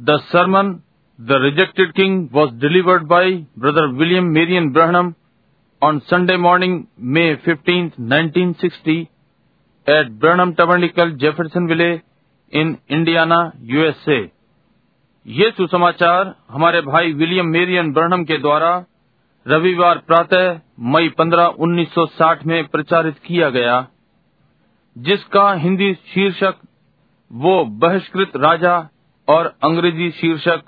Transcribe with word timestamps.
The 0.00 0.16
sermon, 0.22 0.68
the 1.18 1.32
rejected 1.32 1.92
king 1.92 2.28
was 2.32 2.52
delivered 2.54 3.02
by 3.02 3.34
brother 3.58 3.86
William 3.86 4.24
Marrion 4.24 4.70
Branham 4.72 5.12
on 5.82 5.98
Sunday 5.98 6.36
morning, 6.36 6.84
May 7.00 7.34
fifteenth, 7.34 7.90
nineteen 8.00 8.52
sixty, 8.52 8.96
at 9.86 10.10
Branham 10.10 10.52
tabernacle 10.52 11.10
Jeffersonville 11.66 11.90
in 12.52 12.76
Indiana, 12.90 13.40
USA. 13.62 14.30
ये 15.26 15.50
सुसमाचार 15.50 16.34
हमारे 16.50 16.80
भाई 16.80 17.12
William 17.12 17.46
Marrion 17.46 17.92
ब्रहणम 17.92 18.24
के 18.24 18.38
द्वारा 18.38 18.84
रविवार 19.46 19.98
प्रातः, 19.98 20.60
मई 20.80 21.08
पंद्रह, 21.08 21.46
उन्नीस 21.58 21.92
सौ 21.92 22.06
साठ 22.06 22.46
में 22.46 22.66
प्रचारित 22.68 23.18
किया 23.18 23.50
गया, 23.50 23.86
जिसका 24.96 25.52
हिंदी 25.54 25.92
शीर्षक, 25.94 26.54
वो 27.30 27.64
बहिष्कृत 27.64 28.36
राजा 28.36 28.78
और 29.35 29.45
अंग्रेजी 29.63 30.09
शीर्षक 30.21 30.63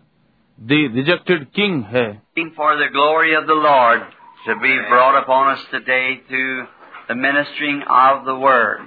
द 0.59 0.77
रिजेक्टेड 0.95 1.45
किंग 1.55 1.83
है 1.95 2.07
for 2.55 2.75
the 2.77 2.89
glory 2.93 3.33
of 3.39 3.47
the 3.47 3.57
Lord 3.65 4.05
to 4.47 4.55
be 4.63 4.73
brought 4.89 5.17
upon 5.21 5.49
us 5.55 5.63
today 5.71 6.21
through 6.29 6.65
the 7.07 7.15
ministering 7.15 7.81
of 7.99 8.25
the 8.25 8.35
Word. 8.35 8.81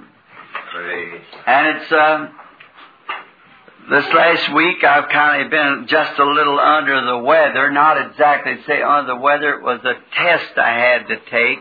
And 1.53 1.67
it's 1.67 1.91
uh, 1.91 2.27
this 3.89 4.05
last 4.13 4.53
week 4.53 4.83
I've 4.83 5.09
kind 5.09 5.43
of 5.43 5.49
been 5.49 5.87
just 5.87 6.19
a 6.19 6.25
little 6.25 6.59
under 6.59 6.99
the 7.05 7.17
weather, 7.17 7.71
not 7.71 7.97
exactly 7.97 8.55
to 8.55 8.63
say 8.63 8.81
under 8.81 9.13
the 9.13 9.19
weather. 9.19 9.55
It 9.55 9.63
was 9.63 9.79
a 9.83 9.95
test 10.19 10.57
I 10.57 10.71
had 10.77 11.07
to 11.07 11.17
take, 11.31 11.59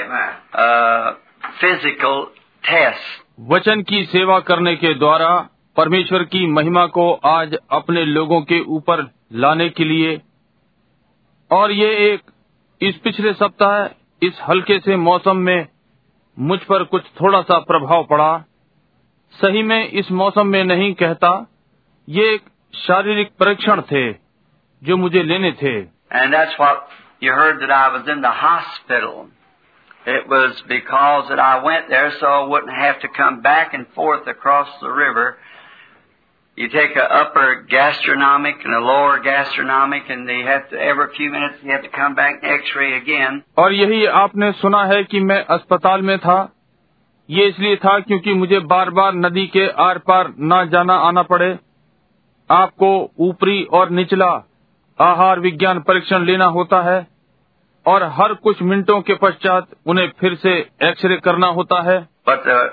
Amen. 0.00 0.30
a 0.52 1.16
physical 1.60 2.28
test. 2.64 3.04
वचन 3.50 3.82
की 3.88 4.04
सेवा 4.12 4.38
करने 4.48 4.74
के 4.76 4.94
द्वारा 4.98 5.30
परमेश्वर 5.77 6.23
की 6.25 6.45
महिमा 6.47 6.85
को 6.93 7.11
आज 7.25 7.53
अपने 7.71 8.03
लोगों 8.05 8.41
के 8.41 8.59
ऊपर 8.75 9.01
लाने 9.41 9.67
के 9.69 9.83
लिए 9.83 10.19
और 11.51 11.71
ये 11.71 11.89
एक 12.05 12.31
इस 12.81 12.95
पिछले 13.03 13.33
सप्ताह 13.33 13.83
इस 14.21 14.39
हल्के 14.47 14.79
से 14.79 14.95
मौसम 14.97 15.37
में 15.47 15.67
मुझ 16.37 16.59
पर 16.69 16.83
कुछ 16.83 17.03
थोड़ा 17.21 17.41
सा 17.41 17.59
प्रभाव 17.67 18.03
पड़ा 18.03 18.31
सही 19.33 19.63
में 19.63 19.79
इस 20.01 20.11
मौसम 20.11 20.47
में 20.47 20.63
नहीं 20.63 20.93
कहता 20.93 21.31
ये 22.07 22.33
एक 22.33 22.49
शारीरिक 22.77 23.31
परीक्षण 23.39 23.81
थे 23.91 24.11
जो 24.81 24.97
मुझे 24.97 25.23
लेने 25.23 25.51
थे 25.61 25.75
And 26.11 26.33
that's 26.33 26.59
what 26.59 26.99
you 27.21 27.33
heard 27.33 27.61
that 27.61 27.71
I 27.71 27.87
was 27.89 28.07
in 28.07 28.21
the 28.21 28.35
hospital. 28.39 29.27
It 30.07 30.27
was 30.27 30.61
because 30.67 31.29
that 31.29 31.39
I 31.39 31.55
went 31.63 31.89
there 31.89 32.11
so 32.19 32.27
I 32.27 32.43
wouldn't 32.47 32.75
have 32.75 32.99
to 33.01 33.09
come 33.09 33.41
back 33.41 33.73
and 33.73 33.87
forth 33.95 34.27
across 34.27 34.69
the 34.81 34.91
river. 34.99 35.25
You 36.57 36.67
take 36.69 36.95
a 36.95 37.03
upper 37.15 37.47
gastronomic 37.71 38.63
and 38.65 38.75
a 38.75 38.79
lower 38.79 39.17
gastronomic 39.19 40.07
and 40.09 40.27
they 40.27 40.37
have 40.45 40.63
to, 40.69 40.77
every 40.85 41.05
few 41.17 41.27
minutes 41.31 41.59
you 41.63 41.71
have 41.71 41.83
to 41.83 41.91
come 41.97 42.15
back 42.15 42.39
and 42.41 42.53
x-ray 42.53 42.87
again. 42.93 43.35
और 43.57 43.73
यही 43.73 44.05
आपने 44.05 44.51
सुना 44.51 44.83
है 44.85 45.03
कि 45.03 45.19
मैं 45.19 45.37
अस्पताल 45.45 46.01
में 46.01 46.17
था। 46.19 46.37
ये 47.29 47.45
इसलिए 47.45 47.75
था 47.75 47.99
क्योंकि 47.99 48.33
मुझे 48.33 48.59
बार 48.71 48.89
बार 48.89 49.13
नदी 49.15 49.45
के 49.47 49.67
आर 49.83 49.97
पार 49.97 50.33
न 50.39 50.69
जाना 50.69 50.95
आना 51.09 51.23
पड़े। 51.23 51.51
आपको 52.49 52.89
ऊपरी 53.19 53.63
और 53.73 53.89
निचला 53.89 54.31
आहार 54.99 55.39
विज्ञान 55.39 55.79
परीक्षण 55.79 56.25
लेना 56.25 56.45
होता 56.45 56.81
है 56.81 57.07
और 57.85 58.03
हर 58.03 58.33
कुछ 58.33 58.61
मिनटों 58.61 59.01
के 59.01 59.15
पश्चात 59.15 59.67
उन्हें 59.85 60.11
फिर 60.19 60.35
से 60.35 60.57
एक्सरे 60.83 61.17
करना 61.17 61.47
होता 61.47 61.81
है। 61.81 61.99
But 62.29 62.51
uh, 62.51 62.67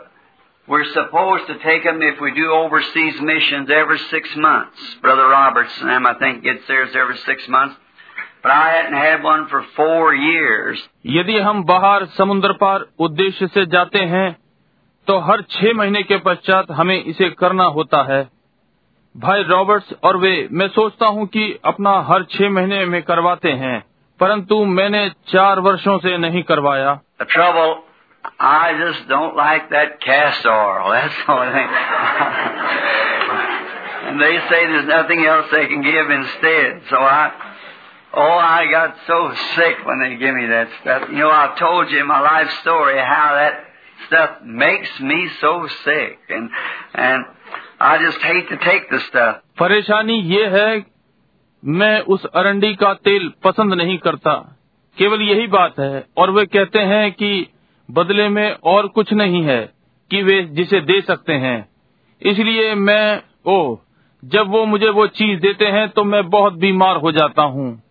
we're 0.68 0.90
supposed 0.92 1.46
to 1.46 1.58
take 1.58 1.84
them 1.84 2.00
if 2.02 2.20
we 2.20 2.32
do 2.32 2.50
overseas 2.50 3.20
missions 3.20 3.68
every 3.70 3.98
six 4.10 4.28
months. 4.36 4.78
Brother 5.02 5.28
Roberts 5.28 5.72
and 5.80 5.90
them, 5.90 6.06
I 6.06 6.14
think, 6.14 6.42
gets 6.42 6.66
theirs 6.66 6.90
every 6.94 7.18
six 7.18 7.48
months. 7.48 7.76
But 8.42 8.52
I 8.52 8.70
hadn't 8.72 8.94
had 8.94 9.22
one 9.22 9.48
for 9.48 9.62
four 9.76 10.14
years. 10.14 10.78
यदि 11.06 11.38
हम 11.38 11.62
बाहर 11.64 12.04
समुद्र 12.16 12.52
पार 12.52 12.86
उद्देश्य 13.00 13.46
से 13.46 13.66
जाते 13.66 13.98
हैं 13.98 14.30
तो 15.06 15.18
हर 15.18 15.42
छह 15.50 15.72
महीने 15.72 16.02
के 16.02 16.16
पश्चात 16.16 16.70
हमें 16.70 17.04
इसे 17.04 17.28
करना 17.30 17.64
होता 17.64 18.02
है 18.12 18.22
भाई 19.14 19.42
रॉबर्ट्स 19.42 19.92
और 20.04 20.16
वे 20.16 20.48
मैं 20.52 20.68
सोचता 20.68 21.06
हूँ 21.06 21.26
कि 21.26 21.42
अपना 21.64 21.90
हर 22.08 22.24
छह 22.30 22.50
महीने 22.50 22.84
में 22.86 23.02
करवाते 23.02 23.52
हैं 23.62 23.78
परंतु 24.20 24.64
मैंने 24.64 25.08
चार 25.28 25.60
वर्षों 25.60 25.98
से 25.98 26.16
नहीं 26.18 26.42
करवाया 26.42 26.92
I 28.39 28.77
just 28.77 29.07
don't 29.07 29.35
like 29.35 29.69
that 29.69 30.01
castor 30.01 30.51
oil. 30.51 30.91
That's 30.91 31.15
the 31.25 31.31
only 31.31 31.53
thing. 31.53 31.69
and 34.07 34.21
they 34.21 34.35
say 34.49 34.59
there's 34.67 34.87
nothing 34.87 35.25
else 35.25 35.47
they 35.51 35.67
can 35.67 35.81
give 35.81 36.09
instead. 36.09 36.81
So 36.89 36.97
I, 36.97 37.31
oh, 38.13 38.37
I 38.59 38.69
got 38.71 38.95
so 39.07 39.33
sick 39.55 39.85
when 39.85 39.99
they 40.03 40.17
give 40.17 40.35
me 40.35 40.47
that 40.47 40.67
stuff. 40.81 41.09
You 41.09 41.19
know, 41.19 41.31
I've 41.31 41.57
told 41.57 41.91
you 41.91 41.99
in 41.99 42.07
my 42.07 42.21
life 42.21 42.49
story 42.61 42.97
how 42.97 43.35
that 43.35 43.65
stuff 44.07 44.41
makes 44.43 44.89
me 44.99 45.29
so 45.41 45.67
sick, 45.83 46.19
and 46.29 46.49
and 46.93 47.25
I 47.79 47.97
just 48.05 48.19
hate 48.19 48.49
to 48.49 48.57
take 48.57 48.89
the 48.89 48.99
stuff. 49.09 49.35
परेशानी 49.59 50.19
ये 50.33 50.45
है 50.55 50.85
मैं 51.63 51.99
उस 52.15 52.25
अरंडी 52.41 52.73
का 52.81 52.93
तेल 53.05 53.31
पसंद 53.43 53.73
नहीं 53.81 53.97
करता 54.07 54.33
केवल 54.97 55.21
यही 55.21 55.47
बात 55.55 55.79
है 55.79 56.05
और 56.17 56.31
वे 56.31 56.45
कहते 56.55 56.79
हैं 56.91 57.11
कि 57.11 57.31
बदले 57.90 58.28
में 58.28 58.56
और 58.64 58.88
कुछ 58.88 59.12
नहीं 59.12 59.42
है 59.42 59.72
कि 60.10 60.22
वे 60.22 60.42
जिसे 60.42 60.80
दे 60.80 61.00
सकते 61.00 61.32
हैं। 61.32 61.68
इसलिए 62.22 62.74
मैं 62.74 63.22
ओ 63.46 63.76
जब 64.24 64.48
वो 64.48 64.66
मुझे 64.66 64.88
वो 64.88 65.06
चीज़ 65.06 65.40
देते 65.40 65.66
हैं 65.66 65.88
तो 65.88 66.04
मैं 66.04 66.30
बहुत 66.30 66.52
बीमार 66.52 66.96
हो 66.96 67.12
जाता 67.12 67.42
हूँ। 67.42 67.82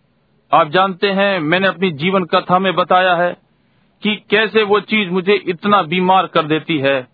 आप 0.53 0.69
जानते 0.69 1.11
हैं 1.11 1.39
मैंने 1.39 1.67
अपनी 1.67 1.91
जीवन 1.91 2.23
कथा 2.23 2.59
में 2.59 2.75
बताया 2.75 3.15
है 3.15 3.37
कि 4.03 4.25
कैसे 4.29 4.63
वो 4.63 4.79
चीज़ 4.79 5.09
मुझे 5.09 5.33
इतना 5.33 5.81
बीमार 5.81 6.27
कर 6.27 6.43
देती 6.43 6.77
है 6.77 7.07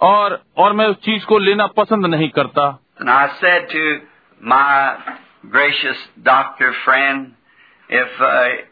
और 0.00 0.42
और 0.56 0.72
मैं 0.72 0.86
उस 0.86 0.96
चीज़ 0.96 1.24
को 1.24 1.38
लेना 1.38 1.66
पसंद 1.66 2.06
नहीं 2.06 2.28
करता। 2.28 2.78
Uh, 8.20 8.69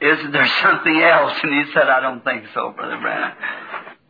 isn't 0.00 0.32
there 0.32 0.48
something 0.62 1.00
else? 1.00 1.34
And 1.42 1.52
he 1.52 1.72
said, 1.72 1.88
I 1.88 2.00
don't 2.00 2.24
think 2.24 2.44
so, 2.54 2.70
Brother 2.78 2.98
Branham. 3.00 3.32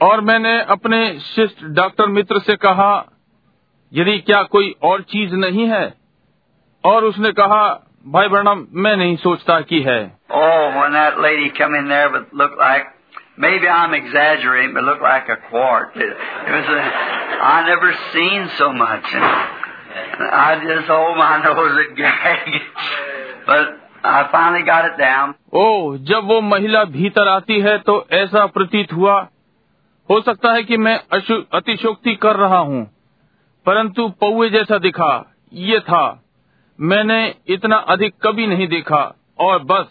और 0.02 0.20
मैंने 0.28 0.52
अपने 0.74 0.98
शिष्ट 1.24 1.64
डॉक्टर 1.74 2.06
मित्र 2.14 2.38
से 2.46 2.56
कहा 2.64 2.92
यदि 3.92 4.18
क्या 4.26 4.42
कोई 4.54 4.74
और 4.84 5.02
चीज 5.12 5.34
नहीं 5.44 5.66
है 5.68 5.84
और 6.84 7.04
उसने 7.04 7.30
कहा 7.40 7.62
भाई 8.14 8.28
ब्रणम 8.28 8.66
मैं 8.84 8.96
नहीं 8.96 9.16
सोचता 9.16 9.60
कि 9.70 9.80
है 9.88 10.00
Oh, 10.30 10.64
when 10.78 10.92
that 10.98 11.20
lady 11.26 11.50
come 11.58 11.74
in 11.80 11.88
there, 11.88 12.08
but 12.16 12.34
looked 12.40 12.58
like 12.58 12.90
maybe 13.44 13.68
I'm 13.76 13.94
exaggerating, 13.94 14.74
but 14.74 14.84
looked 14.88 15.02
like 15.02 15.28
a 15.28 15.38
quart. 15.50 15.96
It, 15.96 16.10
it 16.10 16.52
was 16.56 16.68
a, 16.74 16.82
I 17.52 17.56
never 17.68 17.92
seen 18.12 18.50
so 18.58 18.72
much, 18.72 19.14
and 19.14 20.28
I 20.42 20.60
just 20.66 20.90
oh 20.90 21.14
my 21.22 21.32
nose 21.44 21.78
it 21.84 21.96
gag. 21.96 22.60
But 23.46 23.80
I 24.03 24.21
finally 24.31 24.63
got 24.65 24.85
it 24.85 24.97
down. 24.97 25.33
ओ 25.53 25.97
जब 26.09 26.27
वो 26.27 26.39
महिला 26.43 26.83
भीतर 26.91 27.27
आती 27.27 27.59
है 27.61 27.77
तो 27.79 28.05
ऐसा 28.13 28.45
प्रतीत 28.47 28.93
हुआ। 28.93 29.17
हो 30.09 30.19
सकता 30.21 30.51
है 30.53 30.63
कि 30.63 30.77
मैं 30.77 30.97
अतिशोक्ति 31.53 32.15
कर 32.15 32.35
रहा 32.35 32.59
हूँ 32.59 32.83
परंतु 33.65 34.07
पौए 34.21 34.49
जैसा 34.49 34.77
दिखा 34.79 35.11
ये 35.53 35.79
था। 35.79 36.03
मैंने 36.79 37.19
इतना 37.47 37.75
अधिक 37.93 38.13
कभी 38.23 38.47
नहीं 38.47 38.67
देखा 38.67 39.01
और 39.39 39.63
बस 39.63 39.87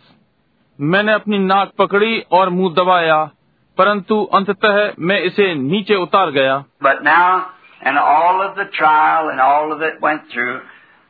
मैंने 0.78 1.12
अपनी 1.12 1.38
नाक 1.38 1.72
पकड़ी 1.78 2.18
और 2.32 2.48
मुँह 2.50 2.74
दबाया 2.74 3.22
परंतु 3.78 4.22
अंततः 4.34 4.92
मैं 4.98 5.20
इसे 5.22 5.54
नीचे 5.54 5.94
उतार 5.96 6.30
गया। 6.30 6.56
But 6.82 7.02
now, 7.04 7.46
and 7.82 7.98
all 7.98 8.40
of 8.42 8.56
the 8.56 8.66
trial 8.78 9.30
and 9.30 9.40
all 9.40 9.72
of 9.72 9.82
it 9.82 10.00
went 10.02 10.22
through, 10.32 10.56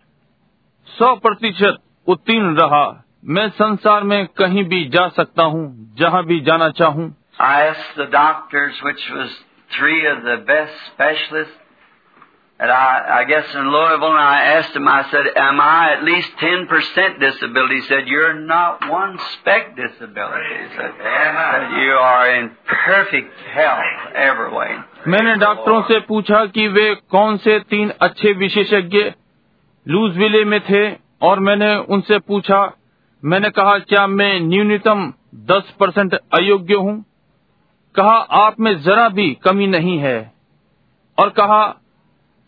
सौ 0.85 1.15
प्रतिशत 1.15 1.77
उत्तीर्ण 2.07 2.55
रहा। 2.55 3.05
मैं 3.25 3.49
संसार 3.49 4.03
में 4.03 4.27
कहीं 4.27 4.63
भी 4.63 4.85
जा 4.85 5.07
सकता 5.07 5.43
हूँ 5.43 5.95
जहाँ 5.97 6.25
भी 6.25 6.39
जाना 6.39 6.69
चाहूँ। 6.69 7.20
I 7.40 7.66
asked 7.66 7.96
the 7.96 8.06
doctors, 8.06 8.74
which 8.82 9.02
was 9.12 9.30
three 9.78 10.06
of 10.06 10.22
the 10.22 10.44
best 10.46 10.72
specialists, 10.94 11.54
And 12.58 12.70
I, 12.70 13.20
I 13.20 13.24
guess 13.24 13.44
in 13.54 13.70
Louisville, 13.70 14.12
and 14.12 14.18
I 14.18 14.40
asked 14.56 14.74
him, 14.74 14.88
I 14.88 15.02
said, 15.10 15.26
Am 15.36 15.60
I 15.60 15.92
at 15.92 16.04
least 16.04 16.30
10% 16.40 17.20
disability? 17.20 17.74
He 17.74 17.86
said, 17.86 18.08
You're 18.08 18.32
not 18.32 18.88
one 18.88 19.18
speck 19.34 19.76
disability. 19.76 20.54
He 20.62 20.68
said, 20.74 20.92
that 20.98 21.76
You 21.82 21.92
are 21.92 22.34
in 22.36 22.50
perfect 22.64 23.34
health 23.56 24.14
every 24.14 24.50
way. 24.56 24.72
मैंने 25.06 25.34
डॉक्टरों 25.40 25.82
से 25.88 25.98
पूछा 26.06 26.44
कि 26.54 26.66
वे 26.76 26.86
कौन 27.10 27.36
से 27.44 27.58
तीन 27.74 27.92
अच्छे 28.08 28.32
विशेषज्ञ 28.44 29.04
लूजविले 29.86 30.44
में 30.44 30.60
थे 30.70 30.82
और 31.28 31.40
मैंने 31.48 31.74
उनसे 31.96 32.18
पूछा 32.30 32.62
मैंने 33.22 33.50
कहा 33.58 33.78
क्या 33.92 34.06
मैं 34.14 34.32
न्यूनतम 34.48 35.12
10 35.52 35.70
परसेंट 35.80 36.14
अयोग्य 36.40 36.74
हूँ 36.86 36.96
कहा 37.95 38.17
आप 38.39 38.59
में 38.59 38.73
जरा 38.81 39.07
भी 39.15 39.29
कमी 39.45 39.67
नहीं 39.67 39.97
है 39.99 40.17
और 41.17 41.29
कहा 41.39 41.63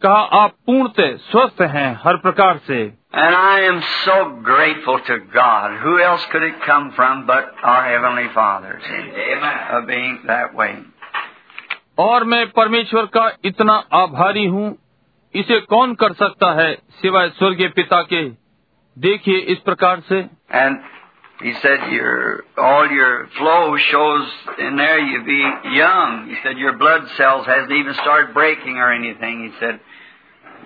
कहा 0.01 0.19
आप 0.41 0.51
पूर्णतः 0.65 1.15
स्वस्थ 1.25 1.61
हैं 1.75 1.89
हर 2.03 2.17
प्रकार 2.17 2.57
से 2.67 2.81
And 3.21 3.35
I 3.37 3.57
am 3.65 3.79
so 4.05 4.13
grateful 4.45 4.99
to 5.07 5.15
God. 5.33 5.73
Who 5.81 5.91
else 6.03 6.23
could 6.31 6.45
it 6.45 6.55
come 6.61 6.85
from 6.95 7.19
but 7.27 7.51
our 7.63 7.83
Heavenly 7.83 8.29
Father? 8.37 8.71
see, 8.85 9.01
Of 9.75 9.85
being 9.87 10.15
that 10.25 10.55
way. 10.61 10.71
और 11.99 12.23
मैं 12.23 12.45
परमेश्वर 12.51 13.05
का 13.17 13.29
इतना 13.45 13.73
आभारी 13.93 14.45
हूँ 14.45 14.65
इसे 15.35 15.59
कौन 15.69 15.93
कर 15.95 16.13
सकता 16.13 16.51
है 16.61 16.73
सिवाय 17.01 17.29
स्वर्गीय 17.37 17.67
पिता 17.75 18.01
के 18.13 18.23
देखिए 18.97 19.37
इस 19.53 19.59
प्रकार 19.65 20.01
से 20.09 20.21
And 20.61 20.77
he 21.40 21.52
said 21.62 21.92
your 21.92 22.44
all 22.56 22.86
your 22.90 23.28
flow 23.38 23.76
shows 23.90 24.28
in 24.58 24.76
there 24.76 24.98
you 24.98 25.22
be 25.24 25.42
young. 25.76 26.26
He 26.28 26.36
said 26.42 26.58
your 26.58 26.76
blood 26.76 27.02
cells 27.16 27.46
hasn't 27.46 27.72
even 27.72 27.94
started 27.94 28.34
breaking 28.34 28.78
or 28.78 28.92
anything. 28.92 29.44
He 29.44 29.52
said 29.60 29.78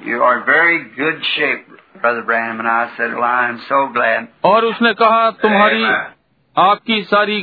you 0.04 0.22
are 0.22 0.38
in 0.38 0.46
very 0.46 0.78
good 0.96 1.22
shape, 1.36 1.66
Brother 2.00 2.22
Branham. 2.22 2.58
And 2.60 2.68
I 2.68 2.92
said, 2.96 3.12
Well, 3.12 3.22
I 3.22 3.48
am 3.48 3.60
so 3.68 3.88
glad. 3.92 4.28
और 4.44 4.64
उसने 4.64 4.92
कहा 5.02 5.30
तुम्हारी 5.42 5.84
आपकी 6.56 7.02
सारी 7.10 7.42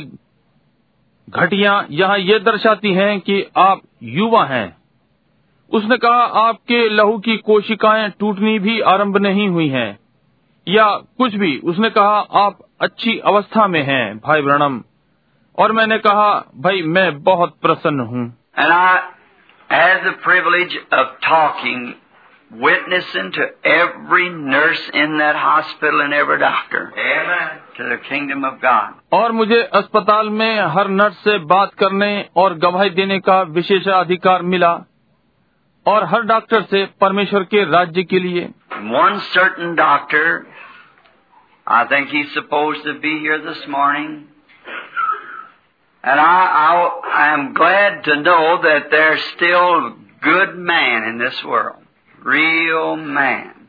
घटियां 1.28 1.74
यहाँ 1.90 2.18
ये 2.18 2.38
दर्शाती 2.40 2.92
हैं 2.94 3.20
कि 3.20 3.44
आप 3.58 3.82
युवा 4.02 4.44
हैं 4.46 4.66
उसने 5.70 5.96
कहा 6.04 6.22
आपके 6.40 6.88
लहू 6.88 7.18
की 7.24 7.36
कोशिकाएं 7.46 8.10
टूटनी 8.20 8.58
भी 8.58 8.80
आरंभ 8.92 9.16
नहीं 9.26 9.48
हुई 9.48 9.68
हैं 9.68 9.98
या 10.66 10.86
कुछ 11.18 11.34
भी 11.34 11.56
उसने 11.72 11.90
कहा 11.90 12.18
आप 12.44 12.58
अच्छी 12.85 13.17
अवस्था 13.33 13.67
में 13.67 13.81
हैं 13.83 14.05
भाई 14.25 14.41
ब्रणम 14.41 14.81
और 15.57 15.71
मैंने 15.71 15.97
कहा 16.07 16.29
भाई 16.63 16.81
मैं 16.95 17.09
बहुत 17.23 17.57
प्रसन्न 17.61 18.07
हूँ 18.13 18.23
And 18.63 18.73
I 18.73 19.01
had 19.69 20.03
the 20.05 20.11
privilege 20.23 20.75
of 20.97 21.07
talking, 21.21 21.79
witnessing 22.51 23.31
to 23.37 23.47
every 23.65 24.27
nurse 24.29 24.83
in 24.93 25.17
that 25.17 25.35
hospital 25.35 26.01
and 26.01 26.13
every 26.13 26.37
doctor. 26.39 26.81
Amen. 27.05 27.47
To 27.77 27.87
the 27.89 27.97
kingdom 28.09 28.45
of 28.49 28.59
God. 28.61 28.93
और 29.13 29.31
मुझे 29.39 29.61
अस्पताल 29.79 30.29
में 30.39 30.59
हर 30.75 30.87
नर्स 30.89 31.17
से 31.23 31.37
बात 31.53 31.73
करने 31.79 32.09
और 32.43 32.57
गवाही 32.65 32.89
देने 32.99 33.19
का 33.29 33.41
विशेषाधिकार 33.57 34.41
मिला 34.53 34.73
और 35.85 36.03
हर 36.13 36.21
डॉक्टर 36.33 36.61
से 36.69 36.85
परमेश्वर 37.01 37.43
के 37.55 37.63
राज्य 37.71 38.03
के 38.13 38.19
लिए 38.19 38.47
One 38.93 39.19
certain 39.33 39.75
doctor, 39.75 40.23
I 41.67 41.87
think 41.87 42.09
he's 42.09 42.31
supposed 42.33 42.83
to 42.83 42.99
be 42.99 43.19
here 43.19 43.41
this 43.41 43.67
morning. 43.67 44.27
And 46.03 46.19
I, 46.19 46.23
I, 46.23 47.01
I 47.03 47.33
am 47.33 47.55
glad 47.55 48.03
to 48.03 48.21
know 48.21 48.61
that 48.61 48.91
there's 48.91 49.23
still 49.35 49.95
good 50.21 50.55
man 50.55 51.05
in 51.05 51.17
this 51.17 51.43
world. 51.43 51.81
Real 52.23 52.95
man. 52.95 53.67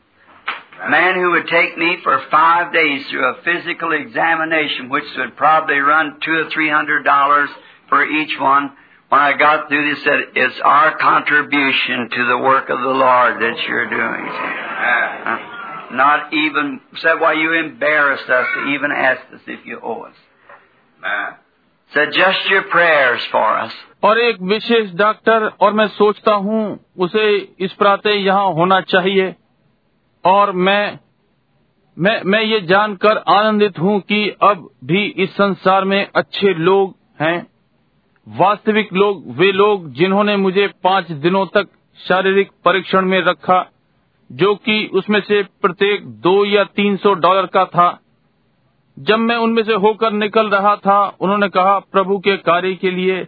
Man 0.89 1.15
who 1.15 1.31
would 1.31 1.47
take 1.47 1.75
me 1.75 1.97
for 2.03 2.23
five 2.29 2.71
days 2.71 3.07
through 3.07 3.25
a 3.25 3.41
physical 3.41 3.91
examination, 3.93 4.89
which 4.89 5.05
would 5.17 5.35
probably 5.35 5.79
run 5.79 6.19
two 6.23 6.33
or 6.33 6.49
three 6.51 6.69
hundred 6.69 7.03
dollars 7.03 7.49
for 7.89 8.05
each 8.05 8.39
one. 8.39 8.73
When 9.09 9.21
I 9.21 9.35
got 9.37 9.69
through, 9.69 9.95
they 9.95 10.01
said, 10.01 10.19
it's 10.35 10.59
our 10.63 10.97
contribution 10.99 12.09
to 12.11 12.27
the 12.27 12.37
work 12.37 12.69
of 12.69 12.79
the 12.79 12.93
Lord 12.93 13.41
that 13.41 13.57
you're 13.67 13.89
doing. 13.89 15.56
Not 15.91 16.33
even, 16.33 16.81
said, 16.95 17.19
why 17.19 17.33
you 17.33 17.53
embarrassed 17.53 18.29
us 18.29 18.45
to 18.55 18.69
even 18.73 18.91
ask 18.91 19.21
us 19.33 19.41
if 19.47 19.65
you 19.65 19.79
owe 19.81 20.01
us. 20.01 20.15
Said, 21.91 22.09
just 22.11 22.49
your 22.49 22.63
prayers 22.63 23.21
for 23.31 23.59
us. 23.59 23.71
और 24.03 24.19
एक 24.19 24.41
विशेष 24.41 24.91
doctor 24.95 25.45
और 25.61 25.73
मैं 25.73 25.87
सोचता 25.87 26.33
हूँ 26.33 26.61
उसे 26.97 27.27
इस 27.59 27.73
प्रातः 27.73 28.09
यहाँ 28.09 28.53
होना 28.53 28.79
चाहिए 28.81 29.35
और 30.25 30.51
मैं 30.51 30.99
मैं 31.97 32.21
मैं 32.23 32.41
ये 32.43 32.59
जानकर 32.61 33.17
आनंदित 33.27 33.79
हूँ 33.79 33.99
कि 34.01 34.19
अब 34.41 34.69
भी 34.83 35.05
इस 35.17 35.29
संसार 35.29 35.85
में 35.85 36.07
अच्छे 36.15 36.53
लोग 36.53 36.95
हैं 37.21 37.47
वास्तविक 38.27 38.93
लोग 38.93 39.23
वे 39.39 39.51
लोग 39.51 39.91
जिन्होंने 39.93 40.35
मुझे 40.37 40.67
पाँच 40.83 41.11
दिनों 41.11 41.45
तक 41.45 41.69
शारीरिक 41.99 42.51
परीक्षण 42.65 43.05
में 43.05 43.19
रखा 43.21 43.59
जो 44.31 44.55
कि 44.55 44.89
उसमें 44.93 45.21
से 45.21 45.43
प्रत्येक 45.43 46.07
दो 46.07 46.45
या 46.45 46.63
तीन 46.63 46.97
सौ 46.97 47.13
डॉलर 47.13 47.45
का 47.45 47.65
था। 47.65 47.99
जब 48.99 49.19
मैं 49.19 49.35
उनमें 49.35 49.63
से 49.63 49.73
होकर 49.73 50.11
निकल 50.11 50.49
रहा 50.49 50.75
था, 50.75 51.15
उन्होंने 51.19 51.49
कहा, 51.49 51.79
प्रभु 51.79 52.19
के 52.19 52.37
कार्य 52.37 52.75
के 52.75 52.91
लिए 52.91 53.27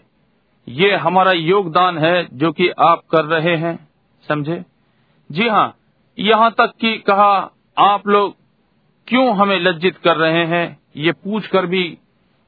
ये 0.69 0.95
हमारा 0.95 1.31
योगदान 1.31 1.97
है 1.97 2.27
जो 2.33 2.51
कि 2.51 2.69
आप 2.69 3.01
कर 3.11 3.25
रहे 3.25 3.55
हैं। 3.55 3.89
समझे? 4.27 4.65
जी 5.31 5.47
हाँ 5.47 5.75
यहाँ 6.19 6.51
तक 6.51 6.71
कि 6.81 6.97
कहा, 6.97 7.51
आप 7.77 8.07
लोग 8.07 8.35
क्यों 9.07 9.35
हमें 9.35 9.59
लज्जित 9.59 9.97
कर 9.97 10.17
रहे 10.17 10.45
हैं? 10.45 10.79
ये 10.97 11.11
पूछ 11.11 11.47
कर 11.47 11.65
भी 11.65 11.97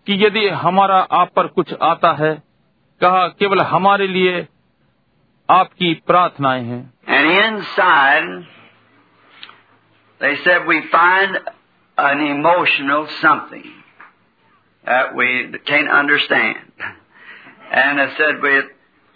कि 0.07 0.25
यदि 0.25 0.47
हमारा 0.47 0.99
आप 0.99 1.29
पर 1.35 1.47
कुछ 1.47 1.73
आता 1.73 2.11
है, 2.11 2.43
कहा, 3.01 3.27
केवल 3.27 3.61
हमारे 3.61 4.07
लिए 4.07 4.47
आपकी 5.51 5.93
प्रार्थनाएँ 6.07 6.63
हैं 6.63 6.81
And 7.07 7.31
inside, 7.37 8.47
they 10.21 10.35
said 10.43 10.67
we 10.67 10.81
find 10.91 11.37
an 11.97 12.21
emotional 12.27 13.07
something 13.21 13.69
that 14.85 15.15
we 15.15 15.53
can't 15.65 15.89
understand. 15.89 16.57
And 17.71 17.99
they 17.99 18.07
said 18.17 18.41
we, 18.41 18.53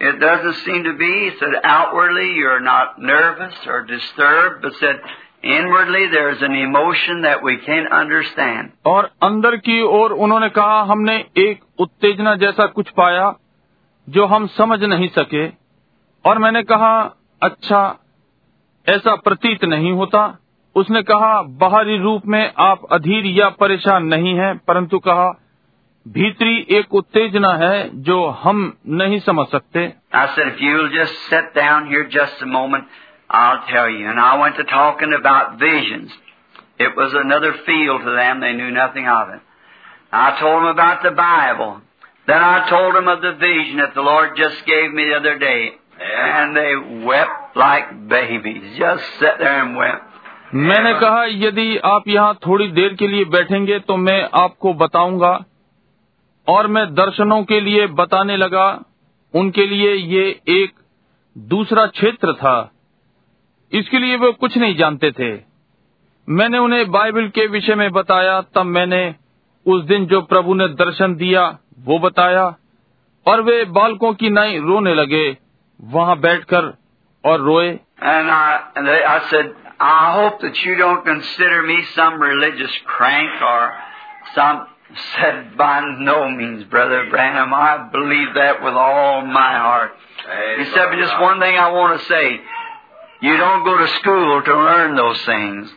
it 0.01 0.19
doesn't 0.19 0.57
seem 0.65 0.83
to 0.83 0.93
be, 0.93 1.11
he 1.25 1.31
said 1.39 1.55
outwardly 1.63 2.33
you're 2.35 2.59
not 2.59 2.99
nervous 2.99 3.55
or 3.67 3.83
disturbed, 3.83 4.61
but 4.61 4.73
said 4.79 4.95
inwardly 5.43 6.07
there's 6.11 6.41
an 6.41 6.55
emotion 6.55 7.21
that 7.21 7.43
we 7.43 7.57
can't 7.65 7.91
understand. 7.91 8.71
और 8.85 9.09
अंदर 9.23 9.57
की 9.67 9.81
ओर 9.99 10.11
उन्होंने 10.25 10.49
कहा 10.59 10.81
हमने 10.91 11.17
एक 11.47 11.63
उत्तेजना 11.79 12.35
जैसा 12.43 12.65
कुछ 12.79 12.89
पाया 12.99 13.33
जो 14.07 14.25
हम 14.33 14.47
समझ 14.57 14.79
नहीं 14.83 15.07
सके 15.19 15.47
और 16.25 16.37
मैंने 16.39 16.63
कहा 16.63 16.95
अच्छा 17.43 17.81
ऐसा 18.87 19.15
प्रतीत 19.25 19.63
नहीं 19.65 19.91
होता 20.01 20.23
उसने 20.75 21.01
कहा 21.09 21.41
बाहरी 21.61 21.97
रूप 22.03 22.25
में 22.33 22.43
आप 22.59 22.87
अधीर 22.91 23.25
या 23.39 23.49
परेशान 23.59 24.05
नहीं 24.13 24.33
हैं 24.37 24.57
परंतु 24.67 24.99
कहा 25.07 25.27
भीतरी 26.05 26.55
एक 26.77 26.93
उत्तेजना 26.95 27.53
है 27.61 27.77
जो 28.07 28.25
हम 28.41 28.57
नहीं 29.01 29.19
समझ 29.27 29.47
सकते 29.47 29.85
I 30.13 30.25
said, 30.35 30.47
if 30.47 30.61
you'll 30.61 30.91
just 30.95 31.15
sit 31.29 31.53
down 31.55 31.87
here 31.87 32.03
just 32.17 32.41
a 32.41 32.45
moment, 32.45 32.85
I'll 33.29 33.63
tell 33.71 33.89
you. 33.89 34.07
And 34.09 34.19
I 34.19 34.37
went 34.39 34.57
to 34.57 34.65
talking 34.65 35.13
about 35.13 35.57
visions. 35.59 36.11
It 36.79 36.95
was 36.95 37.13
another 37.13 37.53
field 37.65 38.01
to 38.01 38.11
them. 38.11 38.41
They 38.41 38.53
knew 38.53 38.69
nothing 38.71 39.07
of 39.07 39.29
it. 39.29 39.41
I 40.11 40.39
told 40.39 40.61
them 40.61 40.67
about 40.67 41.03
the 41.03 41.11
Bible. 41.11 41.81
Then 42.27 42.41
I 42.41 42.69
told 42.69 42.95
them 42.95 43.07
of 43.07 43.21
the 43.21 43.33
vision 43.33 43.77
that 43.77 43.93
the 43.95 44.01
Lord 44.01 44.37
just 44.37 44.65
gave 44.65 44.93
me 44.93 45.05
the 45.05 45.15
other 45.15 45.37
day. 45.39 45.73
And 45.99 46.55
they 46.57 46.71
wept 47.05 47.55
like 47.57 47.91
babies. 48.09 48.63
Just 48.79 49.03
sat 49.19 49.39
there 49.39 49.61
and 49.63 49.77
wept. 49.77 50.01
मैंने 50.53 50.93
कहा 50.93 51.23
यदि 51.25 51.77
आप 51.77 52.07
यहाँ 52.07 52.33
थोड़ी 52.47 52.67
देर 52.67 52.93
के 52.93 53.07
लिए 53.07 53.25
बैठेंगे 53.25 53.79
तो 53.79 53.97
मैं 53.97 54.29
आपको 54.33 54.73
बताऊँगा। 54.73 55.45
और 56.47 56.67
मैं 56.67 56.93
दर्शनों 56.95 57.43
के 57.43 57.59
लिए 57.59 57.87
बताने 57.87 58.37
लगा। 58.37 58.83
उनके 59.33 59.65
लिए 59.67 59.93
ये 59.93 60.41
एक 60.47 60.73
दूसरा 61.37 61.85
क्षेत्र 61.85 62.33
था। 62.33 62.71
इसके 63.71 63.99
लिए 63.99 64.17
वो 64.17 64.31
कुछ 64.31 64.57
नहीं 64.57 64.75
जानते 64.75 65.11
थे। 65.11 65.31
मैंने 66.29 66.57
उन्हें 66.57 66.91
बाइबल 66.91 67.27
के 67.27 67.47
विषय 67.47 67.75
में 67.75 67.91
बताया 67.91 68.41
तब 68.41 68.65
मैंने 68.65 69.15
उस 69.65 69.83
दिन 69.83 70.05
जो 70.05 70.21
प्रभु 70.21 70.53
ने 70.53 70.67
दर्शन 70.67 71.15
दिया 71.15 71.57
वो 71.79 71.99
बताया। 71.99 72.55
और 73.27 73.41
वे 73.41 73.65
बालकों 73.65 74.13
की 74.13 74.29
नाई 74.29 74.59
रोने 74.59 74.93
लगे। 74.93 75.44
वहां 75.96 76.20
बैठकर 76.20 76.74
और 77.24 77.40
रोए 77.40 77.78
And 78.02 78.30
I, 78.30 78.60
and 78.76 78.86
they, 78.88 79.00
I 79.04 79.30
said, 79.30 79.54
I 79.78 80.12
hope 80.14 80.40
that 80.42 80.58
you 80.64 80.74
don't 80.76 81.04
consider 81.04 81.62
me 81.62 81.74
some 81.94 82.20
religious 82.20 82.76
crank 82.86 83.42
or 83.42 83.72
some. 84.34 84.66
Said, 85.16 85.56
by 85.56 85.80
no 85.98 86.28
means, 86.28 86.64
Brother 86.64 87.06
Branham. 87.10 87.52
I 87.54 87.88
believe 87.92 88.30
that 88.34 88.62
with 88.64 88.74
all 88.74 89.20
my 89.24 89.52
heart. 89.56 89.92
He 90.58 90.64
said, 90.64 90.86
but 90.90 90.98
just 90.98 91.20
one 91.20 91.38
thing 91.38 91.56
I 91.56 91.70
want 91.72 92.00
to 92.00 92.06
say. 92.06 92.40
You 93.20 93.36
don't 93.36 93.64
go 93.64 93.76
to 93.78 93.86
school 93.98 94.42
to 94.48 94.56
learn 94.56 94.96
those 94.96 95.22
things. 95.26 95.70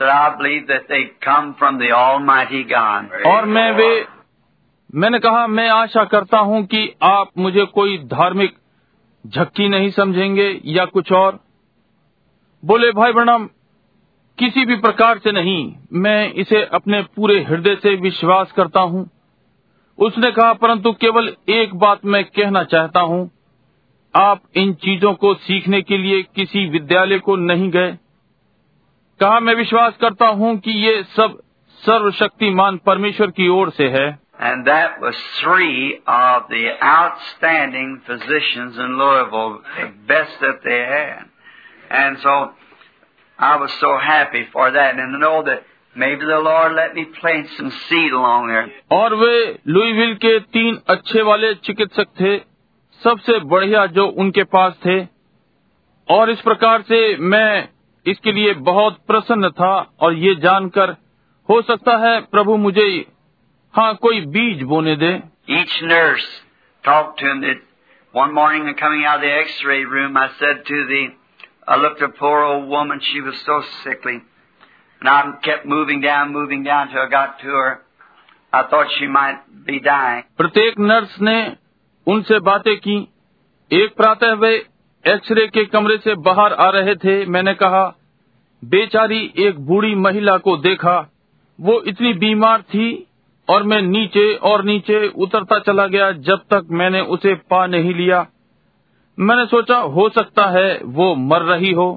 That 0.00 0.08
I 0.08 0.36
believe 0.36 0.66
that 0.66 0.88
they 0.88 1.12
come 1.20 1.54
from 1.60 1.78
the 1.78 1.92
Almighty 1.92 2.64
God. 2.64 3.12
और 3.26 3.46
मैं 3.46 3.70
वे 3.76 3.88
मैंने 5.04 5.18
कहा 5.28 5.46
मैं 5.46 5.68
आशा 5.70 6.04
करता 6.16 6.38
हूं 6.50 6.62
कि 6.74 6.82
आप 7.02 7.30
मुझे 7.38 7.64
कोई 7.78 7.96
धार्मिक 8.18 8.56
झक्की 9.25 9.67
नहीं 9.69 9.89
समझेंगे 9.89 10.61
या 10.65 10.85
कुछ 10.85 11.11
और? 11.11 11.39
बोले, 12.63 12.91
भाई 12.91 13.13
प्रणाम 13.13 13.49
किसी 14.37 14.65
भी 14.65 14.75
प्रकार 14.75 15.17
से 15.17 15.31
नहीं, 15.31 15.73
मैं 15.93 16.33
इसे 16.33 16.63
अपने 16.63 17.01
पूरे 17.15 17.39
हृदय 17.43 17.75
से 17.75 17.95
विश्वास 17.95 18.51
करता 18.51 18.79
हूँ। 18.79 19.09
उसने 19.97 20.31
कहा, 20.31 20.53
परंतु 20.53 20.91
केवल 20.91 21.35
एक 21.49 21.75
बात 21.75 22.05
मैं 22.05 22.23
कहना 22.25 22.63
चाहता 22.63 22.99
हूँ, 22.99 23.29
आप 24.15 24.41
इन 24.55 24.73
चीज़ों 24.73 25.13
को 25.13 25.33
सीखने 25.33 25.81
के 25.81 25.97
लिए 25.97 26.21
किसी 26.35 26.65
विद्यालय 26.69 27.19
को 27.19 27.35
नहीं 27.35 27.69
गए। 27.69 27.91
कहा, 29.19 29.39
मैं 29.39 29.55
विश्वास 29.55 29.97
करता 29.97 30.27
हूँ 30.27 30.57
कि 30.57 30.71
ये 30.71 31.03
सब 31.03 31.37
सर्वशक्तिमान 31.81 32.77
परमेश्वर 32.77 33.31
की 33.31 33.47
ओर 33.47 33.69
से 33.69 33.87
है। 33.89 34.19
And 34.38 34.66
that 34.66 35.00
was 35.00 35.14
three 35.42 36.00
of 36.06 36.48
the 36.48 36.70
outstanding 36.82 38.02
physicians 38.06 38.76
in 38.76 38.98
Louisville, 38.98 39.60
the 39.80 39.92
best 40.08 40.40
that 40.40 40.58
they 40.64 40.78
had. 40.78 41.24
And 41.90 42.18
so 42.18 42.52
I 43.38 43.56
was 43.56 43.70
so 43.80 43.96
happy 43.98 44.46
for 44.52 44.70
that 44.70 44.98
and 44.98 45.12
to 45.12 45.18
know 45.18 45.42
that 45.44 45.62
maybe 45.96 46.24
the 46.24 46.40
Lord 46.40 46.72
let 46.74 46.94
me 46.94 47.04
plant 47.20 47.48
some 47.56 47.70
seed 47.88 48.12
along 48.12 48.48
there. 48.48 48.66
और 48.92 49.14
वे 49.14 49.36
लुईविल 49.68 50.14
के 50.24 50.38
तीन 50.56 50.80
अच्छे 50.88 51.22
वाले 51.22 51.54
चिकित्सक 51.68 52.08
थे 52.20 52.36
सबसे 53.02 53.38
बढ़िया 53.54 53.86
जो 53.94 54.06
उनके 54.22 54.44
पास 54.56 54.74
थे 54.86 55.00
और 56.08 56.30
इस 56.30 56.40
प्रकार 56.40 56.82
से 56.82 57.00
मैं 57.16 57.68
इसके 58.06 58.32
लिए 58.32 58.54
बहुत 58.68 58.98
प्रसन्न 59.06 59.50
था 59.50 59.74
और 60.00 60.14
ये 60.14 60.34
जानकर 60.40 60.96
हो 61.48 61.60
सकता 61.62 61.96
है 62.06 62.20
प्रभु 62.26 62.56
मुझे 62.56 62.86
हाँ 63.73 63.93
कोई 63.95 64.21
बीज 64.27 64.61
बोने 64.63 64.95
दे। 64.95 65.09
Each 65.49 65.79
nurse 65.83 66.23
talk 66.83 67.13
to 67.19 67.33
that 67.41 67.61
one 68.13 68.31
morning 68.33 68.73
coming 68.75 69.05
out 69.05 69.21
the 69.21 69.23
x ray 69.23 69.81
room 69.83 70.17
I 70.17 70.27
said 70.37 70.63
to 70.67 70.83
the 70.85 71.01
I 71.69 71.81
looked 71.81 72.03
a 72.03 72.07
poor 72.19 72.43
old 72.43 72.65
woman 72.69 72.99
she 72.99 73.19
was 73.21 73.33
so 73.33 73.59
sickly 73.63 74.13
and 74.13 75.07
I 75.07 75.31
kept 75.45 75.67
moving 75.67 76.01
down 76.03 76.29
moving 76.29 76.65
down 76.65 76.97
I 76.97 77.05
got 77.07 77.41
to 77.41 77.59
I 78.53 78.63
thought 78.73 78.87
she 78.91 79.07
might 79.07 79.43
be 79.65 79.79
dying 79.79 80.23
प्रत्येक 80.37 80.79
nurse 80.79 81.19
ने 81.21 81.37
उनसे 82.07 82.39
बातें 82.39 82.75
की। 82.77 82.97
एक 83.71 83.93
प्रातः 83.97 84.33
वे 84.35 84.55
x ray 85.05 85.45
के 85.47 85.65
कमरे 85.65 85.97
से 85.97 86.15
बाहर 86.21 86.53
आ 86.53 86.69
रहे 86.69 86.95
थे। 86.95 87.25
मैंने 87.25 87.53
कहा 87.53 87.83
बेचारी 88.63 89.21
एक 89.39 89.59
बूढ़ी 89.67 89.93
महिला 89.97 90.37
को 90.39 90.55
देखा। 90.59 90.97
वो 91.59 91.81
इतनी 91.87 92.13
बीमार 92.15 92.61
थी 92.61 92.87
और 93.53 93.63
मैं 93.71 93.81
नीचे 93.81 94.33
और 94.49 94.63
नीचे 94.65 95.07
उतरता 95.25 95.59
चला 95.67 95.85
गया 95.93 96.11
जब 96.27 96.43
तक 96.53 96.67
मैंने 96.81 97.01
उसे 97.15 97.33
पा 97.51 97.65
नहीं 97.67 97.93
लिया 97.95 98.25
मैंने 99.17 99.45
सोचा 99.53 99.77
हो 99.95 100.09
सकता 100.17 100.45
है 100.57 100.67
वो 100.99 101.13
मर 101.31 101.41
रही 101.53 101.71
हो 101.79 101.89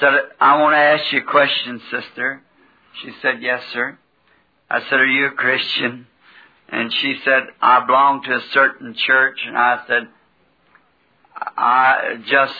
said, 0.00 0.14
I 0.40 0.60
want 0.60 0.74
to 0.74 0.78
ask 0.78 1.12
you 1.12 1.20
a 1.20 1.30
question, 1.30 1.80
sister. 1.90 2.42
She 3.02 3.12
said, 3.22 3.40
yes, 3.40 3.62
sir. 3.72 3.98
I 4.70 4.80
said, 4.80 5.00
are 5.00 5.06
you 5.06 5.26
a 5.28 5.30
Christian? 5.30 6.06
And 6.68 6.92
she 6.92 7.14
said, 7.24 7.42
I 7.60 7.86
belong 7.86 8.22
to 8.24 8.32
a 8.32 8.40
certain 8.52 8.94
church. 9.06 9.38
And 9.46 9.56
I 9.56 9.84
said, 9.86 10.08
I 11.56 12.16
just 12.28 12.54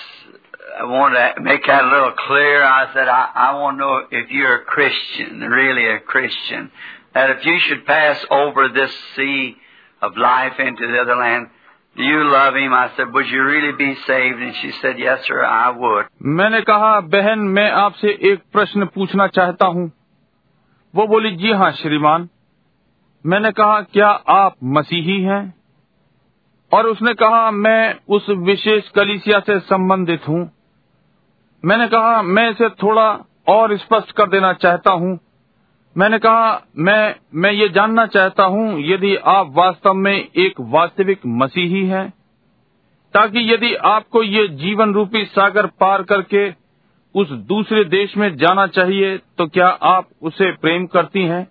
want 0.82 1.14
to 1.14 1.42
make 1.42 1.66
that 1.66 1.84
a 1.84 1.88
little 1.88 2.12
clear. 2.26 2.62
I 2.62 2.92
said, 2.94 3.08
I, 3.08 3.30
I 3.34 3.60
want 3.60 3.76
to 3.76 3.80
know 3.80 4.02
if 4.10 4.30
you're 4.30 4.62
a 4.62 4.64
Christian, 4.64 5.40
really 5.40 5.86
a 5.88 5.98
Christian. 6.00 6.70
That 7.15 7.29
if 7.31 7.45
you 7.45 7.57
should 7.59 7.85
pass 7.85 8.25
over 8.31 8.69
this 8.69 8.91
sea 9.15 9.55
of 10.01 10.17
life 10.17 10.59
into 10.59 10.87
the 10.87 10.99
other 11.01 11.15
land, 11.15 11.47
do 11.95 12.03
you 12.03 12.23
love 12.23 12.55
him? 12.55 12.73
I 12.73 12.89
said, 12.95 13.13
would 13.13 13.27
you 13.27 13.43
really 13.43 13.73
be 13.77 13.95
saved? 14.07 14.39
And 14.39 14.55
she 14.55 14.71
said, 14.81 14.97
yes, 14.97 15.25
sir, 15.27 15.43
I 15.43 15.71
would. 15.71 16.05
मैंने 16.37 16.61
कहा 16.69 16.99
बहन 17.15 17.39
मैं 17.57 17.69
आपसे 17.79 18.17
एक 18.31 18.43
प्रश्न 18.53 18.85
पूछना 18.95 19.27
चाहता 19.37 19.65
हूँ 19.77 19.91
वो 20.93 21.07
बोली 21.07 21.35
जी 21.37 21.51
हाँ 21.61 21.71
श्रीमान 21.71 22.29
मैंने 23.25 23.51
कहा 23.51 23.81
क्या 23.93 24.07
आप 24.35 24.55
मसीही 24.77 25.21
हैं 25.23 25.43
और 26.71 26.87
उसने 26.87 27.13
कहा 27.13 27.49
मैं 27.51 27.83
उस 28.15 28.29
विशेष 28.47 28.89
कलीसिया 28.95 29.39
से 29.49 29.59
संबंधित 29.67 30.27
हूँ 30.27 30.39
मैंने 31.63 31.87
कहा 31.87 32.21
मैं 32.21 32.49
इसे 32.51 32.69
थोड़ा 32.83 33.07
और 33.49 33.77
स्पष्ट 33.77 34.11
कर 34.17 34.29
देना 34.29 34.53
चाहता 34.63 34.91
हूँ 34.91 35.17
मैंने 35.96 36.18
कहा, 36.18 36.62
मैं 36.78 37.16
मैं 37.34 37.52
ये 37.52 37.68
जानना 37.68 38.06
चाहता 38.06 38.44
हूँ, 38.44 38.80
यदि 38.80 39.16
आप 39.16 39.52
वास्तव 39.52 39.94
में 39.94 40.28
एक 40.36 40.60
वास्तविक 40.60 41.20
मसीही 41.26 41.86
हैं, 41.86 42.12
ताकि 43.14 43.52
यदि 43.52 43.74
आपको 43.74 44.22
ये 44.22 44.48
जीवन 44.48 44.94
रूपी 44.94 45.24
सागर 45.24 45.66
पार 45.66 46.02
करके 46.02 46.48
उस 47.14 47.30
दूसरे 47.30 47.84
देश 47.84 48.16
में 48.16 48.36
जाना 48.36 48.66
चाहिए 48.66 49.16
तो 49.38 49.46
क्या 49.46 49.68
आप 49.68 50.08
उसे 50.22 50.50
प्रेम 50.52 50.86
करती 50.86 51.22
हैं? 51.22 51.46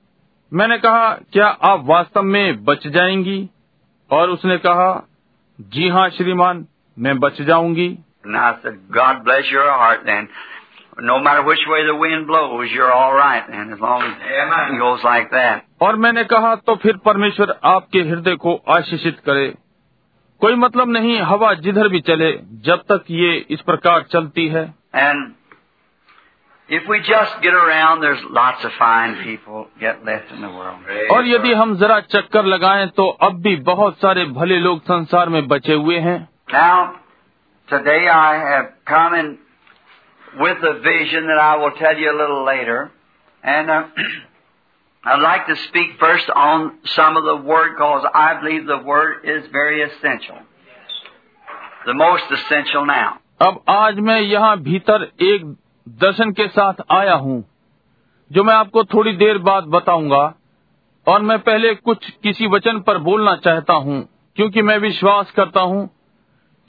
मैंने 0.53 0.77
कहा, 0.77 1.09
क्या 1.33 1.47
आप 1.47 1.81
वास्तव 1.85 2.23
में 2.23 2.63
बच 2.63 2.87
जाएँगी? 2.87 3.49
और 4.11 4.29
उसने 4.29 4.57
कहा, 4.57 5.07
जी 5.61 5.87
हाँ 5.89 6.09
श्रीमान, 6.09 6.65
मैं 6.99 7.19
बच 7.19 7.41
जाऊँगी. 7.41 7.97
No 10.97 11.19
matter 11.19 11.43
which 11.43 11.63
way 11.67 11.85
the 11.85 11.95
wind 11.95 12.25
blows, 12.25 12.71
you're 12.71 12.91
all 12.91 13.13
right 13.13 13.43
then, 13.49 13.73
as 13.73 13.79
long 13.79 14.01
as 14.01 14.13
it 14.71 14.79
goes 14.79 15.03
like 15.03 15.29
that. 15.31 15.63
और 15.81 15.95
मैंने 15.95 16.23
कहा 16.23 16.55
तो 16.67 16.75
फिर 16.83 16.97
परमेश्वर 17.05 17.59
आपके 17.65 18.01
हृदय 18.09 18.35
को 18.43 18.55
आशीषित 18.75 19.19
करे 19.25 19.47
कोई 20.41 20.55
मतलब 20.55 20.91
नहीं 20.91 21.19
हवा 21.31 21.53
जिधर 21.65 21.87
भी 21.87 21.99
चले 22.09 22.31
जब 22.67 22.83
तक 22.91 23.05
ये 23.11 23.35
इस 23.49 23.61
प्रकार 23.61 24.03
चलती 24.11 24.47
है 24.47 24.63
And 24.93 25.33
if 26.69 26.87
we 26.89 26.99
just 27.09 27.41
get 27.41 27.53
around, 27.53 28.01
there's 28.01 28.23
lots 28.39 28.63
of 28.63 28.71
fine 28.79 29.15
people 29.23 29.67
get 29.79 30.05
left 30.05 30.31
in 30.31 30.41
the 30.41 30.53
world. 30.57 31.11
और 31.11 31.27
यदि 31.27 31.53
हम 31.53 31.75
जरा 31.77 31.99
चक्कर 31.99 32.45
लगाएँ 32.45 32.87
तो 32.97 33.09
अब 33.27 33.41
भी 33.41 33.55
बहुत 33.71 33.97
सारे 33.97 34.25
भले 34.41 34.59
लोग 34.59 34.81
संसार 34.81 35.29
में 35.29 35.47
बचे 35.47 35.73
हुए 35.73 35.99
हैं 36.09 36.19
Now, 36.53 36.93
today 37.69 38.01
I 38.07 38.33
have 38.45 38.65
come 38.89 39.15
in 39.19 39.37
with 40.39 40.57
a 40.63 40.79
vision 40.79 41.27
that 41.27 41.39
I 41.39 41.57
will 41.57 41.71
tell 41.71 41.97
you 41.97 42.11
a 42.11 42.17
little 42.17 42.45
later. 42.45 42.91
And 43.43 43.69
uh, 43.69 43.83
I'd 45.03 45.21
like 45.21 45.47
to 45.47 45.55
speak 45.67 45.99
first 45.99 46.29
on 46.29 46.79
some 46.85 47.17
of 47.17 47.23
the 47.23 47.37
Word 47.37 47.73
because 47.75 48.05
I 48.13 48.39
believe 48.41 48.65
the 48.65 48.81
Word 48.83 49.25
is 49.25 49.43
very 49.51 49.83
essential. 49.83 50.37
The 51.85 51.93
most 51.93 52.23
essential 52.31 52.85
now. 52.85 53.21
अब 53.41 53.63
आज 53.69 53.99
मैं 53.99 54.19
यहाँ 54.21 54.55
भीतर 54.63 55.03
एक 55.21 55.45
दर्शन 55.87 56.31
के 56.31 56.47
साथ 56.47 56.73
आया 56.91 57.13
हूँ 57.13 57.43
जो 58.31 58.43
मैं 58.43 58.53
आपको 58.53 58.83
थोड़ी 58.83 59.15
देर 59.15 59.37
बाद 59.37 59.63
बताऊँगा 59.69 60.23
और 61.07 61.21
मैं 61.21 61.37
पहले 61.39 61.73
कुछ 61.75 62.09
किसी 62.23 62.47
वचन 62.47 62.79
पर 62.79 62.97
बोलना 62.97 63.35
चाहता 63.35 63.73
हूँ 63.73 64.01
क्योंकि 64.35 64.61
मैं 64.61 64.77
विश्वास 64.77 65.31
करता 65.31 65.61
हूँ 65.61 65.89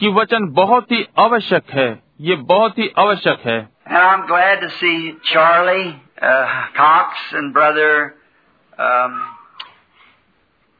कि 0.00 0.08
वचन 0.12 0.48
बहुत 0.52 0.92
ही 0.92 1.06
आवश्यक 1.18 1.70
है 1.70 1.88
ये 2.20 2.36
बहुत 2.50 2.78
ही 2.78 2.88
आवश्यक 2.98 3.46
है 3.46 3.58
And 3.86 3.96
I'm 3.98 4.26
glad 4.26 4.60
to 4.60 4.68
see 4.78 5.14
Charlie 5.32 6.02
uh, 6.20 6.46
Cox 6.76 7.18
and 7.32 7.52
brother, 7.52 8.14
um, 8.78 9.12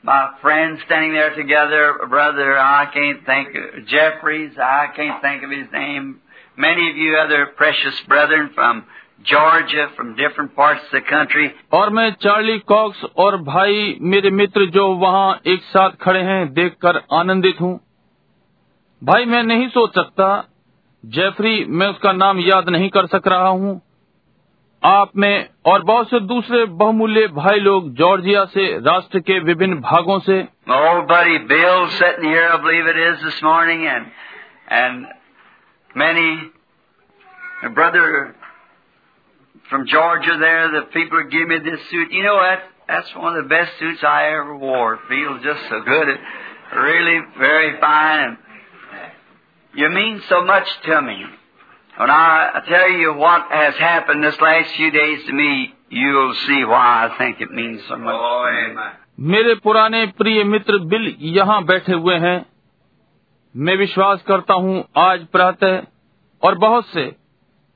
my 0.04 0.22
friends 0.40 0.80
standing 0.86 1.12
there 1.12 1.34
together. 1.36 1.82
Brother, 2.08 2.58
I 2.58 2.86
can't 2.94 3.24
think 3.24 3.54
of 3.54 3.86
Jeffries. 3.86 4.58
I 4.58 4.88
can't 4.96 5.22
think 5.22 5.44
of 5.44 5.50
his 5.50 5.68
name. 5.72 6.20
Many 6.58 6.90
of 6.90 6.96
you 6.96 7.16
other 7.16 7.46
precious 7.56 8.00
brethren 8.08 8.50
from 8.54 8.84
Georgia, 9.24 9.86
from 9.96 10.16
different 10.16 10.56
parts 10.56 10.82
of 10.86 10.90
the 10.92 11.04
country. 11.12 11.48
और 11.74 11.90
मैं 11.90 12.10
Charlie 12.22 12.58
COX 12.74 13.04
और 13.18 13.36
भाई 13.44 13.96
मेरे 14.14 14.30
मित्र 14.30 14.66
जो 14.70 14.88
वहाँ 15.04 15.40
एक 15.54 15.62
साथ 15.68 15.96
खड़े 16.02 16.22
हैं 16.32 16.42
देखकर 16.54 17.02
आनंदित 17.20 17.60
हूँ 17.60 17.74
भाई 19.02 19.24
मैं 19.34 19.42
नहीं 19.44 19.68
सोच 19.68 19.94
सकता 19.94 20.28
जेफरी, 21.06 21.64
मैं 21.64 21.86
उसका 21.86 22.12
नाम 22.12 22.38
याद 22.38 22.68
नहीं 22.68 22.88
कर 22.88 23.06
सक 23.06 23.22
रहा 23.26 23.48
हूँ। 23.48 23.82
आप 24.84 25.10
में 25.16 25.48
और 25.66 25.82
बहुत 25.82 26.10
से 26.10 26.20
दूसरे 26.20 26.64
बहुमूल्य 26.64 27.26
भाई 27.26 27.60
लोग 27.60 27.94
जॉर्जिया 27.94 28.44
से, 28.44 28.78
राष्ट्र 28.78 29.18
के 29.18 29.38
विभिन्न 29.38 29.74
भागों 29.74 30.18
से। 30.18 30.48
Best 43.42 43.72
suit 43.72 44.04
I 44.04 44.24
ever 44.24 44.42
wore 44.42 44.96
feel 44.96 45.38
just 45.38 45.72
good 45.72 46.18
really 46.84 47.18
very 47.18 47.70
fine 47.70 48.24
and 48.24 48.36
you 49.76 49.88
mean 49.90 50.22
so 50.28 50.44
much 50.44 50.68
to 50.84 51.00
me. 51.02 51.18
When 51.94 52.10
I 52.10 52.62
tell 52.68 52.90
you 52.90 53.14
what 53.14 53.50
has 53.50 53.74
happened 53.76 54.24
this 54.24 54.38
last 54.40 54.74
few 54.76 54.90
days 54.90 55.24
to 55.26 55.32
me, 55.32 55.74
you'll 55.90 56.34
see 56.46 56.64
why 56.64 56.84
I 57.06 57.18
think 57.18 57.40
it 57.40 57.50
means 57.50 57.82
so 57.88 57.96
much. 57.96 58.14
Oh, 58.14 58.46
amen. 58.60 58.92
मेरे 59.32 59.54
पुराने 59.64 60.04
प्रिय 60.18 60.42
मित्र 60.44 60.78
bill 60.88 61.14
यहाँ 61.26 61.62
बैठे 61.64 61.92
हुए 61.94 62.16
हैं 62.24 62.38
मैं 63.54 63.76
विश्वास 63.76 64.22
करता 64.28 64.54
हूँ 64.64 64.82
आज 64.98 65.24
प्रातः 65.32 65.80
और 66.42 66.58
बहुत 66.58 66.86
से 66.86 67.04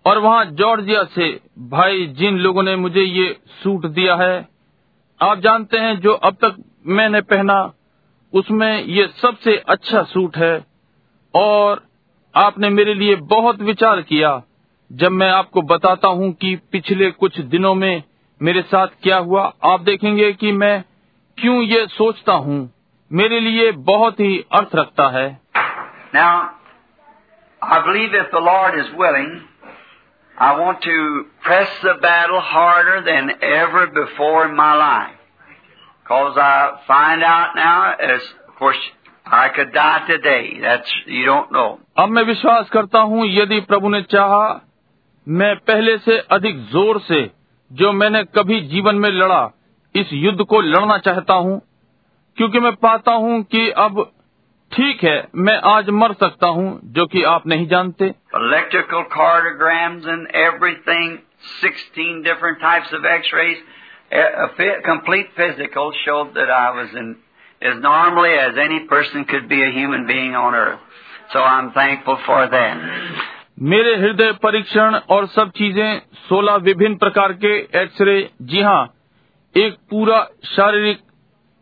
और 0.04 0.18
वहाँ 0.18 0.44
जॉर्जिया 0.58 1.02
से 1.14 1.28
भाई 1.70 2.06
जिन 2.18 2.38
लोगों 2.38 2.62
ने 2.62 2.74
मुझे 2.76 3.02
ये 3.02 3.28
सूट 3.62 3.86
दिया 3.90 4.14
है 4.16 4.36
आप 5.20 5.38
जानते 5.38 5.78
हैं 5.78 5.98
जो 6.00 6.12
अब 6.28 6.34
तक 6.44 6.62
मैंने 6.98 7.20
पहना 7.32 7.60
उसमें 8.32 8.72
ये 8.84 9.06
सबसे 9.22 9.56
अच्छा 9.68 10.02
सूट 10.12 10.36
है 10.36 10.54
और 11.34 11.82
आपने 12.34 12.68
मेरे 12.70 12.94
लिए 12.94 13.14
बहुत 13.30 13.60
विचार 13.62 14.00
किया 14.02 14.40
जब 14.90 15.12
मैं 15.12 15.30
आपको 15.30 15.62
बताता 15.62 16.08
हूँ 16.08 16.32
कि 16.32 16.54
पिछले 16.72 17.10
कुछ 17.10 17.40
दिनों 17.40 17.74
में 17.74 18.02
मेरे 18.40 18.62
साथ 18.62 18.88
क्या 19.02 19.16
हुआ 19.18 19.42
आप 19.64 19.80
देखेंगे 19.80 20.32
कि 20.32 20.52
मैं 20.52 20.82
क्यों 21.38 21.60
ये 21.62 21.86
सोचता 21.86 22.32
हूँ 22.46 22.58
मेरे 23.10 23.40
लिए 23.40 23.70
बहुत 23.90 24.20
ही 24.20 24.38
अर्थ 24.52 24.74
रखता 24.74 25.08
है 25.18 25.28
Now, 26.14 26.50
I 27.62 27.76
believe 27.86 28.14
if 28.14 28.30
the 28.32 28.40
Lord 28.40 28.76
is 28.78 28.88
willing, 29.00 29.28
I 30.36 30.48
want 30.60 30.80
to 30.82 31.24
press 31.42 31.68
the 31.82 31.94
battle 32.02 32.40
harder 32.40 32.96
than 33.02 33.30
ever 33.50 33.86
before 33.98 34.46
in 34.46 34.56
my 34.56 34.72
life. 34.74 35.16
Because 36.04 36.36
I 36.36 36.54
find 36.88 37.22
out 37.22 37.54
now, 37.54 37.94
as 38.12 38.22
of 38.48 38.56
course, 38.56 38.80
अब 41.98 42.08
मैं 42.08 42.22
विश्वास 42.22 42.70
करता 42.70 42.98
हूँ 43.00 43.26
यदि 43.26 43.60
प्रभु 43.60 43.88
ने 43.88 44.02
चाहा 44.02 44.60
मैं 45.28 45.56
पहले 45.56 45.98
से 45.98 46.18
अधिक 46.18 46.56
ज़ोर 46.56 47.00
से 47.00 47.30
जो 47.72 47.92
मैंने 47.92 48.24
कभी 48.24 48.60
जीवन 48.60 48.94
में 48.94 49.10
लड़ा 49.10 49.50
इस 49.96 50.06
युद्ध 50.12 50.44
को 50.44 50.60
लड़ना 50.60 50.98
चाहता 50.98 51.34
हूँ 51.34 51.62
क्योंकि 52.36 52.60
मैं 52.60 52.72
पाता 52.72 53.12
हूँ 53.12 53.42
कि 53.42 53.70
अब 53.70 54.12
ठीक 54.72 55.04
है 55.04 55.28
मैं 55.34 55.58
आज 55.64 55.90
मर 55.90 56.12
सकता 56.12 56.46
हूँ 56.46 56.80
जो 56.84 57.06
कि 57.06 57.22
आप 57.22 57.46
नहीं 57.46 57.66
जानते। 57.66 58.04
Electrical 58.36 59.02
everything 60.36 61.18
16 61.64 62.24
different 62.24 62.60
types 62.60 62.94
of 62.94 63.06
x rays 63.06 63.56
complete 64.86 65.32
physical 65.36 65.90
show 65.90 66.24
that 66.24 66.50
I 66.50 66.76
was 66.76 66.96
in 66.96 67.16
as 67.62 67.76
normally 67.80 68.30
as 68.32 68.56
any 68.58 68.80
person 68.86 69.24
could 69.24 69.48
be 69.48 69.62
a 69.62 69.70
human 69.70 70.06
being 70.06 70.34
on 70.34 70.54
earth. 70.54 70.80
So 71.32 71.40
I'm 71.40 71.72
thankful 71.72 72.18
for 72.26 72.46
that. 72.48 72.76
मेरे 73.62 73.94
हृदय 73.96 74.32
परीक्षण 74.42 74.94
और 75.10 75.26
सब 75.28 75.50
चीज़ें 75.56 76.00
सोलह 76.28 76.54
विभिन्न 76.64 76.96
प्रकार 76.96 77.32
के 77.42 77.56
एक्सरे 77.82 78.14
जी 78.42 78.62
हाँ 78.62 78.82
एक 79.54 79.74
पूरा 79.90 80.20
शारीरिक 80.46 81.00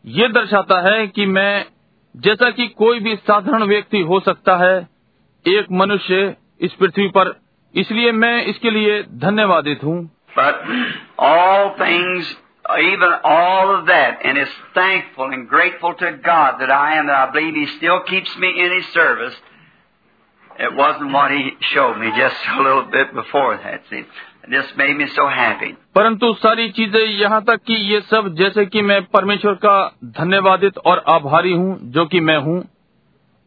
ये 0.05 0.29
दर्शाता 0.29 0.81
है 0.83 1.07
कि 1.09 1.27
मैं 1.29 1.65
जैसा 2.15 2.51
कि 2.51 2.67
कोई 2.79 3.01
भी 3.01 3.15
साधारण 3.17 3.65
व्यक्ति 3.69 4.01
हो 4.11 4.21
सकता 4.21 4.57
है 4.57 4.77
एक 5.45 5.67
मनुष्य 5.81 6.35
इस 6.61 6.73
पृथ्वी 6.75 7.09
पर 7.17 7.35
इसलिए 7.75 8.13
मैं 8.15 8.35
इसके 8.45 8.71
लिए 8.71 9.03
धन्यवादित 9.27 9.85
हूँ 9.85 9.99
But 10.37 10.59
all 11.19 11.65
things, 11.77 12.27
even 12.77 13.11
all 13.25 13.79
of 13.79 13.87
that, 13.87 14.19
and 14.25 14.37
is 14.37 14.49
thankful 14.75 15.31
and 15.31 15.49
grateful 15.49 15.95
to 15.95 16.19
God 16.23 16.61
that 16.61 16.71
I 16.71 16.99
am, 16.99 17.07
that 17.07 17.29
I 17.29 17.33
believe 17.33 17.55
He 17.55 17.67
still 17.79 18.01
keeps 18.03 18.37
me 18.37 18.49
in 18.49 18.71
His 18.79 18.87
service. 18.93 19.35
It 20.59 20.75
wasn't 20.75 21.13
what 21.13 21.31
He 21.31 21.51
showed 21.73 21.97
me 21.99 22.11
just 22.17 22.37
a 22.59 22.63
little 22.63 22.85
bit 22.85 23.15
before 23.15 23.57
that. 23.57 23.83
See, 23.91 24.05
just 24.51 24.77
made 24.77 24.97
me 24.97 25.07
so 25.17 25.29
happy. 25.29 25.75
परंतु 25.95 26.33
सारी 26.35 26.69
चीज़ें 26.71 27.01
यहाँ 27.01 27.43
तक 27.45 27.63
कि 27.67 27.75
ये 27.93 28.01
सब 28.01 28.35
जैसे 28.39 28.67
कि 28.67 28.83
मैं 28.83 29.03
परमेश्वर 29.17 29.55
का 29.65 29.77
धन्यवादित 30.21 30.79
और 30.87 31.05
आभारी 31.09 31.53
हूँ 31.53 31.79
जो 31.93 32.07
कि 32.07 32.21
मैं 32.21 32.39
हूँ 32.39 32.63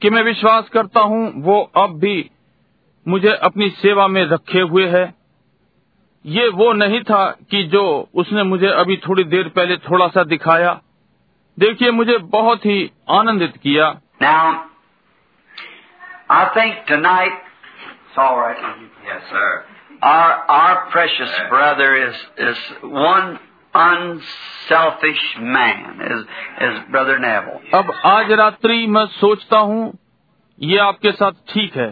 कि 0.01 0.09
मैं 0.09 0.23
विश्वास 0.23 0.69
करता 0.69 1.01
हूँ 1.01 1.23
वो 1.43 1.61
अब 1.77 1.99
भी 1.99 2.17
मुझे 3.05 3.33
अपनी 3.43 3.69
सेवा 3.69 4.07
में 4.07 4.23
रखे 4.25 4.59
हुए 4.59 4.87
है 4.87 5.20
ये 6.25 6.47
वो 6.55 6.71
नहीं 6.73 7.01
था 7.03 7.25
कि 7.51 7.63
जो 7.67 7.83
उसने 8.15 8.43
मुझे 8.43 8.67
अभी 8.75 8.97
थोड़ी 9.07 9.23
देर 9.25 9.47
पहले 9.49 9.77
थोड़ा 9.85 10.07
सा 10.07 10.23
दिखाया 10.23 10.79
देखिए 11.57 11.91
मुझे 11.91 12.17
बहुत 12.33 12.65
ही 12.65 12.79
आनंदित 13.09 13.57
किया 13.57 13.93
Now, 14.21 14.65
I 16.29 16.43
think 16.55 16.75
tonight, 16.87 17.37
it's 18.01 18.17
all 18.17 18.35
right. 18.37 18.59
Yes, 19.05 19.23
sir. 19.29 19.47
Our 20.01 20.33
our 20.49 20.75
precious 20.91 21.33
brother 21.49 21.87
is 21.97 22.19
is 22.39 22.61
one 22.83 23.31
unselfish 23.73 25.23
man, 25.55 25.81
is 26.03 26.21
is 26.61 26.77
Brother 26.91 27.17
Neville. 27.19 27.59
अब 27.73 27.91
आज 28.05 28.31
रात्रि 28.39 28.85
मैं 28.87 29.05
सोचता 29.15 29.59
हूँ 29.71 29.81
ये 30.59 30.77
आपके 30.79 31.11
साथ 31.13 31.41
ठीक 31.49 31.75
है 31.77 31.89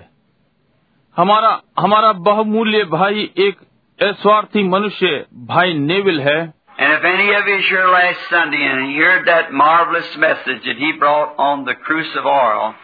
हमारा 1.18 1.52
हमारा 1.80 2.12
बहुमूल्य 2.26 2.84
भाई 2.92 3.30
एक 3.48 3.60
अस्वार्थी 3.99 4.62
मनुष्य 4.68 5.25
भाई 5.53 5.75
नेविल 5.79 6.20
है 6.20 6.38
And 6.77 6.92
if 6.92 7.05
any 7.05 7.33
of 7.33 7.47
you 7.47 7.57
is 7.57 7.66
here 7.70 7.87
last 7.88 8.23
Sunday 8.29 8.61
and 8.68 8.97
heard 8.97 9.29
that 9.29 9.53
marvelous 9.53 10.16
message 10.16 10.64
that 10.64 10.77
he 10.77 10.90
brought 11.03 11.37
on 11.38 11.64
the 11.64 11.75
cruse 11.75 12.16
of 12.16 12.27
oil, 12.27 12.75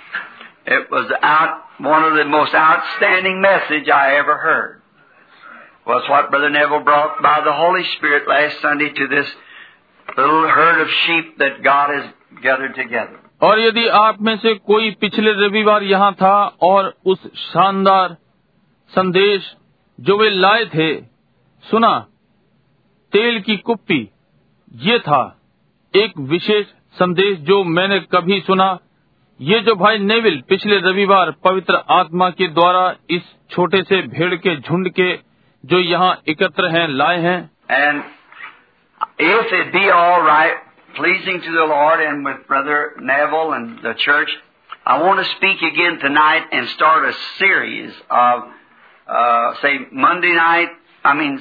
it 0.67 0.93
was 0.93 1.11
out 1.23 1.57
one 1.81 2.05
of 2.05 2.15
the 2.15 2.25
most 2.25 2.55
outstanding 2.55 3.41
message 3.41 3.89
I 3.89 4.17
ever 4.19 4.37
heard. 4.37 4.83
Was 5.87 6.09
what 6.09 6.31
Brother 6.31 6.51
Neville 6.51 6.85
brought 6.85 7.21
by 7.21 7.41
the 7.45 7.53
Holy 7.53 7.83
Spirit 7.97 8.29
last 8.29 8.61
Sunday 8.61 8.91
to 8.91 9.09
this 9.09 9.27
little 10.17 10.49
herd 10.49 10.81
of 10.83 10.89
sheep 11.03 11.39
that 11.39 11.63
God 11.65 11.91
has 11.91 12.13
gathered 12.43 12.77
together. 12.77 13.19
और 13.43 13.61
यदि 13.61 13.87
आप 13.99 14.21
में 14.23 14.37
से 14.37 14.55
कोई 14.71 14.91
पिछले 15.01 15.33
रविवार 15.47 15.83
यहाँ 15.83 16.13
था 16.23 16.37
और 16.63 16.95
उस 17.13 17.27
शानदार 17.43 18.17
संदेश 18.93 19.55
जो 20.00 20.18
वे 20.18 20.30
लाए 20.30 20.66
थे 20.76 20.90
सुना 21.64 21.98
तेल 23.14 23.40
की 23.42 23.58
कुप्पी 23.68 24.02
ये 24.72 24.98
था 25.00 25.22
एक 25.94 26.18
विशेष 26.32 26.66
संदेश 27.00 27.38
जो 27.48 27.64
मैंने 27.78 28.00
कभी 28.16 28.40
सुना 28.48 28.68
ये 29.40 29.60
जो 29.60 29.76
भाई 29.76 29.98
नेविल 30.00 30.42
पिछले 30.50 30.78
रविवार 30.80 31.32
पवित्र 31.44 31.82
आत्मा 31.92 32.30
के 32.42 32.48
द्वारा 32.48 32.84
इस 33.10 33.24
छोटे 33.52 33.82
से 33.84 34.02
भेड़ 34.08 34.36
के 34.36 34.56
झुंड 34.58 34.90
के 35.00 35.12
जो 35.64 35.80
यहाँ 35.80 36.12
एकत्र 36.30 36.70
हैं 36.78 36.88
लाए 36.88 37.20
हैं 37.22 37.40
And 37.70 38.04
if 39.28 39.54
it 39.60 39.72
be 39.74 39.90
all 39.90 40.22
right, 40.22 40.58
pleasing 40.96 41.42
to 41.42 41.52
the 41.52 41.66
Lord 41.72 42.02
and 42.02 42.26
with 42.26 42.46
Brother 42.48 42.80
Neville 43.02 43.54
and 43.54 43.80
the 43.84 43.94
church, 44.06 44.36
I 44.86 45.02
want 45.02 45.20
to 45.20 45.26
speak 45.32 45.64
again 45.70 45.98
tonight 46.00 46.44
and 46.52 46.70
start 46.70 47.06
a 47.06 47.14
series 47.40 47.92
of, 48.10 48.44
uh, 49.10 49.54
say, 49.62 49.80
Monday 49.92 50.34
night, 50.34 50.70
I 51.06 51.14
mean, 51.14 51.40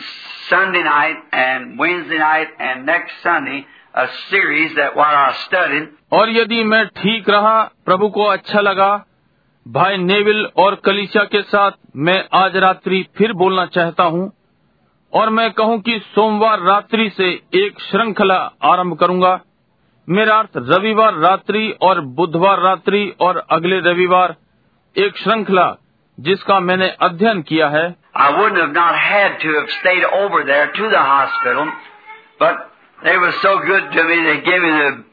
Sunday 0.51 0.83
night 0.83 1.17
and 1.33 1.79
Wednesday 1.79 2.19
night 2.19 2.49
and 2.59 2.87
next 2.87 3.13
Sunday, 3.23 3.65
a 3.95 4.07
series 4.31 4.75
that 4.75 4.97
while 4.97 5.17
I 5.17 5.33
studied, 5.47 5.89
और 6.13 6.31
यदि 6.31 6.63
मैं 6.65 6.87
ठीक 6.87 7.29
रहा 7.31 7.63
प्रभु 7.85 8.09
को 8.09 8.25
अच्छा 8.25 8.61
लगा 8.61 9.05
भाई 9.67 9.97
Neville 9.97 10.45
और 10.57 10.75
कलिशा 10.75 11.25
के 11.25 11.43
साथ 11.43 11.71
मैं 11.97 12.25
आज 12.35 12.57
रात्रि 12.57 13.07
फिर 13.17 13.33
बोलना 13.33 13.67
चाहता 13.67 14.05
हूँ 14.05 14.33
और 15.13 15.31
मैं 15.31 15.51
कहूँ 15.53 15.81
कि 15.81 15.99
सोमवार 16.15 16.61
रात्रि 16.61 17.11
से 17.11 17.29
एक 17.55 17.81
श्रृंखला 17.81 18.39
आरंभ 18.63 18.99
करूँगा। 18.99 19.41
मेरा 20.09 20.37
अर्थ 20.37 20.51
रविवार 20.57 21.15
रात्रि 21.15 21.69
और 21.83 22.01
बुधवार 22.01 22.61
रात्रि 22.61 23.15
और 23.21 23.37
अगले 23.51 23.81
रविवार 23.81 24.37
एक 24.97 25.17
श्रृंखला 25.17 25.67
जिसका 26.28 26.60
मैंने 26.60 26.88
अध्ययन 27.08 27.42
किया 27.50 27.68
है 27.76 27.88
I 28.16 28.30
wouldn't 28.38 28.60
have 28.60 28.74
not 28.74 28.96
had 28.96 29.40
to 29.42 29.50
have 29.60 29.70
stayed 29.80 30.04
over 30.04 30.44
there 30.44 30.72
to 30.72 30.90
the 30.90 31.00
hospital, 31.00 31.72
but 32.40 32.72
they 33.04 33.18
were 33.18 33.32
so 33.42 33.60
good 33.60 33.92
to 33.94 34.04
me, 34.04 34.16
they 34.26 34.42
gave 34.42 34.62
me 34.62 34.72
the 34.72 35.04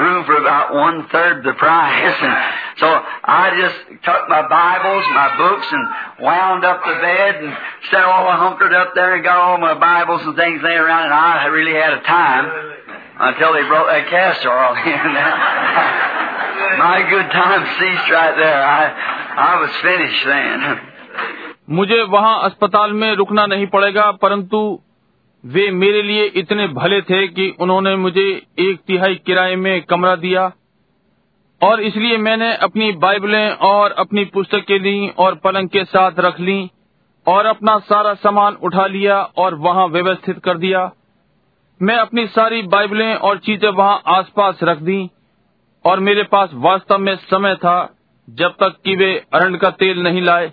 room 0.00 0.24
for 0.24 0.36
about 0.36 0.74
one 0.74 1.06
third 1.08 1.44
the 1.44 1.52
price. 1.54 2.16
And 2.20 2.36
so 2.78 2.86
I 3.24 3.54
just 3.60 4.02
took 4.02 4.28
my 4.28 4.42
Bibles, 4.48 5.04
my 5.14 5.36
books, 5.36 5.66
and 5.70 6.24
wound 6.24 6.64
up 6.64 6.80
the 6.84 6.94
bed 6.94 7.44
and 7.44 7.56
sat 7.90 8.04
all 8.04 8.32
hunkered 8.32 8.72
up 8.72 8.94
there 8.94 9.14
and 9.16 9.24
got 9.24 9.36
all 9.36 9.58
my 9.58 9.74
Bibles 9.74 10.22
and 10.22 10.36
things 10.36 10.62
laying 10.62 10.78
around, 10.78 11.04
and 11.06 11.14
I 11.14 11.46
really 11.46 11.74
had 11.74 11.92
a 11.94 12.02
time 12.02 12.46
Until 13.19 13.53
they 13.53 13.63
brought 13.63 13.87
that 13.87 14.07
castor 14.09 14.49
oil 14.49 14.75
in. 14.85 15.13
my 16.79 16.97
good 17.09 17.31
time 17.31 17.65
ceased 17.79 18.11
right 18.11 18.35
there. 18.35 18.61
I 18.63 18.83
I 19.37 19.61
was 19.61 19.71
finished 19.81 20.25
then. 20.25 20.77
मुझे 21.69 22.01
वहाँ 22.03 22.39
अस्पताल 22.43 22.93
में 22.93 23.15
रुकना 23.15 23.45
नहीं 23.45 23.67
पड़ेगा, 23.67 24.11
परंतु 24.11 24.79
वे 25.45 25.71
मेरे 25.71 26.01
लिए 26.01 26.23
इतने 26.25 26.67
भले 26.67 27.01
थे 27.01 27.27
कि 27.27 27.55
उन्होंने 27.59 27.95
मुझे 27.95 28.47
एक 28.59 28.79
तिहाई 28.87 29.15
किराए 29.15 29.55
में 29.55 29.81
कमरा 29.81 30.15
दिया 30.15 30.51
और 31.61 31.79
इसलिए 31.79 32.17
मैंने 32.17 32.55
अपनी 32.55 32.91
बाइबलें 32.91 33.49
और 33.49 33.91
अपनी 33.91 34.25
पुस्तकें 34.25 34.79
ली 34.79 35.09
और 35.17 35.35
पलंग 35.35 35.69
के 35.69 35.83
साथ 35.83 36.19
रख 36.19 36.39
ली 36.39 36.71
और 37.27 37.45
अपना 37.45 37.77
सारा 37.79 38.13
सामान 38.13 38.53
उठा 38.53 38.85
लिया 38.87 39.21
और 39.37 39.55
वहाँ 39.55 39.87
व्यवस्थित 39.87 40.39
कर 40.43 40.57
दिया 40.57 40.91
मैं 41.79 41.95
अपनी 41.97 42.25
सारी 42.27 42.61
बाइबलें 42.73 43.13
और 43.27 43.37
चीज़ें 43.45 43.69
वहाँ 43.69 44.01
आसपास 44.17 44.59
रख 44.69 44.77
दी 44.89 44.99
और 45.85 45.99
मेरे 46.07 46.23
पास 46.33 46.49
वास्तव 46.65 46.97
में 46.97 47.15
समय 47.15 47.55
था 47.65 47.77
जब 48.27 48.55
तक 48.61 48.75
कि 48.85 48.95
वे 48.95 49.13
अरंड 49.33 49.59
का 49.61 49.69
तेल 49.83 50.01
नहीं 50.03 50.21
लाए 50.21 50.51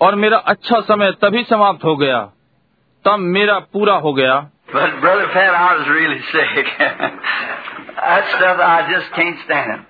और 0.00 0.14
मेरा 0.24 0.38
अच्छा 0.52 0.80
समय 0.90 1.12
तभी 1.24 1.42
समाप्त 1.50 1.84
हो 1.84 1.96
गया 1.96 2.20
तब 3.04 3.18
मेरा 3.38 3.58
पूरा 3.76 3.94
हो 4.06 4.12
गया 4.20 4.44
But 4.68 4.94
Brother 5.02 5.26
Pat, 5.32 5.54
I 5.56 5.66
was 5.78 5.88
really 5.88 6.20
sick. 6.30 6.70
that 6.78 8.24
stuff, 8.30 8.62
I 8.68 8.78
just 8.88 9.12
can't 9.18 9.36
stand. 9.44 9.84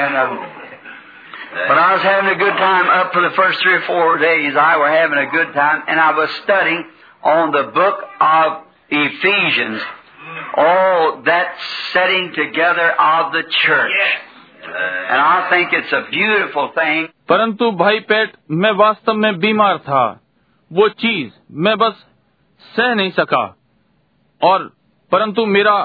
And 0.00 0.18
um, 0.22 0.34
but 1.68 1.78
I 1.84 1.86
was 1.94 2.02
having 2.02 2.28
a 2.32 2.36
good 2.42 2.58
time 2.58 2.90
up 2.96 3.14
for 3.14 3.22
the 3.22 3.30
first 3.38 3.62
three 3.62 3.76
or 3.78 3.84
four 3.86 4.18
days. 4.18 4.58
I 4.64 4.76
were 4.76 4.90
having 4.90 5.18
a 5.22 5.30
good 5.36 5.54
time, 5.54 5.80
and 5.88 5.98
I 5.98 6.10
was 6.18 6.28
studying 6.42 6.84
on 7.24 7.50
the 7.52 7.62
book 7.78 8.04
of 8.20 8.58
Ephesians. 8.90 9.82
Oh, 10.56 11.22
that 11.24 11.56
setting 11.92 12.32
together 12.34 12.90
of 12.92 13.32
the 13.32 13.42
church. 13.42 13.92
And 14.62 15.20
I 15.20 15.48
think 15.50 15.72
it's 15.72 15.92
a 15.92 16.04
beautiful 16.10 16.72
thing. 16.74 17.08
परंतु 17.28 17.70
भाई 17.72 18.00
पेट 18.00 18.32
मैं 18.50 18.70
वास्तव 18.72 19.14
में 19.14 19.38
बीमार 19.38 19.78
था 19.78 20.04
वो 20.70 20.88
चीज़ 20.88 21.30
मैं 21.60 21.76
बस 21.78 22.04
सह 22.64 22.94
नहीं 22.94 23.10
सका 23.10 23.44
और 24.40 24.64
परंतु 25.12 25.44
मेरा 25.46 25.76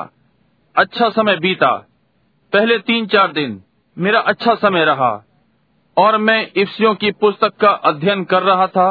अच्छा 0.75 1.09
समय 1.09 1.37
बीता 1.37 1.71
पहले 2.53 2.77
तीन 2.79 3.05
चार 3.07 3.31
दिन 3.31 3.61
मेरा 3.97 4.19
अच्छा 4.19 4.55
समय 4.55 4.85
रहा 4.85 5.11
और 5.97 6.17
मैं 6.17 6.41
इफ्सियों 6.57 6.93
की 6.95 7.11
पुस्तक 7.11 7.55
का 7.55 7.71
अध्ययन 7.85 8.23
कर 8.23 8.43
रहा 8.43 8.67
था 8.67 8.87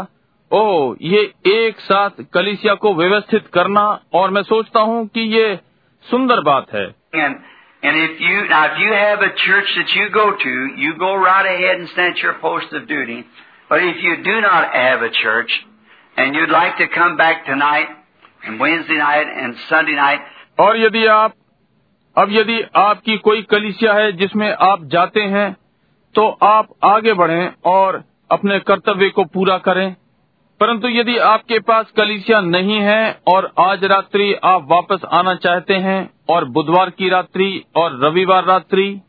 ओ 0.53 0.95
ये 1.03 1.21
एक 1.47 1.79
साथ 1.81 2.11
कलिसिया 2.35 2.75
को 2.75 2.95
व्यवस्थित 2.95 3.47
करना 3.47 3.83
और 4.13 4.31
मैं 4.31 4.43
सोचता 4.43 4.81
हूँ 4.81 5.07
कि 5.07 5.21
ये 5.21 5.59
सुंदर 6.07 6.41
बात 6.41 6.67
है। 6.75 6.85
और 20.59 20.77
यदि 20.77 21.07
आप 21.07 21.35
अब 22.17 22.33
यदि 22.33 22.61
आपकी 22.77 23.17
कोई 23.17 23.43
कलिसिया 23.43 23.93
है 23.93 24.13
जिसमें 24.13 24.51
आप 24.53 24.85
जाते 24.85 25.21
हैं 25.21 25.57
तो 26.15 26.29
आप 26.43 26.69
आगे 26.85 27.13
बढ़ें 27.15 27.53
और 27.65 28.03
अपने 28.31 28.59
कर्तव्य 28.61 29.09
को 29.09 29.25
पूरा 29.25 29.59
करें। 29.59 29.95
परंतु 30.63 30.89
यदि 30.89 31.17
आपके 31.19 31.59
पास 31.59 31.87
कलिसिया 31.97 32.41
नहीं 32.41 32.81
है 32.81 33.21
और 33.29 33.53
आज 33.61 33.85
रात्रि 33.85 34.35
आप 34.45 34.67
वापस 34.71 35.01
आना 35.13 35.35
चाहते 35.35 35.75
हैं 35.75 36.11
और 36.29 36.45
बुधवार 36.45 36.91
की 36.91 37.09
रात्रि 37.09 37.65
और 37.77 38.05
रविवार 38.05 38.45
रात्रि। 38.45 39.01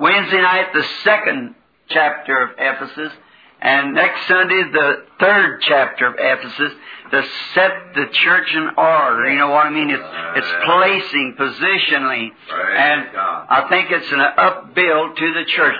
Wednesday 0.00 0.42
night, 0.42 0.72
the 0.78 0.86
second 1.06 1.48
chapter 1.90 2.38
of 2.40 2.48
Ephesus, 2.70 3.19
and 3.61 3.93
next 3.93 4.27
Sunday 4.27 4.63
the 4.71 4.89
third 5.19 5.61
chapter 5.61 6.07
of 6.07 6.15
Ephesus 6.19 6.73
to 7.11 7.21
set 7.53 7.71
the 7.95 8.05
church 8.11 8.53
in 8.53 8.69
order. 8.77 9.29
You 9.29 9.39
know 9.39 9.49
what 9.49 9.67
I 9.67 9.69
mean? 9.69 9.89
It's, 9.89 10.09
it's 10.35 10.53
placing, 10.65 11.35
positionally, 11.39 12.29
and 12.77 13.01
I 13.49 13.67
think 13.69 13.91
it's 13.91 14.11
an 14.11 14.21
upbuild 14.21 15.17
to 15.17 15.33
the 15.33 15.45
church. 15.55 15.75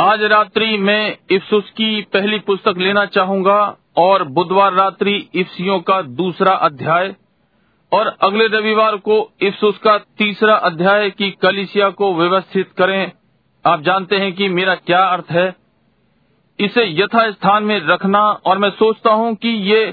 आज 0.00 0.22
रात्रि 0.30 0.76
मैं 0.78 1.16
Ephesus 1.30 1.70
की 1.76 2.02
पहली 2.12 2.38
पुस्तक 2.46 2.78
लेना 2.78 3.04
चाहूंगा 3.12 3.60
और 3.98 4.24
बुधवार 4.38 4.72
रात्रि 4.72 5.14
इफ्सियों 5.34 5.78
का 5.80 6.00
दूसरा 6.18 6.52
अध्याय 6.66 7.14
और 7.92 8.06
अगले 8.22 8.46
रविवार 8.56 8.96
को 9.06 9.16
इफ्सुस 9.42 9.78
का 9.84 9.96
तीसरा 10.18 10.54
अध्याय 10.70 11.10
की 11.10 11.30
कलिसिया 11.42 11.88
को 12.00 12.14
व्यवस्थित 12.14 12.72
करें 12.78 13.12
आप 13.64 13.82
जानते 13.82 14.16
हैं 14.16 14.32
कि 14.34 14.48
मेरा 14.48 14.74
क्या 14.74 15.02
अर्थ 15.04 15.30
है 15.30 15.48
इसे 16.59 16.85
यथा 17.01 17.29
स्थान 17.31 17.63
में 17.63 17.79
रखना 17.87 18.21
और 18.45 18.57
मैं 18.57 18.69
सोचता 18.79 19.11
हूँ 19.19 19.33
कि 19.43 19.49
ये 19.71 19.83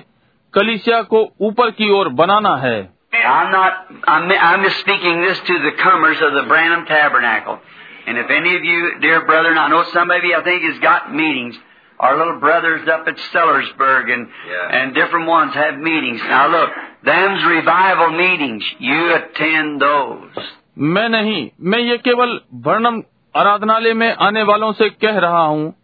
कलिसिया 0.55 1.03
को 1.13 1.29
ऊपर 1.49 1.71
की 1.81 1.91
ओर 1.99 2.09
बनाना 2.23 2.57
है 2.67 2.79
I'm 3.19 3.51
not, 3.53 3.73
I'm, 4.07 4.31
I'm 4.31 4.65
speaking 4.79 5.21
this 5.23 5.39
to 5.41 5.55
the 5.61 5.71
comers 5.83 6.21
of 6.21 6.35
the 6.35 6.43
Branham 6.49 6.85
Tabernacle. 6.87 7.59
And 8.07 8.19
if 8.19 8.31
any 8.31 8.55
of 8.57 8.65
you, 8.65 8.99
dear 9.01 9.25
brethren, 9.25 9.57
I 9.57 9.69
know 9.69 9.83
some 9.93 10.11
of 10.11 10.25
you, 10.25 10.35
I 10.37 10.43
think, 10.45 10.63
has 10.63 10.79
got 10.81 11.15
meetings. 11.15 11.57
Our 12.01 12.17
little 12.19 12.39
brothers 12.39 12.87
up 12.87 13.09
at 13.09 13.17
Sellersburg 13.33 14.13
and, 14.13 14.29
yeah. 14.49 14.81
and 14.81 14.95
different 14.95 15.27
ones 15.27 15.55
have 15.55 15.79
meetings. 15.79 16.21
Now 16.21 16.49
look, 16.49 16.71
them's 17.05 17.45
revival 17.45 18.11
meetings. 18.13 18.65
You 18.79 19.01
attend 19.15 19.81
those. 19.81 20.47
मैं 20.79 21.09
नहीं 21.09 21.41
मैं 21.71 21.79
ये 21.79 21.97
केवल 21.99 22.39
वर्णम 22.67 23.03
आराधनालय 23.35 23.95
में 23.95 24.13
आने 24.27 24.43
वालों 24.51 24.73
से 24.81 24.89
कह 25.05 25.19
रहा 25.25 25.43
हूँ 25.43 25.75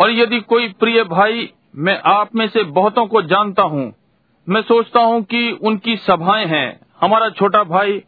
और 0.00 0.10
यदि 0.10 0.40
कोई 0.40 0.68
प्रिय 0.68 1.02
भाई 1.04 1.52
मैं 1.76 2.00
आप 2.06 2.34
में 2.34 2.48
से 2.48 2.62
बहुतों 2.62 3.06
को 3.06 3.22
जानता 3.22 3.62
हूँ 3.62 3.92
मैं 4.48 4.62
सोचता 4.62 5.00
हूँ 5.00 5.22
कि 5.22 5.58
उनकी 5.62 5.96
सभाएँ 5.96 6.46
हैं 6.46 6.80
हमारा 7.00 7.28
छोटा 7.30 7.62
भाई 7.64 8.02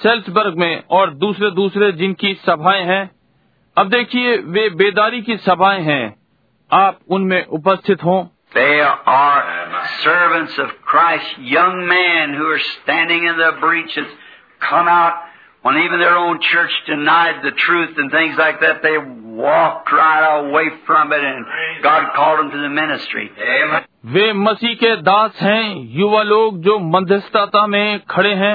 सेल्सबर्ग 0.00 0.58
में 0.58 0.82
और 0.90 1.14
दूसरे 1.14 1.50
दूसरे 1.50 1.92
जिनकी 1.92 2.34
सभाएँ 2.34 2.84
हैं 2.84 3.10
अब 3.76 3.88
देखिए 3.88 4.36
वे 4.36 4.68
बेदारी 4.70 5.22
की 5.22 5.36
सभाएँ 5.36 5.82
हैं 5.82 6.04
आप 6.70 6.98
उनमें 7.08 7.44
उपस्थित 7.46 8.04
हों 8.04 8.24
They 8.54 8.80
are 8.82 9.84
servants 10.04 10.56
of 10.58 10.72
Christ, 10.84 11.38
young 11.38 11.76
men 11.88 12.34
who 12.34 12.48
are 12.48 12.60
standing 12.72 13.22
in 13.24 13.38
the 13.38 13.52
breaches, 13.60 14.10
come 14.60 14.88
out 14.88 15.22
when 15.62 15.78
even 15.78 16.00
their 16.00 16.18
own 16.18 16.40
church 16.40 16.74
denied 16.86 17.40
the 17.42 17.52
truth 17.52 17.96
and 17.96 18.10
things 18.10 18.36
like 18.36 18.60
that. 18.60 18.82
They 18.82 18.98
walked 19.32 19.90
right 19.90 20.24
away 20.30 20.68
from 20.86 21.12
it, 21.12 21.22
and 21.22 21.46
God 21.82 22.12
called 22.14 22.38
them 22.38 22.50
to 22.50 22.58
the 22.58 22.68
ministry. 22.70 23.30
Amen. 23.54 23.84
वे 24.04 24.32
मसीह 24.32 24.74
के 24.74 24.94
दास 25.02 25.38
हैं 25.42 25.64
युवा 25.98 26.22
लोग 26.22 26.58
जो 26.62 26.78
मध्यस्थता 26.78 27.66
में 27.66 28.00
खड़े 28.10 28.32
हैं 28.34 28.54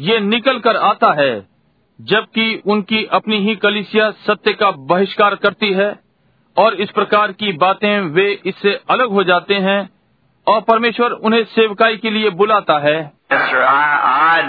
ये 0.00 0.18
निकल 0.20 0.58
कर 0.58 0.76
आता 0.76 1.12
है 1.20 1.34
जबकि 1.98 2.62
उनकी 2.66 3.04
अपनी 3.12 3.38
ही 3.38 3.54
कलिसिया 3.56 4.10
सत्य 4.26 4.52
का 4.62 4.70
बहिष्कार 4.90 5.34
करती 5.44 5.72
है 5.72 5.88
और 6.56 6.74
इस 6.82 6.90
प्रकार 6.90 7.32
की 7.32 7.52
बातें 7.58 8.00
वे 8.14 8.30
इससे 8.46 8.74
अलग 8.90 9.10
हो 9.10 9.24
जाते 9.24 9.54
हैं 9.68 9.80
और 10.46 10.60
परमेश्वर 10.68 11.12
उन्हें 11.28 11.44
सेवकाई 11.54 11.96
के 11.96 12.10
लिए 12.10 12.30
बुलाता 12.42 12.78
है 12.78 12.98
Yes, 13.28 13.40
sir. 13.50 13.60
I, 13.60 13.86
I 14.08 14.42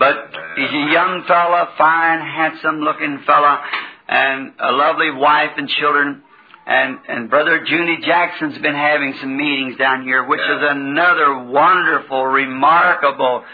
But 0.00 0.16
he's 0.56 0.70
a 0.70 0.92
young 0.92 1.24
fella, 1.26 1.70
fine, 1.78 2.20
handsome 2.20 2.80
looking 2.80 3.18
fella, 3.26 3.60
and 4.08 4.52
a 4.60 4.72
lovely 4.72 5.10
wife 5.10 5.52
and 5.56 5.68
children. 5.68 6.22
And, 6.66 6.98
and 7.08 7.30
Brother 7.30 7.64
Junie 7.64 7.98
Jackson's 8.04 8.58
been 8.58 8.74
having 8.74 9.14
some 9.20 9.36
meetings 9.36 9.76
down 9.76 10.02
here, 10.02 10.26
which 10.26 10.40
is 10.40 10.62
another 10.62 11.44
wonderful, 11.44 12.24
remarkable 12.24 13.44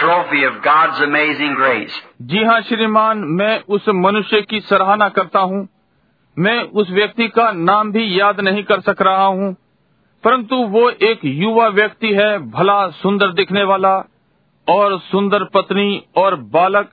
trophy 0.00 0.44
of 0.44 0.62
God's 0.62 1.00
amazing 1.00 1.54
grace. 1.54 1.92
जी 2.22 2.44
हाँ 2.44 2.60
श्रीमान 2.62 3.24
मैं 3.40 3.58
उस 3.76 3.88
मनुष्य 3.88 4.40
की 4.50 4.60
सराहना 4.60 5.08
करता 5.18 5.40
हूँ 5.50 5.68
मैं 6.36 6.60
उस 6.80 6.90
व्यक्ति 6.90 7.28
का 7.28 7.50
नाम 7.52 7.90
भी 7.92 8.04
याद 8.20 8.40
नहीं 8.40 8.62
कर 8.64 8.80
सक 8.80 9.02
रहा 9.02 9.26
हूँ 9.26 9.52
परंतु 10.24 10.56
वो 10.74 10.88
एक 11.08 11.20
युवा 11.24 11.68
व्यक्ति 11.68 12.12
है 12.14 12.30
भला 12.50 12.78
सुंदर 13.02 13.32
दिखने 13.32 13.64
वाला 13.64 13.94
और 14.69 14.97
सुंदर 15.11 15.43
पत्नी 15.53 15.89
और 16.17 16.35
बालक 16.55 16.89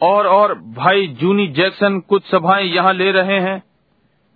और 0.00 0.26
और 0.26 0.54
भाई 0.78 1.06
जूनी 1.20 1.46
जैक्सन 1.58 1.98
कुछ 2.08 2.30
सभाएँ 2.30 2.64
यहाँ 2.74 2.92
ले 2.92 3.10
रहे 3.12 3.38
हैं 3.40 3.62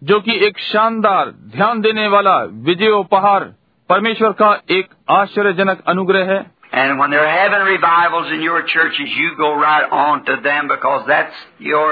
जो 0.02 0.20
कि 0.20 0.38
एक 0.46 0.58
शानदार 0.58 1.30
ध्यान 1.54 1.80
देने 1.80 2.06
वाला 2.08 2.36
विजयोपहार 2.66 3.44
परमेश्वर 3.90 4.32
का 4.42 4.50
एक 4.78 4.88
आश्चर्यजनक 5.20 5.82
अनुग्रह 5.88 6.32
है 6.32 6.44
And 6.72 6.98
when 6.98 7.10
they're 7.10 7.30
having 7.30 7.62
revivals 7.66 8.30
in 8.36 8.42
your 8.42 8.62
churches, 8.70 9.12
you 9.18 9.28
go 9.36 9.50
right 9.60 9.86
on 9.98 10.24
to 10.26 10.34
them 10.46 10.66
because 10.68 11.04
that's 11.06 11.36
your, 11.58 11.84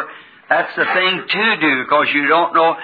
that's 0.49 0.75
the 0.77 0.85
thing 0.97 1.21
to 1.35 1.45
do 1.61 1.71
because 1.85 2.13
you 2.13 2.27
don't 2.33 2.53
know, 2.55 2.77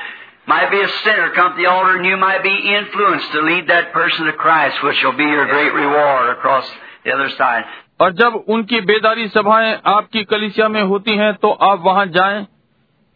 might 0.46 0.70
be 0.70 0.80
a 0.80 0.88
sinner 1.02 1.26
come 1.34 1.50
to 1.50 1.56
the 1.62 1.66
altar 1.68 1.96
and 1.96 2.06
you 2.06 2.16
might 2.16 2.42
be 2.42 2.54
influenced 2.76 3.30
to 3.32 3.42
lead 3.42 3.68
that 3.68 3.92
person 3.92 4.26
to 4.26 4.32
Christ, 4.44 4.82
which 4.82 5.02
will 5.04 5.16
be 5.18 5.24
your 5.24 5.46
great 5.46 5.74
reward 5.74 6.30
across 6.36 6.70
the 7.04 7.12
other 7.12 7.30
side. 7.38 7.64
और 8.00 8.12
जब 8.12 8.34
उनकी 8.48 8.80
बेदारी 8.80 9.28
सभाएँ 9.28 9.74
आपकी 9.86 10.24
कलिसिया 10.24 10.68
में 10.68 10.82
होती 10.82 11.16
हैं 11.16 11.32
तो 11.34 11.50
आप 11.62 11.82
वहाँ 11.84 12.06
जाएँ 12.06 12.46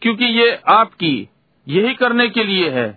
क्योंकि 0.01 0.25
ये 0.39 0.51
आपकी 0.69 1.15
यही 1.67 1.93
करने 1.93 2.27
के 2.29 2.43
लिए 2.43 2.69
है 2.69 2.87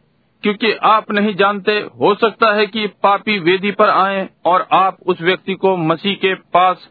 क्योंकि 0.42 0.72
आप 0.82 1.10
नहीं 1.12 1.34
जानते 1.34 1.72
हो 2.00 2.14
सकता 2.14 2.52
है 2.54 2.66
कि 2.66 2.86
पापी 3.02 3.38
वेदी 3.38 3.70
पर 3.70 3.90
आए 3.90 4.28
और 4.46 4.66
आप 4.72 4.98
उस 5.06 5.20
व्यक्ति 5.20 5.54
को 5.54 5.76
मसीह 5.76 6.14
के 6.14 6.34
पास 6.34 6.88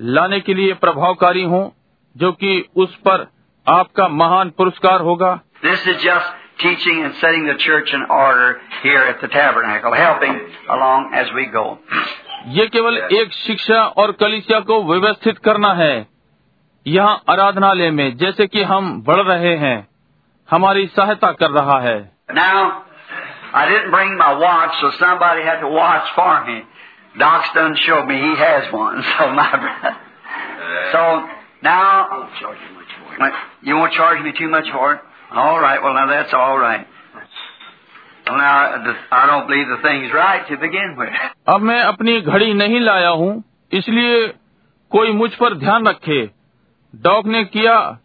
लाने 0.00 0.40
के 0.40 0.54
लिए 0.54 0.74
प्रभावकारी 0.74 1.42
हों 1.44 1.68
जो 2.16 2.32
कि 2.32 2.64
उस 2.76 2.94
पर 3.06 3.26
आपका 3.66 4.08
महान 4.08 4.50
पुरस्कार 4.50 5.00
होगा 5.00 5.38
This 5.64 5.86
is 5.86 6.02
just 6.02 6.26
teaching 6.58 7.02
and 7.04 7.14
setting 7.20 7.46
the 7.46 7.56
church 7.58 7.92
in 7.92 8.02
order 8.10 8.60
here 8.82 9.02
at 9.02 9.20
the 9.20 9.28
tabernacle, 9.28 9.94
helping 9.94 10.38
along 10.70 11.10
as 11.14 11.32
we 11.34 11.46
go. 11.46 11.78
ये 12.54 12.66
केवल 12.72 12.96
एक 12.96 13.32
शिक्षा 13.32 13.80
और 14.00 14.10
कलिसिया 14.20 14.58
को 14.66 14.82
व्यवस्थित 14.90 15.38
करना 15.44 15.72
है 15.74 15.94
यहाँ 16.86 17.22
आराधनालय 17.30 17.90
में 17.90 18.16
जैसे 18.16 18.46
कि 18.46 18.62
हम 18.62 19.00
बढ़ 19.06 19.20
रहे 19.26 19.56
हैं 19.56 19.76
हमारी 20.50 20.86
सहायता 20.96 21.32
कर 21.40 21.50
रहा 21.50 21.78
है 21.86 21.96
Now, 22.36 22.84
I 23.54 23.64
didn't 23.70 23.90
bring 23.90 24.16
my 24.18 24.30
watch, 24.38 24.78
so 24.80 24.90
somebody 25.00 25.42
had 25.48 25.60
to 25.60 25.68
watch 25.68 26.08
for 26.14 26.44
me. 26.46 26.56
Doc's 27.18 27.52
done 27.54 27.76
showed 27.86 28.06
me 28.06 28.16
he 28.22 28.32
has 28.36 28.72
one, 28.72 29.02
so 29.10 29.28
my 29.32 29.46
so 30.92 31.02
now 31.62 32.28
you 33.62 33.76
won't 33.76 33.92
charge 33.92 34.22
me 34.22 34.32
too 34.32 34.48
much 34.48 34.70
for 34.72 34.94
it. 34.94 35.00
All 35.32 35.60
right, 35.60 35.82
well 35.82 35.94
now 35.94 36.06
that's 36.06 36.34
all 36.34 36.58
right. 36.58 36.84
Well, 36.84 36.84
now 36.84 36.84
the, 36.84 36.84
I 36.84 36.84
don't 36.84 36.84
believe 36.84 36.84
the 36.84 37.44
thing's 37.66 38.15
right. 40.14 41.40
अब 41.48 41.60
मैं 41.60 41.80
अपनी 41.80 42.20
घड़ी 42.20 42.54
नहीं 42.54 42.80
लाया 42.80 43.08
हूँ 43.08 43.44
इसलिए 43.72 44.34
कोई 44.90 45.12
मुझ 45.12 45.34
पर 45.34 45.54
ध्यान 45.54 45.86
रखे। 45.86 46.30
डॉग 46.94 47.26
ने 47.26 47.44
किया 47.44 47.98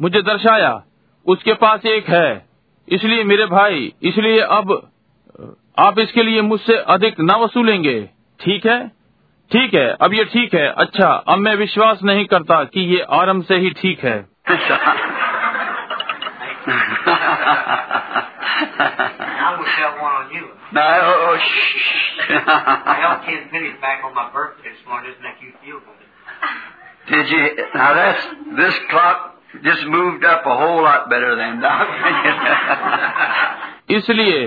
मुझे 0.00 0.22
दर्शाया 0.22 0.82
उसके 1.26 1.52
पास 1.52 1.86
एक 1.86 2.08
है। 2.08 2.46
इसलिए 2.88 3.24
मेरे 3.24 3.46
भाई 3.46 3.92
इसलिए 4.02 4.40
अब 4.40 4.90
आप 5.78 5.98
इसके 5.98 6.22
लिए 6.22 6.40
मुझसे 6.40 6.76
अधिक 6.76 7.14
न 7.20 7.30
वसूलेंगे। 7.30 8.10
ठीक 8.40 8.66
है? 8.66 8.92
ठीक 9.50 9.74
है 9.74 9.96
अब 10.00 10.14
ये 10.14 10.24
ठीक 10.24 10.54
है। 10.54 10.68
अच्छा 10.68 11.08
अब 11.08 11.38
मैं 11.38 11.54
विश्वास 11.54 12.02
नहीं 12.02 12.24
करता 12.24 12.64
कि 12.64 12.80
ये 12.80 13.00
आरंभ 13.00 13.44
से 13.44 13.56
ही 13.56 13.70
ठीक 13.70 14.04
है। 14.04 14.26
I 18.42 19.56
would 19.58 19.68
sell 19.78 19.94
one 20.02 20.12
on 20.12 20.30
you. 20.34 20.46
no, 20.72 20.82
oh, 20.82 21.38
shh. 21.38 22.26
I 22.28 22.94
held 23.00 23.26
ten 23.26 23.48
pennies 23.50 23.78
back 23.80 24.02
on 24.04 24.14
my 24.14 24.32
birthday 24.32 24.70
this 24.70 24.82
morning. 24.86 25.10
Doesn't 25.10 25.22
make 25.22 25.40
you 25.42 25.52
feel 25.62 25.78
good. 25.78 26.02
Did 27.08 27.28
you? 27.30 27.42
Now 27.74 27.94
that's 27.94 28.24
this 28.56 28.74
clock 28.90 29.38
just 29.62 29.84
moved 29.86 30.24
up 30.24 30.46
a 30.46 30.56
whole 30.56 30.82
lot 30.82 31.08
better 31.10 31.36
than 31.36 31.60
Doc. 31.60 31.88
इसलिए 33.90 34.42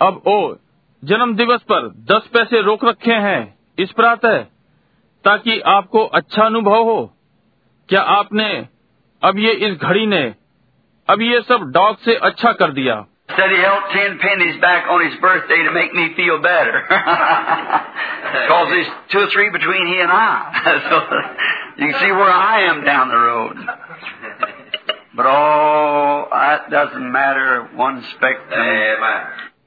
अब 0.00 0.22
ओ 0.26 0.38
जन्म 1.02 1.34
दिवस 1.36 1.62
पर 1.70 1.88
दस 2.10 2.26
पैसे 2.32 2.60
रोक 2.62 2.84
रखे 2.84 3.14
हैं 3.26 3.40
इस 3.78 3.92
प्रातः 3.92 4.42
ताकि 5.24 5.58
आपको 5.66 6.04
अच्छा 6.18 6.44
अनुभव 6.44 6.82
हो 6.84 7.00
क्या 7.88 8.02
आपने 8.16 8.48
अब 9.22 9.38
ये 9.38 9.52
इस 9.68 9.76
घड़ी 9.78 10.06
ने 10.06 10.22
अब 11.10 11.22
ये 11.22 11.40
सब 11.40 11.62
डॉग 11.62 11.98
से 11.98 12.14
अच्छा 12.14 12.52
कर 12.52 12.72
दिया। 12.72 12.94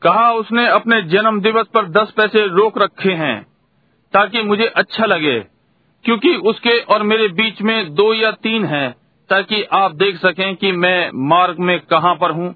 कहा 0.04 0.32
उसने 0.32 0.68
अपने 0.68 1.02
जन्म 1.02 1.42
दिवस 1.42 1.68
पर 1.74 1.86
दस 1.86 2.12
पैसे 2.12 2.48
रोक 2.48 2.78
रखे 2.78 3.12
हैं 3.12 3.44
ताकि 4.14 4.42
मुझे 4.42 4.66
अच्छा 4.66 5.06
लगे 5.06 5.40
क्योंकि 6.06 6.36
उसके 6.36 6.80
और 6.80 7.04
मेरे 7.04 7.28
बीच 7.28 7.62
में 7.62 7.94
दो 7.94 8.14
या 8.14 8.32
तीन 8.32 8.66
हैं। 8.66 9.01
ताकि 9.31 9.63
आप 9.73 9.95
देख 10.03 10.17
सकें 10.17 10.57
कि 10.57 10.73
मैं 10.73 11.11
मार्ग 11.29 11.59
में 11.69 11.79
कहाँ 11.93 12.15
पर 12.21 12.31
हूँ 12.31 12.55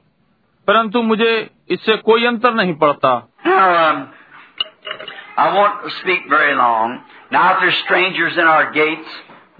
परंतु 0.66 1.02
मुझे 1.02 1.32
इससे 1.76 1.96
कोई 2.08 2.26
अंतर 2.26 2.54
नहीं 2.54 2.74
पड़ता 2.84 3.12
Now, 3.46 3.68
um, 3.82 4.08
I 5.36 5.46
won't 5.56 5.92
speak 6.00 6.28
very 6.28 6.54
long. 6.54 7.00
Now, 7.32 7.54
if 7.54 7.60
there's 7.60 7.78
strangers 7.84 8.36
in 8.36 8.46
our 8.46 8.72
gates, 8.72 9.08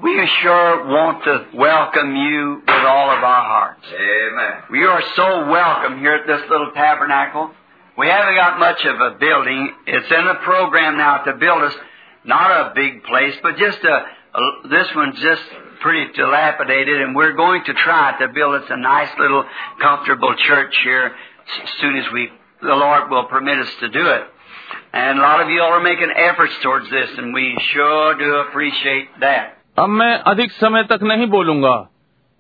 we 0.03 0.13
sure 0.43 0.87
want 0.87 1.25
to 1.25 1.47
welcome 1.55 2.15
you 2.17 2.63
with 2.67 2.85
all 2.91 3.11
of 3.11 3.23
our 3.23 3.45
hearts. 3.53 3.87
Amen. 3.95 4.53
We 4.71 4.85
are 4.85 5.03
so 5.15 5.49
welcome 5.51 5.99
here 6.01 6.15
at 6.15 6.27
this 6.27 6.43
little 6.51 6.71
tabernacle. 6.75 7.51
We 7.99 8.07
haven't 8.09 8.35
got 8.35 8.59
much 8.59 8.85
of 8.85 9.01
a 9.01 9.11
building. 9.19 9.73
It's 9.87 10.11
in 10.11 10.25
the 10.27 10.39
program 10.45 10.97
now 10.99 11.19
to 11.25 11.35
build 11.37 11.63
us 11.63 11.75
not 12.25 12.51
a 12.51 12.73
big 12.75 13.03
place, 13.05 13.35
but 13.43 13.57
just 13.57 13.79
a, 13.85 13.97
a 14.35 14.69
this 14.69 14.89
one's 14.95 15.21
just 15.21 15.43
pretty 15.81 16.13
dilapidated, 16.15 17.01
and 17.01 17.15
we're 17.15 17.35
going 17.35 17.63
to 17.65 17.75
try 17.75 18.19
to 18.21 18.29
build 18.29 18.55
us 18.55 18.69
a 18.71 18.77
nice 18.77 19.09
little 19.19 19.45
comfortable 19.81 20.35
church 20.49 20.75
here 20.85 21.07
as 21.07 21.71
soon 21.81 21.97
as 21.97 22.05
we 22.13 22.29
the 22.63 22.75
Lord 22.75 23.11
will 23.11 23.25
permit 23.25 23.59
us 23.59 23.73
to 23.81 23.89
do 23.89 24.07
it. 24.07 24.23
And 24.93 25.19
a 25.19 25.23
lot 25.23 25.41
of 25.41 25.49
you 25.49 25.61
all 25.63 25.73
are 25.73 25.81
making 25.81 26.11
efforts 26.15 26.53
towards 26.63 26.91
this, 26.91 27.09
and 27.17 27.33
we 27.33 27.57
sure 27.73 28.15
do 28.19 28.35
appreciate 28.47 29.09
that. 29.21 29.57
अब 29.79 29.89
मैं 29.89 30.13
अधिक 30.31 30.53
समय 30.53 30.83
तक 30.85 31.03
नहीं 31.03 31.27
बोलूंगा 31.27 31.75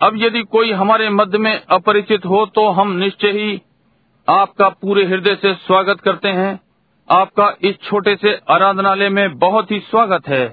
अब 0.00 0.16
यदि 0.16 0.42
कोई 0.52 0.72
हमारे 0.72 1.08
मध्य 1.10 1.38
में 1.38 1.52
अपरिचित 1.70 2.24
हो 2.24 2.44
तो 2.54 2.68
हम 2.78 2.92
निश्चय 2.98 3.30
ही 3.38 3.60
आपका 4.28 4.68
पूरे 4.82 5.04
हृदय 5.04 5.34
से 5.42 5.54
स्वागत 5.66 6.00
करते 6.00 6.28
हैं 6.38 6.58
आपका 7.08 7.52
इस 7.68 7.80
छोटे 7.84 8.14
से 8.16 8.34
आराधनालय 8.50 9.08
में 9.08 9.38
बहुत 9.38 9.70
ही 9.70 9.78
स्वागत 9.80 10.28
है 10.28 10.44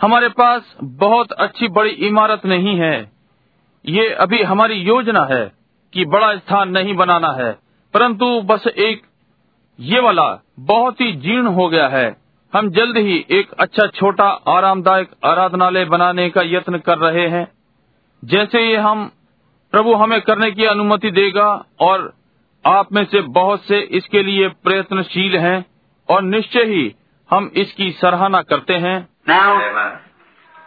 हमारे 0.00 0.28
पास 0.30 0.76
बहुत 0.82 1.32
अच्छी 1.32 1.68
बड़ी 1.68 1.90
इमारत 2.08 2.46
नहीं 2.46 2.76
है। 2.78 3.10
ये 3.84 4.08
अभी 4.20 4.42
हमारी 4.42 4.74
योजना 4.74 5.26
है 5.30 5.44
कि 5.92 6.04
बड़ा 6.04 6.34
स्थान 6.36 6.68
नहीं 6.68 6.94
बनाना 6.94 7.32
है, 7.34 7.52
परंतु 7.94 8.40
बस 8.42 8.66
एक, 8.68 9.02
ये 9.78 10.00
वाला 10.00 10.28
बहुत 10.60 11.00
ही 11.00 11.12
जीर्ण 11.18 11.46
हो 11.48 11.68
गया 11.68 11.88
है। 11.88 12.16
हम 12.52 12.70
जल्द 12.70 12.96
ही 12.96 13.24
एक 13.30 13.50
अच्छा 13.58 13.86
छोटा 13.88 14.28
आरामदायक 14.48 15.10
आराधनालय 15.24 15.84
बनाने 15.84 16.28
का 16.30 16.42
यत्न 16.46 16.78
कर 16.78 16.98
रहे 16.98 17.26
हैं। 17.28 17.46
जैसे 18.22 18.62
ये 18.62 18.76
हम, 18.76 19.10
प्रभु 19.72 19.94
हमें 19.94 20.20
करने 20.20 20.50
की 20.50 20.64
अनुमति 20.64 21.10
देगा 21.10 21.48
और 21.80 22.12
आप 22.64 22.92
में 22.92 23.04
से 23.04 23.20
बहुत 23.32 23.64
से 23.64 23.80
इसके 23.92 24.22
लिए 24.22 24.48
प्रयत्नशील 24.64 25.36
हैं 25.36 25.64
और 26.08 26.22
निश्चय 26.22 26.64
ही 26.64 26.92
हम 27.30 27.50
इसकी 27.56 27.90
सराहना 27.92 28.42
करते 28.42 28.74
हैं। 28.76 28.98
Now, 29.29 29.55
Amen. 29.55 29.99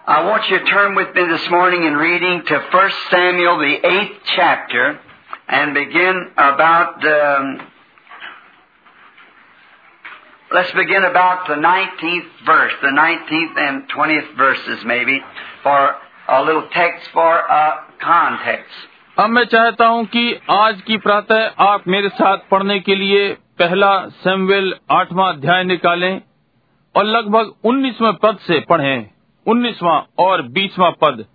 I 0.07 0.25
want 0.25 0.49
you 0.51 0.59
to 0.59 0.64
turn 0.64 0.95
with 0.95 1.14
me 1.14 1.25
this 1.29 1.51
morning 1.51 1.85
in 1.85 1.95
reading 1.95 2.43
to 2.47 2.55
1 2.73 2.91
Samuel, 3.11 3.59
the 3.59 3.75
eighth 3.87 4.17
chapter, 4.37 4.99
and 5.49 5.75
begin 5.75 6.31
about, 6.37 7.07
um, 7.07 7.61
let's 10.53 10.73
begin 10.73 11.05
about 11.05 11.47
the 11.47 11.55
19th 11.55 12.31
verse, 12.47 12.73
the 12.81 12.88
19th 12.88 13.59
and 13.59 13.88
20th 13.91 14.37
verses 14.37 14.85
maybe, 14.85 15.21
for 15.62 15.95
a 16.29 16.43
little 16.43 16.69
text 16.73 17.11
for 17.12 17.38
a 17.38 17.85
context. 18.01 18.88
अब 19.19 19.31
मैं 19.31 19.45
चाहता 19.45 19.87
हूं 19.87 20.05
कि 20.14 20.41
आज 20.51 20.81
की 20.87 20.97
प्रातः 21.05 21.64
आप 21.64 21.87
मेरे 21.88 22.09
साथ 22.09 22.38
पढ़ने 22.51 22.79
के 22.81 22.95
लिए 22.95 23.29
पहला 23.59 23.93
सैमुएल 24.25 24.75
आठवां 24.99 25.33
अध्याय 25.35 25.64
निकालें 25.64 26.21
और 26.96 27.06
लगभग 27.06 27.54
उन्नीसवें 27.64 28.14
पद 28.14 28.38
से 28.38 28.60
पढ़ें 28.60 29.10
उन्नीसवा 29.48 30.08
और 30.20 30.42
बीसवा 30.42 30.90
पद 30.90 31.26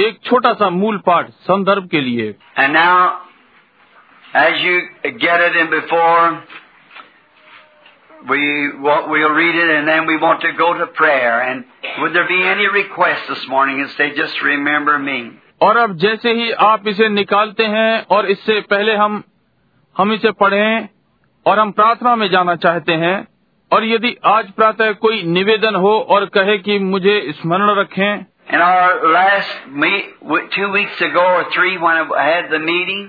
एक 0.00 0.18
छोटा 0.24 0.52
सा 0.52 0.70
मूल 0.70 0.98
पाठ 0.98 1.30
संदर्भ 1.30 1.88
के 1.88 2.00
लिए। 2.00 2.34
और 15.62 15.76
अब 15.76 15.96
जैसे 15.96 16.32
ही 16.32 16.50
आप 16.50 16.88
इसे 16.88 17.08
निकालते 17.08 17.64
हैं 17.64 18.06
और 18.10 18.26
इससे 18.26 18.60
पहले 18.60 18.94
हम 18.96 19.22
हम 19.96 20.12
इसे 20.12 20.30
पढ़ें 20.30 20.88
और 21.46 21.58
हम 21.58 21.70
प्रार्थना 21.72 22.16
में 22.16 22.28
जाना 22.30 22.56
चाहते 22.56 22.92
हैं 22.92 23.16
और 23.72 23.84
यदि 23.84 24.16
आज 24.24 24.50
प्रातः 24.56 24.92
कोई 25.04 25.22
निवेदन 25.32 25.74
हो 25.84 25.98
और 26.14 26.24
कहे 26.34 26.56
कि 26.58 26.78
मुझे 26.78 27.20
स्मरण 27.40 27.74
रखें 27.80 28.24
In 28.48 28.60
our 28.64 29.08
last 29.12 29.54
meet, 29.82 30.10
two 30.56 30.66
weeks 30.72 31.00
ago 31.04 31.22
or 31.36 31.44
three, 31.54 31.72
when 31.84 31.96
I 32.16 32.26
had 32.26 32.44
the 32.50 32.60
meeting, 32.60 33.00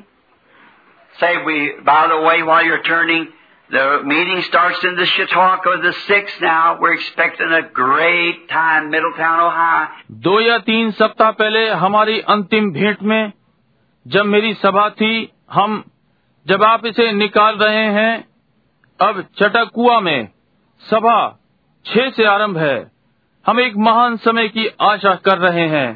say 1.16 1.30
we, 1.46 1.58
by 1.86 2.08
the 2.08 2.18
way, 2.22 2.42
while 2.42 2.64
you're 2.66 2.82
turning, 2.82 3.28
the 3.70 3.84
meeting 4.04 4.42
starts 4.48 4.84
in 4.84 4.96
the 4.96 5.06
Chautauqua 5.06 5.76
the 5.84 5.94
6th 6.08 6.42
now. 6.42 6.80
We're 6.82 6.94
expecting 6.94 7.52
a 7.52 7.62
great 7.82 8.50
time, 8.50 8.90
Middletown, 8.90 9.40
Ohio. 9.42 9.88
दो 10.28 10.40
या 10.42 10.58
तीन 10.70 10.92
सप्ताह 11.02 11.32
पहले 11.42 11.68
हमारी 11.84 12.20
अंतिम 12.36 12.72
भेंट 12.72 13.04
में 13.12 13.32
जब 14.06 14.26
मेरी 14.26 14.54
सभा 14.64 14.90
थी 15.02 15.14
हम 15.52 15.84
जब 16.46 16.64
आप 16.64 16.86
इसे 16.86 17.12
निकाल 17.12 17.58
रहे 17.62 17.86
हैं 18.00 18.14
अब 19.00 19.22
चटकुआ 19.40 20.00
में 20.00 20.28
सभा 20.92 21.20
छह 21.86 22.10
से 22.18 22.26
आरंभ 22.34 22.58
है 22.58 22.76
हम 23.46 23.60
एक 23.60 23.74
महान 23.88 24.18
समय 24.26 24.48
की 24.58 24.68
आशा 24.90 25.14
कर 25.26 25.38
रहे 25.38 25.68
हैं 25.70 25.90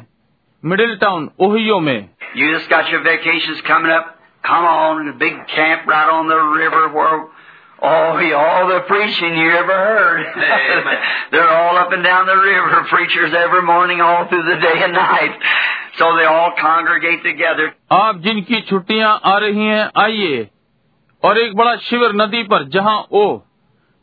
मिडिल 0.64 0.96
टाउन 1.04 1.30
ओहियो 1.46 1.78
में 1.88 1.98
You 2.40 2.46
just 2.50 2.68
got 2.72 2.90
your 2.90 3.00
vacations 3.06 3.58
coming 3.68 3.92
up. 3.94 4.04
Come 4.44 4.66
on, 4.68 5.00
the 5.06 5.12
big 5.22 5.34
camp 5.54 5.90
right 5.90 6.12
on 6.12 6.30
the 6.32 6.38
river 6.60 6.84
where, 6.94 7.18
oh, 7.88 8.20
yeah, 8.26 8.38
all 8.44 8.68
the 8.70 8.78
preaching 8.86 9.36
you 9.40 9.50
ever 9.58 9.76
heard. 9.80 10.22
They're 11.34 11.50
all 11.56 11.76
up 11.82 11.92
and 11.96 12.02
down 12.08 12.24
the 12.30 12.38
river, 12.46 12.80
preachers 12.94 13.36
every 13.42 13.62
morning, 13.72 14.00
all 14.00 14.24
through 14.30 14.42
the 14.48 14.56
day 14.64 14.74
and 14.86 14.94
night. 14.94 15.36
So 15.98 16.10
they 16.16 16.24
all 16.24 16.50
congregate 16.62 17.22
together. 17.28 17.68
आप 17.98 18.20
जिनकी 18.26 18.60
छुट्टियाँ 18.72 19.12
आ 19.34 19.36
रही 19.46 19.66
हैं 19.66 19.84
आइए 20.04 20.48
और 21.22 21.38
एक 21.38 21.56
बड़ा 21.56 21.76
शिविर 21.90 22.12
नदी 22.22 22.42
पर 22.54 22.64
जहाँ 22.76 22.98
ओ 23.12 23.24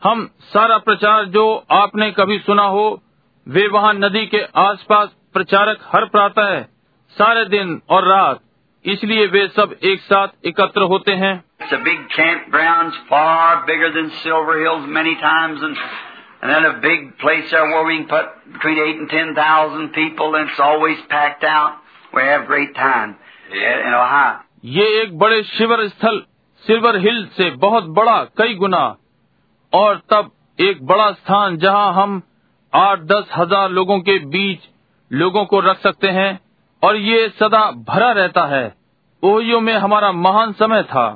हम 0.01 0.25
सारा 0.53 0.77
प्रचार 0.88 1.25
जो 1.29 1.43
आपने 1.77 2.09
कभी 2.19 2.38
सुना 2.39 2.63
हो 2.75 2.83
वे 3.47 3.67
वहाँ 3.67 3.93
नदी 3.93 4.25
के 4.33 4.41
आसपास 4.62 5.09
प्रचारक 5.33 5.79
हर 5.93 6.05
प्रातः 6.09 6.62
सारे 7.17 7.45
दिन 7.49 7.79
और 7.95 8.07
रात 8.07 8.39
इसलिए 8.85 9.25
वे 9.33 9.47
सब 9.55 9.75
एक 9.91 10.01
साथ 10.01 10.45
एकत्र 10.51 10.91
होते 10.93 11.13
हैं 11.23 11.33
It's 11.62 11.73
a 11.75 11.83
big 11.85 12.03
campground, 12.12 12.93
far 13.09 13.65
bigger 13.65 13.88
than 13.95 14.05
Silver 14.19 14.53
Hills 14.59 14.85
many 14.89 15.15
times, 15.23 15.63
and, 15.67 15.81
and 16.41 16.53
then 16.53 16.67
a 16.67 16.79
big 16.85 17.01
place 17.23 17.51
there 17.51 17.65
where 17.65 17.81
we 17.83 17.97
can 17.97 18.05
put 18.13 18.29
between 18.53 18.79
eight 18.85 19.01
and 19.01 19.09
ten 19.09 19.33
thousand 19.39 19.91
people, 19.97 20.38
and 20.39 20.49
it's 20.49 20.62
always 20.67 21.01
packed 21.09 21.43
out. 21.45 21.75
We 22.13 22.23
have 22.23 22.47
great 22.47 22.73
time 22.77 23.17
in 23.51 23.97
Ohio. 23.97 24.31
ये 24.77 24.88
एक 25.01 25.17
बड़े 25.19 25.41
शिविर 25.51 25.88
स्थल 25.89 26.23
silver 26.65 26.97
हिल 27.07 27.23
से 27.38 27.49
बहुत 27.59 27.91
बड़ा 27.99 28.17
कई 28.38 28.55
गुना 28.63 28.81
और 29.73 29.97
तब 30.12 30.32
एक 30.60 30.86
बड़ा 30.88 31.12
स्थान 31.12 31.58
जहाँ 31.58 31.93
हम 31.93 32.21
आठ 32.73 32.99
दस 33.12 33.29
हज़ार 33.38 33.69
लोगों 33.69 33.99
के 34.10 34.17
बीच 34.36 34.67
लोगों 35.12 35.45
को 35.45 35.60
रख 35.69 35.77
सकते 35.84 36.08
हैं 36.17 36.39
और 36.84 36.95
ये 36.95 37.27
सदा 37.39 37.65
भरा 37.88 38.12
रहता 38.12 38.45
है 38.55 38.65
ओहियो 39.23 39.60
में 39.60 39.73
हमारा 39.73 40.12
महान 40.12 40.53
समय 40.60 40.84
था 40.93 41.08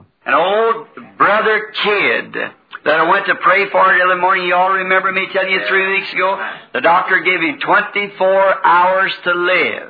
brother 1.18 1.56
kid 1.80 2.38
that 2.86 3.00
I 3.00 3.10
went 3.10 3.26
to 3.28 3.36
pray 3.36 3.70
for 3.72 3.84
the 3.96 4.04
other 4.04 4.18
morning. 4.18 4.48
You 4.48 4.56
all 4.56 4.74
remember 4.74 5.12
me 5.12 5.28
telling 5.34 5.52
you 5.52 5.62
three 5.68 5.88
weeks 5.96 6.14
ago? 6.14 6.30
The 6.74 6.82
doctor 6.82 7.20
gave 7.20 7.40
him 7.40 7.60
24 7.60 8.66
hours 8.66 9.12
to 9.26 9.34
live. 9.34 9.90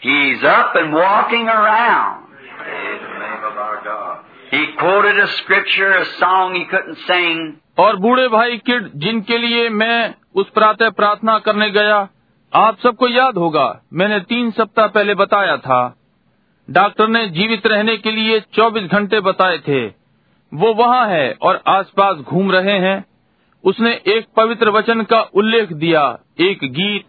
He's 0.00 0.42
up 0.44 0.74
and 0.74 0.92
walking 0.92 1.46
around. 1.46 2.26
Praise 2.58 3.00
the 3.02 3.18
name 3.18 3.44
of 3.44 3.56
our 3.58 3.84
God. 3.84 4.29
He 4.54 4.58
quoted 4.58 5.18
a 5.18 5.26
scripture, 5.26 5.90
a 5.96 6.04
song 6.22 6.54
he 6.54 6.62
couldn't 6.74 7.10
sing. 7.10 7.50
और 7.78 7.96
बूढ़े 7.96 8.28
भाई 8.28 8.58
kid 8.58 8.90
जिनके 8.94 9.38
लिए 9.38 9.68
मैं 9.68 10.14
उस 10.34 10.50
प्रातः 10.50 10.90
प्रार्थना 10.90 11.38
करने 11.38 11.70
गया 11.70 12.08
आप 12.54 12.78
सबको 12.78 13.08
याद 13.08 13.36
होगा 13.36 13.82
मैंने 13.92 14.20
तीन 14.20 14.50
सप्ताह 14.50 14.86
पहले 14.86 15.14
बताया 15.14 15.56
था। 15.56 15.96
डॉक्टर 16.70 17.08
ने 17.08 17.26
जीवित 17.26 17.66
रहने 17.66 17.96
के 17.96 18.10
लिए 18.10 18.40
24 18.40 18.82
घंटे 18.82 19.20
बताए 19.20 19.58
थे। 19.58 19.86
वो 20.54 20.74
वहाँ 20.74 21.06
है 21.06 21.38
और 21.42 21.62
आसपास 21.66 22.16
घूम 22.16 22.52
रहे 22.52 22.78
हैं। 22.78 23.04
उसने 23.64 23.92
एक 24.06 24.26
पवित्र 24.36 24.70
वचन 24.70 25.02
का 25.02 25.20
उल्लेख 25.20 25.72
दिया 25.72 26.18
एक 26.40 26.58
गीत। 26.64 27.04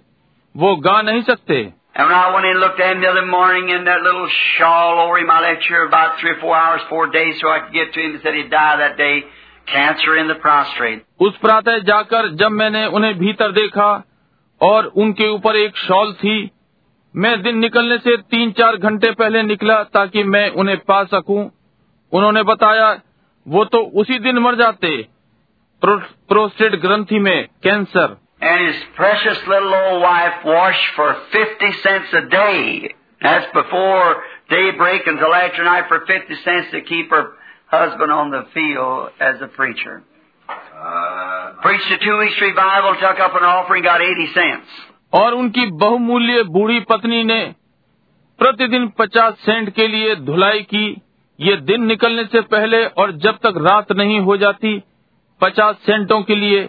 वो 0.57 0.75
गा 0.75 1.01
नहीं 1.01 1.21
सकते। 1.21 1.73
And 1.95 2.07
when 2.07 2.15
I 2.15 2.33
went 2.33 2.45
in 2.45 2.51
and 2.51 2.59
looked 2.61 2.79
at 2.79 2.93
him 2.93 3.01
the 3.01 3.07
other 3.07 3.25
morning 3.25 3.69
in 3.69 3.83
that 3.83 4.01
little 4.01 4.27
shawl 4.57 4.99
over 4.99 5.17
him, 5.17 5.29
I 5.29 5.41
left 5.41 5.63
here 5.67 5.85
about 5.85 6.19
three 6.21 6.31
or 6.31 6.39
four 6.39 6.55
hours, 6.55 6.81
four 6.89 7.11
days 7.11 7.35
so 7.41 7.49
I 7.49 7.59
could 7.59 7.73
get 7.73 7.93
to 7.93 7.99
him. 7.99 8.13
He 8.13 8.19
said 8.23 8.33
he'd 8.33 8.49
die 8.49 8.77
that 8.77 8.95
day, 8.97 9.23
cancer 9.67 10.15
in 10.17 10.27
the 10.27 10.35
prostrate. 10.35 11.03
उस 11.19 11.37
प्रातः 11.37 11.77
जाकर 11.89 12.29
जब 12.35 12.51
मैंने 12.51 12.85
उन्हें 12.85 13.13
भीतर 13.19 13.51
देखा 13.51 13.91
और 14.61 14.85
उनके 14.95 15.27
ऊपर 15.27 15.55
एक 15.55 15.77
शॉल 15.77 16.13
थी 16.13 16.37
मैं 17.15 17.41
दिन 17.41 17.57
निकलने 17.57 17.97
से 17.97 18.15
तीन 18.31 18.51
चार 18.51 18.77
घंटे 18.77 19.11
पहले 19.11 19.43
निकला 19.43 19.83
ताकि 19.93 20.23
मैं 20.23 20.49
उन्हें 20.61 20.77
पा 20.87 21.03
सकूँ 21.13 21.49
उन्होंने 22.11 22.43
बताया 22.43 22.89
वो 23.45 23.65
तो 23.65 23.77
उसी 24.01 24.19
दिन 24.19 24.39
मर 24.39 24.55
जाते 24.55 24.95
प्रो, 25.81 25.97
प्रोस्टेट 26.29 26.75
ग्रंथि 26.75 27.19
में 27.19 27.47
cancer 27.63 28.17
And 28.40 28.66
his 28.66 28.82
precious 28.94 29.38
little 29.48 29.74
old 29.74 30.02
wife 30.02 30.44
washed 30.44 30.88
for 30.94 31.16
50 31.32 31.72
cents 31.82 32.12
a 32.12 32.28
day. 32.28 32.94
That's 33.22 33.46
before 33.52 34.22
daybreak 34.50 35.06
until 35.06 35.34
after 35.34 35.64
night 35.64 35.84
for 35.88 36.00
50 36.06 36.34
cents 36.44 36.68
to 36.72 36.82
keep 36.82 37.10
her 37.10 37.32
husband 37.68 38.12
on 38.12 38.30
the 38.30 38.42
field 38.54 39.10
as 39.20 39.40
a 39.40 39.48
preacher. 39.48 40.02
Uh, 40.48 41.52
Preached 41.62 41.90
a 41.90 41.98
two 42.04 42.18
weeks 42.18 42.38
revival, 42.40 42.94
took 43.00 43.18
up 43.18 43.34
an 43.34 43.42
offering, 43.44 43.82
got 43.82 44.00
80 44.02 44.26
cents. 44.34 44.68
और 45.14 45.34
उनकी 45.34 45.64
बहुमूल्य 45.80 46.42
बूढ़ी 46.54 46.80
पत्नी 46.90 47.22
ने 47.24 47.42
प्रतिदिन 48.38 48.86
पचास 48.98 49.34
Saint 49.40 49.70
के 49.74 49.86
लिए 49.88 50.14
धुलाई 50.24 50.62
की 50.72 50.86
ये 51.38 51.56
दिन 51.68 51.84
निकलने 51.86 52.24
से 52.32 52.40
पहले 52.54 52.84
और 53.02 53.12
जब 53.24 53.38
तक 53.46 53.54
रात 53.66 53.92
नहीं 53.92 54.18
हो 54.20 54.36
जाती 54.36 54.72
पचास 55.40 55.76
सेंटों 55.86 56.20
के 56.22 56.34
लिए 56.34 56.68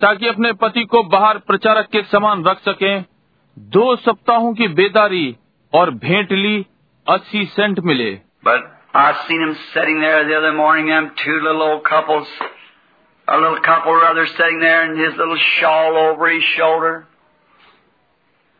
ताकि 0.00 0.28
अपने 0.28 0.52
पति 0.60 0.84
को 0.92 1.02
बाहर 1.14 1.38
प्रचारक 1.48 1.88
के 1.92 2.02
समान 2.12 2.44
रख 2.44 2.58
सकें 2.68 3.04
दो 3.76 3.94
सप्ताहों 3.96 4.52
की 4.60 4.68
बेदारी 4.80 5.26
और 5.72 5.90
भेंट 6.04 6.32
ली 6.32 6.56
अस्सी 7.06 7.44
सेंट 7.56 7.80
मिले 7.90 8.12
But 8.44 8.62
I 8.94 9.08
seen 9.26 9.42
him 9.42 9.56
sitting 9.72 10.00
there 10.00 10.24
the 10.28 10.36
other 10.36 10.52
morning, 10.52 10.86
them 10.86 11.10
two 11.24 11.34
little 11.40 11.62
old 11.62 11.84
couples, 11.84 12.28
a 13.28 13.36
little 13.36 13.60
couple 13.66 13.94
rather 13.94 14.26
sitting 14.26 14.58
there 14.60 14.82
and 14.84 14.98
his 14.98 15.14
little 15.16 15.36
shawl 15.58 15.96
over 15.96 16.30
his 16.30 16.42
shoulder. 16.56 17.06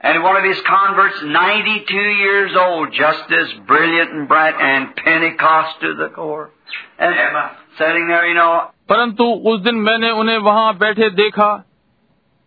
And 0.01 0.23
one 0.23 0.37
of 0.37 0.45
his 0.45 0.61
converts, 0.67 1.17
92 1.23 1.95
years 1.95 2.53
old, 2.57 2.93
just 2.93 3.33
as 3.39 3.49
brilliant 3.67 4.13
and 4.13 4.29
bright 4.29 4.55
and 4.59 4.95
Pentecost 4.97 5.81
to 5.83 5.95
the 5.95 6.09
core. 6.15 6.51
And 6.99 7.15
Amen. 7.15 7.51
Sitting 7.78 8.08
there, 8.08 8.26
you 8.28 8.36
know, 8.40 8.54
परंतु 8.90 9.24
उस 9.24 9.60
दिन 9.62 9.76
मैंने 9.76 10.10
उन्हें 10.12 10.38
वहाँ 10.38 10.78
बैठे 10.78 11.10
देखा। 11.10 11.52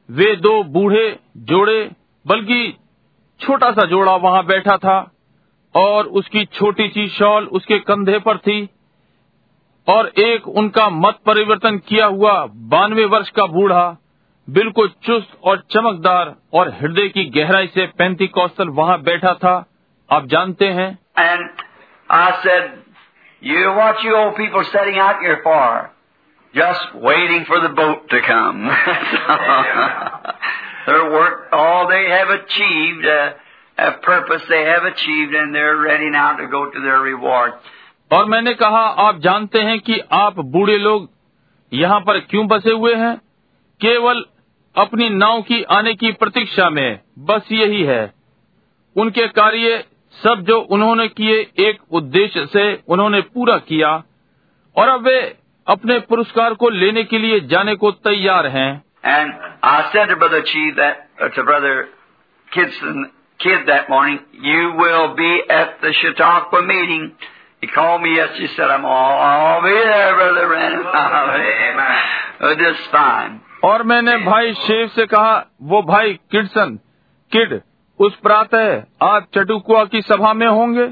वे 0.09 0.35
दो 0.37 0.63
बूढ़े 0.65 1.19
जोड़े 1.37 1.91
बल्कि 2.27 2.77
छोटा 3.41 3.71
सा 3.71 3.85
जोड़ा 3.85 4.17
वहाँ 4.17 4.45
बैठा 4.47 4.77
था 4.77 4.99
और 5.75 6.07
उसकी 6.07 6.45
छोटी 6.45 6.89
सी 6.89 7.07
शॉल 7.09 7.47
उसके 7.47 7.79
कंधे 7.79 8.19
पर 8.19 8.39
थी 8.39 8.69
और 9.89 10.07
एक 10.19 10.49
उनका 10.49 10.89
मत 10.91 11.19
परिवर्तन 11.27 11.79
किया 11.79 12.07
हुआ 12.07 12.33
बानवे 12.73 13.05
वर्ष 13.05 13.31
का 13.31 13.47
बूढ़ा 13.47 13.97
बिल्कुल 14.49 14.89
चुस्त 15.03 15.39
और 15.45 15.63
चमकदार 15.71 16.35
और 16.55 16.69
हृदय 16.81 17.09
की 17.09 17.25
गहराई 17.25 17.67
से 17.67 17.87
पैंती 17.87 18.27
कौशल 18.27 18.69
वहाँ 18.69 19.01
बैठा 19.03 19.35
था। 19.35 19.55
आप 20.11 20.27
जानते 20.27 20.67
हैं? 20.67 20.99
And 21.19 21.43
I 22.11 22.29
said, 22.45 22.71
you 23.42 23.72
what 23.76 24.04
you 24.04 24.16
old 24.16 24.36
people 24.36 24.64
sitting 24.72 24.98
out 24.98 25.20
here 25.22 25.40
for? 25.44 25.92
Just 26.56 26.96
waiting 26.96 27.46
for 27.46 27.60
the 27.60 27.70
boat 27.70 28.10
to 28.10 28.22
come. 28.22 28.60
Their 30.86 31.12
work, 31.12 31.48
all 31.52 31.88
they 31.88 32.10
have 32.10 32.30
achieved, 32.30 33.06
uh, 33.06 33.34
a 33.78 33.92
purpose 34.02 34.42
they 34.50 34.64
have 34.66 34.84
achieved, 34.84 35.34
and 35.34 35.56
they're 35.56 35.78
ready 35.78 36.10
now 36.10 36.36
to 36.38 36.48
go 36.48 36.70
to 36.70 36.80
their 36.82 37.00
reward. 37.00 37.54
और 38.12 38.26
मैंने 38.30 38.54
कहा 38.54 38.82
आप 39.04 39.20
जानते 39.20 39.60
हैं 39.60 39.80
कि 39.80 40.00
आप 40.14 40.40
बूढ़े 40.56 40.78
लोग 40.78 41.10
यहाँ 41.72 42.00
पर 42.00 42.20
क्यों 42.30 42.48
बसे 42.48 42.72
हुए 42.72 42.94
हैं 42.96 43.16
केवल 43.82 44.24
अपनी 44.76 45.10
नाव 45.10 45.42
की 45.42 45.62
आने 45.72 45.94
की 45.94 46.12
प्रतीक्षा 46.12 46.70
में 46.70 47.00
बस 47.30 47.52
यही 47.52 47.82
है 47.84 48.04
उनके 48.96 49.28
कार्य 49.40 49.84
सब 50.25 50.41
जो 50.41 50.61
उन्होंने 50.61 51.09
किए 51.09 51.37
एक 51.59 51.79
उद्देश्य 51.91 52.47
से 52.47 52.83
उन्होंने 52.89 53.21
पूरा 53.21 53.57
किया 53.59 53.91
और 54.77 54.89
अब 54.89 55.07
वे 55.07 55.19
अपने 55.67 55.99
पुरस्कार 56.01 56.55
को 56.55 56.69
लेने 56.69 57.05
के 57.05 57.19
लिए 57.19 57.41
जाने 57.41 57.75
को 57.75 57.91
तैयार 57.91 58.47
हैं। 58.47 58.71
And 59.07 59.35
I 59.65 59.83
said 59.83 60.09
to 60.09 60.17
brother 60.17 60.41
Chi 60.41 60.71
brother 60.71 61.83
Kidd's 62.53 62.81
Kidd 63.41 63.71
morning 63.91 64.19
you 64.47 64.71
will 64.73 65.07
be 65.17 65.35
at 65.51 65.77
the 65.85 65.93
Chautauqua 65.93 66.61
meeting 66.61 67.11
और 73.65 73.83
मैंने 73.83 74.17
भाई 74.17 74.53
शेख 74.55 74.91
से 74.91 75.07
कहा 75.07 75.47
वो 75.63 75.83
भाई 75.83 76.13
किडसन 76.31 76.79
किड 77.33 77.61
उस 78.01 78.17
प्रातः 78.17 78.83
आप 79.03 79.27
चटुकुआ 79.35 79.85
की 79.85 80.03
सभा 80.03 80.33
में 80.33 80.47
होंगे। 80.47 80.91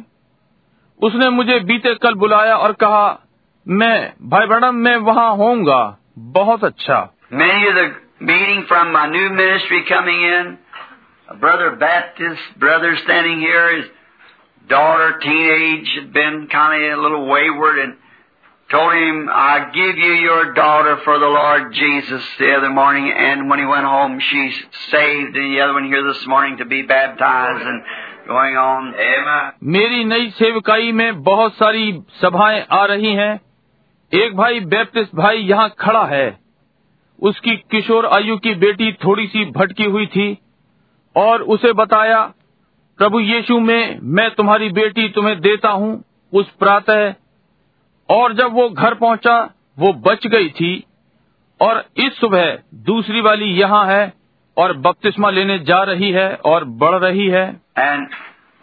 उसने 1.03 1.31
मुझे 1.31 1.61
बीते 1.61 1.95
कल 1.95 2.15
बुलाया 2.15 2.57
और 2.57 2.73
कहा, 2.73 3.21
मैं 3.69 4.13
भाई 4.23 4.47
बड़म 4.47 4.75
मैं 4.75 4.97
वहाँ 4.97 5.37
होंगे 5.37 5.97
बहुत 6.19 6.65
अच्छा। 6.65 7.15
Meeting 7.33 8.63
from 8.63 9.11
new 9.11 9.31
ministry 9.31 9.81
coming 9.81 10.57
brother 11.41 11.69
Baptist 11.69 12.61
brother 12.61 12.95
standing 12.97 13.45
told 18.71 18.95
him, 18.95 19.29
I 19.31 19.71
give 19.73 19.97
you 19.97 20.12
your 20.12 20.53
daughter 20.53 20.97
for 21.05 21.19
the 21.19 21.27
Lord 21.27 21.73
Jesus 21.73 22.23
the 22.39 22.53
other 22.53 22.71
morning, 22.71 23.12
and 23.17 23.49
when 23.49 23.59
he 23.59 23.67
went 23.67 23.87
home, 23.87 24.19
she's 24.21 24.57
saved, 24.91 25.37
and 25.37 25.55
the 25.55 25.61
other 25.61 25.75
one 25.75 25.85
here 25.87 26.03
this 26.03 26.27
morning 26.27 26.59
to 26.59 26.64
be 26.64 26.83
baptized 26.83 27.64
and 27.64 27.83
going 28.27 28.57
on. 28.57 28.95
Amen. 28.95 29.53
मेरी 29.75 30.05
नई 30.05 30.31
सेवकाई 30.39 30.93
में 30.93 31.23
बहुत 31.23 31.55
सारी 31.55 31.93
सभाएँ 32.23 32.64
आ 32.73 32.85
रही 32.93 33.12
हैं 33.14 33.35
एक 34.12 34.37
भाई 34.37 34.61
बैप्टिस्ट 34.73 35.14
भाई 35.17 35.37
यहाँ 35.51 35.69
खड़ा 35.81 36.05
है 36.07 36.27
उसकी 37.19 37.57
किशोर 37.71 38.07
आयु 38.07 38.37
की 38.47 38.55
बेटी 38.64 38.93
थोड़ी 39.05 39.27
सी 39.27 39.45
भटकी 39.51 39.85
हुई 39.85 40.07
थी 40.07 40.27
और 41.17 41.43
उसे 41.55 41.73
बताया 41.73 42.21
प्रभु 42.99 43.21
यीशु 43.21 43.59
में 43.61 43.99
मैं 44.17 44.29
तुम्हारी 44.35 44.69
बेटी 44.81 45.09
तुम्हें 45.12 45.39
देता 45.41 45.69
हूँ 45.69 45.93
उस 46.33 46.51
प्रातः 46.61 47.14
और 48.09 48.33
जब 48.33 48.53
वो 48.55 48.69
घर 48.69 48.95
पहुँचा 48.95 49.39
वो 49.79 49.93
बच 50.07 50.27
गई 50.27 50.49
थी 50.59 50.73
और 51.61 51.85
इस 51.97 52.19
सुबह 52.21 52.59
दूसरी 52.87 53.21
वाली 53.21 53.47
यहाँ 53.61 53.87
है 53.87 54.13
और 54.57 54.73
बपतिस्मा 54.87 55.31
लेने 55.31 55.59
जा 55.71 55.83
रही 55.91 56.11
है 56.13 56.29
और 56.47 56.65
बढ़ 56.83 56.95
रही 57.05 57.27
है 57.29 57.45
And 57.79 58.15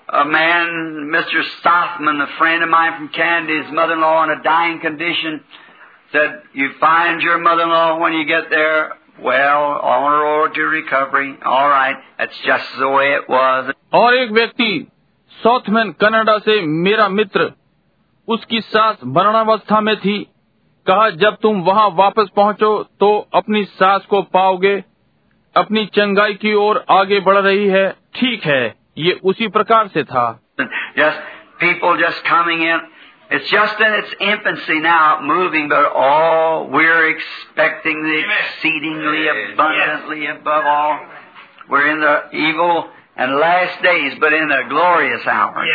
a 0.10 0.26
man, 0.26 0.72
Mr. 1.12 1.44
Stothman, 1.52 2.22
a 2.22 2.28
friend 2.38 2.64
of 2.64 2.70
mine 2.70 2.94
from 2.98 3.10
Canada, 3.10 3.62
his 3.62 3.72
mother-in-law 3.72 4.24
in 4.24 4.32
a 4.32 4.41
dying 4.44 4.80
condition, 4.80 5.39
said, 6.12 6.41
you 6.54 6.70
find 6.80 7.22
your 7.22 7.38
mother-in-law 7.39 8.00
when 8.00 8.14
you 8.14 8.26
get 8.26 8.50
there, 8.50 8.94
well, 9.22 9.64
on 9.91 10.12
her 10.12 10.20
road 10.24 10.54
to 10.56 10.64
recovery. 10.64 11.36
All 11.46 11.70
right, 11.70 11.98
that's 12.18 12.39
just 12.46 12.78
the 12.80 12.89
way 12.89 13.08
it 13.14 13.30
was. 13.30 13.74
और 13.94 14.16
एक 14.16 14.32
व्यक्ति 14.32 14.70
साउथमैन 15.38 15.91
Canada 16.02 16.38
से 16.46 16.62
मेरा 16.88 17.08
मित्र 17.10 17.52
उसकी 18.28 18.61
सास 18.61 18.97
मरणावस्था 19.17 19.80
में 19.82 19.95
थी 19.99 20.17
कहा 20.88 21.09
जब 21.24 21.38
तुम 21.41 21.61
वहाँ 21.63 21.89
वापस 21.95 22.30
पहुंचो 22.36 22.71
तो 22.99 23.09
अपनी 23.36 23.63
सास 23.63 24.05
को 24.09 24.21
पाओगे 24.34 24.76
अपनी 25.55 25.86
चंगाई 25.95 26.34
की 26.41 26.53
ओर 26.53 26.84
आगे 26.91 27.19
बढ़ 27.28 27.38
रही 27.38 27.67
है 27.67 27.89
ठीक 28.15 28.45
है 28.45 28.63
ये 28.97 29.19
उसी 29.32 29.47
प्रकार 29.57 29.88
से 29.88 30.03
था 30.13 30.26
Just 30.97 31.19
people 31.59 31.97
just 31.97 32.24
coming 32.26 32.61
in. 32.61 32.82
It's 33.32 33.49
just 33.49 33.80
in 33.80 33.93
its 33.93 34.11
infancy 34.19 34.80
now, 34.80 35.21
moving, 35.21 35.69
but 35.69 35.86
oh, 35.95 36.69
we're 36.71 37.09
expecting 37.09 38.03
the 38.03 38.17
exceedingly 38.26 39.24
abundantly 39.28 40.28
above 40.28 40.65
all. 40.65 40.99
We're 41.69 41.88
in 41.88 41.99
the 41.99 42.15
evil 42.32 42.86
and 43.17 43.36
last 43.36 43.82
days, 43.82 44.13
but 44.19 44.34
in 44.34 44.47
the 44.49 44.61
glorious 44.69 45.26
hour. 45.26 45.65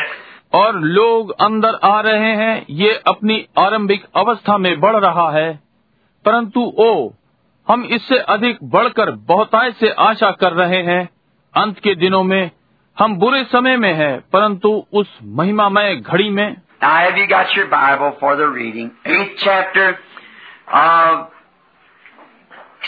और 0.52 0.78
लोग 0.80 1.30
अंदर 1.42 1.78
आ 1.84 2.00
रहे 2.00 2.34
हैं 2.36 2.64
ये 2.70 2.92
अपनी 3.06 3.44
आरंभिक 3.58 4.04
अवस्था 4.16 4.56
में 4.58 4.78
बढ़ 4.80 4.96
रहा 4.96 5.30
है 5.30 5.48
परंतु 6.24 6.60
ओ 6.80 6.92
हम 7.68 7.84
इससे 7.92 8.18
अधिक 8.28 8.58
बढ़कर 8.70 9.10
बहुतायत 9.28 9.76
से 9.76 9.90
आशा 10.00 10.30
कर 10.40 10.52
रहे 10.52 10.82
हैं 10.82 11.02
अंत 11.54 11.78
के 11.78 11.94
दिनों 11.94 12.22
में 12.24 12.50
हम 12.96 13.16
बुरे 13.16 13.42
समय 13.44 13.76
में 13.76 13.92
हैं 13.94 14.14
परंतु 14.32 14.70
उस 14.92 15.18
महिमामय 15.40 15.94
घड़ी 15.96 16.30
में 16.30 16.48
Now, 16.82 16.90
have 16.96 17.16
you 17.18 17.26
got 17.26 17.54
your 17.56 17.66
Bible 17.66 18.12
for 18.20 18.36
the 18.36 18.46
reading? 18.48 18.90
Eighth 19.06 19.32
chapter 19.38 19.86
of 20.72 21.37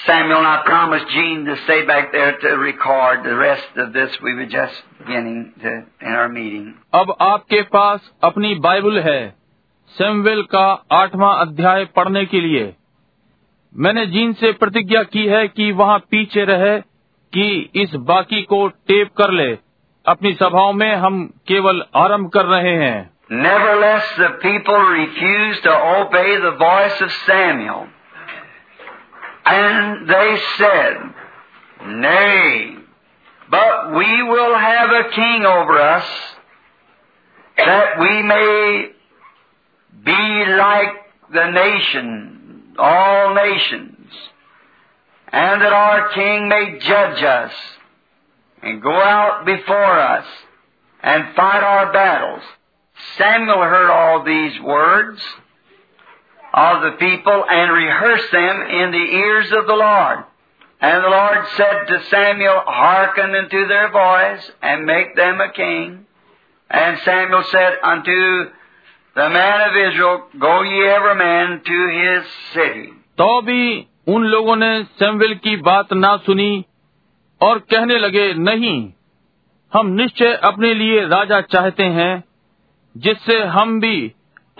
Samuel, 0.06 0.38
and 0.38 0.46
I 0.46 0.62
promised 0.64 1.08
Gene 1.08 1.44
to 1.44 1.56
stay 1.64 1.84
back 1.84 2.12
there 2.12 2.36
to 2.38 2.48
record 2.58 3.24
the 3.24 3.34
rest 3.36 3.76
of 3.76 3.92
this. 3.92 4.16
We 4.22 4.34
were 4.34 4.46
just 4.46 4.82
beginning 4.98 5.52
to, 5.62 5.72
in 6.00 6.12
our 6.12 6.28
meeting. 6.28 6.66
अब 6.94 7.16
आपके 7.20 7.62
पास 7.74 8.10
अपनी 8.24 8.54
Bible 8.66 8.98
है 9.08 9.20
Samuel 9.94 10.42
का 10.54 10.66
आठवां 10.92 11.34
अध्याय 11.46 11.84
पढ़ने 11.96 12.24
के 12.26 12.40
लिए 12.40 12.72
मैंने 13.74 14.06
जीन 14.06 14.32
से 14.40 14.52
प्रतिज्ञा 14.62 15.02
की 15.14 15.26
है 15.26 15.46
कि 15.48 15.70
वहाँ 15.82 15.98
पीछे 16.10 16.44
रहे 16.44 16.78
कि 17.32 17.48
इस 17.82 17.94
बाकी 18.08 18.42
को 18.52 18.66
टेप 18.90 19.12
कर 19.18 19.32
ले 19.32 19.50
अपनी 20.06 20.32
सभाओं 20.34 20.72
में 20.72 20.94
हम 20.96 21.24
केवल 21.48 21.82
आरंभ 22.04 22.30
कर 22.34 22.44
रहे 22.56 22.76
हैं 22.84 22.98
Nevertheless, 23.32 24.06
the 24.18 24.28
people 24.42 24.80
refused 24.92 25.62
to 25.62 25.74
obey 25.88 26.30
the 26.44 26.50
voice 26.62 27.00
of 27.00 27.12
Samuel. 27.26 27.82
And 29.50 30.08
they 30.08 30.38
said, 30.58 30.96
Nay, 31.86 32.76
but 33.50 33.96
we 33.96 34.22
will 34.22 34.56
have 34.56 34.90
a 34.90 35.10
king 35.10 35.44
over 35.44 35.76
us, 35.76 36.06
that 37.56 37.98
we 37.98 38.22
may 38.22 38.90
be 40.04 40.52
like 40.54 40.94
the 41.32 41.50
nation, 41.50 42.74
all 42.78 43.34
nations, 43.34 44.12
and 45.32 45.60
that 45.62 45.72
our 45.72 46.12
king 46.12 46.48
may 46.48 46.78
judge 46.78 47.24
us, 47.24 47.52
and 48.62 48.80
go 48.80 48.92
out 48.92 49.44
before 49.46 49.98
us, 49.98 50.26
and 51.02 51.34
fight 51.34 51.64
our 51.64 51.92
battles. 51.92 52.42
Samuel 53.18 53.62
heard 53.62 53.90
all 53.90 54.22
these 54.22 54.60
words 54.60 55.20
of 56.53 56.81
the 56.83 56.91
people 56.97 57.43
and 57.49 57.71
rehearsed 57.71 58.31
them 58.31 58.61
in 58.81 58.91
the 58.91 59.07
ears 59.23 59.51
of 59.51 59.67
the 59.67 59.73
Lord. 59.73 60.23
And 60.81 61.03
the 61.03 61.09
Lord 61.09 61.37
said 61.57 61.87
to 61.87 62.03
Samuel, 62.09 62.61
Hearken 62.65 63.35
unto 63.35 63.67
their 63.67 63.89
voice, 63.91 64.51
and 64.61 64.85
make 64.85 65.15
them 65.15 65.41
a 65.41 65.51
king. 65.51 66.05
And 66.69 66.97
Samuel 66.99 67.43
said 67.51 67.73
unto 67.83 68.45
the 69.15 69.29
man 69.29 69.69
of 69.69 69.75
Israel, 69.87 70.23
Go 70.39 70.61
ye 70.63 70.85
every 70.87 71.15
man 71.15 71.61
to 71.65 71.79
his 71.99 72.23
city. 72.53 72.87
तो 73.17 73.41
भी 73.41 73.87
उन 74.13 74.23
लोगों 74.25 74.55
ने 74.55 74.71
Samuel 74.99 75.33
की 75.43 75.55
बात 75.67 75.93
ना 75.93 76.15
सुनी 76.25 76.65
और 77.41 77.59
कहने 77.71 77.97
लगे 77.99 78.33
नहीं 78.33 78.77
हम 79.71 79.87
निश्चय 80.01 80.33
अपने 80.43 80.73
लिए 80.73 81.05
राजा 81.07 81.39
चाहते 81.53 81.83
हैं 81.99 82.23
जिससे 82.95 83.39
हम 83.55 83.79
भी 83.79 83.97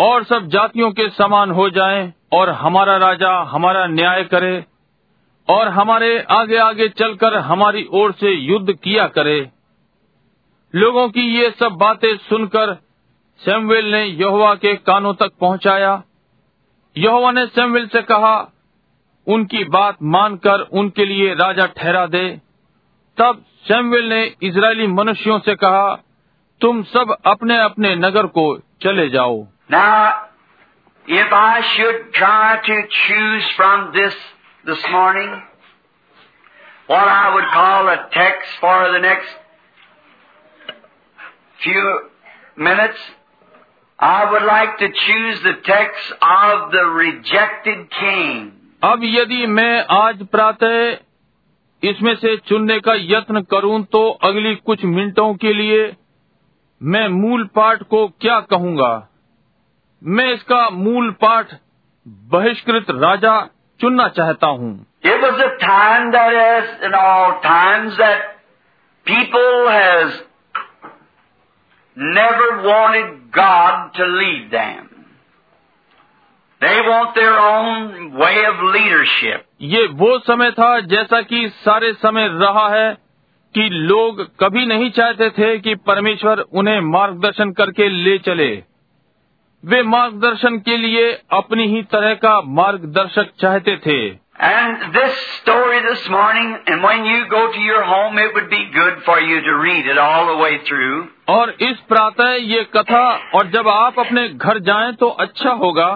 और 0.00 0.24
सब 0.24 0.46
जातियों 0.46 0.90
के 0.90 1.08
समान 1.08 1.50
हो 1.50 1.70
जाएँ 1.70 2.12
और 2.32 2.50
हमारा 2.50 2.96
राजा 2.96 3.32
हमारा 3.42 3.86
न्याय 3.86 4.24
करे 4.24 4.64
और 5.48 5.68
हमारे 5.68 6.26
आगे 6.30 6.56
आगे 6.56 6.88
चलकर 6.88 7.34
हमारी 7.34 7.88
ओर 7.92 8.12
से 8.12 8.30
युद्ध 8.30 8.72
किया 8.72 9.06
करे। 9.06 9.50
लोगों 10.74 11.08
की 11.08 11.20
ये 11.20 11.50
सब 11.50 11.72
बातें 11.72 12.16
सुनकर 12.16 12.74
सैमुएल 13.40 13.84
ने 13.84 14.04
यहोवा 14.04 14.54
के 14.54 14.74
कानों 14.76 15.14
तक 15.14 15.32
पहुँचाया। 15.40 16.02
यहोवा 16.96 17.32
ने 17.32 17.46
सैमुएल 17.46 17.86
से 17.86 18.02
कहा, 18.02 18.52
उनकी 19.26 19.64
बात 19.64 19.96
मानकर 20.02 20.60
उनके 20.60 21.04
लिए 21.04 21.34
राजा 21.34 21.66
ठहरा 21.66 22.06
दे। 22.06 22.40
तब 23.18 23.44
सैमुएल 23.68 24.04
ने 24.04 24.34
इज़राइली 24.42 24.86
मनुष्यों 24.86 25.38
से 25.38 25.54
कहा, 25.54 25.98
तुम 26.60 26.82
सब 26.82 27.16
अपने 27.26 27.60
अपने 27.60 27.96
नगर 27.96 28.26
को 28.26 28.58
चले 28.58 29.08
जाओ। 29.08 29.46
Now, 29.70 30.26
if 31.06 31.32
I 31.32 31.60
should 31.74 32.12
try 32.12 32.60
to 32.60 32.76
choose 33.06 33.44
from 33.56 33.92
this 33.92 34.14
this 34.66 34.82
morning, 34.90 35.30
what 36.88 37.06
I 37.06 37.34
would 37.34 37.44
call 37.52 37.88
a 37.88 38.08
text 38.12 38.50
for 38.60 38.92
the 38.92 38.98
next 38.98 39.28
few 41.62 42.00
minutes, 42.58 42.98
I 43.98 44.30
would 44.32 44.42
like 44.42 44.78
to 44.78 44.88
choose 44.88 45.42
the 45.42 45.54
text 45.62 46.12
of 46.20 46.72
the 46.72 46.84
rejected 47.02 47.90
king. 47.90 48.50
अब 48.84 49.00
यदि 49.04 49.46
मैं 49.46 49.84
आज 49.90 50.26
प्रातः 50.32 51.88
इसमें 51.88 52.14
से 52.16 52.36
चुनने 52.48 52.78
का 52.80 52.94
यत्न 52.98 53.40
करूँ 53.50 53.82
तो 53.92 54.08
अगली 54.28 54.54
कुछ 54.66 54.84
मिनटों 54.96 55.34
के 55.34 55.52
लिए 55.54 55.84
मैं 56.80 57.06
मूल 57.20 57.46
पाठ 57.56 57.82
को 57.90 58.06
क्या 58.20 58.40
कहूँगा 58.50 58.90
मैं 60.04 60.32
इसका 60.32 60.70
मूल 60.70 61.10
पाठ 61.10 61.46
बहिष्कृत 62.08 62.86
राजा 62.90 63.48
चुनना 63.80 64.08
चाहता 64.08 64.46
हूँ। 64.46 64.86
ये 79.62 79.86
वो 79.86 80.18
समय 80.18 80.50
था 80.50 80.80
जैसा 80.80 81.22
कि 81.22 81.48
सारे 81.48 81.92
समय 81.92 82.28
रहा 82.28 82.68
है 82.68 82.94
कि 83.54 83.68
लोग 83.68 84.36
कभी 84.38 84.66
नहीं 84.66 84.90
चाहते 84.90 85.30
थे 85.30 85.58
कि 85.58 85.74
परमेश्वर 85.74 86.40
उन्हें 86.40 86.80
मार्गदर्शन 86.80 87.52
करके 87.52 87.88
ले 87.88 88.18
चले। 88.18 88.69
वे 89.64 89.82
मार्गदर्शन 89.82 90.56
के 90.66 90.76
लिए 90.76 91.10
अपनी 91.38 91.66
ही 91.68 91.82
तरह 91.92 92.14
का 92.24 92.40
मार्गदर्शक 92.58 93.32
चाहते 93.40 93.76
थे 93.86 94.00
And 94.48 94.94
this 94.94 95.16
story 95.38 95.80
this 95.86 96.04
morning, 96.08 96.52
and 96.66 96.82
when 96.82 97.02
you 97.04 97.16
go 97.32 97.40
to 97.52 97.60
your 97.60 97.82
home, 97.88 98.18
it 98.18 98.30
would 98.36 98.48
be 98.52 98.60
good 98.76 99.02
for 99.08 99.16
you 99.20 99.40
to 99.48 99.56
read 99.64 99.90
it 99.94 99.98
all 99.98 100.28
the 100.28 100.36
way 100.42 100.52
through. 100.68 101.02
और 101.28 101.50
इस 101.66 101.80
प्रातः 101.88 102.32
ये 102.52 102.62
कथा 102.76 103.02
और 103.34 103.50
जब 103.56 103.68
आप 103.68 103.98
अपने 103.98 104.28
घर 104.28 104.58
जाएँ 104.70 104.92
तो 105.02 105.08
अच्छा 105.24 105.50
होगा 105.64 105.90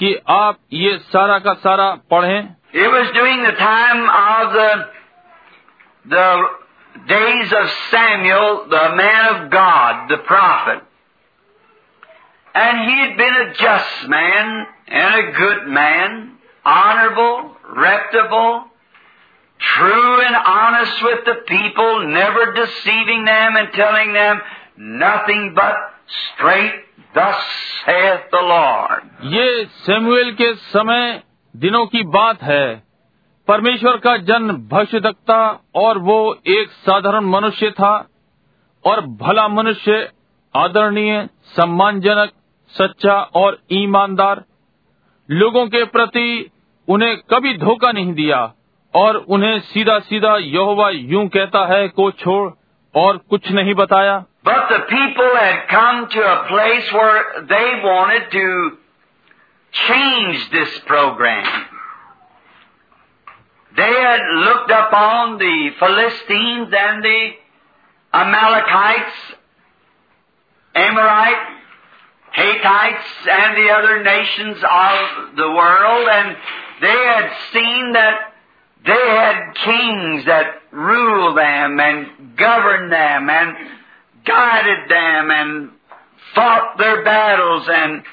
कि 0.00 0.14
आप 0.38 0.58
ये 0.72 0.96
सारा 1.14 1.38
का 1.46 1.54
सारा 1.66 1.88
पढ़ें 2.10 2.56
It 2.74 2.90
was 2.96 3.12
during 3.12 3.44
the 3.44 3.54
time 3.60 4.02
of 4.14 4.52
the, 4.52 4.70
the 6.06 6.28
days 7.14 7.52
of 7.52 7.70
Samuel, 7.92 8.66
the 8.68 8.84
man 8.96 9.34
of 9.34 9.50
God, 9.50 10.08
the 10.10 10.18
prophet. 10.32 10.82
And 12.56 12.78
he 12.88 12.96
had 12.98 13.16
been 13.16 13.34
a 13.34 13.48
just 13.54 14.08
man 14.08 14.66
and 14.88 15.14
a 15.16 15.32
good 15.32 15.66
man, 15.68 16.38
honorable, 16.64 17.56
reputable, 17.76 18.64
true 19.60 20.20
and 20.20 20.36
honest 20.36 21.02
with 21.02 21.24
the 21.26 21.34
people, 21.46 22.08
never 22.08 22.52
deceiving 22.54 23.24
them 23.24 23.56
and 23.56 23.68
telling 23.74 24.12
them 24.12 24.40
nothing 24.78 25.52
but 25.54 25.74
straight, 26.22 26.74
thus 27.14 27.36
saith 27.84 28.24
the 28.30 28.42
Lord. 28.54 29.02
ये 29.34 29.64
Samuel 29.86 30.32
के 30.40 30.52
समय 30.72 31.22
दिनों 31.54 31.84
की 31.94 32.02
बात 32.18 32.42
है 32.42 32.66
परमेश्वर 33.48 33.96
का 34.04 34.16
जन 34.28 34.50
भविष्यदक्ता 34.72 35.38
और 35.82 35.98
वो 36.08 36.18
एक 36.56 36.70
साधारण 36.86 37.24
मनुष्य 37.30 37.70
था 37.80 37.94
और 38.84 39.00
भला 39.22 39.46
मनुष्य 39.48 40.00
आदरणीय 40.54 41.28
सम्मानजनक 41.56 42.32
सच्चा 42.78 43.14
और 43.40 43.58
ईमानदार 43.72 44.44
लोगों 45.28 45.66
के 45.74 45.84
प्रति 45.96 46.28
उन्हें 46.88 47.16
कभी 47.32 47.56
धोखा 47.58 47.90
नहीं 47.92 48.12
दिया 48.14 48.40
और 48.94 49.16
उन्हें 49.36 49.58
सीधा 49.72 49.98
सीधा 50.08 50.36
यहोवा 50.38 50.88
यूँ 50.90 51.26
कहता 51.36 51.66
है 51.74 51.88
को 51.98 52.10
छोड़ 52.24 52.48
और 52.94 53.16
कुछ 53.30 53.50
नहीं 53.52 53.74
बताया 53.82 54.24
But 54.48 54.68
the 54.70 54.78
people 54.90 55.30
had 55.36 55.62
come 55.70 56.02
to 56.10 56.20
a 56.24 56.36
place 56.48 56.90
where 56.96 57.22
they 57.48 57.68
wanted 57.84 58.28
to 58.34 58.44
change 59.72 60.44
this 60.52 60.76
program. 60.90 61.48
They 63.72 63.90
had 63.94 64.22
looked 64.44 64.70
upon 64.70 65.34
the 65.38 65.70
Philistines 65.80 66.76
and 66.82 67.02
the 67.02 67.18
Amalekites, 68.12 69.18
Amorite, 70.74 71.55
Hittites, 72.35 73.09
and 73.27 73.57
the 73.57 73.69
other 73.69 74.03
nations 74.03 74.57
of 74.63 75.35
the 75.35 75.49
world, 75.51 76.07
and 76.09 76.37
they 76.81 76.99
had 77.07 77.29
seen 77.53 77.91
that 77.93 78.31
they 78.85 79.05
had 79.09 79.35
kings 79.65 80.25
that 80.25 80.47
ruled 80.71 81.37
them 81.37 81.79
and 81.79 82.37
governed 82.37 82.91
them 82.91 83.29
and 83.29 83.55
guided 84.25 84.89
them 84.89 85.31
and 85.31 85.69
fought 86.33 86.77
their 86.77 87.03
battles 87.03 87.67
and 87.69 88.03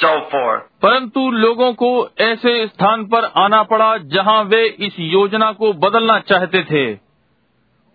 so 0.00 0.12
forth. 0.30 0.62
परंतु 0.82 1.30
लोगों 1.30 1.72
को 1.74 1.90
ऐसे 2.20 2.66
स्थान 2.66 3.04
पर 3.04 3.24
आना 3.36 3.62
पड़ा 3.62 3.96
जहां 4.14 4.44
वे 4.44 4.64
इस 4.86 4.98
योजना 4.98 5.50
को 5.52 5.72
बदलना 5.84 6.18
चाहते 6.28 6.62
थे 6.64 6.84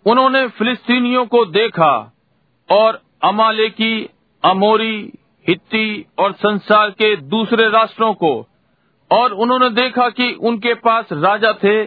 उन्होंने 0.06 0.48
फिलिस्तीनियों 0.48 1.26
को 1.26 1.46
देखा 1.46 1.94
और 2.70 3.02
अमालेकी 3.24 3.94
अमोरी 4.44 5.14
हित्ती 5.49 6.07
और 6.19 6.33
संसार 6.33 6.91
के 6.91 7.17
दूसरे 7.17 7.69
राष्ट्रों 7.69 8.15
को 8.15 8.49
और 9.13 9.33
उन्होंने 9.33 9.71
देखा 9.71 10.09
कि 10.09 10.33
उनके 10.33 10.75
पास 10.75 11.09
राजा 11.13 11.53
थे, 11.53 11.87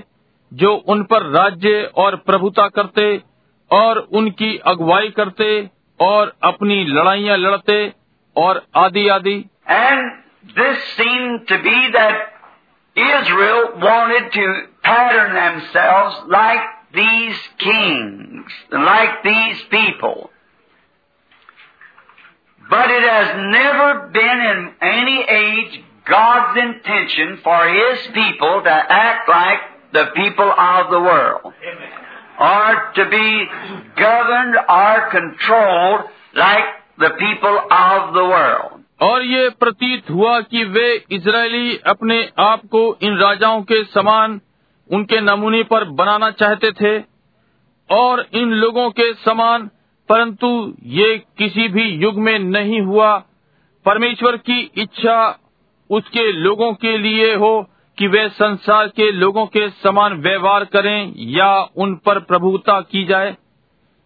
जो 0.53 0.75
उन 0.75 1.03
पर 1.03 1.23
राज्य 1.23 1.91
और 1.95 2.15
प्रभुता 2.15 2.67
करते, 2.67 3.21
और 3.71 3.97
उनकी 3.97 4.57
अगुवाई 4.57 5.09
करते, 5.09 5.69
और 5.99 6.35
अपनी 6.43 6.85
लड़ाइयाँ 6.85 7.37
लड़ते, 7.37 7.93
और 8.37 8.65
आदि 8.75 9.07
आदि 9.07 9.45
And 9.69 10.11
this 10.57 10.77
seemed 11.01 11.39
to 11.47 11.57
be 11.57 11.91
that 11.97 12.15
Israel 13.15 13.63
wanted 13.89 14.31
to 14.31 14.53
pattern 14.89 15.33
themselves 15.33 16.31
like. 16.31 16.75
But 22.64 22.90
it 22.90 23.02
has 23.02 23.28
never 23.52 24.08
been 24.12 24.40
in 24.52 24.58
any 24.80 25.18
age 25.28 25.84
God's 26.08 26.58
intention 26.58 27.38
for 27.42 27.60
His 27.68 28.06
people 28.14 28.62
to 28.62 28.70
act 28.70 29.28
like 29.28 29.60
the 29.92 30.04
people 30.14 30.50
of 30.50 30.90
the 30.90 31.00
world. 31.00 31.52
Or 32.40 32.92
to 32.94 33.04
be 33.10 33.46
governed 33.96 34.56
or 34.68 35.10
controlled 35.10 36.10
like 36.34 36.68
the 36.98 37.10
people 37.18 37.58
of 37.70 38.14
the 38.14 38.24
world. 38.24 38.80
और 39.02 39.22
ये 39.22 39.48
प्रतीत 39.60 40.10
हुआ 40.10 40.40
कि 40.40 40.64
वे 40.72 40.88
Israeli 41.12 41.76
अपने 41.86 42.18
आप 42.38 42.64
को 42.72 42.82
इन 43.02 43.16
राजाओं 43.18 43.62
के 43.70 43.82
समान 43.84 44.40
उनके 44.90 45.20
नमूने 45.20 45.62
पर 45.70 45.84
बनाना 46.00 46.30
चाहते 46.40 46.72
थे 46.80 46.98
और 47.90 48.26
इन 48.34 48.52
लोगों 48.64 48.90
के 48.90 49.12
समान 49.24 49.70
परंतु 50.09 50.75
ये 50.83 51.17
किसी 51.37 51.67
भी 51.67 51.83
युग 51.83 52.17
में 52.17 52.39
नहीं 52.39 52.81
हुआ 52.81 53.17
परमेश्वर 53.85 54.37
की 54.37 54.71
इच्छा 54.77 55.39
उसके 55.89 56.31
लोगों 56.31 56.73
के 56.73 56.97
लिए 56.97 57.35
हो 57.35 57.69
कि 57.97 58.07
वे 58.07 58.29
संसार 58.29 58.87
के 58.87 59.11
लोगों 59.11 59.45
के 59.45 59.69
समान 59.69 60.13
व्यवहार 60.13 60.65
करें 60.65 61.13
या 61.17 61.67
उन 61.77 61.95
पर 61.95 62.19
प्रभुता 62.19 62.81
की 62.81 63.05
जाए 63.05 63.35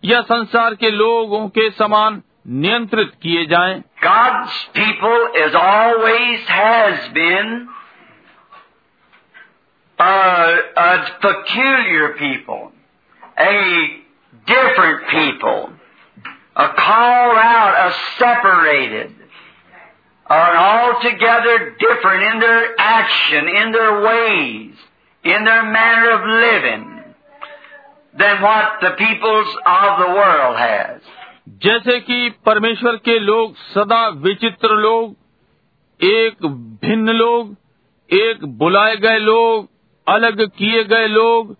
या 0.03 0.21
संसार 0.21 0.75
के 0.75 0.91
लोगों 0.91 1.47
के 1.47 1.69
समान 1.69 2.21
नियंत्रित 2.47 3.11
किए 3.21 3.45
जाएँ। 3.45 3.83
God's 4.03 4.59
people 4.73 5.27
always 5.55 6.39
has 6.47 7.09
been 7.13 7.67
a, 9.99 10.57
a 10.77 10.97
peculiar 11.21 12.13
people, 12.13 12.71
a 13.37 13.87
different 14.47 15.01
people, 15.07 15.78
a 16.59 16.67
called 16.77 17.37
out, 17.37 17.73
a 17.87 17.89
separated, 18.19 19.11
an 20.29 20.55
altogether 20.57 21.53
different 21.79 22.23
in 22.23 22.39
their 22.39 22.61
action, 22.77 23.47
in 23.61 23.71
their 23.71 23.93
ways, 24.01 24.73
in 25.23 25.45
their 25.45 25.63
manner 25.63 26.09
of 26.11 26.21
living 26.45 26.83
than 28.13 28.41
what 28.41 28.65
the 28.81 28.91
peoples 28.97 29.55
of 29.65 29.99
the 29.99 30.09
world 30.19 30.57
has. 30.57 31.01
जैसे 31.63 31.99
कि 31.99 32.29
परमेश्वर 32.45 32.95
के 33.05 33.17
लोग 33.19 33.55
सदा 33.57 34.07
विचित्र 34.25 34.75
लोग 34.81 36.03
एक 36.03 36.45
भिन्न 36.83 37.15
लोग 37.15 37.55
एक 38.09 38.43
बुलाए 38.59 38.95
गए 39.05 39.17
लोग 39.19 39.69
अलग 40.07 40.43
किए 40.57 40.83
गए 40.91 41.07
लोग 41.07 41.55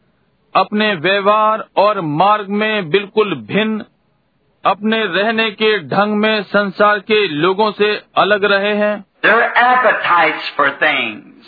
अपने 0.55 0.93
व्यवहार 1.05 1.67
और 1.77 2.01
मार्ग 2.01 2.49
में 2.61 2.89
बिल्कुल 2.89 3.35
भिन्न 3.47 3.85
अपने 4.63 5.03
रहने 5.05 5.49
के 5.51 5.77
ढंग 5.89 6.15
में 6.21 6.41
संसार 6.43 6.99
के 7.11 7.27
लोगों 7.27 7.71
से 7.71 7.91
अलग 8.17 8.43
रहे 8.51 8.73
हैं 8.77 8.95
Their 9.23 9.45
appetites 9.61 10.49
for 10.57 10.67
things. 10.81 11.47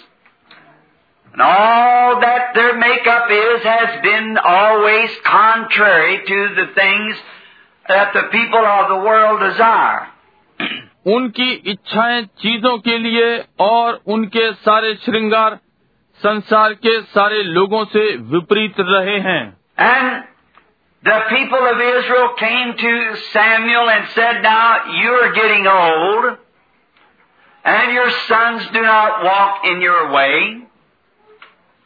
And 1.33 1.41
all 1.41 2.19
that 2.21 2.49
their 2.55 2.73
makeup 2.79 3.29
is 3.31 3.63
has 3.63 4.01
been 4.05 4.37
always 4.53 5.13
contrary 5.27 6.17
to 6.31 6.39
the 6.57 6.65
things 6.79 7.21
that 7.85 8.11
the 8.13 8.23
people 8.33 8.65
of 8.71 8.89
the 8.89 8.99
world 9.05 9.39
desire. 9.39 10.01
उनकी 11.07 11.51
इच्छाएँ 11.71 12.21
चीज़ों 12.41 12.77
के 12.87 12.97
लिए 12.97 13.29
और 13.59 14.01
उनके 14.15 14.51
सारे 14.65 14.93
श्रृंगार 15.05 15.57
संसार 16.21 16.73
के 16.85 16.99
सारे 17.13 17.41
लोगों 17.43 17.83
से 17.93 18.05
विपरीत 18.33 18.79
रहे 18.79 19.17
हैं 19.29 19.41
And 19.85 20.23
the 21.02 21.20
people 21.28 21.58
of 21.72 21.80
Israel 21.80 22.28
came 22.38 22.76
to 22.76 23.16
Samuel 23.32 23.88
and 23.88 24.08
said, 24.14 24.42
Now 24.42 24.92
you 25.00 25.10
are 25.10 25.32
getting 25.32 25.66
old, 25.66 26.38
and 27.64 27.92
your 27.92 28.10
sons 28.28 28.66
do 28.72 28.82
not 28.82 29.24
walk 29.24 29.64
in 29.64 29.80
your 29.80 30.12
way. 30.12 30.62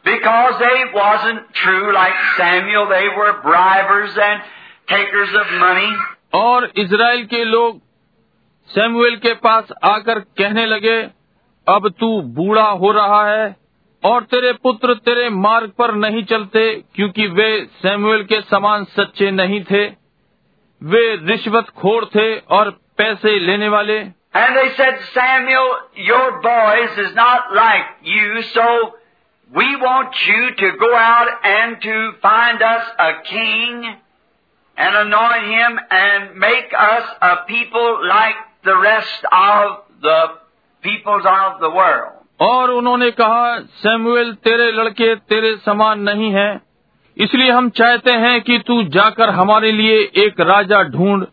Because 0.05 0.59
they 0.59 0.79
wasn't 0.93 1.53
true 1.53 1.93
like 1.93 2.13
Samuel, 2.37 2.87
they 2.89 3.07
were 3.15 3.33
bribers 3.43 4.17
and 4.17 4.41
takers 4.87 5.29
of 5.41 5.59
money. 5.59 5.91
और 6.35 6.71
Israel 6.77 7.25
के 7.27 7.43
लोग 7.45 7.79
Samuel 8.69 9.15
के 9.25 9.33
पास 9.45 9.71
आकर 9.83 10.19
कहने 10.37 10.65
लगे 10.65 10.99
अब 11.67 11.89
तू 11.99 12.09
बूढ़ा 12.37 12.67
हो 12.83 12.91
रहा 12.91 13.23
है 13.29 13.55
और 14.04 14.22
तेरे 14.22 14.52
पुत्र 14.52 14.94
तेरे 14.94 15.28
मार्ग 15.30 15.70
पर 15.78 15.94
नहीं 15.94 16.24
चलते 16.24 16.84
क्योंकि 16.94 17.26
वे 17.26 17.68
सैमुएल 17.82 18.24
के 18.24 18.40
समान 18.40 18.84
सच्चे 18.84 19.30
नहीं 19.30 19.64
थे 19.64 19.84
वे 20.82 21.16
रिश्वत 21.16 21.68
खोर 21.68 22.04
थे 22.14 22.38
और 22.38 22.70
पैसे 22.70 23.38
लेने 23.38 23.68
वाले 23.68 24.04
said, 24.36 24.98
like 27.54 27.86
you, 28.04 28.42
so 28.42 28.66
and 34.76 35.14
and 35.90 36.40
like 38.04 38.40
the 38.64 38.76
rest 38.76 39.24
of 39.32 39.78
the 40.02 40.20
peoples 40.84 41.24
of 41.24 41.60
the 41.60 41.70
world. 41.70 42.25
और 42.40 42.70
उन्होंने 42.70 43.10
कहा 43.10 43.58
सैमुएल 43.82 44.32
तेरे 44.44 44.70
लड़के 44.72 45.14
तेरे 45.30 45.56
समान 45.56 46.00
नहीं 46.00 46.32
हैं 46.32 46.60
इसलिए 47.16 47.50
हम 47.50 47.68
चाहते 47.70 48.12
हैं 48.24 48.40
कि 48.42 48.58
तू 48.66 48.82
जाकर 48.96 49.30
हमारे 49.30 49.70
लिए 49.72 49.98
एक 50.24 50.40
राजा 50.40 50.82
ढूंढ 50.96 51.24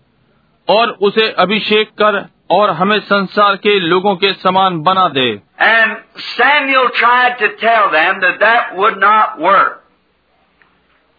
और 0.68 0.92
उसे 1.02 1.30
अभिषेक 1.40 1.90
कर 2.02 2.26
और 2.52 2.70
हमें 2.70 3.00
संसार 3.00 3.56
के 3.56 3.80
लोगों 3.80 4.16
के 4.16 4.34
समान 4.34 4.82
बना 4.84 5.08
दे 5.10 5.30
And 5.60 5.98
Samuel 6.38 6.90
tried 6.94 7.38
to 7.40 7.50
tell 7.58 7.92
them 7.92 8.22
that 8.22 8.40
that 8.40 8.76
would 8.78 8.98
not 9.00 9.40
work. 9.40 9.84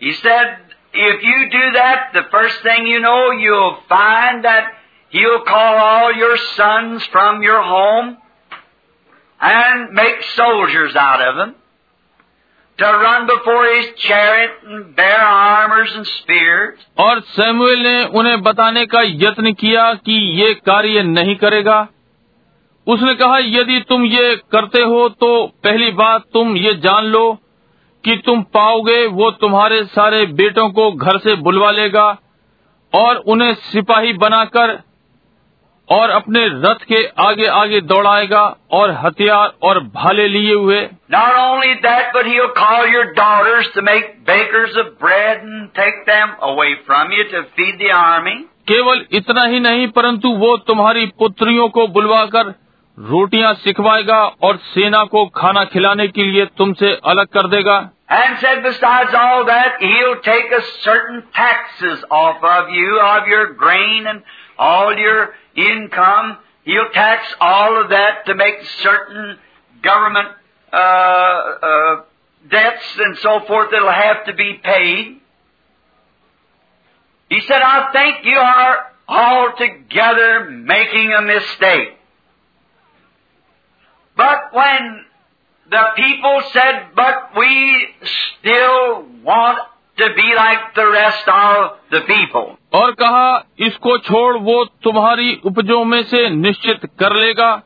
He 0.01 0.13
said, 0.15 0.59
if 0.95 1.23
you 1.23 1.39
do 1.51 1.63
that, 1.77 2.11
the 2.15 2.25
first 2.31 2.63
thing 2.63 2.87
you 2.87 3.01
know, 3.01 3.31
you'll 3.33 3.79
find 3.89 4.45
that 4.45 4.73
he'll 5.13 5.41
call 5.45 5.77
all 5.77 6.13
your 6.15 6.37
sons 6.57 7.07
from 7.07 7.43
your 7.43 7.63
home 7.63 8.17
and 9.45 9.93
make 9.93 10.23
soldiers 10.31 10.97
out 10.99 11.23
of 11.23 11.37
them, 11.37 11.55
to 12.79 12.87
run 13.01 13.27
before 13.27 13.65
his 13.67 13.89
chariot 13.99 14.53
and 14.67 14.95
bear 14.97 15.19
armors 15.23 15.93
and 15.95 16.07
spears. 16.09 16.79
और 16.99 17.21
Samuel 17.33 17.83
ने 17.83 18.05
उन्हें 18.21 18.41
बताने 18.43 18.85
का 18.87 19.03
यत्न 19.03 19.53
किया 19.55 19.93
कि 20.07 20.17
ये 20.41 20.55
कार्य 20.67 21.03
नहीं 21.11 21.37
करेगा 21.39 21.77
उसने 22.87 23.15
कहा, 23.15 23.39
यदि 23.39 23.81
तुम 23.89 24.05
ये 24.07 24.35
करते 24.53 24.81
हो 24.83 25.09
तो 25.11 25.29
पहली 25.65 25.91
बात 26.01 26.25
तुम 26.33 26.57
ये 26.57 26.75
जान 26.81 27.05
लो 27.07 27.23
कि 28.05 28.17
तुम 28.27 28.43
पाओगे, 28.55 29.07
वो 29.09 29.31
तुम्हारे 29.43 29.85
सारे 29.93 30.25
बेटों 30.35 30.69
को 30.71 30.91
घर 30.93 31.19
से 31.19 31.35
बुलवा 31.43 31.71
लेगा 31.73 32.07
और 32.93 33.17
उन्हें 33.27 33.55
सिपाही 33.63 34.13
बनाकर 34.19 34.73
और 35.89 36.11
अपने 36.11 36.49
रथ 36.49 36.85
के 36.85 37.07
आगे 37.19 37.47
आगे 37.47 37.81
दौड़ाएगा 37.81 38.57
और 38.71 38.91
हथियार 38.91 39.53
और 39.63 39.81
भाले 39.81 40.29
लिए 40.29 40.55
हुए। 40.55 40.89
केवल 48.69 49.07
इतना 49.13 49.43
ही 49.43 49.61
नहीं 49.61 49.89
परंतु 49.89 50.29
वो 50.29 50.57
तुम्हारी 50.57 51.07
पुत्रियों 51.07 51.69
को 51.69 51.87
बुलवाकर 51.89 52.47
रोटियाँ 52.99 53.55
सिखवाएगा 53.55 54.25
और 54.43 54.57
सेना 54.57 55.05
को 55.05 55.27
खाना 55.27 55.65
खिलाने 55.65 56.09
के 56.09 56.23
लिए 56.23 56.47
तुमसे 56.47 57.01
अलग 57.05 57.27
कर 57.27 57.47
देगा। 57.47 57.91
And 58.13 58.33
said 58.33 58.59
besides 58.59 59.11
all 59.11 59.43
that, 59.43 59.71
he'll 59.83 60.17
take 60.29 60.53
a 60.53 60.63
certain 60.87 61.21
taxes 61.21 62.01
off 62.13 62.43
of 62.45 62.67
you, 62.71 62.91
of 63.01 63.23
your 63.33 63.47
grain 63.67 64.07
and 64.07 64.19
all 64.59 64.97
your 64.97 65.35
income. 65.57 66.39
He'll 66.65 66.91
tax 66.93 67.27
all 67.41 67.83
of 67.83 67.91
that 67.91 68.27
to 68.27 68.35
make 68.35 68.65
certain 68.83 69.39
government 69.83 70.29
uh, 70.73 70.77
uh, 70.77 72.03
debts 72.51 72.85
and 72.99 73.19
so 73.19 73.41
forth 73.47 73.71
that'll 73.71 73.91
have 73.91 74.25
to 74.27 74.35
be 74.35 74.61
paid. 74.63 75.21
He 77.29 77.41
said, 77.43 77.61
I 77.63 77.91
think 77.93 78.25
you 78.25 78.37
are 78.37 78.93
altogether 79.09 80.51
making 80.51 81.13
a 81.13 81.23
mistake. 81.23 81.99
But 84.17 84.53
when 84.53 85.05
the 85.71 85.85
people 85.97 86.43
said, 86.53 86.89
but 86.95 87.31
we 87.37 87.89
still 88.39 89.07
want 89.23 89.59
to 90.01 90.09
be 90.09 90.29
like 90.35 90.63
the 90.79 90.87
rest 90.93 91.29
of 91.29 91.65
the 91.95 92.01
people. 92.11 92.45
और 92.75 92.93
कहा, 92.93 93.47
इसको 93.59 93.99
छोड़ 93.99 94.37
वो 94.37 94.65
तुम्हारी 94.65 95.41
उपजों 95.45 95.85
में 95.85 96.03
से 96.03 96.31
निश्चित 96.31 96.91
कर 96.99 97.13
लेगा, 97.13 97.63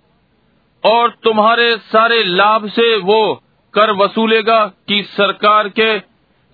और 0.84 1.10
तुम्हारे 1.10 1.76
सारे 1.76 2.24
लाभ 2.24 2.68
से 2.68 2.96
वो 2.96 3.42
कर 3.74 3.90
वसूलेगा 3.90 4.72
कि 4.88 5.02
सरकार 5.02 5.68
के 5.68 5.98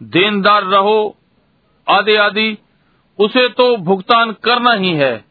देनदार 0.02 0.62
रहो। 0.62 1.16
आदि 1.88 2.14
आदि, 2.14 2.58
उसे 3.18 3.48
तो 3.48 3.76
भुगतान 3.76 4.32
करना 4.32 4.72
ही 4.72 4.90
है। 4.90 5.24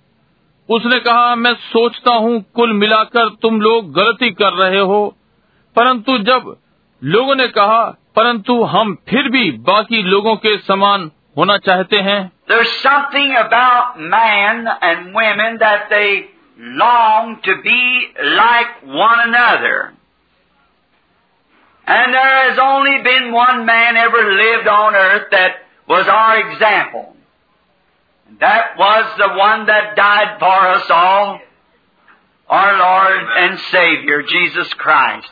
उसने 0.69 0.99
कहा, 0.99 1.35
मैं 1.35 1.53
सोचता 1.53 2.13
हूँ 2.13 2.45
कुल 2.55 2.73
मिलाकर 2.73 3.29
तुम 3.29 3.61
लोग 3.61 3.93
गलती 3.93 4.31
कर 4.31 4.53
रहे 4.53 4.79
हो। 4.79 5.17
परंतु 5.75 6.17
जब 6.17 6.57
लोगों 7.03 7.35
ने 7.35 7.47
कहा 7.47 7.95
परंतु 8.16 8.62
हम 8.74 8.94
फिर 9.08 9.28
भी 9.30 9.50
बाकी 9.68 10.02
लोगों 10.02 10.34
के 10.46 10.56
समान 10.70 11.10
होना 11.38 11.56
चाहते 11.68 12.00
हैं 12.08 12.20
There's 12.48 12.72
something 12.82 13.36
about 13.36 14.00
man 14.00 14.66
and 14.88 15.14
women 15.14 15.58
that 15.60 15.88
they 15.90 16.28
long 16.58 17.40
to 17.42 17.56
be 17.62 17.82
like 18.40 18.70
one 18.86 19.20
another. 19.24 19.92
And 21.86 22.12
there 22.12 22.50
has 22.50 22.58
only 22.58 23.02
been 23.02 23.32
one 23.32 23.64
man 23.66 23.96
ever 23.96 24.22
lived 24.32 24.68
on 24.68 24.94
earth 24.94 25.28
that 25.30 25.52
was 25.88 26.06
our 26.06 26.38
example. 26.38 27.14
That 28.40 28.76
was 28.78 29.04
the 29.16 29.28
one 29.34 29.66
that 29.66 29.96
died 29.96 30.38
for 30.38 30.58
us 30.74 30.84
all, 30.90 31.40
our 32.48 32.72
Lord 32.78 33.22
and 33.36 33.58
Savior, 33.70 34.22
Jesus 34.22 34.72
Christ. 34.74 35.30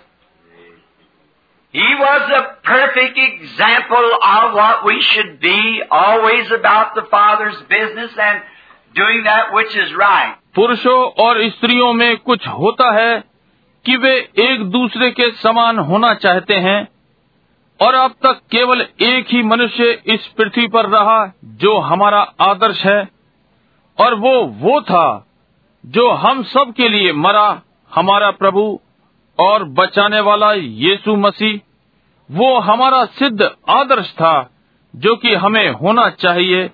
He 1.74 1.96
was 1.96 2.30
a 2.30 2.44
perfect 2.64 3.18
example 3.18 4.08
of 4.22 4.54
what 4.54 4.84
we 4.86 5.02
should 5.02 5.40
be, 5.40 5.82
always 5.90 6.52
about 6.52 6.96
the 6.96 7.04
Father's 7.04 7.62
business 7.70 8.12
and 8.20 8.42
doing 8.96 9.24
that 9.24 9.54
which 9.54 9.76
is 9.76 9.94
right. 9.94 10.36
पुरुषों 10.56 11.00
और 11.26 11.42
स्त्रियों 11.50 11.94
में 11.94 12.18
कुछ 12.18 12.48
होता 12.48 12.92
है 13.00 13.24
कि 13.86 13.96
वे 13.98 14.12
एक 14.40 14.64
दूसरे 14.72 15.10
के 15.12 15.32
समान 15.38 15.80
होना 15.80 16.14
चाहते 16.14 16.56
हैं 16.60 16.88
और 17.80 17.96
अब 17.96 18.16
तक 18.24 18.42
केवल 18.52 18.82
एक 19.02 19.28
ही 19.28 19.42
मनुष्य 19.44 19.92
इस 20.06 20.28
पृथ्वी 20.38 20.68
पर 20.68 20.90
रहा 20.90 21.20
जो 21.64 21.78
हमारा 21.80 22.22
आदर्श 22.42 22.86
है 22.86 23.02
और 23.98 24.16
वो 24.16 24.34
वो 24.60 24.80
था 24.82 25.08
जो 25.84 26.10
हम 26.10 26.44
सब 26.44 26.74
के 26.74 26.90
लिए 26.90 27.14
मरा 27.14 27.50
हमारा 27.92 28.32
प्रभु 28.32 28.80
और 29.42 29.64
बचाने 29.64 30.20
वाला 30.20 30.54
यीशु 30.54 31.16
मसीह, 31.16 31.60
वो 32.32 32.60
हमारा 32.60 33.06
सिद्ध 33.06 33.52
आदर्श 33.70 34.12
था, 34.12 34.50
जो 34.96 35.16
कि 35.16 35.36
हमें 35.36 35.70
होना 35.70 36.10
चाहिए 36.10 36.70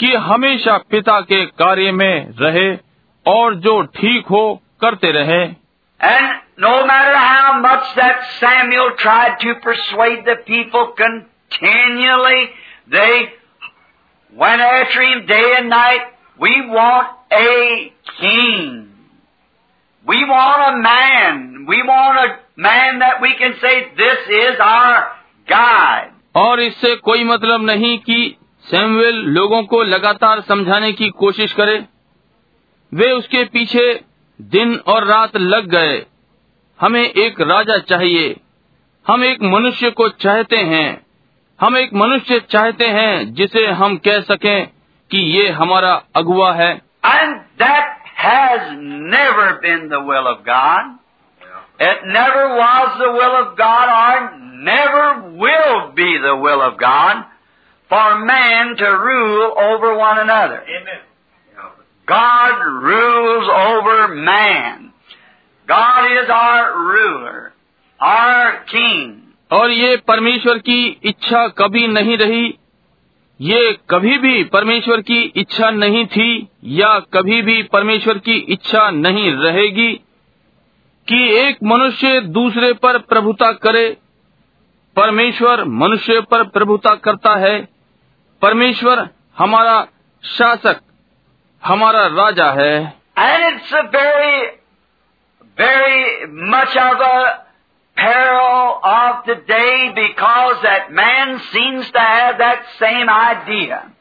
कि 0.00 0.14
हमेशा 0.14 0.78
पिता 0.78 1.20
के 1.20 1.46
कार्य 1.46 1.92
में 1.92 2.32
रहे 2.40 2.76
और 3.26 3.54
जो 3.54 3.82
ठीक 3.82 4.26
हो 4.26 4.62
करते 4.80 5.12
रहे। 5.12 5.42
And 6.12 6.40
no 6.60 6.84
matter 6.84 7.14
how 7.14 7.54
much 7.54 7.94
that 7.96 8.18
Samuel 8.18 8.90
tried 8.90 9.32
to 9.32 9.54
persuade 9.54 10.24
night 15.64 16.12
we 16.42 16.60
want 16.60 17.32
a 17.32 17.90
We 20.10 20.16
want 20.16 20.58
a 20.58 20.74
man. 20.74 21.38
We 21.70 21.78
want 21.82 22.18
a 22.18 22.30
man 22.64 23.00
that 23.02 23.22
we 23.22 23.32
can 23.42 23.52
say, 23.64 23.74
this 23.76 24.42
is 24.42 24.60
our 24.60 25.02
God. 25.52 26.02
और 26.36 26.60
इससे 26.60 26.96
कोई 26.96 27.24
मतलब 27.24 27.62
नहीं 27.62 27.98
कि 27.98 28.36
सैमुएल 28.60 29.14
लोगों 29.14 29.62
को 29.62 29.82
लगातार 29.82 30.40
समझाने 30.40 30.92
की 30.92 31.08
कोशिश 31.08 31.52
करे। 31.52 31.84
वे 32.94 33.12
उसके 33.12 33.44
पीछे 33.44 34.00
दिन 34.40 34.76
और 34.86 35.04
रात 35.04 35.36
लग 35.36 35.66
गए। 35.66 36.06
हमें 36.80 37.10
एक 37.10 37.40
राजा 37.40 37.78
चाहिए। 37.78 38.36
हम 39.08 39.24
एक 39.24 39.42
मनुष्य 39.42 39.90
को 39.90 40.08
चाहते 40.08 40.56
हैं। 40.56 41.06
हम 41.60 41.76
एक 41.76 41.94
मनुष्य 41.94 42.40
चाहते 42.40 42.86
हैं 42.86 43.34
जिसे 43.34 43.66
हम 43.66 43.96
कह 43.96 44.20
सकें 44.20 44.66
कि 45.10 45.18
ये 45.18 45.48
हमारा 45.48 46.02
अगुआ 46.16 46.52
है। 46.52 46.82
And 47.04 47.32
that 47.62 48.03
has 48.23 48.77
never 48.77 49.59
been 49.61 49.89
the 49.89 50.03
will 50.03 50.27
of 50.27 50.45
God. 50.45 50.97
It 51.79 51.97
never 52.05 52.55
was 52.55 52.97
the 52.99 53.11
will 53.11 53.35
of 53.47 53.57
God 53.57 53.87
or 53.87 54.37
never 54.39 55.31
will 55.37 55.91
be 55.95 56.17
the 56.21 56.35
will 56.35 56.61
of 56.61 56.77
God 56.77 57.23
for 57.87 58.19
man 58.25 58.75
to 58.75 58.85
rule 58.85 59.55
over 59.57 59.97
one 59.97 60.19
another. 60.19 60.61
Amen. 60.61 60.99
God 62.05 62.59
rules 62.83 63.49
over 63.49 64.15
man. 64.15 64.91
God 65.67 66.05
is 66.11 66.29
our 66.29 66.77
ruler, 66.79 67.53
our 67.99 68.65
king. 68.65 69.25
और 69.51 69.71
ये 69.71 69.95
परमेश्वर 70.07 70.57
की 70.65 70.81
इच्छा 71.09 71.47
कभी 71.57 71.87
नहीं 71.87 72.17
रही 72.17 72.47
ये 73.40 73.78
कभी 73.90 74.18
भी 74.18 74.44
परमेश्वर 74.44 75.00
की 75.00 75.32
इच्छा 75.36 75.70
नहीं 75.70 76.06
थी 76.06 76.48
या 76.64 76.98
कभी 76.98 77.42
भी 77.42 77.62
परमेश्वर 77.62 78.18
की 78.18 78.34
इच्छा 78.34 78.90
नहीं 78.90 79.32
रहेगी 79.32 79.92
कि 81.08 81.34
एक 81.34 81.56
मनुष्य 81.64 82.20
दूसरे 82.20 82.72
पर 82.72 82.98
प्रभुता 82.98 83.52
करे। 83.52 83.96
परमेश्वर 84.96 85.64
मनुष्य 85.64 86.20
पर 86.20 86.44
प्रभुता 86.44 86.94
करता 86.94 87.36
है। 87.36 87.68
परमेश्वर 88.42 89.08
हमारा 89.38 89.86
शासक, 90.24 90.80
हमारा 91.64 92.06
राजा 92.06 92.46
है। 92.46 93.00
And 93.18 93.58
it's 96.86 97.43
peril 97.97 98.79
of 98.83 99.25
today 99.25 99.91
because 99.95 100.61
that 100.63 100.91
man 100.91 101.39
seems 101.53 101.89
to 101.91 101.99
have 101.99 102.37
that 102.37 102.63
same 102.79 103.09
idea. 103.09 103.91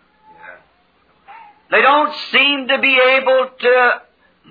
They 1.70 1.82
don't 1.82 2.14
seem 2.32 2.68
to 2.68 2.78
be 2.78 2.94
able 2.98 3.50
to 3.60 4.02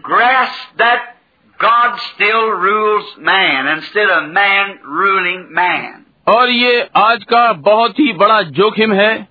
grasp 0.04 0.78
that 0.78 1.16
God 1.60 2.00
still 2.14 2.50
rules 2.50 3.06
man 3.20 3.68
instead 3.78 4.10
of 4.10 4.30
man 4.32 4.80
ruling 4.84 5.48
man. 5.52 6.06
और 6.28 6.50
ये 6.50 6.82
आज 6.98 7.24
का 7.24 7.52
बहुत 7.66 8.00
ही 8.00 8.12
बड़ा 8.14 8.42
जोखिम 8.56 8.94
है 8.94 9.28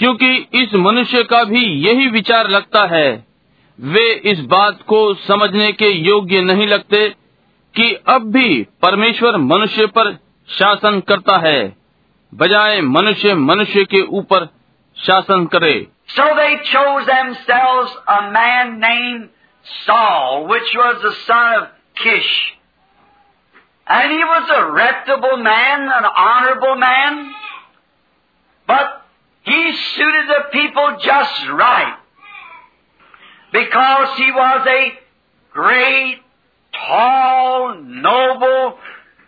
क्योंकि 0.00 0.34
इस 0.54 0.74
मनुष्य 0.74 1.22
का 1.22 1.42
भी 1.44 1.64
यही 1.84 2.08
विचार 2.10 2.48
लगता 2.50 2.84
है 2.86 3.08
वे 3.78 4.08
इस 4.32 4.40
बात 4.46 4.82
को 4.88 5.02
समझने 5.28 5.72
के 5.72 5.88
योग्य 5.88 6.40
नहीं 6.40 6.66
लगते 6.66 7.14
कि 7.75 7.93
अब 8.13 8.31
भी 8.33 8.61
परमेश्वर 8.81 9.37
मनुष्य 9.37 9.85
पर 9.97 10.11
शासन 10.57 10.99
करता 11.09 11.37
है 11.47 11.59
बजाय 12.33 12.81
मनुष्य 12.81 13.33
मनुष्य 13.49 13.83
के 13.93 14.01
ऊपर 14.19 14.49
शासन 14.97 15.45
करे 15.55 15.77
So 16.15 16.23
they 16.37 16.53
chose 16.67 17.05
themselves 17.07 17.91
a 18.07 18.21
man 18.35 18.79
named 18.79 19.29
Saul, 19.85 20.47
which 20.47 20.71
was 20.75 21.01
the 21.03 21.11
son 21.25 21.53
of 21.57 21.67
Kish. 22.03 22.31
And 23.87 24.11
he 24.11 24.23
was 24.23 24.49
a 24.55 24.71
reputable 24.71 25.37
man, 25.37 25.81
an 25.97 26.05
honorable 26.23 26.75
man, 26.75 27.31
but 28.67 29.05
he 29.43 29.61
suited 29.73 30.27
the 30.29 30.41
people 30.51 30.97
just 31.03 31.47
right. 31.49 31.97
Because 33.51 34.17
he 34.17 34.31
was 34.31 34.67
a 34.67 34.81
great, 35.53 36.19
tall, 36.73 37.75
noble 37.75 38.77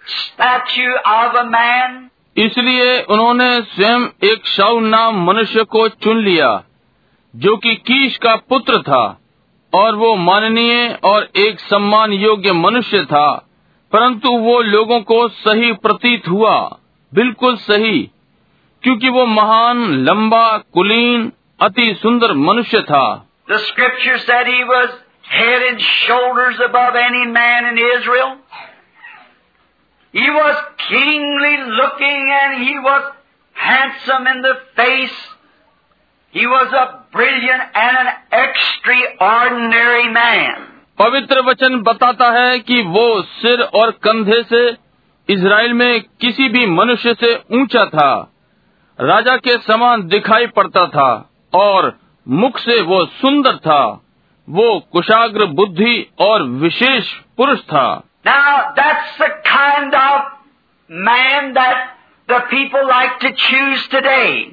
statue 0.06 0.96
of 1.14 1.36
a 1.36 1.50
man. 1.50 2.10
इसलिए 2.38 3.02
उन्होंने 3.12 3.50
स्वयं 3.62 4.08
एक 4.24 4.46
शाउल 4.48 4.84
नाम 4.86 5.24
मनुष्य 5.26 5.64
को 5.72 5.88
चुन 6.04 6.24
लिया 6.24 6.52
जो 7.34 7.56
कि 7.58 7.76
कीश 7.88 8.18
का 8.18 8.36
पुत्र 8.50 8.82
था 8.82 9.04
और 9.74 9.96
वो 9.96 10.16
माननीय 10.18 11.00
और 11.06 11.28
एक 11.38 11.60
सम्मान 11.60 12.14
योग्य 12.14 12.52
मनुष्य 12.54 13.04
था 13.06 13.28
परंतु 13.92 14.30
वो 14.40 14.60
लोगों 14.62 15.00
को 15.12 15.28
सही 15.42 15.72
प्रतीत 15.86 16.28
हुआ 16.28 16.56
बिल्कुल 17.12 17.56
सही 17.60 18.00
क्योंकि 18.84 19.10
वो 19.10 19.26
महान 19.26 19.84
लंबा 20.06 20.46
कुलीन 20.74 21.32
अति 21.60 21.94
सुंदर 21.96 22.34
मनुष्य 22.48 22.82
था 22.84 23.06
The 23.48 23.58
scripture 23.60 24.18
said 24.20 24.48
he 24.48 24.64
was 24.66 24.92
head 25.32 25.62
and 25.70 25.82
shoulders 26.06 26.60
above 26.68 26.96
any 26.96 27.26
man 27.28 27.66
in 27.72 27.78
Israel. 27.78 28.32
He 30.14 30.30
was 30.30 30.56
kingly 30.90 31.56
looking 31.82 32.22
and 32.38 32.64
he 32.64 32.78
was 32.80 33.14
handsome 33.56 34.28
in 34.28 34.42
the 34.42 34.56
face. 34.76 35.20
He 36.36 36.46
was 36.48 36.74
a 36.74 36.86
brilliant 37.14 37.64
and 37.76 37.96
an 38.04 38.10
extraordinary 38.42 40.10
man. 40.10 40.68
पवित्र 41.00 41.42
वचन 41.42 41.82
बताता 41.84 42.30
है 42.32 42.60
कि 42.60 42.82
वो 42.98 43.06
सिर 43.38 43.62
और 43.80 43.92
कंधे 44.08 44.42
से 44.44 44.68
इज़राइल 45.30 45.74
में 45.74 46.02
किसी 46.22 46.50
भी 46.50 46.66
मनुष्य 46.74 47.14
से 47.14 47.34
ऊँचा 47.60 47.86
था 47.96 48.12
राजा 49.00 49.36
के 49.48 49.58
समान 49.68 50.08
दिखाई 50.08 50.48
पड़ता 50.58 50.86
था 50.96 51.10
और 51.54 51.92
मुख 52.28 52.58
से 52.60 52.82
वो 52.92 53.06
सुंदर 53.22 53.58
था 53.68 53.82
वो 54.51 54.69
कुशाग्र 54.93 55.45
बुद्धि 55.61 55.95
और 56.21 56.43
विशेष 56.65 57.13
पुरुष 57.37 57.61
था 57.73 57.89
Now, 58.27 58.73
that's 58.77 59.19
the 59.19 59.29
kind 59.45 59.95
of 59.95 60.23
man 60.91 61.53
that 61.55 61.93
the 62.29 62.41
people 62.51 62.87
like 62.89 63.21
to 63.21 63.31
choose 63.33 63.87
today. 63.89 64.51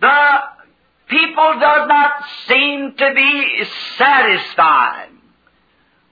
The 0.00 0.20
people 1.08 1.58
does 1.58 1.88
not 1.88 2.12
seem 2.46 2.92
to 2.96 3.08
be 3.14 3.64
satisfied 3.98 5.08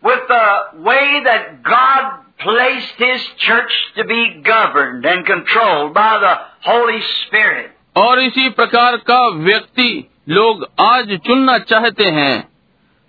with 0.03 0.21
the 0.29 0.83
way 0.83 1.23
that 1.25 1.63
God 1.63 2.25
placed 2.39 2.99
His 2.99 3.23
church 3.39 3.73
to 3.97 4.05
be 4.05 4.43
governed 4.43 5.05
and 5.05 5.25
controlled 5.25 5.95
by 5.95 6.19
the 6.19 6.35
Holy 6.71 7.01
Spirit. 7.01 7.71
और 7.97 8.21
इसी 8.21 8.49
प्रकार 8.59 8.97
का 9.11 9.21
व्यक्ति 9.45 9.91
लोग 10.30 10.66
आज 10.80 11.18
चुनना 11.26 11.58
चाहते 11.58 12.06
हैं 12.06 12.50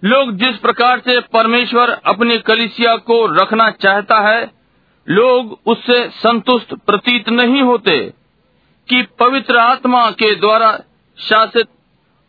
लोग 0.05 0.37
जिस 0.37 0.57
प्रकार 0.57 0.99
से 0.99 1.21
परमेश्वर 1.21 1.91
अपनी 2.07 2.39
कलिसिया 2.39 2.97
को 2.97 3.27
रखना 3.43 3.71
चाहता 3.71 4.21
है 4.29 4.51
लोग 5.09 5.59
उससे 5.67 6.09
संतुष्ट 6.11 6.75
प्रतीत 6.75 7.29
नहीं 7.29 7.63
होते 7.63 7.99
कि 8.89 9.03
पवित्र 9.19 9.57
आत्मा 9.57 10.11
के 10.11 10.35
द्वारा 10.35 10.79
शासित 11.19 11.69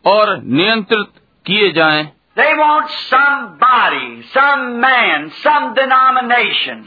और 0.04 0.36
नियंत्रित 0.42 1.22
किए 1.46 1.70
जाएँ। 1.72 2.12
They 2.36 2.52
want 2.58 2.90
somebody, 2.90 4.22
some 4.34 4.80
man, 4.80 5.30
some 5.42 5.74
denomination, 5.74 6.84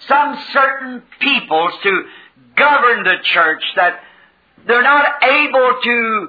some 0.00 0.36
certain 0.52 1.02
peoples 1.20 1.78
to 1.82 1.92
govern 2.56 3.02
the 3.02 3.16
church 3.22 3.64
that 3.76 3.92
they're 4.66 4.82
not 4.82 5.22
able 5.22 5.70
to 5.84 6.28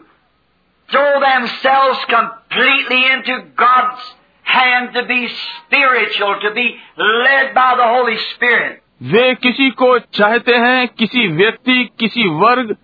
throw 0.89 1.19
themselves 1.19 1.99
completely 2.05 3.01
into 3.05 3.35
God's 3.55 4.03
hand 4.45 4.93
to 4.93 5.05
be 5.05 5.27
spiritual, 5.27 6.35
to 6.41 6.51
be 6.51 6.75
led 6.97 7.53
by 7.53 7.75
the 7.75 7.88
Holy 7.88 8.17
Spirit. 8.17 8.83
वे 9.03 9.33
किसी 9.35 9.69
को 9.71 9.97
चाहते 10.13 10.55
हैं 10.55 10.88
किसी 10.88 11.27
व्यक्ति 11.27 11.83
किसी 11.99 12.27
वर्ग 12.39 12.75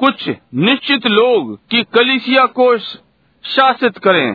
कुछ 0.00 0.28
निश्चित 0.54 1.06
लोग 1.06 1.56
कि 1.70 1.82
कलिसिया 1.94 2.44
को 2.58 2.76
शासित 3.44 3.98
करें 3.98 4.34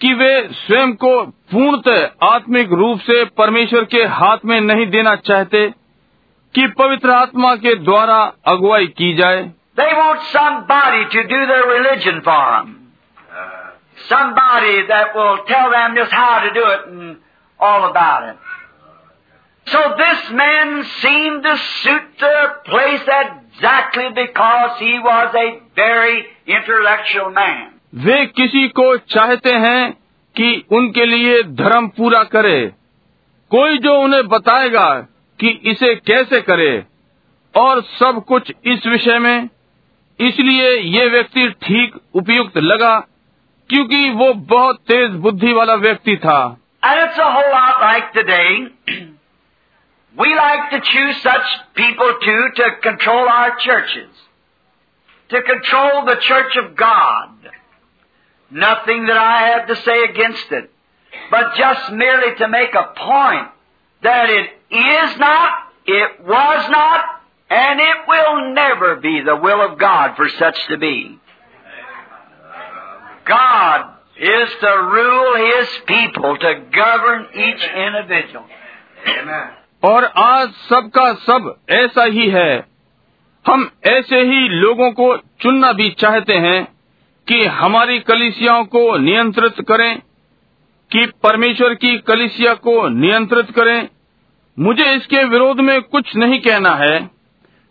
कि 0.00 0.12
वे 0.14 0.32
स्वयं 0.52 0.92
को 0.94 1.12
पूर्णतः 1.52 2.26
आत्मिक 2.26 2.72
रूप 2.72 3.00
से 3.00 3.24
परमेश्वर 3.38 3.84
के 3.84 4.02
हाथ 4.14 4.44
में 4.44 4.60
नहीं 4.60 4.86
देना 4.86 5.14
चाहते 5.16 5.68
कि 6.54 6.66
पवित्र 6.78 7.10
आत्मा 7.10 7.54
के 7.56 7.74
द्वारा 7.74 8.18
अगुवाई 8.46 8.86
की 8.86 9.14
जाए 9.16 9.42
They 9.80 9.92
want 10.02 10.20
somebody 10.32 11.02
to 11.14 11.20
do 11.34 11.40
their 11.50 11.66
religion 11.76 12.22
for 12.28 12.44
them. 12.52 12.68
Somebody 14.08 14.76
that 14.88 15.14
will 15.14 15.38
tell 15.46 15.70
them 15.70 15.94
just 15.96 16.12
how 16.12 16.40
to 16.44 16.50
do 16.58 16.64
it 16.74 16.82
and 16.88 17.16
all 17.60 17.88
about 17.90 18.28
it. 18.30 18.36
So 19.66 19.80
this 19.96 20.30
man 20.32 20.84
seemed 21.02 21.42
to 21.44 21.56
suit 21.82 22.06
the 22.18 22.38
place 22.64 23.06
exactly 23.24 24.08
because 24.14 24.78
he 24.78 24.98
was 24.98 25.34
a 25.34 25.48
very 25.76 26.16
intellectual 26.46 27.30
man. 27.30 27.68
वे 28.06 28.18
किसी 28.38 28.66
को 28.78 28.96
चाहते 29.12 29.54
हैं 29.62 29.92
कि 30.36 30.48
उनके 30.78 31.06
लिए 31.06 31.42
धर्म 31.60 31.88
पूरा 31.96 32.22
करे 32.34 32.58
कोई 33.50 33.78
जो 33.86 33.94
उन्हें 34.02 34.26
बताएगा 34.28 34.88
कि 35.40 35.48
इसे 35.72 35.94
कैसे 36.10 36.40
करे 36.50 36.72
और 37.54 37.80
सब 37.94 38.24
कुछ 38.28 38.52
इस 38.74 38.86
विषय 38.86 39.18
में 39.18 39.48
इसलिए 40.19 40.69
ये 40.97 41.07
व्यक्ति 41.09 41.49
ठीक 41.63 41.95
उपयुक्त 42.15 42.57
लगा 42.57 42.99
क्योंकि 43.69 44.09
वो 44.19 44.33
बहुत 44.53 44.79
तेज 44.87 45.15
बुद्धि 45.25 45.53
वाला 45.53 45.75
व्यक्ति 45.87 46.15
था 46.25 46.37
And 46.87 46.99
it's 47.03 47.17
a 47.17 47.29
whole 47.35 47.51
lot 47.51 47.81
like 47.81 48.11
today. 48.13 49.05
We 50.17 50.33
like 50.35 50.69
to 50.71 50.79
choose 50.89 51.21
such 51.21 51.47
people 51.75 52.11
too 52.25 52.43
to 52.57 52.65
control 52.83 53.27
our 53.27 53.55
churches, 53.57 54.11
to 55.29 55.41
control 55.41 56.05
the 56.05 56.15
church 56.27 56.55
of 56.57 56.75
God. 56.75 57.49
Nothing 58.51 59.07
that 59.07 59.17
I 59.17 59.47
have 59.47 59.67
to 59.67 59.75
say 59.77 60.03
against 60.03 60.51
it, 60.51 60.69
but 61.31 61.55
just 61.57 61.91
merely 61.91 62.35
to 62.37 62.47
make 62.47 62.75
a 62.75 62.85
point 62.95 63.47
that 64.03 64.29
it 64.29 64.49
is 64.71 65.17
not, 65.17 65.49
it 65.87 66.23
was 66.23 66.69
not, 66.69 67.03
And 67.50 67.80
it 67.80 67.96
will 68.06 68.54
never 68.54 68.96
be 68.96 69.20
the 69.22 69.36
will 69.36 69.60
of 69.60 69.78
God 69.78 70.16
for 70.16 70.28
such 70.38 70.56
to 70.68 70.78
be. 70.78 71.18
God 73.26 73.80
is 74.16 74.48
to 74.60 74.70
rule 74.92 75.34
His 75.36 75.68
people, 75.86 76.36
to 76.36 76.54
govern 76.72 77.26
each 77.34 77.64
individual. 77.86 78.44
और 79.82 80.04
आज 80.18 80.48
सबका 80.68 81.12
सब 81.26 81.54
ऐसा 81.70 82.04
ही 82.04 82.28
है 82.30 82.50
हम 83.46 83.70
ऐसे 83.86 84.20
ही 84.20 84.48
लोगों 84.48 84.90
को 84.92 85.16
चुनना 85.42 85.72
भी 85.72 85.90
चाहते 85.90 86.34
हैं 86.46 86.64
कि 87.28 87.44
हमारी 87.60 87.98
कलिसियाओं 88.00 88.64
को 88.64 88.82
नियंत्रित 88.96 89.60
करें 89.68 89.98
कि 90.90 91.06
परमेश्वर 91.22 91.74
की 91.74 91.96
कलिसिया 92.06 92.54
को 92.66 92.76
नियंत्रित 92.88 93.50
करें 93.50 93.88
मुझे 94.58 94.90
इसके 94.94 95.24
विरोध 95.24 95.60
में 95.60 95.80
कुछ 95.82 96.16
नहीं 96.16 96.40
कहना 96.40 96.74
है 96.74 96.98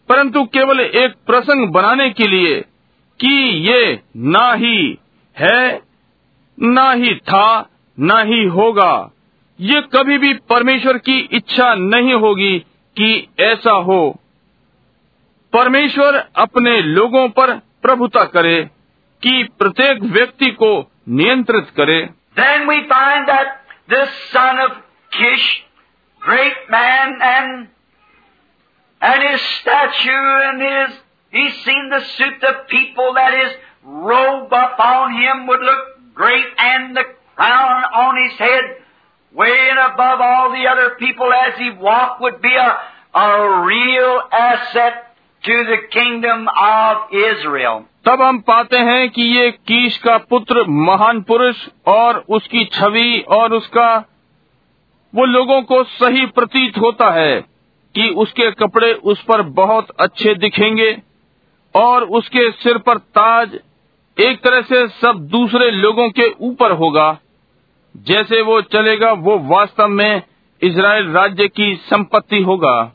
परंतु 0.10 0.44
केवल 0.44 0.80
एक 0.80 1.14
प्रसंग 1.28 1.70
बनाने 1.70 2.10
के 2.10 2.28
लिए 2.28 2.62
कि 3.20 3.50
ये 3.70 4.02
ना 4.18 4.54
ही 4.54 5.00
है 5.40 5.82
ना 6.62 6.92
ही 6.92 7.16
था 7.16 7.70
ना 8.00 8.22
ही 8.22 8.46
होगा। 8.46 9.12
ये 9.60 9.82
कभी 9.82 10.18
भी 10.18 10.34
परमेश्वर 10.34 10.98
की 10.98 11.20
इच्छा 11.20 11.76
नहीं 11.76 12.14
होगी 12.14 12.60
कि 12.98 13.28
ऐसा 13.40 13.72
हो। 13.72 14.20
परमेश्वर 15.54 16.30
अपने 16.36 16.82
लोगों 16.82 17.30
पर 17.30 17.56
प्रभुता 17.56 18.24
करे 18.24 18.70
कि 19.24 19.44
प्रत्येक 19.44 20.04
व्यक्ति 20.04 20.52
को 20.52 20.92
नियंत्रित 21.10 21.68
करे। 21.76 22.10
Then 22.40 22.68
we 22.68 22.78
find 22.78 23.28
that 23.28 23.48
this 23.92 24.10
son 24.36 24.62
of 24.68 24.72
Kish, 25.18 25.46
great 26.22 26.58
man, 26.74 27.14
and 27.22 27.66
and 29.01 29.23
his 29.31 29.41
statue 29.61 30.27
and 30.49 30.63
his 30.63 31.01
he's 31.33 31.65
seen 31.65 31.91
the 31.91 32.05
suit 32.17 32.45
of 32.45 32.69
people 32.69 33.15
that 33.15 33.35
his 33.35 33.53
robe 33.85 34.53
upon 34.53 35.13
him 35.13 35.47
would 35.47 35.61
look 35.61 35.85
great, 36.15 36.47
and 36.59 36.97
the 36.97 37.05
crown 37.37 37.85
on 37.85 38.23
his 38.23 38.39
head, 38.39 38.65
way 39.35 39.69
and 39.71 39.79
above 39.93 40.21
all 40.21 40.51
the 40.53 40.67
other 40.67 40.91
people 40.99 41.33
as 41.33 41.59
he 41.59 41.71
walked, 41.71 42.21
would 42.21 42.41
be 42.41 42.55
a 42.55 42.71
a 43.15 43.65
real 43.65 44.21
asset 44.33 44.95
to 45.45 45.65
the 45.65 45.79
kingdom 45.91 46.49
of 46.49 47.13
Israel. 47.13 47.85
तब 48.07 48.23
हम 48.23 48.39
पाते 48.41 48.79
हैं 48.87 49.09
कि 49.11 49.23
ये 49.23 49.51
कीश 49.69 49.97
का 49.99 50.17
पुत्र 50.31 50.65
महान 50.87 51.21
पुरुष 51.29 51.57
और 51.89 52.25
उसकी 52.29 52.65
छवि 52.73 53.25
और 53.37 53.53
उसका 53.53 53.89
वो 55.15 55.25
लोगों 55.27 55.61
को 55.63 55.83
सही 55.85 56.27
प्रतीत 56.39 56.79
होता 56.79 57.11
है 57.11 57.48
कि 58.00 58.10
उसके 58.10 58.52
कपड़े 58.52 58.94
उस 58.94 59.24
पर 59.24 59.42
बहुत 59.42 59.88
अच्छे 60.00 60.36
दिखेंगे 60.36 61.02
और 61.76 62.04
उसके 62.04 62.52
सिर 62.52 62.78
पर 62.78 62.98
ताज 62.98 63.60
एक 64.20 64.44
तरह 64.44 64.62
से 64.62 64.88
सब 64.88 65.14
दूसरे 65.18 65.72
लोगों 65.72 66.10
के 66.10 66.34
ऊपर 66.42 66.72
होगा। 66.72 67.18
जैसे 67.98 68.42
वो 68.42 68.62
चलेगा, 68.62 69.12
वो 69.12 69.40
वास्तव 69.40 69.88
में 69.88 70.22
इसराइल 70.62 71.08
राज्य 71.08 71.48
की 71.48 71.76
संपत्ति 71.76 72.42
होगा। 72.42 72.94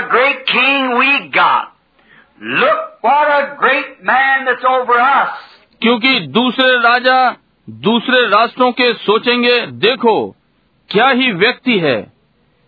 Great 0.00 0.44
king 0.50 0.92
we 0.92 1.18
got 1.18 1.77
Look 2.40 3.02
what 3.02 3.28
a 3.28 3.56
great 3.58 4.02
man 4.04 4.44
that's 4.44 4.64
over 4.64 4.98
us. 5.00 5.30
क्योंकि 5.82 6.18
दूसरे 6.34 6.74
राजा 6.82 7.18
दूसरे 7.68 8.20
राष्ट्रों 8.28 8.70
के 8.72 8.92
सोचेंगे 8.94 9.60
देखो 9.84 10.14
क्या 10.90 11.08
ही 11.08 11.30
व्यक्ति 11.32 11.78
है 11.78 11.96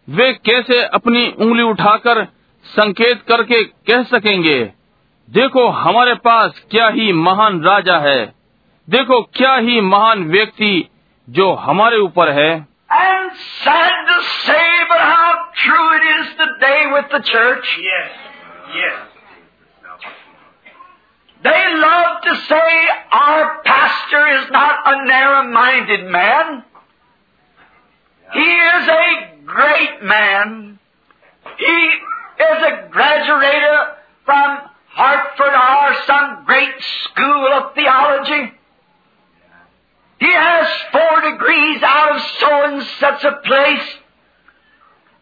वे 0.08 0.32
कैसे 0.46 0.82
अपनी 0.94 1.26
उंगली 1.40 1.62
उठाकर 1.62 2.24
संकेत 2.66 3.22
करके 3.28 3.62
कह 3.90 4.02
सकेंगे 4.10 4.58
देखो 5.28 5.66
हमारे 5.78 6.14
पास 6.24 6.60
क्या 6.70 6.88
ही 6.88 7.12
महान 7.12 7.62
राजा 7.64 7.98
है 7.98 8.20
देखो 8.88 9.20
क्या 9.36 9.54
ही 9.56 9.80
महान 9.80 10.24
व्यक्ति 10.30 10.72
जो 11.28 11.52
हमारे 11.66 11.98
ऊपर 12.00 12.32
है 12.40 12.50
And 12.90 13.30
sad 13.64 13.98
to 14.06 14.14
say, 14.28 14.64
but 14.88 15.00
how 15.00 15.32
true 15.58 15.88
it 15.96 16.06
is 16.12 16.34
today 16.38 16.78
with 16.92 17.12
the 17.12 17.20
church. 17.28 17.68
Yes. 17.80 18.08
Yes. 18.74 19.09
They 21.43 21.75
love 21.77 22.21
to 22.23 22.35
say 22.47 22.87
our 23.11 23.61
pastor 23.63 24.27
is 24.39 24.51
not 24.51 24.79
a 24.85 25.05
narrow-minded 25.05 26.05
man. 26.05 26.63
He 28.33 28.39
is 28.39 28.87
a 28.87 29.45
great 29.45 30.01
man. 30.03 30.79
He 31.57 31.89
is 32.43 32.63
a 32.63 32.87
graduate 32.89 33.97
from 34.25 34.57
Hartford 34.87 35.53
or 35.53 36.03
some 36.07 36.45
great 36.45 36.81
school 37.03 37.47
of 37.53 37.75
theology. 37.75 38.51
He 40.19 40.31
has 40.31 40.67
four 40.91 41.31
degrees 41.31 41.83
out 41.83 42.15
of 42.15 42.21
so 42.39 42.63
and 42.63 42.83
such 42.99 43.23
a 43.23 43.33
place. 43.43 43.87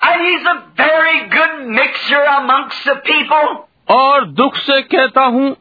And 0.02 0.22
he's 0.22 0.46
a 0.46 0.72
very 0.78 1.30
good 1.30 1.68
mixer 1.68 2.24
amongst 2.24 2.86
the 2.86 2.96
people. 3.04 3.68
और 3.90 4.26
दुख 4.40 4.56
से 4.58 4.82
कहता 4.82 5.22
हूँ 5.36 5.56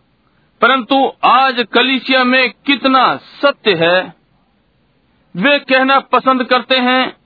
परंतु 0.61 1.11
आज 1.23 1.65
कलिसिया 1.73 2.23
में 2.23 2.49
कितना 2.65 3.15
सत्य 3.17 3.73
है, 3.75 4.13
वे 5.35 5.59
कहना 5.59 5.99
पसंद 5.99 6.43
करते 6.43 6.77
हैं, 6.77 7.17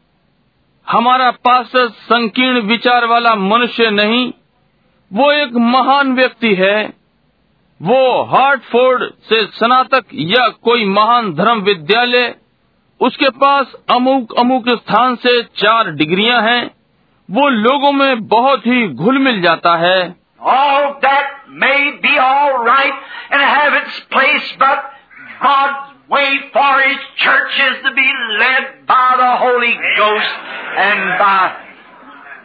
हमारा 0.88 1.32
पास 1.32 1.72
संकीर्ण 1.76 2.62
विचार 2.62 3.06
वाला 3.06 3.36
मनुष्य 3.36 3.90
नहीं, 3.90 4.32
वो 5.12 5.32
एक 5.32 5.54
महान 5.54 6.14
व्यक्ति 6.14 6.54
है, 6.56 6.94
वो 7.82 8.24
हार्टफोर्ड 8.24 9.04
से 9.24 9.46
स्नातक 9.46 10.06
या 10.14 10.48
कोई 10.50 10.86
महान 10.86 11.34
धर्म 11.34 11.62
विद्यालय, 11.62 12.36
उसके 13.02 13.30
पास 13.30 13.74
अमुक 13.90 14.40
अमुक 14.40 14.70
स्थान 14.70 15.16
से 15.16 15.42
चार 15.44 15.92
डिग्रियाँ 15.92 16.42
हैं, 16.42 16.72
वो 17.30 17.50
लोगों 17.50 17.92
में 17.92 18.28
बहुत 18.28 18.68
ही 18.68 18.88
घुल 18.88 19.18
मिल 19.18 19.42
जाता 19.42 19.76
है। 19.78 20.21
All 20.42 21.00
that 21.02 21.50
may 21.50 21.98
be 22.02 22.18
all 22.18 22.64
right 22.66 22.94
and 23.30 23.42
have 23.42 23.74
its 23.74 24.00
place, 24.10 24.54
but 24.58 24.80
God's 25.42 25.94
way 26.10 26.40
for 26.54 26.82
His 26.82 26.98
church 27.18 27.60
is 27.60 27.84
to 27.84 27.94
be 27.94 28.10
led 28.40 28.88
by 28.88 29.16
the 29.18 29.32
Holy 29.38 29.76
Ghost 29.98 30.34
and 30.80 31.20
by 31.20 31.56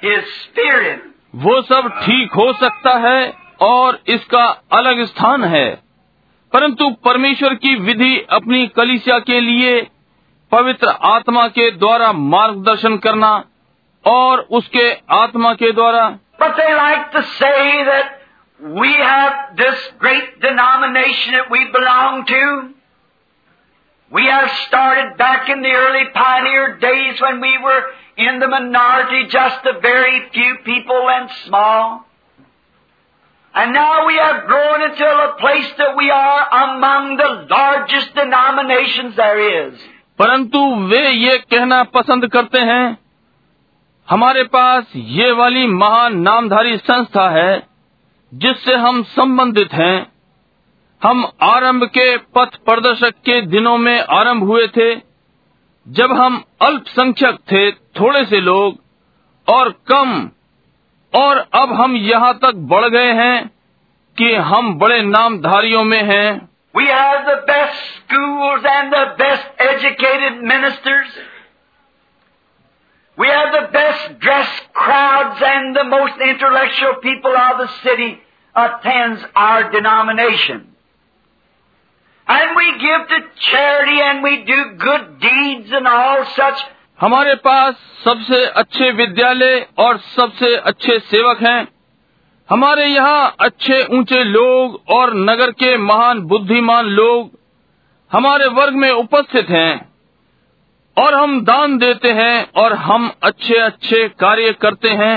His 0.02 0.24
Spirit. 0.44 1.02
वो 1.36 1.60
सब 1.62 1.88
ठीक 2.02 2.32
हो 2.32 2.52
सकता 2.60 2.98
है 2.98 3.32
और 3.62 3.98
इसका 4.08 4.44
अलग 4.72 5.04
स्थान 5.04 5.44
है 5.44 5.68
परंतु 6.52 6.90
परमेश्वर 7.04 7.54
की 7.64 7.74
विधि 7.80 8.16
अपनी 8.32 8.66
कलिसिया 8.76 9.18
के 9.30 9.40
लिए 9.40 9.80
पवित्र 10.52 10.88
आत्मा 11.06 11.46
के 11.48 11.70
द्वारा 11.70 12.12
मार्गदर्शन 12.12 12.96
करना 13.06 13.32
और 14.04 14.40
उसके 14.58 14.90
आत्मा 15.14 15.52
के 15.62 15.72
द्वारा 15.72 16.06
But 16.39 16.55
they 16.57 16.73
like 16.73 17.11
to 17.11 17.23
say 17.23 17.83
that 17.85 18.21
we 18.61 18.93
have 18.93 19.57
this 19.57 19.79
great 19.97 20.39
denomination 20.39 21.33
that 21.33 21.49
we 21.49 21.65
belong 21.71 22.25
to. 22.25 22.73
We 24.11 24.25
have 24.25 24.51
started 24.67 25.17
back 25.17 25.49
in 25.49 25.61
the 25.61 25.71
early 25.71 26.05
pioneer 26.13 26.77
days 26.77 27.19
when 27.21 27.39
we 27.41 27.57
were 27.63 27.83
in 28.17 28.39
the 28.39 28.47
minority, 28.47 29.27
just 29.29 29.65
a 29.65 29.79
very 29.79 30.29
few 30.33 30.57
people 30.65 31.09
and 31.09 31.29
small. 31.45 32.05
And 33.53 33.73
now 33.73 34.05
we 34.07 34.15
have 34.15 34.45
grown 34.47 34.81
into 34.89 35.05
a 35.05 35.35
place 35.39 35.71
that 35.77 35.95
we 35.97 36.09
are 36.09 36.43
among 36.65 37.17
the 37.17 37.47
largest 37.49 38.13
denominations 38.15 39.15
there 39.15 39.39
is. 39.39 39.79
परंतु 40.19 40.59
वे 40.89 41.09
ये 41.09 41.37
कहना 41.51 41.83
पसंद 41.95 42.27
करते 42.33 42.59
हैं 42.69 42.97
हमारे 44.10 44.42
पास 44.42 44.92
ये 44.96 45.30
वाली 45.32 45.66
महान 45.66 46.18
नामधारी 46.18 46.76
संस्था 46.76 47.28
है, 47.30 47.62
जिससे 48.34 48.74
हम 48.74 49.02
संबंधित 49.02 49.72
हैं 49.72 50.06
हम 51.02 51.24
आरंभ 51.42 51.84
के 51.84 52.16
पथ 52.16 52.56
प्रदर्शक 52.56 53.14
के 53.24 53.40
दिनों 53.40 53.78
में 53.78 54.00
आरंभ 54.00 54.44
हुए 54.44 54.66
थे, 54.66 54.94
जब 55.86 56.12
हम 56.12 56.42
अल्पसंख्यक 56.62 57.38
थे 57.52 57.70
थोड़े 57.72 58.24
से 58.24 58.40
लोग, 58.40 58.78
और 59.48 59.70
कम, 59.92 60.30
और 61.12 61.38
अब 61.54 61.72
हम 61.72 61.96
यहाँ 61.96 62.32
तक 62.34 62.54
बढ़ 62.54 62.88
गए 62.88 63.12
हैं 63.12 63.50
कि 64.16 64.34
हम 64.34 64.74
बड़े 64.74 65.02
नामधारियों 65.02 65.84
में 65.84 66.02
हैं 66.02 66.48
We 66.74 66.86
have 66.86 67.20
the 67.26 67.38
best 67.46 67.78
schools 67.98 68.66
and 68.70 68.92
the 68.92 69.04
best 69.18 69.62
educated 69.66 70.42
ministers. 70.44 71.14
We 73.17 73.27
have 73.27 73.51
the 73.51 73.67
best 73.71 74.19
dressed 74.19 74.73
crowds 74.73 75.41
and 75.45 75.75
the 75.75 75.83
most 75.83 76.13
intellectual 76.19 76.95
people 77.01 77.35
of 77.37 77.57
the 77.59 77.67
city 77.83 78.19
attends 78.55 79.21
our 79.35 79.69
denomination. 79.71 80.73
And 82.27 82.55
we 82.55 82.71
give 82.79 83.07
to 83.09 83.17
charity 83.51 83.99
and 84.01 84.23
we 84.23 84.43
do 84.45 84.59
good 84.77 85.19
deeds 85.19 85.71
and 85.71 85.87
all 85.87 86.25
such. 86.35 86.63
हमारे 87.01 87.35
पास 87.45 87.75
सबसे 88.03 88.45
अच्छे 88.61 88.89
विद्यालय 88.97 89.55
और 89.79 89.97
सबसे 90.15 90.55
अच्छे 90.71 90.97
सेवक 91.11 91.41
हैं 91.43 91.67
हमारे 92.49 92.85
यहाँ 92.85 93.35
अच्छे 93.39 93.83
ऊंचे 93.97 94.23
लोग 94.23 94.81
और 94.95 95.13
नगर 95.29 95.51
के 95.61 95.75
महान 95.77 96.19
बुद्धिमान 96.33 96.85
लोग 96.99 97.31
हमारे 98.11 98.47
वर्ग 98.59 98.75
में 98.83 98.89
उपस्थित 98.91 99.49
हैं 99.49 99.73
और 100.96 101.14
हम 101.14 101.40
दान 101.44 101.76
देते 101.78 102.10
हैं 102.12 102.36
और 102.56 102.72
हम 102.80 103.10
अच्छे 103.22 103.58
अच्छे 103.60 104.06
कार्य 104.20 104.52
करते 104.60 104.90
हैं 105.00 105.16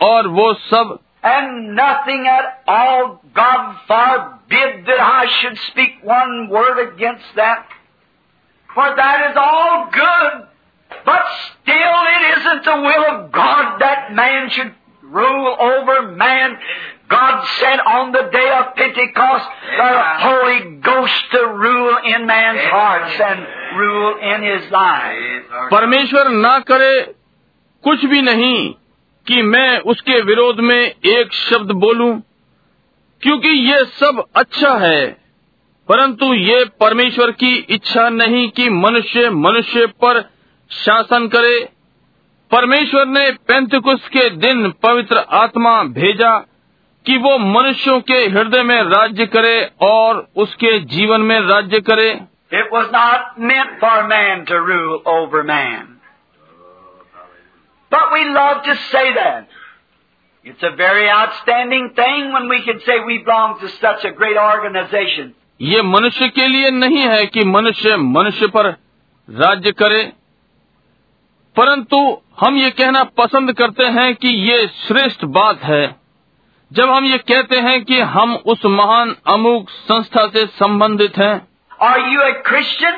और 0.00 0.26
वो 0.28 0.52
सब 0.62 0.98
and 1.26 1.50
nothing 1.80 2.26
at 2.26 2.70
all 2.70 3.04
God 3.38 3.72
forbid 4.50 4.90
should 5.30 5.54
speak 5.58 6.00
one 6.04 6.48
word 6.52 6.78
against 6.78 7.36
that 7.36 7.74
for 8.70 8.90
that 8.90 9.30
is 9.30 9.38
all 9.38 9.76
good 9.96 10.42
but 11.06 11.28
still 11.36 12.06
it 12.08 12.36
isn't 12.36 12.68
the 12.68 12.78
will 12.78 13.04
of 13.04 13.20
God 13.38 13.78
that 13.78 14.10
man 14.12 14.48
should 14.48 14.72
rule 15.12 15.56
over 15.60 16.12
man. 16.12 16.56
God 17.08 17.46
sent 17.60 17.80
on 17.86 18.10
the 18.10 18.22
day 18.32 18.50
of 18.50 18.74
Pentecost 18.74 19.46
the 19.78 19.90
Holy 20.18 20.80
Ghost 20.80 21.30
to 21.32 21.46
rule 21.46 21.96
in 22.04 22.26
man's 22.26 22.64
hearts 22.64 23.20
and 23.20 23.46
rule 23.78 24.14
in 24.32 24.42
his 24.42 24.70
life. 24.72 25.70
परमेश्वर 25.70 26.28
ना 26.28 26.58
करे 26.70 27.00
कुछ 27.84 28.04
भी 28.04 28.22
नहीं 28.22 28.58
कि 29.26 29.42
मैं 29.42 29.78
उसके 29.92 30.20
विरोध 30.22 30.60
में 30.60 30.80
एक 30.80 31.32
शब्द 31.32 31.70
बोलूँ 31.84 32.10
क्योंकि 33.22 33.48
ये 33.48 33.84
सब 34.00 34.24
अच्छा 34.36 34.74
है 34.78 35.06
परंतु 35.88 36.32
ये 36.34 36.64
परमेश्वर 36.80 37.30
की 37.42 37.54
इच्छा 37.74 38.08
नहीं 38.08 38.48
कि 38.56 38.68
मनुष्य 38.70 39.30
मनुष्य 39.30 39.86
पर 40.04 40.20
शासन 40.70 41.28
करे 41.34 41.58
परमेश्वर 42.50 43.06
ने 43.06 43.30
पेंतकुश 43.48 44.08
के 44.08 44.28
दिन 44.30 44.70
पवित्र 44.82 45.18
आत्मा 45.34 45.82
भेजा 45.94 46.36
कि 47.06 47.16
वो 47.16 47.38
मनुष्यों 47.38 48.00
के 48.00 48.18
हृदय 48.26 48.62
में 48.62 48.82
राज्य 48.82 49.26
करे 49.26 49.70
और 49.82 50.26
उसके 50.36 50.78
जीवन 50.94 51.20
में 51.20 51.40
राज्य 51.40 51.80
करे। 51.80 52.08
It 52.52 52.70
was 52.72 52.86
not 52.86 53.38
meant 53.40 53.78
for 53.80 54.02
man 54.04 54.44
to 54.44 54.54
rule 54.54 55.02
over 55.06 55.42
man 55.42 55.84
but 57.92 58.12
we 58.12 58.24
love 58.24 58.62
to 58.66 58.74
say 58.74 59.08
it's 60.46 60.64
a 60.64 60.68
very 60.68 61.06
outstanding 61.08 61.88
thing 61.90 62.34
one 62.34 62.48
we 62.48 62.58
can 62.58 62.78
say 62.78 62.98
we 62.98 63.18
belong 63.18 63.54
to 63.60 63.68
such 63.68 64.06
a 64.06 64.10
great 64.10 64.36
organisation 64.36 65.32
ये 65.60 65.82
मनुष्य 65.82 66.28
के 66.28 66.46
लिए 66.46 66.70
नहीं 66.70 66.98
है 66.98 67.26
कि 67.26 67.44
मनुष्य 67.44 67.96
मनुष्य 67.96 68.46
पर 68.46 68.66
राज्य 69.28 69.72
करे 69.72 70.02
परंतु 71.56 71.98
हम 72.38 72.56
ये 72.56 72.70
कहना 72.78 73.02
पसंद 73.18 73.52
करते 73.58 73.84
हैं 73.98 74.14
कि 74.14 74.28
ये 74.28 74.66
श्रेष्ठ 74.78 75.24
बात 75.36 75.62
है 75.64 75.84
जब 76.70 76.90
हम 76.90 77.04
ये 77.04 77.18
कहते 77.30 77.60
हैं 77.66 77.82
कि 77.84 78.00
हम 78.14 78.34
उस 78.52 78.64
महान 78.66 79.14
अमुक 79.34 79.70
संस्था 79.70 80.26
से 80.28 80.46
संबंधित 80.62 81.18
हैं 81.18 81.34
Are 81.86 82.00
you 82.10 82.20
a 82.22 82.34
Christian? 82.44 82.94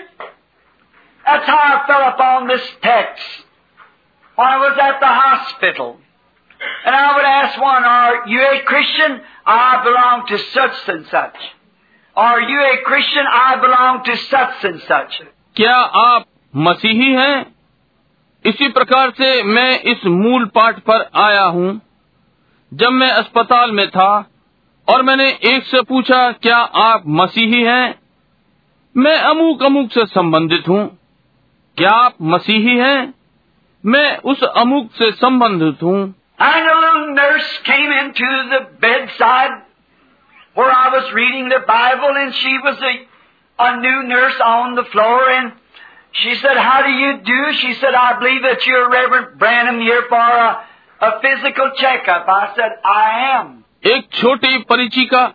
That's 1.24 1.49
how 1.51 1.59
I 1.62 1.86
fell 1.86 2.05
upon 2.09 2.47
this 2.49 2.66
text 2.82 3.24
when 4.39 4.47
I 4.49 4.59
was 4.59 4.78
at 4.78 5.01
the 5.01 5.11
hospital. 5.14 5.97
And 6.86 6.97
I 6.97 7.14
would 7.16 7.24
ask 7.24 7.61
one, 7.61 7.84
are 7.84 8.28
you 8.28 8.41
a 8.41 8.61
Christian? 8.64 9.20
I 9.47 9.82
belong 9.84 10.22
to 10.28 10.39
such 10.45 10.89
and 10.89 11.05
such. 11.07 11.43
Are 12.16 12.41
you 12.43 12.61
a 12.61 12.76
Christian? 12.84 13.26
I 13.32 13.57
belong 13.57 14.03
to 14.05 14.16
such 14.24 14.64
and 14.64 14.80
such. 14.86 15.20
क्या 15.57 15.76
आप 16.03 16.24
मसीही 16.55 17.12
हैं 17.14 17.58
इसी 18.45 18.68
प्रकार 18.68 19.11
से 19.11 19.43
मैं 19.43 19.80
इस 19.93 20.05
मूल 20.07 20.45
पाठ 20.55 20.78
पर 20.91 21.09
आया 21.22 21.45
हूँ 21.57 21.80
जब 22.72 22.93
मैं 22.93 23.11
अस्पताल 23.11 23.70
में 23.72 23.89
था 23.91 24.11
और 24.89 25.03
मैंने 25.03 25.28
एक 25.51 25.64
से 25.66 25.82
पूछा 25.82 26.20
क्या 26.43 26.59
आप 26.82 27.03
मसीही 27.20 27.62
हैं 27.62 27.95
मैं 28.95 29.16
अमुक 29.22 29.62
अमुक 29.62 29.91
से 29.93 30.05
संबंधित 30.07 30.68
हूँ 30.68 30.86
क्या 31.76 31.91
आप 32.05 32.14
मसीही 32.34 32.76
हैं 32.78 33.14
मैं 33.84 34.16
उस 34.32 34.43
अमुक 34.43 34.91
से 34.93 35.11
संबंधित 35.16 35.82
हूँ 35.82 35.99
And 36.41 36.68
a 36.68 36.74
little 36.80 37.14
nurse 37.14 37.47
came 37.64 37.93
into 37.93 38.26
the 38.51 38.59
bedside 38.82 39.55
where 40.55 40.70
I 40.70 40.89
was 40.89 41.12
reading 41.12 41.49
the 41.49 41.59
Bible 41.66 42.18
and 42.20 42.32
she 42.32 42.53
was 42.59 42.76
a, 42.80 42.93
a 43.59 43.70
new 43.78 44.03
nurse 44.05 44.39
on 44.41 44.76
the 44.76 44.84
floor 44.84 45.30
and 45.30 45.53
she 46.15 46.35
said, 46.35 46.57
how 46.59 46.83
do 46.83 46.91
you 46.91 47.19
do? 47.25 47.53
She 47.55 47.75
said, 47.75 47.95
I 47.95 48.19
believe 48.19 48.43
that 48.43 48.67
you're 48.67 48.89
Reverend 48.91 49.39
Branham 49.39 49.81
here 49.81 50.03
for 50.09 50.17
a, 50.17 50.65
a 51.01 51.21
physical 51.21 51.71
checkup. 51.77 52.27
I 52.29 52.53
said, 52.57 52.73
I 52.85 53.05
am. 53.37 53.65
एक 53.87 54.09
छोटी 54.13 54.57
परिचिका 54.71 55.27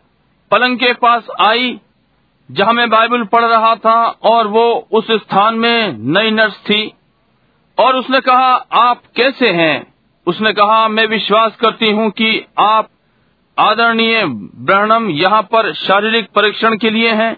पलंग 0.52 0.78
के 0.80 0.92
पास 1.04 1.28
आई 1.42 1.80
जहाँ 2.50 2.74
मैं 2.74 2.90
Bible 2.90 3.24
पढ़ 3.34 3.44
रहा 3.44 3.76
था 3.86 3.96
और 4.32 4.48
वो 4.48 4.66
उस 4.92 5.12
स्थान 5.12 5.56
में 5.60 5.98
नई 6.18 6.32
नर्स 6.32 6.58
थी 6.70 6.82
और 7.78 7.96
उसने 7.96 8.20
कहा 8.22 8.52
आप 8.82 9.02
कैसे 9.18 9.50
हैं 9.60 9.76
उसने 10.28 10.52
कहा 10.54 10.88
मैं 10.88 11.06
विश्वास 11.08 11.56
करती 11.62 11.92
हूँ 11.92 12.10
कि 12.18 12.30
आप 12.60 12.90
आदरणीय 13.58 14.24
ब्रहणम 14.68 15.10
यहाँ 15.12 15.42
पर 15.54 15.74
शारीरिक 15.78 16.30
परीक्षण 16.36 16.78
के 16.78 16.90
लिए 16.90 17.12
हैं 17.22 17.36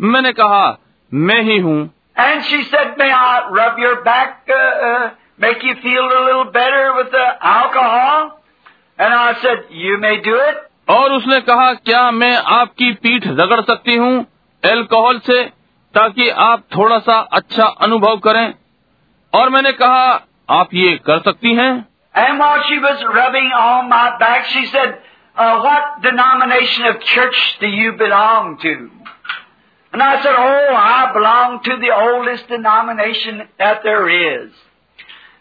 मैंने 0.00 0.32
कहा 0.32 0.64
मैं 1.12 1.42
ही 1.42 1.58
हूँ 1.58 1.80
And 2.15 2.43
she 2.45 2.63
said, 2.71 2.97
may 2.97 3.11
I 3.11 3.49
rub 3.51 3.77
your 3.77 4.03
back, 4.03 4.47
uh, 4.49 4.85
uh, 4.87 5.11
make 5.37 5.61
you 5.63 5.75
feel 5.83 6.05
a 6.19 6.21
little 6.27 6.51
better 6.51 6.93
with 6.95 7.11
the 7.11 7.27
alcohol? 7.41 8.41
And 8.97 9.13
I 9.13 9.33
said, 9.41 9.65
you 9.71 9.97
may 9.99 10.21
do 10.21 10.35
it. 10.35 10.57
और 10.89 11.11
उसने 11.13 11.39
कहा 11.47 11.73
क्या 11.87 12.09
मैं 12.11 12.35
आपकी 12.57 12.91
पीठ 13.05 13.27
रगड़ 13.39 13.61
सकती 13.61 13.95
हूँ 13.95 14.13
एल्कोहल 14.63 15.19
से 15.25 15.43
ताकि 15.93 16.29
आप 16.45 16.63
थोड़ा 16.75 16.97
सा 17.07 17.17
अच्छा 17.39 17.65
अनुभव 17.87 18.17
करें 18.27 18.53
और 19.33 19.49
मैंने 19.49 19.71
कहा 19.81 20.05
आप 20.59 20.73
ये 20.73 20.95
कर 21.09 21.19
सकती 21.27 21.53
हैं 21.55 21.71
And 22.15 22.39
while 22.39 22.63
she 22.67 22.79
was 22.83 23.03
rubbing 23.15 23.51
on 23.55 23.89
my 23.89 24.17
back, 24.19 24.45
she 24.51 24.65
said, 24.67 24.93
uh, 25.35 25.61
what 25.65 26.01
denomination 26.01 26.85
of 26.85 27.01
church 27.01 27.41
do 27.59 27.67
you 27.67 27.91
belong 27.99 28.57
to? 28.63 28.71
And 29.93 30.03
I 30.03 30.21
said, 30.21 30.35
oh, 30.37 30.75
I 30.75 31.11
belong 31.13 31.61
to 31.63 31.77
the 31.77 31.91
oldest 31.95 32.47
denomination 32.47 33.43
that 33.57 33.83
there 33.83 34.09
is. 34.09 34.51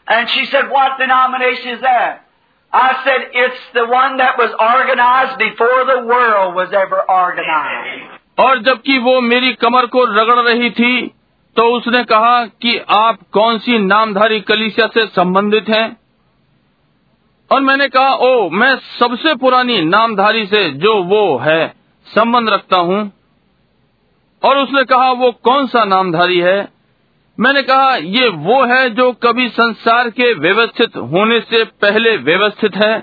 And 0.09 0.29
she 0.31 0.47
said, 0.47 0.71
what 0.71 0.99
denomination 0.99 1.71
is 1.71 1.81
that? 1.81 2.25
I 2.73 3.03
said, 3.05 3.21
it's 3.33 3.63
the 3.75 3.87
one 3.87 4.19
that 4.19 4.39
was 4.39 4.55
organized 4.61 5.39
before 5.39 5.85
the 5.87 6.07
world 6.07 6.55
was 6.55 6.73
ever 6.73 7.03
organized. 7.09 8.15
और 8.41 8.59
जबकि 8.63 8.99
वो 8.99 9.21
मेरी 9.21 9.53
कमर 9.61 9.87
को 9.93 10.05
रगड़ 10.05 10.41
रही 10.49 10.71
थी 10.79 11.07
तो 11.57 11.63
उसने 11.77 12.03
कहा 12.05 12.45
कि 12.63 12.77
आप 12.97 13.19
कौन 13.33 13.59
सी 13.59 13.79
नामधारी 13.79 14.41
कलीसिया 14.51 14.87
से 14.95 15.07
संबंधित 15.07 15.69
हैं 15.69 15.87
और 17.51 17.61
मैंने 17.61 17.89
कहा 17.89 18.15
ओ 18.27 18.49
मैं 18.61 18.75
सबसे 18.99 19.35
पुरानी 19.45 19.81
नामधारी 19.83 20.47
से 20.47 20.69
जो 20.85 20.95
वो 21.13 21.23
है 21.45 21.63
संबंध 22.07 22.51
रखता 22.51 22.77
हूँ 22.89 23.01
और 24.43 24.57
उसने 24.59 24.85
कहा 24.85 25.11
वो 25.21 25.31
कौन 25.49 25.67
सा 25.67 25.85
नामधारी 25.85 26.39
है 26.41 26.59
मैंने 27.39 27.63
कहा 27.63 27.95
ये 28.17 28.29
वो 28.49 28.65
है 28.67 28.89
जो 28.95 29.11
कभी 29.23 29.49
संसार 29.57 30.11
के 30.19 30.33
व्यवस्थित 30.41 30.97
होने 31.13 31.41
से 31.51 31.65
पहले 31.85 32.17
व्यवस्थित 32.31 32.77
है 32.85 32.95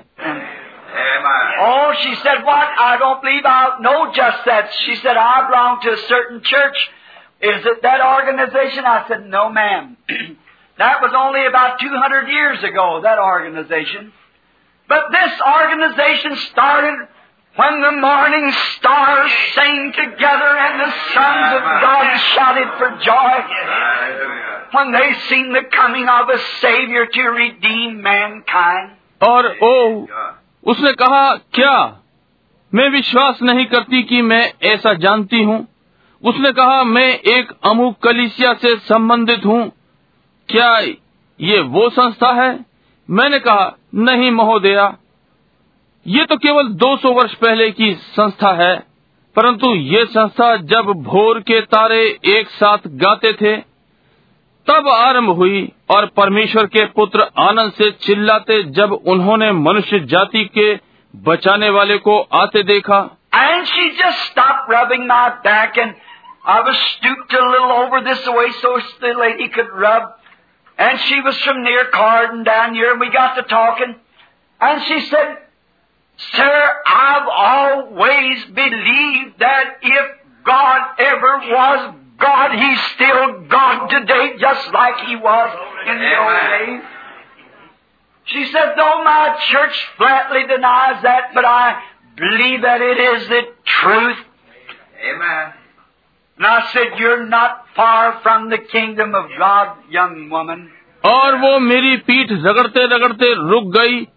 Oh, 1.66 1.94
she 1.98 2.14
said, 2.22 2.44
what? 2.44 2.72
I 2.86 2.98
don't 2.98 3.22
believe 3.22 3.46
I 3.46 3.78
know 3.80 4.12
just 4.16 4.46
that. 4.46 4.72
She 4.80 4.96
said, 4.96 5.16
I 5.16 5.48
belong 5.48 5.80
to 5.84 5.92
a 5.92 5.98
certain 6.08 6.42
church. 6.42 6.80
Is 7.42 7.66
it 7.66 7.82
that 7.84 8.02
organization? 8.02 8.86
I 8.86 9.06
said, 9.08 9.26
no, 9.28 9.50
ma'am. 9.50 9.96
that 10.78 11.02
was 11.02 11.14
only 11.16 11.46
about 11.46 11.80
200 11.80 12.28
years 12.28 12.64
ago, 12.64 13.02
that 13.04 13.20
organization. 13.20 14.12
But 14.90 15.12
this 15.12 15.40
organization 15.42 16.36
started 16.52 17.08
when 17.59 17.81
the 17.81 17.93
morning 17.93 18.53
stars 18.73 19.33
sang 19.55 19.93
together 19.93 20.51
and 20.65 20.81
the 20.81 20.91
sons 21.13 21.49
of 21.59 21.63
God 21.85 22.07
shouted 22.33 22.69
for 22.79 22.91
joy 23.03 23.33
when 24.75 24.93
they 24.93 25.09
seen 25.29 25.53
the 25.53 25.65
coming 25.73 26.07
of 26.09 26.29
a 26.29 26.39
Savior 26.61 27.07
to 27.07 27.23
redeem 27.39 28.01
mankind. 28.03 28.95
और 29.23 29.47
ओ 29.63 29.73
उसने 30.67 30.93
कहा 31.01 31.25
क्या 31.55 31.75
मैं 32.73 32.89
विश्वास 32.91 33.39
नहीं 33.43 33.65
करती 33.67 34.03
कि 34.11 34.23
मैं 34.23 34.43
ऐसा 34.73 34.93
जानती 35.07 35.43
हूँ 35.43 35.59
उसने 36.23 36.53
कहा 36.53 36.83
मैं 36.85 37.09
एक 37.35 37.53
अमुक 37.71 37.99
कलिसिया 38.05 38.53
से 38.63 38.77
संबंधित 38.93 39.45
हूँ 39.47 39.61
क्या 40.49 40.71
ये 41.41 41.61
वो 41.75 41.89
संस्था 41.99 42.33
है 42.43 42.49
मैंने 43.09 43.39
कहा 43.41 43.67
नहीं 44.07 44.31
महोदया 44.31 44.87
ये 46.09 46.25
तो 46.25 46.37
केवल 46.37 46.69
200 46.69 47.13
वर्ष 47.15 47.35
पहले 47.35 47.71
की 47.71 47.95
संस्था 47.95 48.53
है, 48.55 48.77
परंतु 49.37 49.75
ये 49.75 50.05
संस्था 50.05 50.57
जब 50.57 50.83
भोर 50.83 51.41
के 51.41 51.61
तारे 51.61 52.19
एक 52.25 52.49
साथ 52.49 52.79
गाते 52.87 53.33
थे, 53.33 53.57
तब 54.67 54.89
आरंभ 54.89 55.31
हुई 55.31 55.73
और 55.91 56.07
परमेश्वर 56.07 56.67
के 56.67 56.85
पुत्र 56.85 57.21
आनंद 57.39 57.73
से 57.73 57.91
चिल्लाते 57.91 58.63
जब 58.63 58.93
उन्होंने 58.93 59.53
मनुष्य 59.53 60.01
जाति 60.01 60.45
के 60.45 60.79
बचाने 61.17 61.71
वाले 61.71 61.99
को 61.99 62.21
आते 62.21 62.63
देखा। 62.63 63.17
And 63.35 63.65
she 63.65 63.91
just 63.91 64.19
stop 64.19 64.67
rubbing 64.71 65.07
my 65.07 65.29
back 65.29 65.79
and 65.79 65.95
I 66.47 66.61
was 66.61 66.75
stooped 66.75 67.37
a 67.37 67.41
little 67.41 67.71
over 67.71 68.01
this 68.01 68.29
way 75.13 75.48
Sir, 76.18 76.72
I've 76.88 77.28
always 77.28 78.46
believed 78.46 79.40
that 79.40 79.78
if 79.82 80.06
God 80.46 80.82
ever 81.00 81.38
was 81.50 81.96
God, 82.20 82.52
He's 82.52 82.82
still 82.96 83.42
God 83.50 83.88
today 83.88 84.34
just 84.40 84.72
like 84.74 84.98
He 85.08 85.16
was 85.16 85.50
in 85.88 85.98
the 86.00 86.18
old 86.18 86.40
days. 86.52 86.84
She 88.26 88.46
said, 88.52 88.76
though 88.78 89.04
my 89.04 89.38
church 89.52 89.76
flatly 89.98 90.48
denies 90.48 91.02
that, 91.04 91.32
but 91.34 91.44
I 91.46 91.82
believe 92.16 92.62
that 92.62 92.82
it 92.82 93.00
is 93.00 93.28
the 93.28 93.42
truth. 93.66 94.18
Amen. 95.04 95.54
And 96.38 96.48
I 96.48 96.72
said, 96.72 96.98
you're 96.98 97.26
not 97.26 97.66
far 97.76 98.22
from 98.22 98.50
the 98.50 98.60
kingdom 98.60 99.14
of 99.14 99.26
God, 99.38 99.78
young 99.90 100.30
woman. 100.30 100.70
और 101.06 101.36
वो 101.40 101.58
मेरी 101.60 101.96
पीठ 102.08 102.32
रगड़ते 102.32 102.86
रगड़ते 102.96 103.34
रुक 103.50 103.64
गई 103.74 104.08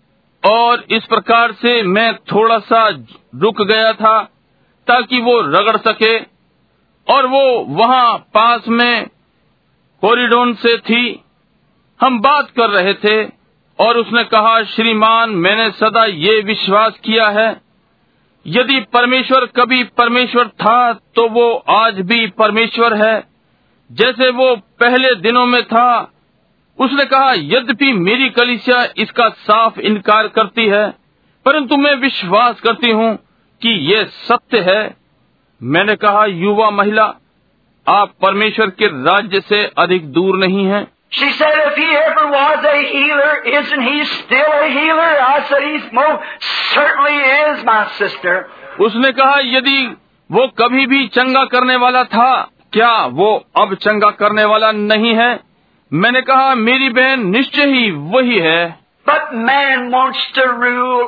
और 0.43 0.83
इस 0.91 1.05
प्रकार 1.05 1.51
से 1.53 1.81
मैं 1.85 2.13
थोड़ा 2.31 2.57
सा 2.59 2.87
रुक 3.35 3.61
गया 3.61 3.91
था 3.93 4.21
ताकि 4.87 5.19
वो 5.21 5.39
रगड़ 5.41 5.77
सके 5.79 6.17
और 7.07 7.25
वो 7.27 7.43
वहाँ 7.75 8.17
पास 8.33 8.67
में 8.69 9.07
कॉरिडोन 10.03 10.53
से 10.53 10.77
थी। 10.79 11.03
हम 11.99 12.19
बात 12.21 12.49
कर 12.51 12.69
रहे 12.69 12.93
थे 12.95 13.23
और 13.79 13.97
उसने 13.97 14.23
कहा, 14.23 14.61
श्रीमान, 14.65 15.29
मैंने 15.29 15.69
सदा 15.71 16.05
ये 16.05 16.39
विश्वास 16.41 16.99
किया 17.03 17.27
है, 17.29 17.49
यदि 18.45 18.79
परमेश्वर 18.93 19.45
कभी 19.55 19.83
परमेश्वर 19.97 20.47
था 20.47 20.93
तो 21.15 21.27
वो 21.29 21.51
आज 21.69 21.99
भी 22.01 22.25
परमेश्वर 22.37 22.93
है। 22.97 23.23
जैसे 23.89 24.29
वो 24.31 24.55
पहले 24.79 25.13
दिनों 25.17 25.45
में 25.45 25.63
था 25.63 26.11
उसने 26.81 27.05
कहा 27.05 27.33
यद्यपि 27.33 27.91
मेरी 27.95 28.29
कलिसिया 28.35 28.83
इसका 28.97 29.27
साफ़ 29.41 29.79
इनकार 29.81 30.27
करती 30.35 30.67
है 30.67 30.87
परंतु 31.45 31.77
मैं 31.77 31.93
विश्वास 31.97 32.61
करती 32.61 32.91
हूँ 32.91 33.15
कि 33.61 33.69
ये 33.91 34.03
सत्य 34.21 34.59
है 34.69 34.81
मैंने 35.61 35.95
कहा 35.95 36.25
युवा 36.25 36.69
महिला 36.71 37.03
आप 37.87 38.13
परमेश्वर 38.21 38.69
के 38.79 38.87
राज्य 39.03 39.41
से 39.41 39.65
अधिक 39.77 40.11
दूर 40.11 40.37
नहीं 40.37 40.65
हैं 40.65 40.87
She 41.11 41.29
said, 41.31 41.55
if 41.61 41.75
he 41.75 41.87
ever 41.93 42.27
was 42.29 42.65
a 42.65 42.75
healer, 42.83 43.31
isn't 43.53 43.81
he 43.83 44.03
still 44.05 44.51
a 44.57 44.67
healer? 44.69 45.07
I 45.21 45.39
said, 45.49 45.63
he's 45.63 45.89
most 45.91 46.45
certainly 46.69 47.17
is, 47.31 47.65
my 47.65 47.79
sister. 47.97 48.35
उसने 48.79 49.11
कहा 49.11 49.39
यदि 49.47 49.77
वो 50.29 50.47
कभी 50.57 50.85
भी 50.87 51.07
चंगा 51.09 51.43
करने 51.47 51.75
वाला 51.77 52.03
था 52.13 52.29
क्या 52.73 52.93
वो 53.13 53.29
अब 53.57 53.75
चंगा 53.77 54.09
करने 54.19 54.45
वाला 54.45 54.71
नहीं 54.73 55.13
है 55.15 55.29
मैंने 55.91 56.21
कहा 56.21 56.53
मेरी 56.57 56.89
बहन 56.89 57.25
निश्चय 57.27 57.65
ही 57.73 57.89
वही 58.13 58.39
है 58.39 58.61
But 59.05 59.31
man 59.45 59.89
wants 59.91 60.19
to 60.33 60.43
rule 60.57 61.07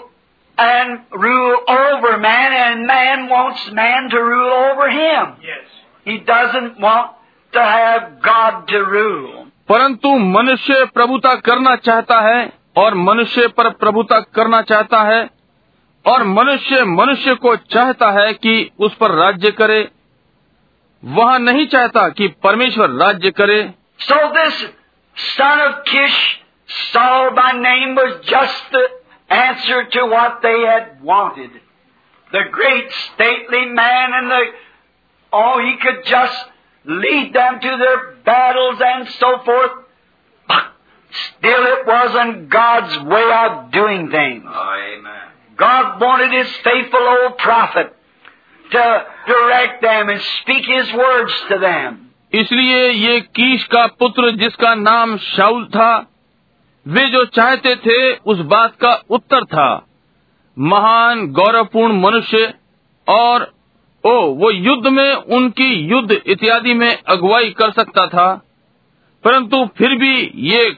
and 0.58 1.20
rule 1.24 1.58
over 1.70 2.12
man, 2.18 2.56
and 2.56 2.88
man 2.88 3.28
wants 3.30 3.62
man 3.72 4.10
to 4.10 4.22
rule 4.22 4.54
over 4.54 4.88
him. 4.90 5.36
Yes. 5.42 5.68
He 6.06 6.18
doesn't 6.30 6.80
want 6.80 7.12
to 7.54 7.62
have 7.62 8.10
God 8.22 8.68
to 8.68 8.82
rule. 8.86 9.30
परंतु 9.70 10.10
मनुष्य 10.32 10.84
प्रभुता 10.94 11.34
करना 11.42 11.76
चाहता 11.86 12.20
है 12.22 12.42
और 12.78 12.96
मनुष्य 13.02 13.48
पर 13.58 13.70
प्रभुता 13.76 14.20
करना 14.36 14.62
चाहता 14.62 15.02
है 15.02 15.22
और 16.06 16.24
मनुष्य 16.30 16.84
मनुष्य 16.86 17.36
को 17.36 17.56
चाहता 17.56 18.10
है 18.12 18.34
कि 18.36 18.56
उस 18.80 18.96
पर 18.96 19.12
राज्य 19.16 19.52
करे 19.52 19.80
वह 21.04 21.38
नहीं 21.38 21.66
चाहता 21.68 22.08
कि 22.10 22.28
परमेश्वर 22.44 22.90
राज्य 23.04 23.32
करे 23.32 23.62
So 24.00 24.16
this 24.34 24.66
son 25.38 25.60
of 25.62 25.86
Kish, 25.86 26.40
Saul 26.92 27.36
by 27.36 27.52
name, 27.54 27.96
was 27.96 28.26
just 28.26 28.64
the 28.72 28.88
answer 29.34 29.90
to 29.90 30.06
what 30.06 30.42
they 30.42 30.62
had 30.62 31.02
wanted. 31.02 31.52
The 32.32 32.44
great 32.52 32.92
stately 33.14 33.66
man 33.66 34.10
and 34.14 34.32
the, 34.32 34.42
oh, 35.32 35.60
he 35.60 35.78
could 35.82 36.06
just 36.06 36.46
lead 36.86 37.34
them 37.34 37.60
to 37.62 37.78
their 37.78 38.16
battles 38.26 38.82
and 38.84 39.08
so 39.20 39.40
forth. 39.46 39.72
But 40.48 40.64
still 41.38 41.66
it 41.66 41.88
wasn't 41.88 42.50
God's 42.50 43.06
way 43.06 43.32
of 43.32 43.72
doing 43.72 44.10
things. 44.10 44.46
Amen. 44.46 45.30
God 45.56 46.02
wanted 46.02 46.32
His 46.32 46.56
faithful 46.64 47.00
old 47.00 47.38
prophet 47.38 47.96
to 48.72 49.06
direct 49.28 49.82
them 49.82 50.10
and 50.10 50.22
speak 50.42 50.66
His 50.66 50.92
words 50.94 51.34
to 51.50 51.60
them. 51.60 52.13
इसलिए 52.34 52.90
ये 52.90 53.22
कीश 53.22 53.64
का 53.64 53.88
पुत्र 53.88 54.32
जिसका 54.32 54.76
नाम 54.76 55.18
शाउल 55.18 55.66
था, 55.66 56.08
वे 56.88 57.10
जो 57.10 57.26
चाहते 57.26 57.76
थे 57.76 58.14
उस 58.14 58.40
बात 58.40 58.76
का 58.82 59.02
उत्तर 59.10 59.44
था। 59.44 59.88
महान 60.60 61.28
गौरवपूर्ण 61.28 62.02
मनुष्य 62.02 62.54
और, 63.08 63.54
ओ, 64.06 64.22
वो 64.22 64.52
युद्ध 64.52 64.88
में 64.88 65.14
उनकी 65.14 65.74
युद्ध 65.74 66.22
इत्यादि 66.26 66.74
में 66.74 67.04
अगुवाई 67.08 67.50
कर 67.50 67.72
सकता 67.72 68.08
था, 68.08 68.42
परंतु 69.24 69.66
फिर 69.78 69.96
भी 69.96 70.32
ये 70.36 70.70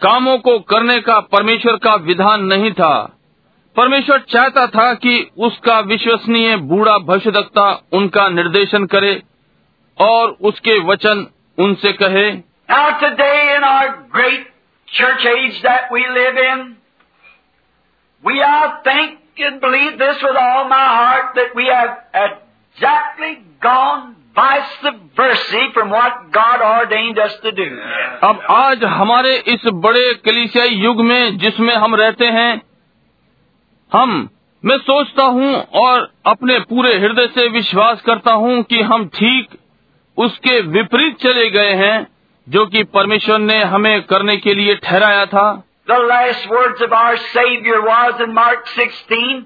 कामों 0.00 0.38
को 0.38 0.58
करने 0.58 1.00
का 1.00 1.20
परमेश्वर 1.20 1.76
का 1.76 1.94
विधान 1.94 2.44
नहीं 2.44 2.72
था। 2.72 3.18
परमेश्वर 3.76 4.18
चाहता 4.18 4.66
था 4.66 4.94
कि 4.94 5.30
उसका 5.38 5.80
विश्वसनीय 5.80 6.56
बूढ़ा 6.56 6.98
भविष्यवक्ता 6.98 7.82
उनका 7.92 8.28
निर्देशन 8.28 8.86
करे 8.86 9.22
और 10.00 10.36
उसके 10.40 10.78
वचन 10.84 11.26
उनसे 11.58 11.92
कहे 11.92 12.30
अब 28.24 28.42
आज 28.50 28.84
हमारे 28.92 29.36
इस 29.48 29.66
बड़े 29.86 30.12
कलिसियाई 30.24 30.74
युग 30.76 31.00
में 31.04 31.38
जिसमें 31.38 31.74
हम 31.74 31.94
रहते 31.94 32.26
हैं 32.36 32.50
हम 33.92 34.28
मैं 34.64 34.76
सोचता 34.80 35.24
हूँ 35.36 35.54
और 35.80 36.10
अपने 36.26 36.58
पूरे 36.70 36.94
हृदय 36.98 37.26
से 37.34 37.48
विश्वास 37.48 38.00
करता 38.06 38.32
हूँ 38.42 38.62
कि 38.62 38.80
हम 38.82 39.06
ठीक 39.14 39.56
उसके 40.19 40.59
विपरीत 40.75 41.17
चले 41.21 41.49
गए 41.49 41.73
हैं 41.83 41.95
जो 42.47 42.65
कि 42.73 42.83
परमेश्वर 42.95 43.39
ने 43.39 43.63
हमें 43.73 44.01
करने 44.11 44.37
के 44.37 44.53
लिए 44.53 44.75
ठहराया 44.83 45.25
था 45.35 45.47
The 45.87 45.97
last 46.09 46.47
words 46.49 46.81
of 46.81 46.93
our 46.93 47.17
Savior 47.31 47.79
was 47.87 48.21
in 48.25 48.33
Mark 48.33 48.67
16, 48.75 49.45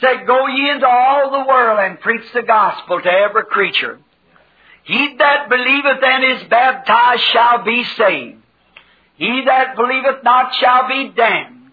said, 0.00 0.26
Go 0.26 0.46
ye 0.46 0.70
into 0.70 0.86
all 0.88 1.30
the 1.30 1.42
world 1.48 1.78
and 1.78 2.00
preach 2.00 2.30
the 2.32 2.42
gospel 2.42 3.02
to 3.02 3.10
every 3.10 3.44
creature. 3.44 3.98
He 4.84 5.16
that 5.18 5.50
believeth 5.50 6.02
and 6.02 6.24
is 6.24 6.48
baptized 6.48 7.22
shall 7.24 7.64
be 7.64 7.84
saved. 7.98 8.40
He 9.16 9.42
that 9.44 9.76
believeth 9.76 10.24
not 10.24 10.54
shall 10.54 10.88
be 10.88 11.12
damned. 11.14 11.70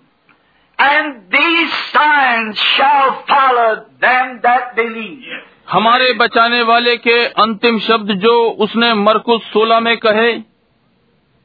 And 0.77 1.23
these 1.31 1.73
signs 1.93 2.57
shall 2.57 3.23
follow 3.27 3.85
them 3.99 4.39
that 4.43 4.75
believe. 4.75 5.23
हमारे 5.70 6.12
बचाने 6.12 6.62
वाले 6.62 6.96
के 6.96 7.26
अंतिम 7.26 7.78
शब्द 7.78 8.10
जो 8.12 8.50
उसने 8.50 8.94
मरकुस 8.94 9.42
सोलह 9.42 9.80
में 9.80 9.96
कहे, 9.96 10.32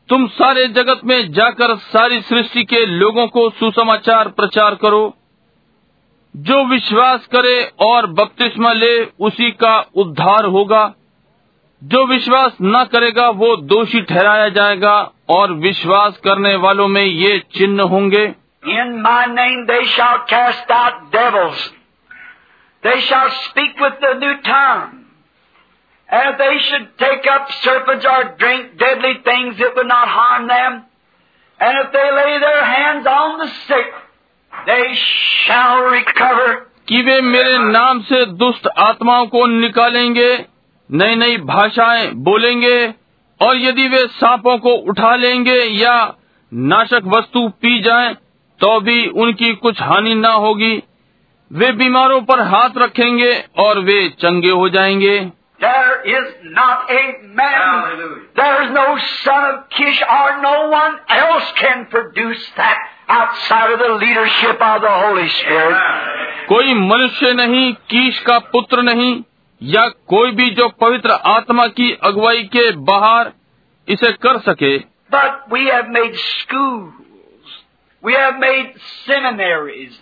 तुम 0.10 0.28
सारे 0.28 0.68
जगत 0.68 1.02
में 1.06 1.32
जाकर 1.32 1.76
सारी 1.76 2.22
सृष्टि 2.22 2.64
के 2.64 2.86
लोगों 2.86 3.28
को 3.28 3.50
सुसमाचार 3.50 4.28
प्रचार 4.28 4.76
करो। 4.76 5.14
जो 6.38 6.66
विश्वास 6.66 7.28
करे 7.28 7.72
और 7.80 8.08
बपतिस्मा 8.08 8.74
ले, 8.74 9.08
उसी 9.20 9.52
का 9.52 9.86
उद्धार 9.96 10.46
होगा। 10.46 10.94
जो 11.84 12.06
विश्वास 12.06 12.58
न 12.62 12.84
करेगा, 12.92 13.30
वो 13.30 13.56
दोषी 13.56 14.02
ठहराया 14.02 14.50
जाएगा 14.50 15.12
और 15.30 15.52
विश्वास 15.52 16.18
करने 16.18 16.56
वालों 16.56 16.88
में 16.88 17.04
ये 17.04 17.44
चिन्ह 17.56 17.84
होंगे। 17.84 18.36
In 18.68 18.94
my 19.06 19.26
name 19.28 19.68
they 19.70 19.84
shall 19.84 20.18
cast 20.34 20.72
out 20.72 21.16
devils. 21.16 21.81
They 22.84 23.00
shall 23.02 23.30
speak 23.30 23.80
with 23.80 23.94
the 24.02 24.14
new 24.20 24.36
tongue. 24.42 25.06
And 26.10 26.30
if 26.30 26.38
they 26.38 26.58
should 26.60 26.88
take 26.98 27.28
up 27.28 27.52
serpents 27.52 28.06
or 28.06 28.36
drink 28.38 28.78
deadly 28.78 29.14
things, 29.24 29.60
it 29.60 29.76
would 29.76 29.88
not 29.88 30.08
harm 30.08 30.48
them. 30.48 30.86
And 31.60 31.78
if 31.78 31.92
they 31.92 32.12
lay 32.12 32.40
their 32.40 32.66
hands 32.66 33.08
on 33.08 33.38
the 33.38 33.48
sick, 33.48 33.94
they 34.66 34.96
shall 34.96 35.82
recover. 35.82 36.68
कि 36.88 37.02
वे 37.02 37.22
मेरे 37.22 37.58
नाम 37.58 38.02
से 38.02 38.26
दुष्ट 38.26 38.68
आत्माओं 38.68 39.28
को 39.28 39.46
निकालेंगे 39.46 40.46
नई 40.92 41.16
नई 41.16 41.38
भाषाएँ 41.38 42.12
बोलेंगे 42.12 42.94
और 43.42 43.58
यदि 43.58 43.88
वे 43.88 44.08
सांपों 44.08 44.58
को 44.58 44.70
उठा 44.70 45.16
लेंगे 45.16 45.60
या 45.64 46.16
नाशक 46.54 47.02
वस्तु 47.06 47.48
पी 47.50 47.82
जाएँ, 47.82 48.14
तो 48.60 48.80
भी 48.80 49.08
उनकी 49.08 49.54
कुछ 49.56 49.82
हानि 49.82 50.16
न 50.16 50.26
होगी 50.26 50.84
वे 51.60 51.72
बीमारों 51.80 52.22
पर 52.32 52.40
हाथ 52.50 52.78
रखेंगे 52.78 53.32
और 53.60 53.80
वे 53.90 54.08
चंगे 54.24 54.50
हो 54.62 54.70
जाएँगे 54.78 55.20
There 55.64 55.96
is 56.12 56.30
not 56.54 56.92
a 56.94 57.02
man, 57.40 57.58
Hallelujah. 57.64 58.22
there 58.38 58.62
is 58.64 58.72
no 58.78 58.86
son 59.24 59.44
of 59.50 59.58
Kish 59.80 60.00
or 60.14 60.30
no 60.46 60.54
one 60.72 60.96
else 61.18 61.52
can 61.60 61.84
produce 61.92 62.46
that 62.58 62.80
outside 63.18 63.74
of 63.74 63.80
the 63.84 63.90
leadership 64.06 64.64
of 64.70 64.82
the 64.86 64.94
Holy 65.04 65.28
Spirit. 65.36 65.76
कोई 66.48 66.74
मनुष्य 66.80 67.34
नहीं 67.42 67.72
कीश 67.94 68.20
का 68.30 68.38
पुत्र 68.56 68.82
नहीं 68.90 69.14
या 69.62 69.88
कोई 70.16 70.32
भी 70.40 70.50
जो 70.62 70.68
पवित्र 70.82 71.20
आत्मा 71.36 71.68
की 71.80 71.92
अगुवाई 72.12 72.44
के 72.58 72.70
बाहर 72.92 73.32
इसे 73.88 74.12
कर 74.28 74.40
सके 74.50 74.78
But 75.18 75.50
we 75.58 75.66
have 75.70 75.90
made 76.00 76.18
schools 76.32 77.60
We 78.04 78.14
have 78.14 78.40
made 78.40 78.74
seminaries 79.08 80.01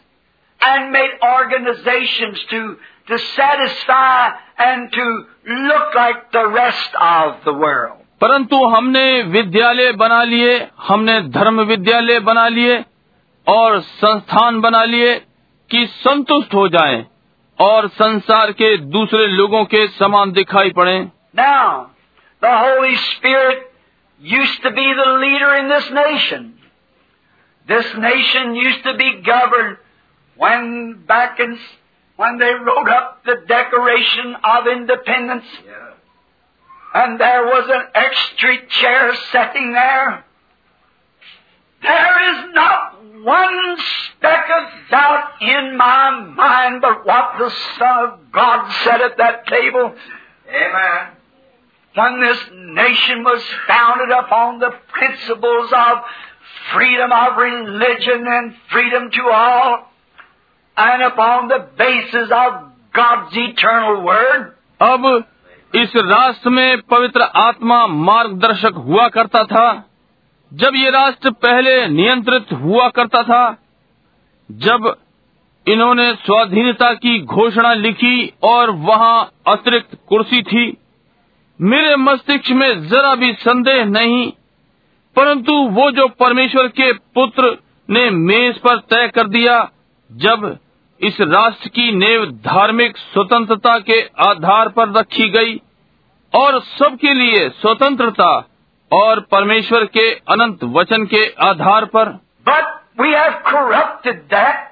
and 0.61 0.93
made 0.93 1.11
organizations 1.23 2.39
to, 2.51 2.77
to 3.09 3.19
satisfy 3.19 4.31
and 4.59 4.91
to 4.93 5.05
look 5.47 5.95
like 5.95 6.33
the 6.33 6.47
rest 6.49 6.91
of 7.01 7.45
the 7.45 7.53
world. 7.53 7.99
परंतु 8.21 8.57
हमने 8.75 9.07
विद्यालय 9.33 9.93
बना 10.03 10.23
लिए 10.25 10.53
हमने 10.89 11.21
धर्म 11.31 11.61
विद्यालय 11.71 12.21
बना 12.29 12.47
लिए 12.49 12.79
और 13.47 13.81
संस्थान 13.81 14.61
बना 14.61 14.85
लिए 14.85 15.15
कि 15.71 15.87
संतुष्ट 16.05 16.55
हो 16.55 16.69
जाएं 16.77 17.05
और 17.59 17.89
संसार 17.99 18.53
के 18.61 18.77
दूसरे 18.97 19.27
लोगों 19.27 19.65
के 19.75 19.87
समान 19.99 20.33
दिखाई 20.33 20.71
पड़े 20.79 20.97
Now, 21.35 21.91
the 22.43 22.57
Holy 22.65 22.97
Spirit 22.97 23.71
used 24.21 24.63
to 24.63 24.71
be 24.71 24.87
the 24.99 25.11
leader 25.23 25.55
in 25.57 25.69
this 25.69 25.91
nation. 25.91 26.55
This 27.69 27.87
nation 27.97 28.55
used 28.55 28.85
to 28.85 28.95
be 28.95 29.09
governed 29.29 29.77
when 30.40 31.04
back 31.06 31.38
in, 31.42 31.60
when 32.16 32.38
they 32.38 32.52
wrote 32.54 32.90
up 32.90 33.24
the 33.26 33.44
Declaration 33.46 34.36
of 34.42 34.68
Independence, 34.68 35.46
and 36.94 37.20
there 37.20 37.44
was 37.44 37.70
an 37.70 37.88
extra 37.94 38.68
chair 38.70 39.14
sitting 39.32 39.74
there. 39.74 40.24
There 41.82 42.34
is 42.34 42.54
not 42.54 43.04
one 43.22 43.78
speck 43.78 44.46
of 44.50 44.90
doubt 44.90 45.42
in 45.42 45.78
my 45.78 46.34
mind 46.36 46.82
but 46.82 47.06
what 47.06 47.36
the 47.38 47.50
Son 47.78 48.10
of 48.10 48.32
God 48.32 48.72
said 48.84 49.02
at 49.02 49.18
that 49.18 49.46
table. 49.48 49.94
Amen. 50.48 51.16
When 51.96 52.22
this 52.22 52.40
nation 52.54 53.24
was 53.24 53.44
founded 53.68 54.10
upon 54.12 54.60
the 54.60 54.72
principles 54.88 55.72
of 55.76 55.98
freedom 56.74 57.12
of 57.12 57.38
religion 57.38 58.26
and 58.28 58.56
freedom 58.72 59.12
to 59.12 59.30
all, 59.32 59.89
and 60.80 61.04
upon 61.04 61.48
the 61.48 61.60
basis 61.78 62.32
of 62.32 62.54
God's 62.94 63.38
eternal 63.38 64.02
Word. 64.04 64.48
अब 64.82 65.24
इस 65.74 65.96
राष्ट्र 65.96 66.50
में 66.50 66.82
पवित्र 66.82 67.22
आत्मा 67.22 67.86
मार्गदर्शक 67.88 68.74
हुआ 68.88 69.08
करता 69.08 69.44
था 69.44 69.68
जब 70.52 70.76
ये 70.76 70.90
राष्ट्र 70.90 71.32
पहले 71.32 71.88
नियंत्रित 71.88 72.52
हुआ 72.54 72.88
करता 72.90 73.22
था, 73.24 73.58
जब 74.52 74.96
इन्होंने 75.68 76.14
स्वाधीनता 76.14 76.94
की 76.94 77.20
घोषणा 77.22 77.74
लिखी 77.74 78.34
और 78.44 78.70
वहाँ 78.70 79.32
अतिरिक्त 79.48 79.98
कुर्सी 80.08 80.42
थी, 80.42 80.66
मेरे 81.60 81.96
मस्तिष्क 81.96 82.50
में 82.52 82.88
जरा 82.88 83.14
भी 83.16 83.32
संदेह 83.34 83.84
नहीं, 83.86 84.32
परंतु 85.16 85.54
वो 85.70 85.92
जो 85.92 86.08
परमेश्वर 86.08 86.68
के 86.68 86.92
पुत्र 86.94 87.58
ने 87.90 88.10
मेज 88.10 88.58
पर 88.58 88.80
तय 88.90 89.08
कर 89.08 89.28
दिया, 89.28 89.60
जब 90.12 90.58
इस 91.00 91.18
राष्ट्र 91.22 91.70
की 91.70 91.92
नेव 91.92 92.26
धार्मिक 92.46 92.98
स्वतंत्रता 92.98 93.78
के 93.90 94.00
आधार 94.28 94.70
पर 94.78 94.92
रखी 94.98 95.30
गई 95.30 95.56
और 96.34 96.60
सबके 96.62 97.14
लिए 97.14 97.48
स्वतंत्रता 97.62 98.32
और 98.92 99.20
परमेश्वर 99.32 99.86
के 99.98 100.10
अनंत 100.34 100.64
वचन 100.78 101.06
के 101.14 101.26
आधार 101.50 101.86
पर 101.96 102.18
But 102.46 102.70
we 103.00 103.12
have 103.14 103.36
corrupted 103.44 104.22
that. 104.30 104.66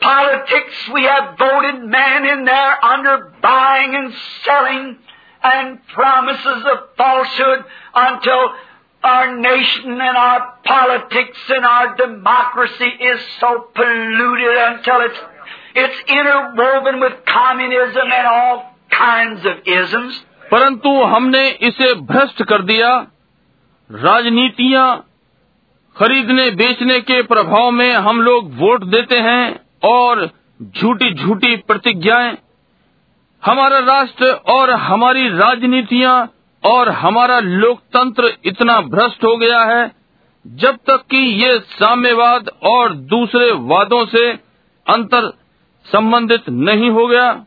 Politics, 0.00 0.78
we 0.94 1.02
have 1.04 1.36
voted 1.38 1.82
men 1.86 2.26
in 2.26 2.44
there 2.44 2.72
under 2.84 3.14
buying 3.42 3.94
and 3.94 4.12
selling 4.44 4.96
and 5.42 5.78
promises 5.88 6.64
of 6.66 6.80
falsehood 6.96 7.64
until 7.96 8.42
our 9.04 9.36
nation 9.36 10.00
and 10.00 10.16
our 10.16 10.40
politics 10.64 11.38
and 11.48 11.64
our 11.64 11.96
democracy 11.96 12.90
is 13.12 13.20
so 13.40 13.48
polluted 13.74 14.56
until 14.66 15.00
it's, 15.00 15.20
it's 15.74 16.00
interwoven 16.08 17.00
with 17.00 17.14
communism 17.26 18.12
and 18.18 18.26
all 18.26 18.76
kinds 18.90 19.46
of 19.46 19.72
isms. 19.78 20.20
परंतु 20.52 20.90
हमने 21.14 21.48
इसे 21.68 21.94
भ्रष्ट 22.12 22.42
कर 22.48 22.62
दिया 22.62 22.88
राजनीतियाँ 23.90 24.86
खरीदने 25.96 26.50
बेचने 26.60 27.00
के 27.00 27.22
प्रभाव 27.22 27.70
में 27.70 27.92
हम 28.06 28.20
लोग 28.22 28.52
वोट 28.58 28.84
देते 28.94 29.18
हैं 29.28 29.44
और 29.84 30.26
झूठी 30.62 31.12
झूठी 31.14 31.56
प्रतिज्ञाएँ 31.68 32.36
हमारा 33.42 33.78
राष्ट्र 33.78 34.30
और 34.54 34.70
हमारी 34.88 35.28
राजनीतियाँ 35.28 36.14
और 36.64 36.88
हमारा 36.88 37.40
लोकतंत्र 37.40 38.36
इतना 38.44 38.80
भ्रष्ट 38.80 39.24
हो 39.24 39.36
गया 39.36 39.60
है 39.64 39.92
जब 40.46 40.76
तक 40.76 41.04
कि 41.10 41.16
ये 41.16 41.58
साम्यवाद 41.58 42.50
और 42.62 42.92
दूसरे 42.92 43.52
वादों 43.52 44.06
से 44.06 44.32
अंतर 44.86 45.38
संबंधित 45.84 46.48
नहीं 46.48 46.90
हो 46.90 47.06
गया। 47.06 47.46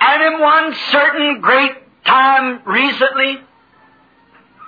And 0.00 0.22
in 0.22 0.38
one 0.40 0.72
certain 0.92 1.40
great 1.40 1.74
time 2.06 2.50
recently, 2.76 3.38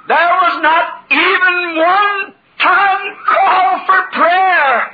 there 0.08 0.34
was 0.44 0.62
not 0.62 0.86
even 1.12 1.56
one 1.78 2.34
time 2.60 3.16
call 3.28 3.86
for 3.86 4.02
prayer. 4.12 4.92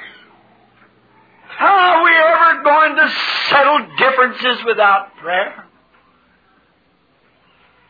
How 1.48 1.76
are 1.90 2.04
we 2.04 2.12
ever 2.12 2.64
going 2.64 2.96
to 2.96 3.08
settle 3.50 3.80
differences 3.98 4.66
without 4.66 5.16
prayer? 5.18 5.66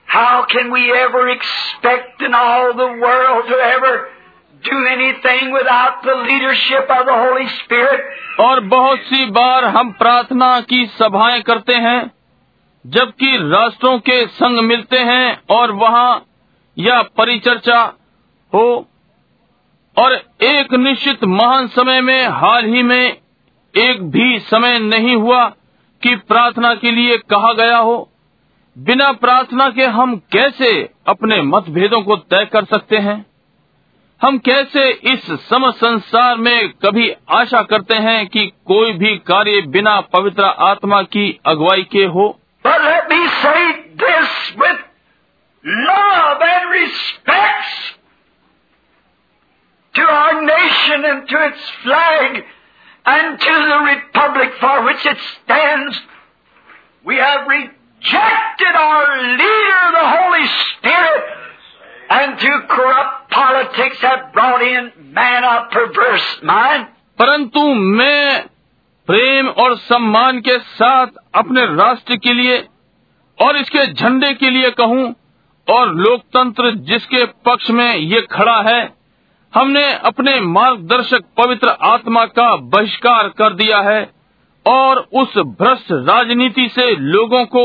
How 0.08 0.46
can 0.46 0.72
we 0.72 0.94
ever 0.94 1.30
expect 1.30 2.22
in 2.22 2.34
all 2.34 2.74
the 2.74 2.88
world 3.06 3.48
to 3.48 3.56
ever 3.56 4.08
do 4.64 4.78
anything 4.88 5.52
without 5.52 6.04
the 6.04 6.16
leadership 6.30 6.90
of 6.90 7.06
the 7.06 7.18
Holy 7.24 7.48
Spirit? 7.64 8.02
और 8.40 8.60
बहुत 8.76 9.00
सी 9.10 9.26
बार 9.32 9.66
हम 9.76 9.92
प्रार्थना 10.00 10.60
की 10.70 10.86
सभाएं 11.00 11.42
करते 11.50 11.76
हैं 11.88 12.00
जबकि 12.86 13.36
राष्ट्रों 13.52 13.98
के 14.08 14.26
संग 14.40 14.60
मिलते 14.68 15.00
हैं 15.10 15.28
और 15.50 15.72
वहाँ 15.84 16.10
या 16.81 17.03
परिचर्चा 17.03 17.95
हो, 18.55 18.89
और 19.99 20.13
एक 20.43 20.75
निश्चित 20.75 21.25
महान 21.25 21.67
समय 21.67 22.01
में, 22.01 22.29
हाल 22.29 22.65
ही 22.65 22.83
में 22.83 23.17
एक 23.77 24.11
भी 24.11 24.39
समय 24.39 24.79
नहीं 24.79 25.17
हुआ 25.17 25.49
कि 26.03 26.17
प्रार्थना 26.17 26.75
के 26.75 26.91
लिए 26.91 27.17
कहा 27.17 27.53
गया 27.53 27.79
हो। 27.79 28.11
बिना 28.79 29.13
प्रार्थना 29.13 29.71
के 29.71 29.85
हम 29.85 30.17
कैसे 30.17 30.91
अपने 31.07 31.43
मतभेदों 31.43 32.03
को 32.03 32.17
तय 32.17 32.45
कर 32.45 32.65
सकते 32.65 32.97
हैं? 32.97 33.27
हम 34.23 34.39
कैसे 34.39 34.91
इस 34.91 35.31
सम 35.31 35.71
संसार 35.71 36.37
में 36.37 36.69
कभी 36.69 37.13
आशा 37.31 37.63
करते 37.63 37.97
हैं 37.97 38.27
कि 38.27 38.47
कोई 38.47 38.93
भी 38.93 39.17
कार्य 39.17 39.61
बिना 39.61 40.01
पवित्र 40.01 40.43
आत्मा 40.43 41.03
की 41.03 41.41
अगुवाई 41.47 41.83
के 41.83 42.05
हो? 42.05 42.41
But 42.67 42.81
let 42.81 43.05
me 43.09 43.27
say 43.27 43.73
this 43.97 44.59
with 44.63 44.90
love 45.66 46.42
and 46.42 46.70
respect 46.72 47.70
to 49.96 50.02
our 50.02 50.42
nation 50.42 51.06
and 51.06 51.30
to 51.30 51.38
its 51.48 51.70
flag 51.84 52.44
and 53.06 53.40
to 53.40 53.54
the 53.70 53.80
republic 53.94 54.54
for 54.60 54.84
which 54.86 55.06
it 55.06 55.18
stands. 55.44 56.00
We 57.06 57.16
have 57.18 57.48
rejected 57.48 58.76
our 58.76 59.22
leader, 59.32 59.84
the 60.00 60.08
Holy 60.18 60.48
Spirit, 60.48 61.24
and 62.10 62.40
through 62.40 62.62
corrupt 62.68 63.32
politics 63.32 63.98
have 64.02 64.34
brought 64.34 64.62
in 64.62 65.14
man 65.14 65.44
of 65.44 65.72
perverse 65.72 66.30
mind. 66.44 66.88
परंतु 67.20 67.62
मैं 67.74 68.48
प्रेम 69.08 69.48
और 69.64 69.76
सम्मान 69.78 70.40
के 70.48 70.58
साथ 70.60 71.08
अपने 71.42 71.66
राष्ट्र 71.76 72.16
के 72.24 72.34
लिए 72.34 72.58
और 73.40 73.58
इसके 73.58 73.86
झंडे 73.94 74.34
के 74.34 74.50
लिए 74.50 74.72
कहूं 74.80 75.06
और 75.71 75.95
लोकतंत्र 75.95 76.71
जिसके 76.91 77.25
पक्ष 77.47 77.71
में 77.71 77.95
ये 77.95 78.21
खड़ा 78.33 78.61
है 78.69 78.81
हमने 79.55 79.85
अपने 80.11 80.41
मार्गदर्शक 80.57 81.25
पवित्र 81.39 81.69
आत्मा 81.87 82.25
का 82.39 82.55
बहिष्कार 82.75 83.29
कर 83.39 83.55
दिया 83.55 83.79
है 83.89 84.01
और 84.67 84.99
उस 85.23 85.37
भ्रष्ट 85.61 85.93
राजनीति 86.09 86.69
से 86.75 86.91
लोगों 87.15 87.45
को 87.55 87.65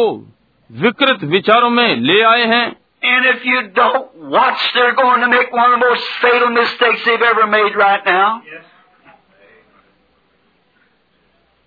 विकृत 0.70 1.24
विचारों 1.36 1.70
में 1.70 1.88
ले 2.02 2.22
आए 2.24 2.46
हैं 2.56 2.66
And 3.04 3.26
if 3.30 3.44
you 3.46 3.60
don't 3.74 4.30
watch, 4.34 4.62
they're 4.76 4.96
going 4.96 5.22
to 5.22 5.28
make 5.28 5.52
one 5.54 5.74
of 5.74 5.80
the 5.80 5.90
most 5.90 6.06
fatal 6.22 6.50
mistakes 6.50 7.04
they've 7.06 7.26
ever 7.26 7.46
made 7.46 7.76
right 7.76 8.08
now. 8.08 8.42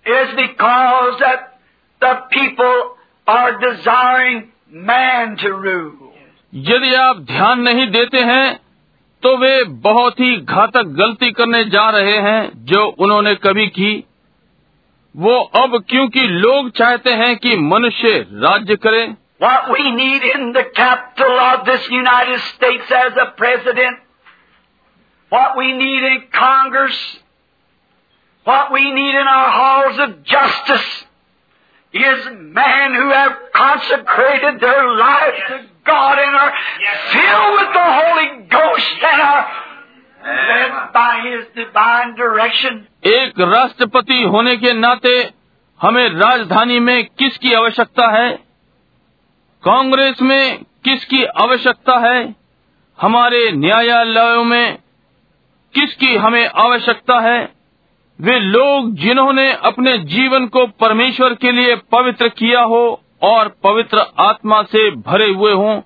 Is 0.05 0.35
because 0.35 1.19
that 1.19 1.45
the 2.01 2.13
people 2.31 2.97
are 3.27 3.57
desiring 3.59 4.51
man 4.89 5.37
to 5.37 5.53
rule. 5.53 6.08
यदि 6.53 6.93
आप 6.95 7.17
ध्यान 7.31 7.59
नहीं 7.61 7.87
देते 7.91 8.19
हैं 8.23 8.59
तो 9.23 9.35
वे 9.37 9.63
बहुत 9.85 10.19
ही 10.19 10.35
घातक 10.41 10.93
गलती 10.99 11.31
करने 11.31 11.63
जा 11.69 11.89
रहे 11.89 12.17
हैं 12.27 12.65
जो 12.65 12.85
उन्होंने 12.99 13.33
कभी 13.45 13.67
की 13.67 13.91
वो 15.15 15.37
अब 15.61 15.77
क्योंकि 15.89 16.27
लोग 16.27 16.69
चाहते 16.77 17.13
हैं 17.21 17.35
कि 17.37 17.55
मनुष्य 17.73 18.19
राज्य 18.43 18.75
करे 18.85 19.07
What 19.41 19.69
we 19.71 19.91
need 19.91 20.23
in 20.27 20.51
the 20.51 20.63
capital 20.77 21.37
of 21.41 21.65
this 21.65 21.85
United 21.89 22.41
States 22.47 22.89
as 22.91 23.19
a 23.21 23.27
president, 23.37 23.99
what 25.31 25.55
we 25.57 25.71
need 25.71 26.03
in 26.03 26.17
Congress, 26.33 26.97
what 28.45 28.73
we 28.73 28.91
need 28.91 29.15
in 29.15 29.29
our 29.35 29.49
halls 29.49 29.99
of 29.99 30.17
justice 30.23 30.89
is 31.93 32.27
men 32.57 32.95
who 32.95 33.07
have 33.09 33.37
consecrated 33.53 34.59
their 34.59 34.83
lives 34.97 35.39
to 35.47 35.61
God 35.89 36.17
and 36.19 36.35
are 36.35 36.53
filled 37.13 37.53
with 37.57 37.71
the 37.73 37.87
Holy 37.99 38.27
Ghost 38.55 39.03
and 39.11 39.21
are 39.21 39.45
led 40.25 40.73
by 40.93 41.13
His 41.25 41.45
divine 41.57 42.15
direction. 42.15 42.87
एक 43.05 43.33
राष्ट्रपति 43.39 44.23
होने 44.23 44.57
के 44.57 44.73
नाते 44.73 45.31
हमें 45.81 46.09
राजधानी 46.09 46.79
में 46.79 47.05
किसकी 47.05 47.53
आवश्यकता 47.53 48.07
है? 48.07 48.31
कांग्रेस 49.63 50.21
में 50.21 50.63
किसकी 50.83 51.23
आवश्यकता 51.23 51.97
है? 51.97 52.35
हमारे 53.01 53.51
न्यायालयों 53.51 54.43
में 54.43 54.77
किसकी 55.73 56.15
हमें 56.15 56.47
आवश्यकता 56.47 57.19
है? 57.19 57.59
वे 58.21 58.39
लोग 58.39 58.95
जिन्होंने 58.95 59.51
अपने 59.51 59.97
जीवन 59.97 60.47
को 60.47 60.67
परमेश्वर 60.67 61.33
के 61.33 61.51
लिए 61.51 61.75
पवित्र 61.75 62.27
किया 62.27 62.61
हो 62.61 63.01
और 63.21 63.47
पवित्र 63.63 64.05
आत्मा 64.21 64.61
से 64.71 64.89
भरे 65.07 65.29
हुए 65.33 65.51
हों 65.53 65.81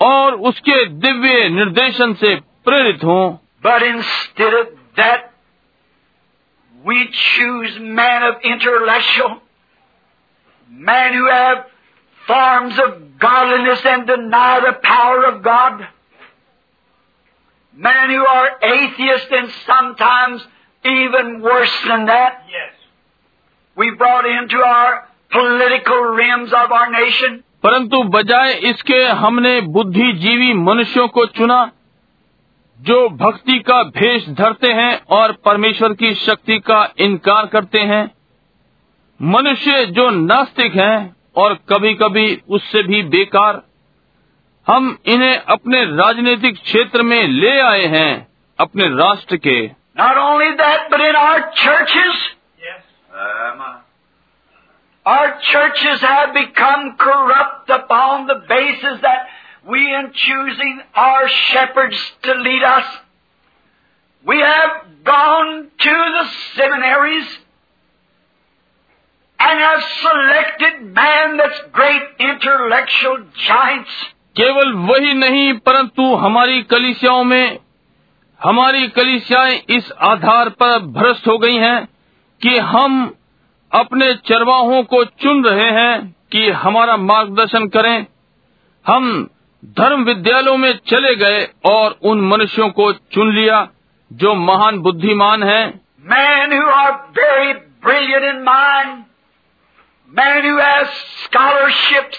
और 0.00 0.34
उसके 0.50 0.84
दिव्य 1.00 1.48
निर्देशन 1.48 2.12
से 2.20 2.34
प्रेरित 2.64 3.04
हों। 3.04 3.30
But 3.66 3.82
in 3.82 4.00
that 4.40 5.28
we 6.84 7.04
choose 7.14 7.78
man 7.98 8.22
of 8.24 8.46
intellectual 8.46 9.34
man 10.70 11.14
you 11.14 11.26
have 11.30 11.54
forms 12.22 12.78
of 12.80 12.90
godliness 13.24 13.86
and 13.86 14.04
the 14.06 14.18
now 14.20 14.60
the 14.60 14.72
power 14.86 15.24
of 15.24 15.42
God 15.48 15.84
man 17.78 18.10
you 18.10 18.24
are 18.24 18.46
atheist 18.64 19.32
and 19.32 19.48
sometimes 19.48 20.48
even 20.84 21.36
worse 21.42 21.84
than 21.86 22.04
that 22.06 22.32
we 23.78 23.90
bore 24.04 24.26
in 24.26 24.46
to 24.46 24.62
our 24.62 25.08
political 25.32 26.02
rims 26.14 26.52
of 26.52 26.72
our 26.72 26.90
nation. 26.92 27.38
परंतु 27.62 28.02
बजाय 28.10 28.52
इसके 28.70 29.02
हमने 29.16 29.60
बुद्धिजीवी 29.70 30.52
मनुष्यों 30.60 31.06
को 31.08 31.24
चुना 31.38 31.60
जो 32.78 32.98
भक्ति 33.16 33.58
का 33.58 33.82
भेष 33.96 34.28
धरते 34.28 34.72
हैं 34.72 34.92
और 35.10 35.32
परमेश्वर 35.44 35.92
की 35.92 36.12
शक्ति 36.14 36.58
का 36.60 36.78
इनकार 36.98 37.46
करते 37.46 37.80
हैं 37.90 38.04
मनुष्य 39.20 39.84
जो 39.86 40.08
नास्तिक 40.10 40.76
हैं 40.76 41.16
और 41.36 41.54
कभी 41.68 41.92
कभी 41.94 42.24
उससे 42.48 42.82
भी 42.82 43.02
बेकार 43.08 43.62
हम 44.66 44.96
इन्हें 45.06 45.36
अपने 45.48 45.84
राजनीतिक 45.96 46.62
क्षेत्र 46.62 47.02
में 47.02 47.22
ले 47.26 47.58
आए 47.60 47.84
हैं 47.88 48.10
अपने 48.58 48.88
राष्ट्र 48.96 49.36
के 49.36 49.60
Not 49.96 50.18
only 50.18 50.50
that, 50.56 50.88
but 50.90 51.00
in 51.02 51.16
our 51.16 51.40
churches, 51.54 52.18
Yes. 52.60 52.82
Our 55.05 55.39
churches 55.41 56.01
have 56.01 56.33
become 56.33 56.97
corrupt 56.97 57.69
upon 57.69 58.25
the 58.27 58.41
basis 58.49 59.01
that 59.01 59.27
we, 59.67 59.79
in 59.93 60.11
choosing 60.13 60.81
our 60.95 61.27
shepherds 61.29 61.99
to 62.23 62.33
lead 62.33 62.63
us, 62.63 62.85
we 64.25 64.39
have 64.39 65.03
gone 65.03 65.69
to 65.79 65.95
the 66.17 66.25
seminaries 66.55 67.27
and 69.39 69.59
have 69.59 69.83
selected 70.01 70.93
man 70.93 71.37
that's 71.37 71.61
great 71.71 72.01
intellectual 72.19 73.17
giants. 73.47 73.91
केवल 74.37 74.73
वही 74.87 75.13
नहीं 75.13 75.53
परंतु 75.65 76.13
हमारी 76.15 76.61
कलिसियाओं 76.71 77.23
में 77.23 77.59
हमारी 78.43 78.87
कलिसियाएं 78.95 79.75
इस 79.75 79.91
आधार 80.07 80.49
पर 80.61 80.79
भ्रष्ट 80.97 81.27
हो 81.27 81.37
गई 81.37 81.57
हैं 81.57 81.85
कि 82.41 82.57
हम 82.73 82.97
अपने 83.72 84.14
चरवाहों 84.26 84.82
को 84.84 85.04
चुन 85.22 85.44
रहे 85.44 85.70
हैं 85.70 86.16
कि 86.32 86.48
हमारा 86.62 86.96
मार्गदर्शन 86.96 87.66
करें। 87.68 88.06
हम 88.86 89.28
धर्म 89.78 90.04
विद्यालयों 90.04 90.56
में 90.56 90.72
चले 90.86 91.14
गए 91.16 91.42
और 91.66 91.98
उन 92.02 92.20
मनुष्यों 92.28 92.68
को 92.70 92.92
चुन 92.92 93.32
लिया 93.34 93.68
जो 94.10 94.34
महान 94.34 94.78
बुद्धिमान 94.78 95.42
है। 95.42 95.62
Man 96.04 96.52
you 96.52 96.66
are 96.68 96.92
very 97.18 97.52
brilliant 97.84 98.24
in 98.24 98.42
man 98.48 99.04
man 100.12 100.46
you 100.46 100.58
है 100.58 100.84
scholarship 100.84 102.10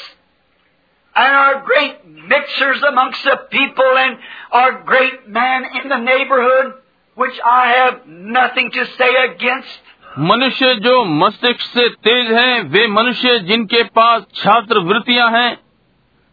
and 1.15 1.35
are 1.35 1.55
great 1.67 2.01
mixers 2.31 2.83
amongst 2.83 3.27
people 3.27 3.97
and 3.97 4.17
are 4.53 4.71
great 4.89 5.23
man 5.29 5.65
in 5.75 5.89
the 5.89 6.01
neighbourhood 6.01 6.73
which 7.17 7.39
I 7.49 7.69
have 7.69 8.01
nothing 8.37 8.71
to 8.71 8.83
say 8.83 9.15
against 9.23 9.90
मनुष्य 10.19 10.75
जो 10.75 11.03
मस्तिष्क 11.03 11.59
से 11.59 11.89
तेज 11.89 12.31
हैं, 12.31 12.63
वे 12.63 12.87
मनुष्य 12.87 13.39
जिनके 13.39 13.83
पास 13.83 14.23
छात्रवृत्तियाँ 14.35 15.31
हैं, 15.31 15.57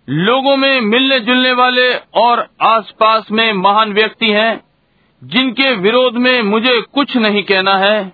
लोगों 0.09 0.57
में 0.57 0.81
मिलने 0.81 1.21
जुलने 1.21 1.53
वाले 1.53 1.95
और 2.15 2.49
आसपास 2.63 3.27
में 3.33 3.53
महान 3.53 3.93
व्यक्ति 3.93 4.27
हैं, 4.27 4.65
जिनके 5.25 5.75
विरोध 5.75 6.15
में 6.15 6.43
मुझे 6.43 6.81
कुछ 6.81 7.17
नहीं 7.17 7.43
कहना 7.43 7.79
है 7.79 8.13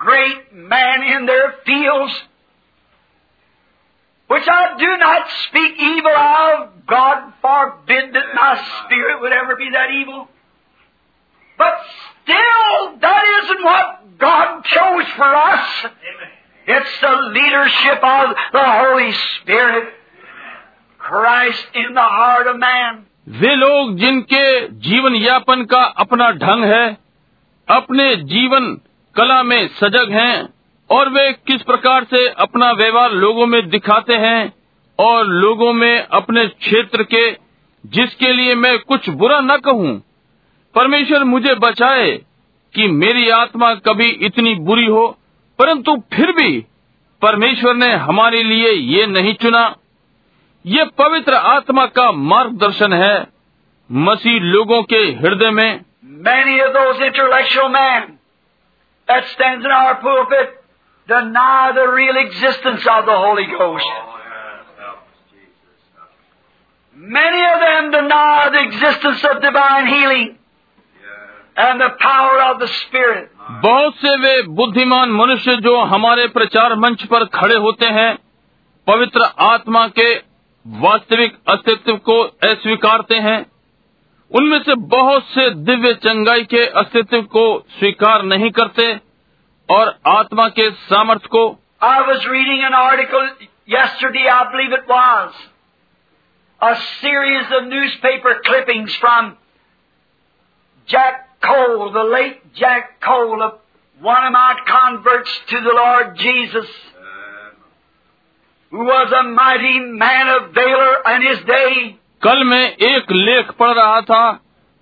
Great 0.00 0.40
man 0.72 1.02
in 1.08 1.28
their 1.28 1.50
fields. 1.68 2.31
which 4.31 4.47
I 4.47 4.77
do 4.77 4.97
not 4.97 5.27
speak 5.47 5.73
evil 5.79 6.11
of. 6.11 6.85
God 6.85 7.33
forbid 7.41 8.13
that 8.13 8.35
my 8.35 8.53
spirit 8.83 9.21
would 9.21 9.31
ever 9.33 9.55
be 9.55 9.69
that 9.71 9.91
evil. 9.91 10.27
But 11.57 11.73
still, 12.23 12.97
that 12.99 13.23
isn't 13.43 13.63
what 13.63 14.17
God 14.17 14.63
chose 14.63 15.07
for 15.15 15.35
us. 15.35 15.85
Amen. 15.85 16.31
It's 16.67 16.99
the 17.01 17.15
leadership 17.37 18.03
of 18.03 18.35
the 18.51 18.63
Holy 18.63 19.11
Spirit. 19.13 19.93
Christ 20.99 21.65
in 21.73 21.93
the 21.93 22.01
heart 22.01 22.47
of 22.47 22.57
man. 22.59 23.03
वे 23.41 23.55
लोग 23.55 23.97
जिनके 23.99 24.43
जीवन 24.87 25.15
यापन 25.15 25.63
का 25.71 25.83
अपना 26.03 26.29
ढंग 26.43 26.63
है 26.63 26.85
अपने 27.67 28.15
जीवन 28.33 28.69
कला 29.15 29.41
में 29.43 29.67
सजग 29.79 30.11
हैं 30.11 30.35
और 30.92 31.08
वे 31.08 31.32
किस 31.32 31.62
प्रकार 31.62 32.04
से 32.04 32.26
अपना 32.38 32.70
व्यवहार 32.72 33.12
लोगों 33.12 33.46
में 33.46 33.68
दिखाते 33.68 34.14
हैं 34.16 34.52
और 34.98 35.26
लोगों 35.26 35.72
में 35.72 36.02
अपने 36.02 36.46
क्षेत्र 36.46 37.02
के, 37.02 37.30
जिसके 37.84 38.32
लिए 38.32 38.54
मैं 38.54 38.78
कुछ 38.78 39.08
बुरा 39.10 39.40
न 39.40 39.56
कहूँ। 39.56 39.98
परमेश्वर 40.74 41.24
मुझे 41.24 41.54
बचाए 41.54 42.10
कि 42.74 42.86
मेरी 42.88 43.28
आत्मा 43.28 43.74
कभी 43.86 44.08
इतनी 44.26 44.54
बुरी 44.54 44.86
हो, 44.86 45.06
परंतु 45.58 45.96
फिर 46.12 46.32
भी 46.32 46.58
परमेश्वर 47.22 47.74
ने 47.74 47.92
हमारे 47.94 48.42
लिए 48.42 48.70
ये 48.70 49.06
नहीं 49.06 49.34
चुना। 49.34 49.64
ये 50.64 50.84
पवित्र 50.98 51.34
आत्मा 51.34 51.86
का 51.86 52.10
मार्गदर्शन 52.12 52.92
है 52.92 53.26
मसीह 53.90 54.40
लोगों 54.42 54.82
के 54.82 55.02
हृदय 55.20 55.50
में। 55.50 55.80
Many 56.26 56.58
of 56.60 56.72
those 56.72 56.98
that 59.08 59.24
stands 59.26 59.64
in 59.64 59.72
our 59.72 59.94
pulpit 59.96 60.61
deny 61.08 61.72
the 61.74 61.90
real 61.92 62.16
existence 62.16 62.86
of 62.90 63.06
the 63.06 63.16
Holy 63.16 63.46
Ghost. 63.46 63.86
Many 66.96 67.42
of 67.44 67.60
them 67.60 67.90
deny 67.90 68.48
the 68.52 68.62
existence 68.62 69.24
of 69.24 69.42
divine 69.42 69.86
healing 69.86 70.38
and 71.56 71.80
the 71.80 71.90
power 72.00 72.42
of 72.42 72.60
the 72.60 72.68
Spirit. 72.68 73.28
बहुत 73.62 73.94
से 73.96 74.16
वे 74.20 74.42
बुद्धिमान 74.58 75.10
मनुष्य 75.12 75.56
जो 75.62 75.76
हमारे 75.92 76.26
प्रचार 76.34 76.74
मंच 76.78 77.04
पर 77.12 77.24
खड़े 77.34 77.56
होते 77.64 77.86
हैं 77.96 78.10
पवित्र 78.86 79.30
आत्मा 79.46 79.86
के 79.98 80.12
वास्तविक 80.66 81.36
अस्तित्व 81.50 81.96
को 82.08 82.20
अस्वीकारते 82.50 83.14
हैं 83.26 83.38
उनमें 84.30 84.58
से 84.62 84.74
बहुत 84.92 85.24
से 85.28 85.48
दिव्य 85.64 85.92
चंगाई 86.04 86.44
के 86.50 86.64
अस्तित्व 86.82 87.22
को 87.34 87.44
स्वीकार 87.78 88.22
नहीं 88.24 88.50
करते 88.58 88.92
और 89.72 89.94
आत्मा 90.08 90.48
के 90.48 90.70
सामर्थ 90.70 91.26
को। 91.26 91.46
I 91.82 92.00
was 92.06 92.28
reading 92.28 92.64
an 92.64 92.74
article 92.74 93.26
believe 94.48 94.74
it 94.74 94.90
was 94.90 95.42
a 96.60 96.72
series 96.80 97.54
of 97.54 97.64
newspaper 98.02 98.32
clipping 98.48 98.88
from 98.90 99.32
Jack 100.88 101.20
Coe 101.46 101.90
the 101.92 102.06
late 102.14 102.40
Jack 102.56 102.90
Coe 103.06 103.42
of 103.42 103.52
one 104.00 104.26
M 104.26 104.36
at 104.36 104.60
converts 104.70 105.42
to 105.50 105.60
the 105.60 105.76
Lord 105.76 106.08
Jesus 106.18 106.80
कल 112.22 112.44
मैं 112.44 112.64
एक 112.86 113.10
लेख 113.12 113.50
पढ़ 113.52 113.72
रहा 113.72 114.00
था। 114.00 114.24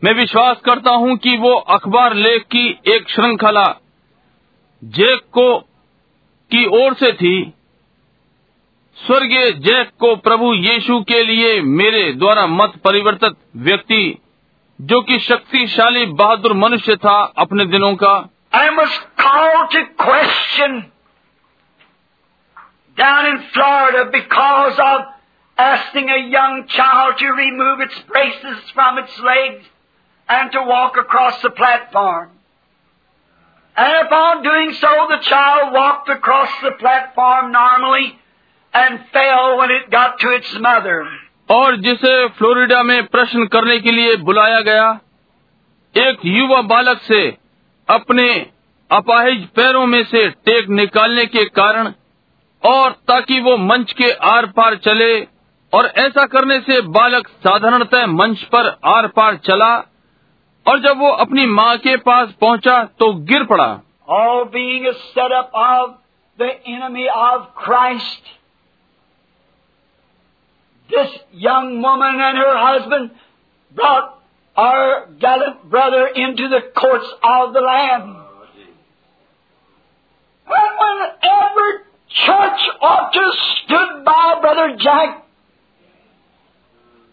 मैं 0.03 0.13
विश्वास 0.15 0.57
करता 0.65 0.91
हूँ 0.95 1.17
कि 1.17 1.37
वो 1.37 1.53
अखबार 1.75 2.15
लेख 2.17 2.43
की 2.53 2.67
एक 2.89 3.09
श्रृंखला 3.09 3.65
जैक 4.85 5.21
को 5.33 5.59
की 6.51 6.67
ओर 6.67 6.95
से 6.95 7.13
थी 7.13 7.55
स्वर्गीय 8.97 9.53
जैक 9.53 9.91
को 10.01 10.17
प्रभु 10.17 10.55
यीशु 10.55 11.01
के 11.01 11.23
लिए 11.25 11.61
मेरे 11.63 12.13
द्वारा 12.13 12.47
मत 12.47 12.73
परिवर्तित 12.85 13.37
व्यक्ति, 13.57 14.19
जो 14.81 15.01
कि 15.01 15.19
शक्तिशाली 15.19 16.07
बहादुर 16.07 16.53
मनुष्य 16.53 16.97
था 16.97 17.33
अपने 17.39 17.65
दिनों 17.67 17.95
का 17.97 18.29
I 18.55 18.71
must 18.71 19.01
question 20.01 20.81
down 22.99 23.27
in 23.27 23.39
Florida 23.39 24.03
because 24.03 24.81
of 24.81 25.03
asking 25.59 26.09
a 26.09 26.19
young 26.31 26.67
child 26.69 27.19
to 27.19 27.27
remove 27.27 27.81
its 27.81 27.99
braces 28.01 28.71
from 28.75 28.99
its 28.99 29.19
legs 29.19 29.67
and 30.29 30.53
to 30.53 30.63
walk 30.63 30.97
across 30.97 31.43
the. 31.43 31.51
And 33.77 34.07
upon 34.07 34.43
doing 34.43 34.73
so, 34.75 34.89
the 35.09 35.19
child 35.23 35.73
walked 35.73 36.09
across 36.09 36.51
the 36.63 36.73
platform 36.73 37.53
normally 37.53 38.19
and 38.75 39.01
fell 39.13 39.59
when 39.59 39.71
it 39.71 39.91
got 39.91 40.19
to 40.21 40.31
its 40.31 40.53
mother. 40.59 41.05
और 41.51 41.77
जिसे 41.85 42.13
Florida 42.39 42.83
में 42.83 43.07
प्रश्न 43.07 43.47
करने 43.53 43.79
के 43.81 43.91
लिए 43.91 44.17
बुलाया 44.27 44.61
गया 44.61 44.89
एक 45.95 46.19
युवा 46.25 46.61
बालक 46.73 47.01
से 47.03 47.23
अपने 47.89 48.27
अपाहिज 48.91 49.47
पैरों 49.57 49.87
में 49.87 50.03
से 50.05 50.29
टेक 50.47 50.69
निकालने 50.81 51.25
के 51.27 51.45
कारण 51.59 51.93
और 52.63 52.91
ताकि 53.09 53.41
वो 53.41 53.57
मंच 53.57 53.93
के 54.01 54.11
आर 54.31 54.47
पार 54.57 54.77
चले 54.85 55.13
और 55.73 55.87
ऐसा 56.05 56.25
करने 56.27 56.59
से 56.69 56.81
बालक 56.99 57.29
साधारणतः 57.45 58.07
मंच 58.07 58.43
पर 58.55 58.69
आर 58.95 59.07
पार 59.17 59.37
चला 59.47 59.75
और 60.70 60.80
जब 60.84 60.98
वो 61.00 61.10
अपनी 61.24 61.46
माँ 61.46 61.78
के 61.78 61.96
पास 62.06 62.32
पहुंचा 62.42 62.84
तो 63.00 63.14
गिर 63.32 63.44
पड़ा 63.52 63.74
All 64.08 64.46
being 64.54 64.86
a 64.86 64.94
setup 65.14 65.52
of 65.56 65.94
the 66.40 66.50
enemy 66.72 67.08
of 67.12 67.46
Christ. 67.56 68.28
This 70.90 71.16
young 71.32 71.82
woman 71.82 72.22
and 72.22 72.38
her 72.38 72.58
husband 72.58 73.12
brought 73.76 74.22
our 74.56 75.08
gallant 75.20 75.64
brother 75.72 76.06
into 76.08 76.50
the 76.50 76.62
courts 76.82 77.08
of 77.24 77.54
the 77.54 77.62
Lamb. 77.62 78.16
And 80.48 80.78
whenever 80.84 81.68
church 82.10 82.70
ought 82.82 83.12
to 83.12 83.20
have 83.20 83.40
stood 83.58 84.06
by 84.06 84.38
Brother 84.42 84.78
Jack, 84.80 85.26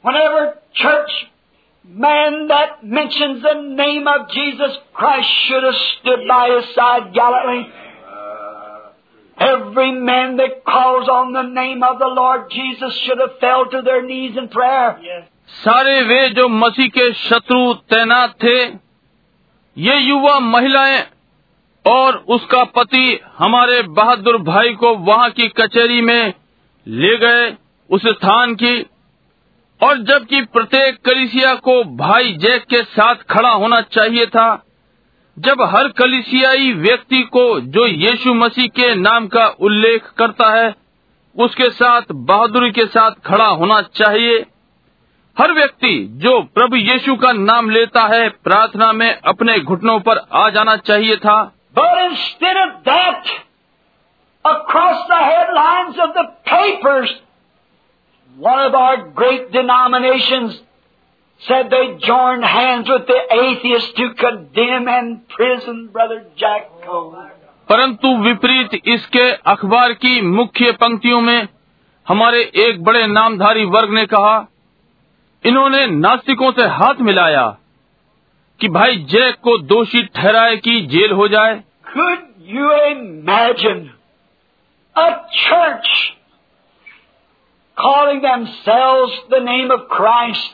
whenever 0.03 0.59
church 0.75 1.11
man 1.88 2.48
that 2.48 2.84
mentions 2.84 3.42
the 3.42 3.62
name 3.62 4.08
of 4.08 4.30
Jesus 4.30 4.78
Christ 4.94 5.30
should 5.48 5.64
have 5.64 5.76
stood 5.76 6.20
by 6.28 6.50
his 6.50 6.76
side 6.76 7.14
gallantly. 7.14 7.68
Every 9.38 9.92
man 9.92 10.38
that 10.38 10.66
calls 10.66 11.08
on 11.08 11.32
the 11.32 11.44
name 11.44 11.84
of 11.84 12.00
the 12.00 12.08
Lord 12.08 12.50
Jesus 12.52 12.94
should 13.06 13.20
have 13.20 13.40
fell 13.40 13.70
to 13.70 13.82
their 13.84 14.02
knees 14.02 14.36
in 14.36 14.50
prayer. 14.50 15.26
सारे 15.48 16.02
वे 16.04 16.30
जो 16.30 16.48
मसीह 16.50 16.88
के 16.88 17.12
शत्रु 17.14 17.74
तैनात 17.92 18.34
थे 18.44 18.58
ये 19.78 19.96
युवा 19.98 20.40
महिलाएँ 20.40 21.04
और 21.86 22.16
उसका 22.36 22.64
पति 22.76 23.20
हमारे 23.38 23.82
बहादुर 24.00 24.38
भाई 24.44 24.74
को 24.82 24.94
वहाँ 25.10 25.30
की 25.30 25.48
कचहरी 25.60 26.02
में 26.02 26.34
ले 26.88 27.16
गए 27.18 27.46
उस 27.90 28.08
स्थान 28.08 28.56
की 28.56 28.76
और 29.84 29.98
जबकि 29.98 30.42
प्रत्येक 30.42 30.98
कलिसिया 31.06 31.56
को 31.56 31.84
भाई 31.84 32.34
जैक 32.34 32.64
के 32.64 32.84
साथ 32.84 33.16
खड़ा 33.16 33.50
होना 33.50 33.82
चाहिए 33.82 34.26
था 34.26 34.64
जब 35.40 35.62
हर 35.62 35.88
कलिसियाई 35.88 36.74
व्यक्ति 36.74 37.22
को 37.22 37.60
जो 37.60 37.88
यीशु 37.88 38.34
मसीह 38.34 38.68
के 38.68 38.96
नाम 38.96 39.28
का 39.28 39.48
उल्लेख 39.48 40.04
करता 40.18 40.50
है 40.50 40.76
उसके 41.40 41.70
साथ 41.70 42.02
बहादुरी 42.12 42.72
के 42.72 42.86
साथ 42.86 43.12
खड़ा 43.26 43.46
होना 43.46 43.82
चाहिए। 43.82 44.46
हर 45.40 45.52
व्यक्ति 45.52 46.08
जो 46.12 46.42
प्रभु 46.42 46.76
यीशु 46.76 47.16
का 47.16 47.32
नाम 47.32 47.70
लेता 47.70 48.02
है 48.02 48.30
प्रार्थना 48.30 48.94
में 48.94 49.20
अपने 49.26 49.60
घुटनों 49.60 50.00
पर 50.00 50.18
आ 50.34 50.50
जाना 50.50 50.76
चाहिए 50.76 51.16
था। 51.16 51.54
That, 52.88 53.28
across 54.46 55.00
the 55.12 55.22
headlines 55.22 56.00
of 56.06 56.16
the 56.18 56.26
papers, 56.50 57.10
one 58.38 58.60
of 58.60 58.76
our 58.76 58.98
great 59.10 59.52
denominations 59.52 60.62
said 61.42 61.70
they 61.70 61.98
joined 61.98 62.44
hands 62.44 62.88
with 62.90 63.08
the 63.08 63.20
atheists 63.36 63.94
to 63.94 64.14
condemn 64.14 64.88
and 64.88 65.22
imprison 65.22 65.88
Brother 65.88 66.26
Jack 66.38 66.70
Cole. 66.86 67.16
परंतु 67.70 68.16
विपरीत 68.24 68.74
इसके 68.86 69.30
अखबार 69.52 69.94
की 69.94 70.22
मुख्य 70.22 70.72
पंक्तियों 70.82 71.22
में 71.22 71.48
हमारे 72.08 72.42
एक 72.66 72.84
बड़े 72.84 73.06
नामधारी 73.08 73.66
वर्ग 73.74 73.94
ने 73.94 74.06
कहा 74.06 74.36
इन्होंने 75.44 75.86
नास्तिकों 75.88 76.52
से 76.52 76.68
हाथ 76.76 77.02
मिलाया 77.02 77.46
कि 78.60 78.68
भाई 78.78 78.96
जैक 79.14 79.36
को 79.44 79.58
दोषी 79.74 80.04
ठहराए 80.16 80.56
कि 80.58 80.80
जेल 80.94 81.12
हो 81.12 81.28
जाए 81.28 81.62
Could 81.94 82.24
you 82.54 82.72
imagine 82.92 83.84
a 84.96 85.10
church 85.42 86.17
calling 87.77 88.21
themselves 88.23 89.13
the 89.31 89.41
name 89.41 89.71
of 89.71 89.89
Christ 89.89 90.53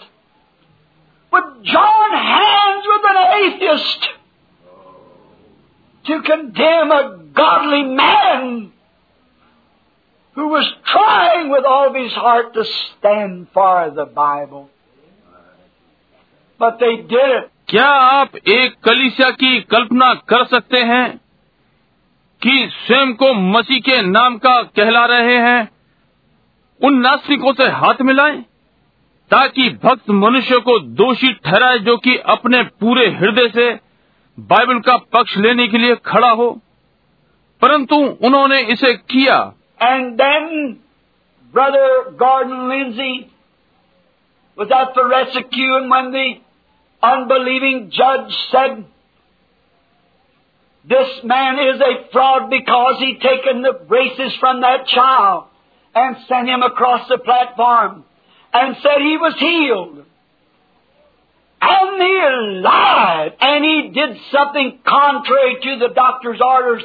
would 1.33 1.65
join 1.65 2.13
hands 2.13 2.85
with 2.87 3.03
an 3.05 3.19
atheist 3.43 4.09
to 6.07 6.23
condemn 6.23 6.91
a 6.91 7.19
godly 7.35 7.83
man 7.83 8.73
who 10.35 10.49
was 10.49 10.67
trying 10.87 11.51
with 11.51 11.65
all 11.65 11.89
of 11.89 11.95
his 11.95 12.13
heart 12.13 12.55
to 12.55 12.65
stand 12.65 13.49
for 13.53 13.91
the 13.95 14.05
Bible. 14.05 14.69
But 16.61 16.79
they 16.81 16.97
did 16.97 17.31
it. 17.39 17.51
क्या 17.69 17.87
आप 17.87 18.37
एक 18.49 18.77
कलिसिया 18.85 19.31
की 19.31 19.61
कल्पना 19.73 20.13
कर 20.33 20.45
सकते 20.47 20.79
हैं 20.91 21.09
कि 22.43 22.69
स्वयं 22.77 23.13
को 23.23 23.33
मसीह 23.35 23.81
के 23.89 24.01
नाम 24.03 24.37
का 24.45 24.63
कहला 24.77 25.05
रहे 25.07 25.37
हैं 25.47 25.69
उन 26.84 26.98
नास्तिकों 27.00 27.54
से 27.54 27.68
हाथ 27.72 28.02
मिलाए, 28.02 28.38
ताकि 29.32 29.70
भक्त 29.84 30.10
मनुष्य 30.10 30.58
को 30.60 30.78
दोषी 30.80 31.32
ठहराए 31.34 31.78
जो 31.80 31.98
कि 31.98 32.16
अपने 32.30 32.64
पूरे 32.82 33.06
हृदय 33.12 33.48
से 33.50 33.72
बाइबल 34.38 34.80
का 34.80 34.96
पक्ष 35.14 35.38
लेने 35.38 35.68
के 35.68 35.78
लिए 35.78 35.96
खड़ा 36.06 36.30
हो। 36.32 36.50
परंतु 37.62 37.96
उन्होंने 37.96 38.60
इसे 38.74 38.94
किया। 38.94 39.38
And 39.82 40.12
then 40.14 40.48
brother 41.54 42.10
Gordon 42.20 42.70
Lindsay 42.70 43.14
was 44.58 44.72
at 44.72 44.94
the 44.98 45.10
rescue 45.14 45.76
unbelieving 47.04 47.88
जज 47.90 48.28
said 48.32 48.84
this 50.88 51.20
man 51.26 51.60
is 51.60 51.84
a 51.84 51.94
fraud 52.12 52.44
because 52.50 53.04
he 53.04 53.12
taken 53.24 53.62
the 53.62 53.74
braces 53.90 54.38
from 54.40 54.62
that 54.62 54.82
child 54.88 55.52
and 55.96 56.18
sent 56.28 56.50
him 56.50 56.64
across 56.64 57.08
the 57.08 57.18
platform 57.18 58.04
and 58.54 58.76
said 58.82 59.02
he 59.02 59.18
was 59.18 59.36
healed. 59.38 60.06
And 61.62 62.02
he 62.02 62.60
lied, 62.62 63.32
and 63.40 63.64
he 63.64 63.90
did 63.90 64.18
something 64.32 64.80
contrary 64.86 65.58
to 65.64 65.80
the 65.80 65.94
doctor's 65.94 66.42
orders. 66.42 66.84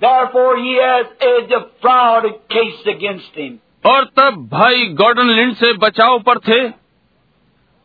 Therefore, 0.00 0.56
he 0.56 0.74
has 0.74 1.06
a 1.20 1.46
defrauded 1.48 2.48
case 2.48 2.82
against 2.86 3.34
him. 3.34 3.60
और 3.86 4.04
तब 4.18 4.36
भाई 4.52 4.86
Gordon 5.00 5.28
लिंड 5.30 5.54
से 5.56 5.72
बचाव 5.82 6.18
पर 6.28 6.38
थे 6.48 6.60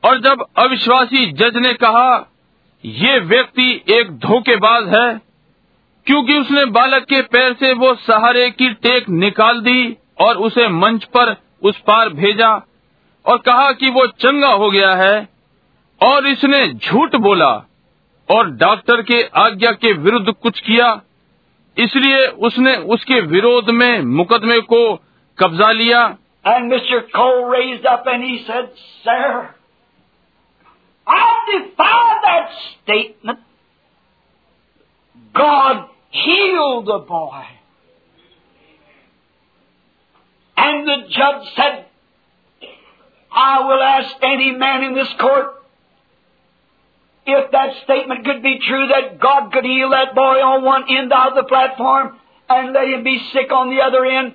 और 0.04 0.20
जब 0.20 0.46
अविश्वासी 0.60 1.26
जज 1.42 1.58
ने 1.66 1.74
कहा 1.84 2.08
ये 2.84 3.20
व्यक्ति 3.34 3.72
एक 3.98 4.12
धोखेबाज 4.20 4.88
है 4.94 5.10
क्योंकि 6.08 6.38
उसने 6.40 6.66
बालक 6.78 7.04
के 7.10 7.22
पैर 7.34 7.54
से 7.54 7.74
वो 7.82 7.94
सहारे 8.06 8.50
की 8.52 8.70
टेक 8.86 9.10
निकाल 9.26 9.60
दी 9.62 9.98
और 10.22 10.38
उसे 10.38 10.68
मंच 10.68 11.04
पर 11.04 11.36
उस 11.64 11.80
पार 11.80 12.10
भेजा 12.14 12.52
और 13.26 13.38
कहा 13.38 13.72
कि 13.72 13.90
वो 13.90 14.06
चंगा 14.08 14.52
हो 14.54 14.70
गया 14.72 14.94
है 14.96 15.16
और 16.02 16.28
इसने 16.28 16.68
झूठ 16.74 17.16
बोला 17.16 17.52
और 18.30 18.50
डॉक्टर 18.56 19.02
के 19.02 19.24
आज्ञा 19.38 19.72
के 19.72 19.94
विरुद्ध 19.94 20.34
कुछ 20.34 20.60
किया 20.60 20.90
इसलिए 21.78 22.26
उसने 22.48 22.76
उसके 22.94 23.20
विरोध 23.28 23.70
में 23.70 24.02
मुकदमे 24.16 24.60
को 24.74 24.82
कब्जा 25.38 25.72
लिया 25.72 26.18
And 26.46 26.72
Mr. 26.72 27.00
Cole 27.16 27.44
raised 27.46 27.86
up 27.86 28.08
and 28.08 28.24
boy. 37.08 37.61
And 40.61 40.77
And 40.77 40.89
the 40.89 41.09
judge 41.09 41.55
said, 41.57 41.87
I 43.33 43.61
will 43.61 43.83
ask 43.83 44.17
any 44.23 44.53
man 44.53 44.85
in 44.85 44.95
this 44.95 45.13
court 45.21 45.47
if 47.27 47.51
that 47.51 47.75
statement 47.85 48.25
could 48.25 48.43
be 48.43 48.59
true 48.69 48.87
that 48.89 49.19
God 49.21 49.53
could 49.53 49.65
heal 49.65 49.91
that 49.91 50.15
boy 50.15 50.41
on 50.41 50.65
one 50.65 50.85
end 50.89 51.13
of 51.13 51.35
the 51.35 51.43
platform 51.43 52.19
and 52.49 52.73
let 52.73 52.89
him 52.89 53.03
be 53.03 53.19
sick 53.33 53.53
on 53.53 53.71
the 53.71 53.83
other 53.83 54.05
end. 54.05 54.35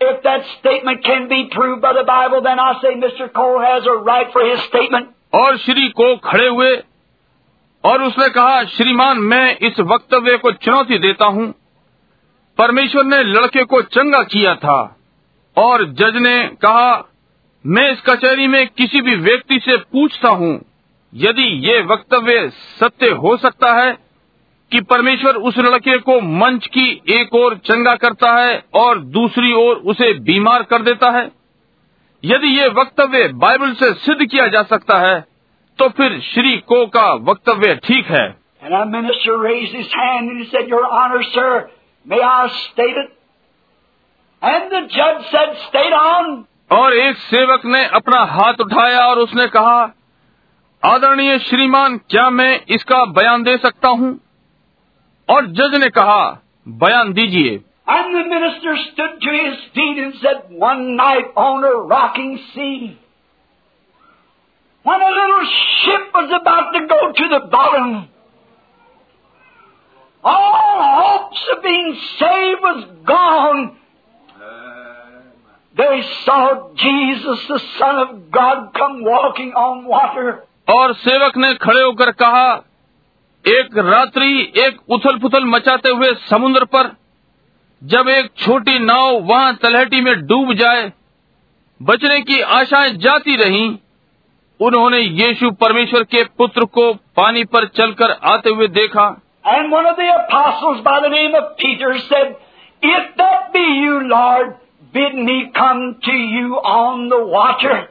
If 0.00 0.22
that 0.22 0.44
statement 0.60 1.04
can 1.04 1.28
be 1.28 1.48
proved 1.50 1.82
by 1.82 1.92
the 1.92 2.04
Bible, 2.04 2.42
then 2.42 2.60
I 2.60 2.80
say 2.80 2.94
Mr. 2.94 3.32
Cole 3.32 3.60
has 3.60 3.84
a 3.84 3.96
right 4.04 4.32
for 4.32 4.42
his 4.42 4.60
statement. 4.68 5.08
और 5.34 5.56
श्री 5.58 5.88
को 5.88 6.16
खड़े 6.16 6.48
हुए 6.48 6.82
और 7.84 8.02
उसने 8.02 8.28
कहा 8.28 8.64
श्रीमान 8.64 9.18
मैं 9.18 9.56
इस 9.56 9.80
वक्तव्य 9.80 10.36
को 10.36 10.52
चुनौती 10.52 10.98
देता 10.98 11.24
हूँ 11.24 11.54
परमेश्वर 12.58 13.04
ने 13.04 13.22
लड़के 13.22 13.64
को 13.64 13.82
चंगा 13.82 14.22
किया 14.22 14.54
था 14.54 14.94
और 15.57 15.85
जज 15.93 16.15
ने 16.17 16.37
कहा 16.61 16.91
मैं 17.65 17.89
इस 17.91 18.01
कचहरी 18.01 18.47
में 18.47 18.65
किसी 18.67 19.01
भी 19.01 19.15
व्यक्ति 19.15 19.59
से 19.65 19.77
पूछता 19.77 20.29
हूँ 20.29 20.53
यदि 21.13 21.43
ये 21.67 21.81
वक्तव्य 21.83 22.49
सत्य 22.79 23.09
हो 23.23 23.35
सकता 23.37 23.73
है 23.73 23.91
कि 24.71 24.81
परमेश्वर 24.81 25.35
उस 25.47 25.57
लड़के 25.57 25.97
को 25.99 26.19
मंच 26.37 26.67
की 26.67 26.89
एक 27.15 27.35
ओर 27.35 27.55
चंगा 27.65 27.95
करता 27.95 28.33
है 28.35 28.61
और 28.75 28.99
दूसरी 29.11 29.53
ओर 29.53 29.75
उसे 29.85 30.13
बीमार 30.21 30.63
कर 30.63 30.81
देता 30.81 31.09
है 31.11 31.25
यदि 32.23 32.47
ये 32.49 32.67
वक्तव्य 32.73 33.27
बाइबल 33.37 33.73
से 33.73 33.93
सिद्ध 34.01 34.25
किया 34.25 34.47
जा 34.47 34.63
सकता 34.63 34.99
है 34.99 35.19
तो 35.79 35.89
फिर 35.89 36.19
श्री 36.23 36.57
को 36.67 36.85
का 36.87 37.11
वक्तव्य 37.23 37.75
ठीक 37.83 38.05
है 38.07 38.25
And 38.63 38.73
our 38.73 38.85
minister 38.85 39.33
raised 39.39 39.73
his 39.75 39.93
hand 39.93 40.29
and 40.29 40.39
he 40.39 40.45
said, 40.49 40.69
Your 40.69 40.85
Honor, 40.87 41.21
sir, 41.23 41.69
may 42.05 42.19
I 42.21 42.47
state 42.59 42.99
it? 43.01 43.09
And 44.42 44.70
the 44.70 44.82
judge 44.88 45.24
said, 45.30 45.56
State 45.68 45.92
on. 45.92 46.44
और 46.70 46.94
एक 46.94 47.16
सेवक 47.16 47.64
ने 47.66 47.84
अपना 47.98 48.18
हाथ 48.32 48.60
उठाया 48.60 49.04
और 49.06 49.18
उसने 49.18 49.46
कहा 49.48 49.78
आदरणीय 50.82 51.38
श्रीमान 51.38 51.96
क्या 52.10 52.28
मैं 52.30 52.50
इसका 52.74 53.04
बयान 53.18 53.42
दे 53.42 53.56
सकता 53.58 53.88
हूँ 54.00 54.10
और 55.28 55.46
जज 55.60 55.78
ने 55.80 55.88
कहा 55.98 56.20
बयान 56.66 57.12
दीजिए 57.12 57.58
And 57.88 58.14
the 58.14 58.24
minister 58.30 58.76
stood 58.80 59.12
to 59.22 59.30
his 59.34 59.60
feet 59.74 59.98
and 59.98 60.14
said, 60.22 60.42
One 60.62 60.96
night 60.96 61.30
on 61.36 61.64
a 61.64 61.70
rocking 61.92 62.38
sea, 62.52 62.98
when 64.84 65.00
a 65.00 65.10
little 65.10 65.46
ship 65.46 66.10
was 66.14 66.34
about 66.40 66.72
to 66.74 66.86
go 66.86 66.98
to 67.20 67.28
the 67.30 67.40
bottom, 67.54 68.08
all 70.24 70.82
hopes 70.98 71.48
of 71.56 71.62
being 71.62 71.96
saved 72.18 72.60
was 72.62 72.84
gone. 73.06 73.64
They 75.75 76.01
saw 76.25 76.69
Jesus, 76.75 77.47
the 77.47 77.59
Son 77.79 77.95
of 77.97 78.31
God, 78.31 78.73
come 78.73 79.03
walking 79.03 79.53
on 79.53 79.85
water. 79.85 80.33
और 80.69 80.93
सेवक 80.95 81.37
ने 81.37 81.53
खड़े 81.63 81.81
होकर 81.81 82.11
कहा 82.21 82.45
एक 83.45 83.77
रात्रि 83.77 84.53
एक 84.65 84.91
उथल 84.91 85.17
पुथल 85.19 85.45
मचाते 85.45 85.89
हुए 85.89 86.13
समुद्र 86.29 86.65
पर 86.75 86.91
जब 87.81 88.09
एक 88.09 88.29
छोटी 88.37 88.77
नाव 88.79 89.19
वहाँ 89.31 89.55
तलहटी 89.61 90.01
में 90.01 90.15
डूब 90.27 90.53
जाए 90.61 90.91
बचने 91.81 92.19
की 92.21 92.39
आशाएँ 92.59 92.93
जाती 93.05 93.35
रहीं 93.35 93.67
उन्होंने 94.59 94.99
यीशु 94.99 95.51
परमेश्वर 95.61 96.03
के 96.13 96.23
पुत्र 96.37 96.65
को 96.77 96.93
पानी 97.17 97.43
पर 97.55 97.67
चलकर 97.77 98.11
आते 98.33 98.49
हुए 98.49 98.67
देखा 98.79 99.09
And 99.53 99.71
one 99.71 99.85
of 99.85 99.97
the 99.97 100.09
apostles 100.09 100.83
by 100.83 100.99
the 101.01 101.09
name 101.09 101.33
of 101.35 101.47
Peter 101.57 101.89
said, 102.09 102.35
If 102.83 103.15
that 103.17 103.51
be 103.53 103.63
you, 103.79 103.97
Lord, 104.11 104.53
bidden 104.93 105.27
he 105.27 105.51
come 105.55 105.99
to 106.03 106.11
you 106.11 106.55
on 106.55 107.09
the 107.09 107.25
water. 107.25 107.87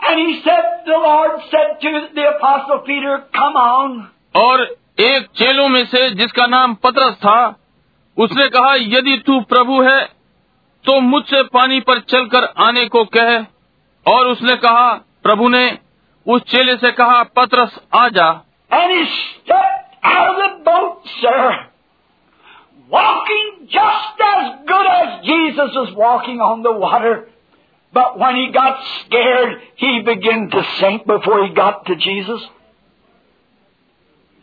And 0.00 0.20
he 0.20 0.42
said, 0.42 0.64
the 0.86 0.98
Lord 1.02 1.40
said 1.50 1.80
to 1.80 2.08
the 2.14 2.24
apostle 2.36 2.82
Peter, 2.86 3.24
come 3.32 3.56
on. 3.56 4.10
और 4.36 4.62
एक 5.00 5.26
चेलों 5.36 5.68
में 5.68 5.84
से 5.86 6.08
जिसका 6.14 6.46
नाम 6.46 6.74
पतरस 6.84 7.14
था 7.18 7.38
उसने 8.16 8.48
कहा 8.48 8.74
यदि 8.74 9.16
तू 9.26 9.40
प्रभु 9.52 9.80
है 9.82 10.00
तो 10.84 11.00
मुझसे 11.00 11.42
पानी 11.54 11.80
पर 11.80 12.00
चलकर 12.10 12.44
आने 12.64 12.84
को 12.94 13.04
कह 13.16 13.30
और 14.06 14.26
उसने 14.26 14.56
कहा 14.56 14.92
प्रभु 15.22 15.48
ने 15.48 15.66
उस 16.26 16.42
चेले 16.50 16.76
से 16.76 16.90
कहा 16.92 17.22
पतरस 17.36 17.78
आ 17.94 18.08
जा 18.08 18.30
walking 22.96 23.68
just 23.76 24.24
as 24.26 24.42
good 24.66 24.86
as 24.94 25.24
Jesus 25.30 25.78
was 25.80 25.94
walking 25.96 26.40
on 26.40 26.62
the 26.62 26.72
water. 26.72 27.14
But 27.94 28.18
when 28.18 28.36
he 28.36 28.50
got 28.52 28.82
scared, 29.00 29.52
he 29.76 30.02
began 30.02 30.50
to 30.50 30.62
sink 30.78 31.06
before 31.06 31.46
he 31.46 31.54
got 31.54 31.86
to 31.86 31.96
Jesus. 31.96 32.42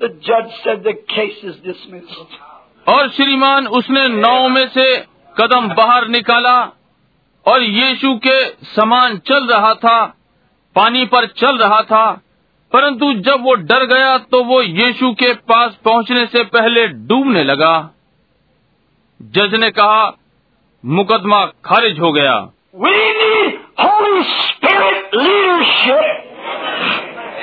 The 0.02 0.10
judge 0.10 0.52
said 0.64 0.84
the 0.84 0.95
case 1.15 1.44
is 1.44 1.57
dismissed. 1.69 2.40
और 2.88 3.10
श्रीमान 3.15 3.68
उसने 3.80 4.07
नाव 4.10 4.48
में 4.49 4.68
से 4.76 4.86
कदम 5.36 5.68
बाहर 5.76 6.07
निकाला 6.07 6.57
और 7.45 7.64
यीशु 7.64 8.14
के 8.26 8.40
समान 8.69 9.18
चल 9.28 9.48
रहा 9.52 9.73
था 9.84 9.98
पानी 10.76 11.06
पर 11.14 11.26
चल 11.41 11.57
रहा 11.57 11.82
था 11.91 12.03
परंतु 12.72 13.14
जब 13.28 13.44
वो 13.45 13.53
डर 13.69 13.86
गया 13.94 14.18
तो 14.34 14.44
वो 14.44 14.61
यीशु 14.61 15.11
के 15.22 15.34
पास 15.52 15.78
पहुँचने 15.86 16.26
से 16.34 16.44
पहले 16.56 16.88
डूबने 17.11 17.44
लगा 17.44 17.73
जज 19.38 19.56
ने 19.60 19.69
कहा 19.72 20.03
मुकदमा 20.84 21.45
खारिज 21.65 21.99
हो 21.99 22.11
गया 22.14 22.34
We 22.84 22.91
need 23.15 23.56
Holy 23.77 24.22
Spirit 24.34 25.14
leadership, 25.14 26.11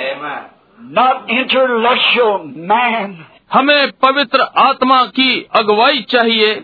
Amen. 0.04 0.46
not 0.98 1.28
intellectual 1.30 2.46
man. 2.70 3.16
हमें 3.52 3.90
पवित्र 4.04 4.46
आत्मा 4.62 5.04
की 5.18 5.30
अगुवाई 5.60 6.02
चाहिए 6.10 6.54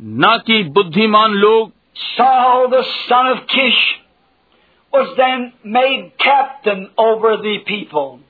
न 0.00 0.36
कि 0.46 0.62
बुद्धिमान 0.78 1.32
लोग 1.44 1.72
Saul, 1.96 2.68
the 2.70 2.82
son 3.08 3.28
of 3.32 3.38
Kish, 3.52 3.80
was 4.92 5.08
then 5.16 5.52
made 5.64 6.12
captain 6.24 6.88
over 6.98 7.36
the 7.36 7.56
people. 7.70 8.20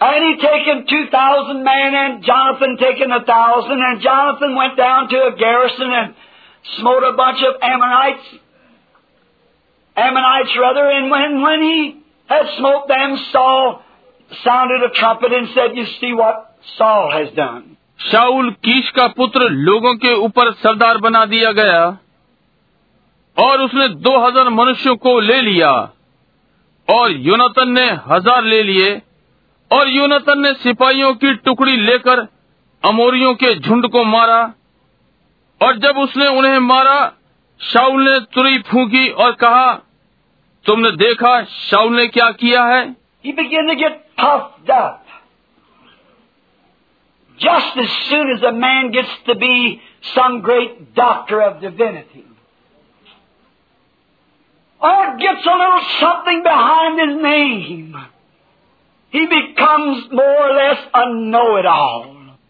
And 0.00 0.24
he 0.24 0.32
taken 0.40 0.86
two 0.86 1.04
thousand 1.10 1.64
men 1.64 1.94
and 2.00 2.22
Jonathan 2.22 2.76
taken 2.76 3.10
a 3.10 3.24
thousand 3.24 3.80
and 3.86 4.00
Jonathan 4.00 4.54
went 4.54 4.76
down 4.76 5.08
to 5.08 5.16
a 5.24 5.32
garrison 5.36 5.92
and 5.92 6.14
smote 6.76 7.02
a 7.02 7.14
bunch 7.16 7.42
of 7.42 7.56
Ammonites, 7.62 8.28
Ammonites 9.96 10.56
rather, 10.60 10.88
and 10.90 11.10
when, 11.10 11.42
when 11.42 11.62
he 11.62 12.02
had 12.28 12.46
smote 12.58 12.86
them, 12.86 13.16
Saul 13.32 13.82
sounded 14.44 14.82
a 14.84 14.90
trumpet 14.90 15.32
and 15.32 15.48
said, 15.54 15.76
you 15.76 15.86
see 16.00 16.12
what 16.12 16.54
Saul 16.76 17.10
has 17.10 17.34
done. 17.34 17.76
Saul 18.00 18.50
Kish 18.64 18.90
का 18.96 19.06
पुत्र 19.14 19.48
लोगों 19.68 19.94
के 20.02 20.12
ऊपर 20.24 20.50
सरदार 20.54 20.98
बना 20.98 21.24
दिया 21.26 21.50
गया 21.52 21.80
और 23.36 23.60
उसने 23.60 23.88
दो 24.04 24.12
हजार 24.26 24.48
मनुष्यों 24.48 24.94
को 24.96 25.18
ले 25.20 25.40
लिया 25.42 25.70
और 26.88 27.12
यूनातन 27.26 27.72
ने 27.78 27.86
हजार 28.06 28.44
ले 28.44 28.62
लिए 28.62 28.90
और 29.73 29.89
यूनातन 29.89 30.39
ने 30.39 30.53
सिपाहियों 30.63 31.13
की 31.21 31.33
टुकड़ी 31.45 31.75
लेकर 31.77 32.19
अमोरियों 32.83 33.33
के 33.43 33.53
झुंड 33.59 33.87
को 33.91 34.03
मारा 34.05 34.41
और 35.61 35.77
जब 35.79 35.97
उसने 35.97 36.27
उन्हें 36.37 36.57
मारा 36.59 36.97
शाउल 37.61 38.09
ने 38.09 38.19
तुरई 38.33 38.57
फूकी 38.69 39.07
और 39.25 39.31
कहा 39.43 39.71
तुमने 40.65 40.91
देखा 40.97 41.41
शाउल 41.43 41.95
ने 41.95 42.07
क्या 42.07 42.29
किया 42.43 42.63
है. 42.65 42.83
Just 47.39 47.77
as 47.77 47.93
soon 48.07 48.29
as 48.31 48.43
a 48.43 48.51
man 48.53 48.91
gets 48.91 49.13
to 49.27 49.35
be 49.35 49.81
some 50.09 50.41
great 50.41 50.93
doctor 50.95 51.41
of 51.41 51.59
divinity. 51.61 52.25
Or 54.81 55.17
gets 55.17 55.45
a 55.45 55.55
little 55.61 55.81
something 55.99 56.43
behind 56.43 56.99
his 56.99 57.15
name. 57.23 57.97
He 59.13 59.21
becomes 59.27 60.05
more 60.13 60.47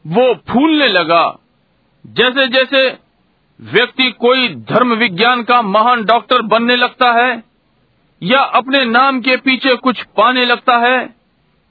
वो 0.07 0.33
फूलने 0.49 0.87
लगा। 0.87 1.23
जैसे 2.05 2.47
जैसे 2.47 2.81
व्यक्ति 3.59 4.09
कोई 4.11 4.47
धर्म 4.47 4.93
विज्ञान 4.93 5.43
का 5.43 5.61
महान 5.61 6.03
डॉक्टर 6.05 6.41
बनने 6.41 6.75
लगता 6.75 7.11
है 7.11 7.43
या 8.21 8.39
अपने 8.39 8.85
नाम 8.85 9.19
के 9.21 9.37
पीछे 9.37 9.75
कुछ 9.75 10.03
पाने 10.17 10.45
लगता 10.45 10.77
है 10.77 10.97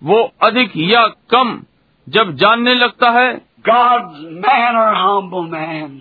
वो 0.03 0.21
अधिक 0.43 0.73
या 0.77 1.07
कम 1.07 1.63
जब 2.09 2.37
जानने 2.37 2.75
लगता 2.75 3.11
है। 3.11 3.35
God's 3.69 4.19
man 4.47 4.77
are 4.77 4.95
humble 4.95 5.51
man 5.51 6.01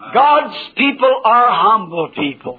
God's 0.00 0.66
people 0.76 1.14
are 1.26 1.48
humble 1.52 2.06
people 2.06 2.54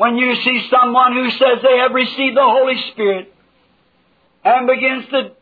When 0.00 0.16
you 0.16 0.34
see 0.44 0.68
someone 0.70 1.14
who 1.14 1.30
says 1.30 1.62
they 1.62 1.78
have 1.78 1.94
received 1.94 2.36
the 2.36 2.44
Holy 2.44 2.76
Spirit 2.92 3.32
and 4.44 4.66
begins 4.66 5.06
to 5.10 5.32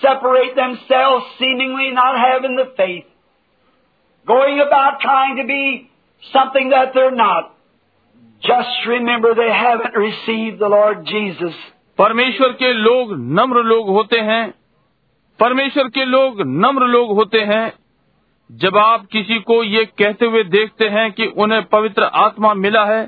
separate 0.00 0.54
themselves, 0.56 1.26
seemingly 1.38 1.90
not 1.92 2.16
having 2.16 2.56
the 2.56 2.72
faith, 2.76 3.04
going 4.26 4.60
about 4.60 5.00
trying 5.00 5.36
to 5.36 5.44
be 5.44 5.90
something 6.32 6.70
that 6.70 6.94
they're 6.94 7.14
not. 7.14 7.54
Just 8.42 8.86
remember 8.88 9.34
they 9.34 9.52
haven't 9.52 9.94
received 9.94 10.58
the 10.58 10.68
Lord 10.68 11.04
Jesus. 11.06 11.54
परमेश्वर 11.98 12.52
के 12.52 12.72
लोग 12.72 13.12
नम्र 13.38 13.62
लोग 13.62 13.88
होते 13.88 14.18
हैं 14.18 14.42
परमेश्वर 15.40 15.88
के 15.88 16.04
लोग 16.04 16.40
नम्र 16.46 16.86
लोग 16.86 17.10
होते 17.14 17.40
हैं 17.50 17.72
जब 18.50 18.76
आप 18.76 19.06
किसी 19.12 19.38
को 19.40 19.62
ये 19.64 19.84
कहते 19.98 20.26
हुए 20.26 20.42
देखते 20.44 20.88
हैं 20.88 21.10
कि 21.12 21.26
उन्हें 21.36 21.62
पवित्र 21.64 22.04
आत्मा 22.22 22.54
मिला 22.54 22.84
है 22.84 23.02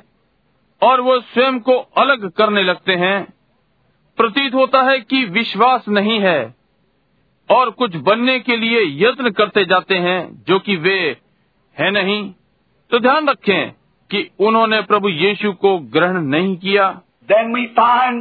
और 0.82 1.02
वो 1.02 1.20
स्वयं 1.20 1.60
को 1.60 1.78
अलग 1.98 2.30
करने 2.32 2.64
लगते 2.64 2.95
हैं 2.95 3.18
प्रतीत 4.18 4.54
होता 4.54 4.82
है 4.82 4.99
कि 5.02 5.24
विश्वास 5.32 5.88
नहीं 5.90 6.20
है 6.20 6.40
और 7.49 7.70
कुछ 7.72 7.95
बनने 8.08 8.40
के 8.40 8.58
लिए 8.58 8.80
यत्न 9.08 9.30
करते 9.32 9.64
जाते 9.66 9.95
हैं 10.06 10.20
जो 10.48 10.60
कि 10.60 10.76
वे 10.78 10.99
है 11.78 11.90
नहीं 11.91 12.22
तो 12.91 12.99
ध्यान 12.99 13.30
रखें 13.30 13.72
कि 14.12 14.30
उन्होंने 14.40 14.82
प्रभु 14.82 15.10
यीशु 15.10 15.52
को 15.54 15.78
ग्रहण 15.95 16.22
नहीं 16.26 16.56
किया 16.58 16.88
Then 17.30 17.49
we 17.52 17.62
find 17.78 18.20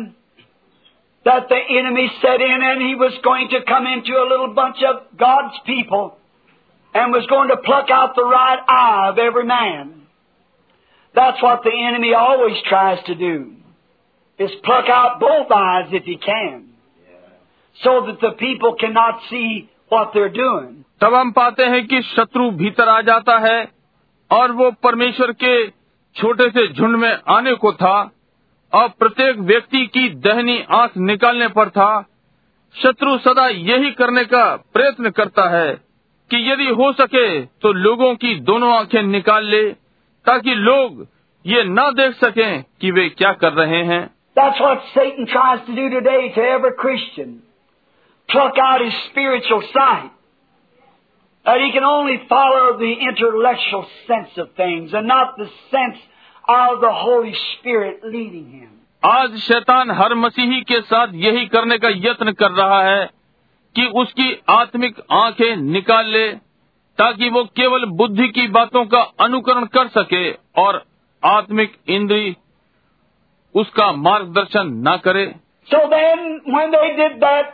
that 1.26 1.44
the 1.48 1.58
enemy 1.80 2.06
set 2.20 2.40
in 2.40 2.62
and 2.62 2.80
he 2.82 2.94
was 2.94 3.18
going 3.22 3.48
to 3.50 3.60
come 3.62 3.86
into 3.86 4.16
a 4.16 4.24
little 4.30 4.52
bunch 4.54 4.82
of 4.82 4.96
God's 5.16 5.60
people 5.66 6.08
and 6.94 7.12
was 7.12 7.26
going 7.26 7.48
to 7.48 7.56
pluck 7.58 7.90
out 7.90 8.16
the 8.16 8.24
right 8.24 8.64
eye 8.68 9.08
of 9.10 9.18
every 9.18 9.44
man. 9.44 9.95
That's 11.16 11.42
what 11.42 11.62
the 11.64 11.72
enemy 11.88 12.12
always 12.14 12.56
tries 12.68 13.02
to 13.04 13.14
do, 13.14 13.52
is 14.40 14.50
pluck 14.64 14.88
out 14.88 15.18
both 15.18 15.50
eyes 15.50 15.88
if 15.90 16.04
he 16.04 16.16
can, 16.16 16.64
so 17.80 17.94
that 18.06 18.20
the 18.20 18.32
people 18.32 18.74
cannot 18.74 19.22
see 19.30 19.68
what 19.88 20.12
they're 20.12 20.34
doing. 20.34 20.84
तब 21.00 21.14
हम 21.14 21.30
पाते 21.32 21.64
हैं 21.64 21.86
कि 21.86 22.00
शत्रु 22.02 22.50
भीतर 22.50 22.88
आ 22.88 23.00
जाता 23.02 23.38
है 23.38 23.58
और 24.30 24.52
वो 24.52 24.70
परमेश्वर 24.82 25.32
के 25.42 25.54
छोटे 26.16 26.48
से 26.50 26.66
झुंड 26.72 26.96
में 26.96 27.12
आने 27.30 27.54
को 27.54 27.72
था 27.72 27.96
और 28.72 28.88
प्रत्येक 28.98 29.38
व्यक्ति 29.50 29.84
की 29.86 30.08
दहनी 30.20 30.58
आँख 30.74 30.96
निकालने 31.08 31.48
पर 31.48 31.68
था 31.70 31.90
शत्रु 32.74 33.16
सदा 33.18 33.46
यही 33.48 33.90
करने 33.90 34.24
का 34.24 34.44
प्रयत्न 34.74 35.10
करता 35.10 35.48
है 35.50 35.72
कि 36.30 36.42
यदि 36.50 36.68
हो 36.80 36.92
सके 36.92 37.26
तो 37.62 37.72
लोगों 37.72 38.14
की 38.14 38.34
दोनों 38.42 38.72
आँखें 38.76 39.02
निकाल 39.02 39.44
ले 39.46 39.62
ताकि 40.26 40.54
लोग 40.54 41.06
ये 41.44 41.62
न 41.64 41.90
देख 41.96 42.14
सकें 42.24 42.62
कि 42.80 42.90
वे 42.90 43.08
क्या 43.22 43.32
कर 43.42 43.52
रहे 43.62 43.82
हैं 43.92 44.04
That's 44.36 44.60
what 44.60 44.82
Satan 44.94 45.26
tries 45.26 45.60
to 45.66 45.74
do 45.74 45.84
today 45.90 46.22
to 46.32 46.42
every 46.46 46.72
Christian. 46.80 47.30
Pluck 48.28 48.58
out 48.64 48.82
his 48.84 48.96
spiritual 49.04 49.62
sight. 49.72 50.10
That 51.46 51.60
he 51.60 51.70
can 51.72 51.84
only 51.84 52.16
follow 52.28 52.76
the 52.78 52.92
intellectual 53.08 53.86
sense 54.08 54.36
of 54.36 54.50
things 54.56 54.92
and 54.92 55.06
not 55.06 55.36
the 55.38 55.46
sense 55.70 56.02
of 56.48 56.80
the 56.80 56.92
Holy 56.92 57.34
Spirit 57.44 58.04
leading 58.04 58.50
him. 58.50 58.72
आज 59.02 59.36
शैतान 59.40 59.90
हर 60.00 60.14
मसीही 60.14 60.60
के 60.70 60.80
साथ 60.90 61.14
यही 61.24 61.46
करने 61.48 61.78
का 61.78 61.88
यत्न 62.08 62.32
कर 62.42 62.50
रहा 62.52 62.82
है 62.82 63.04
कि 63.76 63.86
उसकी 64.02 64.28
आत्मिक 64.50 65.00
आँखें 65.14 65.56
निकाल 65.56 66.06
ले 66.12 66.26
ताकि 66.98 67.28
वो 67.30 67.44
केवल 67.56 67.84
बुद्धि 67.96 68.28
की 68.28 68.46
बातों 68.48 68.84
का 68.94 69.00
अनुकरण 69.20 69.64
कर 69.76 69.88
सके 69.96 70.30
और 70.62 70.84
आत्मिक 71.22 71.76
इंद्री 71.96 72.36
उसका 73.54 73.90
मार्गदर्शन 74.06 74.72
न 74.88 74.96
करे 75.04 75.26
So 75.68 75.78
then, 75.90 76.20
when 76.46 76.70
they 76.70 76.88
did 76.96 77.14
that, 77.22 77.46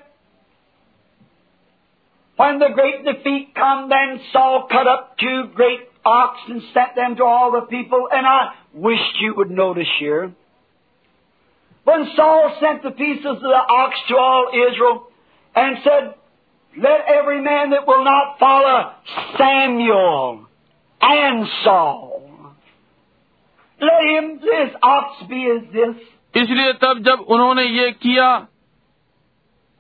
when 2.38 2.58
the 2.58 2.68
great 2.74 3.04
defeat 3.04 3.54
come, 3.54 3.88
then 3.88 4.20
Saul 4.32 4.66
cut 4.70 4.86
up 4.86 5.16
two 5.18 5.44
great 5.54 5.88
ox 6.04 6.40
and 6.48 6.60
sent 6.74 6.94
them 6.94 7.16
to 7.16 7.24
all 7.24 7.52
the 7.52 7.62
people. 7.62 8.08
And 8.12 8.26
I 8.26 8.52
wished 8.74 9.20
you 9.20 9.34
would 9.36 9.50
notice 9.50 9.88
here. 9.98 10.32
When 11.84 12.06
Saul 12.14 12.56
sent 12.60 12.82
the 12.82 12.90
pieces 12.90 13.24
of 13.24 13.40
the 13.40 13.62
ox 13.76 13.96
to 14.08 14.16
all 14.16 14.48
Israel 14.52 15.08
and 15.54 15.78
said, 15.82 16.14
Let 16.76 17.00
every 17.06 17.40
man 17.42 17.70
that 17.70 17.86
will 17.86 18.02
not 18.02 18.38
follow 18.40 18.92
Samuel 19.36 20.46
and 21.00 21.46
Saul, 21.64 22.54
let 23.80 24.04
him, 24.04 24.38
this 24.38 24.70
ox 24.82 25.28
be 25.28 25.42
as 25.50 25.62
this. 25.72 25.96
इसलिए 26.34 26.72
तब 26.82 27.02
जब 27.06 27.24
उन्होंने 27.28 27.64
ये 27.64 27.90
किया 27.92 28.28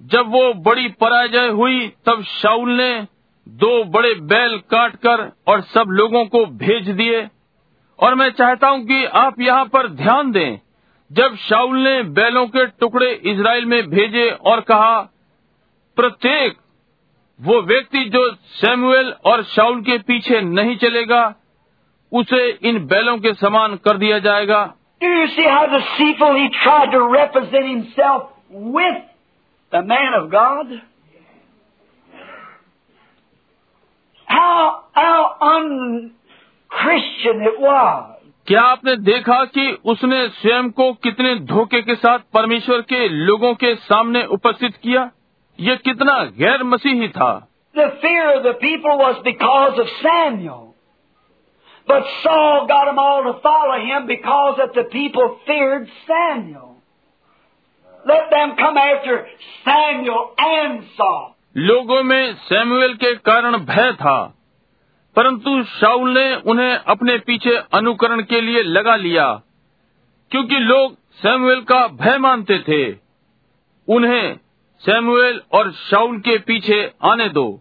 जब 0.00 0.30
वो 0.30 0.52
बड़ी 0.62 0.88
पराजय 1.00 1.48
हुई 1.48 1.88
तब 2.06 2.22
शाउल 2.22 2.70
ने 2.70 3.06
दो 3.46 3.72
बड़े 3.84 4.14
बैल 4.30 4.58
काट 4.70 4.96
कर 4.96 5.30
और 5.48 5.60
सब 5.66 5.90
लोगों 5.90 6.24
को 6.26 6.44
भेज 6.62 6.88
दिए। 6.90 7.26
और 7.98 8.14
मैं 8.14 8.30
चाहता 8.30 8.68
हूँ 8.68 8.84
कि 8.86 9.04
आप 9.04 9.40
यहाँ 9.40 9.64
पर 9.66 9.88
ध्यान 9.88 10.32
दें। 10.32 10.58
जब 11.10 11.36
शाउल 11.40 11.78
ने 11.78 12.02
बैलों 12.12 12.46
के 12.46 12.66
टुकड़े 12.66 13.10
इसराइल 13.32 13.64
में 13.64 13.82
भेजे 13.90 14.30
और 14.30 14.60
कहा 14.60 15.00
प्रत्येक 15.96 16.58
वो 17.42 17.62
व्यक्ति 17.62 18.04
जो 18.04 18.34
सैमुएल 18.34 19.14
और 19.24 19.42
शाउल 19.44 19.80
के 19.80 19.98
पीछे 19.98 20.40
नहीं 20.40 20.76
चलेगा 20.76 21.34
उसे 22.12 22.58
इन 22.62 22.86
बैलों 22.86 23.18
के 23.18 23.34
समान 23.34 23.76
कर 23.76 23.96
दिया 23.96 24.18
जाएगा। 24.18 24.74
It 25.02 25.28
was. 37.60 38.02
क्या 38.46 38.62
आपने 38.62 38.96
देखा 38.96 39.44
कि 39.44 39.78
उसने 39.84 40.28
स्वयं 40.28 40.70
को 40.70 40.92
कितने 40.92 41.34
धोखे 41.34 41.82
के 41.82 41.94
साथ 41.94 42.18
परमेश्वर 42.18 42.80
के 42.80 43.08
लोगों 43.08 43.54
के 43.54 43.74
सामने 43.74 44.24
उपस्थित 44.24 44.76
किया? 44.76 45.10
ये 45.62 45.76
कितना 45.76 46.24
गैर 46.24 46.62
मसीही 46.62 47.08
था। 47.08 47.48
लोगों 61.56 62.02
में 62.02 62.34
सैमुअल 62.34 62.94
के 62.94 63.14
कारण 63.14 63.56
भय 63.56 63.92
था 63.92 64.34
परंतु 65.16 65.62
शाह 65.62 65.96
ने 65.96 66.36
उन्हें 66.36 66.74
अपने 66.74 67.18
पीछे 67.18 67.56
अनुकरण 67.56 68.22
के 68.22 68.40
लिए 68.40 68.62
लगा 68.62 68.96
लिया 68.96 69.42
क्योंकि 70.30 70.56
लोग 70.56 70.96
सैमुअल 71.12 71.60
का 71.60 71.88
भय 71.88 72.18
मानते 72.18 72.58
थे। 72.58 72.96
उन्हें 73.88 74.38
सैमुएल 74.82 75.42
और 75.52 75.72
शाउल 75.72 76.18
के 76.18 76.38
पीछे 76.38 76.92
आने 77.04 77.28
दो। 77.28 77.60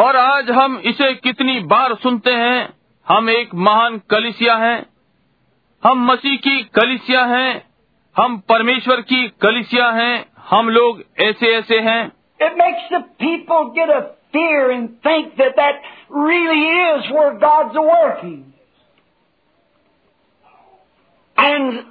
और 0.00 0.16
आज 0.16 0.50
हम 0.50 0.78
इसे 0.84 1.14
कितनी 1.14 1.60
बार 1.60 1.94
सुनते 1.94 2.32
हैं? 2.32 2.74
हम 3.08 3.30
एक 3.30 3.54
महान 3.54 3.98
कलिसिया 4.10 4.56
हैं, 4.56 4.86
हम 5.84 6.06
मसीह 6.12 6.36
की 6.36 6.62
कलिसिया 6.62 7.24
हैं, 7.24 7.64
हम 8.16 8.38
परमेश्वर 8.38 9.00
की 9.00 9.28
कलिसिया 9.28 9.90
हैं, 9.90 10.26
हम 10.38 10.68
लोग 10.68 11.02
ऐसे 11.20 11.46
ऐसे 11.46 11.78
हैं। 11.78 12.12
It 12.42 12.52
makes 12.52 12.96
the 12.96 13.26
people 13.26 13.86
get 13.86 14.02
fear 14.31 14.71
and 14.71 15.01
think 15.01 15.37
that 15.37 15.55
that 15.55 15.75
really 16.09 16.63
is 16.89 17.11
where 17.11 17.37
God's 17.39 17.75
working. 17.77 18.53
And 21.37 21.85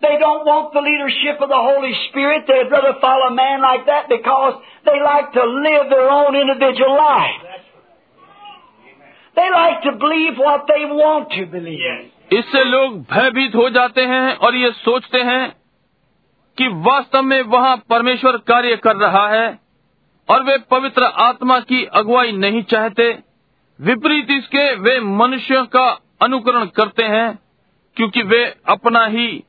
they 0.00 0.16
don't 0.18 0.44
want 0.46 0.72
the 0.72 0.80
leadership 0.80 1.40
of 1.40 1.48
the 1.48 1.62
Holy 1.70 1.92
Spirit. 2.08 2.44
They'd 2.46 2.70
rather 2.70 2.94
follow 3.00 3.28
a 3.28 3.34
man 3.34 3.62
like 3.62 3.86
that 3.86 4.08
because 4.08 4.54
they 4.84 5.00
like 5.02 5.32
to 5.32 5.44
live 5.44 5.90
their 5.90 6.08
own 6.10 6.36
individual 6.36 6.96
life. 6.96 7.42
They 9.34 9.50
like 9.50 9.82
to 9.82 9.92
believe 9.98 10.36
what 10.36 10.66
they 10.68 10.84
want 10.84 11.30
to 11.38 11.46
believe. 11.46 12.12
इससे 12.32 12.62
लोग 12.64 12.96
भयभीत 13.10 13.54
हो 13.54 13.68
जाते 13.74 14.02
हैं 14.06 14.34
और 14.46 14.54
ये 14.54 14.70
सोचते 14.78 15.18
हैं 15.28 15.44
कि 16.58 16.66
वास्तव 16.86 17.22
में 17.22 17.40
वहाँ 17.54 17.76
परमेश्वर 17.90 18.36
कार्य 18.50 18.76
कर 18.86 18.96
रहा 18.96 19.26
है 19.28 19.46
और 20.29 20.43
वे 20.43 20.57
पवित्र 20.57 21.03
आत्मा 21.03 21.59
की 21.59 21.85
अगुवाई 21.85 22.31
नहीं 22.31 22.63
चाहते, 22.63 23.19
विपरीत 23.81 24.31
इसके 24.31 24.75
वे 24.75 24.99
मनुष्यों 24.99 25.65
का 25.65 26.01
अनुकरण 26.21 26.65
करते 26.65 27.03
हैं, 27.03 27.39
क्योंकि 27.95 28.23
वे 28.23 28.55
अपना 28.67 29.05
ही 29.05 29.43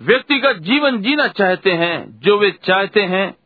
व्यक्तिगत 0.00 0.56
जीवन 0.56 0.98
जीना 1.02 1.26
चाहते 1.28 1.72
हैं, 1.72 2.20
जो 2.20 2.38
वे 2.38 2.50
चाहते 2.50 3.02
हैं, 3.02 3.36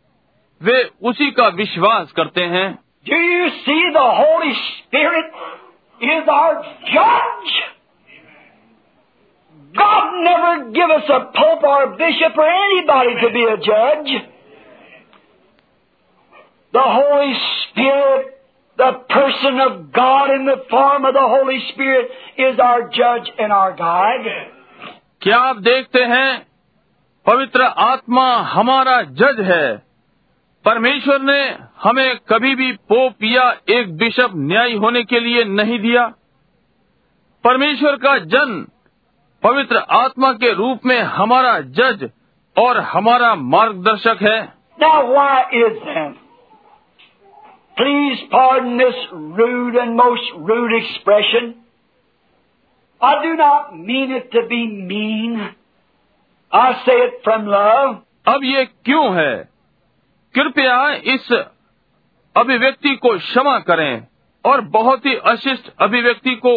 वे 0.63 0.91
उसी 1.03 1.31
का 1.31 1.49
विश्वास 1.49 2.13
करते 2.13 2.45
हैं 2.45 2.79
Do 3.07 3.17
you 3.17 3.49
see 3.49 3.83
the 3.95 4.07
Holy 4.19 4.53
Spirit 4.55 5.27
is 6.03 6.29
our 6.29 6.55
judge? 6.95 7.53
God 9.75 10.25
never 10.25 10.71
give 10.71 10.91
us 10.91 11.09
a 11.09 11.21
pope 11.37 11.63
or 11.63 11.83
a 11.83 11.97
bishop 11.97 12.37
or 12.37 12.49
anybody 12.49 13.15
to 13.21 13.31
be 13.31 13.45
a 13.45 13.57
judge. 13.57 14.29
The 16.79 16.89
Holy 16.95 17.33
Spirit, 17.45 18.27
the 18.79 18.91
person 19.11 19.61
of 19.61 19.93
God 19.93 20.31
in 20.31 20.45
the 20.45 20.59
form 20.71 21.05
of 21.05 21.15
the 21.15 21.27
Holy 21.31 21.59
Spirit 21.71 22.11
is 22.39 22.61
our 22.61 22.83
judge 22.99 23.31
and 23.39 23.53
our 23.53 23.73
guide. 23.81 24.29
क्या 25.23 25.39
आप 25.39 25.57
देखते 25.63 26.03
हैं 26.13 26.31
पवित्र 27.27 27.63
आत्मा 27.85 28.27
हमारा 28.51 29.01
जज 29.21 29.41
है 29.47 29.67
परमेश्वर 30.65 31.21
ने 31.23 31.41
हमें 31.83 32.19
कभी 32.29 32.55
भी 32.55 32.71
पोप 32.93 33.25
या 33.25 33.49
एक 33.71 33.97
बिशप 33.99 34.33
न्यायी 34.53 34.77
होने 34.85 35.03
के 35.13 35.21
लिए 35.21 35.45
नहीं 35.57 35.79
दिया 35.79 36.07
परमेश्वर 37.45 37.97
का 38.07 38.17
जन 38.35 38.55
पवित्र 39.43 39.85
आत्मा 39.97 40.33
के 40.45 40.53
रूप 40.63 40.87
में 40.87 41.01
हमारा 41.19 41.59
जज 41.81 42.09
और 42.57 42.81
हमारा 42.95 43.35
मार्गदर्शक 43.51 44.23
है 44.23 44.39
Now 44.79 44.97
why 45.13 45.37
is 45.65 45.79
that? 45.85 46.28
Please 47.79 48.19
pardon 48.31 48.77
this 48.77 48.97
rude 49.13 49.77
and 49.77 49.97
most 49.97 50.31
rude 50.37 50.73
expression. 50.77 51.55
I 53.01 53.23
do 53.23 53.35
not 53.37 53.79
mean 53.79 54.11
it 54.11 54.33
to 54.33 54.47
be 54.49 54.67
mean. 54.67 55.39
I 56.53 56.83
say 56.85 56.97
it 57.09 57.21
from 57.25 57.47
love. 57.47 58.03
अब 58.29 58.45
ये 58.45 58.65
क्यों 58.85 59.05
है 59.17 59.35
कृपया 60.35 60.89
इस 61.15 61.31
अभिव्यक्ति 62.37 62.95
को 63.05 63.17
क्षमा 63.19 63.59
करें 63.69 64.07
और 64.45 64.61
बहुत 64.75 65.07
ही 65.07 65.15
अशिष्ट 65.33 65.71
अभिव्यक्ति 65.83 66.35
को 66.47 66.53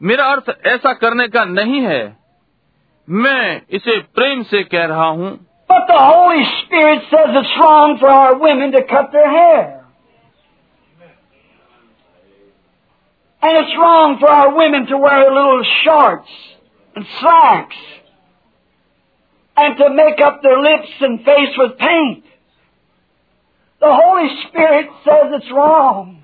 मेरा 0.00 0.24
अर्थ 0.32 0.50
ऐसा 0.66 0.92
करने 1.04 1.28
का 1.28 1.44
नहीं 1.44 1.80
है 1.82 2.02
मैं 3.08 3.62
इसे 3.78 3.98
प्रेम 4.18 4.42
से 4.50 4.62
कह 4.74 4.84
रहा 4.94 5.08
हूँ 5.20 5.30
But 5.70 5.86
the 5.88 5.98
Holy 5.98 6.44
Spirit 6.56 7.08
says 7.10 7.36
it's 7.40 7.56
wrong 7.60 7.96
for 7.98 8.08
our 8.08 8.36
women 8.38 8.72
to 8.72 8.82
cut 8.82 9.12
their 9.12 9.30
hair. 9.30 9.83
And 13.43 13.57
it's 13.57 13.75
wrong 13.77 14.17
for 14.19 14.29
our 14.29 14.55
women 14.55 14.87
to 14.87 14.97
wear 14.97 15.31
little 15.31 15.63
shorts 15.83 16.29
and 16.95 17.05
slacks 17.21 17.77
and 19.55 19.77
to 19.77 19.89
make 19.93 20.19
up 20.21 20.41
their 20.41 20.59
lips 20.59 20.89
and 20.99 21.19
face 21.23 21.55
with 21.57 21.77
paint. 21.77 22.25
The 23.79 23.93
Holy 23.93 24.27
Spirit 24.47 24.89
says 25.05 25.31
it's 25.39 25.51
wrong. 25.51 26.21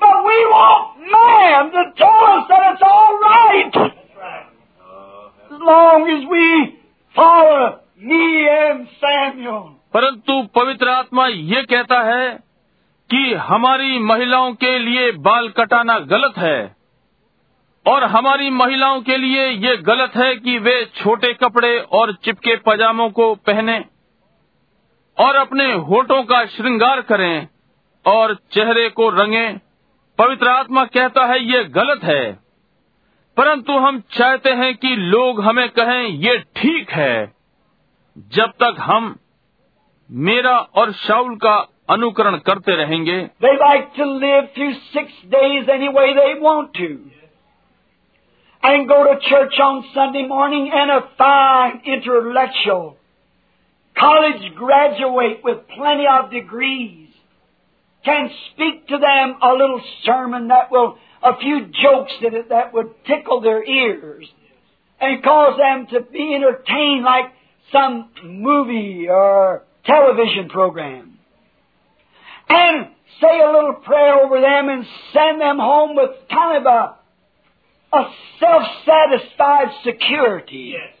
But 0.00 0.24
we 0.24 0.38
want 0.48 1.00
man 1.00 1.70
to 1.72 1.82
tell 1.98 2.24
us 2.32 2.46
that 2.48 2.72
it's 2.72 2.82
all 2.82 3.18
right. 3.20 3.92
As 5.52 5.60
long 5.60 6.08
as 6.08 6.30
we 6.30 6.78
follow 7.14 7.80
me 7.98 8.48
and 8.48 8.88
Samuel. 9.00 9.76
परंतु 9.94 10.42
पवित्र 10.56 10.88
आत्मा 10.88 11.26
ये 11.28 11.62
कहता 11.70 12.00
है 12.08 12.26
कि 13.09 13.33
हमारी 13.33 13.99
महिलाओं 13.99 14.53
के 14.53 14.79
लिए 14.79 15.11
बाल 15.11 15.49
कटाना 15.49 15.99
गलत 15.99 16.33
है 16.37 16.75
और 17.87 18.03
हमारी 18.03 18.49
महिलाओं 18.49 19.01
के 19.01 19.17
लिए 19.17 19.49
ये 19.49 19.77
गलत 19.77 20.11
है 20.15 20.35
कि 20.35 20.57
वे 20.59 20.91
छोटे 20.95 21.33
कपड़े 21.33 21.79
और 21.79 22.13
चिपके 22.13 22.55
पजामों 22.55 23.09
को 23.09 23.35
पहने 23.35 23.85
और 25.17 25.35
अपने 25.35 25.73
होठों 25.73 26.23
का 26.23 26.45
श्रृंगार 26.45 27.01
करें 27.01 27.47
और 28.05 28.37
चेहरे 28.51 28.89
को 28.89 29.09
रंगें। 29.09 29.57
पवित्र 30.17 30.47
आत्मा 30.47 30.85
कहता 30.85 31.25
है, 31.25 31.43
ये 31.43 31.63
गलत 31.63 32.03
है। 32.03 32.39
परंतु 33.37 33.73
हम 33.73 33.99
चाहते 33.99 34.49
हैं 34.49 34.75
कि 34.75 34.95
लोग 34.95 35.41
हमें 35.41 35.69
कहें, 35.69 36.03
ये 36.03 36.43
ठीक 36.55 36.91
है। 36.91 37.33
जब 38.17 38.47
तक 38.47 38.75
हम 38.79 39.19
मेरा 40.11 40.57
और 40.57 40.91
शाउल 40.91 41.35
का 41.35 41.67
अनुकरण 41.94 42.36
करते 42.46 42.76
रहेंगे 42.82 43.18
They 43.40 43.54
like 43.62 43.94
to 43.96 44.06
live 44.06 44.52
through 44.54 44.74
six 44.92 45.12
days 45.34 45.68
any 45.68 45.88
way 45.88 46.14
they 46.14 46.40
want 46.40 46.74
to. 46.74 46.90
And 48.62 48.88
go 48.88 49.04
to 49.04 49.18
church 49.28 49.58
on 49.58 49.84
Sunday 49.94 50.26
morning 50.26 50.70
and 50.72 50.90
a 50.90 51.00
fine 51.18 51.80
intellectual 51.86 52.96
college 54.00 54.54
graduate 54.54 55.40
with 55.44 55.58
plenty 55.76 56.06
of 56.06 56.30
degrees 56.30 57.08
can 58.04 58.30
speak 58.50 58.88
to 58.88 58.98
them 58.98 59.36
a 59.42 59.52
little 59.52 59.80
sermon 60.04 60.48
that 60.48 60.70
will, 60.70 60.96
a 61.22 61.36
few 61.38 61.66
jokes 61.66 62.12
in 62.22 62.34
it 62.34 62.48
that 62.48 62.72
would 62.72 62.92
tickle 63.06 63.40
their 63.40 63.62
ears 63.62 64.26
and 65.00 65.22
cause 65.22 65.58
them 65.58 65.86
to 65.92 66.00
be 66.10 66.34
entertained 66.34 67.04
like 67.04 67.32
some 67.72 68.10
movie 68.24 69.06
or 69.08 69.64
television 69.84 70.48
program. 70.48 71.13
And 72.49 72.87
say 73.21 73.39
a 73.39 73.51
little 73.51 73.73
prayer 73.85 74.15
over 74.23 74.39
them 74.41 74.69
and 74.69 74.85
send 75.13 75.41
them 75.41 75.57
home 75.59 75.95
with 75.95 76.11
kind 76.29 76.57
of 76.57 76.65
a, 76.65 76.95
a 77.93 78.03
self-satisfied 78.39 79.69
security 79.83 80.73
Yes. 80.73 80.91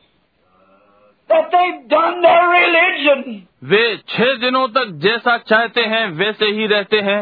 that 1.29 1.49
they've 1.51 1.89
done 1.89 2.21
their 2.21 2.47
religion. 2.49 3.41
वे 3.63 3.85
छह 4.09 4.33
दिनों 4.41 4.67
तक 4.73 4.91
जैसा 5.05 5.37
चाहते 5.51 5.81
हैं 5.93 6.05
वैसे 6.17 6.45
ही 6.57 6.67
रहते 6.67 6.99
हैं 7.07 7.21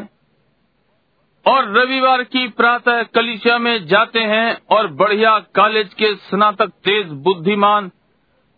और 1.45 1.71
रविवार 1.77 2.23
की 2.23 2.47
प्रातः 2.57 3.01
कलिसिया 3.15 3.57
में 3.57 3.85
जाते 3.87 4.19
हैं 4.31 4.57
और 4.75 4.87
बढ़िया 5.01 5.37
कॉलेज 5.55 5.93
के 5.93 6.13
स्नातक 6.15 6.69
तेज 6.87 7.07
बुद्धिमान 7.27 7.91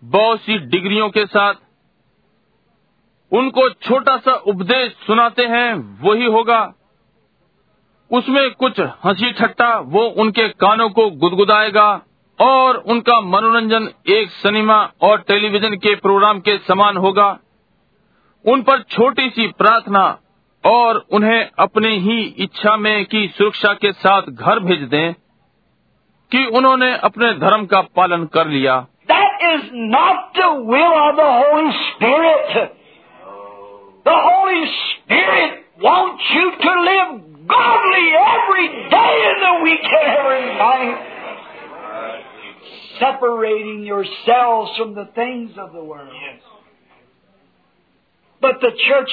बहुत 0.04 0.42
सी 0.42 0.58
डिग्रियों 0.74 1.10
के 1.10 1.26
साथ 1.26 1.54
उनको 3.31 3.69
छोटा 3.69 4.18
सा 4.18 4.34
उपदेश 4.34 4.91
सुनाते 5.07 5.45
हैं, 5.45 5.97
वही 6.02 6.26
होगा। 6.26 6.73
उसमें 8.11 8.52
कुछ 8.52 8.80
हँसी 8.80 9.31
ठट्टा 9.31 9.80
वो 9.80 10.02
उनके 10.02 10.47
कानों 10.47 10.89
को 10.89 11.10
गुदगुदाएगा 11.10 12.02
और 12.39 12.77
उनका 12.77 13.22
मनोरंजन 13.22 13.89
एक 14.07 14.30
सिनेमा 14.30 14.91
और 15.02 15.22
टेलीविज़न 15.27 15.76
के 15.76 15.95
प्रोग्राम 15.95 16.39
के 16.39 16.57
समान 16.57 16.97
होगा। 16.97 17.39
उन 18.45 18.61
पर 18.61 18.81
छोटी 18.81 19.30
सी 19.30 19.47
प्रार्थना 19.47 20.19
और 20.65 21.06
उन्हें 21.11 21.49
अपने 21.60 21.97
ही 21.97 22.22
इच्छा 22.22 22.77
में 22.77 23.06
की 23.06 23.27
सुरक्षा 23.27 23.73
के 23.73 23.91
साथ 23.91 24.22
घर 24.22 24.60
भेज 24.60 24.81
दें 24.81 25.14
कि 26.31 26.45
उन्होंने 26.45 26.97
अपने 26.97 27.34
धर्म 27.34 27.65
का 27.65 27.81
पालन 27.81 28.26
कर 28.26 28.47
लिया. 28.47 28.88
The 34.05 34.16
Holy 34.16 34.65
Spirit 34.93 35.65
wants 35.81 36.23
you 36.35 36.47
to 36.65 36.73
live 36.91 37.11
godly 37.47 38.07
every 38.37 38.66
day 38.91 39.15
in 39.31 39.37
the 39.47 39.55
week 39.65 39.87
and 40.01 40.09
every 40.19 40.47
night. 40.59 40.99
Separating 42.99 43.85
yourselves 43.85 44.77
from 44.77 44.95
the 44.95 45.07
things 45.15 45.53
of 45.59 45.73
the 45.73 45.82
world. 45.82 46.12
But 48.43 48.61
the 48.61 48.73
church 48.89 49.12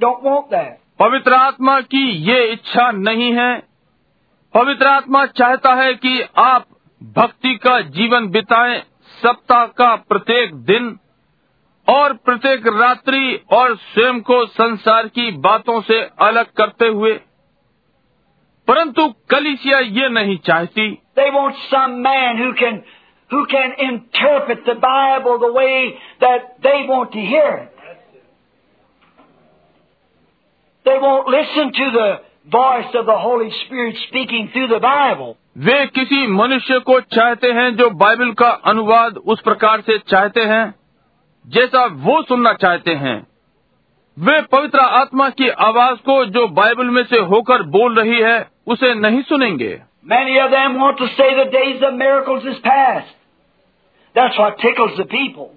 don't 0.00 0.22
want 0.22 0.50
that. 0.50 0.80
पवित्र 0.98 1.34
आत्मा 1.34 1.80
की 1.92 2.02
ये 2.26 2.42
इच्छा 2.52 2.90
नहीं 2.90 3.32
है 3.34 3.52
पवित्र 4.54 4.86
आत्मा 4.86 5.24
चाहता 5.38 5.74
है 5.74 5.94
कि 5.94 6.20
आप 6.38 6.66
भक्ति 7.16 7.54
का 7.62 7.80
जीवन 7.96 8.28
बिताएं 8.36 8.80
सप्ताह 9.22 9.64
का 9.80 9.94
प्रत्येक 10.10 10.54
दिन 10.68 10.88
और 11.89 12.13
प्रत्येक 12.25 12.67
रात्रि 12.73 13.39
और 13.53 13.75
स्वयं 13.77 14.19
को 14.21 14.45
संसार 14.47 15.07
की 15.07 15.31
बातों 15.41 15.79
से 15.81 15.99
अलग 16.21 16.51
करते 16.57 16.87
हुए 16.87 17.13
परंतु 18.67 19.07
कलिसिया 19.29 19.79
ये 19.79 20.09
नहीं 20.09 20.37
चाहती 20.45 20.87
They 21.15 21.29
want 21.31 21.55
some 21.65 21.95
man 22.01 22.37
who 22.37 22.53
can 22.53 22.75
who 23.31 23.45
can 23.45 23.73
interpret 23.79 24.63
the 24.65 24.75
Bible 24.75 25.39
the 25.39 25.51
way 25.53 25.75
that 26.21 26.47
they 26.61 26.77
want 26.87 27.11
to 27.13 27.25
hear 27.25 27.49
it. 27.55 27.75
They 30.85 30.97
won't 30.99 31.27
listen 31.29 31.71
to 31.73 31.91
the 31.91 32.09
voice 32.51 32.95
of 32.95 33.05
the 33.05 33.17
Holy 33.17 33.51
Spirit 33.55 33.97
speaking 34.07 34.49
through 34.53 34.67
the 34.67 34.79
Bible. 34.79 35.35
वे 35.57 35.85
किसी 35.95 36.25
मनुष्य 36.33 36.79
को 36.81 36.99
चाहते 37.13 37.51
हैं 37.51 37.69
जो 37.75 37.89
Bible 37.99 38.31
का 38.33 38.49
अनुवाद 38.67 39.17
उस 39.27 39.41
प्रकार 39.41 39.81
से 39.81 39.97
चाहते 40.07 40.43
हैं 40.51 40.63
जैसा 41.45 41.85
वो 41.85 42.21
सुनना 42.21 42.53
चाहते 42.53 42.93
हैं 42.95 43.17
वे 44.17 44.41
पवित्र 44.41 44.79
आत्मा 44.79 45.29
की 45.29 45.49
आवाज़ 45.65 45.99
को 45.99 46.23
जो 46.27 46.47
बाइबल 46.47 46.89
में 46.89 47.03
से 47.03 47.19
होकर 47.25 47.63
बोल 47.63 47.95
रही 47.95 48.19
है 48.21 48.39
उसे 48.67 48.93
नहीं 48.95 49.21
सुनेंगे 49.21 49.77
Many 50.05 50.37
of 50.39 50.51
them 50.51 50.79
want 50.79 50.97
to 50.97 51.07
say 51.09 51.25
the 51.35 51.51
days 51.51 51.81
of 51.83 51.93
miracles 51.93 52.45
is 52.45 52.59
past. 52.59 53.15
That's 54.15 54.37
what 54.37 54.57
tickles 54.57 54.97
the 54.97 55.05
people. 55.05 55.51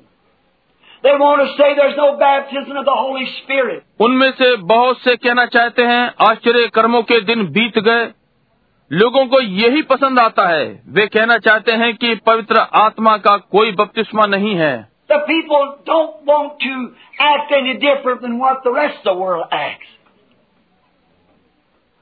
They 1.05 1.13
want 1.13 1.41
to 1.41 1.47
say 1.53 1.75
there's 1.75 1.97
no 1.97 2.17
baptism 2.17 2.77
of 2.77 2.85
the 2.85 2.97
Holy 2.97 3.27
Spirit. 3.27 3.83
उनमें 4.01 4.31
से 4.31 4.55
बहुत 4.67 5.01
से 5.01 5.17
कहना 5.17 5.47
चाहते 5.47 5.83
हैं 5.83 6.03
आश्चर्य 6.21 6.69
कर्मों 6.75 7.03
के 7.03 7.21
दिन 7.21 7.47
बीत 7.53 7.79
गए 7.79 8.05
लोगों 8.91 9.25
को 9.27 9.41
यही 9.41 9.83
पसंद 9.83 10.19
आता 10.19 10.49
है 10.49 10.65
वे 10.89 11.07
कहना 11.07 11.39
चाहते 11.39 11.73
हैं 11.73 11.95
कि 11.97 12.15
पवित्र 12.27 12.67
आत्मा 12.79 13.17
का 13.19 13.37
कोई 13.53 13.73
बपतिस्मा 13.73 14.27
नहीं 14.27 14.55
है 14.57 14.75
The 15.13 15.27
people 15.27 15.77
don't 15.85 16.25
want 16.25 16.59
to 16.61 16.95
act 17.21 17.53
any 17.53 17.75
different 17.75 18.23
than 18.23 18.39
what 18.39 18.65
the 18.65 18.73
rest 18.73 19.05
of 19.05 19.15
the 19.15 19.21
world 19.21 19.45
acts. 19.53 19.85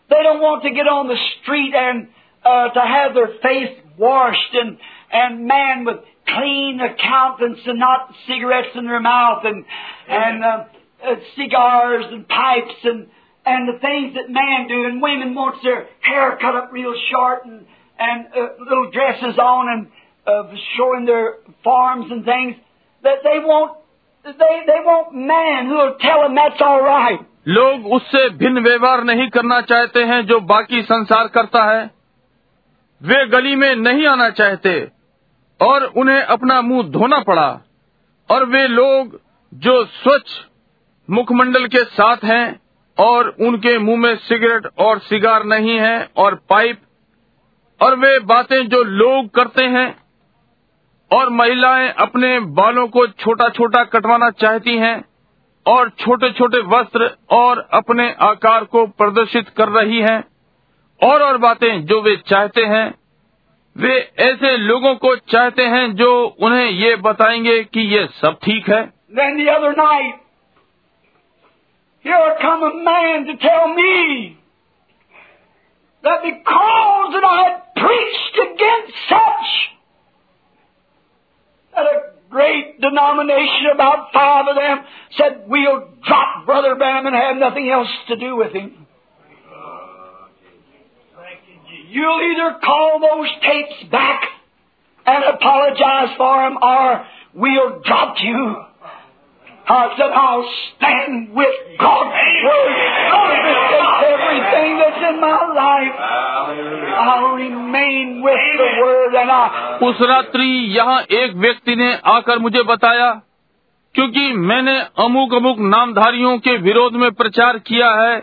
They 0.09 0.23
don't 0.23 0.39
want 0.39 0.63
to 0.63 0.71
get 0.71 0.87
on 0.87 1.09
the 1.09 1.19
street 1.43 1.75
and 1.75 2.07
uh, 2.45 2.69
to 2.71 2.81
have 2.81 3.15
their 3.15 3.35
face 3.43 3.75
washed 3.99 4.55
and 4.55 4.79
and 5.11 5.45
man 5.45 5.85
with 5.85 6.07
clean 6.25 6.79
accountants 6.79 7.63
and 7.67 7.81
not 7.81 8.15
cigarettes 8.29 8.77
in 8.77 8.87
their 8.87 9.01
mouth 9.01 9.43
and 9.43 9.65
and 10.07 10.45
uh, 10.45 10.65
uh, 11.03 11.15
cigars 11.35 12.05
and 12.13 12.29
pipes 12.29 12.79
and 12.85 13.09
and 13.45 13.75
the 13.75 13.81
things 13.81 14.15
that 14.15 14.31
man 14.31 14.69
do 14.69 14.87
and 14.87 15.03
women 15.03 15.35
wants 15.35 15.59
their 15.65 15.89
hair 15.99 16.39
cut 16.41 16.55
up 16.55 16.71
real 16.71 16.95
short 17.11 17.45
and 17.45 17.67
and 17.99 18.27
uh, 18.29 18.55
little 18.63 18.89
dresses 18.93 19.37
on 19.37 19.67
and 19.67 19.87
uh, 20.29 20.55
showing 20.79 21.07
their 21.07 21.39
forms 21.65 22.07
and 22.13 22.25
things 22.25 22.55
that 23.05 23.23
they 23.25 23.39
want, 23.39 23.73
they 24.27 24.65
they 24.67 24.81
man 25.13 25.67
who 25.67 25.75
will 25.75 25.95
tell 26.01 26.23
them 26.23 26.35
that's 26.35 26.63
all 26.63 26.81
right. 26.81 27.19
लोग 27.49 27.87
उससे 27.87 28.29
भिन्न 28.31 28.59
व्यवहार 28.59 29.05
नहीं 29.05 29.29
करना 29.29 29.61
चाहते 29.61 30.05
हैं 30.05 30.27
जो 30.27 30.41
बाकी 30.41 30.83
संसार 30.83 31.29
करता 31.29 31.65
है 31.65 31.91
वे 33.03 33.27
गली 33.27 33.57
में 33.57 33.77
नहीं 33.77 34.07
आना 34.07 34.31
चाहते 34.31 34.89
और 35.61 35.85
उन्हें 35.85 36.23
अपना 36.23 36.63
मुँह 36.63 36.83
धोना 36.83 37.19
पड़ा 37.19 37.61
और 38.31 38.45
वे 38.45 38.69
लोग 38.69 39.21
जो 39.55 39.85
स्वच्छ 39.85 40.31
मुखमंडल 41.11 41.67
के 41.67 41.85
साथ 41.85 42.17
हैं 42.25 42.61
और 42.99 43.29
उनके 43.41 43.79
मुँह 43.79 43.99
में 43.99 44.17
सिगरेट 44.17 44.67
और 44.79 44.99
सिगार 44.99 45.45
नहीं 45.45 45.79
है 45.79 46.09
और 46.17 46.35
पाइप, 46.49 46.81
और 47.83 47.97
वे 47.97 48.19
बातें 48.19 48.69
जो 48.69 48.83
लोग 48.83 49.31
करते 49.31 49.65
हैं 49.65 50.03
और 51.13 51.29
महिलाएँ 51.29 51.95
अपने 51.99 52.41
बालों 52.41 52.89
को 52.89 53.07
छोटा 53.07 53.49
छोटा 53.49 53.85
कटवाना 53.85 54.31
चाहती 54.31 54.77
हैं 54.77 55.05
और 55.67 55.89
छोटे 55.91 56.31
छोटे 56.31 56.59
वस्त्र 56.59 57.17
और 57.31 57.69
अपने 57.73 58.17
आकार 58.21 58.65
को 58.65 58.87
प्रदर्शित 58.87 59.49
कर 59.49 59.69
रही 59.69 60.01
हैं 60.01 60.25
और 61.03 61.23
और 61.23 61.37
बातें 61.37 61.87
जो 61.87 62.01
वे 62.03 62.17
चाहते 62.17 62.65
हैं 62.65 62.95
वे 63.77 64.13
ऐसे 64.19 64.57
लोगों 64.57 64.95
को 64.95 65.17
चाहते 65.17 65.63
हैं 65.63 65.95
जो 65.97 66.37
उन्हें 66.41 66.71
ये 66.71 66.97
बताएँगे 66.97 67.65
कि 67.65 67.81
ये 67.81 68.07
सब 68.07 68.39
ठीक 68.45 68.71
है। 68.71 68.93
That 76.05 76.23
because 76.25 77.15
that 77.15 77.25
I 77.25 77.39
had 77.39 77.57
preached 77.77 78.37
against 78.43 79.01
such, 79.09 79.49
a 81.87 82.29
great 82.31 82.81
denomination, 82.81 83.67
about 83.75 84.13
five 84.13 84.47
of 84.49 84.57
them, 84.57 84.85
said 85.17 85.45
we'll 85.49 85.89
drop 86.07 86.47
Brother 86.47 86.77
Branham 86.77 87.07
and 87.07 87.17
have 87.17 87.37
nothing 87.37 87.69
else 87.71 87.89
to 88.09 88.17
do 88.17 88.37
with 88.37 88.53
him. 88.53 88.87
You'll 91.89 92.21
either 92.23 92.59
call 92.65 93.01
those 93.01 93.29
tapes 93.43 93.91
back 93.91 94.23
and 95.07 95.25
apologize 95.25 96.17
for 96.17 96.43
them, 96.43 96.57
or 96.63 97.05
we'll 97.35 97.81
drop 97.81 98.15
you. 98.21 98.65
I 99.71 99.95
said, 99.97 100.13
I'll 100.13 100.47
stand 100.61 101.33
with 101.33 101.59
God's 101.79 102.23
Word. 102.45 102.77
Against 103.17 103.75
everything 104.05 104.79
that's 104.79 105.03
in 105.11 105.21
my 105.21 105.41
life. 105.57 106.01
I'll 107.01 107.35
remain 107.35 108.23
with 108.23 108.47
the 108.61 108.71
Word 108.79 109.15
and 109.15 109.31
I. 109.31 109.45
उस 109.83 110.01
रात्रि 110.09 110.49
यहाँ 110.77 111.01
एक 111.19 111.35
व्यक्ति 111.37 111.77
ने 111.77 111.93
आकर 112.13 112.39
मुझे 112.39 112.63
बताया 112.63 113.11
क्योंकि 113.95 114.33
मैंने 114.49 114.79
अमुक 115.05 115.35
अमुक 115.35 115.59
नामधारियों 115.69 116.37
के 116.39 116.57
विरोध 116.59 116.97
में 116.97 117.11
प्रचार 117.13 117.59
किया 117.67 117.91
है 117.95 118.23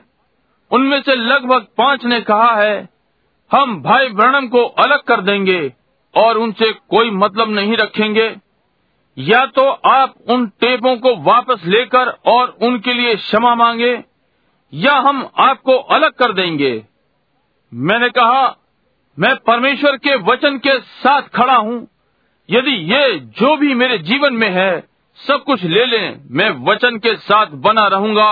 उनमें 0.71 1.01
से 1.01 1.15
लगभग 1.15 1.67
पाँच 1.77 2.05
ने 2.05 2.19
कहा 2.21 2.51
है 2.55 2.77
हम 3.51 3.81
भाई 3.81 4.09
ब्रणम 4.09 4.47
को 4.47 4.63
अलग 4.83 5.03
कर 5.03 5.21
देंगे 5.21 5.61
और 6.13 6.37
उनसे 6.37 6.71
कोई 6.89 7.09
मतलब 7.15 7.49
नहीं 7.49 7.77
रखेंगे 7.77 8.29
या 9.17 9.45
तो 9.45 9.67
आप 9.87 10.13
उन 10.29 10.45
टेपों 10.59 10.95
को 10.97 11.15
वापस 11.23 11.61
लेकर 11.65 12.09
और 12.27 12.57
उनके 12.61 12.93
लिए 12.93 13.15
क्षमा 13.15 13.53
मांगे, 13.55 13.93
या 14.73 14.95
हम 14.99 15.27
आपको 15.39 15.77
अलग 15.77 16.11
कर 16.13 16.33
देंगे। 16.33 16.71
मैंने 17.71 18.09
कहा, 18.09 18.55
मैं 19.17 19.35
परमेश्वर 19.37 19.97
के 19.97 20.15
वचन 20.23 20.57
के 20.57 20.79
साथ 20.79 21.29
खड़ा 21.35 21.55
हूँ। 21.55 21.87
यदि 22.49 22.71
ये 22.93 23.19
जो 23.39 23.55
भी 23.57 23.73
मेरे 23.73 23.97
जीवन 23.99 24.33
में 24.33 24.49
है, 24.49 24.83
सब 25.19 25.43
कुछ 25.43 25.63
ले 25.63 25.85
लें, 25.85 26.19
मैं 26.31 26.49
वचन 26.65 26.97
के 26.97 27.15
साथ 27.15 27.47
बना 27.59 27.87
रहूँगा 27.87 28.31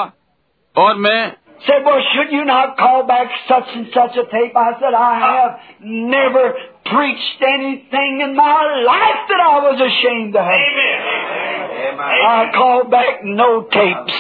और 0.76 0.96
मैं 0.96 1.34
Said, 1.67 1.85
well, 1.85 2.01
should 2.15 2.33
you 2.33 2.45
not 2.47 2.79
call 2.79 3.07
back 3.07 3.31
such 3.47 3.69
and 3.75 3.87
such 3.93 4.17
a 4.17 4.25
tape? 4.31 4.57
I 4.57 4.73
said, 4.81 4.95
I 4.95 5.19
have 5.21 5.61
never 5.83 6.55
preached 6.87 7.43
anything 7.43 8.21
in 8.25 8.35
my 8.35 8.83
life 8.87 9.29
that 9.29 9.41
I 9.41 9.59
was 9.69 9.79
ashamed 9.79 10.37
of. 10.37 10.47
I 12.01 12.51
call 12.55 12.89
back 12.89 13.25
no 13.25 13.65
tapes 13.65 14.15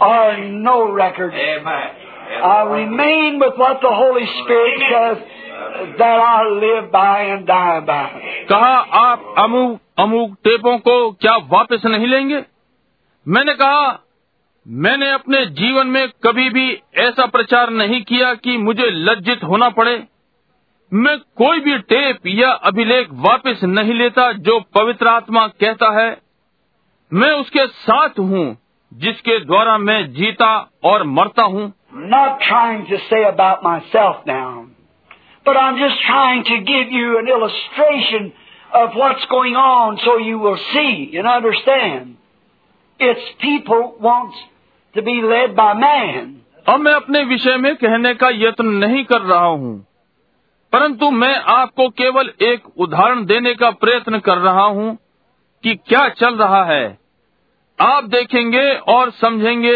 or 0.00 0.38
no 0.48 0.90
record. 0.90 1.32
I 1.32 2.62
remain 2.62 3.38
with 3.38 3.56
what 3.56 3.80
the 3.80 3.94
Holy 4.02 4.26
Spirit 4.42 4.82
says 4.90 5.18
that 5.96 6.18
I 6.18 6.48
live 6.48 6.90
by 6.90 7.22
and 7.22 7.46
die 7.46 7.80
by. 7.86 8.10
कहा 8.50 8.76
आप 9.00 9.34
अमुक 9.38 9.80
अमुक 9.98 10.36
टेपों 10.44 10.78
को 10.86 10.94
क्या 11.22 11.36
वापस 11.52 11.82
नहीं 11.86 12.06
लेंगे 12.06 12.44
मैंने 13.26 13.54
कहा 13.62 13.82
मैंने 14.65 15.09
अपने 15.11 15.45
जीवन 15.55 15.87
में 15.87 16.07
कभी 16.25 16.49
भी 16.49 16.69
ऐसा 16.99 17.25
प्रचार 17.25 17.69
नहीं 17.69 18.01
किया 18.03 18.33
कि 18.35 18.57
मुझे 18.57 18.89
लज्जित 18.91 19.43
होना 19.43 19.69
पड़े 19.69 19.95
मैं 20.91 21.17
कोई 21.37 21.59
भी 21.59 21.77
टेप 21.91 22.27
या 22.27 22.49
अभिलेख 22.69 23.09
वापस 23.25 23.63
नहीं 23.63 23.93
लेता 23.93 24.31
जो 24.47 24.59
पवित्र 24.75 25.07
आत्मा 25.07 25.47
कहता 25.63 25.89
है 25.99 26.09
मैं 27.11 27.31
उसके 27.31 27.65
साथ 27.67 28.19
हूँ 28.19 28.45
जिसके 28.91 29.39
द्वारा 29.39 29.77
मैं 29.77 30.01
जीता 30.13 30.49
और 30.83 31.03
मरता 31.09 31.43
हूँ 31.55 31.71
Not 32.13 32.41
trying 32.41 32.81
to 32.87 32.97
say 33.09 33.21
about 33.23 33.63
myself 33.63 34.25
now, 34.27 34.65
but 35.45 35.57
I'm 35.57 35.77
just 35.77 36.01
trying 36.01 36.43
to 36.45 36.57
give 36.63 36.91
you 36.91 37.19
an 37.19 37.27
illustration 37.27 38.33
of 38.73 38.95
what's 38.95 39.25
going 39.29 39.55
on 39.57 39.97
so 39.99 40.17
you 40.17 40.39
will 40.39 40.57
see 40.73 41.13
and 41.17 41.27
understand. 41.27 42.17
It's 42.99 43.31
people 43.41 43.95
wants 44.01 44.37
to 44.95 45.01
be 45.01 45.21
led 45.23 45.55
by 45.55 45.73
man. 45.75 46.33
अब 46.65 46.79
मैं 46.79 46.93
अपने 46.93 47.23
विषय 47.23 47.57
में 47.57 47.75
कहने 47.75 48.13
का 48.13 48.29
यत्न 48.33 48.65
नहीं 48.83 49.03
कर 49.05 49.21
रहा 49.21 49.45
हूँ 49.45 49.73
परंतु 50.73 51.09
मैं 51.11 51.35
आपको 51.53 51.87
केवल 51.99 52.31
एक 52.43 52.63
उदाहरण 52.79 53.25
देने 53.25 53.53
का 53.55 53.69
प्रयत्न 53.83 54.19
कर 54.19 54.37
रहा 54.37 54.63
हूँ 54.77 54.97
कि 55.63 55.75
क्या 55.87 56.07
चल 56.21 56.35
रहा 56.35 56.63
है 56.65 56.85
आप 57.79 58.03
देखेंगे 58.09 58.65
और 58.93 59.11
समझेंगे 59.11 59.75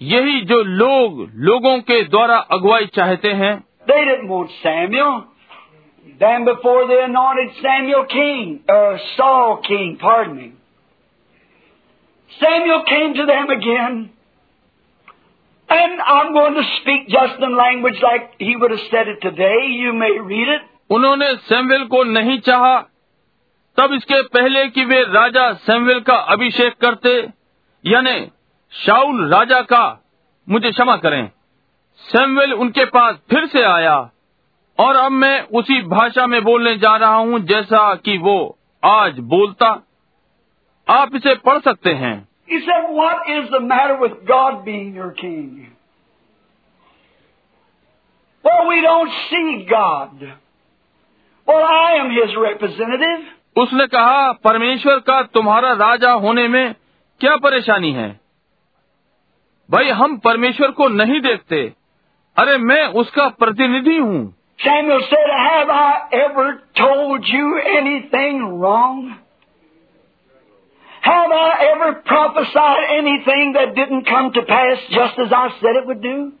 यही 0.00 0.40
जो 0.44 0.62
लोग 0.62 1.20
लोगों 1.48 1.78
के 1.90 2.02
द्वारा 2.04 2.36
अगुवाई 2.56 2.86
चाहते 2.94 3.32
हैं 3.42 3.52
They 3.86 4.00
didn't 4.04 4.28
want 4.28 4.50
Samuel. 4.62 5.24
Then 6.20 6.44
before 6.44 6.86
they 6.88 6.98
anointed 7.02 7.54
Samuel 7.62 8.04
king, 8.06 8.60
or 8.68 8.98
Saul 9.16 9.56
king, 9.68 9.96
pardon 10.00 10.36
me. 10.36 10.52
Samuel 12.32 12.82
came 12.84 13.14
to 13.14 13.26
them 13.26 13.50
again. 13.50 14.11
And 15.72 16.00
I'm 16.12 16.32
going 16.34 16.54
to 16.54 16.62
speak 16.70 17.08
just 17.08 17.40
in 17.40 17.56
language 17.56 18.00
like 18.02 18.24
he 18.38 18.56
would 18.56 18.72
have 18.72 18.86
said 18.90 19.08
it 19.08 19.20
today. 19.22 19.58
You 19.74 19.92
may 19.94 20.10
read 20.22 20.48
it. 20.54 20.62
उन्होंने 20.90 21.34
Samuel 21.44 21.84
को 21.84 22.02
नहीं 22.04 22.38
चाहा 22.40 22.78
तब 23.78 23.92
इसके 23.94 24.20
पहले 24.28 24.66
कि 24.68 24.84
वे 24.84 25.02
राजा 25.12 25.52
Samuel 25.66 26.00
का 26.00 26.16
अभिषेक 26.34 26.74
करते, 26.80 27.12
यानी 27.84 28.18
शाउल 28.72 29.28
राजा 29.34 29.60
का 29.62 29.84
मुझे 30.48 30.70
क्षमा 30.70 30.96
करें 30.96 31.30
सैमुएल 32.04 32.52
उनके 32.54 32.84
पास 32.96 33.16
फिर 33.30 33.46
से 33.46 33.62
आया, 33.62 33.96
और 34.78 34.96
अब 34.96 35.12
मैं 35.12 35.40
उसी 35.52 35.80
भाषा 35.88 36.26
में 36.26 36.42
बोलने 36.44 36.76
जा 36.76 36.96
रहा 36.96 37.16
हूँ 37.16 37.40
जैसा 37.46 37.94
कि 37.94 38.18
वो 38.18 38.36
आज 38.82 39.18
बोलता 39.32 39.66
आप 40.88 41.14
इसे 41.16 41.34
पढ़ 41.44 41.58
सकते 41.60 41.90
हैं 41.94 42.14
He 42.52 42.58
said, 42.68 42.88
What 43.00 43.28
is 43.34 43.50
the 43.50 43.60
matter 43.60 43.98
with 43.98 44.16
God 44.28 44.64
being 44.64 44.94
your 44.94 45.12
king? 45.12 45.68
Well, 48.44 48.66
we 48.68 48.80
don't 48.82 49.12
see 49.30 49.66
God. 49.70 50.20
Well, 51.48 51.64
I 51.64 51.92
am 52.00 52.10
his 52.16 52.34
representative. 52.42 53.22
उसने 53.58 53.86
कहा 53.94 54.20
परमेश्वर 54.44 54.98
का 55.08 55.20
तुम्हारा 55.36 55.72
राजा 55.80 56.10
होने 56.26 56.46
में 56.48 56.74
क्या 57.20 57.34
परेशानी 57.46 57.92
है 57.92 58.08
भाई 59.68 59.88
हम 59.98 60.16
परमेश्वर 60.24 60.70
को 60.78 60.88
नहीं 61.00 61.20
देखते 61.26 61.64
अरे 62.36 62.56
मैं 62.68 62.84
उसका 63.02 63.28
प्रतिनिधि 63.42 63.96
हूँ 63.96 64.22
Samuel 64.58 65.00
said, 65.10 65.30
Have 65.36 65.70
I 65.70 65.92
ever 66.16 66.46
told 66.78 67.28
you 67.34 67.46
anything 67.78 68.42
wrong? 68.60 68.98
Have 71.02 71.32
I 71.32 71.50
ever 71.74 72.02
prophesied 72.06 72.84
anything 72.96 73.54
that 73.54 73.74
didn't 73.74 74.06
come 74.06 74.32
to 74.32 74.42
pass 74.42 74.78
just 74.90 75.18
as 75.18 75.32
I 75.32 75.48
said 75.60 75.74
it 75.76 75.86
would 75.86 76.00
do? 76.00 76.32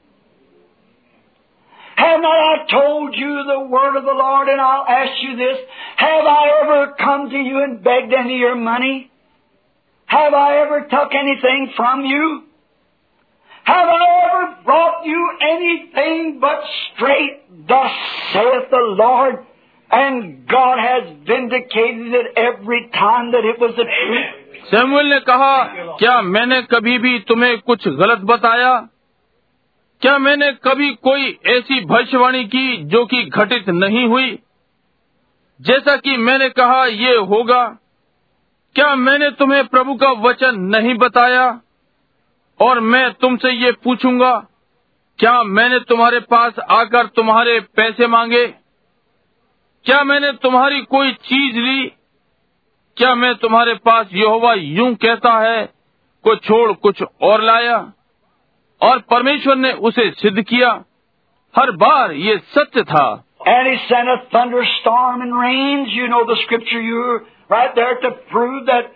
Have 1.96 2.20
not 2.20 2.38
I 2.38 2.70
told 2.70 3.14
you 3.16 3.44
the 3.46 3.66
word 3.66 3.96
of 3.96 4.04
the 4.04 4.12
Lord? 4.12 4.48
And 4.48 4.60
I'll 4.60 4.86
ask 4.86 5.20
you 5.20 5.36
this. 5.36 5.58
Have 5.96 6.24
I 6.24 6.62
ever 6.62 6.94
come 6.98 7.30
to 7.30 7.36
you 7.36 7.62
and 7.64 7.82
begged 7.82 8.12
any 8.12 8.34
of 8.34 8.40
your 8.40 8.56
money? 8.56 9.10
Have 10.06 10.32
I 10.32 10.58
ever 10.62 10.82
took 10.82 11.10
anything 11.12 11.72
from 11.76 12.04
you? 12.04 12.44
Have 13.64 13.88
I 13.88 14.06
ever 14.30 14.62
brought 14.64 15.04
you 15.04 15.30
anything 15.40 16.38
but 16.40 16.62
straight? 16.94 17.66
Thus 17.66 17.92
saith 18.32 18.70
the 18.70 18.94
Lord. 18.98 19.46
And 19.90 20.48
God 20.48 20.78
has 20.78 21.16
vindicated 21.26 22.14
it 22.14 22.26
every 22.36 22.90
time 22.94 23.32
that 23.32 23.44
it 23.44 23.60
was 23.60 23.74
the 23.76 23.84
truth. 23.84 24.41
Samuel 24.70 25.06
ने 25.06 25.20
कहा, 25.20 25.64
क्या 25.96 26.22
मैंने 26.22 26.62
कभी 26.62 26.98
भी 26.98 27.18
तुम्हें 27.18 27.58
कुछ 27.58 27.88
गलत 27.88 28.18
बताया? 28.18 28.88
क्या 30.02 30.18
मैंने 30.18 30.52
कभी 30.52 30.90
कोई 30.90 31.38
ऐसी 31.46 31.84
भविष्यवाणी 31.84 32.44
की 32.44 32.76
जो 32.76 33.06
कि 33.06 33.22
घटित 33.22 33.68
नहीं 33.68 34.06
हुई? 34.06 34.38
जैसा 35.60 35.96
कि 35.96 36.16
मैंने 36.16 36.48
कहा, 36.48 36.86
ये 36.86 37.16
होगा। 37.16 37.78
क्या 38.74 38.94
मैंने 38.94 39.30
तुम्हें 39.30 39.66
प्रभु 39.66 39.94
का 39.94 40.10
वचन 40.10 40.54
नहीं 40.54 40.94
बताया? 40.94 41.60
और 42.60 42.80
मैं 42.80 43.12
तुमसे 43.12 43.50
ये 43.50 43.72
पूछूँगा, 43.72 44.46
क्या 45.18 45.42
मैंने 45.42 45.78
तुम्हारे 45.78 46.20
पास 46.20 46.52
आकर 46.70 47.06
तुम्हारे 47.06 47.60
पैसे 47.60 48.06
मांगे? 48.06 48.46
क्या 49.84 50.04
मैंने 50.04 50.32
तुम्हारी 50.32 50.80
कोई 50.80 51.12
चीज़ 51.12 51.56
ली 51.56 51.92
क्या 52.96 53.14
मैं 53.14 53.34
तुम्हारे 53.34 53.74
पास 53.84 54.08
यहोवा 54.14 54.52
यूँ 54.54 54.94
कहता 54.94 55.32
है 55.40 55.64
को 56.24 56.34
छोड़ 56.38 56.72
कुछ 56.78 57.02
और 57.22 57.42
लाया 57.42 57.76
और 58.80 58.98
परमेश्वर 59.10 59.56
ने 59.56 59.72
उसे 59.82 60.10
सिद्ध 60.16 60.42
किया 60.42 60.70
हर 61.54 61.70
बार 61.76 62.12
ये 62.20 62.36
सत्य 62.50 62.82
था 62.84 63.04
And 63.44 63.68
he 63.68 63.76
sent 63.86 64.08
a 64.08 64.16
thunderstorm 64.32 65.22
and 65.22 65.36
rains. 65.36 65.88
You 65.90 66.08
know 66.08 66.24
the 66.24 66.36
scripture. 66.36 66.80
You're 66.80 67.16
right 67.50 67.74
there 67.74 67.94
to 68.00 68.10
prove 68.30 68.66
that 68.66 68.92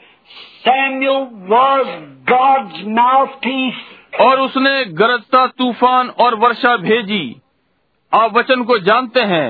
Samuel 0.63 1.25
was 1.49 1.91
God's 2.27 2.85
mouthpiece. 2.93 3.83
और 4.21 4.41
उसने 4.41 4.85
गरजता 4.99 5.47
तूफ़ान 5.59 6.09
और 6.19 6.35
वर्षा 6.35 6.77
भेजी 6.77 7.25
आप 8.13 8.37
वचन 8.37 8.63
को 8.65 8.79
जानते 8.81 9.21
हैं 9.27 9.49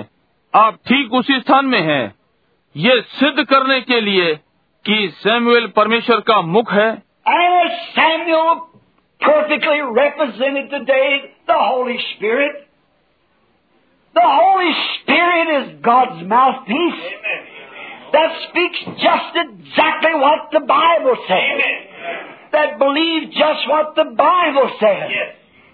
आप 0.54 0.78
ठीक 0.88 1.12
उसी 1.14 1.38
स्थान 1.40 1.66
में 1.66 1.80
हैं 1.80 2.04
ये 2.75 2.99
सिद्ध 3.19 3.43
करने 3.49 3.79
के 3.81 3.99
लिए 4.01 4.33
कि 4.85 5.07
सैमुएल 5.23 5.67
परमेश्वर 5.75 6.19
का 6.29 6.41
मुख 6.41 6.73
है 6.73 6.89
And 7.31 7.55
as 7.63 7.73
Samuel 7.95 8.61
perfectly 9.21 9.81
represented 9.97 10.69
today 10.69 11.09
the 11.47 11.57
Holy 11.57 11.97
Spirit, 12.15 12.55
the 14.15 14.23
Holy 14.23 14.71
Spirit 14.95 15.51
is 15.57 15.81
God's 15.81 16.23
mouthpiece. 16.27 17.03
That 18.13 18.31
speaks 18.47 18.79
just 19.03 19.37
exactly 19.43 20.15
what 20.15 20.49
the 20.51 20.61
Bible 20.61 21.15
says. 21.27 21.61
That 22.51 22.79
believes 22.79 23.27
just 23.35 23.69
what 23.69 23.95
the 23.95 24.03
Bible 24.03 24.71
says. 24.79 25.11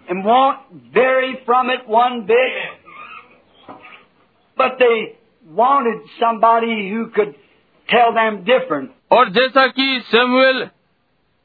And 0.10 0.24
won't 0.24 0.60
vary 0.94 1.40
from 1.46 1.70
it 1.70 1.88
one 1.88 2.26
bit. 2.28 3.78
But 4.58 4.78
they 4.80 5.18
wanted 5.53 6.01
somebody 6.19 6.77
who 6.89 7.07
could 7.11 7.35
tell 7.89 8.13
them 8.13 8.39
different. 8.45 8.91
और 9.13 9.29
जैसा 9.31 9.67
कि 9.69 10.01
Samuel 10.07 10.69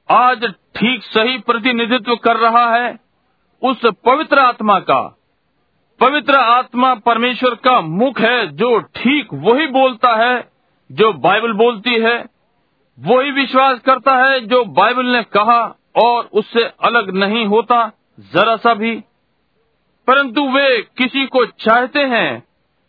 आज 0.10 0.46
ठीक 0.76 1.04
सही 1.04 1.38
प्रतिनिधित्व 1.38 2.16
कर 2.16 2.38
रहा 2.38 2.66
है, 2.76 2.98
उस 3.62 3.86
पवित्र 4.06 4.40
आत्मा 4.40 4.80
का, 4.82 5.02
पवित्र 6.00 6.36
आत्मा 6.36 6.94
परमेश्वर 7.06 7.56
का 7.64 7.80
मुख 7.82 8.20
है 8.20 8.48
जो 8.56 8.80
ठीक 8.96 9.34
वही 9.34 9.68
बोलता 9.68 10.16
है 10.16 10.40
जो 10.90 11.12
बाइबल 11.20 11.54
बोलती 11.56 11.94
है, 12.02 12.18
वही 12.98 13.32
विश्वास 13.32 13.80
करता 13.80 14.16
है 14.16 14.40
जो 14.48 14.64
बाइबल 14.76 15.06
ने 15.08 15.24
कहा 15.34 15.62
और 15.98 16.30
उससे 16.34 16.64
अलग 16.84 17.10
नहीं 17.16 17.46
होता, 17.46 17.92
जरा 18.34 18.56
सा 18.58 18.74
भी 18.74 18.96
परंतु 20.08 20.42
वे 20.52 20.82
किसी 20.98 21.26
को 21.26 21.46
चाहते 21.46 22.00
हैं 22.08 22.47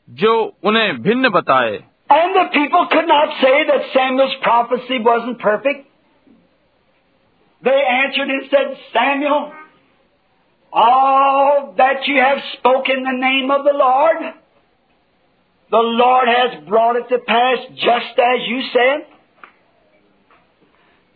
जो 0.09 0.33
उन्हें 0.65 1.03
भिन्न 1.03 1.29
बताए 1.31 1.79
And 2.11 2.35
the 2.35 2.45
people 2.53 2.87
could 2.91 3.07
not 3.07 3.33
say 3.41 3.65
that 3.71 3.83
Samuel's 3.95 4.35
prophecy 4.43 4.99
wasn't 4.99 5.39
perfect. 5.41 5.87
They 7.63 7.81
answered 7.95 8.31
and 8.31 8.47
said, 8.51 8.79
Samuel, 8.95 9.53
all 10.73 11.75
that 11.77 12.07
you 12.07 12.17
have 12.19 12.39
spoken 12.53 12.97
in 12.99 13.05
the 13.05 13.19
name 13.21 13.51
of 13.51 13.65
the 13.65 13.75
Lord, 13.75 14.17
the 15.71 15.85
Lord 16.01 16.29
has 16.29 16.67
brought 16.67 16.97
it 16.97 17.09
to 17.11 17.19
pass 17.19 17.59
just 17.75 18.19
as 18.31 18.49
you 18.49 18.63
said. 18.73 19.07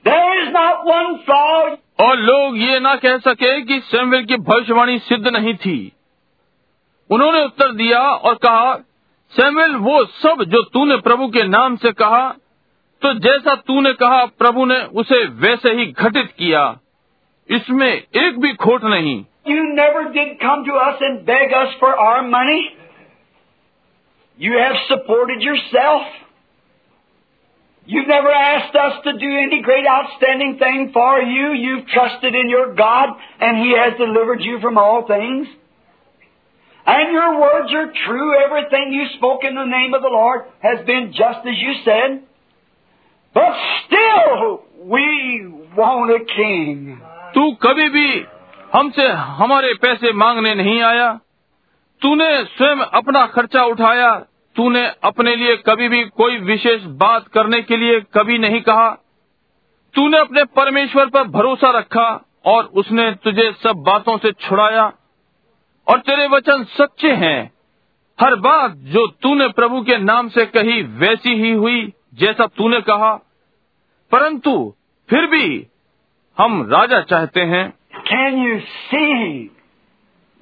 There 0.05 0.47
is 0.47 0.53
not 0.53 0.85
one 0.85 1.25
flaw. 1.25 1.77
और 2.01 2.17
लोग 2.19 2.57
ये 2.59 2.79
ना 2.81 2.95
कह 2.97 3.19
सके 3.25 3.61
कि 3.67 3.81
Samuel 3.89 4.25
की 4.27 4.37
भविष्यवाणी 4.37 4.99
सिद्ध 4.99 5.27
नहीं 5.27 5.55
थी 5.65 5.77
उन्होंने 7.15 7.43
उत्तर 7.45 7.73
दिया 7.77 8.01
और 8.29 8.35
कहा 8.45 8.75
सैमुएल 9.33 9.75
वो 9.87 10.05
सब 10.21 10.43
जो 10.53 10.63
तूने 10.73 10.97
प्रभु 11.09 11.29
के 11.37 11.43
नाम 11.49 11.77
से 11.85 11.93
कहा 12.01 12.29
तो 13.03 13.13
जैसा 13.27 13.55
तूने 13.69 13.93
कहा 14.03 14.25
प्रभु 14.39 14.65
ने 14.65 14.79
उसे 15.03 15.25
वैसे 15.45 15.73
ही 15.79 15.87
घटित 15.87 16.33
किया 16.39 16.65
इसमें 17.49 17.91
एक 17.91 18.41
भी 18.41 18.53
खोट 18.65 18.85
नहीं 18.95 19.21
You 19.47 19.63
never 19.77 20.03
did 20.15 20.35
come 20.41 20.61
to 20.67 20.75
us 20.81 21.01
and 21.01 21.25
beg 21.27 21.53
us 21.61 21.73
for 21.79 21.89
our 22.03 22.23
money. 22.27 22.61
You 24.39 24.53
have 24.59 24.77
supported 24.83 25.43
yourself. 25.43 26.03
You've 27.89 28.07
never 28.07 28.31
asked 28.31 28.77
us 28.77 29.01
to 29.07 29.13
do 29.15 29.31
any 29.39 29.61
great 29.63 29.89
outstanding 29.95 30.55
thing 30.59 30.85
for 30.95 31.19
you. 31.21 31.49
You've 31.55 31.89
trusted 31.89 32.39
in 32.43 32.49
your 32.49 32.75
God 32.75 33.09
and 33.41 33.59
He 33.59 33.73
has 33.77 33.99
delivered 33.99 34.43
you 34.43 34.61
from 34.61 34.79
all 34.79 35.05
things. 35.09 35.49
And 36.87 37.13
your 37.13 37.41
words 37.41 37.73
are 37.73 37.93
true. 38.07 38.35
Everything 38.45 38.93
you 38.93 39.07
spoke 39.17 39.45
in 39.45 39.55
the 39.55 39.65
name 39.65 39.95
of 39.95 40.03
the 40.03 40.09
Lord 40.09 40.43
has 40.61 40.85
been 40.87 41.13
just 41.13 41.47
as 41.47 41.57
you 41.57 41.75
said. 41.85 42.23
But 43.37 43.53
still, 43.85 44.65
we 44.87 45.47
want 45.77 46.11
a 46.11 46.25
king. 46.37 46.99
तू 47.35 47.51
कभी 47.63 47.89
भी 47.89 48.09
हमसे 48.75 49.07
हमारे 49.39 49.73
पैसे 49.83 50.13
मांगने 50.13 50.55
नहीं 50.55 50.81
आया 50.83 51.13
तूने 52.03 52.29
स्वयं 52.45 52.81
अपना 53.01 53.25
खर्चा 53.35 53.65
उठाया 53.65 54.11
तूने 54.57 54.85
अपने 55.05 55.35
लिए 55.37 55.57
कभी 55.69 55.89
भी 55.89 56.05
कोई 56.21 56.39
विशेष 56.49 56.83
बात 57.03 57.29
करने 57.35 57.61
के 57.63 57.77
लिए 57.77 58.01
कभी 58.17 58.39
नहीं 58.39 58.61
कहा 58.63 58.91
तूने 59.95 60.19
अपने 60.19 60.45
परमेश्वर 60.57 61.07
पर 61.15 61.29
भरोसा 61.37 61.71
रखा 61.79 62.09
और 62.53 62.65
उसने 62.83 63.11
तुझे 63.25 63.51
सब 63.63 63.83
बातों 63.87 64.17
से 64.19 64.33
छुड़ाया 64.41 64.93
और 65.89 66.01
तेरे 66.01 66.29
वचन 66.29 66.65
सच्चे 66.65 67.13
हैं। 67.13 67.53
हर 68.21 68.35
बात 68.35 68.71
जो 68.71 69.07
तूने 69.07 69.49
प्रभु 69.49 69.83
के 69.83 69.99
नाम 69.99 70.29
से 70.29 70.47
कही, 70.47 70.83
वैसी 70.83 71.31
ही 71.31 71.51
हुई, 71.51 71.93
जैसा 72.15 72.47
तूने 72.47 72.81
कहा। 72.81 73.21
परंतु 74.13 74.75
फिर 75.11 75.27
भी 75.27 75.67
हम 76.39 76.71
राजा 76.71 77.01
चाहते 77.01 77.41
हैं। 77.41 77.75
Can 77.97 78.43
you 78.43 78.61
see 78.61 79.51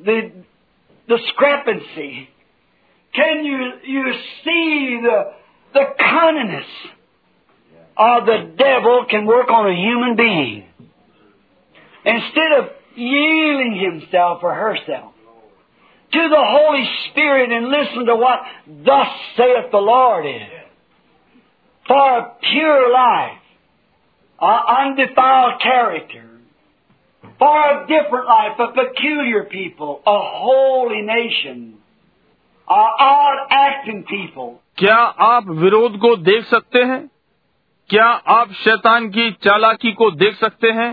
discrepancy 0.01 2.29
can 3.15 3.41
you 3.41 3.73
you 3.85 4.12
see 4.12 5.01
दानस 5.77 6.67
the 7.99 8.55
devil 8.59 9.07
can 9.11 9.25
work 9.25 9.49
on 9.49 9.67
a 9.67 9.69
human 9.69 10.15
being 10.15 10.62
instead 12.07 12.53
of 12.53 12.67
yielding 12.99 13.81
himself 13.81 14.45
or 14.45 14.53
herself 14.53 15.12
to 16.12 16.28
the 16.28 16.45
Holy 16.45 16.85
Spirit 17.09 17.53
and 17.53 17.69
listen 17.69 18.07
to 18.07 18.16
what 18.16 18.41
thus 18.85 19.09
saith 19.37 19.70
the 19.70 19.78
Lord 19.78 20.27
is. 20.27 20.49
For 21.87 22.19
a 22.19 22.37
pure 22.41 22.93
life, 22.93 23.39
an 24.41 24.61
undefiled 24.78 25.61
character, 25.61 26.27
for 27.39 27.57
a 27.70 27.87
different 27.87 28.27
life, 28.27 28.59
a 28.59 28.73
peculiar 28.73 29.45
people, 29.45 30.01
a 30.07 30.19
holy 30.39 31.03
nation, 31.03 31.78
a 32.69 32.85
odd 33.01 33.39
acting 33.51 34.05
people. 34.05 34.59
क्या 34.77 34.97
आप 35.28 35.49
विरोध 35.62 35.97
को 35.99 36.16
देख 36.16 36.45
सकते 36.45 36.82
हैं 36.82 37.01
क्या 37.91 38.07
आप 38.32 38.53
शैतान 38.53 39.09
की 39.09 39.31
चालाकी 39.43 39.93
को 39.93 40.11
देख 40.11 40.37
सकते 40.37 40.70
हैं 40.73 40.91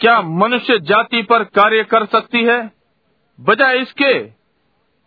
क्या 0.00 0.20
मनुष्य 0.22 0.78
जाति 0.78 1.22
पर 1.22 1.44
कार्य 1.58 1.84
कर 1.84 2.06
सकती 2.06 2.44
है 2.44 2.75
बजाय 3.40 3.78
इसके 3.78 4.24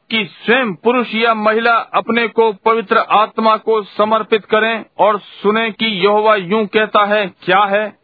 कि 0.10 0.26
स्वयं 0.26 0.73
पुरुष 0.73 1.15
या 1.15 1.34
महिला 1.34 1.76
अपने 1.76 2.27
को 2.27 2.53
पवित्र 2.53 2.97
आत्मा 2.97 3.57
को 3.57 3.84
समर्पित 3.84 4.45
करें 4.45 4.85
और 4.97 5.19
सुने 5.19 5.72
कि 5.72 5.85
यहोवा 5.85 6.35
यूँ 6.35 6.65
कहता 6.65 7.06
है, 7.06 7.27
क्या 7.43 7.60
है? 7.60 7.99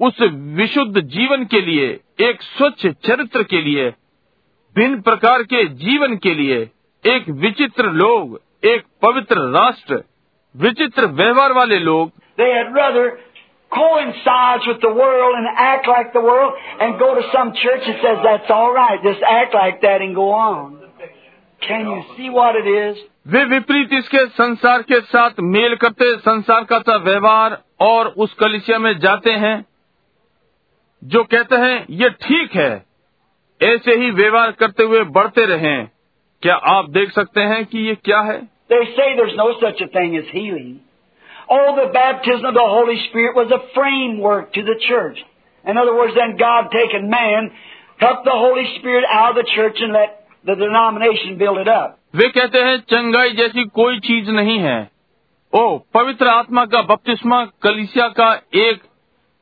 उस 0.00 0.20
विशुद्ध 0.32 1.00
जीवन 1.00 1.44
के 1.44 1.60
लिए, 1.60 2.00
एक 2.20 2.42
स्वच्छ 2.42 2.86
चरित्र 2.86 3.42
के 3.42 3.62
लिए, 3.62 3.90
भिन्न 4.76 5.00
प्रकार 5.00 5.42
के 5.42 5.64
जीवन 5.64 6.16
के 6.16 6.34
लिए, 6.34 6.70
एक 7.06 7.28
विचित्र 7.28 7.90
लोग, 7.90 8.40
एक 8.64 8.84
पवित्र 9.02 9.36
राष्ट्र, 9.38 10.04
विचित्र 10.56 11.06
व्यवहार 11.06 11.52
वाले 11.52 11.78
लोग। 11.78 12.12
Coincide 13.72 14.60
with 14.66 14.80
the 14.80 14.92
world 14.92 15.34
and 15.36 15.46
act 15.56 15.88
like 15.88 16.12
the 16.12 16.20
world 16.20 16.54
and 16.80 16.98
go 16.98 17.14
to 17.14 17.22
some 17.32 17.52
church 17.52 17.82
that 17.86 18.00
says 18.02 18.18
that's 18.22 18.50
all 18.50 18.72
right. 18.72 19.02
Just 19.02 19.22
act 19.22 19.54
like 19.54 19.80
that 19.82 20.00
and 20.00 20.14
go 20.14 20.30
on. 20.30 20.82
Can 21.62 21.86
you 21.86 22.02
see 22.16 22.30
what 22.30 22.56
it 22.56 22.66
is? 22.68 22.96
वे 23.26 23.44
विपरीत 23.44 23.92
इसके 23.92 24.24
संसार 24.34 24.82
के 24.90 25.00
साथ 25.12 25.40
mail 25.54 25.74
करते 25.76 26.16
संसार 26.18 26.64
का 26.64 26.78
सा 26.78 26.96
व्यवहार 27.04 27.58
और 27.82 28.08
उस 28.24 28.34
कलिसिया 28.40 28.78
में 28.78 28.92
जाते 28.98 29.30
हैं 29.44 29.56
जो 31.02 31.22
कहते 31.32 31.56
हैं 31.64 31.86
ये 32.02 32.10
ठीक 32.26 32.54
है 32.56 32.70
ऐसे 33.60 33.94
ही 34.02 34.10
व्यवहार 34.20 34.50
करते 34.60 34.84
हुए 34.84 35.02
बढ़ते 35.16 35.46
रहें 35.46 35.88
क्या 36.42 36.54
आप 36.74 36.90
देख 36.90 37.10
सकते 37.12 37.40
हैं 37.52 37.64
कि 37.66 37.86
ये 37.88 37.94
क्या 38.04 38.20
है 38.30 38.38
They 38.70 38.84
say 38.94 39.08
there's 39.16 39.36
no 39.36 39.52
such 39.60 39.80
a 39.80 39.88
thing 39.88 40.16
as 40.16 40.30
healing. 40.32 40.80
Oh, 41.49 41.75
the 41.75 41.91
baptism 41.91 42.45
of 42.45 42.53
the 42.53 42.69
Holy 42.77 42.97
Spirit 43.09 43.35
was 43.35 43.51
a 43.51 43.61
framework 43.73 44.53
to 44.53 44.61
the 44.63 44.77
church. 44.87 45.17
In 45.65 45.77
other 45.77 45.95
words, 45.95 46.13
then 46.15 46.37
God 46.37 46.71
taken 46.71 47.09
man, 47.09 47.51
took 47.99 48.23
the 48.23 48.37
Holy 48.43 48.65
Spirit 48.77 49.05
out 49.11 49.31
of 49.31 49.35
the 49.35 49.49
church 49.55 49.77
and 49.79 49.93
let 49.93 50.25
the 50.45 50.55
denomination 50.55 51.37
build 51.37 51.57
it 51.57 51.67
up. 51.67 51.97
वे 52.15 52.27
कहते 52.29 52.59
हैं 52.59 52.77
चंगाई 52.91 53.31
जैसी 53.31 53.63
कोई 53.75 53.99
चीज 53.99 54.29
नहीं 54.29 54.57
है 54.59 54.79
ओ 55.53 55.61
पवित्र 55.93 56.27
आत्मा 56.27 56.65
का 56.65 56.81
बपतिस्मा 56.81 57.43
कलिसिया 57.63 58.07
का 58.19 58.31
एक 58.63 58.81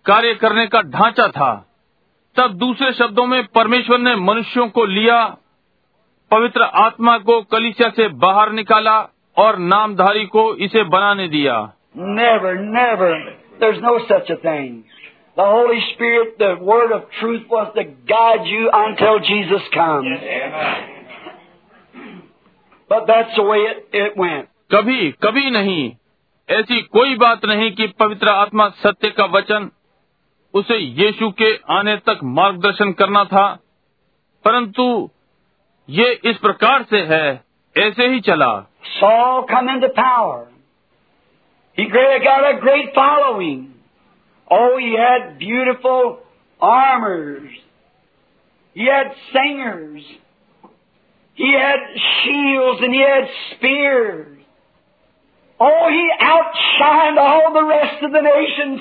कार्य 0.06 0.34
करने 0.34 0.66
का 0.68 0.82
ढांचा 0.82 1.28
था 1.28 1.54
तब 2.36 2.54
दूसरे 2.58 2.92
शब्दों 2.94 3.26
में 3.28 3.44
परमेश्वर 3.56 4.00
ने 4.00 4.16
मनुष्यों 4.16 4.68
को 4.70 4.86
लिया 4.86 5.24
पवित्र 6.32 6.64
आत्मा 6.82 7.18
को 7.18 7.42
कलिसिया 7.52 7.90
से 7.90 8.08
बाहर 8.24 8.52
निकाला 8.52 8.98
और 9.38 9.58
नामधारी 9.58 10.26
को 10.26 10.44
इसे 10.66 10.84
बनाने 10.84 11.28
दिया 11.28 11.58
Never, 11.95 12.59
never. 12.59 13.37
There's 13.61 13.81
no 13.81 14.01
such 14.09 14.29
a 14.31 14.37
thing. 14.37 14.85
The 15.37 15.45
Holy 15.45 15.81
Spirit, 15.95 16.39
the 16.39 16.57
Word 16.61 16.93
of 16.93 17.03
truth 17.21 17.43
was 17.49 17.73
to 17.77 17.85
guide 17.85 18.47
you 18.47 18.71
until 18.73 19.19
Jesus 19.21 19.63
comes. 19.73 20.07
But 22.89 23.07
that's 23.07 23.35
the 23.37 23.43
way 23.43 23.59
it, 23.59 23.89
it 23.93 24.17
went. 24.17 24.49
कभी 24.73 25.11
कभी 25.23 25.51
नहीं 25.51 25.91
ऐसी 26.49 26.81
कोई 26.93 27.15
बात 27.17 27.45
नहीं 27.47 27.71
कि 27.77 27.87
पवित्र 28.01 28.29
आत्मा 28.29 28.69
सत्य 28.83 29.09
का 29.19 29.25
वचन 29.35 29.71
उसे 30.55 30.79
यीशु 30.79 31.31
के 31.41 31.53
आने 31.77 31.97
तक 32.09 32.21
मार्गदर्शन 32.39 32.93
करना 33.01 33.25
था 33.33 33.47
परंतु 34.45 34.87
ये 35.89 36.11
इस 36.31 36.37
प्रकार 36.37 36.83
से 36.91 37.03
है 37.13 37.27
ऐसे 37.77 38.09
ही 38.09 38.21
चला 38.31 38.53
Saul 39.01 39.47
come 39.51 39.69
into 39.69 39.89
power. 39.89 40.54
He 41.77 41.89
got 41.89 42.57
a 42.57 42.61
great 42.61 42.95
following. 42.95 43.75
Oh, 44.51 44.77
he 44.79 44.97
had 44.97 45.39
beautiful 45.39 46.21
armors. 46.61 47.51
He 48.75 48.87
had 48.87 49.13
singers. 49.33 50.03
He 51.35 51.53
had 51.53 51.79
shields 52.23 52.81
and 52.83 52.95
he 52.95 53.01
had 53.01 53.29
spears. 53.57 54.39
Oh, 55.59 55.89
he 55.89 56.11
outshined 56.21 57.19
all 57.19 57.53
the 57.53 57.65
rest 57.65 58.03
of 58.05 58.13
the 58.13 58.21
nations. 58.21 58.81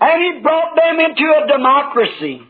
And 0.00 0.22
he 0.22 0.42
brought 0.42 0.74
them 0.76 0.98
into 0.98 1.24
a 1.24 1.46
democracy. 1.46 2.42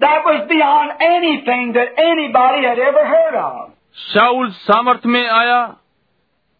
That 0.00 0.22
was 0.24 0.46
beyond 0.48 0.92
anything 1.00 1.72
that 1.74 1.98
anybody 1.98 2.66
had 2.66 2.78
ever 2.78 3.04
heard 3.04 3.34
of. 3.34 3.72
Saul 3.98 4.50
सामर्थ 4.50 5.06
में 5.06 5.28
आया। 5.28 5.76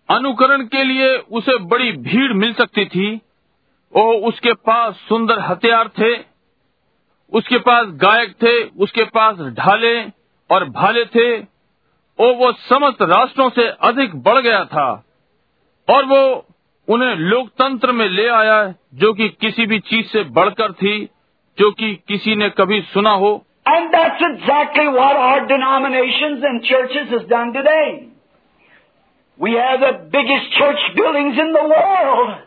अनुकरण 0.08 0.64
के 0.66 0.84
लिए 0.84 1.16
उसे 1.16 1.58
बड़ी 1.58 1.92
भीड़ 1.92 2.32
मिल 2.32 2.52
सकती 2.52 2.84
थी। 2.84 3.20
ओ 3.94 4.12
उसके 4.28 4.52
पास 4.52 4.94
सुंदर 5.08 5.38
हथियार 5.38 5.88
थे, 5.88 6.16
उसके 7.32 7.58
पास 7.58 7.86
गायक 7.88 8.34
थे, 8.42 8.62
उसके 8.62 9.04
पास 9.04 9.36
ढाले 9.36 10.04
और 10.50 10.64
भाले 10.64 11.04
थे। 11.04 11.38
ओ 12.18 12.32
वो 12.34 12.52
समस्त 12.52 13.02
राष्ट्रों 13.02 13.50
से 13.50 13.68
अधिक 13.68 14.14
बढ़ 14.22 14.38
गया 14.38 14.64
था 14.64 15.04
और 15.88 16.04
वो 16.04 16.46
उन्हें 16.88 17.16
लोकतंत्र 17.16 17.92
में 17.92 18.08
ले 18.08 18.28
आया, 18.28 18.74
जो 18.94 19.12
कि 19.12 19.28
किसी 19.28 19.66
भी 19.66 19.78
चीज़ 19.80 20.06
से 20.06 20.24
बढ़कर 20.24 20.72
थी, 20.72 21.04
जो 21.58 21.70
कि 21.70 21.94
किसी 22.08 22.34
ने 22.34 22.50
कभी 22.50 22.80
सुना 22.82 23.10
हो। 23.10 23.44
And 23.67 23.93
that's 23.93 24.21
exactly 24.21 24.87
what 24.87 25.15
our 25.15 25.47
denominations 25.47 26.43
and 26.43 26.63
churches 26.63 27.09
has 27.11 27.29
done 27.29 27.53
today. 27.53 28.09
We 29.39 29.53
have 29.53 29.79
the 29.79 30.09
biggest 30.11 30.51
church 30.57 30.81
buildings 30.95 31.37
in 31.39 31.53
the 31.53 31.63
world. 31.63 32.37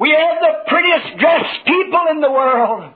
We 0.00 0.10
have 0.10 0.36
the 0.40 0.52
prettiest 0.68 1.18
dressed 1.18 1.64
people 1.66 2.04
in 2.10 2.20
the 2.20 2.30
world. 2.30 2.92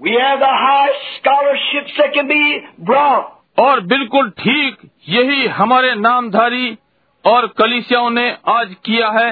We 0.00 0.12
have 0.12 0.38
the 0.38 0.54
highest 0.66 1.02
scholarships 1.20 1.92
that 1.98 2.12
can 2.12 2.28
be 2.28 2.60
brought. 2.78 3.32
और 3.58 3.80
बिल्कुल 3.90 4.28
ठीक 4.38 4.80
यही 5.08 5.46
हमारे 5.58 5.94
नामधारी 5.94 6.76
और 7.24 7.46
कलिसियाओं 7.58 8.10
ने 8.10 8.30
आज 8.48 8.74
किया 8.84 9.08
है 9.10 9.30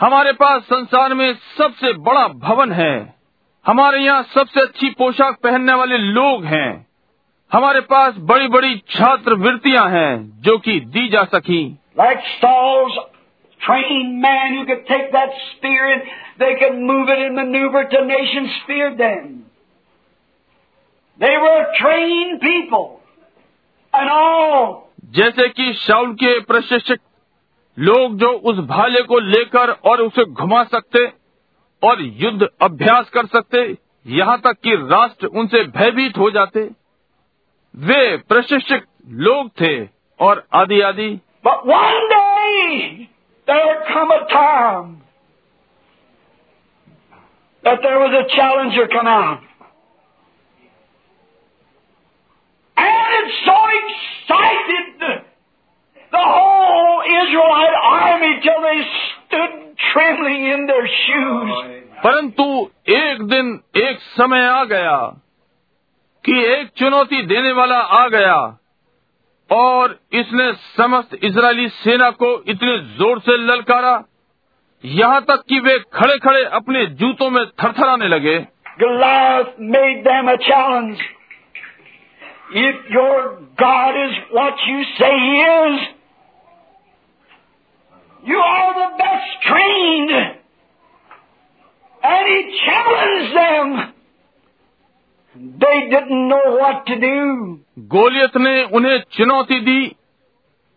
हमारे 0.00 0.32
पास 0.32 0.62
संसार 0.62 1.14
में 1.14 1.32
सबसे 1.58 1.92
बड़ा 2.08 2.26
भवन 2.44 2.72
है 2.72 2.94
हमारे 3.65 3.99
यहाँ 4.03 4.23
सबसे 4.33 4.61
अच्छी 4.61 4.89
पोशाक 4.97 5.37
पहनने 5.43 5.73
वाले 5.73 5.97
लोग 5.97 6.43
हैं 6.45 6.69
हमारे 7.51 7.79
पास 7.91 8.15
बड़ी 8.31 8.47
बड़ी 8.47 8.77
छात्रवृत्तियाँ 8.89 9.87
हैं 9.89 10.13
जो 10.41 10.57
कि 10.67 10.79
दी 10.95 11.07
जा 11.09 11.23
सकी 11.33 11.63
Like 11.97 12.23
Saul's 12.41 12.97
trained 13.61 14.21
man 14.21 14.55
who 14.55 14.65
could 14.65 14.85
take 14.87 15.11
that 15.11 15.35
spear 15.43 15.85
and 15.91 16.09
they 16.39 16.53
could 16.61 16.77
move 16.89 17.09
it 17.09 17.19
and 17.19 17.35
maneuver. 17.35 17.83
The 17.93 18.01
nations 18.05 18.57
feared 18.67 18.97
them. 18.97 19.29
They 21.19 21.35
were 21.37 21.61
trained 21.79 22.41
people. 22.41 22.87
And 23.93 24.09
all 24.11 24.73
जैसे 25.17 25.47
कि 25.49 25.73
शाउल 25.79 26.13
के 26.23 26.39
प्रशिक्षक 26.45 26.99
लोग 27.77 28.17
जो 28.19 28.31
उस 28.51 28.59
भाले 28.67 29.01
को 29.03 29.19
लेकर 29.19 29.71
और 29.89 30.01
उसे 30.01 30.25
घुमा 30.25 30.63
सकते 30.73 31.05
और 31.85 32.01
युद्ध 32.01 32.47
अभ्यास 32.61 33.09
कर 33.09 33.25
सकते, 33.25 33.77
यहाँ 34.05 34.37
तक 34.39 34.59
कि 34.63 34.75
राष्ट्र 34.75 35.27
उनसे 35.27 35.63
भयभीत 35.63 36.17
हो 36.17 36.29
जाते। 36.31 36.69
वे 37.75 38.17
प्रशिक्षित 38.17 38.85
लोग 39.09 39.49
थे 39.61 39.85
और 40.19 40.47
आदि 40.53 40.81
आदि 40.81 41.09
challenger 48.23 48.85
command 48.85 49.37
and 52.79 53.13
it's 58.69 59.14
stood 59.35 59.77
trembling 59.91 60.45
in 60.55 60.65
their 60.71 60.87
shoes. 61.01 61.51
परंतु 62.03 62.45
एक 62.95 63.21
दिन 63.29 63.47
एक 63.77 63.99
समय 64.17 64.45
आ 64.47 64.63
गया 64.71 64.97
कि 66.25 66.33
एक 66.53 66.69
चुनौती 66.77 67.21
देने 67.25 67.51
वाला 67.51 67.77
आ 67.99 68.07
गया 68.07 68.35
और 69.49 69.97
इसने 70.19 70.51
समस्त 70.77 71.17
इजरायली 71.23 71.67
सेना 71.69 72.09
को 72.21 72.31
इतने 72.53 72.77
ज़ोर 72.97 73.19
से 73.19 73.37
ललकारा 73.37 73.95
यहाँ 74.83 75.21
तक 75.29 75.43
कि 75.49 75.59
वे 75.59 75.77
खड़े 75.93 76.17
खड़े 76.19 76.43
अपने 76.59 76.85
जूतों 77.01 77.29
में 77.29 77.45
थरथराने 77.63 78.07
लगे 78.07 78.37
Goliath 78.79 79.51
made 79.73 80.01
them 80.05 80.27
a 80.27 80.37
challenge. 80.45 81.03
If 82.61 82.89
your 82.91 83.19
God 83.59 83.99
is 83.99 84.17
what 84.33 84.65
you 84.67 84.81
say 84.97 85.11
He 85.21 85.37
is, 85.43 85.85
you 88.25 88.39
are 88.39 88.73
the 88.73 88.89
best 88.97 89.29
trained. 89.47 90.11
And 92.01 92.27
He 92.27 92.39
challenged 92.65 93.35
them. 93.35 93.93
They 95.59 95.77
didn't 95.89 96.27
know 96.27 96.45
what 96.59 96.85
to 96.87 96.95
do. 96.99 97.15
Goliath 97.93 98.37
ने 98.37 98.55
उन्हें 98.77 98.97
चुनौती 99.17 99.59
दी 99.59 99.81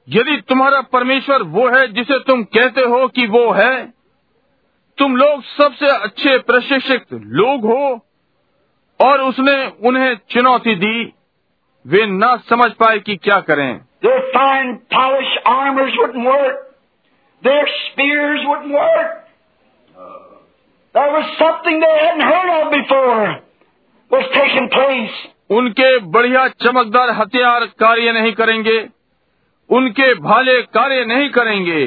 यदि 0.09 0.37
तुम्हारा 0.49 0.81
परमेश्वर 0.93 1.43
वो 1.57 1.69
है 1.75 1.87
जिसे 1.93 2.19
तुम 2.27 2.43
कहते 2.57 2.85
हो 2.95 3.07
कि 3.17 3.27
वो 3.35 3.51
है 3.53 3.75
तुम 4.99 5.17
लोग 5.17 5.43
सबसे 5.51 5.91
अच्छे 6.07 6.37
प्रशिक्षित 6.51 7.13
लोग 7.41 7.65
हो 7.73 7.85
और 9.01 9.21
उसने 9.23 9.57
उन्हें 9.89 10.15
चुनौती 10.31 10.75
दी 10.77 10.97
वे 11.85 12.07
ना 12.13 12.37
समझ 12.49 12.71
पाए 12.81 12.99
कि 13.09 13.17
क्या 13.29 13.41
करें 13.51 13.69
Their 14.03 14.19
fine 14.35 14.73
polished 14.91 15.39
armors 15.53 15.95
wouldn't 16.01 16.27
work. 16.27 16.59
Their 17.43 17.67
spears 17.87 18.41
wouldn't 18.45 18.73
work. 18.73 19.25
There 20.95 21.11
was 21.13 21.27
something 21.39 21.81
they 21.81 21.97
hadn't 22.05 22.27
heard 22.27 22.51
of 22.59 22.73
before 22.73 23.43
was 24.11 24.31
taking 24.35 24.69
place. 24.71 25.17
उनके 25.51 25.99
बढ़िया 26.15 26.47
चमकदार 26.63 27.11
हथियार 27.19 27.65
कार्य 27.81 28.13
नहीं 28.13 28.33
करेंगे 28.41 28.79
उनके 29.71 30.13
भाले 30.25 30.61
कार्य 30.77 31.05
नहीं 31.05 31.29
करेंगे 31.37 31.85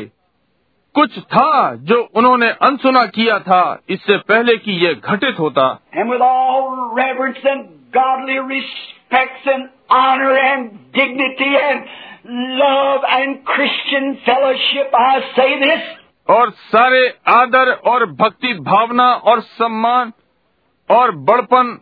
कुछ 0.95 1.19
था 1.33 1.51
जो 1.91 1.99
उन्होंने 2.15 2.49
अनसुना 2.67 3.05
किया 3.17 3.37
था 3.39 3.61
इससे 3.89 4.17
पहले 4.31 4.55
कि 4.65 4.71
यह 4.85 4.93
घटित 4.93 5.39
होता 5.39 5.67
And 5.95 6.09
with 6.09 6.21
all 6.21 6.91
reverence 6.95 7.45
and 7.53 7.69
godly 7.93 8.39
respects 8.47 9.47
and 9.53 9.69
honor 9.91 10.33
and 10.39 10.69
dignity 10.93 11.51
and 11.61 11.85
love 12.24 13.02
and 13.08 13.44
Christian 13.44 14.18
fellowship, 14.24 14.92
I 14.94 15.20
say 15.36 15.50
this. 15.60 15.82
और 16.28 16.50
सारे 16.70 17.02
आदर 17.28 17.70
और 17.90 18.04
भक्ति 18.20 18.52
भावना 18.68 19.04
और 19.30 19.40
सम्मान 19.40 20.12
और 20.90 21.10
बड़पन 21.28 21.78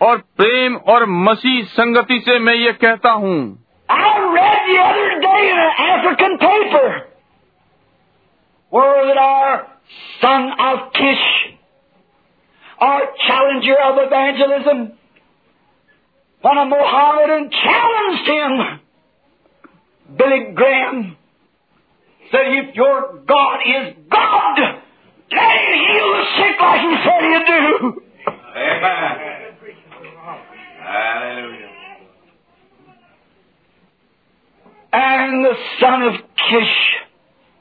और 0.00 0.18
प्रेम 0.36 0.76
और 0.92 1.04
मसीह 1.08 1.64
संगति 1.72 2.18
से 2.28 2.38
मैं 2.38 2.54
ये 2.54 2.72
कहता 2.84 3.10
हूँ 3.24 3.36
I 3.88 4.08
read 4.36 4.62
the 4.68 4.78
other 4.84 5.20
day 5.20 5.42
in 5.50 5.58
an 5.58 5.74
African 5.88 6.38
paper 6.38 6.86
where 8.72 9.06
that 9.06 9.18
our 9.18 9.66
son 10.20 10.50
of 10.60 10.92
Kish, 10.92 11.26
our 12.78 13.02
challenger 13.26 13.76
of 13.84 13.98
evangelism, 13.98 14.92
when 16.44 16.58
a 16.58 16.64
Mohammedan 16.64 17.50
challenged 17.50 18.28
him, 18.28 18.80
Billy 20.17 20.51
Graham 20.53 21.17
said, 22.31 22.47
if 22.47 22.75
your 22.75 23.19
God 23.27 23.59
is 23.65 23.95
God, 24.09 24.57
let 25.31 25.57
him 25.61 25.79
heal 25.87 26.07
the 26.13 26.23
sick 26.37 26.59
like 26.59 26.81
he 26.81 26.95
said 27.03 27.21
he'd 27.23 27.45
do. 27.47 28.01
Amen. 28.55 29.13
Hallelujah. 30.83 31.69
And 34.93 35.45
the 35.45 35.55
son 35.79 36.01
of 36.03 36.13
Kish, 36.35 36.75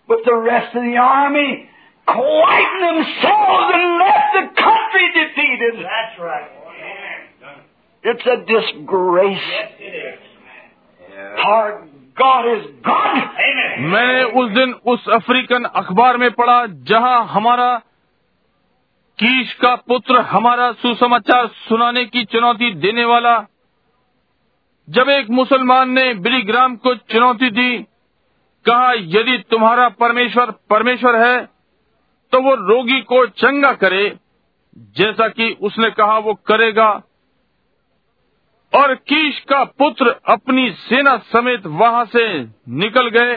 with 0.09 0.24
the 0.24 0.35
rest 0.35 0.74
of 0.74 0.82
the 0.82 0.97
army, 0.97 1.68
quieted 2.06 2.82
themselves 2.82 3.72
and 3.74 3.98
left 3.98 4.35
the 4.35 4.47
country 4.60 5.06
defeated. 5.14 5.74
That's 5.85 6.18
right. 6.20 6.51
It's 8.02 8.27
a 8.27 8.36
disgrace. 8.47 9.39
Yes, 9.39 9.72
it 9.78 9.94
is. 9.94 10.18
Yeah. 11.10 11.44
Our 11.47 11.85
God 12.16 12.47
is 12.47 12.65
God. 12.85 13.16
मैंने 13.81 14.23
उस 14.41 14.51
दिन 14.51 14.73
उस 14.87 15.09
African 15.09 15.65
अखबार 15.65 16.16
में 16.16 16.31
पढ़ा 16.31 16.65
जहाँ 16.89 17.24
हमारा 17.27 17.70
कीश 19.19 19.53
का 19.55 19.74
पुत्र 19.89 20.20
हमारा 20.27 20.70
सुसमाचार 20.73 21.47
सुनाने 21.47 22.05
की 22.05 22.24
चुनौती 22.24 22.73
देने 22.74 23.05
वाला 23.05 23.35
जब 24.89 25.09
एक 25.09 25.31
मुसलमान 25.31 25.91
ने 25.91 26.12
बिली 26.20 26.43
ग्राम 26.43 26.77
को 26.77 26.95
चुनौती 27.12 27.51
दी 27.51 27.78
कहा 28.66 28.93
यदि 28.93 29.39
तुम्हारा 29.51 29.89
परमेश्वर 30.01 30.51
परमेश्वर 30.70 31.16
है 31.16 31.37
तो 32.32 32.41
वो 32.43 32.55
रोगी 32.55 33.01
को 33.03 33.27
चंगा 33.37 33.73
करे 33.74 34.05
जैसा 34.97 35.28
कि 35.28 35.51
उसने 35.62 35.91
कहा 35.91 36.19
वो 36.19 36.35
करेगा 36.47 36.91
और 38.72 38.94
कीश 38.94 39.38
का 39.40 39.64
पुत्र 39.78 40.14
अपनी 40.28 40.70
सेना 40.70 41.16
समेत 41.32 41.66
वहाँ 41.66 42.05
से 42.05 42.24
निकल 42.68 43.09
गए 43.09 43.36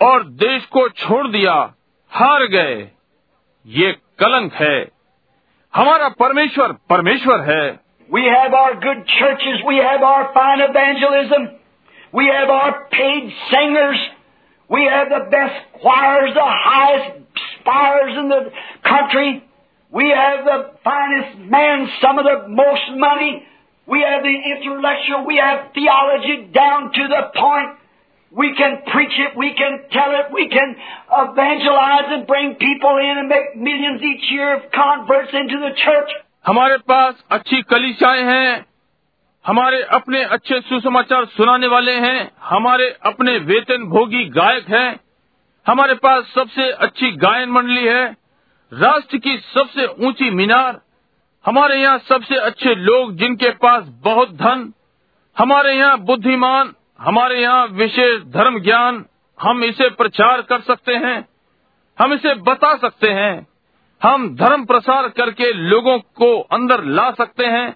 और 0.00 0.24
देश 0.24 0.64
को 0.66 0.88
छोड़ 0.88 1.26
दिया, 1.28 1.52
हार 2.12 2.46
गए। 2.46 2.90
ये 3.66 3.92
कलंक 4.18 4.54
है। 4.54 4.88
हमारा 5.74 6.08
परमेश्वर 6.08 6.72
परमेश्वर 6.90 7.40
है। 7.40 7.64
We 8.10 8.22
have 8.22 8.56
our 8.56 8.74
good 8.74 9.02
churches 9.02 9.62
we 9.68 9.78
have 9.78 10.04
our 10.04 10.24
fine 10.24 10.60
evangelism 10.60 11.48
we 12.18 12.26
have 12.26 12.52
our 12.52 12.70
paid 12.70 13.30
singers 13.30 14.06
we 14.70 14.84
have 14.84 15.08
the 15.08 15.22
best 15.34 15.80
choirs 15.82 16.34
the 16.34 16.38
highest 16.38 17.12
spires 17.38 18.18
in 18.18 18.28
the 18.28 19.40
we 19.92 20.08
have 20.10 20.44
the 20.46 20.60
finest 20.84 21.38
man 21.52 21.86
some 21.86 22.20
most 22.60 22.90
money 22.98 23.30
We 23.87 24.01
have 24.01 24.23
the 24.23 24.37
intellectual. 24.53 25.25
We 25.25 25.37
have 25.37 25.73
theology 25.73 26.49
down 26.53 26.91
to 26.93 27.07
the 27.07 27.21
point. 27.35 27.77
We 28.33 28.55
can 28.55 28.83
preach 28.87 29.15
it. 29.19 29.35
We 29.35 29.53
can 29.53 29.73
tell 29.91 30.11
it. 30.15 30.31
We 30.31 30.47
can 30.47 30.75
evangelize 31.11 32.11
and 32.15 32.25
bring 32.25 32.55
people 32.55 32.97
in 32.97 33.17
and 33.17 33.27
make 33.27 33.55
millions 33.57 34.01
each 34.01 34.31
year 34.31 34.55
of 34.55 34.71
converts 34.71 35.33
into 35.33 35.57
the 35.59 35.73
church. 35.75 36.11
हमारे 36.47 36.77
पास 36.89 37.23
अच्छी 37.31 37.61
कलिशाएं 37.71 38.23
हैं 38.25 38.65
हमारे 39.45 39.81
अपने 39.93 40.23
अच्छे 40.35 40.59
सुसमाचार 40.61 41.25
सुनाने 41.25 41.67
वाले 41.67 41.93
हैं 42.05 42.31
हमारे 42.49 42.87
अपने 43.05 43.37
वेतन 43.51 43.85
भोगी 43.89 44.23
गायक 44.37 44.69
हैं 44.69 44.89
हमारे 45.65 45.93
पास 46.05 46.31
सबसे 46.35 46.69
अच्छी 46.87 47.11
गायन 47.25 47.49
मंडली 47.49 47.85
है 47.87 48.03
राष्ट्र 48.71 49.17
की 49.17 49.37
सबसे 49.53 49.85
ऊंची 50.07 50.29
मीनार 50.29 50.81
हमारे 51.46 51.80
यहाँ 51.80 51.98
सबसे 51.98 52.36
अच्छे 52.40 52.74
लोग 52.74 53.12
जिनके 53.16 53.50
पास 53.56 53.84
बहुत 54.04 54.30
धन 54.36 54.72
हमारे 55.36 55.74
यहाँ 55.74 55.98
बुद्धिमान 56.04 56.72
हमारे 57.00 57.40
यहाँ 57.40 57.66
विशेष 57.72 58.22
धर्म 58.32 58.58
ज्ञान 58.60 59.04
हम 59.40 59.62
इसे 59.64 59.88
प्रचार 59.94 60.42
कर 60.42 60.60
सकते 60.60 60.94
हैं 60.96 61.16
हम 61.98 62.12
इसे 62.12 62.34
बता 62.42 62.74
सकते 62.76 63.10
हैं 63.10 63.34
हम 64.02 64.28
धर्म 64.36 64.64
प्रसार 64.64 65.08
करके 65.08 65.52
लोगों 65.52 65.98
को 66.16 66.38
अंदर 66.52 66.82
ला 66.94 67.10
सकते 67.10 67.46
हैं 67.46 67.68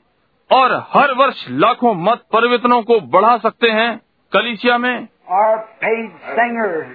और 0.50 0.74
हर 0.90 1.12
वर्ष 1.14 1.44
लाखों 1.58 1.94
मत 2.00 2.24
परिवर्तनों 2.32 2.82
को 2.82 3.00
बढ़ा 3.10 3.36
सकते 3.38 3.70
हैं 3.70 3.90
कलिसिया 4.32 4.78
में 4.78 5.08
our 5.32 5.58
paid 5.80 6.10
singers, 6.28 6.88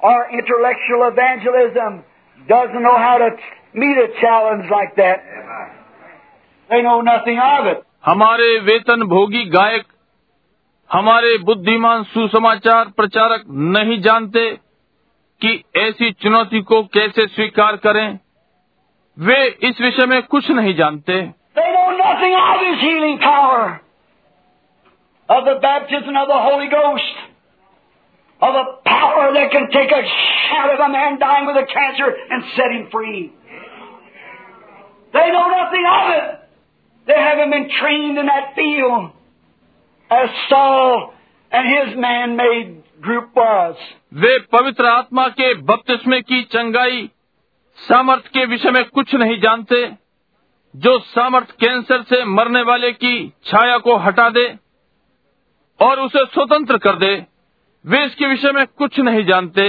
our 0.00 0.24
intellectual 0.30 1.04
evangelism 1.04 2.04
doesn't 2.48 2.82
know 2.82 2.96
how 2.98 3.16
to 3.18 3.30
meet 3.74 3.96
a 3.98 4.08
challenge 4.20 4.70
like 4.70 4.96
that. 4.96 5.24
हमारे 8.06 8.58
वेतन 8.58 9.02
भोगी 9.02 9.44
गायक 9.44 9.84
हमारे 10.92 11.38
बुद्धिमान 11.38 12.02
सुसमाचार 12.02 12.84
प्रचारक 12.84 13.44
नहीं 13.48 14.00
जानते 14.00 14.50
कि 15.40 15.64
ऐसी 15.76 16.10
चुनौती 16.10 16.60
को 16.60 16.82
कैसे 16.82 17.26
स्वीकार 17.26 17.76
करें। 17.76 18.18
वे 19.18 19.58
इस 19.62 19.80
विषय 19.80 20.06
में 20.06 20.22
कुछ 20.22 20.50
नहीं 20.50 20.74
जानते। 20.74 21.30
They 35.14 35.28
know 35.28 35.46
nothing 35.46 35.86
of 35.86 36.16
it. 36.16 36.47
They 37.08 37.18
haven't 37.18 37.50
been 37.50 37.70
trained 37.70 38.18
in 38.18 38.26
that 38.26 38.54
field 38.54 39.12
as 40.10 40.28
Saul 40.48 41.12
and 41.52 41.68
his 41.68 41.96
man-made 41.96 42.82
group 43.02 43.30
was. 43.34 43.76
वे 44.14 44.38
पवित्र 44.52 44.86
आत्मा 44.86 45.28
के 45.28 45.52
बपतिस्मे 45.62 46.20
की 46.22 46.42
चंगाई 46.52 47.08
सामर्थ 47.78 48.26
के 48.26 48.44
विषय 48.46 48.70
में 48.70 48.84
कुछ 48.84 49.14
नहीं 49.14 49.38
जानते, 49.40 49.80
जो 50.74 50.98
सामर्थ 50.98 51.50
कैंसर 51.60 52.02
से 52.02 52.24
मरने 52.24 52.62
वाले 52.62 52.92
की 52.92 53.14
छाया 53.44 53.78
को 53.78 53.96
हटा 53.96 54.28
दे 54.30 54.46
और 55.80 56.00
उसे 56.00 56.24
स्वतंत्र 56.26 56.78
कर 56.78 56.96
दे, 56.96 57.14
वे 57.84 58.04
इसके 58.04 58.26
विषय 58.26 58.52
में 58.52 58.66
कुछ 58.78 59.00
नहीं 59.00 59.24
जानते 59.24 59.68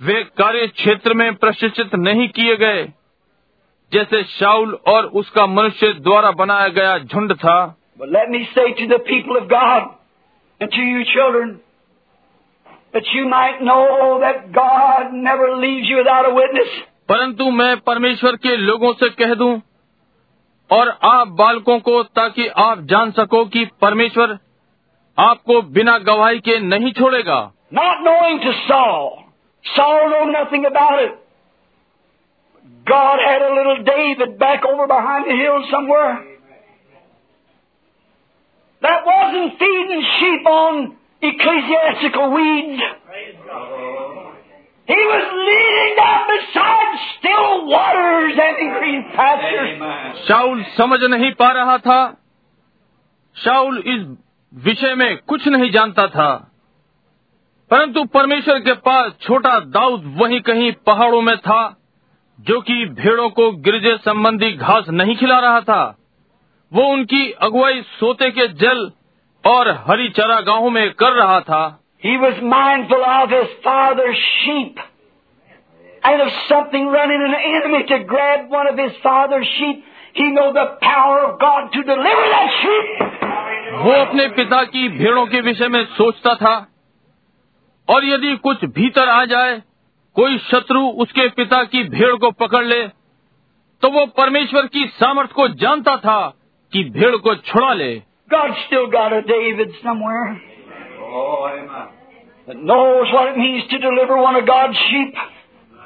वे 0.00 0.22
कार्य 0.38 0.66
क्षेत्र 0.66 1.14
में 1.14 1.34
प्रशिक्षित 1.34 1.94
नहीं 1.94 2.28
किए 2.28 2.56
गए 2.56 2.82
जैसे 3.92 4.22
शाउल 4.24 4.78
और 4.86 5.06
उसका 5.06 5.46
मनुष्य 5.46 5.92
द्वारा 5.92 6.30
बनाया 6.30 6.68
गया 6.68 6.98
झुंड 6.98 7.34
था। 7.34 7.76
परंतु 17.08 17.50
मैं 17.50 17.80
परमेश्वर 17.80 18.36
के 18.36 18.56
लोगों 18.56 18.92
से 18.92 19.08
कह 19.08 19.34
दूँ 19.34 19.62
और 20.70 20.98
आप 21.04 21.28
बालकों 21.28 21.78
को 21.80 22.02
ताकि 22.02 22.46
आप 22.46 22.80
जान 22.80 23.10
सको 23.10 23.44
कि 23.44 23.64
परमेश्वर 23.80 24.38
आपको 25.18 25.62
बिना 25.62 25.98
गवाही 25.98 26.38
के 26.38 26.58
नहीं 26.60 26.92
छोड़ेगा। 26.92 27.52
Not 27.74 27.96
knowing 28.00 28.40
to 28.40 28.52
saw 28.52 29.08
saw 29.64 30.08
no 30.08 30.24
nothing 30.24 30.64
about 30.64 31.19
God 32.86 33.18
had 33.24 33.42
a 33.42 33.54
little 33.54 33.82
David 33.84 34.38
back 34.38 34.64
over 34.64 34.86
behind 34.86 35.24
the 35.26 35.36
hill 35.36 35.64
somewhere 35.70 36.26
that 38.82 39.04
wasn't 39.04 39.58
feeding 39.58 40.02
sheep 40.18 40.46
on 40.46 40.96
ecclesiastical 41.22 42.32
weeds. 42.32 42.80
He 44.88 44.96
was 44.96 45.26
leading 45.48 45.92
them 45.96 46.20
beside 46.30 46.94
still 47.18 47.66
waters 47.66 48.32
and 48.42 48.56
in 48.58 48.70
green 48.78 49.04
pastures. 49.14 49.78
Saul 50.28 50.62
समझ 50.76 51.00
नहीं 51.10 51.32
पा 51.32 51.50
रहा 51.52 51.76
था 51.78 52.00
शाउल 53.36 53.82
इस 53.86 54.06
विषय 54.52 54.94
में 54.94 55.16
कुछ 55.28 55.46
नहीं 55.48 55.70
जानता 55.70 56.06
था 56.06 56.30
परंतु 57.70 58.04
परमेश्वर 58.04 58.58
के 58.60 58.72
पास 58.88 59.12
छोटा 59.22 59.58
दाऊद 59.76 60.14
वहीं 60.22 60.40
कहीं 60.40 60.72
पहाड़ों 60.86 61.20
में 61.22 61.36
था 61.38 61.60
जो 62.48 62.60
कि 62.60 62.84
भेड़ों 62.98 63.28
को 63.30 63.50
गिरजे 63.64 63.96
संबंधी 64.04 64.52
घास 64.52 64.88
नहीं 64.90 65.16
खिला 65.16 65.38
रहा 65.38 65.60
था 65.60 65.82
वो 66.72 66.86
उनकी 66.92 67.30
अगुवाई 67.42 67.80
सोते 67.90 68.30
के 68.30 68.46
जल 68.60 68.90
और 69.44 69.68
हरी 69.86 70.08
चरागाहों 70.18 70.70
में 70.70 70.88
कर 70.94 71.12
रहा 71.12 71.40
था 71.50 71.62
He 72.02 72.12
was 72.16 72.38
mindful 72.42 73.02
of 73.06 73.32
his 73.32 73.48
father's 73.64 74.20
sheep. 74.34 74.78
And 76.02 76.22
if 76.22 76.36
something 76.44 76.86
running 76.88 77.24
an 77.24 77.34
enemy 77.38 77.80
to 77.88 77.98
grab 78.04 78.46
one 78.50 78.68
of 78.68 78.78
his 78.78 78.94
father's 79.02 79.50
sheep, 79.56 79.82
he 80.14 80.28
know 80.28 80.46
the 80.54 80.64
power 80.84 81.18
of 81.24 81.34
God 81.40 81.68
to 81.74 81.82
deliver 81.90 82.22
that 82.30 82.54
sheep. 82.60 83.02
वो 83.82 83.92
अपने 83.96 84.26
पिता 84.38 84.62
की 84.70 84.88
भेड़ों 84.94 85.26
के 85.26 85.40
विषय 85.40 85.68
में 85.68 85.84
सोचता 85.98 86.34
था 86.36 86.54
और 87.88 88.04
यदि 88.04 88.34
कुछ 88.38 88.64
भीतर 88.78 89.08
आ 89.08 89.24
जाए 89.24 89.60
कोई 90.16 90.38
शत्रु 90.44 90.80
उसके 91.02 91.28
पिता 91.34 91.62
की 91.64 91.82
भेड़ 91.88 92.14
को 92.16 92.30
पकड़ 92.40 92.64
ले 92.64 92.86
तो 93.82 93.90
वो 93.90 94.04
परमेश्वर 94.16 94.66
की 94.66 94.86
सामर्थ 94.94 95.32
को 95.32 95.48
जानता 95.60 95.96
था 95.96 96.20
कि 96.72 96.84
भेड़ 96.90 97.16
को 97.18 97.34
छुड़ा 97.42 97.72
ले 97.74 97.92
God 98.30 98.52
still 98.58 98.86
got 98.88 99.12
a 99.12 99.22
David 99.22 99.70
somewhere 99.84 100.26
Oh, 101.12 101.46
amen. 101.46 101.88
that 102.48 102.60
knows 102.64 103.12
what 103.12 103.30
it 103.30 103.38
means 103.38 103.64
to 103.70 103.78
deliver 103.78 104.18
one 104.18 104.36
of 104.36 104.46
God's 104.46 104.76
sheep 104.80 105.14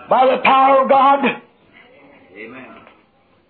by 0.08 0.18
the 0.26 0.36
power 0.38 0.74
of 0.82 0.90
God. 0.90 1.24
Amen. 1.24 2.66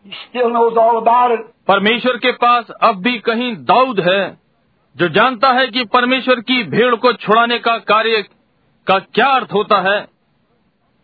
He 0.06 0.12
still 0.20 0.50
knows 0.50 0.76
all 0.76 0.98
about 0.98 1.32
it. 1.32 1.40
परमेश्वर 1.68 2.16
के 2.18 2.32
पास 2.38 2.70
अब 2.82 3.02
भी 3.02 3.18
कहीं 3.26 3.54
दाऊद 3.64 4.00
है 4.08 4.22
जो 4.96 5.08
जानता 5.08 5.52
है 5.52 5.66
कि 5.68 5.84
परमेश्वर 5.92 6.40
की 6.50 6.62
भेड़ 6.70 6.94
को 6.96 7.12
छुड़ाने 7.18 7.58
का 7.58 7.76
कार्य 7.88 8.22
का 8.86 8.98
क्या 8.98 9.26
अर्थ 9.36 9.52
होता 9.52 9.80
है 9.90 9.98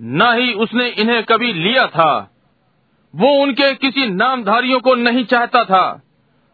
न 0.00 0.32
ही 0.38 0.52
उसने 0.54 0.88
इन्हें 0.88 1.22
कभी 1.24 1.52
लिया 1.52 1.86
था 1.86 2.10
वो 3.14 3.30
उनके 3.42 3.72
किसी 3.74 4.06
नामधारियों 4.06 4.80
को 4.80 4.94
नहीं 4.94 5.24
चाहता 5.24 5.64
था 5.64 5.84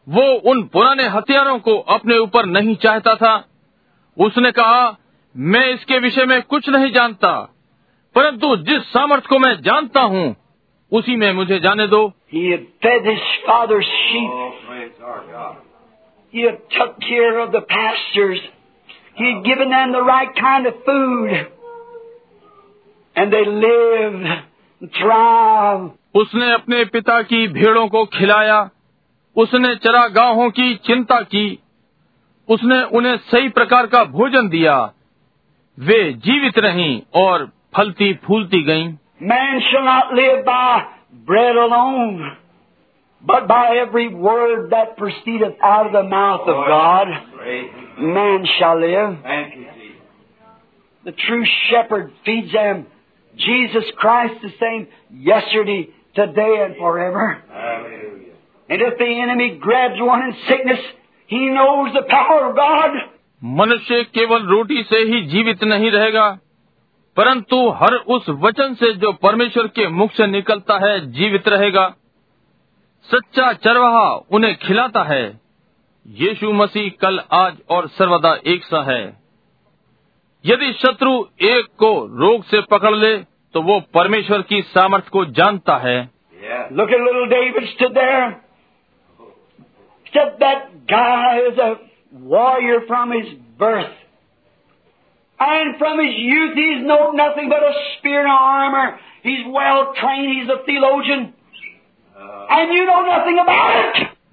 वो 0.07 0.23
उन 0.51 0.63
पुराने 0.67 1.09
हथियारों 1.09 1.59
को 1.59 1.79
अपने 1.89 2.19
ऊपर 2.19 2.47
नहीं 2.47 2.75
चाहता 2.77 3.15
था 3.15 3.35
उसने 4.17 4.51
कहा 4.53 4.97
मैं 5.35 5.67
इसके 5.67 5.99
विषय 5.99 6.25
में 6.25 6.41
कुछ 6.43 6.69
नहीं 6.69 6.91
जानता 6.93 7.35
परंतु 8.15 8.57
जिस 8.65 8.83
सामर्थ 8.89 9.27
को 9.27 9.39
मैं 9.39 9.55
जानता 9.63 10.01
हूँ 10.01 10.25
उसी 10.93 11.17
में 11.17 11.33
मुझे 11.33 11.59
जाने 11.59 11.87
दो 11.87 12.03
He 12.33 12.43
had 12.51 12.67
fed 12.83 13.07
his 13.07 13.25
father's 13.47 13.89
sheep. 13.97 14.31
Oh. 14.33 15.57
He 16.35 16.43
had 16.43 16.59
took 16.71 16.95
care 17.01 17.39
of 17.39 17.53
the 17.53 17.61
pastures. 17.63 18.41
He 19.17 19.27
had 19.27 19.45
given 19.45 19.71
them 19.71 19.93
the 19.93 20.03
right 20.03 20.35
kind 20.37 20.67
of 20.67 20.75
food. 20.85 21.54
And 23.19 23.35
उसने 26.15 26.53
अपने 26.53 26.85
पिता 26.85 27.23
की 27.23 27.49
भेड़ों 27.49 27.89
को 27.89 28.05
खिलाया 28.05 28.71
उसने 29.37 29.75
चरा 29.75 29.77
चरागाहों 29.77 30.51
की 30.51 30.75
चिंता 30.75 31.21
की 31.21 31.59
उसने 32.49 32.83
उन्हें 32.83 33.17
सही 33.17 33.49
प्रकार 33.49 33.87
का 33.87 34.05
भोजन 34.05 34.49
दिया। 34.49 34.93
वे 35.79 36.13
जीवित 36.13 36.59
रही 36.59 37.03
और 37.15 37.53
फलती 37.77 38.15
फूलती 38.15 38.63
गई 38.63 38.85
man 39.23 39.61
mouth 46.11 46.39
of 46.39 46.69
God 46.69 47.19
Jesus 53.37 53.85
Christ 53.97 54.35
the 54.43 54.51
same 54.61 54.87
yesterday, 55.13 55.89
today, 56.15 56.65
and 56.65 56.77
forever. 56.77 57.43
Hallelujah. 57.51 58.35
And 58.69 58.83
if 58.83 58.99
the 58.99 59.21
enemy 59.21 59.59
grabs 59.61 60.01
one 60.01 60.23
in 60.23 60.35
sickness, 60.49 60.79
he 61.27 61.51
knows 61.51 61.93
the 61.93 62.07
power 62.09 62.51
of 62.51 62.57
God. 62.57 62.91
मनुष्य 63.43 64.03
केवल 64.05 64.47
रोटी 64.47 64.83
से 64.83 64.99
ही 64.99 65.21
जीवित 65.27 65.65
नहीं 65.65 65.91
रहेगा 65.91 66.29
परंतु 67.17 67.57
हर 67.81 67.95
उस 68.15 68.29
वचन 68.29 68.75
से 68.75 68.93
जो 68.93 69.13
परमेश्वर 69.13 69.67
के 69.67 69.89
मुख 69.89 70.13
से 70.13 70.27
निकलता 70.27 70.79
है 70.87 70.99
जीवित 71.13 71.49
रहेगा 71.49 71.89
सच्चा 73.09 73.53
चरवाहा 73.53 74.09
उन्हें 74.31 74.55
खिलाता 74.57 75.03
है 75.05 75.25
यीशु 76.07 76.53
मसीह 76.53 76.91
कल 77.01 77.21
आज 77.33 77.57
और 77.71 77.89
सर्वदा 77.89 78.35
एक 78.47 78.65
सा 78.65 78.83
है 78.93 79.03
यदि 80.47 80.73
शत्रु 80.73 81.25
एक 81.41 81.67
को 81.79 82.07
रोग 82.07 82.45
से 82.45 82.61
पकड़ 82.61 82.95
ले 82.95 83.17
तो 83.55 83.63
वो 83.63 83.81
परमेश्वर 83.81 84.43
की 84.43 84.63
सामर्थ्य 84.63 85.11
को 85.13 85.25
जानता 85.25 85.77
है। 85.77 86.11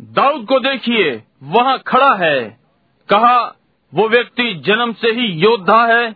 दाऊद 0.02 0.46
को 0.46 0.60
देखिए 0.60 1.24
वहाँ 1.44 1.80
खड़ा 1.88 2.14
है। 2.16 2.60
कहा 3.10 3.56
वो 3.94 4.08
व्यक्ति 4.10 4.54
जन्म 4.66 4.94
से 4.94 5.12
ही 5.12 5.26
योद्धा 5.28 5.86
है 5.88 6.16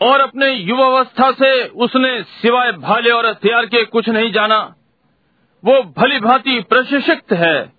और 0.00 0.20
अपने 0.20 0.50
युवावस्था 0.50 1.30
से 1.32 1.64
उसने 1.64 2.22
सिवाय 2.22 2.72
भाले 2.72 3.10
और 3.10 3.26
हथियार 3.26 3.66
के 3.66 3.84
कुछ 3.84 4.08
नहीं 4.08 4.32
जाना। 4.32 4.74
वो 5.64 5.82
भली 5.98 6.20
भांति 6.20 6.60
प्रशिक्षित 6.60 7.32
है, 7.32 7.72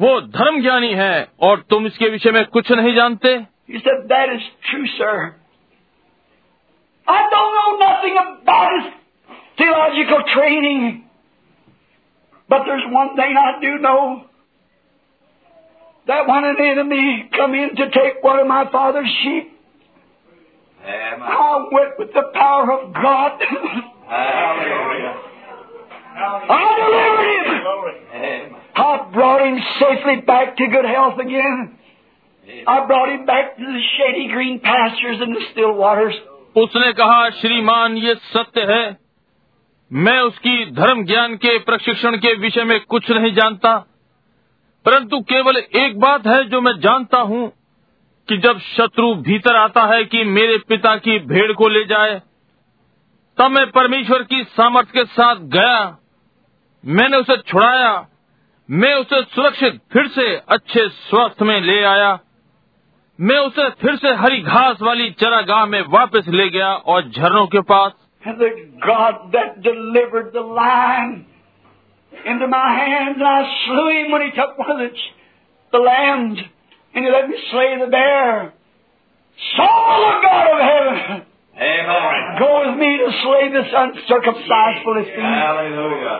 वो 0.00 0.20
धर्म 0.20 0.60
ज्ञानी 0.62 0.92
है 0.94 1.28
और 1.40 1.60
तुम 1.70 1.86
इसके 1.86 2.08
विषय 2.08 2.30
में 2.30 2.44
कुछ 2.46 2.72
नहीं 2.72 2.94
जानते। 2.94 3.38
But 12.50 12.60
there's 12.66 12.84
one 12.92 13.08
thing 13.16 13.36
I 13.36 13.48
do 13.62 13.72
know. 13.78 14.27
That 16.08 16.26
when 16.26 16.44
an 16.44 16.56
enemy 16.58 17.28
come 17.36 17.54
in 17.54 17.76
to 17.76 17.90
take 17.90 18.22
one 18.22 18.38
of 18.40 18.46
my 18.46 18.64
father's 18.72 19.10
sheep, 19.22 19.52
Amen. 20.82 21.20
I 21.20 21.66
went 21.70 21.98
with 21.98 22.14
the 22.14 22.22
power 22.32 22.72
of 22.72 22.94
God. 22.94 23.32
Hallelujah. 24.08 25.14
I 26.18 26.62
delivered 26.80 27.24
him. 27.34 27.48
Amen. 28.14 28.56
I 28.74 29.10
brought 29.12 29.46
him 29.46 29.58
safely 29.80 30.22
back 30.26 30.56
to 30.56 30.66
good 30.66 30.86
health 30.86 31.18
again. 31.18 31.78
I 32.66 32.86
brought 32.86 33.10
him 33.10 33.26
back 33.26 33.56
to 33.58 33.62
the 33.62 33.82
shady 33.96 34.28
green 34.28 34.60
pastures 34.60 35.20
and 35.20 35.36
the 35.36 35.42
still 35.52 35.74
waters. 35.74 36.14
उसने 36.56 36.92
कहा 36.98 37.28
श्रीमान 37.40 37.96
ये 37.96 38.14
सत्य 38.32 38.60
है 38.70 38.84
मैं 39.90 40.18
उसकी 40.20 40.54
धर्म 40.78 41.04
ज्ञान 41.06 41.34
के 41.44 41.58
प्रशिक्षण 41.68 42.16
के 42.24 42.34
विषय 42.40 42.64
में 42.70 42.78
कुछ 42.94 43.10
नहीं 43.10 43.32
जानता 43.34 43.72
परंतु 44.88 45.20
केवल 45.20 45.56
एक 45.56 46.00
बात 46.00 46.26
है 46.26 46.44
जो 46.44 46.60
मैं 46.60 46.72
जानता 46.72 47.18
हूँ 47.18 47.52
कि 48.28 48.36
जब 48.36 48.58
शत्रु 48.58 49.14
भीतर 49.14 49.56
आता 49.56 49.82
है 49.82 50.04
कि 50.04 50.24
मेरे 50.24 50.58
पिता 50.58 50.96
की 50.96 51.18
भेड़ 51.18 51.52
को 51.52 51.68
ले 51.68 51.84
जाए, 51.84 52.22
तब 53.38 53.50
मैं 53.50 53.70
परमेश्वर 53.70 54.22
की 54.22 54.44
सामर्थ्य 54.44 54.92
के 54.94 55.04
साथ 55.04 55.36
गया। 55.36 55.98
मैंने 56.86 57.16
उसे 57.16 57.36
छुड़ाया। 57.36 58.06
मैं 58.70 58.94
उसे 58.94 59.22
सुरक्षित 59.22 59.80
फिर 59.92 60.08
से 60.08 60.36
अच्छे 60.36 60.88
स्वास्थ्य 60.88 61.44
में 61.44 61.60
ले 61.60 61.84
आया। 61.84 62.18
मैं 63.20 63.38
उसे 63.38 63.70
फिर 63.70 63.96
से 63.96 64.14
हरी 64.14 64.40
घास 64.40 64.82
वाली 64.82 65.10
चरागाह 65.10 65.66
में 65.66 65.84
वापस 65.88 66.28
ले 66.28 66.48
गया 66.48 66.74
और 66.74 67.08
झरनों 67.08 67.46
के 67.46 67.60
पास। 67.60 67.92
Into 72.26 72.46
my 72.48 72.68
hands, 72.74 73.16
and 73.18 73.26
I 73.26 73.42
slew 73.66 73.88
him 73.90 74.10
when 74.12 74.22
he 74.22 74.30
took 74.30 74.58
one 74.58 74.70
of 74.70 74.78
the, 74.78 74.90
the 75.72 75.78
lambs, 75.78 76.38
and 76.94 77.04
he 77.04 77.10
let 77.10 77.28
me 77.28 77.36
slay 77.50 77.76
the 77.80 77.86
bear. 77.90 78.52
Saul, 79.56 79.98
the 80.04 80.26
God 80.26 80.46
of 80.52 80.60
heaven, 80.68 81.22
Amen. 81.56 82.38
go 82.38 82.50
with 82.66 82.78
me 82.78 82.98
to 82.98 83.10
slay 83.22 83.48
this 83.52 83.70
uncircumcised 83.72 84.84
Philistine. 84.84 85.22
Hallelujah. 85.22 86.18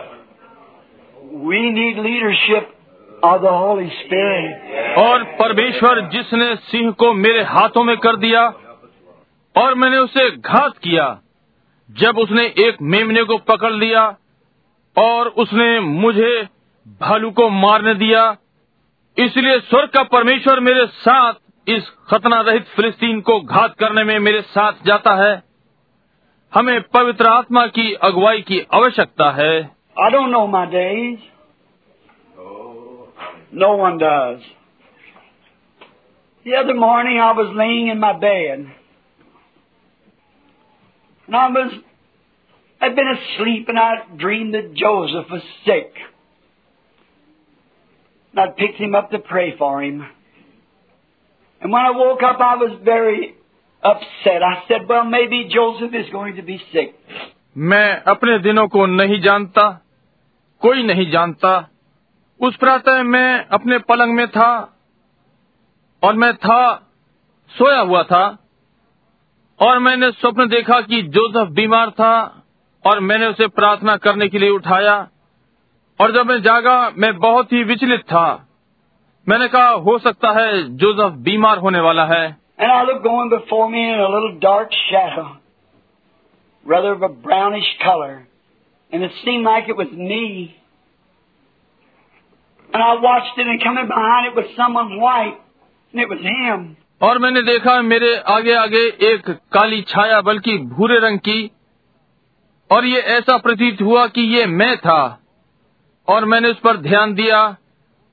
We 1.31 1.69
need 1.71 1.97
leadership 1.97 2.75
of 3.23 3.41
the 3.41 3.51
Holy 3.51 3.89
Spirit. 4.03 4.95
और 4.97 5.23
परमेश्वर 5.39 5.99
जिसने 6.13 6.55
सिंह 6.71 6.91
को 6.99 7.13
मेरे 7.13 7.41
हाथों 7.53 7.83
में 7.83 7.95
कर 7.97 8.15
दिया 8.17 8.41
और 9.55 9.75
मैंने 9.75 9.97
उसे 9.97 10.29
घात 10.31 10.77
किया 10.83 11.05
जब 11.89 12.17
उसने 12.17 12.43
एक 12.67 12.81
मेमने 12.93 13.23
को 13.23 13.37
पकड़ 13.51 13.71
लिया 13.71 14.01
और 15.01 15.27
उसने 15.27 15.79
मुझे 15.79 16.47
भालू 16.87 17.31
को 17.31 17.49
मारने 17.49 17.93
दिया। 17.93 18.37
इसलिए 19.17 19.59
स्वर्ग 19.59 19.89
का 19.89 20.03
परमेश्वर 20.03 20.59
मेरे 20.59 20.87
साथ 20.87 21.33
इस 21.67 21.89
खतना 21.89 22.41
रहित 22.41 22.65
फिलिस्तीन 22.65 23.21
को 23.21 23.41
घात 23.41 23.75
करने 23.75 24.03
में 24.03 24.19
मेरे 24.19 24.41
साथ 24.41 24.73
जाता 24.85 25.15
है। 25.15 25.43
हमें 26.53 26.81
पवित्र 26.81 27.27
आत्मा 27.27 27.67
की 27.67 27.93
अगुवाई 27.93 28.41
की 28.41 28.59
आवश्यकता 28.73 29.31
है। 29.31 29.79
Other 36.47 36.73
morning 36.75 37.17
I 37.19 37.31
was 37.37 37.49
laying 37.57 37.87
in 37.87 37.99
my 37.99 38.11
bed. 38.19 38.61
And 41.29 41.35
I 41.35 41.47
was, 41.55 41.73
I'd 42.80 42.94
been 42.96 43.08
asleep 43.08 43.68
and 43.68 43.78
I 43.78 43.92
dreamed 44.16 44.54
that 44.54 44.74
Joseph 44.74 45.30
was 45.30 45.42
sick. 45.64 45.92
And 48.34 48.40
I 48.40 48.46
picked 48.48 48.78
him 48.78 48.94
up 48.94 49.10
to 49.10 49.18
pray 49.18 49.56
for 49.56 49.82
him. 49.82 50.04
And 51.62 51.72
when 51.72 51.82
I 51.82 51.90
woke 51.90 52.22
up 52.22 52.40
I 52.40 52.56
was 52.56 52.78
very 52.84 53.34
upset. 53.82 54.42
I 54.42 54.64
said, 54.68 54.88
well 54.88 55.04
maybe 55.04 55.48
Joseph 55.48 55.94
is 55.94 56.10
going 56.12 56.36
to 56.36 56.42
be 56.42 56.58
sick. 56.72 56.94
मैं 57.56 58.02
अपने 58.02 58.38
दिनों 58.38 58.66
को 58.68 58.86
नहीं 58.86 59.20
जानता 59.22 59.68
कोई 60.60 60.82
नहीं 60.82 61.10
जानता 61.10 61.70
उस 62.40 62.56
प्रातः 62.56 63.02
मैं 63.02 63.46
अपने 63.46 63.78
पलंग 63.78 64.14
में 64.14 64.26
था 64.28 64.52
और 66.02 66.14
मैं 66.14 66.34
था 66.36 66.90
सोया 67.50 67.80
हुआ 67.80 68.02
था 68.02 68.24
और 69.60 69.78
मैंने 69.78 70.10
स्वप्न 70.10 70.48
देखा 70.48 70.80
कि 70.80 71.02
जोसेफ 71.02 71.48
बीमार 71.48 71.90
था 71.90 72.37
और 72.85 72.99
मैंने 72.99 73.25
उसे 73.25 73.47
प्रार्थना 73.47 73.97
करने 73.97 74.27
के 74.27 74.39
लिए 74.39 74.49
उठाया। 74.49 75.07
और 76.01 76.11
जब 76.11 76.25
मैं 76.25 76.41
जागा 76.41 76.91
मैं 76.97 77.17
बहुत 77.17 77.53
ही 77.53 77.63
विचलित 77.63 78.01
था। 78.01 78.47
मैंने 79.29 79.47
कहा 79.47 79.69
हो 79.69 79.99
सकता 79.99 80.31
है 80.31 80.63
जोजफ 80.77 81.15
बीमार 81.15 81.57
होने 81.57 81.79
वाला 81.79 82.05
है। 82.05 82.37
और 97.01 97.17
मैंने 97.17 97.41
देखा 97.41 97.81
मेरे 97.81 98.17
आगे 98.17 98.53
आगे 98.53 98.81
एक 99.01 99.29
काली 99.29 99.81
छाया 99.81 100.21
बल्कि 100.21 100.57
भूरे 100.57 100.99
रंग 100.99 101.19
की 101.19 101.51
और 102.69 102.85
ये 102.85 102.99
ऐसा 103.17 103.37
प्रतीत 103.37 103.81
हुआ 103.81 104.05
कि 104.07 104.21
ये 104.35 104.45
मैं 104.45 104.75
था 104.77 105.01
और 106.07 106.25
मैंने 106.25 106.49
उस 106.49 106.59
पर 106.59 106.77
ध्यान 106.81 107.13
दिया 107.13 107.41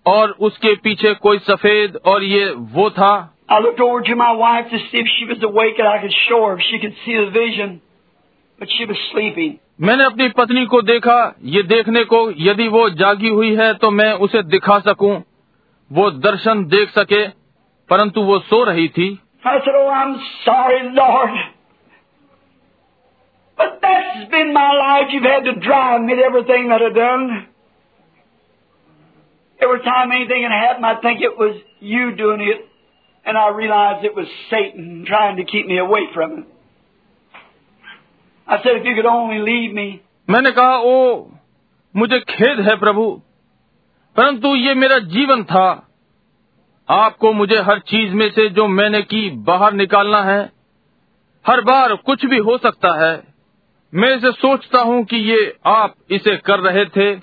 और 0.06 0.30
उसके 0.48 0.74
पीछे 0.76 1.12
कोई 1.22 1.38
सफ़ेद 1.46 1.96
और 2.06 2.24
ये 2.24 2.50
वो 2.74 2.90
था 2.90 3.14
I 3.48 3.58
looked 3.60 3.80
over 3.80 4.00
to 4.02 4.14
my 4.16 4.32
wife 4.32 4.70
to 4.70 4.78
see 4.80 4.98
if 4.98 5.08
she 5.08 5.26
was 5.26 5.44
awake 5.44 5.78
and 5.78 5.88
I 5.88 5.98
could 6.02 6.14
show 6.20 6.38
her 6.44 6.54
if 6.54 6.62
she 6.62 6.78
could 6.80 6.96
see 7.02 7.16
the 7.16 7.30
vision, 7.30 7.80
but 8.58 8.68
she 8.68 8.86
was 8.86 9.02
sleeping. 9.10 9.52
मैंने 9.80 10.04
अपनी 10.04 10.28
पत्नी 10.38 10.64
को 10.66 10.80
देखा 10.82 11.18
ये 11.54 11.62
देखने 11.64 12.04
को 12.04 12.20
यदि 12.40 12.66
वो 12.68 12.88
जागी 13.02 13.28
हुई 13.30 13.54
है 13.56 13.72
तो 13.74 13.90
मैं 13.90 14.12
उसे 14.26 14.42
दिखा 14.50 14.78
सकूँ 14.80 15.12
वो 15.90 16.10
दर्शन 16.22 16.64
देख 16.68 16.90
सके 16.90 17.26
परंतु 17.90 18.22
वो 18.22 18.38
सो 18.48 18.62
रही 18.64 18.88
थी 18.88 19.08
I 19.44 19.58
said, 19.64 19.76
Oh, 19.76 19.88
I'm 19.88 20.14
sorry, 20.44 20.78
Lord. 20.92 21.34
But 23.58 23.78
that's 23.82 24.30
been 24.30 24.52
my 24.52 24.72
life. 24.72 25.06
You've 25.10 25.24
had 25.24 25.44
to 25.44 25.54
drive 25.60 26.02
me 26.02 26.16
to 26.16 26.22
everything 26.22 26.68
that 26.68 26.82
I've 26.82 26.94
done. 26.94 27.46
Every 29.60 29.80
time 29.80 30.12
anything 30.12 30.42
had 30.42 30.52
happened, 30.52 30.86
I'd 30.86 31.00
think 31.02 31.20
it 31.22 31.38
was 31.38 31.56
you 31.80 32.14
doing 32.14 32.42
it. 32.42 32.68
And 33.26 33.36
I 33.36 33.48
realized 33.48 34.04
it 34.04 34.14
was 34.14 34.26
Satan 34.50 35.04
trying 35.06 35.36
to 35.38 35.44
keep 35.44 35.66
me 35.66 35.78
away 35.78 36.02
from 36.14 36.38
it. 36.38 36.44
I 38.48 38.58
said, 38.62 38.76
if 38.76 38.84
you 38.84 38.94
could 38.94 39.06
only 39.06 39.38
leave 39.38 39.72
me. 39.74 40.00
मैंने 40.30 40.50
कहा 40.50 40.76
ओ 40.84 40.94
मुझे 41.94 42.18
खेद 42.30 42.60
है 42.68 42.76
प्रभु 42.78 43.10
परंतु 44.16 44.54
ये 44.56 44.74
मेरा 44.74 44.98
जीवन 45.14 45.42
था 45.50 45.66
आपको 46.88 47.32
मुझे 47.32 47.58
हर 47.68 47.78
चीज़ 47.90 48.12
में 48.14 48.28
से 48.30 48.48
जो 48.58 48.66
मैंने 48.68 49.00
की 49.12 49.28
बाहर 49.48 49.72
निकालना 49.72 50.22
है 50.22 50.40
हर 51.44 51.60
बार 51.60 51.94
कुछ 52.06 52.24
भी 52.26 52.38
हो 52.48 52.56
सकता 52.58 52.92
है 53.04 53.14
मैं 53.96 54.16
इसे 54.16 54.32
सोचता 54.32 54.78
हूँ 54.78 55.04
कि 55.04 55.16
ये 55.16 55.56
आप 55.66 55.94
इसे 56.10 56.36
कर 56.36 56.60
रहे 56.60 56.84
थे, 56.84 57.14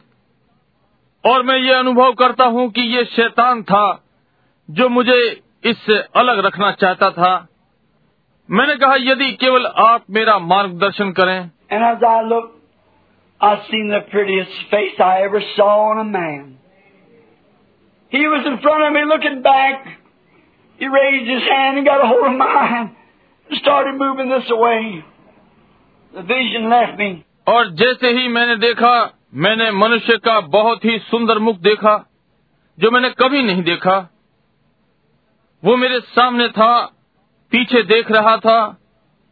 और 1.23 1.43
मैं 1.43 1.57
ये 1.57 1.73
अनुभव 1.73 2.13
करता 2.13 2.45
हूँ 2.45 2.69
कि 2.71 2.81
ये 2.81 3.03
शैतान 3.05 3.63
था 3.63 4.03
जो 4.69 4.89
मुझे 4.89 5.41
इससे 5.65 5.97
अलग 6.15 6.39
रखना 6.39 6.71
चाहता 6.71 7.09
था। 7.09 7.47
मैंने 8.49 8.75
कहा, 8.75 8.95
यदि 8.95 9.31
केवल 9.31 9.65
आप 9.65 10.05
मेरा 10.09 10.39
मार्गदर्शन 10.39 11.11
करें। 11.11 11.51
Started 23.49 23.95
moving 23.97 24.29
this 24.29 24.51
away. 24.51 25.12
The 26.13 26.23
vision 26.23 26.69
left 26.69 26.99
me. 26.99 27.11
और 27.47 27.69
जैसे 27.75 28.09
ही 28.17 28.27
मैंने 28.27 28.55
देखा 28.57 28.93
मैंने 29.35 29.69
मनुष्य 29.71 30.17
का 30.25 30.39
बहुत 30.49 30.85
ही 30.85 30.97
सुंदर 31.05 31.39
मुख 31.39 31.57
देखा 31.59 31.95
जो 32.77 32.91
मैंने 32.91 33.09
कभी 33.19 33.41
नहीं 33.43 33.63
देखा 33.63 33.95
वो 35.63 35.75
मेरे 35.77 35.99
सामने 36.11 36.47
था 36.49 36.73
पीछे 37.51 37.81
देख 37.83 38.11
रहा 38.11 38.35
था 38.37 38.59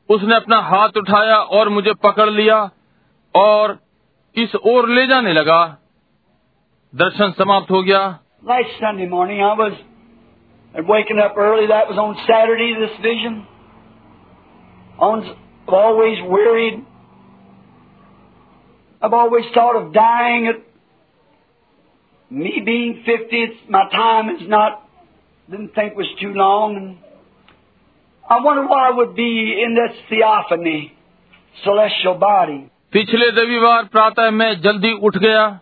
उसने 0.10 0.36
अपना 0.36 0.60
हाथ 0.70 0.98
उठाया 0.98 1.38
और 1.58 1.70
मुझे 1.70 1.94
पकड़ 2.04 2.30
लिया 2.30 2.58
और 3.36 3.78
इस 4.36 4.56
ओर 4.66 4.90
ले 4.90 5.06
जाने 5.08 5.34
लगा 5.34 5.62
दर्शन 6.94 7.32
समाप्त 7.38 7.72
हो 7.72 7.82
गया 7.84 8.04
Last 8.44 8.80
Sunday 8.80 9.08
morning, 9.08 9.40
I 9.42 9.54
was 9.54 9.74
waking 10.76 11.20
up 11.20 11.36
early. 11.38 11.68
That 11.68 11.90
was 11.90 12.00
on 12.00 12.16
Saturday. 12.24 12.74
This 12.76 12.96
vision. 13.02 13.36
On, 15.00 15.22
I've 15.68 15.74
always 15.74 16.18
worried. 16.22 16.86
I've 19.02 19.14
always 19.14 19.46
thought 19.54 19.76
of 19.76 19.94
dying 19.94 20.48
at 20.48 20.56
me 22.32 22.62
being 22.66 23.04
fifty. 23.06 23.44
It's, 23.44 23.70
my 23.70 23.90
time 23.90 24.30
is 24.36 24.48
not. 24.48 24.88
Didn't 25.50 25.74
think 25.76 25.96
was 25.96 26.08
too 26.22 26.34
long, 26.34 26.76
and 26.76 26.98
I 28.30 28.40
wonder 28.44 28.66
what 28.68 28.80
I 28.80 28.92
would 28.92 29.16
be 29.16 29.62
in 29.64 29.76
this 29.76 29.98
theophany, 30.10 30.94
celestial 31.64 32.16
body. 32.16 32.70
पिछले 32.94 33.30
रविवार 33.30 33.84
प्रातः 33.86 34.30
मैं 34.32 34.62
जल्दी 34.62 34.92
उठ 34.94 35.18
गया 35.18 35.60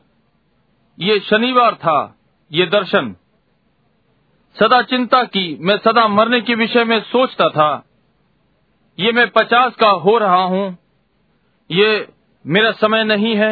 ये 0.97 1.19
शनिवार 1.19 1.75
था 1.75 2.17
ये 2.51 2.65
दर्शन 2.65 3.15
सदा 4.55 4.81
चिंता 4.81 5.23
की 5.23 5.57
मैं 5.61 5.77
सदा 5.77 6.07
मरने 6.07 6.41
के 6.41 6.55
विषय 6.55 6.83
में 6.83 6.99
सोचता 7.01 7.49
था 7.49 7.69
ये 8.99 9.11
मैं 9.11 9.27
पचास 9.29 9.75
का 9.75 9.89
हो 10.05 10.17
रहा 10.17 10.43
हूँ 10.43 10.65
ये 11.69 11.91
मेरा 12.45 12.71
समय 12.71 13.03
नहीं 13.03 13.35
है 13.35 13.51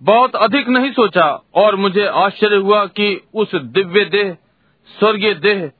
बहुत 0.00 0.36
अधिक 0.36 0.68
नहीं 0.68 0.90
सोचा 0.92 1.26
और 1.54 1.76
मुझे 1.76 2.06
आश्चर्य 2.22 2.56
हुआ 2.56 2.84
कि 2.98 3.08
उस 3.34 3.54
दिव्य 3.54 4.04
देह 4.10 4.36
स्वर्गीय 4.90 5.34
देह 5.46 5.70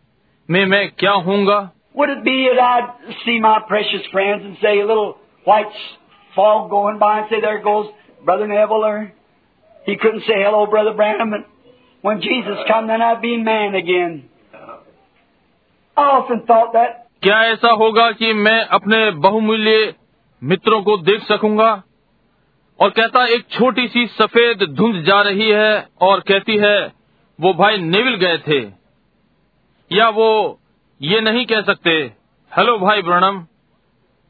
में 0.48 0.64
मैं 0.66 0.88
क्या 0.98 1.12
होऊँगा 1.28 1.60
Would 1.94 2.10
it 2.10 2.24
be 2.24 2.36
that 2.48 2.60
I'd 2.60 3.18
see 3.18 3.38
my 3.40 3.58
precious 3.68 4.06
friends 4.12 4.44
and 4.44 4.56
say 4.60 4.80
a 4.80 4.86
little 4.86 5.12
white 5.44 5.76
fog 6.34 6.68
going 6.70 6.98
by 6.98 7.18
and 7.18 7.28
say, 7.30 7.40
there 7.40 7.60
goes 7.62 7.86
Brother 8.24 8.48
Neville 8.48 8.84
or 8.84 9.12
he 9.86 9.96
couldn't 9.96 10.22
say 10.22 10.42
hello, 10.42 10.66
Brother 10.66 10.92
Branham. 10.92 11.32
And 11.32 11.44
when 12.02 12.20
Jesus 12.20 12.58
come, 12.66 12.88
then 12.88 13.00
I'd 13.00 13.22
be 13.22 13.36
man 13.36 13.76
again. 13.76 14.28
I 15.96 16.02
often 16.18 16.42
thought 16.42 16.72
that. 16.72 17.03
क्या 17.24 17.38
ऐसा 17.42 17.70
होगा 17.70 18.10
कि 18.12 18.32
मैं 18.34 18.60
अपने 18.66 19.10
बहुमूल्य 19.10 19.94
मित्रों 20.42 20.82
को 20.82 20.96
देख 20.96 21.22
सकूँगा? 21.22 21.82
और 22.80 22.90
कहता 22.90 23.24
एक 23.26 23.46
छोटी 23.50 23.86
सी 23.88 24.06
सफ़ेद 24.06 24.62
धुंध 24.70 25.02
जा 25.02 25.20
रही 25.22 25.48
है 25.50 25.88
और 26.00 26.20
कहती 26.20 26.56
है 26.56 26.92
वो 27.38 27.54
भाई 27.54 27.78
नेविल 27.78 28.16
गए 28.16 28.38
थे। 28.38 28.60
या 29.90 30.08
वो 30.08 30.60
ये 31.02 31.20
नहीं 31.20 31.46
कह 31.46 31.62
सकते 31.62 31.90
हेलो 32.52 32.78
भाई 32.78 33.02
ब्रणम। 33.02 33.46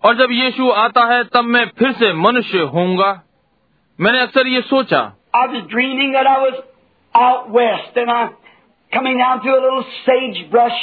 और 0.02 0.16
जब 0.16 0.32
यीशु 0.32 0.70
आता 0.70 1.04
है 1.14 1.22
तब 1.24 1.44
मैं 1.44 1.66
फिर 1.78 1.92
से 1.92 2.12
मनुष्य 2.12 2.58
होऊँगा। 2.58 3.12
मैंने 4.00 4.20
अक्सर 4.20 4.46
ये 4.46 4.60
सोचा। 4.60 5.02
Out 7.14 7.50
west 7.50 7.96
and 7.96 8.10
coming 8.92 9.18
down 9.18 9.40
through 9.40 9.56
a 9.56 9.62
little 9.64 9.84
sagebrush 10.04 10.78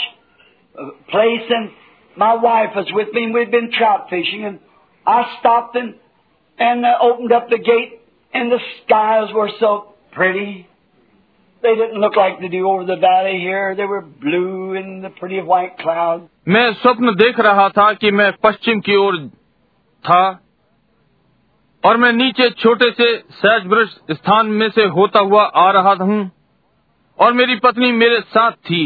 uh, 0.75 0.91
place 1.13 1.49
and 1.49 1.71
my 2.16 2.34
wife 2.34 2.70
was 2.74 2.86
with 2.92 3.12
me 3.12 3.24
and 3.24 3.34
we'd 3.34 3.50
been 3.50 3.70
trout 3.70 4.06
fishing 4.10 4.44
and 4.44 4.58
I 5.06 5.36
stopped 5.38 5.76
and, 5.76 5.94
and 6.58 6.84
uh, 6.84 6.98
opened 7.02 7.32
up 7.32 7.48
the 7.50 7.58
gate 7.58 8.00
and 8.34 8.50
the 8.50 8.58
skies 8.84 9.32
were 9.34 9.50
so 9.60 9.94
pretty. 10.12 10.66
They 11.62 11.74
didn't 11.74 12.00
look 12.00 12.16
like 12.16 12.40
they 12.40 12.48
do 12.48 12.68
over 12.68 12.84
the 12.84 12.96
valley 12.96 13.38
here. 13.40 13.74
They 13.74 13.84
were 13.84 14.02
blue 14.02 14.74
and 14.74 15.04
the 15.04 15.10
pretty 15.10 15.40
white 15.42 15.78
clouds. 15.78 16.24
मैं 16.48 16.72
स्वप्न 16.72 17.14
देख 17.14 17.40
रहा 17.40 17.68
था 17.78 17.92
कि 17.92 18.10
मैं 18.10 18.30
पश्चिम 18.42 18.80
की 18.88 18.96
ओर 18.96 19.16
था 20.04 20.22
और 21.84 21.96
मैं 21.96 22.12
नीचे 22.12 22.48
छोटे 22.50 22.90
से 22.90 23.06
सहज 23.40 23.66
ब्रश 23.72 23.96
स्थान 24.10 24.46
में 24.60 24.68
से 24.70 24.84
होता 24.98 25.20
हुआ 25.20 25.42
आ 25.64 25.70
रहा 25.70 25.94
हूँ 26.04 26.20
और 27.18 27.32
मेरी 27.32 27.56
पत्नी 27.64 27.90
मेरे 27.92 28.20
साथ 28.34 28.52
थी 28.70 28.82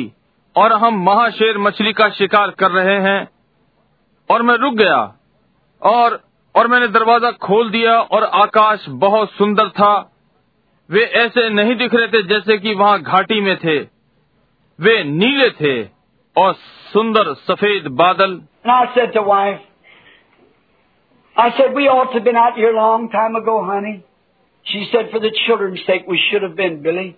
और 0.56 0.74
हम 0.84 1.02
महाशेर 1.04 1.58
मछली 1.58 1.94
का 1.94 2.10
शिकार 2.18 2.52
कर 2.60 2.72
रहे 2.72 3.00
हैं 3.02 3.28
और 4.30 4.42
मैं 4.42 4.56
रुक 4.58 4.74
गया 4.74 5.00
और 5.82 6.20
और 6.56 6.68
मैंने 6.68 6.88
दरवाज़ा 6.88 7.32
खोल 7.46 7.70
दिया 7.72 8.00
और 8.16 8.24
आकाश 8.42 8.86
बहुत 9.04 9.32
सुंदर 9.32 9.70
था 9.80 9.94
वे 10.90 11.04
ऐसे 11.24 11.50
नहीं 11.50 11.76
दिख 11.76 11.96
रहे 11.96 12.08
थे 12.08 12.22
जैसे 12.28 12.58
कि 12.58 12.74
वहाँ 12.74 13.02
घाटी 13.02 13.40
में 13.42 13.56
थे 13.64 13.78
वे 14.80 15.04
नीले 15.04 15.50
थे 15.62 15.76
और 16.36 16.54
सुंदर 16.94 17.34
सफ़ेद 17.48 17.88
बादल 18.02 18.42
I 21.36 21.50
said, 21.58 21.74
we 21.76 21.88
ought 21.88 22.12
to 22.12 22.14
have 22.14 22.24
been 22.24 22.38
out 22.38 22.56
here 22.56 22.70
a 22.72 22.76
long 22.76 23.10
time 23.10 23.36
ago, 23.36 23.62
honey. 23.64 24.06
She 24.66 24.88
said, 24.92 25.10
for 25.12 25.20
the 25.20 25.32
children's 25.46 25.82
sake, 25.86 26.06
we 26.08 26.20
should 26.30 26.44
have 26.44 26.56
been, 26.56 26.82
Billy. 26.82 27.18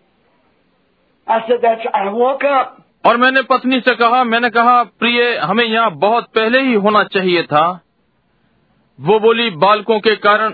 I 1.28 1.42
said, 1.48 1.58
that's, 1.62 1.86
I 1.94 2.10
woke 2.10 2.44
up. 2.44 2.77
और 3.08 3.18
मैंने 3.18 3.42
पत्नी 3.42 3.80
से 3.80 3.96
कहा, 3.96 4.24
मैंने 4.24 4.50
कहा, 4.50 4.84
प्रिय, 4.84 5.38
हमें 5.38 5.66
यहाँ 5.66 5.92
बहुत 5.92 6.26
पहले 6.36 6.62
ही 6.62 6.74
होना 6.74 7.04
चाहिए 7.04 7.44
था। 7.44 7.82
वो 9.02 9.20
बोली, 9.20 9.50
बालकों 9.50 10.00
के 10.00 10.16
कारण 10.16 10.54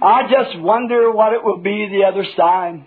I 0.01 0.23
just 0.23 0.59
wonder 0.59 1.11
what 1.11 1.33
it 1.33 1.43
will 1.43 1.59
be 1.59 1.87
the 1.89 2.05
other 2.05 2.25
side. 2.35 2.83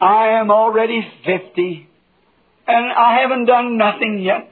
I 0.00 0.28
am 0.40 0.50
already 0.50 1.06
50, 1.26 1.88
and 2.66 2.92
I 2.92 3.20
haven't 3.20 3.44
done 3.44 3.76
nothing 3.76 4.20
yet. 4.22 4.50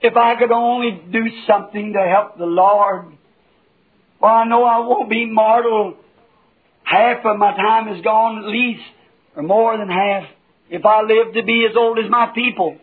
If 0.00 0.16
I 0.16 0.34
could 0.36 0.50
only 0.50 1.00
do 1.12 1.26
something 1.46 1.92
to 1.92 2.00
help 2.08 2.38
the 2.38 2.46
Lord, 2.46 3.12
well, 4.20 4.34
I 4.34 4.44
know 4.44 4.64
I 4.64 4.78
won't 4.80 5.08
be 5.08 5.26
mortal. 5.26 5.94
Half 6.82 7.24
of 7.24 7.38
my 7.38 7.54
time 7.56 7.94
is 7.94 8.02
gone 8.02 8.38
at 8.38 8.48
least, 8.48 8.82
or 9.36 9.42
more 9.42 9.76
than 9.76 9.88
half. 9.88 10.24
If 10.70 10.84
I 10.84 11.02
live 11.02 11.34
to 11.34 11.42
be 11.42 11.66
as 11.70 11.76
old 11.76 11.98
as 11.98 12.10
my 12.10 12.26
people, 12.34 12.78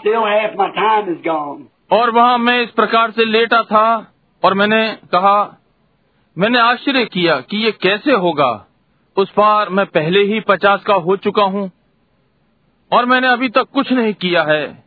still 0.00 0.24
half 0.24 0.56
my 0.56 0.72
time 0.74 1.12
is 1.14 1.20
gone. 1.24 1.68
और 1.92 2.10
वहाँ 2.10 2.38
मैं 2.38 2.60
इस 2.62 2.70
प्रकार 2.70 3.10
से 3.10 3.24
लेटा 3.24 3.62
था 3.62 3.86
और 4.45 4.53
मैंने 4.53 4.97
कहा, 5.11 5.57
मैंने 6.37 6.59
आश्चर्य 6.59 7.05
किया 7.05 7.39
कि 7.39 7.57
ये 7.57 7.71
कैसे 7.71 8.11
होगा। 8.11 8.65
उस 9.17 9.29
पार 9.29 9.69
मैं 9.69 9.85
पहले 9.85 10.23
ही 10.23 10.39
पचास 10.39 10.83
का 10.83 10.93
हो 10.93 11.15
चुका 11.17 11.43
हूँ 11.43 11.71
और 12.91 13.05
मैंने 13.05 13.27
अभी 13.27 13.49
तक 13.49 13.69
कुछ 13.73 13.91
नहीं 13.91 14.13
किया 14.13 14.43
है। 14.43 14.83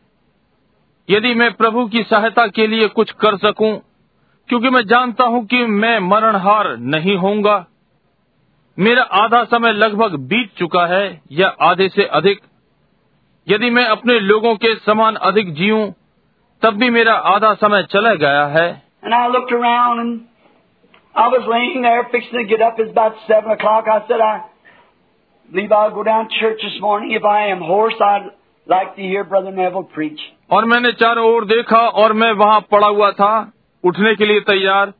यदि 1.11 1.35
मैं 1.35 1.53
प्रभु 1.53 1.87
की 1.87 2.03
सहायता 2.03 2.47
के 2.47 2.67
लिए 2.67 2.89
कुछ 2.89 3.11
कर 3.11 3.37
सकूँ, 3.37 3.79
क्योंकि 4.49 4.71
मैं 4.71 4.87
जानता 4.87 5.25
हूँ 5.25 5.47
कि 5.47 5.67
मैं 5.67 5.99
मरणहार 5.99 6.77
नहीं 6.77 7.17
होऊँगा। 7.17 7.67
मेरा 8.79 9.03
आधा 9.03 9.45
समय 9.45 9.73
लगभग 9.73 10.15
बीत 10.15 10.53
चुका 10.59 10.87
है 10.87 11.23
या 11.33 11.49
आधे 11.49 11.89
से 11.89 12.05
अधिक। 12.05 12.41
यदि 13.49 13.71
मैं 13.71 13.85
अपने 13.85 14.21
लोगों 14.21 14.55
के 14.57 14.75
समान 14.75 15.15
अधिक 15.15 15.55
जीऊं, 15.55 15.93
तब 16.63 16.75
भी 16.75 16.91
मेरा 16.91 17.15
आधा 17.15 17.55
समय 17.55 17.83
चला 17.83 18.15
गया 18.15 18.47
है। 18.47 18.88
And 19.03 19.15
I 19.15 19.29
looked 19.29 19.53
around 19.53 20.01
and 20.01 20.27
I 21.15 21.29
was 21.29 21.47
laying 21.49 21.83
there 21.83 22.07
fixing 22.11 22.39
to 22.39 22.45
get 22.45 22.61
up. 22.61 22.79
It's 22.79 22.91
about 22.91 23.15
seven 23.27 23.51
o'clock. 23.51 23.87
I 23.89 24.07
said, 24.09 24.21
I 24.21 24.45
believe 25.51 25.73
I'll 25.73 25.95
go 25.95 26.03
down 26.03 26.29
to 26.29 26.41
church 26.41 26.61
this 26.63 26.81
morning. 26.81 27.13
If 27.13 27.25
I 27.25 27.47
am 27.49 27.61
hoarse, 27.61 27.95
I'd 28.01 28.31
like 28.67 28.97
to 28.97 29.03
hear 29.03 29.25
Brother 29.25 29.53
Neville 29.53 29.89
preach. 29.95 30.21
और 30.51 30.65
मैंने 30.65 30.93
चारों 30.93 31.25
ओर 31.35 31.45
देखा 31.45 31.79
और 32.03 32.13
मैं 32.13 32.33
वहाँ 32.33 32.61
पड़ा 32.71 32.87
हुआ 32.87 33.11
था 33.13 33.33
उठने 33.85 34.15
के 34.17 34.27
लिए 34.27 34.41
तैयार 34.41 34.93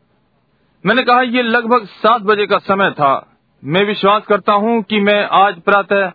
मैंने 0.85 1.03
कहा 1.03 1.23
ये 1.37 1.43
लगभग 1.43 1.87
सात 2.03 2.23
बजे 2.23 2.47
का 2.47 2.59
समय 2.65 2.91
था 2.99 3.13
मैं 3.63 3.85
विश्वास 3.85 4.27
करता 4.29 4.53
हूँ 4.65 4.83
कि 4.91 5.01
मैं 5.01 5.23
आज 5.39 5.61
प्रातः 5.61 6.11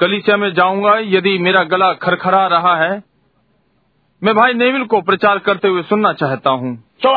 कलीसिया 0.00 0.36
में 0.36 0.52
जाऊँगा 0.54 0.96
यदि 1.16 1.38
मेरा 1.38 1.62
गला 1.72 1.92
खरखरा 2.04 2.46
रहा 2.46 2.74
है 2.76 2.90
मैं 4.22 4.34
भाई 4.34 4.54
नेविल 4.54 4.84
को 4.84 5.00
प्रचार 5.00 5.38
करते 5.44 5.68
हुए 5.68 5.82
सुनना 5.82 6.12
चाहता 6.12 6.50
हूँ 6.50 6.76
So. 7.04 7.12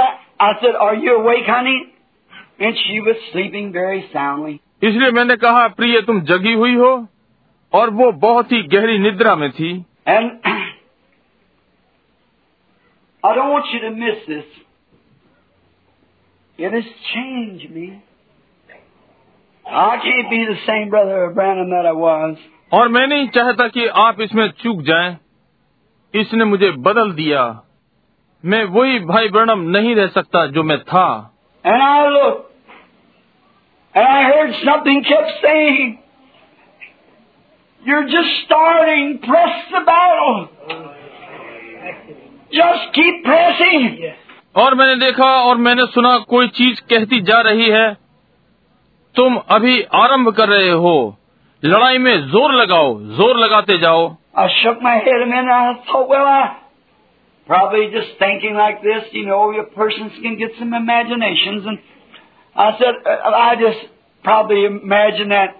इसलिए 4.84 5.12
मैंने 5.12 5.36
कहा 5.36 5.68
प्रिय 5.78 6.02
तुम 6.02 6.22
जगी 6.30 6.54
हुई 6.54 6.76
हो 6.76 6.92
और 7.74 7.90
वो 8.00 8.12
बहुत 8.24 8.52
ही 8.52 8.62
गहरी 8.74 8.98
निद्रा 9.00 9.36
में 9.36 9.50
थी 9.52 9.72
And 10.08 10.32
I 13.24 13.34
don't 13.36 13.52
want 13.52 13.70
you 13.74 13.80
to 13.82 13.92
miss 13.92 14.26
this. 14.28 14.48
It 16.60 16.74
has 16.74 16.90
changed 17.12 17.70
me. 17.76 17.86
I 19.66 19.98
can't 20.06 20.30
be 20.30 20.46
the 20.46 20.58
same 20.66 20.90
brother 20.90 21.22
Branham 21.38 21.70
that 21.70 21.86
I 21.86 21.94
was. 22.02 22.36
और 22.74 22.88
मैं 22.88 23.06
नहीं 23.08 23.28
चाहता 23.38 23.68
कि 23.68 23.86
आप 24.04 24.22
इसमें 24.22 24.48
चूक 24.64 24.82
जाएँ। 24.82 25.18
इसने 26.14 26.46
मुझे 26.46 26.72
बदल 26.72 27.12
दिया। 27.12 27.62
मैं 28.46 28.64
वही 28.64 29.00
भाई 29.00 29.30
ब्रणम 29.30 29.60
नहीं 29.60 29.96
रह 29.96 30.08
सकता 30.08 30.46
जो 30.46 30.64
मैं 30.64 30.84
था। 30.84 31.36
और 44.56 44.76
मैंने 44.76 44.96
देखा 44.96 45.26
और 45.26 45.58
मैंने 45.58 45.86
सुना 45.86 46.18
कोई 46.18 46.48
चीज़ 46.48 46.82
कहती 46.82 47.22
जा 47.22 47.42
रही 47.42 47.70
है। 47.70 47.98
तुम 49.16 49.38
अभी 49.38 49.82
आरंभ 49.82 50.30
कर 50.30 50.50
रहे 50.50 50.70
हो। 50.70 51.18
लड़ाई 51.66 51.98
में 51.98 52.28
ज़ोर 52.32 52.54
लगाओ 52.54 53.00
ज़ोर 53.18 53.38
लगाते 53.40 53.78
जाओ 53.78 54.04
I 54.36 54.48
shook 54.60 54.80
my 54.82 54.96
head 55.06 55.22
a 55.24 55.26
minute 55.26 55.40
and 55.40 55.52
I 55.52 55.74
thought, 55.88 56.10
well, 56.10 56.26
I 56.26 56.58
probably 57.50 57.92
just 57.92 58.16
thinking 58.22 58.56
like 58.56 58.82
this, 58.82 59.04
you 59.12 59.26
know, 59.28 59.52
your 59.52 59.66
persons 59.76 60.18
can 60.24 60.38
get 60.40 60.58
some 60.58 60.74
imaginations. 60.74 61.68
And 61.68 61.78
I 62.56 62.72
said, 62.80 62.96
uh, 63.06 63.30
I 63.42 63.56
just 63.62 63.86
probably 64.26 64.66
imagine 64.66 65.30
that. 65.30 65.56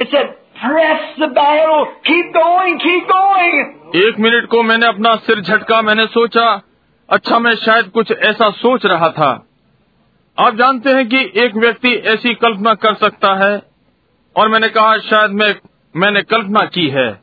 It 0.00 0.08
said, 0.10 0.34
press 0.60 1.06
the 1.18 1.28
battle, 1.28 1.86
keep 2.04 2.34
going, 2.34 2.80
keep 2.88 3.08
going. 3.14 3.62
एक 4.02 4.18
minute 4.26 4.46
को 4.50 4.62
मैंने 4.62 4.86
अपना 4.86 5.14
सिर 5.28 5.40
झटका 5.40 5.80
मैंने 5.82 6.06
सोचा 6.18 6.50
अच्छा 7.08 7.38
मैं 7.38 7.54
शायद 7.64 7.90
कुछ 7.94 8.12
ऐसा 8.32 8.50
सोच 8.58 8.86
रहा 8.86 9.10
था 9.22 9.32
आप 10.38 10.54
जानते 10.56 10.90
हैं 10.94 11.08
कि 11.08 11.24
एक 11.44 11.56
व्यक्ति 11.64 11.94
ऐसी 12.12 12.34
कल्पना 12.44 12.74
कर 12.84 12.94
सकता 13.08 13.34
है 13.44 13.52
और 14.36 14.48
मैंने 14.48 14.68
कहा 14.68 14.98
शायद 14.98 15.30
मैं 15.30 15.54
मैंने 15.96 16.22
कल्पना 16.22 16.64
की 16.66 16.88
है। 16.88 17.20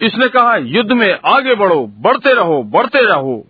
इसने 0.00 0.28
कहा 0.28 0.56
युद्ध 0.56 0.92
में 0.92 1.18
आगे 1.26 1.54
बढ़ो 1.54 1.86
बढ़ते 1.86 2.34
रहो 2.34 2.62
बढ़ते 2.62 3.02
रहो। 3.02 3.46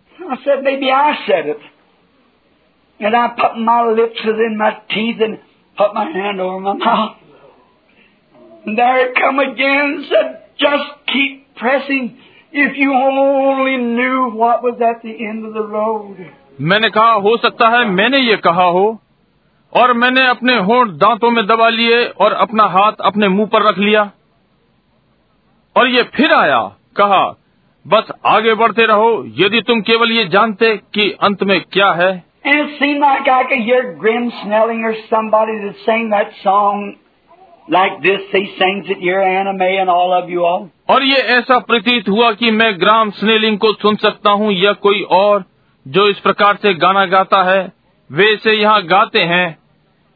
मैंने 16.60 16.90
कहा 16.90 17.12
हो 17.12 17.36
सकता 17.36 17.68
है 17.68 17.84
मैंने 17.84 18.18
ये 18.18 18.36
कहा 18.36 18.64
हो। 18.64 18.98
और 19.72 19.92
मैंने 19.92 20.26
अपने 20.26 20.56
होंठ 20.60 20.88
दांतों 20.88 21.30
में 21.30 21.46
दबा 21.46 21.68
लिए 21.68 22.04
और 22.20 22.32
अपना 22.32 22.64
हाथ 22.64 22.92
अपने 23.04 23.28
मुँह 23.28 23.46
पर 23.46 23.62
रख 23.62 23.78
लिया 23.78 24.10
और 25.76 25.88
ये 25.88 26.02
फिर 26.16 26.32
आया 26.32 26.60
कहा 26.96 27.24
बस 27.86 28.10
आगे 28.26 28.54
बढ़ते 28.54 28.86
रहो 28.86 29.24
यदि 29.38 29.60
तुम 29.60 29.80
केवल 29.80 30.10
ये 30.12 30.24
जानते 30.24 30.76
कि 30.94 31.10
अंत 31.22 31.42
में 31.42 31.60
क्या 31.72 31.90
है 31.92 32.12
And 32.44 32.60
it 32.60 32.70
seemed 32.78 33.00
like 33.00 33.28
I 33.28 33.42
could 33.44 33.60
hear 33.60 33.82
Grim 33.94 34.24
Snelling 34.36 34.80
or 34.84 34.94
somebody 35.10 35.52
that 35.58 35.76
sang 35.84 36.08
that 36.10 36.32
song 36.38 36.80
like 37.68 38.02
this. 38.02 38.20
He 38.32 38.40
sings 38.58 38.88
it 38.88 38.98
here, 38.98 39.20
Anna 39.20 39.52
May 39.52 39.78
and 39.78 39.88
all 39.88 40.12
of 40.12 40.30
you 40.30 40.44
all. 40.44 40.68
और 40.90 41.02
ये 41.02 41.20
ऐसा 41.36 41.58
प्रतीत 41.68 42.08
हुआ 42.08 42.32
कि 42.32 42.50
मैं 42.50 42.72
ग्राम 42.80 43.10
स्नेलिंग 43.10 43.58
को 43.58 43.72
सुन 43.72 43.96
सकता 43.96 44.30
हूँ 44.30 44.52
या 44.52 44.72
कोई 44.86 45.02
और 45.10 45.44
जो 45.86 46.08
इस 46.08 46.18
प्रकार 46.18 46.56
से 46.56 46.74
गाना 46.74 47.04
गाता 47.06 47.42
है 47.50 47.60
वे 48.10 48.32
इसे 48.32 48.52
यहाँ 48.52 48.82
गाते 48.86 49.22
हैं 49.24 49.46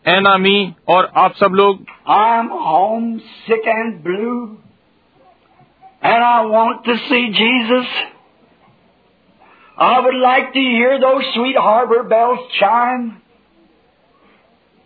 एनामी 0.06 0.74
और 0.90 1.12
आप 1.24 1.34
सब 1.40 1.56
लोग 1.56 1.86
I'm 2.14 2.48
homesick 2.50 3.68
and 3.74 4.04
blue, 4.04 4.58
and 6.02 6.24
I 6.24 6.46
want 6.46 6.84
to 6.86 6.96
see 7.10 7.22
Jesus. 7.40 7.92
I 9.78 10.00
would 10.00 10.18
like 10.24 10.54
to 10.54 10.60
hear 10.60 11.00
those 11.00 11.30
sweet 11.36 11.56
harbor 11.56 12.04
bells 12.04 12.40
chime. 12.60 13.22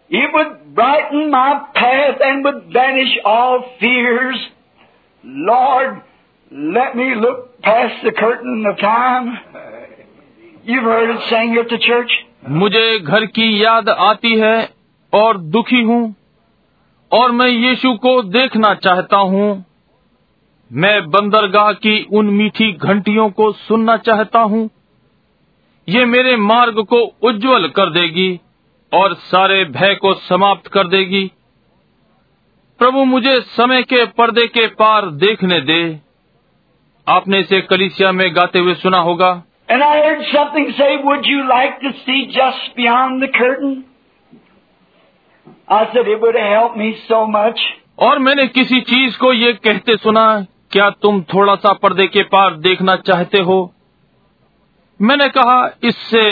It 0.09 0.29
would 0.33 0.75
brighten 0.75 1.31
my 1.31 1.65
path 1.73 2.21
and 2.21 2.43
would 2.43 2.71
banish 2.73 3.17
all 3.25 3.65
fears. 3.79 4.37
Lord, 5.23 6.01
let 6.51 6.95
me 6.95 7.15
look 7.15 7.61
past 7.61 8.03
the 8.03 8.11
curtain 8.11 8.65
of 8.65 8.77
time. 8.79 9.37
You've 10.63 10.83
heard 10.83 11.09
it 11.15 11.29
sang 11.29 11.57
at 11.57 11.69
the 11.69 11.79
church. 11.79 12.11
मुझे 12.61 12.99
घर 12.99 13.25
की 13.35 13.47
याद 13.63 13.89
आती 13.89 14.35
है 14.39 14.55
और 15.14 15.38
दुखी 15.38 15.82
हूँ 15.82 16.14
और 17.12 17.30
मैं 17.30 17.48
यीशु 17.48 17.94
को 17.94 18.22
देखना 18.22 18.74
चाहता 18.74 19.16
हूँ। 19.16 19.64
मैं 20.72 21.10
बंदरगाह 21.10 21.72
की 21.72 22.06
उन 22.12 22.26
मीठी 22.26 22.72
घंटियों 22.72 23.30
को 23.30 23.52
सुनना 23.52 23.96
चाहता 23.96 24.38
हूँ। 24.38 24.70
ये 25.88 26.04
मेरे 26.04 26.36
मार्ग 26.36 26.84
को 26.84 26.96
उज्जवल 27.22 27.68
कर 27.68 27.90
देगी 27.90 28.40
और 28.92 29.14
सारे 29.14 29.64
भय 29.64 29.94
को 29.94 30.14
समाप्त 30.14 30.66
कर 30.66 30.88
देगी। 30.88 31.32
प्रभु 32.78 33.04
मुझे 33.04 33.40
समय 33.40 33.82
के 33.82 34.04
पर्दे 34.04 34.46
के 34.46 34.66
पार 34.66 35.06
देखने 35.06 35.60
दे। 35.60 36.00
आपने 37.08 37.40
इसे 37.40 37.60
कलिसिया 37.60 38.12
में 38.12 38.36
गाते 38.36 38.58
हुए 38.58 38.74
सुना 38.74 38.98
होगा। 38.98 39.44
And 39.72 39.82
I 39.82 39.96
heard 39.96 40.22
something 40.36 40.70
say, 40.80 41.04
Would 41.04 41.26
you 41.26 41.42
like 41.44 41.74
to 41.84 41.92
see 41.92 42.20
just 42.38 42.78
beyond 42.78 43.22
the 43.22 43.38
curtain? 43.40 43.89
I 45.70 45.86
said, 45.92 46.08
It 46.08 46.20
would 46.20 46.34
have 46.34 46.76
me 46.76 46.96
so 47.08 47.26
much. 47.26 47.58
और 47.98 48.18
मैंने 48.18 48.46
किसी 48.46 48.80
चीज़ 48.90 49.16
को 49.18 49.32
ये 49.32 49.52
कहते 49.64 49.96
सुना 49.96 50.24
क्या 50.72 50.88
तुम 51.04 51.20
थोड़ा 51.32 51.54
सा 51.64 51.72
पर्दे 51.82 52.06
के 52.14 52.22
पार 52.34 52.54
देखना 52.66 52.96
चाहते 53.08 53.38
हो 53.48 53.58
मैंने 55.00 55.28
कहा 55.36 55.58
इससे 55.90 56.22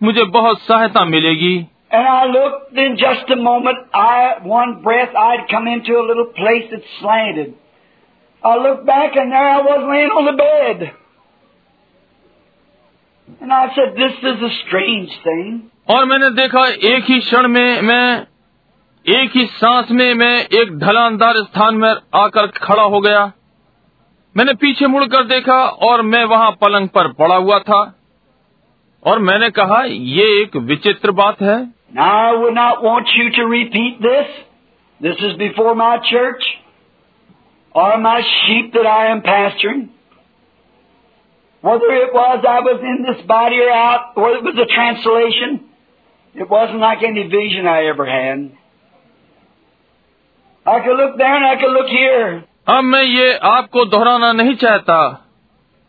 मुझे 0.00 0.24
बहुत 0.36 0.60
सहायता 0.66 1.04
मिलेगी 1.04 1.56
And 1.96 2.08
I 2.12 2.24
looked 2.26 2.78
in 2.84 2.96
just 3.00 3.30
a 3.30 3.36
moment, 3.36 3.78
I, 3.94 4.38
one 4.52 4.82
breath, 4.82 5.14
I'd 5.24 5.44
come 5.50 5.68
into 5.68 5.96
a 5.98 6.04
little 6.06 6.26
place 6.38 6.64
that 6.72 6.82
slanted. 6.98 7.54
I 8.42 8.56
looked 8.56 8.84
back 8.86 9.16
and 9.16 9.32
there 9.32 9.48
I 9.48 9.60
was 9.68 9.84
laying 9.90 10.10
on 10.20 10.26
the 10.26 10.36
bed. 10.40 10.90
And 13.40 13.52
I 13.52 13.68
said, 13.76 13.94
this 13.96 14.18
is 14.32 14.42
a 14.42 14.52
strange 14.62 15.14
thing. 15.24 15.70
और 15.90 16.04
मैंने 16.12 16.30
देखा 16.42 16.66
एक 16.94 17.04
ही 17.10 17.18
क्षण 17.20 17.48
में 17.48 17.82
मैं 17.82 18.26
एक 19.08 19.30
ही 19.34 19.46
सांस 19.46 19.90
में 19.90 20.14
मैं 20.14 20.44
एक 20.44 20.78
ढलानदार 20.78 21.34
स्थान 21.36 21.74
में 21.74 21.94
आकर 22.14 22.46
खड़ा 22.46 22.82
हो 22.82 23.00
गया। 23.00 23.32
मैंने 24.36 24.54
पीछे 24.54 24.86
मुड़कर 24.86 25.24
देखा 25.24 25.68
और 25.68 26.02
मैं 26.02 26.24
वहाँ 26.24 26.50
पलंग 26.50 26.88
पर 26.88 27.12
पड़ा 27.12 27.36
हुआ 27.36 27.58
था। 27.58 27.94
और 29.04 29.18
मैंने 29.18 29.50
कहा 29.50 29.82
ये 29.84 30.42
एक 30.42 30.56
विचित्र 30.56 31.10
बात 31.10 31.42
है। 31.42 31.76
This. 34.02 34.26
This 35.02 35.20
church, 36.12 36.44
was, 41.64 41.86
was 42.02 42.46
out, 44.48 44.76
translation, 44.76 45.58
like 47.60 48.65
I 50.68 50.80
could 50.80 50.96
look 50.96 51.16
there 51.16 51.34
and 51.34 51.46
I 51.46 51.54
could 51.62 51.72
look 51.76 51.88
here. 51.88 52.42
अब 52.68 52.84
मैं 52.84 53.02
ये 53.02 53.34
आपको 53.34 53.84
दोहराना 53.84 54.32
नहीं 54.32 54.54
चाहता। 54.54 55.26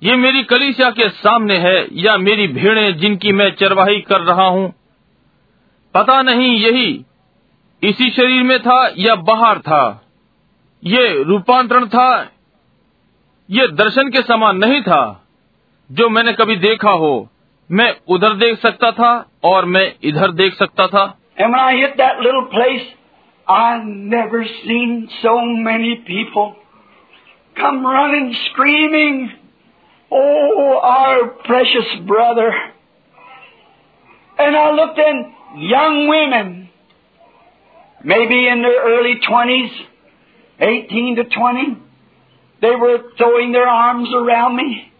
ये 0.03 0.15
मेरी 0.15 0.43
कलीसिया 0.43 0.91
के 0.91 1.09
सामने 1.09 1.57
है 1.57 1.87
या 1.91 2.17
मेरी 2.17 2.47
भीड़ें 2.47 2.97
जिनकी 2.97 3.31
मैं 3.31 3.51
चरवाही 3.51 4.01
कर 4.01 4.21
रहा 4.21 4.45
हूँ? 4.45 4.73
पता 5.93 6.21
नहीं 6.21 6.59
यही 6.59 7.05
इसी 7.83 8.09
शरीर 8.09 8.43
में 8.43 8.59
था 8.59 8.93
या 8.97 9.15
बाहर 9.15 9.59
था? 9.59 10.05
ये 10.83 11.23
रूपांतरण 11.23 11.87
था? 11.87 12.31
ये 13.49 13.67
दर्शन 13.67 14.09
के 14.09 14.21
समान 14.21 14.57
नहीं 14.57 14.81
था? 14.81 15.27
जो 15.91 16.09
मैंने 16.09 16.33
कभी 16.33 16.55
देखा 16.55 16.91
हो 16.91 17.29
मैं 17.71 17.95
उधर 18.07 18.33
देख 18.33 18.59
सकता 18.59 18.91
था 18.91 19.31
और 19.43 19.65
मैं 19.65 19.95
इधर 20.03 20.31
देख 20.31 20.53
सकता 20.53 20.87
था? 20.87 21.17
And 21.39 21.53
when 21.53 21.63
I 21.65 21.75
hit 21.83 21.97
that 21.97 22.25
little 22.25 22.45
place, 22.55 22.85
I 23.48 23.82
never 23.84 24.44
seen 24.64 25.08
so 25.22 25.40
many 25.40 26.02
people 26.06 26.56
come 27.56 27.84
running, 27.84 28.34
screaming, 28.50 29.32
Oh, 30.14 30.80
our 30.82 31.28
precious 31.44 32.06
brother. 32.06 32.52
And 34.38 34.56
I 34.56 34.70
looked 34.72 34.98
in 34.98 35.32
young 35.56 36.08
women, 36.08 36.68
maybe 38.04 38.46
in 38.48 38.62
their 38.62 38.82
early 38.92 39.14
20s, 39.26 39.70
18 40.60 41.16
to 41.16 41.24
20. 41.24 41.78
They 42.60 42.76
were 42.76 42.98
throwing 43.16 43.52
their 43.52 43.66
arms 43.66 44.08
around 44.14 44.56
me 44.56 44.92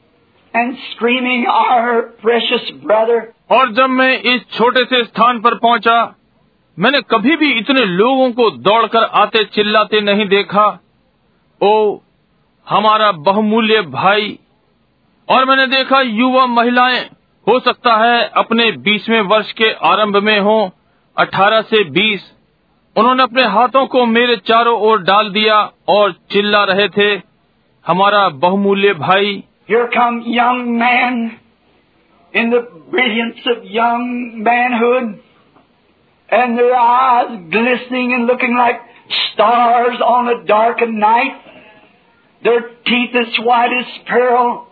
and 0.55 0.77
screaming, 0.95 1.47
Our 1.47 2.03
precious 2.23 2.71
brother. 2.83 3.35
और 3.51 3.73
जब 3.73 3.91
मैं 3.91 4.13
इस 4.35 4.43
छोटे 4.57 4.85
से 4.85 5.05
स्थान 5.05 5.41
पर 5.41 5.55
पहुंचा 5.59 5.97
मैंने 6.80 7.02
कभी 7.02 7.36
भी 7.36 7.52
इतने 7.52 7.86
लोगों 7.86 8.32
को 8.32 8.52
दौड़कर 8.52 9.04
आते 9.04 9.44
चिल्लाते 9.44 10.02
नहीं 10.02 10.28
देखा। 10.28 10.80
ओ, 11.62 12.00
हमारा 12.70 13.12
बहुमूल्य 13.12 13.82
भाई। 13.82 14.40
और 15.30 15.46
मैंने 15.46 15.68
देखा 15.68 16.02
युवा 16.02 16.46
महिलाएँ, 16.46 17.00
हो 17.48 17.60
सकता 17.60 17.96
है 17.96 18.32
अपने 18.38 18.72
बीसवें 18.72 19.22
वर्ष 19.22 19.52
के 19.52 19.72
आरंभ 19.72 20.18
में 20.18 20.40
हो, 20.40 20.72
अठारह 21.18 21.62
से 21.62 21.84
बीस। 21.84 22.34
उन्होंने 22.98 23.24
अपने 23.24 23.44
हाथों 23.44 23.88
को 23.88 24.06
मेरे 24.06 24.36
चारों 24.38 24.80
ओर 24.80 25.02
डाल 25.02 25.30
दिया 25.30 25.72
और 25.90 26.12
चिल्ला 26.12 26.64
रहे 26.64 26.90
थे, 26.90 27.22
हमारा 27.88 28.30
बहुमूल्य 28.30 28.94
भाई। 28.94 29.44
Here 29.72 29.90
come 29.90 30.22
young 30.24 30.66
men. 30.82 31.30
In 32.38 32.56
the. 34.98 35.14
and 36.31 36.59
their 36.59 36.75
eyes 36.75 37.31
glistening 37.51 38.13
and 38.15 38.27
looking 38.27 38.57
like 38.57 38.81
stars 39.33 40.01
on 40.01 40.29
a 40.29 40.45
darkened 40.45 40.99
night, 40.99 41.35
their 42.43 42.61
teeth 42.87 43.15
as 43.15 43.39
white 43.45 43.75
as 43.81 43.87
pearl, 44.07 44.67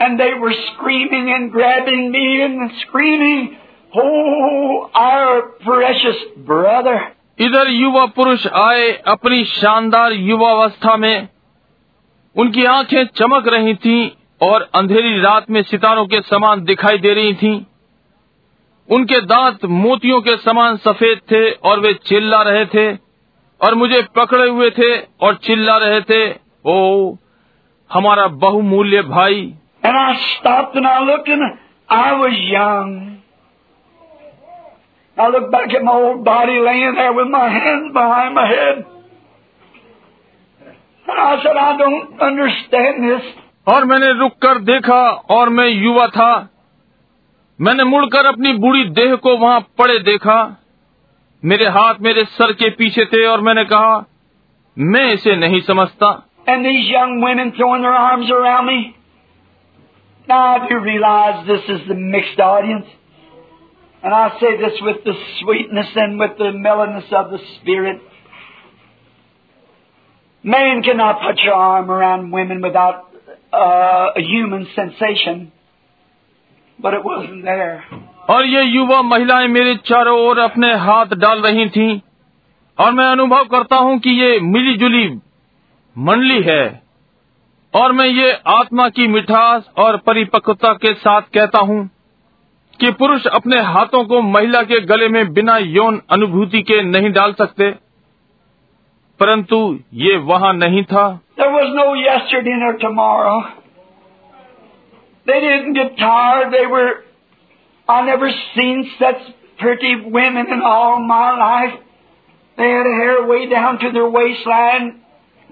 and 0.00 0.18
they 0.18 0.32
were 0.34 0.54
screaming 0.74 1.32
and 1.32 1.52
grabbing 1.52 2.10
me 2.10 2.42
and 2.42 2.70
screaming, 2.80 3.56
Oh, 3.94 4.90
our 4.94 5.42
precious 5.64 6.20
brother. 6.46 6.98
इधर 7.40 7.68
युवा 7.70 8.04
पुरुष 8.06 8.46
आए 8.46 8.90
अपनी 9.06 9.44
शानदार 9.44 10.12
युवावस्था 10.12 10.96
में 10.96 11.28
उनकी 12.36 12.64
आंखें 12.64 13.04
चमक 13.04 13.48
रही 13.48 13.74
थीं 13.74 14.10
और 14.42 14.70
अंधेरी 14.74 15.20
रात 15.20 15.50
में 15.50 15.62
सितारों 15.62 16.06
के 16.06 16.20
समान 16.20 16.64
दिखाई 16.64 16.98
दे 16.98 17.14
रही 17.14 17.34
थीं। 17.34 17.60
उनके 18.89 19.19
दांत 19.21 19.65
मोतियों 19.65 20.21
के 20.21 20.37
समान 20.37 20.77
सफ़ेद 20.77 21.19
थे 21.31 21.51
और 21.51 21.79
वे 21.79 21.93
चिल्ला 21.93 22.41
रहे 22.41 22.65
थे 22.65 22.97
और 23.61 23.75
मुझे 23.75 24.01
पकड़े 24.15 24.49
हुए 24.49 24.69
थे 24.69 24.97
और 25.21 25.35
चिल्ला 25.35 25.77
रहे 25.77 26.01
थे 26.01 26.35
ओ 26.65 27.15
हमारा 27.93 28.27
बहुमूल्य 28.27 29.01
भाई। 29.01 29.53
और 43.67 43.85
मैंने 43.85 44.11
रुक 44.13 44.31
कर 44.31 44.59
देखा 44.59 45.01
और 45.09 45.49
मैं 45.49 45.67
युवा 45.67 46.07
था। 46.07 46.49
मैंने 47.58 47.84
मुड़कर 47.84 48.26
अपनी 48.26 48.52
बूढ़ी 48.58 48.84
देह 48.98 49.14
को 49.24 49.36
वहां 49.38 49.60
पड़े 49.78 49.98
देखा 49.98 50.38
मेरे 51.42 51.66
हाथ 51.76 52.00
मेरे 52.00 52.24
सर 52.36 52.52
के 52.52 52.70
पीछे 52.78 53.04
थे 53.04 53.24
और 53.26 53.40
मैंने 53.40 53.64
कहा 53.64 54.04
मैं 54.76 55.12
इसे 55.12 55.36
नहीं 55.36 55.60
समझता 55.68 56.10
And 56.48 56.64
these 56.64 56.86
young 56.90 57.20
women 57.22 57.52
throwing 57.56 57.82
their 57.82 57.92
arms 57.92 58.30
around 58.30 58.66
me. 58.66 58.96
Now 60.28 60.38
I 60.46 60.68
do 60.68 60.78
realize 60.78 61.46
this 61.46 61.68
is 61.68 61.86
the 61.86 61.94
mixed 61.94 62.40
audience. 62.40 62.86
And 64.02 64.14
I 64.14 64.40
say 64.40 64.56
this 64.56 64.80
with 64.80 65.04
the 65.04 65.12
sweetness 65.40 65.88
and 65.94 66.18
with 66.18 66.38
the 66.38 66.50
mellowness 66.52 67.12
of 67.12 67.30
the 67.30 67.38
Spirit. 67.56 68.00
Man 70.42 70.82
cannot 70.82 71.20
put 71.20 71.38
your 71.44 71.54
arm 71.54 71.90
around 71.90 72.30
women 72.30 72.62
without 72.62 73.12
uh, 73.52 74.16
a 74.16 74.22
human 74.22 74.66
sensation. 74.74 75.52
But 76.79 76.93
it 76.93 77.05
wasn't 77.05 77.43
there. 77.43 77.75
और 78.29 78.45
ये 78.45 78.61
युवा 78.63 79.01
महिलाएँ 79.01 79.47
मेरे 79.47 79.75
चारों 79.87 80.17
ओर 80.19 80.39
अपने 80.39 80.73
हाथ 80.83 81.13
डाल 81.17 81.41
रही 81.41 81.67
थीं 81.69 81.99
और 82.77 82.93
मैं 82.93 83.05
अनुभव 83.05 83.43
करता 83.51 83.75
हूँ 83.77 83.97
कि 83.99 84.09
ये 84.11 84.39
मिली 84.45 84.75
जुली 84.77 85.07
मंडली 85.95 86.41
है 86.43 86.63
और 87.73 87.91
मैं 87.91 88.07
ये 88.07 88.31
आत्मा 88.47 88.87
की 88.89 89.07
मिठास 89.07 89.69
और 89.77 89.97
परिपक्वता 90.07 90.73
के 90.83 90.93
साथ 90.93 91.21
कहता 91.33 91.59
हूँ 91.61 91.79
कि 92.79 92.91
पुरुष 92.91 93.25
अपने 93.33 93.59
हाथों 93.65 94.03
को 94.05 94.21
महिला 94.21 94.61
के 94.71 94.79
गले 94.85 95.07
में 95.09 95.33
बिना 95.33 95.57
यौन 95.57 96.01
अनुभूति 96.11 96.61
के 96.61 96.81
नहीं 96.83 97.11
डाल 97.11 97.33
सकते 97.33 97.69
परंतु 99.19 99.57
ये 99.99 100.17
वहाँ 100.31 100.53
नहीं 100.55 100.83
था 100.85 101.05
There 101.37 101.51
was 101.51 101.71
no 101.75 101.85
yesterday 101.97 102.57
nor 102.59 102.73
tomorrow. 102.79 103.37
They 105.26 105.40
didn't 105.40 105.74
get 105.74 105.96
tired. 105.98 106.52
They 106.52 106.66
were, 106.66 107.04
I 107.88 108.04
never 108.06 108.30
seen 108.54 108.90
such 108.98 109.20
pretty 109.58 109.94
women 110.06 110.46
in 110.48 110.60
all 110.62 111.00
my 111.00 111.36
life. 111.36 111.78
They 112.56 112.70
had 112.70 112.86
hair 112.86 113.26
way 113.26 113.48
down 113.48 113.78
to 113.80 113.90
their 113.92 114.08
waistline, 114.08 115.00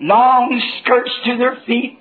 long 0.00 0.60
skirts 0.78 1.10
to 1.26 1.36
their 1.38 1.56
feet, 1.66 1.98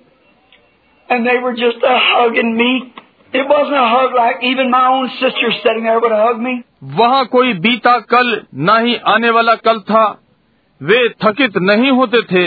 and 1.10 1.26
they 1.26 1.38
were 1.38 1.54
just 1.54 1.78
a 1.84 1.98
hugging 2.12 2.56
me. 2.58 2.94
It 3.34 3.46
wasn't 3.48 3.76
a 3.76 3.88
hug 3.88 4.16
like 4.16 4.44
even 4.44 4.72
my 4.72 4.88
own 4.88 5.10
sister 5.20 5.52
sitting 5.64 5.84
there 5.84 6.00
would 6.00 6.12
hug 6.12 6.40
me. 6.40 6.64
वहां 6.98 7.26
कोई 7.26 7.54
बीता 7.62 7.98
कल 8.14 8.28
न 8.70 8.78
ही 8.86 8.96
आने 9.14 9.30
वाला 9.38 9.56
कल 9.68 9.80
था 9.90 10.04
वे 10.82 10.98
थकित 11.24 11.58
नहीं 11.70 11.92
होते 12.00 12.22
थे 12.32 12.46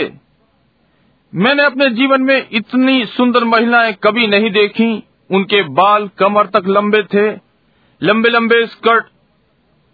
मैंने 1.33 1.63
अपने 1.63 1.89
जीवन 1.95 2.21
में 2.21 2.47
इतनी 2.51 3.03
सुंदर 3.05 3.43
महिलाएं 3.43 3.93
कभी 4.03 4.27
नहीं 4.27 4.51
देखी 4.51 4.91
उनके 5.30 5.62
बाल 5.78 6.08
कमर 6.18 6.46
तक 6.56 6.68
लंबे 6.76 7.02
थे 7.14 7.26
लंबे 8.00 8.28
लंबे 8.30 8.64
स्कर्ट 8.66 9.06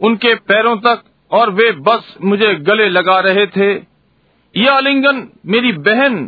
उनके 0.01 0.35
पैरों 0.51 0.77
तक 0.87 1.03
और 1.31 1.51
वे 1.51 1.71
बस 1.89 2.15
मुझे 2.23 2.55
गले 2.69 2.89
लगा 2.89 3.19
रहे 3.27 3.47
थे 3.57 3.71
यह 4.55 4.73
आलिंगन 4.73 5.29
मेरी 5.47 5.73
बहन 5.89 6.19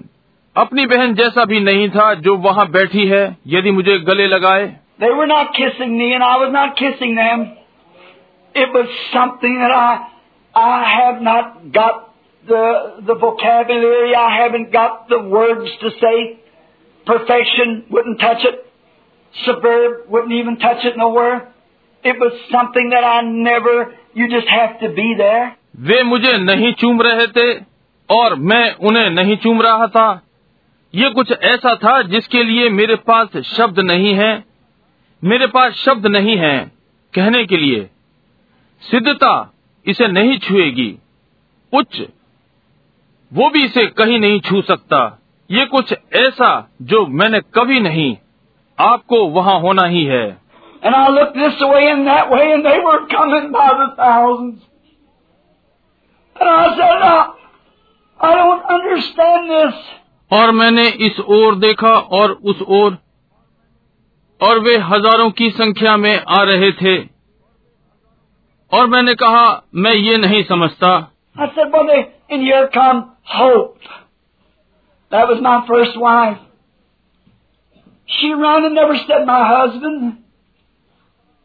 अपनी 0.56 0.86
बहन 0.86 1.14
जैसा 1.14 1.44
भी 1.44 1.60
नहीं 1.60 1.88
था 1.90 2.12
जो 2.26 2.36
वहाँ 2.46 2.70
बैठी 2.70 3.06
है 3.08 3.24
यदि 3.56 3.70
मुझे 3.70 3.98
गले 4.08 4.26
लगाए 4.26 4.72
They 4.98 5.10
were 5.10 5.26
not 5.26 5.48
kissing 5.54 5.96
me 5.98 6.12
and 6.14 6.22
I 6.22 6.36
was 6.38 6.52
not 6.52 6.76
kissing 6.76 7.16
them. 7.16 7.40
It 8.54 8.74
was 8.74 8.90
something 9.12 9.56
that 9.58 9.72
I, 9.72 10.08
I 10.54 10.76
have 10.90 11.20
not 11.20 11.72
got 11.72 12.14
the, 12.46 13.02
the 13.04 13.16
vocabulary, 13.16 14.14
I 14.14 14.36
haven't 14.36 14.70
got 14.72 15.08
the 15.08 15.18
words 15.18 15.68
to 15.80 15.90
say. 16.00 16.38
Perfection 17.06 17.86
wouldn't 17.90 18.20
touch 18.20 18.44
it. 18.44 18.63
Suburb 19.34 19.92
wouldn't 20.12 20.34
even 20.40 20.56
touch 20.56 20.84
it 20.84 20.96
nowhere. 20.96 21.36
It 22.04 22.20
was 22.22 22.32
something 22.52 22.90
that 22.90 23.04
I 23.04 23.20
never, 23.22 23.74
you 24.18 24.28
just 24.28 24.50
have 24.58 24.80
to 24.82 24.88
be 24.94 25.14
there. 25.18 25.46
वे 25.76 26.02
मुझे 26.02 26.38
नहीं 26.38 26.72
चूम 26.72 27.02
रहे 27.02 27.26
थे 27.26 27.60
और 28.10 28.34
मैं 28.34 28.74
उन्हें 28.74 29.10
नहीं 29.10 29.36
चूम 29.36 29.62
रहा 29.62 29.86
था। 29.86 30.22
ये 30.94 31.10
कुछ 31.10 31.32
ऐसा 31.32 31.74
था 31.74 32.02
जिसके 32.02 32.42
लिए 32.44 32.68
मेरे 32.68 32.94
पास 32.94 33.36
शब्द 33.36 33.80
नहीं 33.80 34.14
है। 34.14 34.44
मेरे 35.24 35.46
पास 35.46 35.72
शब्द 35.72 36.06
नहीं 36.06 36.36
है 36.36 36.72
कहने 37.14 37.44
के 37.44 37.56
लिए। 37.56 37.90
सिद्धता 38.80 39.54
इसे 39.86 40.08
नहीं 40.08 40.38
छुएगी। 40.38 40.98
उच्च 41.72 42.02
वो 43.32 43.50
भी 43.50 43.64
इसे 43.64 43.86
कहीं 43.86 44.20
नहीं 44.20 44.40
छू 44.40 44.62
सकता। 44.62 45.22
ये 45.50 45.66
कुछ 45.66 45.94
ऐसा 46.12 46.70
जो 46.82 47.06
मैंने 47.06 47.40
कभी 47.40 47.80
नहीं 47.80 48.16
आपको 48.78 49.26
वहाँ 49.26 49.60
होना 49.60 49.84
ही 49.84 50.04
है। 50.04 50.38
और 60.32 60.50
मैंने 60.50 60.88
इस 60.88 61.20
ओर 61.20 61.54
देखा 61.54 61.92
और 61.92 62.32
उस 62.32 62.62
ओर 62.62 62.98
और 64.42 64.58
वे 64.58 64.76
हज़ारों 64.76 65.30
की 65.30 65.50
संख्या 65.50 65.96
में 65.96 66.24
आ 66.28 66.42
रहे 66.42 66.72
थे। 66.72 67.08
और 68.72 68.86
मैंने 68.86 69.14
कहा 69.14 69.62
मैं 69.74 69.94
ये 69.94 70.16
नहीं 70.16 70.44
समझता। 70.44 71.10
Said, 71.38 71.72
well, 71.72 71.86
they, 71.86 72.02
in 72.30 72.68
come, 72.74 73.04
hope. 73.40 73.78
That 75.12 75.28
was 75.28 75.40
my 75.40 75.66
first 75.70 75.98
wife. 75.98 76.38
She 78.09 78.33
ran 78.33 78.65
and 78.65 78.75
never 78.75 78.95
said 78.97 79.25
my 79.25 79.41
husband. 79.47 80.17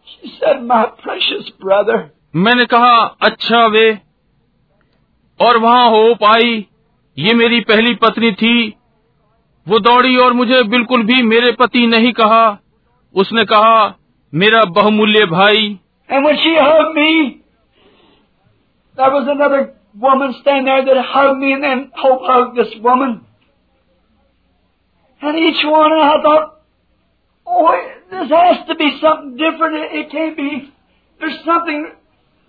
She 0.08 0.32
said 0.38 0.62
my 0.64 0.84
precious 1.02 1.50
brother. 1.64 1.98
मैंने 2.36 2.64
कहा 2.66 2.94
अच्छा 3.26 3.64
वे 3.72 3.88
और 5.40 5.58
वहां 5.58 5.90
होप 5.90 6.24
आई 6.24 6.54
ये 7.16 7.34
मेरी 7.34 7.60
पहली 7.70 7.94
पत्नी 8.04 8.30
थी 8.40 8.56
वो 9.66 9.78
दौड़ी 9.80 10.16
और 10.24 10.32
मुझे 10.32 10.62
बिल्कुल 10.72 11.02
भी 11.06 11.22
मेरे 11.22 11.52
पति 11.60 11.86
नहीं 11.86 12.12
कहा 12.12 12.44
उसने 13.14 13.44
कहा 13.52 13.76
मेरा 14.32 14.64
बहुमूल्य 14.78 15.26
भाई 15.26 15.78
And 16.08 16.24
when 16.24 16.36
she 16.36 16.54
hugged 16.56 16.94
me, 16.96 17.42
there 18.98 19.10
was 19.10 19.28
another 19.28 19.60
woman 19.96 20.34
standing 20.40 20.66
there 20.66 20.84
that 20.84 21.04
hugged 21.12 21.38
me 21.38 21.52
and 21.52 21.64
then 21.64 21.90
Hope 22.02 22.26
hugged 22.30 22.58
this 22.58 22.74
woman. 22.82 23.14
And 25.21 25.37
each 25.37 25.63
one, 25.65 25.91
and 25.91 26.01
I 26.01 26.21
thought, 26.23 26.61
oh, 27.47 27.71
this 28.09 28.29
has 28.29 28.67
to 28.67 28.75
be 28.75 28.97
something 29.01 29.35
different. 29.35 29.75
It, 29.75 29.99
it 29.99 30.11
can't 30.11 30.37
be. 30.37 30.71
There's 31.21 31.39
something. 31.45 31.91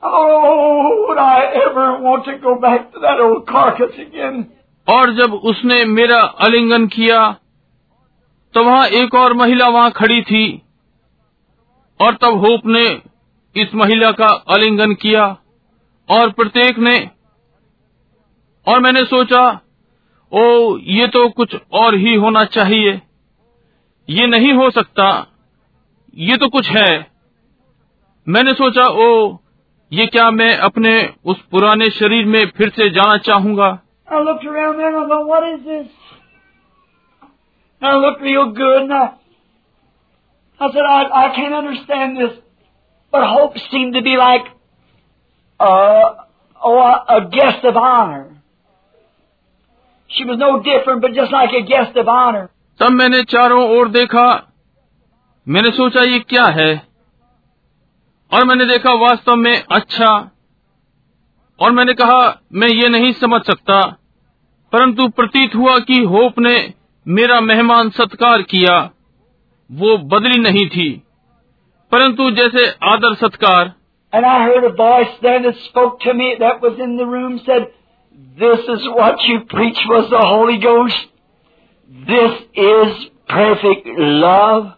Oh, 0.02 1.06
would 1.08 1.18
I 1.18 1.52
ever 1.66 2.00
want 2.00 2.24
to 2.26 2.38
go 2.38 2.58
back 2.60 2.92
to 2.92 3.00
that 3.00 3.20
old 3.20 3.46
carcass 3.46 3.98
again? 3.98 4.46
और 4.88 5.12
जब 5.14 5.34
उसने 5.50 5.84
मेरा 5.84 6.18
आलिंगन 6.44 6.86
किया 6.86 7.20
तो 8.54 8.62
वहाँ 8.64 8.86
एक 9.00 9.14
और 9.14 9.32
महिला 9.32 9.68
वहाँ 9.68 9.90
खड़ी 9.96 10.22
थी 10.22 10.44
और 12.00 12.14
तब 12.22 12.38
होप 12.44 12.66
ने 12.66 12.86
इस 13.56 13.74
महिला 13.74 14.10
का 14.20 14.26
आलिंगन 14.54 14.94
किया 14.94 15.24
और 16.08 16.30
प्रत्येक 16.30 16.78
ने 16.78 16.96
और 18.66 18.80
मैंने 18.80 19.04
सोचा 19.04 19.42
ओ 20.32 20.76
ये 20.76 21.06
तो 21.06 21.28
कुछ 21.28 21.56
और 21.72 21.94
ही 21.94 22.14
होना 22.14 22.44
चाहिए। 22.44 23.02
ये 24.08 24.26
नहीं 24.26 24.52
हो 24.52 24.70
सकता। 24.70 25.26
ये 26.14 26.36
तो 26.36 26.48
कुछ 26.48 26.70
है। 26.70 27.06
मैंने 28.28 28.54
सोचा 28.54 28.84
ओ 28.84 29.38
ये 29.92 30.06
क्या 30.06 30.30
मैं 30.30 30.56
अपने 30.56 31.14
उस 31.24 31.40
पुराने 31.42 31.90
शरीर 31.90 32.26
में 32.26 32.46
फिर 32.46 32.68
से 32.68 32.90
जाना 32.90 33.16
चाहूँगा? 33.16 33.78
Oh, 46.68 47.20
a 47.20 47.20
guest 47.20 47.70
of 47.70 47.76
honor. 47.76 48.39
She 50.10 50.24
was 50.24 50.38
no 50.38 50.62
different, 50.62 51.02
but 51.02 51.12
just 51.12 51.32
like 51.32 51.52
a 51.52 51.62
guest 51.62 51.96
of 51.96 52.08
honor. 52.08 52.48
तब 52.80 52.90
मैंने 52.90 53.22
चारों 53.24 53.62
ओर 53.78 53.88
देखा 53.88 54.26
मैंने 55.46 55.70
सोचा 55.70 56.02
ये 56.02 56.18
क्या 56.28 56.44
है 56.58 56.70
और 58.32 58.44
मैंने 58.44 58.64
देखा 58.64 58.92
वास्तव 58.94 59.36
में 59.36 59.64
अच्छा 59.70 60.10
और 61.58 61.72
मैंने 61.72 61.94
कहा 61.94 62.20
मैं 62.52 62.68
ये 62.68 62.88
नहीं 62.88 63.12
समझ 63.12 63.40
सकता 63.46 63.80
परंतु 64.72 65.08
प्रतीत 65.08 65.54
हुआ 65.54 65.78
कि 65.88 66.02
होप 66.12 66.38
ने 66.38 66.54
मेरा 67.06 67.40
मेहमान 67.40 67.90
सत्कार 67.90 68.42
किया 68.50 68.78
वो 69.70 69.96
बदली 70.12 70.40
नहीं 70.40 70.66
थी 70.68 70.90
परंतु 71.92 72.30
जैसे 72.30 72.66
आदर 72.84 73.14
सत्कार 73.16 73.74
And 74.12 74.26
I 74.26 74.38
heard 74.42 74.64
a 74.64 74.72
voice 74.78 75.12
then 75.22 75.44
that 75.44 75.58
spoke 75.64 76.00
to 76.00 76.12
me 76.14 76.28
that 76.38 76.62
was 76.62 76.80
in 76.80 76.96
the 76.96 77.04
room 77.06 77.34
said, 77.46 77.66
This 78.38 78.60
is 78.60 78.82
what 78.88 79.20
you 79.22 79.40
preach 79.40 79.78
was 79.88 80.08
the 80.08 80.20
Holy 80.20 80.58
Ghost. 80.58 80.96
This 81.90 82.32
is 82.54 83.10
perfect 83.28 83.86
love. 83.86 84.72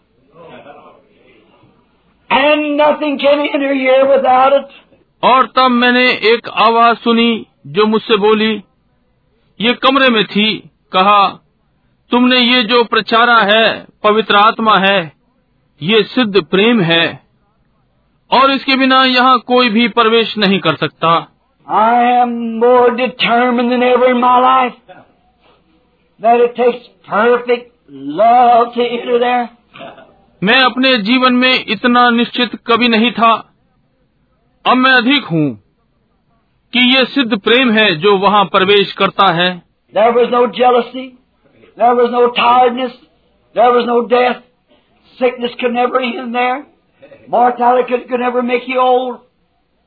And 2.29 2.77
nothing 2.77 3.19
can 3.19 3.39
enter 3.41 3.73
here 3.75 4.07
without 4.07 4.53
it. 4.53 4.69
और 5.23 5.45
तब 5.57 5.71
मैंने 5.71 6.05
एक 6.31 6.47
आवाज़ 6.61 6.97
सुनी 6.99 7.45
जो 7.75 7.85
मुझसे 7.87 8.17
बोली 8.17 8.51
ये 9.59 9.73
कमरे 9.83 10.09
में 10.09 10.23
थी 10.25 10.47
कहा 10.93 11.21
तुमने 12.11 12.39
ये 12.39 12.63
जो 12.63 12.83
प्रचारा 12.85 13.37
है 13.51 13.65
पवित्र 14.03 14.35
आत्मा 14.35 14.77
है 14.79 14.99
ये 15.81 16.03
सिद्ध 16.05 16.43
प्रेम 16.45 16.81
है 16.81 17.05
और 18.31 18.51
इसके 18.51 18.75
बिना 18.77 19.03
यहाँ 19.05 19.37
कोई 19.47 19.69
भी 19.69 19.87
प्रवेश 19.99 20.37
नहीं 20.37 20.59
कर 20.59 20.75
सकता 20.75 21.13
I 21.66 22.22
am 22.22 22.58
more 22.58 22.90
determined 22.96 23.72
than 23.72 23.82
ever 23.82 24.10
in 24.10 24.20
my 24.20 24.38
life 24.40 24.76
that 26.20 26.40
it 26.40 26.56
takes 26.56 26.88
perfect 27.08 27.72
love 27.88 28.74
to 28.74 28.82
enter 28.82 29.18
there. 29.18 29.48
मैं 30.42 30.60
अपने 30.64 30.96
जीवन 31.06 31.34
में 31.34 31.64
इतना 31.68 32.08
निश्चित 32.10 32.50
कभी 32.66 32.88
नहीं 32.88 33.10
था 33.12 33.30
अब 34.64 34.76
मैं 34.76 34.90
अधिक 34.92 35.24
हूँ 35.24 35.48
कि 36.72 36.80
ये 36.94 37.04
सिद्ध 37.14 37.38
प्रेम 37.44 37.70
है 37.72 37.94
जो 38.00 38.16
वहाँ 38.18 38.44
प्रवेश 38.54 38.92
करता 38.98 39.32
है 39.40 39.50
There 39.92 40.12
was 40.12 40.30
no 40.30 40.46
jealousy. 40.60 41.06
There 41.76 41.94
was 41.94 42.10
no 42.12 42.22
tiredness. 42.38 42.92
There 43.54 43.70
was 43.72 43.86
no 43.86 44.06
death. 44.08 44.42
Sickness 45.18 45.52
could 45.60 45.72
never 45.72 46.00
end 46.00 46.34
there. 46.34 46.66
Mortality 47.28 47.88
could, 47.88 48.08
could 48.08 48.20
never 48.20 48.42
make 48.42 48.68
you 48.68 48.80
old. 48.80 49.20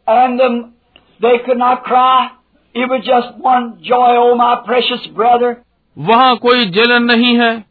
And 0.07 0.41
um, 0.41 0.73
वहाँ 5.98 6.36
कोई 6.36 6.64
जलन 6.64 7.02
नहीं 7.02 7.36
है 7.38 7.64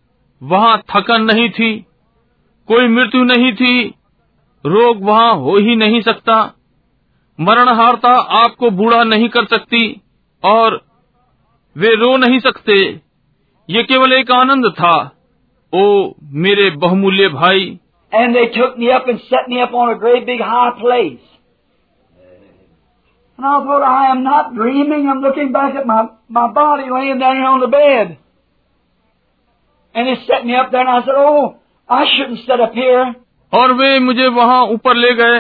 वहाँ 0.44 0.78
थकन 0.78 1.22
नहीं 1.22 1.50
थी 1.50 1.86
कोई 2.68 2.88
मृत्यु 2.88 3.24
नहीं 3.24 3.54
थी 3.54 3.86
रोग 4.66 5.04
वहाँ 5.04 5.36
हो 5.36 5.58
ही 5.58 5.76
नहीं 5.76 6.02
सकता। 6.02 6.38
मरणहारता 7.40 8.12
आपको 8.38 8.70
बूढ़ा 8.70 9.04
नहीं 9.04 9.30
कर 9.30 9.46
सकती 9.46 10.02
और 10.44 10.82
वे 11.76 11.96
रो 11.96 12.18
नहीं 12.18 12.40
सकते। 12.40 13.02
ये 13.70 13.84
केवल 13.84 14.14
एक 14.14 14.32
आनंद 14.32 14.72
था 14.72 15.12
ओ 15.74 16.12
मेरे 16.24 16.70
बहुमूल्य 16.70 17.28
भाई। 17.30 17.80
And 18.14 18.34
they 18.34 18.46
set 18.48 19.50
me 19.50 19.60
up 19.60 19.76
a 19.76 19.94
great 19.94 20.26
big 20.26 20.42
high 20.42 20.70
place 20.70 21.35
And 23.40 23.46
I 23.46 23.64
thought, 23.64 23.84
I 23.84 24.12
am 24.12 24.24
not 24.24 24.54
dreaming. 24.56 25.10
I'm 25.10 25.20
looking 25.20 25.52
back 25.52 25.76
at 25.76 25.86
my, 25.86 26.08
my 26.30 26.52
body 26.52 26.84
laying 26.90 27.20
down 27.20 27.36
here 27.36 27.46
on 27.46 27.60
the 27.60 27.68
bed. 27.68 28.18
And 29.96 30.08
they 30.08 30.16
set 30.26 30.46
me 30.46 30.56
up 30.56 30.72
there 30.72 30.82
and 30.82 30.90
I 30.90 31.00
said, 31.02 31.16
oh, 31.18 31.58
I 31.90 32.06
shouldn't 32.16 32.40
sit 32.46 32.60
up 32.60 32.74
here. 32.74 33.14
और 33.54 33.74
वे 33.74 34.00
मुझे 34.00 34.28
वहाँ 34.36 34.62
ऊपर 34.68 34.96
ले 34.96 35.14
गए 35.16 35.40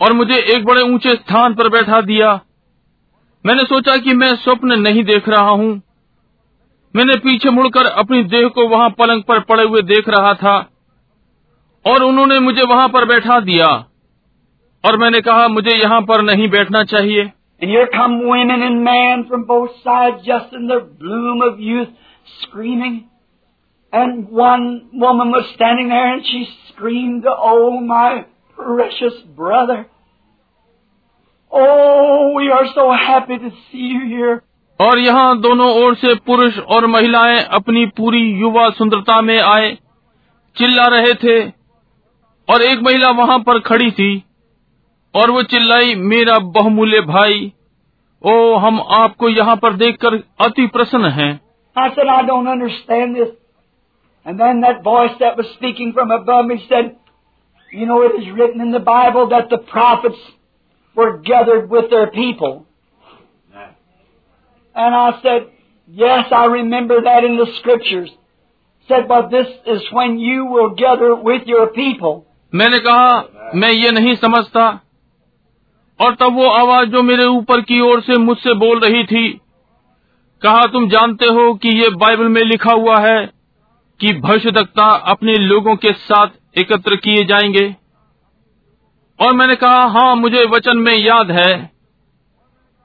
और 0.00 0.12
मुझे 0.12 0.38
एक 0.54 0.64
बड़े 0.64 0.82
ऊँचे 0.94 1.14
स्थान 1.16 1.54
पर 1.54 1.68
बैठा 1.68 2.00
दिया 2.00 2.32
मैंने 3.44 3.62
सोचा 3.64 3.96
कि 3.96 4.14
मैं 4.14 4.34
स्वप्न 4.36 4.78
नहीं 4.80 5.04
देख 5.04 5.28
रहा 5.28 5.50
हूँ 5.50 5.70
मैंने 6.94 7.16
पीछे 7.18 7.50
मुड़कर 7.50 7.86
अपनी 8.02 8.22
देह 8.34 8.48
को 8.48 8.68
वहाँ 8.68 8.88
पलंग 8.98 9.22
पर 9.28 9.40
पड़े 9.50 9.64
हुए 9.64 9.82
देख 9.82 10.08
रहा 10.08 10.34
था 10.34 10.56
और 11.84 12.02
उन्होंने 12.02 12.38
मुझे 12.40 12.62
वहाँ 12.62 12.88
पर 12.88 13.04
बैठा 13.04 13.38
दिया 13.40 13.68
और 14.84 14.96
मैंने 14.96 15.20
कहा 15.20 15.48
मुझे 15.48 15.70
यहाँ 15.70 16.00
पर 16.00 16.22
नहीं 16.22 16.48
बैठना 16.48 16.84
चाहिए। 16.84 17.32
और 34.80 34.98
यहाँ 34.98 35.40
दोनों 35.40 35.84
ओर 35.84 35.94
से 35.94 36.14
पुरुष 36.14 36.58
और 36.58 36.86
महिलाएँ 36.86 37.42
अपनी 37.42 37.86
पूरी 37.86 38.40
युवा 38.40 38.70
सुंदरता 38.70 39.20
में 39.20 39.40
आए 39.40 39.78
चिल्ला 40.56 40.84
रहे 40.86 41.14
थे 41.14 41.48
और 42.48 42.62
एक 42.62 42.80
महिला 42.82 43.10
वहाँ 43.10 43.38
पर 43.38 43.58
खड़ी 43.58 43.90
थी। 43.90 44.24
और 45.13 45.31
वो 45.31 45.43
चिल्लाई 45.53 45.95
मेरा 46.11 46.37
बहुमूल्य 46.57 46.99
भाई 47.07 47.51
ओ 48.21 48.33
हम 48.65 48.79
आपको 48.97 49.29
यहाँ 49.29 49.55
पर 49.63 49.73
देखकर 49.83 50.15
अति 50.47 50.67
प्रसन्न 50.75 51.11
हैं 51.19 51.31
I 51.75 51.87
said, 51.95 52.07
I 52.07 52.25
don't 52.25 52.47
understand 52.47 53.15
this. 53.15 53.29
And 54.25 54.39
then 54.39 54.59
that 54.61 54.83
voice 54.83 55.15
that 55.21 55.37
was 55.37 55.47
speaking 55.53 55.93
from 55.93 56.11
above 56.11 56.45
me 56.45 56.57
said, 56.67 56.91
You 57.71 57.87
know, 57.87 58.03
it 58.03 58.11
is 58.19 58.27
written 58.31 58.61
in 58.61 58.71
the 58.71 58.79
Bible 58.79 59.29
that 59.29 59.49
the 59.49 59.57
prophets 59.57 60.19
were 60.97 61.17
gathered 61.29 61.71
with 61.71 61.89
their 61.89 62.11
people. 62.11 62.67
And 64.75 64.95
I 64.95 65.19
said, 65.23 65.49
Yes, 65.89 66.27
I 66.31 66.45
remember 66.45 67.01
that 67.01 67.23
in 67.23 67.37
the 67.37 67.47
scriptures. 67.59 68.11
Said, 68.89 69.07
but 69.07 69.29
this 69.31 69.47
is 69.65 69.81
when 69.91 70.19
you 70.19 70.45
will 70.45 70.75
gather 70.75 71.15
with 71.15 71.47
your 71.47 71.67
people. 71.67 72.25
मैंने 72.53 72.79
कहा 72.79 73.51
मैं 73.55 73.71
ये 73.71 73.91
नहीं 73.91 74.15
समझता 74.15 74.65
और 76.00 76.14
तब 76.14 76.34
वो 76.34 76.48
आवाज़ 76.48 76.88
जो 76.88 77.02
मेरे 77.02 77.24
ऊपर 77.24 77.60
की 77.60 77.80
ओर 77.80 78.00
से 78.00 78.18
मुझसे 78.18 78.54
बोल 78.54 78.80
रही 78.80 79.04
थी 79.04 79.28
कहा 80.42 80.66
तुम 80.66 80.88
जानते 80.88 81.26
हो 81.26 81.54
कि 81.54 81.68
ये 81.68 81.88
बाइबल 81.90 82.28
में 82.28 82.42
लिखा 82.42 82.72
हुआ 82.72 82.98
है 82.98 83.18
कि 84.00 84.12
भविष्यवक्ता 84.12 84.84
अपने 85.12 85.34
लोगों 85.34 85.76
के 85.76 85.92
साथ 85.92 86.58
एकत्र 86.58 86.96
किए 86.96 87.24
जाएँगे 87.24 87.76
और 89.20 89.32
मैंने 89.32 89.56
कहा 89.56 89.84
हाँ 89.86 90.14
मुझे 90.16 90.44
वचन 90.44 90.78
में 90.78 90.96
याद 90.96 91.30
है 91.30 91.70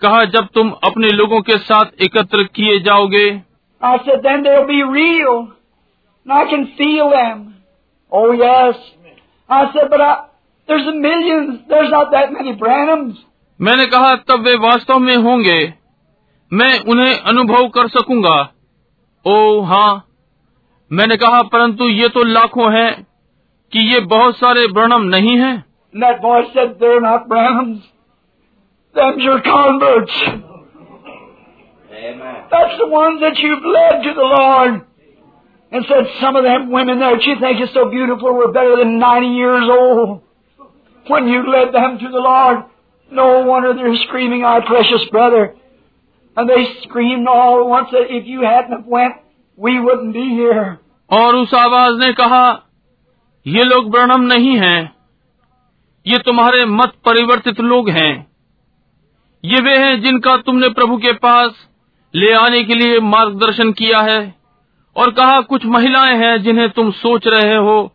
कहा 0.01 0.23
जब 0.25 0.47
तुम 0.53 0.69
अपने 0.83 1.11
लोगों 1.11 1.41
के 1.41 1.57
साथ 1.57 2.01
एकत्र 2.01 2.43
किए 2.43 2.79
जाओगे. 2.79 3.41
Oh 8.11 8.31
yes. 8.31 8.75
I 9.49 9.73
said, 9.73 9.89
but 9.89 10.01
I, 10.01 10.25
there's 10.68 10.86
a 10.86 10.94
millions. 10.94 11.60
There's 11.68 11.90
not 11.90 12.12
that 12.12 12.32
many 12.32 12.54
Branhams. 12.62 13.14
मैंने 13.60 13.86
कहा 13.92 14.14
तब 14.28 14.44
वे 14.46 14.54
वास्तव 14.64 14.98
में 15.04 15.16
होंगे 15.22 15.58
मैं 16.52 16.72
उन्हें 16.90 17.14
अनुभव 17.30 17.68
कर 17.76 17.88
सकूंगा 17.88 18.36
ओ 19.24 19.60
हाँ 19.70 19.92
मैंने 20.90 21.16
कहा 21.22 21.40
परंतु 21.54 21.88
ये 21.88 22.08
तो 22.08 22.22
लाखों 22.24 22.72
हैं 22.72 22.90
कि 23.72 23.80
ये 23.92 24.00
बहुत 24.12 24.36
सारे 24.36 24.66
ब्रणम 24.72 25.02
नहीं 25.14 25.36
हैं 25.38 25.56
And 25.94 26.02
that 26.02 26.20
voice 26.22 26.48
said, 26.54 26.78
they're 26.80 27.00
not 27.00 27.28
Branhams. 27.28 27.80
Them's 28.94 29.22
your 29.24 29.40
converts. 29.40 30.16
That's 32.50 32.76
the 32.78 32.86
ones 32.86 33.20
that 33.22 33.38
you've 33.38 33.64
led 33.64 34.02
to 34.04 34.12
the 34.14 34.26
Lord. 34.32 34.82
And 35.72 35.84
said, 35.88 36.10
some 36.20 36.36
of 36.36 36.44
them 36.44 36.70
women 36.70 36.98
there 36.98 37.16
that 37.16 37.24
you 37.24 37.36
think 37.40 37.62
is 37.62 37.70
so 37.72 37.88
beautiful 37.90 38.32
were 38.34 38.52
better 38.52 38.76
than 38.76 38.98
90 38.98 39.26
years 39.28 39.64
old. 39.70 40.20
When 41.07 41.27
you 41.27 41.51
led 41.51 41.73
them 41.73 41.99
to 41.99 42.09
the 42.09 42.19
Lord, 42.19 42.63
no 43.11 43.41
wonder 43.41 43.73
they're 43.73 43.95
screaming, 44.07 44.43
our 44.43 44.61
precious 44.61 45.05
brother. 45.11 45.55
And 46.37 46.49
they 46.49 46.65
screamed 46.83 47.27
all 47.27 47.61
at 47.61 47.67
once 47.67 47.89
that 47.91 48.07
if 48.09 48.25
you 48.25 48.41
hadn't 48.41 48.71
have 48.71 48.85
went, 48.85 49.15
we 49.57 49.79
wouldn't 49.79 50.13
be 50.13 50.29
here. 50.29 50.79
और 51.11 51.35
उस 51.35 51.53
आवाज़ 51.53 51.99
ने 51.99 52.13
कहा 52.13 52.69
ये 53.47 53.63
लोग 53.63 53.91
ब्रणम 53.91 54.21
नहीं 54.21 54.57
हैं 54.57 54.95
ये 56.07 56.17
तुम्हारे 56.17 56.65
मत 56.65 56.93
परिवर्तित 57.05 57.59
लोग 57.59 57.89
हैं 57.89 58.27
ये 59.43 59.61
वे 59.61 59.77
हैं 59.77 60.01
जिनका 60.01 60.37
तुमने 60.37 60.69
प्रभु 60.69 60.97
के 60.97 61.11
पास 61.13 61.67
ले 62.15 62.31
आने 62.33 62.63
के 62.63 62.75
लिए 62.75 62.99
मार्गदर्शन 62.99 63.71
किया 63.71 63.99
है 63.99 64.35
और 64.95 65.11
कहा 65.11 65.39
कुछ 65.41 65.65
महिलाएँ 65.65 66.15
हैं 66.17 66.41
जिन्हें 66.43 66.69
तुम 66.69 66.91
सोच 66.91 67.27
रहे 67.27 67.55
हो 67.55 67.92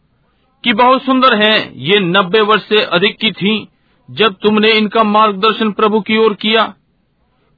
कि 0.64 0.72
बहुत 0.72 1.02
सुंदर 1.02 1.42
हैं, 1.42 1.72
ये 1.74 2.00
नब्बे 2.00 2.40
वर्ष 2.40 2.68
से 2.68 2.82
अधिक 2.82 3.18
की 3.18 3.30
थीं, 3.32 3.66
जब 4.10 4.34
तुमने 4.42 4.72
इनका 4.72 5.02
मार्गदर्शन 5.02 5.70
प्रभु 5.72 6.00
की 6.00 6.16
ओर 6.16 6.34
किया। 6.34 6.74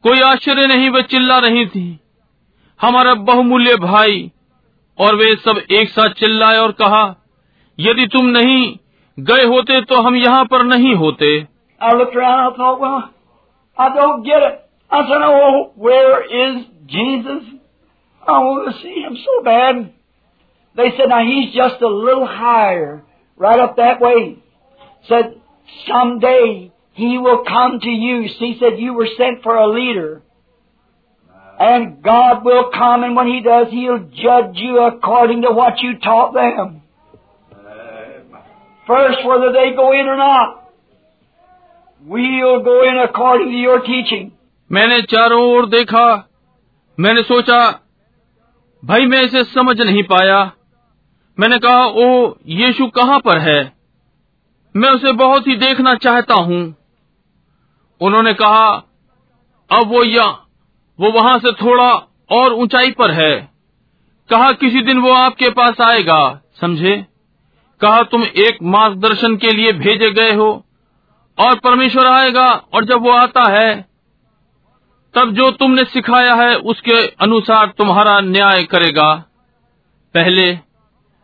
कोई 0.03 0.20
आश्चर्य 0.20 0.67
नहीं, 0.67 0.91
वे 0.91 1.03
चिल्ला 1.03 1.39
रही 1.39 1.67
थी। 1.67 2.01
हमारा 2.81 3.15
बहुमूल्य 3.15 3.77
भाई, 3.77 4.33
और 4.99 5.15
वे 5.15 5.37
सब 5.37 5.61
एक 5.70 5.89
साथ 5.89 6.09
चिल्लाए 6.09 6.59
और 6.59 6.73
कहा, 6.73 7.17
यदि 7.81 8.07
तुम 8.07 8.27
नहीं 8.27 8.77
गए 9.19 9.45
होते 9.45 9.81
तो 9.81 10.01
हम 10.01 10.17
यहाँ 10.17 10.45
पर 10.45 10.62
नहीं 10.62 10.95
होते। 10.95 11.47
I 18.23 18.33
want 18.33 18.69
to 18.69 18.73
see 18.73 18.95
him 19.05 19.15
so 19.17 19.35
bad. 19.47 20.00
They 20.76 20.92
said, 20.98 21.08
now 21.08 21.24
he's 21.24 21.53
just 21.53 21.82
a 21.82 21.88
little 21.88 22.26
higher, 22.26 23.03
right 23.38 23.60
up 23.60 23.77
that 23.77 24.02
way. 24.02 24.44
Said, 25.08 25.40
someday 25.88 26.72
he 26.94 27.18
will 27.18 27.44
come 27.48 27.80
to 27.80 27.90
you. 27.90 28.27
He 28.38 28.58
said, 28.60 28.80
you 28.80 28.94
were 28.94 29.08
sent 29.18 29.44
for 29.44 29.56
a 29.56 29.68
leader. 29.68 30.22
And 31.58 32.03
God 32.03 32.44
will 32.44 32.69
come, 32.74 33.03
and 33.03 33.16
when 33.16 33.27
he 33.27 33.42
does, 33.42 33.68
he'll 33.69 34.00
judge 34.00 34.56
you 34.56 34.80
according 34.82 35.44
to 35.44 35.52
what 35.52 35.80
you 35.82 36.00
taught 36.00 36.34
them. 36.34 36.82
First, 38.85 39.26
whether 39.26 39.53
they 39.53 39.74
go 39.76 39.94
in 39.94 40.08
or 40.08 40.18
not. 40.18 40.61
We'll 42.06 42.61
go 42.61 42.84
in 42.84 42.98
according 43.03 43.48
to 43.48 43.58
your 43.58 43.80
teaching. 43.82 44.32
मैंने 44.72 45.02
चारों 45.02 45.42
ओर 45.53 45.66
देखा 45.69 46.06
मैंने 47.00 47.22
सोचा 47.24 47.58
भाई 48.85 49.06
मैं 49.06 49.22
इसे 49.24 49.44
समझ 49.44 49.80
नहीं 49.82 50.03
पाया 50.11 50.40
मैंने 51.41 51.59
कहा, 51.59 51.86
ओ, 51.86 52.35
यीशु 52.47 52.86
कहाँ 52.86 53.20
पर 53.20 53.39
है? 53.39 53.73
मैं 54.77 54.91
उसे 54.91 55.12
बहुत 55.12 55.47
ही 55.47 55.57
देखना 55.57 55.94
चाहता 55.94 56.35
हूँ। 56.35 56.77
उन्होंने 58.01 58.35
कहा, 58.35 58.69
अब 59.73 59.86
वो 59.86 60.05
या, 60.05 60.25
वो 61.01 61.12
वहाँ 61.12 61.39
से 61.39 61.52
थोड़ा 61.52 61.93
और 62.31 62.52
ऊंचाई 62.52 62.91
पर 62.91 63.10
है। 63.10 63.51
कहा, 64.31 64.52
किसी 64.52 64.83
दिन 64.83 64.99
वो 64.99 65.12
आपके 65.12 65.51
पास 65.51 65.81
आएगा। 65.81 66.41
समझे? 66.60 67.07
कहा, 67.81 68.02
तुम 68.02 68.25
एक 68.25 68.59
मार्गदर्शन 68.62 69.36
के 69.36 69.51
लिए 69.51 69.73
भेजे 69.73 70.10
गए 70.10 70.33
हो 70.33 70.67
और 71.39 71.59
परमेश्वर 71.59 72.07
आएगा 72.07 72.49
और 72.49 72.85
जब 72.85 73.02
वो 73.02 73.10
आता 73.10 73.51
है, 73.51 73.89
तब 75.15 75.31
जो 75.31 75.51
तुमने 75.51 75.85
सिखाया 75.85 76.35
है 76.35 76.55
उसके 76.57 77.07
अनुसार 77.07 77.67
तुम्हारा 77.67 78.20
न्याय 78.20 78.65
करेगा। 78.65 79.25
पहले 80.15 80.69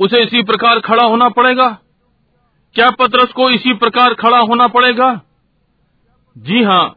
उसे 0.00 0.22
इसी 0.22 0.42
प्रकार 0.42 0.78
खड़ा 0.80 1.04
होना 1.04 1.28
पड़ेगा। 1.28 1.68
क्या 2.74 2.90
पतरस 2.90 3.32
को 3.32 3.50
इसी 3.50 3.72
प्रकार 3.74 4.14
खड़ा 4.14 4.38
होना 4.38 4.66
पड़ेगा? 4.66 5.20
जी 6.36 6.62
हाँ। 6.62 6.96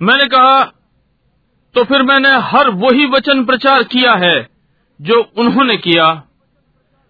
मैंने 0.00 0.26
कहा 0.26 0.62
तो 1.74 1.84
फिर 1.84 2.02
मैंने 2.02 2.30
हर 2.48 2.68
वही 2.70 3.06
वचन 3.06 3.44
प्रचार 3.44 3.82
किया 3.82 4.12
है 4.12 4.48
जो 5.00 5.20
उन्होंने 5.38 5.76
किया। 5.76 6.06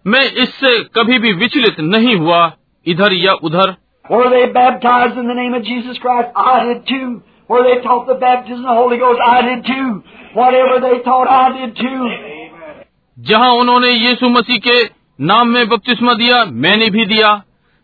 मैं 0.05 0.23
इससे 0.43 0.77
कभी 0.95 1.19
भी 1.19 1.33
विचलित 1.33 1.79
नहीं 1.79 2.15
हुआ 2.15 2.51
इधर 2.85 3.13
या 3.13 3.33
उधर। 3.33 3.75
Where 7.49 7.63
they 7.63 7.73
taught 7.81 8.07
the 8.07 8.15
baptism 8.15 8.61
of 8.61 8.69
the 8.69 8.75
Holy 8.75 8.97
Ghost, 8.97 9.19
I 9.23 9.41
did 9.41 9.59
too. 9.65 9.89
Whatever 10.35 10.77
they 10.79 10.93
taught, 11.03 11.29
I 11.29 11.43
did 11.57 11.75
too. 11.75 12.07
जहाँ 13.17 13.51
उन्होंने 13.53 13.89
यीशु 13.89 14.29
मसीह 14.29 14.57
के 14.67 14.83
नाम 15.19 15.47
में 15.47 15.67
बपतिस्मा 15.69 16.13
दिया 16.13 16.43
मैंने 16.63 16.89
भी 16.89 17.05
दिया 17.05 17.29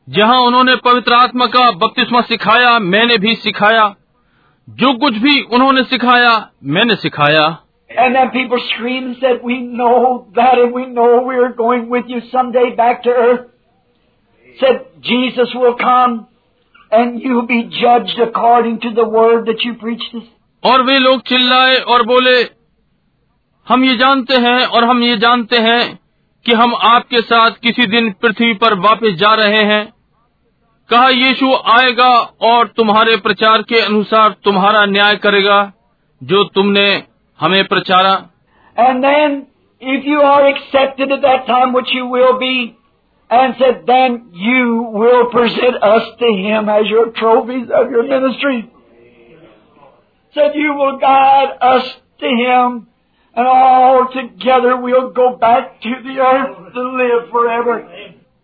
जहाँ 0.08 0.40
उन्होंने 0.42 0.76
पवित्र 0.86 1.14
आत्मा 1.14 1.46
का 1.56 1.70
बपतिस्मा 1.84 2.22
सिखाया 2.22 2.78
मैंने 2.94 3.18
भी 3.18 3.36
सिखाया 3.36 3.84
जो 4.68 4.94
कुछ 5.00 5.18
भी 5.18 5.42
उन्होंने 5.54 5.84
सिखाया 5.84 6.34
मैंने 6.78 6.96
सिखाया 6.96 7.50
And 7.90 8.16
then 8.16 8.30
people 8.32 8.60
screamed 8.66 9.08
and 9.08 9.16
said, 9.20 9.40
We 9.44 9.56
know 9.62 10.28
that 10.36 10.60
and 10.60 10.74
we 10.74 10.86
know 10.86 11.24
we 11.24 11.36
are 11.36 11.52
going 11.52 11.90
with 11.90 12.06
you 12.08 12.22
someday 12.32 12.74
back 12.76 13.04
to 13.04 13.10
earth. 13.10 13.42
Said, 14.60 14.78
Jesus 15.02 15.54
will 15.54 15.76
come 15.76 16.28
and 16.92 17.20
you'll 17.22 17.48
be 17.48 17.64
judged 17.82 18.18
according 18.20 18.80
to 18.86 18.92
the 18.92 19.08
word 19.18 19.46
that 19.48 19.66
you 19.66 19.74
preached. 19.84 20.16
और 20.64 20.82
वे 20.82 20.98
लोग 21.00 21.22
चिल्लाए 21.28 21.76
और 21.94 22.06
बोले 22.06 22.34
हम 23.68 23.84
ये 23.86 23.96
जानते 23.98 24.36
हैं 24.42 24.66
और 24.66 24.84
हम 24.84 25.02
ये 25.04 25.16
जानते 25.18 25.58
हैं 25.60 26.00
कि 26.46 26.54
हम 26.54 26.74
आपके 26.86 27.22
साथ 27.22 27.60
किसी 27.64 27.86
दिन 27.88 28.10
पृथ्वी 28.22 28.54
पर 28.54 28.74
वापस 28.80 29.14
जा 29.18 29.34
रहे 29.36 29.62
हैं। 29.66 29.84
कहा 30.90 31.10
यीशु 31.10 31.54
आएगा 31.72 32.10
और 32.48 32.68
तुम्हारे 32.78 33.16
प्रचार 33.18 33.62
के 33.62 33.80
अनुसार 33.80 34.36
तुम्हारा 34.44 34.86
न्याय 34.88 35.16
करेगा, 35.18 35.60
जो 36.22 36.44
तुमने 36.46 36.88
हमें 37.40 37.64
प्रचारा। 37.68 38.14
And 38.78 39.02
then 39.06 39.42
if 39.82 40.08
you 40.10 40.22
are 40.24 40.48
accepted 40.48 41.12
at 41.12 41.20
that 41.20 41.48
time 41.48 41.74
which 41.74 41.96
you 41.96 42.06
will 42.16 42.32
be 42.40 42.60
and 43.30 43.54
said 43.56 43.82
then 43.86 44.22
you 44.42 44.78
will 45.00 45.24
present 45.32 45.76
us 45.76 46.14
to 46.20 46.36
him 46.38 46.70
as 46.70 46.92
your 46.92 47.14
trophies 47.18 47.72
of 47.72 47.94
your 47.94 48.10
ministry 48.12 48.62
said 50.36 50.58
you 50.58 50.74
will 50.76 50.96
guide 51.02 51.50
us 51.74 51.98
to 52.22 52.36
him 52.38 52.80
and 53.36 53.48
all 53.48 54.08
together 54.08 54.78
we'll 54.78 55.10
go 55.12 55.36
back 55.38 55.80
to 55.82 55.92
the 56.04 56.20
earth 56.22 56.74
to 56.74 56.82
live 57.02 57.30
forever. 57.32 57.76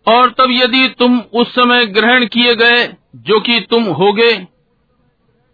और 0.06 0.30
तब 0.30 0.50
यदि 0.50 0.86
तुम 0.98 1.18
उस 1.40 1.54
समय 1.54 1.84
ग्रहण 1.86 2.24
किए 2.26 2.54
गए 2.54 2.86
जो 3.28 3.40
कि 3.40 3.60
तुम 3.70 3.84
होगे 3.94 4.32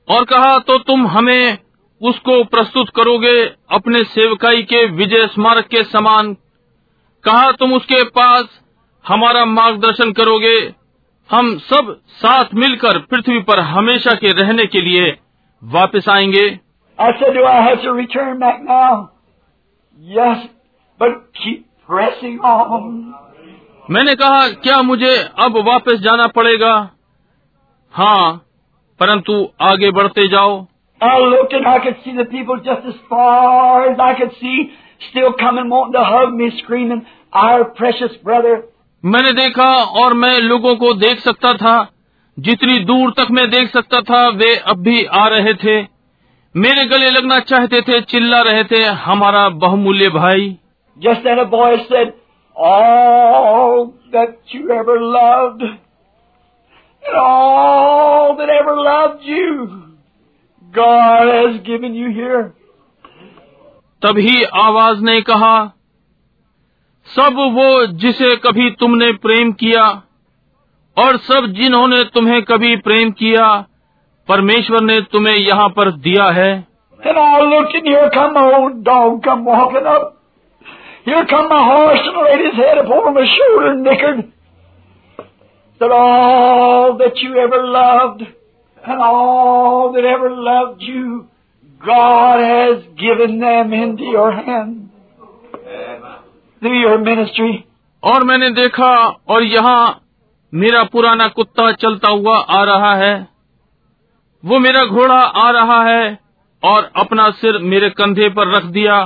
और 0.09 0.25
कहा 0.25 0.59
तो 0.59 0.79
तुम 0.79 1.07
हमें 1.07 1.59
उसको 2.01 2.43
प्रस्तुत 2.45 2.89
करोगे 2.97 3.35
अपने 3.71 4.03
सेवकाई 4.05 4.63
के 4.73 4.85
विजय 4.97 5.27
स्मारक 5.27 5.67
के 5.67 5.83
समान 5.85 6.33
कहा 7.25 7.51
तुम 7.53 7.73
उसके 7.73 8.03
पास 8.19 8.61
हमारा 9.05 9.45
मार्गदर्शन 9.45 10.13
करोगे 10.13 10.57
हम 11.31 11.57
सब 11.65 11.97
साथ 12.17 12.55
मिलकर 12.55 12.99
पृथ्वी 13.11 13.41
पर 13.43 13.61
हमेशा 13.69 14.15
के 14.15 14.33
रहने 14.41 14.67
के 14.67 14.81
लिए 14.81 15.11
वापस 15.63 16.09
आएँगे 16.09 16.47
I 16.99 17.07
said, 17.19 17.35
do 17.35 17.45
I 17.45 17.61
have 17.63 17.83
to 17.83 17.93
return 17.93 18.39
back 18.39 18.63
now? 18.63 19.11
yes, 19.95 20.37
मैंने 23.91 24.15
कहा 24.15 24.49
क्या 24.49 24.83
मुझे 24.83 25.17
अब 25.39 25.69
वापस 25.69 25.93
जाना 25.93 26.27
पड़ेगा? 26.27 26.91
हाँ 27.93 28.47
परंतु 29.01 29.49
आगे 29.61 29.91
बढ़ते 29.91 30.29
जाओ। 30.29 30.67
मैंने 39.05 39.33
देखा 39.33 39.73
और 39.85 40.15
मैं 40.15 40.39
लोगों 40.39 40.77
को 40.77 40.93
देख 40.95 41.19
सकता 41.19 41.53
था। 41.53 41.91
जितनी 42.39 42.79
दूर 42.79 43.11
तक 43.11 43.27
मैं 43.31 43.51
देख 43.51 43.73
सकता 43.73 44.01
था 44.01 44.29
वे 44.29 44.57
अब 44.57 44.77
भी 44.77 45.05
आ 45.05 45.29
रहे 45.29 45.55
थे। 45.55 45.94
मेरे 46.57 46.85
गले 46.87 47.11
लगना 47.11 47.39
चाहते 47.41 47.81
थे 47.81 48.01
चिल्ला 48.01 48.41
रहे 48.41 48.65
थे 48.65 48.85
हमारा 48.85 49.49
बहुमूल्य 49.49 50.09
भाई। 50.09 50.59
जस्ट 50.99 51.27
एन 51.27 51.45
बॉय 51.45 51.77
तभी 64.03 64.43
आवाज़ 64.45 65.03
ने 65.03 65.21
कहा 65.21 65.73
सब 67.07 67.37
वो 67.53 67.87
जिसे 67.87 68.37
कभी 68.37 68.71
तुमने 68.71 69.13
प्रेम 69.13 69.53
किया 69.53 70.03
और 70.97 71.17
सब 71.17 71.47
जिन्होंने 71.47 72.05
तुम्हें 72.05 72.43
कभी 72.43 72.77
प्रेम 72.77 73.11
किया 73.11 73.67
परमेश्वर 74.29 74.81
ने 74.83 75.01
तुम्हें 75.13 75.35
यहाँ 75.35 75.69
पर 75.69 75.91
दिया 76.07 76.29
है 76.39 76.53
And 77.01 77.19
I 77.19 77.41
looked 77.43 77.75
and 77.75 77.87
here 77.87 78.11
come 78.13 78.33
my 78.35 78.43
old 78.59 78.83
dog 78.85 79.23
come 79.25 79.45
walking 79.45 79.87
up. 79.87 80.05
Here 81.05 81.27
come 81.27 81.51
my 81.51 81.59
horse 81.65 82.01
and 82.03 82.17
laid 82.19 82.45
his 82.45 82.55
head 82.55 82.79
upon 82.79 83.13
my 83.15 83.25
shoulder 83.33 83.73
and 83.73 83.83
nickered. 83.83 84.23
That 85.81 85.91
all 85.91 86.97
that 86.99 87.19
you 87.19 87.37
ever 87.37 87.61
loved 87.67 88.23
and 88.23 89.03
all 89.03 89.93
that 89.93 90.05
ever 90.05 90.31
loved 90.31 90.81
you, 90.83 91.29
God 91.81 92.41
has 92.41 92.83
given 92.97 93.39
them 93.39 93.75
into 93.75 94.05
your 94.05 94.33
hand. 94.33 94.89
Through 96.63 96.81
your 96.81 96.99
ministry. 96.99 97.53
और 98.03 98.25
मैंने 98.25 98.51
देखा 98.51 98.95
और 99.29 99.43
यहाँ 99.43 100.01
मेरा 100.53 100.83
पुराना 100.93 101.29
कुत्ता 101.29 101.71
चलता 101.73 102.11
हुआ 102.11 102.39
आ 102.39 102.63
रहा 102.65 102.95
है 102.95 103.15
वो 104.45 104.59
मेरा 104.59 104.85
घोड़ा 104.85 105.21
आ 105.39 105.51
रहा 105.51 105.83
है 105.85 106.19
और 106.63 106.91
अपना 106.97 107.29
सिर 107.31 107.59
मेरे 107.65 107.89
कंधे 107.91 108.29
पर 108.29 108.49
रख 108.49 108.65
दिया 108.73 108.99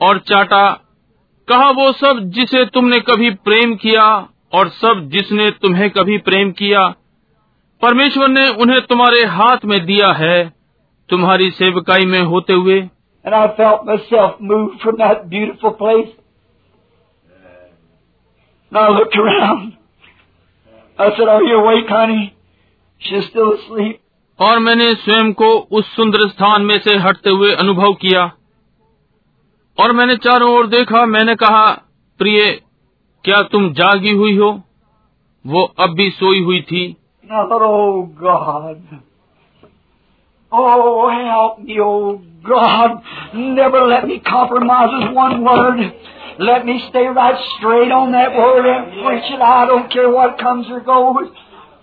और 0.00 0.18
चाटा 0.28 0.64
कहा 1.48 1.70
वो 1.70 1.90
सब 1.92 2.20
जिसे 2.30 2.64
तुमने 2.66 3.00
कभी 3.00 3.30
प्रेम 3.44 3.74
किया 3.74 4.04
और 4.52 4.68
सब 4.68 5.08
जिसने 5.08 5.50
तुम्हें 5.62 5.88
कभी 5.90 6.18
प्रेम 6.18 6.50
किया 6.52 6.88
परमेश्वर 7.82 8.28
ने 8.28 8.48
उन्हें 8.56 8.80
तुम्हारे 8.86 9.24
हाथ 9.34 9.64
में 9.64 9.84
दिया 9.86 10.12
है 10.12 10.38
तुम्हारी 11.08 11.50
सेवकाई 11.50 12.04
में 12.06 12.20
होते 12.24 12.52
हुए 12.52 12.80
I 18.72 18.88
looked 18.88 19.16
around. 19.16 19.76
I 20.98 21.16
said, 21.16 21.28
Are 21.28 21.42
you 21.42 21.56
awake, 21.56 21.88
honey? 21.88 22.34
She's 23.00 23.26
still 23.26 23.52
asleep. 23.54 24.01
और 24.42 24.58
मैंने 24.58 24.94
स्वयं 24.94 25.32
को 25.32 25.48
उस 25.72 25.94
सुंदर 25.96 26.28
स्थान 26.28 26.62
में 26.62 26.78
से 26.78 26.96
हटते 26.96 27.30
हुए 27.30 27.52
अनुभव 27.54 27.92
किया 28.00 28.24
और 29.78 29.92
मैंने 29.92 30.16
चारों 30.16 30.50
ओर 30.54 30.66
देखा 30.66 31.04
मैंने 31.06 31.34
कहा 31.34 31.64
प्रिय 32.20 32.50
क्या 33.24 33.42
तुम 33.42 33.72
जागी 33.72 34.10
हुई 34.10 34.36
हो 34.36 34.50
वो 35.44 35.62
अब 35.78 35.94
भी 35.94 36.10
सोई 36.10 36.42
हुई 36.44 36.60
थी 36.62 36.84
Oh. 40.52 40.62
Oh, 40.62 40.88
oh. 40.92 41.32
Let 46.40 46.66
me 46.66 46.74
stay 46.80 47.04
right 47.08 47.38
straight 47.48 47.92
on 47.92 48.12
that 48.12 48.34
word 48.34 48.66
and 48.66 48.92
preach 48.98 49.30
it. 49.30 49.40
I 49.42 49.64
don't 49.66 49.90
care 49.90 50.10
what 50.10 50.38
comes 50.38 50.66
or 50.70 50.80
goes. 50.80 51.30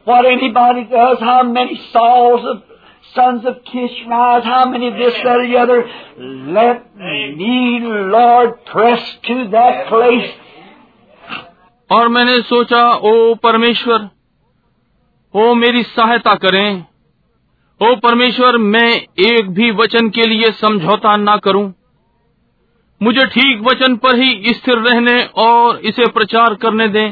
What 0.10 0.26
anybody 0.28 0.84
does, 0.86 1.20
how 1.20 1.44
many 1.44 1.76
Sauls 1.94 2.46
of 2.46 2.64
sons 3.16 3.46
of 3.46 3.64
Kish 3.64 3.96
rise, 4.08 4.44
how 4.44 4.66
many 4.66 4.90
this, 4.92 5.14
that, 5.16 5.28
or 5.28 5.48
the 5.48 5.58
other. 5.58 5.80
Let 6.52 6.96
me, 6.98 7.80
Lord, 8.14 8.66
press 8.66 9.04
to 9.28 9.36
that 9.52 9.88
place. 9.88 10.30
और 11.90 12.08
मैंने 12.08 12.42
सोचा 12.42 12.82
ओ 13.10 13.14
परमेश्वर 13.44 14.10
ओ 15.34 15.54
मेरी 15.56 15.82
सहायता 15.84 16.34
करें 16.44 16.86
ओ 17.82 17.96
परमेश्वर 18.04 18.58
मैं 18.74 18.90
एक 19.28 19.50
भी 19.56 19.72
वचन 19.80 20.10
के 20.18 20.28
लिए 20.28 20.52
समझौता 20.60 21.16
ना 21.18 21.36
करूँ 21.46 21.64
मुझे 23.02 23.26
ठीक 23.36 23.62
वचन 23.68 23.96
पर 24.04 24.20
ही 24.20 24.54
स्थिर 24.54 24.78
रहने 24.88 25.18
और 25.44 25.80
इसे 25.92 26.08
प्रचार 26.12 26.56
करने 26.62 26.88
दें 26.98 27.10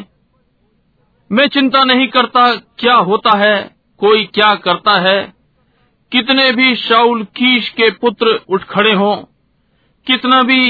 मैं 1.30 1.48
चिंता 1.54 1.84
नहीं 1.84 2.08
करता 2.08 2.50
क्या 2.80 2.96
होता 3.08 3.38
है 3.38 3.56
कोई 4.00 4.24
क्या 4.34 4.54
करता 4.66 4.92
है 5.02 5.18
कितने 6.12 6.52
भी 6.52 6.76
शाउल 6.76 7.24
कीश 7.38 7.70
के 7.78 7.90
पुत्र 8.04 8.40
उठ 8.50 8.64
खड़े 8.70 8.94
हों 8.94 9.16
कितना 10.08 10.42
भी 10.50 10.62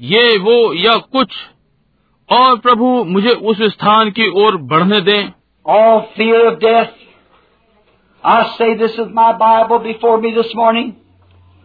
ये 0.00 0.36
वो 0.38 0.56
या 0.74 0.96
कुछ 1.12 1.36
और 2.28 2.58
प्रभु 2.58 2.92
मुझे 3.04 3.30
उस 3.52 3.62
स्थान 3.72 4.10
की 4.18 4.28
ओर 4.42 4.56
बढ़ने 4.72 5.00
दें 5.00 5.22
All 5.66 5.98
fear 6.14 6.38
of 6.46 6.58
death. 6.58 6.94
I 8.24 8.38
say 8.54 8.68
this 8.76 8.94
is 8.94 9.10
my 9.14 9.30
Bible 9.38 9.78
before 9.80 10.14
me 10.20 10.32
this 10.34 10.52
morning. 10.54 10.88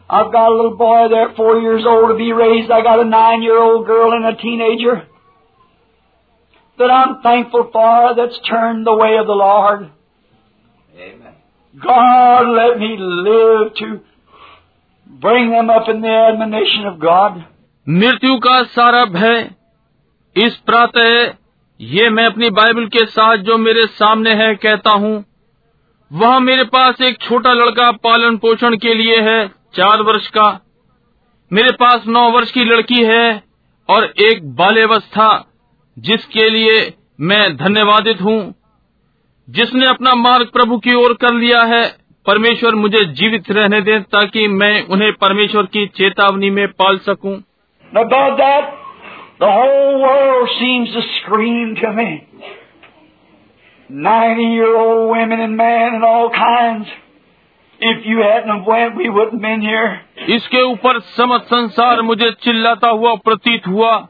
I've 0.10 0.32
got 0.32 0.50
a 0.50 0.56
little 0.56 0.76
boy 0.78 1.08
there, 1.10 1.30
four 1.38 1.54
years 1.60 1.86
old 1.86 2.10
to 2.10 2.16
be 2.16 2.32
raised. 2.34 2.72
I 2.72 2.82
got 2.82 3.00
a 3.00 3.06
nine-year-old 3.06 3.88
girl 3.88 4.14
and 4.14 4.26
a 4.26 4.36
teenager 4.36 4.96
that 6.80 6.92
I'm 6.92 7.22
thankful 7.22 7.70
for 7.72 8.16
that's 8.16 8.40
turned 8.40 8.86
the 8.86 8.96
way 8.96 9.18
of 9.18 9.28
the 9.28 9.34
Lord. 9.34 9.90
Amen. 10.94 11.34
God, 11.76 12.48
let 12.50 12.80
me 12.80 12.96
live 12.98 13.74
to 13.76 14.02
bring 15.10 15.52
them 15.52 15.70
up 15.70 15.90
in 15.90 16.02
the 16.02 16.16
admonition 16.24 16.86
of 16.86 17.00
God. 17.00 17.44
मृत्यु 17.88 18.38
का 18.38 18.62
सारा 18.64 19.04
भय 19.06 19.50
इस 20.36 20.56
प्रातः 20.66 21.34
ये 21.80 22.10
मैं 22.10 22.26
अपनी 22.26 22.50
Bible 22.50 22.86
के 22.88 23.06
साथ 23.06 23.38
जो 23.48 23.58
मेरे 23.58 23.86
सामने 23.96 24.34
है 24.36 24.54
कहता 24.56 24.92
हूँ 24.92 25.14
वहाँ 26.12 26.40
मेरे 26.40 26.64
पास 26.74 27.02
एक 27.02 27.18
छोटा 27.22 27.54
लड़का 27.54 27.92
पालन 28.04 28.38
पोषण 28.38 28.76
के 28.78 28.94
लिए 28.94 29.20
है 29.22 29.48
चार 29.76 30.02
वर्ष 30.02 30.28
का 30.28 30.48
मेरे 31.52 31.72
पास 31.72 32.08
नौ 32.08 32.30
वर्ष 32.32 32.52
की 32.52 32.64
लड़की 32.64 33.04
है 33.04 33.44
और 33.90 34.06
एक 34.22 34.50
बाल्यावस्था 34.56 35.30
जिसके 36.00 36.50
लिए 36.50 36.94
मैं 37.22 37.58
धन्यवादित 37.58 38.22
हूँ। 38.22 38.56
जिसने 39.50 39.86
अपना 39.86 40.16
मार्ग 40.16 40.46
प्रभु 40.46 40.78
की 40.78 40.94
ओर 40.94 41.14
कर 41.14 41.34
लिया 41.34 41.64
है 41.64 41.96
परमेश्वर 42.28 42.76
मुझे 42.76 43.06
जीवित 43.06 43.52
रहने 43.52 43.82
दें 43.82 44.04
ताकि 44.04 44.48
मैं 44.48 44.88
उन्हें 44.88 45.14
परमेश्वर 45.14 45.64
की 45.64 45.88
चेतावनी 45.88 46.50
में 46.50 46.68
पाल 46.68 46.98
सकूँ। 46.98 47.44
इसके 60.30 60.62
ऊपर 60.62 61.00
समस्त 61.00 61.46
संसार 61.46 62.02
मुझे 62.02 62.32
चिल्लाता 62.32 62.90
हुआ 62.90 63.16
प्रतीत 63.16 63.68
हुआ। 63.68 64.08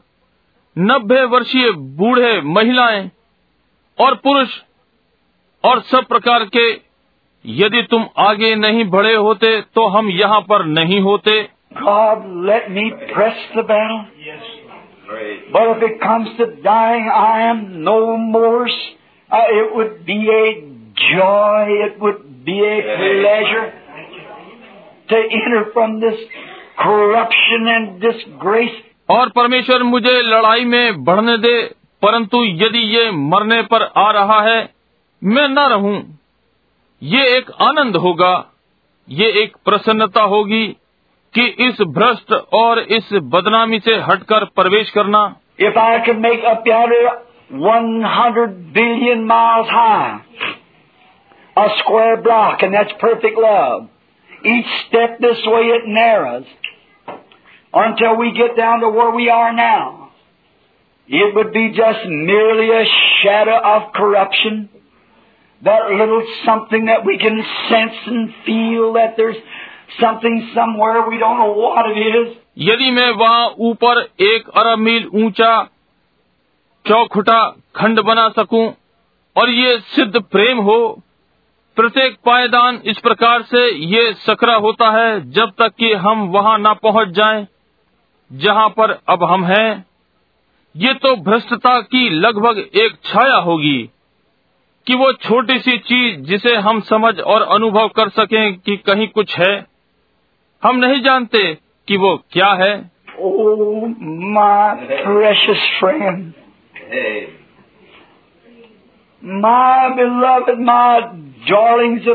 नब्बे 0.78 1.24
वर्षीय 1.34 1.70
बूढ़े 2.00 2.40
महिलाएँ 2.56 3.10
और 3.98 4.14
पुरुष 4.24 4.48
और 5.64 5.80
सब 5.82 6.06
प्रकार 6.08 6.44
के 6.56 6.68
यदि 7.44 7.82
तुम 7.90 8.06
आगे 8.18 8.54
नहीं 8.56 8.84
बढ़े 8.90 9.14
होते 9.14 9.60
तो 9.74 9.86
हम 9.96 10.10
यहाँ 10.10 10.40
पर 10.50 10.64
नहीं 10.80 11.00
होते 11.00 11.40
God, 11.78 12.22
let 12.46 12.70
me 12.70 12.82
press 13.12 13.36
the 13.54 13.62
battle. 13.62 14.04
Praise. 15.08 15.40
But 15.52 15.68
if 15.72 15.82
it 15.82 16.00
comes 16.00 16.28
to 16.38 16.46
dying, 16.62 17.08
I 17.14 17.42
am 17.42 17.84
no 17.84 18.16
more. 18.16 18.66
Uh, 18.66 19.42
it 19.50 19.74
would 19.74 20.06
be 20.06 20.16
a 20.28 20.46
joy. 21.10 21.66
It 21.86 22.00
would 22.00 22.44
be 22.46 22.58
a 22.60 22.80
pleasure 23.02 23.72
to 25.10 25.16
enter 25.16 25.70
from 25.74 26.00
this 26.00 26.18
corruption 26.78 27.68
and 27.68 28.00
disgrace. 28.00 28.76
और 29.08 29.28
परमेश्वर 29.28 29.82
मुझे 29.82 30.20
लड़ाई 30.22 30.64
में 30.64 31.04
बढ़ने 31.04 31.36
दे, 31.38 31.62
परंतु 32.02 32.42
यदि 32.44 32.78
ये 32.96 33.10
मरने 33.10 33.62
पर 33.62 33.82
आ 33.96 34.10
रहा 34.10 34.40
है, 34.42 34.58
मैं 35.22 35.48
न 35.48 35.58
रहूँ 35.58 35.96
ये 37.02 37.24
एक 37.36 37.50
आनंद 37.62 37.96
होगा, 37.96 38.34
ये 39.08 39.30
एक 39.42 39.56
प्रसन्नता 39.64 40.22
होगी 40.22 40.66
कि 41.34 41.46
इस 41.66 41.80
भ्रष्ट 41.96 42.32
और 42.54 42.78
इस 42.78 43.08
बदनामी 43.34 43.78
से 43.80 43.94
हटकर 44.08 44.44
प्रवेश 44.56 44.90
करना 44.90 45.26
square 51.78 52.16
block, 52.16 52.62
and 52.62 52.74
that's 52.74 52.92
perfect 53.00 53.38
love. 53.38 53.88
Each 54.46 54.66
step 54.82 55.18
this 55.18 55.40
way 55.46 55.62
it 55.76 55.86
narrows. 55.86 56.44
Until 57.74 58.16
we 58.16 58.32
get 58.32 58.56
down 58.56 58.80
to 58.80 58.88
where 58.88 59.10
we 59.10 59.28
are 59.28 59.52
now. 59.52 60.10
It 61.10 61.34
would 61.34 61.52
be 61.52 61.70
just 61.70 62.00
merely 62.06 62.70
a 62.70 62.84
shadow 63.22 63.58
of 63.64 63.92
corruption. 63.92 64.68
That 65.62 65.90
little 65.90 66.22
something 66.44 66.84
that 66.86 67.04
we 67.04 67.18
can 67.18 67.42
sense 67.68 67.96
and 68.06 68.34
feel 68.46 68.92
that 68.92 69.16
there's 69.16 69.36
something 70.00 70.50
somewhere 70.54 71.08
we 71.08 71.18
don't 71.18 71.38
know 71.38 71.52
what 71.52 71.90
it 71.90 71.98
is. 71.98 72.36
यदि 72.58 72.90
मैं 72.90 73.10
वहाँ 73.18 73.48
ऊपर 73.66 73.98
एक 74.20 74.48
अरब 74.56 74.78
मील 74.78 75.06
ऊँचा 75.14 75.52
चौखुटा 76.84 77.42
खंड 77.76 78.00
बना 78.04 78.28
सकूँ 78.38 78.66
और 79.36 79.50
ये 79.50 79.78
सिद्ध 79.96 80.20
प्रेम 80.20 80.58
हो 80.68 80.78
प्रत्येक 81.76 82.16
पायदान 82.26 82.80
इस 82.84 82.98
प्रकार 82.98 83.42
से 83.50 83.68
ये 83.86 84.12
सकरा 84.26 84.54
होता 84.64 84.90
है 84.90 85.20
जब 85.30 85.50
तक 85.58 85.74
कि 85.78 85.92
हम 86.06 86.26
वहाँ 86.28 86.56
न 86.58 86.74
पहुँच 86.82 87.08
जाएँ 87.18 87.46
जहाँ 88.32 88.68
पर 88.68 88.90
अब 89.08 89.24
हम 89.24 89.44
हैं 89.44 89.86
ये 90.76 90.94
तो 90.94 91.16
भ्रष्टता 91.16 91.80
की 91.80 92.10
लगभग 92.10 92.58
एक 92.58 92.98
छाया 93.04 93.36
होगी 93.36 93.90
कि 94.86 94.94
वो 94.94 95.12
छोटी 95.12 95.58
सी 95.58 95.78
चीज़ 95.78 96.20
जिसे 96.20 96.56
हम 96.56 96.80
समझ 96.80 97.20
और 97.20 97.42
अनुभव 97.42 97.88
कर 97.88 98.08
सकें 98.08 98.56
कि 98.58 98.76
कहीं 98.76 99.08
कुछ 99.08 99.38
है। 99.38 99.66
हम 100.62 100.76
नहीं 100.76 101.02
जानते 101.02 101.58
कि 101.88 101.96
वो 101.96 102.22
क्या 102.30 102.52
है। 102.52 102.90
Oh, 103.22 103.88
My 109.24 109.90
beloved, 109.98 110.58
my 110.58 111.00
darlings 111.50 112.08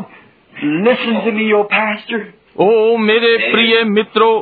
of 0.00 0.15
listen 0.62 1.24
to 1.24 1.32
me, 1.32 1.52
O 1.52 1.64
pastor. 1.64 2.20
ओ 2.60 2.96
मेरे 2.96 3.36
प्रिय 3.52 3.82
मित्रों 3.84 4.34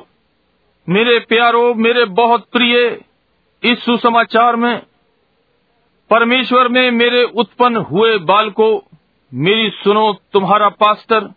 मेरे 0.89 1.19
प्यारो 1.19 1.63
मेरे 1.75 2.05
बहुत 2.19 2.45
प्रिय 2.53 2.77
इस 3.63 3.85
सुसमाचार 3.85 4.57
में 4.57 4.83
परमेश्वर 6.11 6.69
में 6.69 6.91
मेरे 6.91 7.23
उत्पन्न 7.43 7.77
हुए 7.91 8.19
बाल 8.31 8.51
को 8.51 8.69
मेरी 9.33 9.71
सुनो 9.71 10.13
तुम्हारा 10.33 10.69
pastor. 10.69 11.33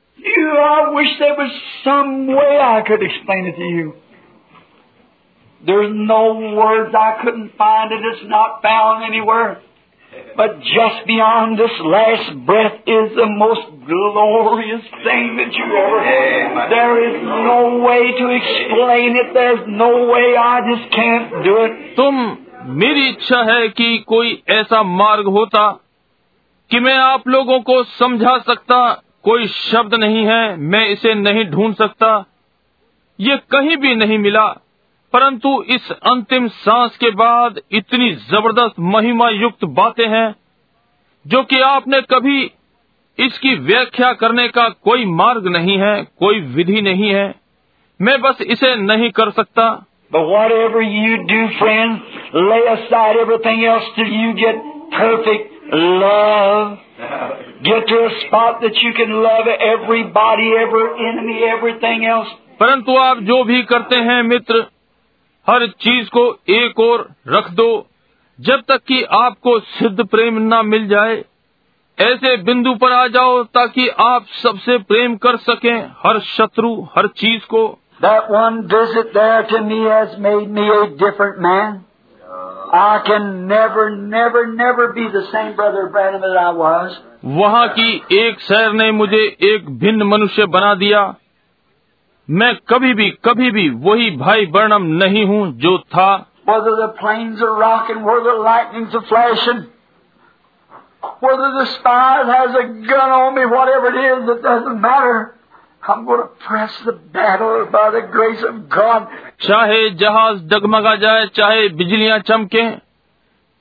There's 5.63 5.93
no 5.93 6.33
words 6.55 6.93
I 6.95 7.11
couldn't 7.21 7.51
find 7.57 7.91
it. 7.91 8.01
It's 8.03 8.25
not 8.29 8.61
found 8.61 9.03
anywhere. 9.03 9.61
But 10.37 10.59
just 10.61 11.05
beyond 11.07 11.57
this 11.57 11.77
last 11.93 12.45
breath 12.45 12.75
is 12.87 13.15
the 13.15 13.25
most 13.37 13.63
glorious 13.87 14.83
thing 15.05 15.37
that 15.37 15.57
you 15.59 15.65
ever 15.79 16.01
heard. 16.03 16.69
There 16.69 16.97
is 17.05 17.15
no 17.23 17.61
way 17.85 18.03
to 18.19 18.27
explain 18.35 19.15
it. 19.15 19.33
There's 19.33 19.65
no 19.67 19.89
way. 20.11 20.27
I 20.37 20.61
just 20.69 20.91
can't 20.91 21.43
do 21.43 21.55
it. 21.63 21.95
तुम 21.95 22.21
मेरी 22.81 23.07
इच्छा 23.09 23.41
है 23.51 23.67
कि 23.69 23.97
कोई 24.07 24.41
ऐसा 24.49 24.83
मार्ग 24.83 25.27
होता 25.37 25.65
कि 26.71 26.79
मैं 26.79 26.97
आप 26.97 27.27
लोगों 27.27 27.59
को 27.61 27.83
समझा 27.83 28.37
सकता 28.47 28.79
कोई 29.23 29.47
शब्द 29.47 29.93
नहीं 29.93 30.25
है 30.25 30.55
मैं 30.71 30.85
इसे 30.89 31.13
नहीं 31.13 31.43
ढूंढ 31.51 31.75
सकता 31.75 32.09
ये 33.19 33.37
कहीं 33.51 33.77
भी 33.77 33.95
नहीं 33.95 34.17
मिला 34.17 34.47
परंतु 35.17 35.63
इस 35.69 35.91
अंतिम 35.91 36.47
सांस 36.47 36.97
के 36.97 37.09
बाद 37.09 37.59
इतनी 37.71 38.11
ज़बरदस्त 38.11 38.75
महिमा 38.79 39.29
युक्त 39.29 39.65
बातें 39.65 40.07
हैं 40.07 40.35
जो 41.27 41.43
कि 41.43 41.61
आपने 41.61 42.01
कभी 42.01 42.51
इसकी 43.19 43.55
व्याख्या 43.55 44.13
करने 44.13 44.47
का 44.47 44.69
कोई 44.69 45.05
मार्ग 45.05 45.47
नहीं 45.47 45.77
है 45.77 46.03
कोई 46.03 46.39
विधि 46.39 46.81
नहीं 46.81 47.09
है। 47.09 47.35
मैं 48.01 48.21
बस 48.21 48.41
इसे 48.41 48.75
नहीं 48.75 49.09
कर 49.09 49.29
सकता। 49.29 49.85
परंतु 62.59 62.95
आप 62.95 63.19
जो 63.19 63.43
भी 63.43 63.63
करते 63.63 63.95
हैं 63.95 64.23
मित्र 64.23 64.65
हर 65.47 65.65
चीज़ 65.81 66.09
को 66.09 66.25
एक 66.49 66.79
और 66.79 67.07
रख 67.27 67.49
दो 67.51 67.69
जब 68.39 68.61
तक 68.67 68.81
कि 68.87 69.01
आपको 69.17 69.59
सिद्ध 69.59 70.05
प्रेम 70.05 70.37
न 70.43 70.65
मिल 70.65 70.87
जाए 70.87 71.23
ऐसे 71.97 72.35
बिंदु 72.43 72.73
पर 72.75 72.91
आ 72.91 73.07
जाओ 73.07 73.43
ताकि 73.53 73.87
आप 74.05 74.25
सबसे 74.41 74.77
प्रेम 74.89 75.15
कर 75.17 75.37
सकें 75.43 75.75
हर 76.05 76.19
शत्रु 76.27 76.73
हर 76.95 77.07
चीज़ 77.17 77.45
को 77.45 77.67
That 78.01 78.27
one 78.29 78.57
visit 78.67 79.13
there 79.13 79.43
to 79.43 79.59
me 79.61 79.77
has 79.83 80.11
made 80.19 80.49
me 80.49 80.65
a 80.69 80.81
different 80.97 81.39
man. 81.39 81.83
I 82.71 82.99
can 82.99 83.47
never, 83.47 83.85
never, 83.95 84.45
never 84.47 84.85
be 84.93 85.07
the 85.09 85.23
same 85.31 85.55
brother 85.55 85.85
Branham 85.87 86.21
that 86.21 86.37
I 86.37 86.51
was. 86.51 86.97
वहाँ 87.37 87.67
की 87.69 87.89
एक 88.17 88.39
शहर 88.39 88.73
ने 88.73 88.91
मुझे 88.91 89.23
एक 89.45 89.69
भिन्न 89.79 90.03
मनुष्य 90.03 90.45
बना 90.47 90.73
दिया 90.75 91.01
मैं 92.29 92.53
कभी 92.69 92.93
भी 92.93 93.09
कभी 93.25 93.49
भी 93.51 93.69
वही 93.83 94.09
भाई 94.17 94.45
वर्णम 94.45 94.83
नहीं 95.03 95.25
हूँ 95.25 95.45
जो 95.57 95.77
था 95.95 96.09
Whether 96.47 96.75
the 96.75 96.87
planes 96.97 97.41
are 97.41 97.55
rocking, 97.57 98.03
whether 98.03 98.23
the 98.23 98.43
lightnings 98.43 98.93
are 98.95 99.05
flashing, 99.07 99.65
whether 101.19 101.49
the 101.55 101.65
spy 101.65 102.23
has 102.25 102.55
a 102.55 102.63
gun 102.87 103.11
on 103.11 103.35
me, 103.35 103.45
whatever 103.45 103.89
it 103.89 103.97
is, 104.01 104.29
it 104.29 104.41
doesn't 104.41 104.79
matter. 104.79 105.35
I'm 105.83 106.05
going 106.05 106.21
to 106.21 106.29
press 106.45 106.77
the 106.85 106.93
battle 106.93 107.67
by 107.71 107.91
the 107.91 108.01
grace 108.11 108.43
of 108.43 108.69
God. 108.69 109.07
चाहे 109.41 109.89
जहाज़ 109.99 110.41
डगमगा 110.53 110.95
जाए 110.95 111.25
चाहे 111.35 111.67
बिजलियाँ 111.79 112.19
चमके 112.29 112.63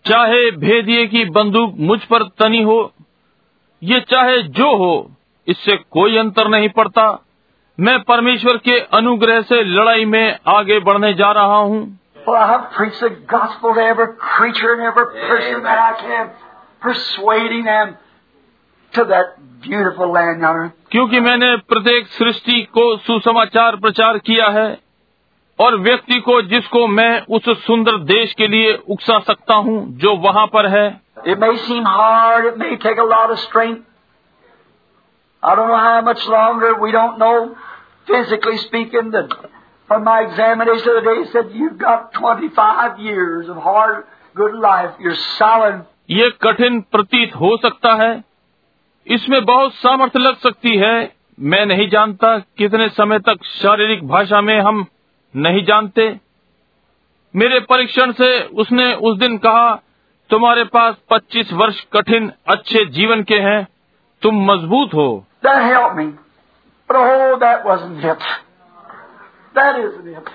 चाहे 0.05 0.51
भेदिए 0.61 1.07
की 1.07 1.25
बंदूक 1.31 1.75
मुझ 1.89 1.99
पर 2.11 2.23
तनी 2.41 2.63
हो 2.63 2.79
ये 3.83 4.01
चाहे 4.11 4.43
जो 4.59 4.75
हो 4.77 4.93
इससे 5.47 5.77
कोई 5.93 6.17
अंतर 6.17 6.49
नहीं 6.49 6.69
पड़ता 6.79 7.07
मैं 7.81 8.03
परमेश्वर 8.03 8.57
के 8.57 8.79
अनुग्रह 8.81 9.41
से 9.41 9.63
लड़ाई 9.63 10.05
में 10.05 10.39
आगे 10.49 10.79
बढ़ने 10.81 11.15
जा 11.15 11.33
रहा 11.33 11.57
हूँ। 11.57 11.99
क्योंकि 20.91 21.21
मैंने 21.21 21.57
प्रत्येक 21.57 22.07
सृष्टि 22.07 22.63
को 22.63 22.97
सुसमाचार 22.97 23.77
प्रचार 23.77 24.19
किया 24.19 24.49
है 24.49 24.79
और 25.61 25.77
व्यक्ति 25.77 26.21
को 26.21 26.43
जिसको 26.43 26.87
मैं 26.87 27.21
उस 27.21 27.67
सुंदर 27.67 27.93
देश 27.93 28.35
के 28.35 28.47
लिए 28.47 28.83
उकसा 28.89 29.19
सकता 29.19 29.55
हूँ 29.55 29.99
जो 29.99 30.17
वहाँ 30.17 30.47
पर 30.47 30.67
है। 30.67 31.01
I 35.43 35.55
don't 35.55 35.69
know 35.69 35.79
how 35.79 36.03
much 36.03 36.23
longer, 36.29 36.71
we 36.85 36.93
don't 36.93 37.19
know. 37.23 37.57
Physically 38.09 38.59
speaking, 38.59 39.11
the, 39.11 39.29
from 39.91 40.05
my 40.05 40.23
examination 40.23 40.89
of 40.89 40.97
the 40.97 41.11
day, 41.11 41.21
it 41.23 41.33
said 41.33 41.51
you've 41.53 41.79
got 41.79 42.13
25 42.13 43.01
years 43.01 43.49
of 43.49 43.57
hard, 43.59 44.05
good 44.37 44.55
life. 44.57 44.95
You're 45.01 45.21
solid. 45.39 45.85
ये 46.11 46.31
कठिन 46.43 46.81
प्रतीत 46.93 47.35
हो 47.37 47.57
सकता 47.57 47.95
है 48.03 48.13
इसमें 49.07 49.45
बहुत 49.45 49.73
सामर्थ्य 49.75 50.19
लग 50.19 50.37
सकती 50.39 50.77
है 50.79 50.95
मैं 51.39 51.65
नहीं 51.67 51.89
जानता 51.89 52.37
कितने 52.59 52.89
समय 52.89 53.19
तक 53.29 53.45
शारीरिक 53.47 54.07
भाषा 54.09 54.41
में 54.41 54.59
हम 54.61 54.87
नहीं 55.35 55.65
जानते 55.65 56.09
मेरे 57.35 57.59
परीक्षण 57.71 58.13
से 58.21 58.29
उसने 58.63 58.93
उस 59.09 59.19
दिन 59.19 59.37
कहा 59.39 59.75
तुम्हारे 60.31 60.65
पास 60.77 60.95
25 61.13 61.53
वर्ष 61.53 61.83
कठिन 61.93 62.31
अच्छे 62.49 62.85
जीवन 62.93 63.23
के 63.23 63.39
हैं 63.41 63.67
तुम 64.23 64.45
मज़बूत 64.51 64.95
हो 64.95 65.09
That 65.43 65.63
helped 65.65 65.97
me. 65.97 66.07
But 66.89 66.97
oh, 66.97 67.37
that 67.41 67.65
wasn't 67.65 68.05
it. 68.05 68.23
That 69.55 69.79
isn't 69.81 70.09
it. 70.09 70.29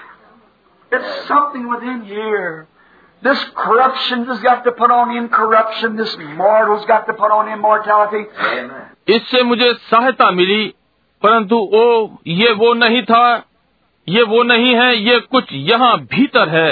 It's 0.91 1.27
something 1.27 1.69
within 1.69 2.03
here. 2.03 2.67
This 3.23 3.39
corruption 3.55 4.25
has 4.25 4.39
got 4.39 4.63
to 4.63 4.71
put 4.71 4.91
on 4.91 5.15
incorruption. 5.15 5.95
This 5.95 6.15
mortal's 6.35 6.85
got 6.85 7.05
to 7.07 7.13
put 7.13 7.31
on 7.31 7.51
immortality. 7.51 8.25
इससे 9.09 9.41
मुझे 9.43 9.73
सहायता 9.89 10.30
मिली 10.31 10.63
परंतु 11.21 11.55
ओ 11.55 11.85
ये 12.27 12.51
वो 12.59 12.73
नहीं 12.73 13.01
था 13.03 13.23
ये 14.07 14.23
वो 14.23 14.41
नहीं 14.43 14.73
है 14.75 14.95
ये 14.97 15.19
कुछ 15.31 15.53
यहाँ 15.69 15.97
भीतर 16.13 16.49
है 16.49 16.69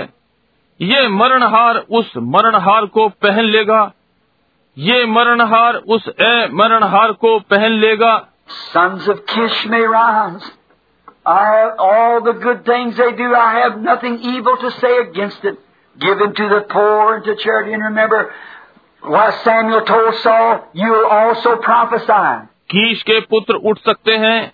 ये 0.80 1.08
मरणहार 1.08 1.78
उस 2.00 2.12
मरणहार 2.36 2.86
को 2.98 3.08
पहन 3.24 3.46
लेगा 3.56 3.82
ये 4.78 5.06
मरणहार 5.06 5.76
उस 5.96 6.08
ए 6.08 6.48
मरणहार 6.54 7.12
को 7.24 7.38
पहन 7.50 7.72
लेगा 7.82 8.14
Sons 8.74 9.08
of 9.08 9.26
Kish 9.26 9.66
may 9.68 9.82
rise. 9.82 10.44
I 11.26 11.46
have 11.56 11.74
all 11.78 12.22
the 12.24 12.34
good 12.34 12.66
things 12.66 12.98
they 12.98 13.12
do. 13.12 13.34
I 13.36 13.60
have 13.60 13.80
nothing 13.80 14.20
evil 14.20 14.58
to 14.58 14.72
say 14.72 14.98
against 14.98 15.44
it. 15.44 15.58
Given 15.98 16.34
to 16.34 16.50
the 16.50 16.62
poor 16.70 17.16
and 17.16 17.26
to 17.26 17.36
charity. 17.36 17.74
And 17.74 17.84
remember 17.84 18.32
what 19.04 19.44
Samuel 19.44 19.82
told 19.86 20.16
Saul, 20.16 20.68
you 20.74 20.90
will 20.92 21.08
also 21.08 21.58
prophesy. 21.58 22.48
कीश 22.72 23.02
के 23.04 23.20
पुत्र 23.20 23.56
उठ 23.70 23.80
सकते 23.80 24.16
हैं 24.24 24.52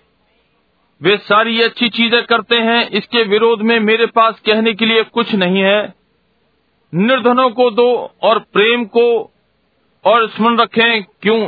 वे 1.00 1.16
सारी 1.22 1.60
अच्छी 1.62 1.88
चीज़ें 1.96 2.22
करते 2.26 2.56
हैं 2.68 2.88
इसके 2.98 3.22
विरोध 3.28 3.62
में 3.70 3.78
मेरे 3.80 4.06
पास 4.18 4.40
कहने 4.46 4.72
के 4.74 4.86
लिए 4.86 5.02
कुछ 5.14 5.34
नहीं 5.34 5.62
है 5.62 5.80
निर्धनों 6.92 7.48
को 7.50 7.70
दो 7.70 7.88
और 8.22 8.38
प्रेम 8.52 8.84
को 8.96 9.06
और 10.04 10.28
स्मरण 10.30 10.58
रखें 10.60 11.02
क्यों 11.22 11.40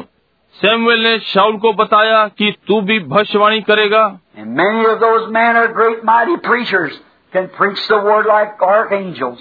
सैमुएल 0.62 1.00
ने 1.04 1.18
शाउल 1.28 1.58
को 1.58 1.74
बताया 1.74 2.28
कि 2.40 2.52
तू 2.68 2.80
भी 2.90 3.00
भविष्यवाणी 3.14 3.62
करेगा 3.70 4.04
And 4.38 4.56
many 4.60 4.86
of 4.92 5.00
those 5.00 5.32
men 5.32 5.58
are 5.62 5.72
great 5.80 6.04
mighty 6.04 6.38
preachers, 6.46 6.94
can 7.34 7.50
preach 7.58 7.82
the 7.88 8.00
word 8.08 8.26
like 8.26 8.62
archangels. 8.62 9.40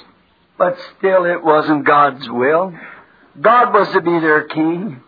But 0.59 0.77
still 0.89 1.25
it 1.25 1.43
wasn't 1.43 1.86
God's 1.86 2.28
will. 2.31 2.73
God 3.41 3.73
was 3.75 3.89
to 3.93 4.01
be 4.01 4.19
their 4.20 4.43
king. 4.49 5.01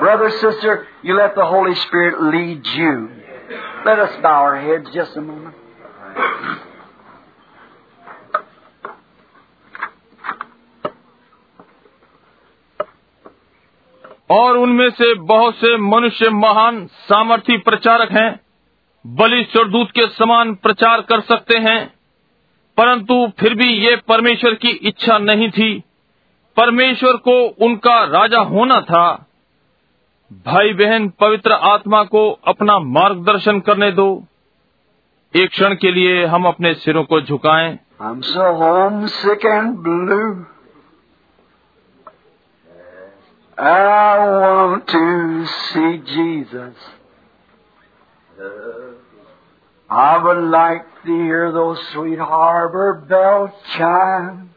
Brother, 0.00 0.30
sister, 0.40 0.86
you 1.02 1.16
let 1.16 1.34
the 1.34 1.44
Holy 1.44 1.74
Spirit 1.74 2.22
lead 2.22 2.66
you. 2.66 3.10
Let 3.84 3.98
us 3.98 4.20
bow 4.22 4.42
our 4.42 4.60
heads 4.60 4.88
just 4.94 5.16
a 5.16 5.20
moment. 5.20 5.54
और 14.31 14.57
उनमें 14.57 14.89
से 14.89 15.13
बहुत 15.13 15.55
से 15.55 15.77
मनुष्य 15.77 16.29
महान 16.29 16.87
सामर्थी 16.87 17.57
प्रचारक 17.57 18.11
हैं, 18.11 18.39
बलि 19.07 19.43
स्वरदूत 19.43 19.91
के 19.91 20.07
समान 20.07 20.55
प्रचार 20.55 21.01
कर 21.01 21.19
सकते 21.19 21.57
हैं, 21.57 21.93
परंतु 22.77 23.31
फिर 23.39 23.55
भी 23.55 23.73
ये 23.73 23.95
परमेश्वर 23.95 24.53
की 24.53 24.69
इच्छा 24.69 25.17
नहीं 25.17 25.49
थी। 25.51 25.83
परमेश्वर 26.57 27.13
को 27.13 27.47
उनका 27.65 28.03
राजा 28.03 28.39
होना 28.39 28.81
था। 28.81 29.27
भाई 30.45 30.73
बहन 30.73 31.09
पवित्र 31.09 31.51
आत्मा 31.51 32.03
को 32.03 32.39
अपना 32.47 32.79
मार्गदर्शन 32.79 33.59
करने 33.59 33.91
दो। 33.91 34.25
एक 35.35 35.49
क्षण 35.49 35.75
के 35.75 35.91
लिए 35.91 36.25
हम 36.25 36.45
अपने 36.45 36.73
सिरों 36.73 37.03
को 37.03 37.21
झुकाएँ। 37.21 37.79
I'm 38.01 38.19
so 38.19 38.45
and 39.45 39.75
blue. 39.77 40.43
I 43.57 44.17
want 44.19 44.87
to 44.87 45.45
see 45.73 45.97
Jesus. 46.05 46.75
I 49.89 50.23
would 50.23 50.49
like 50.49 50.85
to 51.03 51.07
hear 51.07 51.51
those 51.51 51.77
sweet 51.91 52.17
harbor 52.17 52.93
bells 53.07 53.51
chime. 53.77 54.51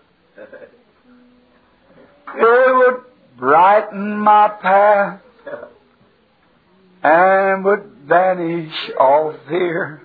It 2.37 2.77
would 2.77 3.03
brighten 3.37 4.19
my 4.19 4.49
path 4.49 5.21
and 7.03 7.65
would 7.65 8.09
banish 8.09 8.91
all 8.99 9.35
fear. 9.49 10.03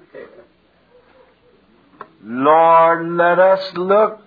Lord, 2.23 3.07
let 3.11 3.39
us 3.39 3.73
look 3.75 4.21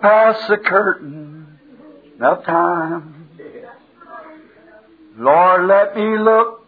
past 0.00 0.48
the 0.48 0.58
curtain 0.58 1.58
of 2.20 2.44
time. 2.44 3.19
Lord, 5.20 5.68
let 5.68 5.94
me 5.94 6.16
look 6.18 6.64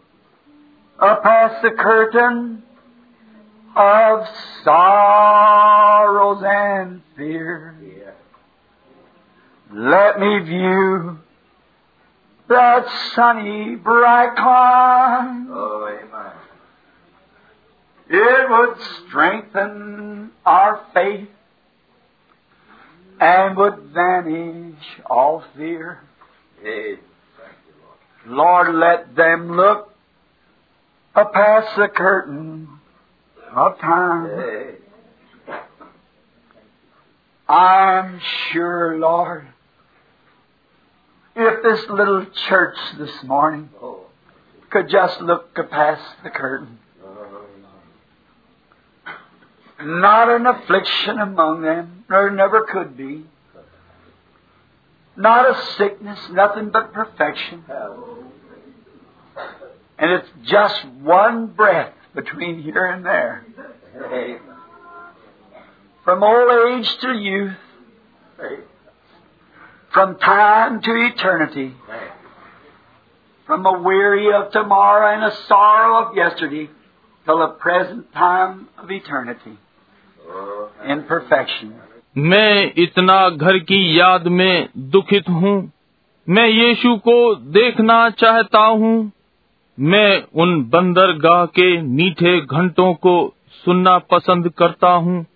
past 0.99 1.63
the 1.63 1.71
curtain 1.71 2.63
of 3.75 4.29
sorrows 4.63 6.43
and 6.45 7.01
fear. 7.17 7.75
Let 9.73 10.21
me 10.21 10.41
view 10.41 11.19
that 12.49 12.85
sunny, 13.15 13.77
bright 13.77 14.37
clime. 14.37 15.49
Oh, 15.51 15.89
amen. 15.89 16.33
It 18.11 18.51
would 18.51 18.77
strengthen 19.09 20.31
our 20.45 20.85
faith 20.93 21.31
and 23.19 23.57
would 23.57 23.79
vanish 23.95 25.01
all 25.07 25.43
fear. 25.57 26.01
Hey, 26.63 26.99
Lord, 28.27 28.75
let 28.75 29.17
them 29.17 29.57
look 29.57 29.93
past 31.15 31.77
the 31.77 31.89
curtain 31.89 32.69
of 33.55 33.79
time. 33.79 34.77
I'm 37.49 38.21
sure, 38.51 38.99
Lord, 38.99 39.49
if 41.35 41.63
this 41.63 41.89
little 41.89 42.27
church 42.49 42.77
this 42.99 43.23
morning 43.25 43.71
could 44.71 44.89
just 44.89 45.21
look 45.21 45.55
past 45.71 46.03
the 46.23 46.31
curtain, 46.31 46.79
not 49.83 50.31
an 50.31 50.47
affliction 50.47 51.19
among 51.19 51.63
them, 51.63 52.05
there 52.09 52.31
never 52.31 52.65
could 52.71 52.97
be. 52.97 53.27
Not 55.17 55.51
a 55.51 55.63
sickness, 55.77 56.19
nothing 56.31 56.71
but 56.71 56.93
perfection. 56.93 57.65
And 59.99 60.11
it's 60.11 60.29
just 60.45 60.85
one 61.01 61.49
breath 61.49 61.93
between 62.15 62.63
here 62.63 62.87
and 62.87 63.05
there. 63.05 63.45
From 66.05 66.23
old 66.23 66.73
age 66.73 66.89
to 67.03 67.13
youth, 67.13 67.57
from 69.93 70.19
time 70.19 70.81
to 70.81 70.91
eternity, 70.91 71.75
from 73.47 73.67
a 73.67 73.81
weary 73.81 74.33
of 74.33 74.51
tomorrow 74.51 75.15
and 75.15 75.25
a 75.25 75.37
sorrow 75.47 76.09
of 76.09 76.17
yesterday 76.17 76.71
till 77.25 77.39
the 77.39 77.49
present 77.49 78.13
time 78.13 78.69
of 78.79 78.91
eternity 78.91 79.59
in 80.87 81.05
perfection. 81.05 81.75
मैं 82.19 82.73
इतना 82.77 83.29
घर 83.29 83.59
की 83.59 84.01
याद 84.01 84.29
में 84.29 84.69
दुखित 84.79 85.29
हूँ। 85.29 85.73
मैं 86.29 86.49
यीशु 86.49 86.97
को 86.97 87.35
देखना 87.35 88.11
चाहता 88.11 88.59
हूँ। 88.59 89.13
मैं 89.81 90.23
उन 90.35 90.65
बंदरगाह 90.65 91.47
के 91.47 91.83
मीठे 91.83 92.41
घंटों 92.41 92.95
को 92.95 93.35
सुनना 93.65 93.99
पसंद 93.99 94.49
करता 94.49 94.89
हूँ। 94.89 95.27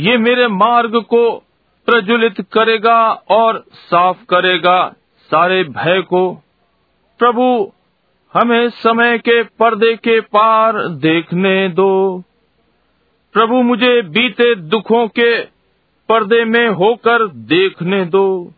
ये 0.00 0.18
मेरे 0.18 0.48
मार्ग 0.48 0.96
को 0.96 1.42
प्रज्वलित 1.86 2.46
करेगा 2.52 3.12
और 3.12 3.64
साफ़ 3.72 4.24
करेगा 4.24 4.94
सारे 5.18 5.64
भय 5.64 6.02
को। 6.02 6.42
प्रभु, 7.18 7.72
हमें 8.34 8.70
समय 8.70 9.18
के 9.18 9.42
पर्दे 9.42 9.96
के 9.96 10.20
पार 10.20 10.88
देखने 10.88 11.68
दो। 11.68 12.24
प्रभु, 13.32 13.54
मुझे 13.54 14.02
बीते 14.02 14.54
दुखों 14.54 15.08
के 15.08 15.59
पर्दे 16.10 16.44
में 16.44 16.68
होकर 16.68 17.28
देखने 17.28 18.04
दो। 18.04 18.52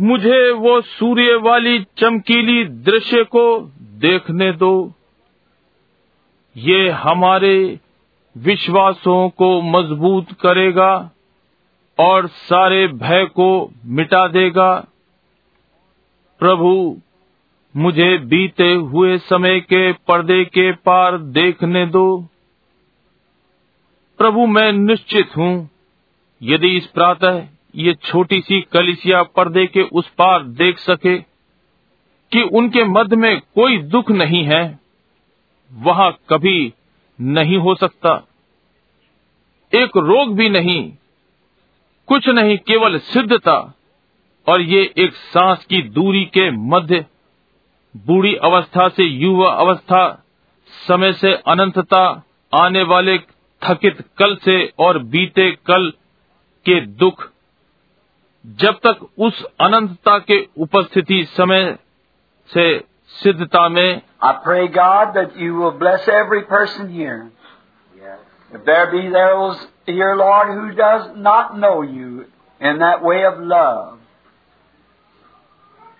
मुझे 0.00 0.50
वो 0.50 0.80
सूर्य 0.80 1.36
वाली 1.36 1.86
चमकीली 1.98 2.64
दृश्य 2.64 3.24
को 3.24 3.72
देखने 3.80 4.52
दो। 4.52 4.92
ये 6.56 6.90
हमारे 6.90 7.80
विश्वासों 8.36 9.28
को 9.28 9.62
मज़बूत 9.62 10.26
करेगा 10.32 11.10
और 11.98 12.26
सारे 12.26 12.86
भय 12.86 13.24
को 13.24 13.72
मिटा 13.84 14.28
देगा। 14.28 14.86
प्रभु, 16.38 17.00
मुझे 17.76 18.18
बीते 18.18 18.74
हुए 18.74 19.18
समय 19.18 19.60
के 19.60 19.92
पर्दे 19.92 20.44
के 20.44 20.72
पार 20.72 21.18
देखने 21.18 21.86
दो। 21.86 22.28
प्रभु, 24.18 24.46
मैं 24.46 24.72
निश्चित 24.72 25.36
हूँ 25.36 25.70
यदि 26.40 26.76
इस 26.76 26.86
प्रातः 26.86 27.46
ये 27.74 27.94
छोटी 27.94 28.40
सी 28.40 28.60
कलिसिया 28.72 29.22
पर्दे 29.36 29.66
के 29.66 29.82
उस 29.82 30.08
पार 30.08 30.42
देख 30.42 30.78
सके 30.78 31.16
कि 32.32 32.42
उनके 32.52 32.84
मध्य 32.84 33.16
में 33.16 33.40
कोई 33.54 33.78
दुख 33.88 34.10
नहीं 34.10 34.42
है, 34.44 34.78
वहाँ 35.70 36.10
कभी 36.30 36.72
नहीं 37.18 37.56
हो 37.56 37.74
सकता। 37.74 38.14
एक 39.72 39.96
रोग 39.96 40.34
भी 40.36 40.48
नहीं, 40.48 40.92
कुछ 42.08 42.28
नहीं, 42.28 42.56
केवल 42.58 42.98
सिद्धता 42.98 43.58
और 44.46 44.60
ये 44.60 44.82
एक 44.98 45.12
सांस 45.12 45.64
की 45.64 45.82
दूरी 45.90 46.24
के 46.24 46.50
मध्य, 46.68 47.04
बूढ़ी 47.94 48.34
अवस्था 48.34 48.88
से 48.88 49.04
युवा 49.04 49.50
अवस्था, 49.52 50.24
समय 50.72 51.12
से 51.12 51.32
अनंतता, 51.46 52.04
आने 52.52 52.82
वाले 52.82 53.18
थकित 53.62 54.00
कल 54.18 54.36
से 54.36 54.64
और 54.78 54.98
बीते 55.04 55.50
कल 55.66 55.92
के 56.65 56.79
दुख 57.01 57.29
जब 58.45 58.79
तक 58.85 59.07
उस 59.25 59.43
अनंतता 59.61 60.17
के 60.29 60.39
उपस्थिति 60.63 61.23
समय 61.37 61.77
से 62.53 62.67
सिद्धता 63.21 63.67
में 63.69 64.01
I 64.25 64.31
pray, 64.43 64.67
God, 64.67 65.15
that 65.15 65.37
you 65.37 65.55
will 65.55 65.71
bless 65.71 66.07
every 66.07 66.43
person 66.43 66.89
here. 66.89 67.29
Yes. 67.97 68.19
If 68.53 68.63
there 68.65 68.89
be 68.91 69.09
those 69.09 69.57
here, 69.85 70.15
Lord, 70.15 70.47
who 70.47 70.75
does 70.75 71.17
not 71.17 71.57
know 71.59 71.81
you 71.81 72.25
in 72.61 72.79
that 72.79 73.03
way 73.03 73.25
of 73.25 73.39
love. 73.39 73.99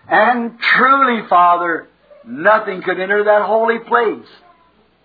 And 0.07 0.57
truly, 0.59 1.27
Father, 1.29 1.87
nothing 2.25 2.81
could 2.81 2.99
enter 2.99 3.25
that 3.25 3.45
holy 3.45 3.79
place 3.79 4.29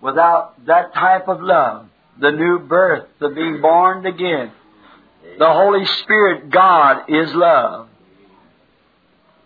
without 0.01 0.65
that 0.65 0.93
type 0.93 1.27
of 1.27 1.41
love. 1.41 1.87
The 2.19 2.31
new 2.31 2.59
birth, 2.59 3.07
the 3.19 3.29
being 3.29 3.61
born 3.61 4.05
again. 4.05 4.51
The 5.38 5.52
Holy 5.52 5.84
Spirit, 5.84 6.50
God, 6.50 7.08
is 7.08 7.34
love. 7.34 7.88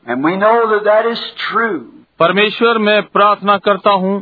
And 0.07 0.23
we 0.23 0.36
know 0.36 0.70
that 0.70 0.84
that 0.84 1.07
is 1.07 1.20
true. 1.50 1.81
परमेश्वर 2.20 2.78
मैं 2.78 3.02
प्रार्थना 3.08 3.57
करता 3.58 3.91
हूँ 4.02 4.20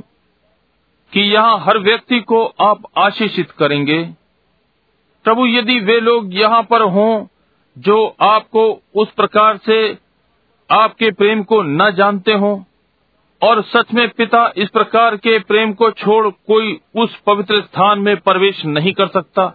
कि 1.12 1.20
यहाँ 1.32 1.58
हर 1.58 1.78
व्यक्ति 1.78 2.20
को 2.20 2.44
आप 2.62 2.82
आशीषित 2.98 3.50
करेंगे 3.50 4.02
प्रभु 5.24 5.46
यदि 5.46 5.78
वे 5.80 5.98
लोग 6.00 6.34
यहाँ 6.34 6.62
पर 6.62 6.82
हों 6.90 7.26
जो 7.76 7.98
आपको 8.22 8.68
उस 8.94 9.10
प्रकार 9.16 9.56
से 9.66 9.78
आपके 10.70 11.10
प्रेम 11.12 11.42
को 11.42 11.62
न 11.62 11.90
जानते 11.96 12.32
हों 12.34 12.56
और 13.42 13.62
सच 13.66 13.92
में 13.94 14.08
पिता 14.08 14.52
इस 14.56 14.68
प्रकार 14.68 15.16
के 15.16 15.38
प्रेम 15.44 15.72
को 15.72 15.90
छोड़ 15.96 16.26
कोई 16.46 16.80
उस 16.96 17.16
पवित्र 17.26 17.60
स्थान 17.60 17.98
में 17.98 18.16
प्रवेश 18.20 18.64
नहीं 18.66 18.92
कर 18.92 19.08
सकता 19.08 19.54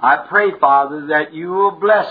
I 0.00 0.16
pray, 0.28 0.50
Father, 0.60 1.06
that 1.06 1.32
you 1.32 1.48
will 1.48 1.70
bless 1.80 2.08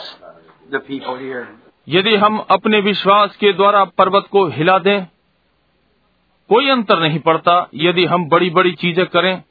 the 0.71 0.79
people 0.79 1.17
here. 1.17 1.47
यदि 1.87 2.15
हम 2.15 2.37
अपने 2.49 2.79
विश्वास 2.81 3.35
के 3.35 3.51
द्वारा 3.53 3.83
पर्वत 3.97 4.27
को 4.31 4.45
हिला 4.47 4.77
दें 4.79 5.05
कोई 6.49 6.69
अंतर 6.69 6.99
नहीं 6.99 7.19
पड़ता 7.19 7.55
यदि 7.75 8.05
हम 8.05 8.27
बड़ी 8.29 8.49
बड़ी 8.49 8.71
चीज़ें 8.75 9.05
करें 9.05 9.43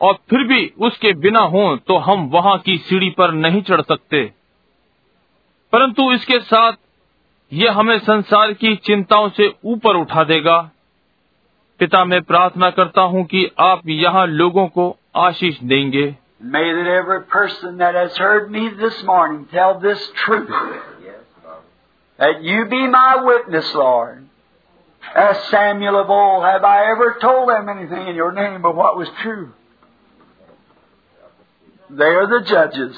और 0.00 0.14
फिर 0.30 0.44
भी 0.48 0.66
उसके 0.78 1.12
बिना 1.20 1.40
हों 1.54 1.76
तो 1.78 1.96
हम 1.98 2.26
वहाँ 2.28 2.56
की 2.58 2.76
सीढ़ी 2.78 3.10
पर 3.10 3.32
नहीं 3.34 3.62
चढ़ 3.62 3.80
सकते। 3.82 4.24
परंतु 5.72 6.12
इसके 6.12 6.38
साथ 6.42 6.72
ये 7.52 7.68
हमें 7.70 7.98
संसार 8.00 8.52
की 8.52 8.74
चिंताओं 8.84 9.28
से 9.30 9.52
ऊपर 9.64 9.96
उठा 9.96 10.24
देगा। 10.24 10.58
पिता 11.80 12.04
मैं 12.04 12.22
प्रार्थना 12.22 12.70
करता 12.70 13.02
हूँ 13.04 13.24
कि 13.24 13.48
आप 13.60 13.88
यहाँ 13.88 14.26
लोगों 14.26 14.66
को 14.68 14.96
आशीष 15.16 15.60
देंगे। 15.62 16.06
May 16.39 16.73
that 16.73 16.87
every 16.87 17.23
person 17.25 17.77
that 17.77 17.93
has 17.93 18.17
heard 18.17 18.51
me 18.51 18.69
this 18.69 19.03
morning 19.03 19.47
tell 19.51 19.79
this 19.79 19.99
truth. 20.25 20.49
That 22.17 22.41
you 22.41 22.65
be 22.65 22.87
my 22.87 23.17
witness, 23.23 23.65
Lord. 23.75 24.27
As 25.15 25.37
Samuel 25.49 25.99
of 25.99 26.09
old, 26.09 26.43
have 26.43 26.63
I 26.63 26.91
ever 26.91 27.17
told 27.21 27.49
them 27.49 27.69
anything 27.69 28.07
in 28.07 28.15
your 28.15 28.31
name 28.31 28.61
but 28.61 28.75
what 28.75 28.97
was 28.97 29.07
true? 29.21 29.51
They 31.89 32.05
are 32.05 32.27
the 32.27 32.45
judges. 32.47 32.95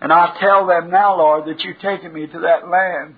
And 0.00 0.12
I 0.12 0.36
tell 0.40 0.66
them 0.66 0.90
now, 0.90 1.16
Lord, 1.18 1.46
that 1.46 1.62
you've 1.62 1.80
taken 1.80 2.12
me 2.12 2.26
to 2.26 2.38
that 2.40 2.68
land. 2.68 3.16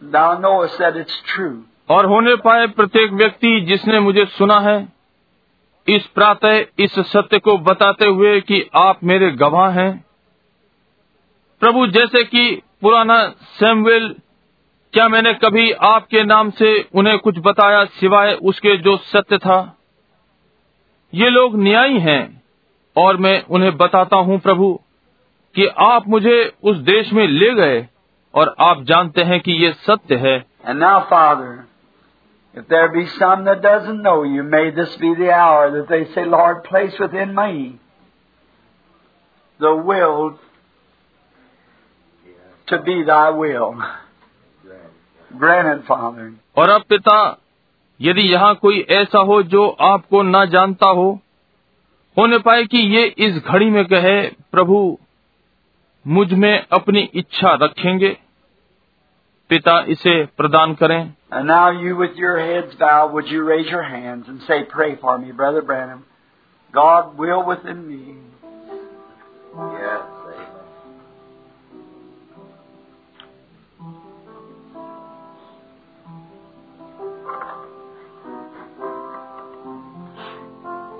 Thou 0.00 0.38
knowest 0.38 0.78
that 0.78 0.96
it's 0.96 1.16
true. 1.34 1.64
और 1.90 2.06
होने 2.06 2.34
पाए 2.44 2.66
प्रत्येक 2.76 3.12
व्यक्ति 3.12 3.60
जिसने 3.66 3.98
मुझे 4.00 4.24
सुना 4.38 4.58
है 4.60 4.76
इस 5.87 6.07
प्रातः 6.07 6.65
इस 6.79 6.99
सत्य 6.99 7.39
को 7.39 7.57
बताते 7.57 8.05
हुए 8.05 8.41
कि 8.41 8.69
आप 8.75 8.99
मेरे 9.03 9.31
गवाह 9.31 9.69
हैं। 9.69 10.05
प्रभु 11.59 11.87
जैसे 11.87 12.23
कि 12.23 12.61
पुराना 12.81 13.27
सैमुएल 13.29 14.15
क्या 14.93 15.09
मैंने 15.09 15.33
कभी 15.33 15.71
आपके 15.71 16.23
नाम 16.23 16.49
से 16.49 16.89
उन्हें 16.95 17.19
कुछ 17.19 17.39
बताया 17.39 17.85
सिवाय 17.85 18.33
उसके 18.33 18.77
जो 18.77 18.97
सत्य 18.97 19.37
था? 19.37 19.77
ये 21.13 21.29
लोग 21.29 21.59
न्यायी 21.59 21.99
हैं 21.99 22.43
और 22.97 23.17
मैं 23.17 23.43
उन्हें 23.43 23.77
बताता 23.77 24.17
हूँ 24.17 24.39
प्रभु 24.39 24.79
कि 25.55 25.65
आप 25.65 26.07
मुझे 26.07 26.53
उस 26.63 26.77
देश 26.77 27.13
में 27.13 27.27
ले 27.27 27.53
गए 27.53 27.87
और 28.35 28.55
आप 28.59 28.83
जानते 28.83 29.23
हैं 29.23 29.39
कि 29.39 29.51
ये 29.51 29.71
सत्य 29.71 30.15
है। 30.15 30.45
And 30.69 30.77
now, 30.79 30.99
Father, 30.99 31.70
if 32.53 32.67
there 32.67 32.91
be 32.91 33.07
some 33.17 33.45
that 33.45 33.61
doesn't 33.61 34.01
know 34.01 34.23
you, 34.23 34.43
may 34.43 34.71
this 34.71 34.95
be 34.97 35.13
the 35.15 35.31
hour 35.31 35.71
that 35.71 35.87
they 35.87 36.13
say, 36.13 36.25
Lord, 36.25 36.63
place 36.63 36.93
within 36.99 37.33
me 37.33 37.79
the 39.59 39.75
will 39.75 40.39
to 42.67 42.81
be 42.81 43.03
thy 43.03 43.29
will. 43.29 43.75
Grant 45.31 45.79
it, 45.79 45.85
Father. 45.87 46.33
और 46.57 46.69
अब 46.69 46.83
पिता 46.89 47.17
यदि 47.99 48.21
यहाँ 48.21 48.53
कोई 48.61 48.79
ऐसा 48.91 49.19
हो 49.25 49.41
जो 49.53 49.67
आपको 49.89 50.21
न 50.23 50.45
जानता 50.51 50.87
हो 50.97 51.07
होने 52.17 52.37
पाए 52.47 52.63
कि 52.71 52.77
ये 52.95 53.03
इस 53.27 53.37
घड़ी 53.37 53.69
में 53.69 53.85
कहे 53.85 54.15
प्रभु 54.51 54.79
मुझमें 56.05 56.65
अपनी 56.73 57.01
इच्छा 57.15 57.53
रखेंगे 57.61 58.17
पिता 59.51 59.79
इसे 59.89 60.13
प्रदान 60.37 60.73
करें 60.81 61.01
And 61.31 61.47
now 61.47 61.67
you 61.71 61.95
with 61.95 62.17
your 62.17 62.37
heads 62.39 62.75
bowed, 62.79 63.13
would 63.13 63.27
you 63.27 63.43
raise 63.43 63.69
your 63.71 63.83
hands 63.83 64.27
and 64.27 64.41
say, 64.47 64.63
pray 64.71 64.95
for 64.95 65.17
me, 65.17 65.31
Brother 65.33 65.61
Branham. 65.61 66.01
God 66.73 67.17
will 67.17 67.43
within 67.45 67.87
me. 67.87 68.15
Yes, 69.53 70.03
amen. 70.31 70.61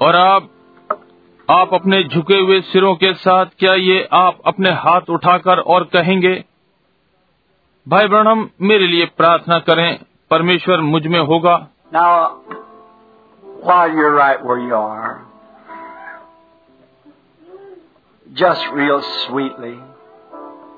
और 0.01 0.15
आप 0.15 0.49
आप 1.49 1.73
अपने 1.73 2.03
झुके 2.03 2.39
हुए 2.39 2.61
सिरों 2.67 2.95
के 2.95 3.13
साथ 3.23 3.45
क्या 3.59 3.73
ये 3.73 4.07
आप 4.13 4.39
अपने 4.45 4.71
हाथ 4.85 5.09
उठाकर 5.09 5.59
और 5.73 5.83
कहेंगे 5.93 6.33
भाई 7.86 8.08
ब्रह्म 8.08 8.48
मेरे 8.68 8.86
लिए 8.86 9.04
प्रार्थना 9.16 9.58
करें 9.68 9.88
परमेश्वर 10.30 10.80
मुझ 10.92 11.06
में 11.06 11.20
होगा 11.26 11.56
Now, 11.92 12.40
while 13.62 13.92
you're 13.98 14.14
right 14.14 14.44
where 14.44 14.58
you 14.58 14.74
are, 14.74 15.24
just 18.34 18.66
real 18.72 19.02
sweetly, 19.26 19.78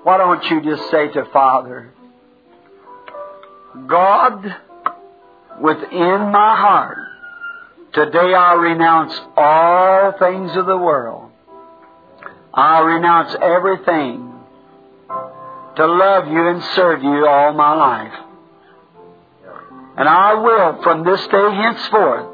why 0.04 0.18
don't 0.18 0.44
you 0.50 0.60
just 0.60 0.90
say 0.90 1.08
to 1.14 1.24
Father, 1.32 1.90
God, 3.86 4.54
within 5.60 6.30
my 6.30 6.56
heart, 6.56 6.98
today 7.94 8.34
I 8.34 8.52
renounce 8.54 9.18
all 9.36 10.12
things 10.18 10.56
of 10.56 10.66
the 10.66 10.76
world. 10.76 11.30
I 12.54 12.80
renounce 12.80 13.34
everything 13.42 14.31
to 15.77 15.87
love 15.87 16.27
you 16.27 16.47
and 16.47 16.63
serve 16.75 17.03
you 17.03 17.27
all 17.27 17.53
my 17.53 17.73
life. 17.75 18.13
And 19.97 20.09
I 20.09 20.33
will, 20.35 20.81
from 20.83 21.03
this 21.03 21.25
day 21.27 21.47
henceforth, 21.55 22.27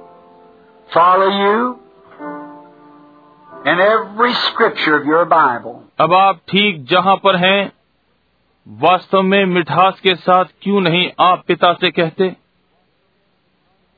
follow 0.90 1.30
you 1.44 1.80
in 3.66 3.80
every 3.80 4.34
scripture 4.48 4.96
of 4.98 5.06
your 5.06 5.26
Bible. 5.26 5.76
अब 6.02 6.14
आप 6.14 6.40
ठीक 6.50 6.86
जहाँ 6.90 7.16
पर 7.24 7.36
हैं 7.46 7.72
वास्तव 8.68 9.22
में 9.22 9.46
मिठास 9.46 10.00
के 10.00 10.16
साथ 10.16 10.46
क्यों 10.62 10.82
नहीं 10.82 11.10
आप 11.22 11.44
पिता 11.48 11.74
से 11.74 11.92
कहते 11.92 12.30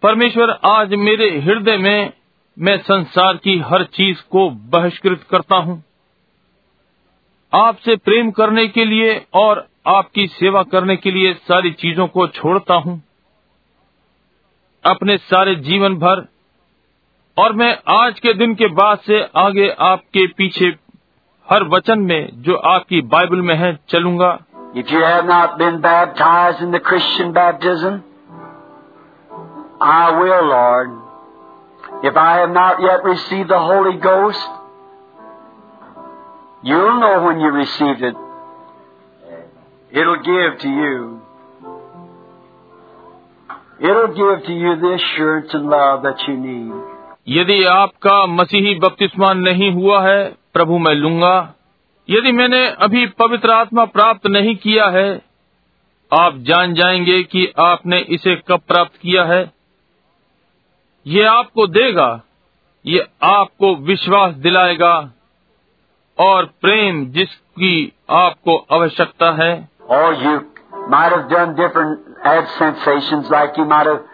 परमेश्वर 0.03 0.49
आज 0.65 0.93
मेरे 0.99 1.29
हृदय 1.39 1.77
में 1.77 2.13
मैं 2.57 2.77
संसार 2.83 3.37
की 3.43 3.57
हर 3.69 3.83
चीज़ 3.97 4.21
को 4.31 4.49
बहिष्कृत 4.75 5.25
करता 5.31 5.55
हूँ 5.55 5.81
आपसे 7.51 7.95
प्रेम 8.07 8.29
करने 8.31 8.67
के 8.67 8.85
लिए 8.85 9.13
और 9.35 9.67
आपकी 9.87 10.27
सेवा 10.27 10.61
करने 10.71 10.95
के 10.95 11.11
लिए 11.11 11.33
सारी 11.47 11.71
चीज़ों 11.79 12.07
को 12.07 12.27
छोड़ता 12.27 12.75
हूँ 12.85 13.01
अपने 14.83 15.17
सारे 15.17 15.55
जीवन 15.65 15.95
भर 15.99 16.25
और 17.37 17.53
मैं 17.53 17.71
आज 17.93 18.19
के 18.19 18.33
दिन 18.33 18.53
के 18.55 18.67
बाद 18.75 18.99
से 19.07 19.21
आगे 19.37 19.69
आपके 19.87 20.25
पीछे 20.37 20.73
हर 21.47 21.63
वचन 21.67 21.99
में 22.01 22.29
जो 22.43 22.55
आपकी 22.69 23.01
बाइबल 23.15 23.41
में 23.41 23.55
है 23.55 23.73
चलूँगा 23.89 24.37
If 24.73 24.91
you 24.91 24.99
have 25.01 25.25
not 25.25 25.57
been 25.57 25.81
baptized 25.81 26.61
in 26.61 26.69
the 26.71 26.79
Christian 26.81 27.33
baptism, 27.33 27.95
I 29.83 30.03
will, 30.13 30.45
Lord. 30.49 30.93
If 32.05 32.15
I 32.17 32.29
have 32.35 32.51
not 32.51 32.79
yet 32.81 33.03
received 33.03 33.49
the 33.49 33.59
Holy 33.61 33.97
Ghost, 33.99 34.60
you'll 36.63 36.99
know 36.99 37.23
when 37.25 37.39
you 37.39 37.51
received 37.51 38.01
it. 38.01 38.15
It'll 39.91 40.23
give 40.23 40.59
to 40.61 40.69
you. 40.69 41.21
It'll 43.79 44.13
give 44.13 44.45
to 44.45 44.53
you 44.53 44.75
the 44.79 44.93
assurance 44.93 45.53
and 45.53 45.69
love 45.69 46.03
that 46.03 46.27
you 46.27 46.37
need. 46.37 46.73
यदि 47.27 47.63
आपका 47.63 48.25
मसीही 48.27 48.73
बपतिस्मा 48.79 49.33
नहीं 49.33 49.71
हुआ 49.71 50.01
है 50.01 50.21
प्रभु 50.53 50.77
मैं 50.77 50.93
लूँगा 50.95 51.33
यदि 52.09 52.31
मैंने 52.31 52.65
अभी 52.85 53.05
पवित्र 53.19 53.51
आत्मा 53.51 53.85
प्राप्त 53.95 54.27
नहीं 54.27 54.55
किया 54.55 54.85
है 54.95 55.09
आप 56.11 56.37
जान 56.47 56.73
जाएँगे 56.73 57.21
कि 57.23 57.45
आपने 57.59 57.99
इसे 58.15 58.35
कब 58.47 58.61
प्राप्त 58.67 58.97
किया 59.01 59.23
है 59.23 59.41
ये 61.05 61.23
आपको 61.25 61.67
देगा 61.67 62.09
ये 62.85 63.05
आपको 63.23 63.75
विश्वास 63.85 64.33
दिलाएगा 64.45 64.93
और 66.21 66.45
प्रेम 66.45 67.05
जिसकी 67.05 67.93
आपको 68.09 68.65
आवश्यकता 68.71 69.31
है। 69.31 69.69
और 69.89 70.23
you 70.23 70.41
might 70.89 71.13
have 71.13 71.53
different 71.53 71.99
add 72.27 72.45
sensations 72.45 73.31
like 73.31 73.53
you 73.59 73.65
might 73.65 73.87
have 73.87 74.05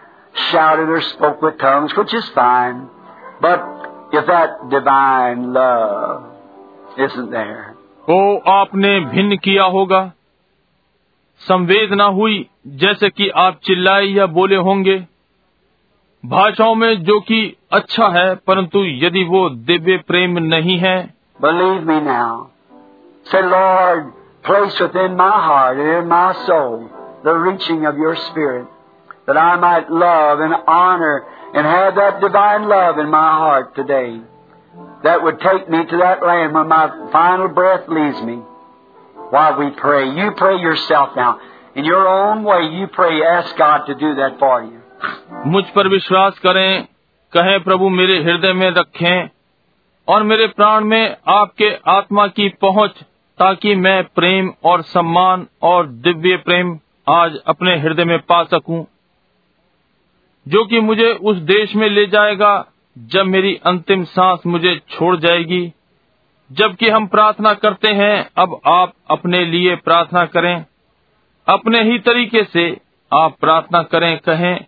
shouted 0.52 0.88
or 0.88 1.00
spoke 1.00 1.44
with 1.44 1.54
is 2.14 2.30
fine 2.30 2.88
divine 4.70 5.52
love 5.52 6.34
आपने 8.48 9.00
भिन्न 9.00 9.36
किया 9.36 9.64
होगा। 9.64 10.12
संवेदना 11.40 12.04
हुई 12.04 12.46
जैसे 12.66 13.10
कि 13.10 13.28
आप 13.28 13.60
चिल्लाए 13.64 14.04
या 14.04 14.26
बोले 14.26 14.56
होंगे। 14.56 15.06
भाषाओं 16.26 16.74
में 16.74 17.04
जो 17.04 17.20
कि 17.20 17.56
अच्छा 17.72 18.08
है 18.08 18.34
परंतु 18.34 18.78
यदि 18.84 19.24
वो 19.24 19.50
दिव्य 19.50 19.96
प्रेम 19.96 20.38
नहीं 20.38 20.78
है 20.78 21.17
Believe 21.41 21.83
me 21.85 21.99
now. 22.01 22.51
Say, 23.31 23.41
Lord, 23.41 24.13
place 24.43 24.79
within 24.79 25.15
my 25.15 25.31
heart 25.31 25.77
and 25.77 26.03
in 26.03 26.07
my 26.07 26.45
soul 26.45 26.89
the 27.23 27.33
reaching 27.33 27.85
of 27.85 27.97
your 27.97 28.15
Spirit, 28.29 28.67
that 29.27 29.37
I 29.37 29.55
might 29.57 29.89
love 29.89 30.39
and 30.39 30.53
honor 30.67 31.25
and 31.53 31.65
have 31.65 31.95
that 31.95 32.19
divine 32.19 32.67
love 32.67 32.97
in 32.97 33.09
my 33.09 33.31
heart 33.43 33.75
today, 33.75 34.19
that 35.03 35.23
would 35.23 35.39
take 35.39 35.69
me 35.69 35.85
to 35.85 35.97
that 35.97 36.25
land 36.25 36.53
when 36.53 36.67
my 36.67 37.09
final 37.11 37.47
breath 37.47 37.87
leaves 37.87 38.21
me. 38.21 38.41
While 39.29 39.57
we 39.59 39.71
pray, 39.71 40.09
you 40.09 40.31
pray 40.37 40.57
yourself 40.57 41.15
now. 41.15 41.39
In 41.75 41.85
your 41.85 42.07
own 42.07 42.43
way, 42.43 42.69
you 42.77 42.87
pray. 42.87 43.23
Ask 43.23 43.57
God 43.57 43.85
to 43.85 43.95
do 43.95 44.15
that 44.15 44.37
for 44.39 44.63
you. 44.63 44.79
मुझ 45.53 45.63
पर 45.75 45.87
विश्वास 45.87 46.37
करें 46.39 46.87
कहें 47.35 47.59
प्रभु 47.63 47.89
मेरे 47.89 48.17
हृदय 48.23 48.53
में 48.53 48.69
रखें 48.71 49.29
और 50.08 50.22
मेरे 50.22 50.46
प्राण 50.46 50.84
में 50.84 51.16
आपके 51.28 51.76
आत्मा 51.86 52.26
की 52.26 52.48
पहुँच, 52.48 52.90
ताकि 53.38 53.74
मैं 53.74 54.04
प्रेम 54.04 54.52
और 54.64 54.82
सम्मान 54.82 55.46
और 55.62 55.86
दिव्य 55.86 56.36
प्रेम 56.36 56.78
आज 57.08 57.36
अपने 57.46 57.76
हृदय 57.78 58.04
में 58.04 58.18
पा 58.18 58.44
सकूँ। 58.44 58.86
जो 60.48 60.64
कि 60.64 60.80
मुझे 60.80 61.12
उस 61.12 61.36
देश 61.36 61.76
में 61.76 61.90
ले 61.90 62.06
जाएगा, 62.06 62.66
जब 62.98 63.26
मेरी 63.26 63.60
अंतिम 63.66 64.04
सांस 64.04 64.40
मुझे 64.46 64.80
छोड़ 64.90 65.16
जाएगी। 65.16 65.72
जबकि 66.52 66.88
हम 66.88 67.06
प्रार्थना 67.06 67.54
करते 67.54 67.88
हैं, 67.88 68.30
अब 68.36 68.60
आप 68.66 68.92
अपने 69.10 69.44
लिए 69.44 69.76
प्रार्थना 69.76 70.26
करें। 70.26 70.64
अपने 71.48 71.82
ही 71.82 71.98
तरीके 71.98 72.44
से 72.44 72.78
आप 73.14 73.36
प्रार्थना 73.40 73.82
करें, 73.82 74.18
कहें, 74.18 74.60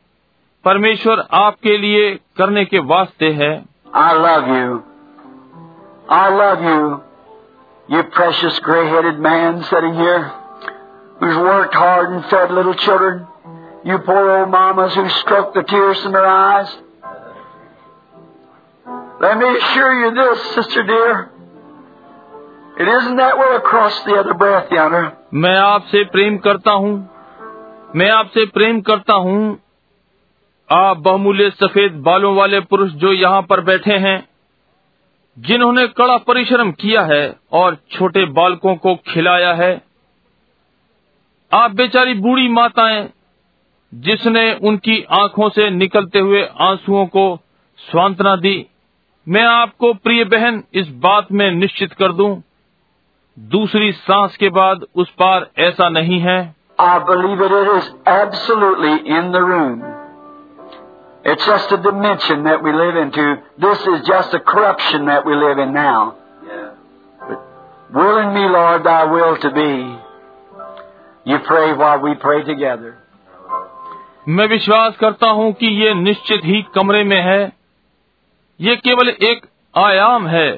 परमेश्वर 0.64 1.26
आपके 1.32 1.78
लिए 1.78 2.18
करने 2.36 2.64
के 2.64 2.78
वास्ते 2.78 3.30
है। 3.30 3.64
I 3.96 4.12
love 4.14 4.70
you. 4.70 4.89
I 6.10 6.28
love 6.34 6.60
you. 6.60 7.96
You 7.96 8.02
precious 8.04 8.58
gray-headed 8.60 9.18
man 9.20 9.62
sitting 9.64 9.94
here 9.94 10.22
who's 11.20 11.36
worked 11.36 11.74
hard 11.74 12.10
and 12.12 12.24
fed 12.30 12.50
little 12.50 12.74
children. 12.74 13.26
You 13.84 13.98
poor 13.98 14.38
old 14.38 14.50
mamas 14.50 14.94
who 14.94 15.08
stroked 15.20 15.54
the 15.54 15.62
tears 15.62 16.00
from 16.02 16.12
their 16.12 16.26
eyes. 16.26 16.68
Let 19.20 19.38
me 19.38 19.46
assure 19.56 20.04
you 20.04 20.14
this, 20.14 20.54
sister 20.54 20.82
dear. 20.82 21.30
It 22.80 22.88
isn't 22.88 23.16
that 23.16 23.38
way 23.38 23.56
across 23.56 24.02
the 24.04 24.14
other 24.14 24.34
breath 24.34 24.70
yonder. 24.72 25.12
मैं 25.32 25.56
आपसे 25.56 26.04
प्रेम 26.12 26.38
करता 26.46 26.72
हूँ 26.84 26.92
मैं 27.96 28.10
आपसे 28.10 28.44
प्रेम 28.56 28.80
करता 28.90 29.14
हूँ 29.26 29.42
आप 30.68 30.96
बहुमूल्य 31.04 31.50
सफ़ेद 31.50 32.00
बालों 32.06 32.34
वाले 32.36 32.60
पुरुष 32.72 32.90
जो 33.04 33.12
यहाँ 33.12 33.42
पर 33.50 33.60
बैठे 33.70 33.96
हैं 34.06 34.18
जिन्होंने 35.38 35.86
कड़ा 35.88 36.16
परिश्रम 36.16 36.70
किया 36.72 37.02
है 37.02 37.36
और 37.52 37.76
छोटे 37.90 38.24
बालकों 38.24 38.74
को 38.76 38.94
खिलाया 39.08 39.52
है, 39.54 39.82
आप 41.52 41.70
बेचारी 41.70 42.14
बूढ़ी 42.14 42.48
माताएँ, 42.48 43.08
जिसने 43.94 44.52
उनकी 44.54 45.02
आँखों 45.10 45.48
से 45.48 45.70
निकलते 45.70 46.18
हुए 46.18 46.42
आंसुओं 46.60 47.06
को 47.06 47.24
सांत्वना 47.78 48.36
दी, 48.36 48.66
मैं 49.26 49.44
आपको 49.44 49.92
प्रिय 49.94 50.24
बहन 50.24 50.62
इस 50.74 50.88
बात 50.88 51.32
में 51.32 51.50
निश्चित 51.50 51.92
कर 51.92 52.12
दूँ, 52.12 52.42
दूसरी 53.38 53.92
सांस 53.92 54.36
के 54.36 54.48
बाद 54.50 54.84
उस 54.94 55.10
पार 55.10 55.50
ऐसा 55.58 55.88
नहीं 55.88 56.20
है 56.20 56.40
I 56.78 56.98
believe 56.98 57.40
it 57.40 57.52
is 57.52 57.90
absolutely 58.06 58.94
in. 59.06 59.99
It's 61.25 61.45
just 61.45 61.71
a 61.71 61.77
dimension 61.77 62.43
that 62.43 62.61
we 62.63 62.71
live 62.71 62.95
into. 62.95 63.23
This 63.57 63.79
is 63.93 64.07
just 64.07 64.33
a 64.33 64.39
corruption 64.39 65.05
that 65.07 65.25
we 65.25 65.35
live 65.35 65.57
in 65.57 65.73
now. 65.73 66.15
But 67.19 67.39
willing 67.93 68.33
me, 68.33 68.47
Lord, 68.47 68.83
thy 68.83 69.05
will 69.05 69.37
to 69.37 69.51
be. 69.51 69.71
You 71.25 71.39
pray 71.39 71.73
while 71.73 71.99
we 72.01 72.13
pray 72.25 72.43
together. 72.43 72.93
मैं 74.27 74.47
विश्वास 74.47 74.95
करता 74.97 75.27
हूं 75.29 75.51
कि 75.53 75.67
ये 75.81 75.93
निश्चित 75.93 76.45
ही 76.45 76.61
कमरे 76.75 77.03
में 77.03 77.21
है 77.21 77.41
ये 78.59 78.75
केवल 78.75 79.09
एक 79.09 79.45
आयाम 79.77 80.27
है 80.27 80.49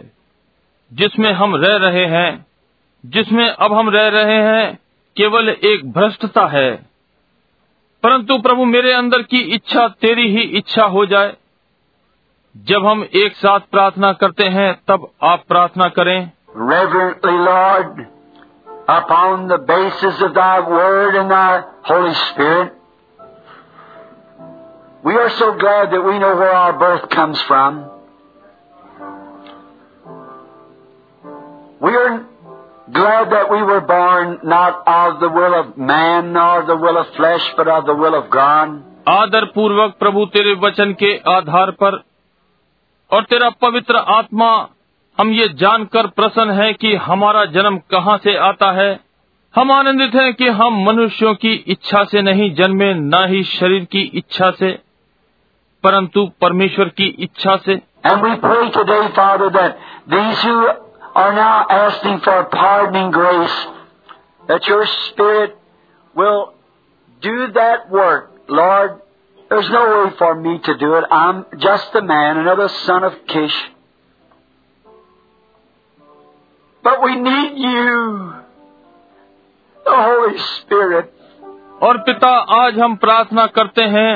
जिसमें 0.92 1.32
हम 1.34 1.56
रह 1.56 1.76
रहे 1.78 2.06
हैं 2.06 2.30
जिसमें 3.04 3.48
अब 3.48 3.74
हम 3.74 3.90
रह 3.90 4.08
रहे 4.08 4.38
हैं 4.44 4.78
केवल 5.18 5.50
एक 5.50 5.92
भ्रष्टता 5.94 6.46
है 6.48 6.70
परंतु 8.03 8.39
प्रभु 8.43 8.65
मेरे 8.65 8.93
अंदर 8.93 9.23
की 9.23 9.41
इच्छा 9.55 9.87
तेरी 10.01 10.29
ही 10.31 10.43
इच्छा 10.59 10.85
हो 10.95 11.05
जाए 11.07 11.37
जब 12.55 12.87
हम 12.87 13.03
एक 13.17 13.37
साथ 13.37 13.61
प्रार्थना 13.71 14.13
करते 14.23 14.45
हैं 14.55 14.73
तब 14.89 15.11
आप 15.25 15.45
प्रार्थना 15.49 15.89
करें 15.99 16.19
Reverently, 16.55 17.37
Lord, 17.45 18.01
upon 18.89 19.47
the 19.49 19.57
basis 19.69 20.19
of 20.21 20.35
thy 20.35 20.61
word 20.71 21.15
and 21.15 21.31
thy 21.31 21.63
Holy 21.83 22.13
Spirit, 22.25 22.75
we 25.05 25.15
are 25.15 25.31
so 25.39 25.49
glad 25.55 25.95
that 25.95 26.05
we 26.05 26.19
know 26.19 26.35
where 26.37 26.53
our 26.55 26.75
birth 26.79 27.09
comes 27.09 27.41
from. 27.43 27.79
We 31.81 31.95
are 31.95 32.27
glad 32.93 33.31
that 33.31 33.51
we 33.51 33.63
were 33.63 33.81
born 33.83 34.39
not 34.45 34.83
of 34.87 35.21
the 35.21 35.29
will 35.31 35.55
of 35.55 35.77
man 35.79 36.33
nor 36.33 36.65
the 36.65 36.77
will 36.77 36.99
of 36.99 37.15
flesh, 37.17 37.45
but 37.57 37.69
of 37.69 37.87
the 37.87 37.95
will 37.95 38.15
of 38.15 38.31
God. 38.31 38.81
आदर 39.09 39.45
पूर्वक 39.55 39.95
प्रभु 39.99 40.25
तेरे 40.27 40.53
वचन 40.65 40.93
के 40.99 41.17
आधार 41.31 41.71
पर 41.83 42.03
और 43.11 43.23
तेरा 43.31 43.49
पवित्र 43.63 43.97
आत्मा 44.17 44.51
हम 45.19 45.31
ये 45.33 45.49
जानकर 45.63 46.07
प्रसन्न 46.19 46.51
है 46.61 46.73
कि 46.73 46.95
हमारा 47.07 47.45
जन्म 47.57 47.79
कहाँ 47.91 48.17
से 48.19 48.37
आता 48.49 48.71
है 48.73 48.91
हम 49.55 49.73
आनंदित 49.73 50.15
हैं 50.15 50.33
कि 50.35 50.49
हम 50.61 50.83
मनुष्यों 50.85 51.35
की 51.35 51.53
इच्छा 51.75 52.05
से 52.05 52.23
नहीं 52.23 52.55
जन्मे 52.55 52.93
न 52.95 53.25
ही 53.31 53.43
शरीर 53.45 53.85
की 53.93 54.03
इच्छा 54.21 54.51
से 54.61 54.71
परंतु 55.85 56.27
परमेश्वर 56.41 56.89
की 57.01 57.09
इच्छा 57.27 57.57
से 57.67 57.81
And 58.05 58.23
we 58.23 58.31
pray 58.37 58.71
today, 58.71 59.03
Father, 59.15 59.49
that 59.51 59.77
these 60.09 60.41
who 60.43 60.55
are 61.16 61.34
now 61.34 61.66
asking 61.70 62.20
for 62.22 62.46
pardoning 62.46 63.12
grace, 63.12 63.58
that 64.48 64.68
your 64.68 64.86
Spirit 64.86 65.58
will 66.16 66.54
do 67.22 67.48
that 67.54 67.90
work. 67.90 68.32
Lord, 68.50 69.02
there's 69.50 69.70
no 69.70 69.84
way 70.06 70.16
for 70.18 70.36
me 70.36 70.60
to 70.64 70.78
do 70.78 70.96
it. 70.96 71.06
I'm 71.10 71.46
just 71.58 71.96
a 71.96 72.02
man, 72.02 72.38
another 72.38 72.70
son 72.86 73.04
of 73.04 73.14
Kish. 73.28 73.58
But 76.84 77.04
we 77.04 77.16
need 77.16 77.58
you, 77.58 78.34
the 79.86 79.98
Holy 80.08 80.38
Spirit. 80.38 81.14
और 81.84 81.98
पिता 82.06 82.30
आज 82.60 82.78
हम 82.80 82.96
प्रार्थना 82.96 83.46
करते 83.56 83.82
हैं 83.96 84.14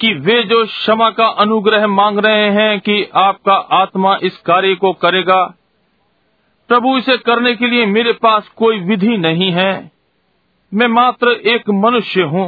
कि 0.00 0.12
वे 0.26 0.42
जो 0.48 0.64
क्षमा 0.66 1.08
का 1.10 1.26
अनुग्रह 1.44 1.86
मांग 1.86 2.18
रहे 2.26 2.50
हैं 2.58 2.78
कि 2.80 2.96
आपका 3.22 3.54
आत्मा 3.78 4.16
इस 4.22 4.36
कार्य 4.46 4.74
को 4.82 4.92
करेगा 5.04 5.40
प्रभु 6.69 6.97
इसे 6.97 7.17
करने 7.17 7.53
के 7.55 7.67
लिए 7.69 7.85
मेरे 7.85 8.13
पास 8.23 8.47
कोई 8.57 8.79
विधि 8.79 9.17
नहीं 9.17 9.51
है 9.51 9.71
मैं 10.71 10.87
मात्र 10.87 11.31
एक 11.53 11.69
मनुष्य 11.69 12.21
हूँ 12.33 12.47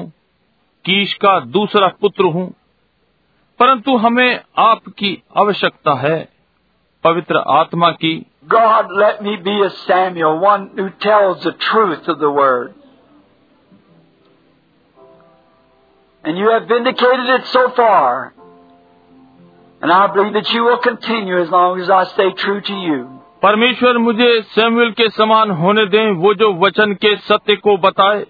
कीश 0.85 1.13
का 1.23 1.39
दूसरा 1.55 1.87
पुत्र 2.01 2.23
हूँ 2.33 2.47
परंतु 3.59 3.97
हमें 3.97 4.39
आपकी 4.59 5.11
आवश्यकता 5.37 5.93
है 5.99 6.17
पवित्र 7.03 7.43
आत्मा 7.57 7.91
की 8.03 8.15
God, 8.47 8.89
let 8.91 9.23
me 9.23 9.37
be 9.37 9.53
a 9.63 9.69
Samuel, 9.87 10.39
one 10.39 10.69
who 10.77 10.89
tells 11.01 11.43
the 11.43 11.53
truth 11.53 12.07
of 12.07 12.19
the 12.19 12.29
Word. 12.29 12.75
And 16.23 16.37
you 16.37 16.51
have 16.51 16.67
vindicated 16.67 17.25
it 17.37 17.47
so 17.47 17.71
far. 17.75 18.33
And 19.81 19.91
I 19.91 20.13
believe 20.13 20.33
that 20.33 20.49
you 20.51 20.63
will 20.63 20.77
continue 20.77 21.41
as 21.41 21.49
long 21.49 21.81
as 21.81 21.89
I 21.89 22.03
stay 22.13 22.33
true 22.37 22.61
to 22.61 22.73
you. 22.73 23.21
परमेश्वर 23.45 23.97
मुझे 23.97 24.27
Samuel 24.51 24.91
के 24.91 25.07
समान 25.09 25.51
होने 25.57 25.85
दें 25.87 26.11
वो 26.21 26.33
जो 26.33 26.47
वचन 26.61 26.93
के 27.01 27.15
सत्य 27.25 27.55
को 27.55 27.75
बताए 27.77 28.25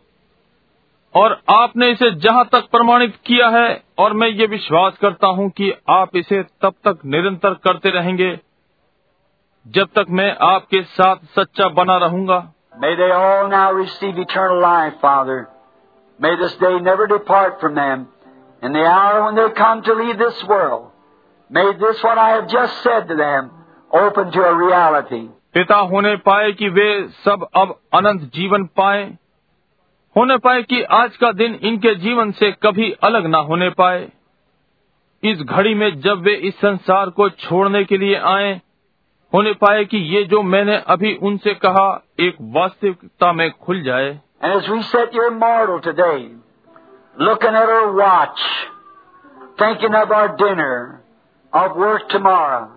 और 1.16 1.38
आपने 1.50 1.90
इसे 1.92 2.10
जहाँ 2.26 2.44
तक 2.52 2.68
प्रमाणित 2.72 3.16
किया 3.26 3.48
है 3.50 3.69
और 4.00 4.14
मैं 4.14 4.27
ये 4.30 4.48
विश्वास 4.56 4.98
करता 5.02 5.27
हूँ 5.38 5.50
कि 5.58 5.72
आप 5.90 6.16
इसे 6.16 6.42
तब 6.61 6.74
तक 6.88 7.06
निरंतर 7.16 7.53
करते 7.64 7.90
रहेंगे 7.90 8.30
जब 9.66 9.94
तक 9.95 10.14
मैं 10.19 10.30
आपके 10.50 10.84
साथ 11.00 11.26
सच्चा 11.40 11.69
बना 11.80 11.98
रहूँगा 12.06 12.44
May 12.84 12.94
they 13.00 13.11
all 13.14 13.50
now 13.50 13.66
receive 13.74 14.24
eternal 14.27 14.61
life, 14.61 15.02
Father. 15.02 15.42
May 16.19 16.38
this 16.38 16.61
day 16.61 16.77
never 16.82 17.08
depart 17.08 17.61
from 17.61 17.76
them. 17.76 18.08
In 18.64 18.74
the 18.74 18.88
hour 18.92 19.24
when 19.24 19.35
they 19.35 19.52
come 19.58 19.84
to 19.84 19.95
leave 19.95 20.18
this 20.19 20.48
world, 20.50 20.90
may 21.52 21.69
this 21.85 22.03
what 22.03 22.18
I 22.19 22.32
have 22.32 22.50
just 22.50 22.84
said 22.84 23.08
to 23.08 23.24
them 23.27 23.56
open 23.95 24.32
to 24.32 24.41
a 24.41 24.53
reality. 24.56 25.22
पिता 25.53 25.75
होने 25.90 26.15
पाए 26.25 26.51
कि 26.51 26.69
वे 26.69 26.88
सब 27.25 27.48
अब 27.56 27.80
अनंत 27.93 28.22
जीवन 28.33 28.64
पाए 28.77 29.03
होने 30.15 30.38
पाए 30.38 30.61
कि 30.64 30.82
आज 30.93 31.17
का 31.17 31.32
दिन 31.32 31.59
इनके 31.64 31.93
जीवन 31.95 32.32
से 32.32 32.51
कभी 32.64 32.91
अलग 33.03 33.25
ना 33.25 33.38
होने 33.49 33.69
पाए 33.69 34.07
इस 35.24 35.41
घड़ी 35.41 35.74
में 35.74 35.90
जब 36.01 36.22
वे 36.22 36.33
इस 36.49 36.56
संसार 36.56 37.09
को 37.09 37.30
छोड़ने 37.30 37.83
के 37.83 37.98
लिए 37.98 38.15
आए 38.25 38.53
होने 39.33 39.53
पाए 39.53 39.85
कि 39.85 39.98
ये 40.15 40.24
जो 40.24 40.41
मैंने 40.41 40.77
अभी 40.88 41.15
उनसे 41.24 41.53
कहा 41.53 41.88
एक 42.19 42.38
वास्तविकता 42.57 43.32
में 43.33 43.49
खुल 43.51 43.82
जाए 43.83 44.14
today, 45.82 46.30
looking 47.17 47.56
at 47.56 47.69
our 47.69 47.93
watch, 47.93 48.41
thinking 49.57 49.95
of 49.95 50.11
our 50.11 50.35
dinner, 50.38 51.01
of 51.53 51.75
work 51.77 52.07
tomorrow, 52.09 52.75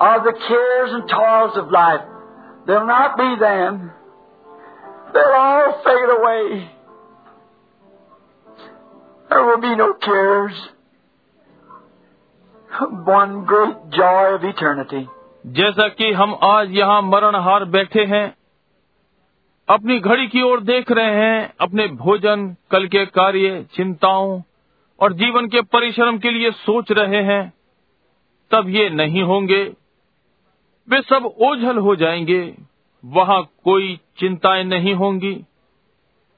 of 0.00 0.24
the 0.24 0.32
cares 0.32 0.90
and 0.92 1.08
toils 1.08 1.56
of 1.56 1.70
life, 1.70 2.00
they'll 2.66 2.86
not 2.86 3.16
be 3.16 3.34
them. 3.40 3.90
They'll 5.12 5.36
all 5.36 5.82
fade 5.84 6.10
away. 6.18 6.70
There 9.30 9.44
will 9.44 9.60
be 9.60 9.74
no 9.76 9.94
cares. 9.94 10.52
One 13.04 13.44
great 13.44 13.90
joy 13.90 14.34
of 14.34 14.44
eternity. 14.44 15.06
जैसा 15.46 15.88
कि 15.88 16.12
हम 16.12 16.34
आज 16.44 16.70
यहाँ 16.72 17.00
मरणहार 17.02 17.64
बैठे 17.74 18.04
हैं 18.04 18.26
अपनी 19.68 19.98
घड़ी 20.00 20.26
की 20.28 20.42
ओर 20.42 20.60
देख 20.60 20.90
रहे 20.90 21.14
हैं 21.14 21.52
अपने 21.60 21.86
भोजन 21.96 22.46
कल 22.70 22.86
के 22.86 23.04
कार्य 23.18 23.62
चिंताओं 23.74 24.40
और 25.00 25.12
जीवन 25.12 25.48
के 25.48 25.60
परिश्रम 25.74 26.18
के 26.18 26.30
लिए 26.30 26.50
सोच 26.50 26.92
रहे 26.98 27.22
हैं 27.22 27.42
तब 28.50 28.68
ये 28.68 28.88
नहीं 28.90 29.22
होंगे 29.22 29.64
वे 30.87 31.01
सब 31.09 31.25
ओझल 31.47 31.77
हो 31.87 31.95
जाएंगे 31.95 32.41
वहाँ 33.03 33.41
कोई 33.63 33.99
चिंताएं 34.19 34.63
नहीं 34.63 34.93
होंगी 34.95 35.35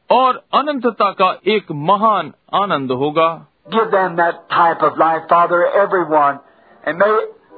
और 0.09 0.43
अनंतता 0.53 1.11
का 1.21 1.31
एक 1.55 1.71
महान 1.89 2.33
आनंद 2.61 2.91
होगा 3.03 3.29
Give 3.73 3.89
them 3.91 4.17
that 4.17 4.41
type 4.49 4.83
of 4.83 4.97
life, 4.97 5.23
Father, 5.27 5.59
everyone. 5.83 6.35
And 6.83 6.99
may 6.99 7.13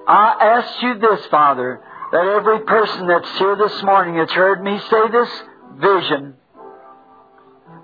I 0.08 0.36
ask 0.50 0.82
you 0.82 0.94
this, 1.00 1.26
Father, 1.26 1.82
that 2.14 2.28
every 2.36 2.60
person 2.60 3.08
that's 3.08 3.38
here 3.38 3.58
this 3.58 3.84
morning 3.84 4.16
that's 4.16 4.32
heard 4.32 4.64
me 4.64 4.80
say 4.90 5.02
this 5.12 5.34
vision, 5.82 6.34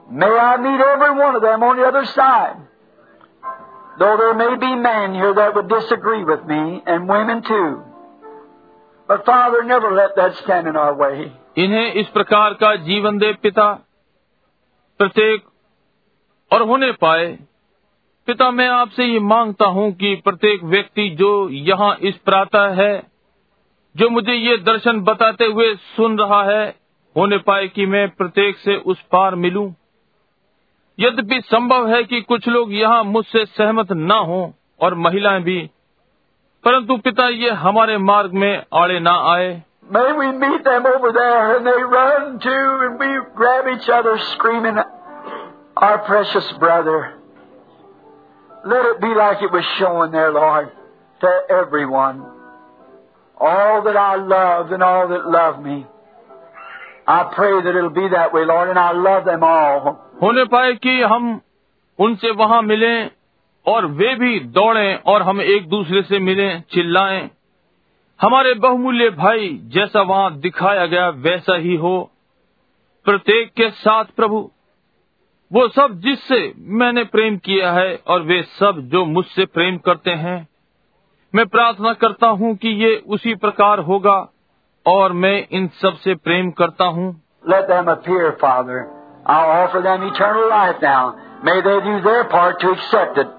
may 0.09 0.31
I 0.45 0.55
meet 0.55 0.79
every 0.79 1.19
one 1.19 1.35
of 1.35 1.41
them 1.41 1.63
on 1.63 1.75
the 1.75 1.83
other 1.83 2.05
side. 2.05 2.55
Though 3.99 4.15
there 4.17 4.33
may 4.35 4.55
be 4.55 4.73
men 4.75 5.13
here 5.15 5.33
that 5.33 5.53
would 5.55 5.67
disagree 5.67 6.23
with 6.23 6.45
me, 6.45 6.81
and 6.85 7.09
women 7.09 7.43
too. 7.43 7.83
But 9.08 9.24
Father, 9.24 9.64
never 9.64 9.90
let 9.90 10.16
that 10.16 10.34
stand 10.36 10.66
in 10.66 10.76
our 10.76 10.94
way. 10.94 11.30
इन्हें 11.58 11.92
इस 11.92 12.08
प्रकार 12.08 12.54
का 12.54 12.74
जीवन 12.84 13.18
दे 13.18 13.32
पिता 13.32 13.72
प्रत्येक 15.00 15.44
और 16.50 16.62
होने 16.62 16.90
पाए 16.92 17.26
पिता 18.28 18.50
मैं 18.50 18.68
आपसे 18.68 19.04
ये 19.04 19.18
माँगता 19.18 19.66
हूँ 19.66 19.90
कि 19.92 20.14
प्रत्येक 20.24 20.64
व्यक्ति 20.64 21.08
जो 21.10 21.30
यहाँ 21.50 21.94
इस 22.02 22.16
प्रातः 22.24 22.74
है 22.82 22.92
जो 23.94 24.08
मुझे 24.10 24.34
ये 24.34 24.56
दर्शन 24.56 25.00
बताते 25.00 25.44
हुए 25.44 25.74
सुन 25.96 26.18
रहा 26.18 26.42
है 26.44 26.68
होने 27.16 27.38
पाए 27.38 27.68
कि 27.68 27.86
मैं 27.86 28.08
प्रत्येक 28.10 28.58
से 28.58 28.76
उस 28.86 29.02
पार 29.12 29.34
मिलूं 29.34 29.70
यद्यपि 30.98 31.40
संभव 31.40 31.88
है 31.88 32.02
कि 32.04 32.20
कुछ 32.20 32.48
लोग 32.48 32.74
यहाँ 32.74 33.02
मुझसे 33.04 33.44
सहमत 33.46 33.92
न 33.92 34.22
हों 34.26 34.50
और 34.80 34.94
महिलाएँ 34.98 35.42
भी 35.42 35.58
परंतु 36.63 36.97
पिता 37.05 37.27
ये 37.29 37.49
हमारे 37.61 37.97
मार्ग 38.09 38.33
में 38.43 38.63
आड़े 38.81 38.99
ना 38.99 39.15
आए 39.35 39.51
May 39.95 40.11
we 40.17 40.27
meet 40.41 40.63
them 40.63 40.85
over 40.85 41.09
there 41.15 41.57
and 41.57 41.67
they 41.67 41.79
run 41.93 42.39
too 42.39 42.67
and 42.83 42.99
we 42.99 43.07
grab 43.35 43.65
each 43.71 43.89
other 43.89 44.17
screaming, 44.33 44.77
Our 45.77 45.97
precious 46.05 46.51
brother. 46.53 47.15
Let 48.65 48.85
it 48.85 49.01
be 49.01 49.13
like 49.13 49.41
it 49.41 49.51
was 49.51 49.65
shown 49.77 50.11
there, 50.11 50.31
Lord, 50.31 50.71
to 51.21 51.31
everyone. 51.49 52.23
All 53.37 53.83
that 53.83 53.97
I 53.97 54.15
loved 54.15 54.71
and 54.71 54.81
all 54.81 55.09
that 55.09 55.27
love 55.27 55.61
me. 55.61 55.85
I 57.07 57.31
pray 57.35 57.51
that 57.61 57.75
it'll 57.75 57.89
be 57.89 58.07
that 58.07 58.33
way, 58.33 58.45
Lord, 58.45 58.69
and 58.69 58.79
I 58.79 58.91
love 58.93 59.25
them 59.25 59.43
all. 59.43 59.99
होने 60.21 60.45
पाए 60.55 60.73
कि 60.85 61.01
हम 61.13 61.25
उनसे 61.99 62.31
वहां 62.41 62.61
मिलें 62.71 63.09
और 63.66 63.86
वे 63.86 64.14
भी 64.14 64.38
दौड़ें 64.40 64.94
और 65.06 65.22
हम 65.22 65.40
एक 65.40 65.68
दूसरे 65.68 66.02
से 66.02 66.18
मिलें 66.18 66.62
चिल्लाएँ 66.72 67.28
हमारे 68.20 68.54
बहुमूल्य 68.54 69.10
भाई 69.10 69.48
जैसा 69.64 70.02
वहाँ 70.02 70.38
दिखाया 70.38 70.86
गया 70.86 71.08
वैसा 71.26 71.56
ही 71.56 71.74
हो 71.76 71.98
प्रत्येक 73.06 73.52
के 73.52 73.70
साथ 73.70 74.04
प्रभु 74.16 74.40
वो 75.50 75.66
सब 75.68 76.00
जिससे 76.00 76.40
मैंने 76.78 77.04
प्रेम 77.04 77.36
किया 77.38 77.72
है 77.72 77.94
और 78.06 78.22
वे 78.22 78.42
सब 78.42 78.80
जो 78.92 79.04
मुझसे 79.04 79.44
प्रेम 79.44 79.78
करते 79.78 80.10
हैं 80.10 80.36
मैं 81.34 81.46
प्रार्थना 81.46 81.92
करता 81.92 82.26
हूँ 82.26 82.54
कि 82.56 82.68
ये 82.84 82.96
उसी 83.06 83.34
प्रकार 83.34 83.78
होगा 83.78 84.18
और 84.86 85.12
मैं 85.12 85.36
इन 85.50 85.68
सबसे 85.82 86.14
प्रेम 86.14 86.50
करता 86.50 86.84
हूँ 86.84 87.08
Let 87.44 87.68
them 87.68 87.88
appear, 87.88 88.36
Father. 88.40 88.78
I'll 89.26 89.50
offer 89.52 89.80
them 89.80 90.02
eternal 90.02 90.48
life 90.50 90.82
now. 90.82 91.02
May 91.44 91.60
they 91.60 91.80
do 91.80 92.00
their 92.02 92.24
part 92.24 92.60
to 92.60 92.70
accept 92.70 93.18
it. 93.18 93.37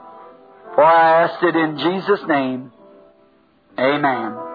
For 0.75 0.83
I 0.83 1.23
asked 1.23 1.43
it 1.43 1.55
in 1.55 1.77
Jesus' 1.77 2.27
name. 2.27 2.71
Amen. 3.77 4.49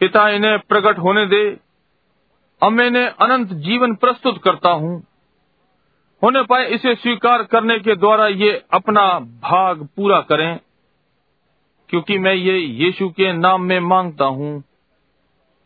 पिता, 0.00 0.28
इन्हें 0.28 0.58
प्रकट 0.68 0.98
होने 0.98 1.26
दे 1.26 1.44
अब 2.62 2.72
मैं 2.72 2.86
इन्हें 2.86 3.06
अनंत 3.06 3.52
जीवन 3.64 3.94
प्रस्तुत 3.94 4.42
करता 4.44 4.70
हूँ 4.70 4.96
होने 6.22 6.42
पाए 6.42 6.66
इसे 6.66 6.94
स्वीकार 6.94 7.42
करने 7.42 7.78
के 7.78 7.96
द्वारा 7.96 8.26
ये 8.26 8.52
अपना 8.72 9.08
भाग 9.42 9.82
पूरा 9.96 10.20
करें 10.20 10.60
क्योंकि 11.90 12.18
मैं 12.18 12.34
ये 12.34 12.56
यीशु 12.84 13.08
के 13.18 13.32
नाम 13.32 13.62
में 13.62 13.78
माँगता 13.80 14.24
हूँ 14.38 14.62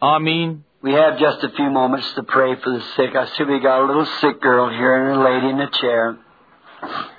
आमीन 0.03 0.59
We 0.85 0.93
have 0.93 1.19
just 1.19 1.43
a 1.45 1.49
few 1.57 1.71
moments 1.71 2.11
to 2.15 2.23
pray 2.23 2.55
for 2.57 2.71
the 2.75 2.81
sick. 2.83 3.15
I 3.15 3.25
see 3.33 3.45
we 3.45 3.61
got 3.61 3.83
a 3.83 3.87
little 3.87 4.07
sick 4.13 4.41
girl 4.41 4.71
here 4.71 4.93
and 4.95 5.11
a 5.11 5.25
lady 5.25 5.51
in 5.51 5.61
a 5.61 5.71
chair. 5.79 6.15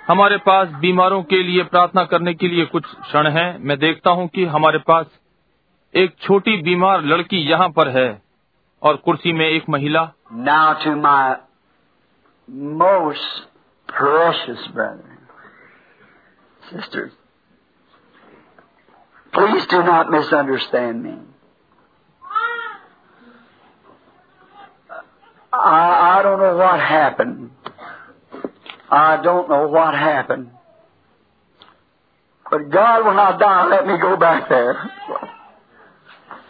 हमारे 0.08 0.38
पास 0.46 0.70
बीमारों 0.82 1.22
के 1.24 1.42
लिए 1.44 1.64
प्रार्थना 1.74 2.04
करने 2.06 2.34
के 2.34 2.48
लिए 2.48 2.66
कुछ 2.66 2.86
क्षण 3.02 3.28
हैं 3.32 3.48
मैं 3.60 3.78
देखता 3.80 4.12
हूँ 4.12 4.28
कि 4.36 4.46
हमारे 4.56 4.80
पास 4.88 5.06
एक 5.94 6.16
छोटी 6.22 6.56
बीमार 6.64 7.04
लड़की 7.04 7.42
यहाँ 7.50 7.70
पर 7.78 7.90
है 7.98 8.10
और 8.82 8.96
कुर्सी 9.06 9.34
में 9.34 9.48
एक 9.48 9.70
महिला 9.70 10.04
Now 10.48 10.74
to 10.84 10.96
my 10.96 11.36
most 12.76 13.42
precious 13.90 14.68
brother, 14.76 15.18
sisters, 16.62 17.12
please 19.33 19.67
do 19.69 19.79
not 19.83 20.11
misunderstand 20.11 21.03
me. 21.03 21.17
I, 25.53 26.19
I 26.19 26.23
don't 26.23 26.39
know 26.39 26.57
what 26.57 26.81
happened. 26.81 27.51
I 28.91 29.23
don't 29.23 29.49
know 29.49 29.69
what 29.69 29.95
happened. 29.95 30.51
But 32.51 32.71
God, 32.71 33.05
when 33.07 33.19
I 33.19 33.37
die, 33.39 33.67
let 33.69 33.87
me 33.87 33.99
go 34.01 34.17
back 34.17 34.49
there. 34.49 34.91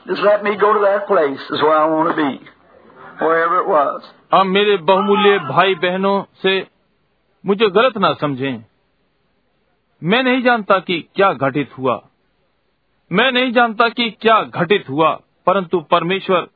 Just 0.07 0.23
let 0.23 0.45
me 0.45 0.57
go 0.57 0.75
to 0.75 0.81
that 0.81 1.07
place 1.07 1.41
is 1.41 1.63
where 1.63 1.77
I 1.77 1.87
want 1.87 2.11
to 2.11 2.17
be. 2.17 2.45
Wherever 3.25 3.61
it 3.61 3.69
was. 3.69 4.03
अब 4.35 4.47
मेरे 4.47 4.77
बहुमूल्य 4.89 5.39
भाई 5.49 5.75
बहनों 5.83 6.17
से 6.43 6.53
मुझे 7.45 7.69
गलत 7.77 7.97
ना 7.99 8.13
समझें 8.21 8.65
मैं 10.03 10.23
नहीं 10.23 10.43
जानता 10.43 10.79
कि 10.89 11.01
क्या 11.17 11.33
घटित 11.33 11.71
हुआ 11.79 11.97
मैं 13.12 13.32
नहीं 13.32 13.52
जानता 13.52 13.90
कि 13.90 14.12
क्या 14.12 14.42
घटित 14.42 14.86
हुआ, 14.90 15.20
परंतु 15.46 15.80
परमेश्वर, 15.80 16.48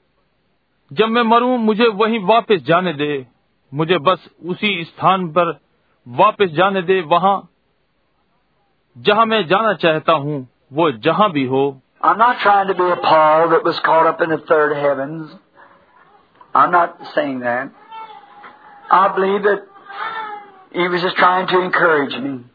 जब 0.94 1.06
मैं 1.06 1.22
मरू, 1.22 1.58
मुझे 1.58 1.88
वहीं 1.88 2.20
वापस 2.20 2.56
जाने 2.56 2.94
दे। 2.94 3.28
मुझे 3.74 3.98
बस 3.98 4.30
उसी 4.46 4.84
स्थान 4.84 5.28
पर 5.28 5.60
वापस 6.08 6.46
जाने 6.46 6.82
दे, 6.82 7.02
वहाँ 7.02 7.50
जहाँ 8.98 9.26
मैं 9.26 9.48
जाना 9.48 9.74
चाहता 9.74 10.14
हूँ, 10.14 10.50
वो 10.74 10.92
जहाँ 10.92 11.32
भी 11.32 11.46
हो। 11.46 11.82
He 20.76 20.84
was 20.84 21.02
just 21.04 21.16
trying 21.16 21.48
to 21.48 21.60
encourage 21.62 22.24
me. 22.24 22.55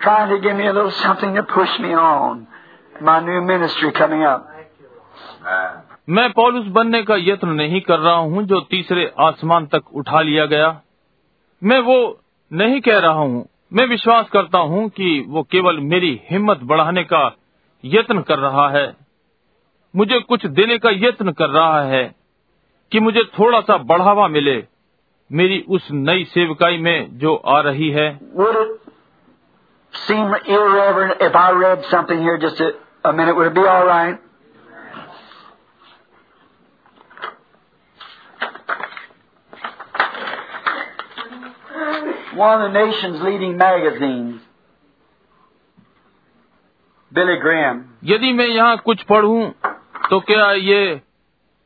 Trying 0.00 0.28
to 0.30 0.40
give 0.40 0.56
me 0.56 0.66
a 0.66 0.72
little 0.72 0.90
something 0.92 1.34
to 1.34 1.42
push 1.44 1.72
me 1.80 1.92
on. 1.92 2.46
My 3.00 3.20
new 3.20 3.40
ministry 3.42 3.92
coming 3.92 4.22
up. 4.24 4.46
मैं 6.08 6.28
पौलुस 6.32 6.66
बनने 6.72 7.02
का 7.02 7.16
यत्न 7.16 7.48
नहीं 7.48 7.80
कर 7.80 7.98
रहा 7.98 8.14
हूँ 8.14 8.42
जो 8.42 8.60
तीसरे 8.70 9.04
आसमान 9.20 9.66
तक 9.66 9.94
उठा 9.94 10.20
लिया 10.20 10.46
गया 10.46 10.68
मैं 11.62 11.78
वो 11.80 11.96
नहीं 12.50 12.80
कह 12.80 12.98
रहा 12.98 13.22
हूँ 13.22 13.44
मैं 13.72 13.86
विश्वास 13.86 14.28
करता 14.32 14.58
हूँ 14.70 14.88
कि 14.88 15.08
वो 15.28 15.42
केवल 15.42 15.80
मेरी 15.84 16.10
हिम्मत 16.30 16.60
बढ़ाने 16.62 17.04
का 17.04 17.24
यत्न 17.84 18.22
कर 18.22 18.38
रहा 18.38 18.68
है 18.68 18.86
मुझे 19.94 20.20
कुछ 20.20 20.46
देने 20.52 20.78
का 20.78 20.90
यत्न 20.96 21.32
कर 21.32 21.50
रहा 21.50 21.82
है 21.84 22.04
कि 22.92 23.00
मुझे 23.00 23.24
थोड़ा 23.38 23.60
सा 23.60 23.76
बढ़ावा 23.84 24.28
मिले 24.28 24.56
मेरी 25.30 25.60
उस 25.68 25.88
नई 25.92 26.24
सेवकाई 26.24 26.78
में 26.78 27.18
जो 27.18 27.34
आ 27.46 27.60
रही 27.60 27.90
है 27.90 28.08
seem 29.93 30.33
irreverent 30.47 31.21
if 31.21 31.35
I 31.35 31.51
read 31.51 31.83
something 31.89 32.19
here 32.19 32.37
just 32.37 32.59
a, 32.59 32.71
a 33.09 33.13
minute? 33.13 33.35
Would 33.35 33.47
it 33.47 33.55
be 33.55 33.61
all 33.61 33.85
right? 33.85 34.19
One 42.35 42.61
of 42.61 42.73
the 42.73 42.85
nation's 42.85 43.21
leading 43.21 43.57
magazines, 43.57 44.41
Billy 47.11 47.37
Graham, 47.39 47.83
यदि 48.03 48.31
मैं 48.33 48.47
यहाँ 48.47 48.77
कुछ 48.85 49.01
पढ़ूं 49.11 49.49
तो 50.09 50.19
क्या 50.29 50.51
ये 50.51 50.79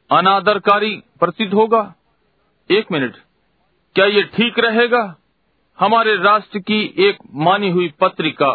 अनादरकारी 0.09 0.91
प्रतीत 1.19 1.53
होगा 1.53 1.81
एक 2.69 2.91
मिनट 2.91 3.15
क्या 3.95 4.05
ये 4.05 4.23
ठीक 4.35 4.59
रहेगा 4.59 5.03
हमारे 5.82 6.14
राष्ट्र 6.16 6.58
की 6.58 6.80
एक 7.04 7.16
मानी 7.44 7.68
हुई 7.70 7.88
पत्रिका 8.00 8.50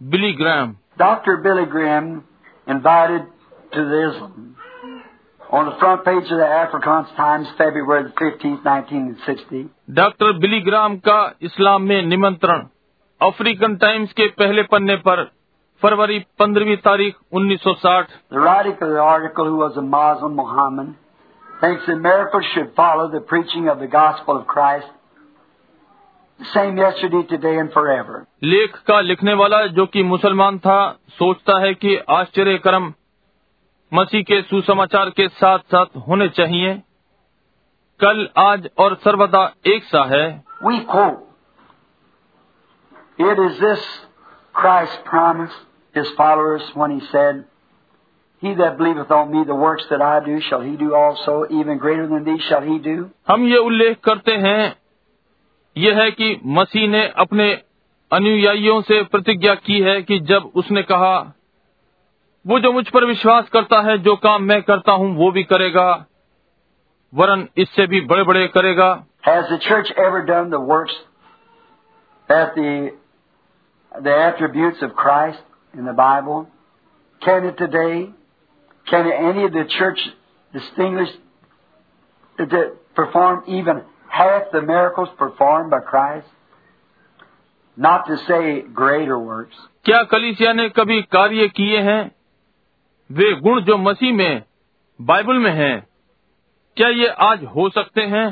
Billy 0.00 0.32
Graham 0.36 0.70
Dr. 1.00 1.34
Billy 1.44 1.66
Graham 1.74 2.06
invited 2.66 3.26
to 3.74 3.84
the 3.90 4.00
Islam 4.06 4.56
on 5.50 5.68
the 5.68 5.74
front 5.82 6.02
page 6.04 6.32
of 6.36 6.40
the 6.40 6.48
Afrikaans 6.54 7.12
Times, 7.16 7.52
February 7.58 8.02
the 8.02 8.14
15th, 8.20 8.66
1960. 8.70 9.60
Doctor 9.98 10.32
Billy 10.38 10.60
Graham 10.60 10.96
का 11.08 11.18
इस्लाम 11.42 11.82
में 11.82 12.02
निमंत्रण 12.06 12.66
अफ्रीकन 13.20 13.76
टाइम्स 13.84 14.12
के 14.20 14.26
पहले 14.42 14.62
पन्ने 14.72 14.96
पर 15.04 15.22
फरवरी 15.82 16.18
पंद्रहवीं 16.38 16.76
तारीख 16.88 17.14
1960 17.34 18.16
The 18.30 18.42
writer 18.46 18.74
of 18.80 18.96
the 18.96 19.04
article, 19.04 19.52
who 19.52 19.62
was 19.62 19.78
a 19.84 19.86
Muslim 19.94 20.34
Mohammedan, 20.40 20.90
thinks 21.62 21.86
that 21.86 22.02
miracles 22.08 22.50
should 22.54 22.74
follow 22.82 23.06
the 23.16 23.22
preaching 23.34 23.68
of 23.68 23.78
the 23.78 23.90
gospel 23.96 24.36
of 24.36 24.46
Christ, 24.46 24.90
same 26.44 26.76
yesterday, 26.76 27.22
today, 27.22 27.56
and 27.58 27.72
forever. 27.72 28.26
लेख 28.44 28.76
का 28.88 29.00
लिखने 29.00 29.34
वाला 29.34 29.66
जो 29.78 29.86
कि 29.86 30.02
मुसलमान 30.02 30.58
था 30.58 30.78
सोचता 31.18 31.58
है 31.64 31.72
कि 31.74 31.96
आश्चर्य 32.10 32.58
कर्म 32.58 32.92
मसीह 33.92 34.22
के 34.22 34.40
सुसमाचार 34.42 35.10
के 35.10 35.28
साथ 35.28 35.58
साथ 35.74 35.96
होने 36.08 36.28
चाहिए 36.28 36.74
कल 38.00 38.28
आज 38.38 38.68
और 38.78 38.94
सर्वदा 39.04 39.44
एक 39.74 39.84
सा 39.84 40.04
है 40.14 40.24
We 40.64 40.80
quote, 40.84 41.20
It 43.18 43.38
is 43.38 43.58
this 43.60 43.80
Christ 44.54 45.04
promised 45.04 45.58
his 45.94 46.10
followers 46.16 46.62
when 46.74 46.90
he 46.90 47.06
said, 47.08 47.44
He 48.42 48.54
that 48.54 48.78
believeth 48.78 49.10
on 49.10 49.30
me, 49.32 49.44
the 49.44 49.54
works 49.54 49.84
that 49.90 50.02
I 50.02 50.18
do, 50.24 50.40
shall 50.40 50.62
he 50.62 50.76
do 50.76 50.94
also, 50.94 51.46
even 51.50 51.78
greater 51.78 52.06
than 52.08 52.24
these 52.24 52.42
shall 52.42 52.62
he 52.62 52.78
do. 52.78 53.10
हम 53.28 53.46
ये 53.48 53.58
उल्लेख 53.66 53.98
करते 54.04 54.32
हैं 54.46 54.81
यह 55.76 56.02
है 56.02 56.10
कि 56.10 56.40
मसीह 56.46 56.88
ने 56.88 57.08
अपने 57.08 57.62
अनुयायियों 58.12 58.80
से 58.82 59.02
प्रतिज्ञा 59.02 59.54
की 59.54 59.80
है 59.80 60.02
कि 60.02 60.18
जब 60.18 60.52
उसने 60.54 60.82
कहा, 60.82 61.34
वो 62.46 62.60
जो 62.60 62.72
मुझ 62.72 62.88
पर 62.88 63.04
विश्वास 63.04 63.48
करता 63.48 63.80
है, 63.80 63.98
जो 63.98 64.16
काम 64.16 64.42
मैं 64.42 64.62
करता 64.62 64.92
हूँ, 64.92 65.16
वो 65.16 65.30
भी 65.30 65.42
करेगा, 65.42 66.06
वरन 67.14 67.48
इससे 67.56 67.86
भी 67.86 68.00
बड़े 68.00 68.22
बड़े 68.22 68.48
करेगा 68.48 69.06
Can 78.86 79.06
any 79.06 79.44
of 79.44 79.52
the 79.52 79.64
church 79.64 80.00
distinguish, 80.54 81.08
to 82.38 82.46
perform 82.96 83.42
even 83.48 83.80
half 84.12 84.50
the 84.52 84.62
miracles 84.62 85.08
performed 85.18 85.70
by 85.70 85.80
Christ? 85.80 86.26
Not 87.78 88.06
to 88.06 88.16
say 88.26 88.62
greater 88.74 89.18
works. 89.18 89.56
क्या 89.84 90.02
कलीसिया 90.10 90.52
ने 90.52 90.68
कभी 90.70 91.00
कार्य 91.12 91.48
किए 91.48 91.78
हैं 91.82 92.00
वे 93.10 93.32
गुण 93.40 93.60
जो 93.60 93.76
मसीह 93.78 94.12
में 94.14 94.42
बाइबल 95.00 95.38
में 95.38 95.50
हैं 95.52 95.74
क्या 96.76 96.88
ये 96.88 97.08
आज 97.20 97.44
हो 97.56 97.68
सकते 97.68 98.02
हैं 98.12 98.26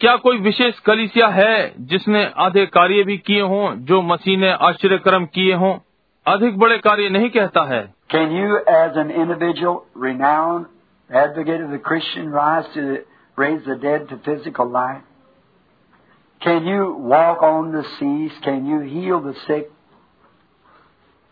क्या 0.00 0.16
कोई 0.16 0.38
विशेष 0.38 0.78
कलीसिया 0.86 1.26
है 1.28 1.54
जिसने 1.86 2.24
आधे 2.38 2.64
कार्य 2.74 3.04
भी 3.04 3.16
किए 3.26 3.40
हों 3.52 3.74
जो 3.84 4.00
मसीह 4.02 4.38
ने 4.38 4.50
आश्चर्यक्रम 4.68 5.26
किए 5.34 5.54
हों 5.62 5.72
अधिक 6.26 6.58
बड़े 6.58 6.78
कार्य 6.78 7.08
नहीं 7.10 7.30
कहता 7.30 7.64
है 7.68 7.86
Can 8.10 8.30
you, 8.32 8.58
as 8.72 8.96
an 8.96 9.10
individual, 9.12 9.74
renowned 10.02 10.66
advocate 11.10 11.60
of 11.60 11.70
the 11.70 11.80
Christian, 11.80 12.30
rise 12.30 12.68
to 12.74 12.84
raise 13.38 13.64
the 13.64 13.76
dead 13.76 14.08
to 14.08 14.18
physical 14.24 14.68
life? 14.68 15.02
Can 16.42 16.66
you 16.66 16.94
walk 17.12 17.42
on 17.42 17.72
the 17.72 17.82
seas? 17.98 18.32
Can 18.42 18.66
you 18.66 18.80
heal 18.80 19.20
the 19.20 19.34
sick 19.46 19.70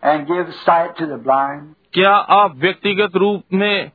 and 0.02 0.26
give 0.26 0.54
sight 0.64 0.96
to 0.98 1.06
the 1.06 1.18
blind? 1.18 1.74
क्या 1.92 2.14
आप 2.36 2.56
व्यक्तिगत 2.56 3.16
रूप 3.16 3.42
में 3.52 3.90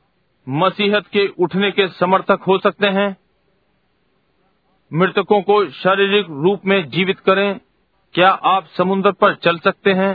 मसीहत 0.46 1.06
के 1.06 1.26
उठने 1.44 1.70
के 1.70 1.86
समर्थक 1.88 2.44
हो 2.48 2.58
सकते 2.58 2.86
हैं 2.96 3.08
मृतकों 4.90 5.40
को 5.42 5.64
शारीरिक 5.72 6.26
रूप 6.44 6.64
में 6.66 6.78
जीवित 6.90 7.20
करें 7.26 7.60
क्या 8.14 8.30
आप 8.48 8.66
समुद्र 8.76 9.12
पर 9.12 9.34
चल 9.44 9.58
सकते 9.58 9.92
हैं 10.00 10.12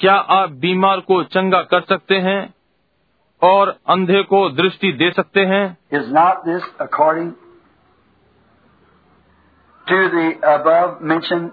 क्या 0.00 0.14
आप 0.36 0.50
बीमार 0.62 1.00
को 1.10 1.22
चंगा 1.34 1.62
कर 1.72 1.80
सकते 1.88 2.14
हैं 2.20 2.38
और 3.42 3.78
अंधे 3.88 4.22
को 4.22 4.48
दृष्टि 4.48 4.92
दे 4.92 5.10
सकते 5.10 5.40
हैं। 5.40 5.78
Is 5.92 6.12
not 6.14 6.44
this 6.44 6.76
according 6.80 7.32
to 9.86 10.08
the 10.08 10.40
above 10.44 10.98
mention 11.02 11.50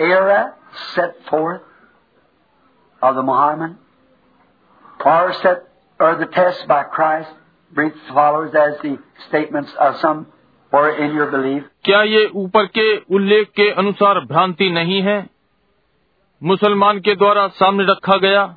era 0.00 0.46
set 0.74 1.18
forth 1.30 1.52
of 3.02 3.14
the 3.14 3.18
Muhammad 3.18 3.76
power 5.04 5.32
set 5.32 5.62
or 6.02 6.16
the 6.16 6.24
test 6.24 6.68
by 6.68 6.82
Christ 6.82 7.30
breath 7.74 8.14
followers 8.14 8.54
as 8.54 8.92
the 8.92 8.98
statements 9.20 9.76
are 9.76 10.24
or 10.72 10.90
in 10.90 11.16
your 11.16 11.30
believe 11.30 11.64
क्या 11.84 12.02
ये 12.02 12.26
ऊपर 12.34 12.66
के 12.66 12.96
उल्लेख 13.14 13.50
के 13.50 13.70
अनुसार 13.70 14.20
भ्रांति 14.20 14.70
नहीं 14.70 15.02
है? 15.02 15.18
मुसलमान 16.42 16.98
के 17.00 17.14
द्वारा 17.14 17.46
सामने 17.48 17.84
रखा 17.84 18.16
गया? 18.16 18.56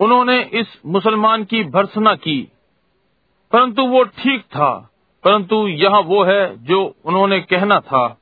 उन्होंने 0.00 0.42
इस 0.42 0.80
मुसलमान 0.86 1.44
की 1.44 1.64
भर्सना 1.64 2.14
की। 2.14 2.52
परंतु 3.52 3.82
वो 3.82 4.04
ठीक 4.04 4.42
था। 4.42 4.90
परंतु 5.24 5.68
यह 5.68 5.90
वो 5.90 6.24
है 6.24 6.64
जो 6.64 6.94
उन्होंने 7.04 7.40
कहना 7.40 7.80
था। 7.80 8.18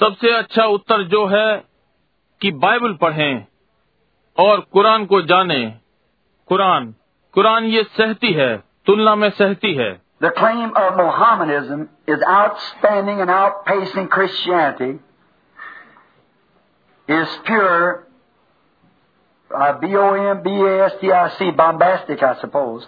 सबसे 0.00 0.30
अच्छा 0.30 0.64
उत्तर 0.64 1.02
जो 1.02 1.26
है 1.26 1.64
कि 2.40 2.50
बाइबल 2.50 2.92
पढ़ें 2.92 3.46
और 4.38 4.60
कुरान 4.60 5.06
को 5.06 5.22
जानें। 5.22 5.78
कुरान 6.46 6.94
कुरान 7.32 7.64
ये 7.64 7.82
सहती 7.82 8.32
है 8.32 8.62
तुलना 8.86 9.14
में 9.14 9.30
सहती 9.30 9.74
है। 9.74 10.07
The 10.20 10.30
claim 10.36 10.72
of 10.74 10.96
Mohammedanism 10.96 11.88
is 12.08 12.18
outstanding 12.28 13.20
and 13.20 13.30
outpacing 13.30 14.08
Christianity 14.10 14.98
is 17.08 17.28
pure 17.46 18.06
uh, 19.50 19.78
B-O-M-B-A-S-T-I-C, 19.78 21.50
bombastic, 21.52 22.22
I 22.22 22.34
suppose. 22.40 22.86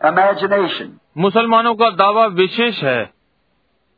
Imagination. 0.00 1.00
मुसलमानों 1.18 1.74
का 1.74 1.90
दावा 1.96 2.26
विशेष 2.34 2.82
है 2.84 3.00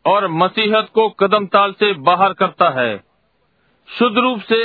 और 0.04 0.26
मसीहत 0.32 0.88
को 0.94 1.08
कदम 1.20 1.46
ताल 1.54 1.72
से 1.80 1.92
बाहर 2.02 2.32
करता 2.32 2.68
है 2.80 2.96
शुद्ध 3.88 4.16
रूप 4.18 4.40
से 4.52 4.60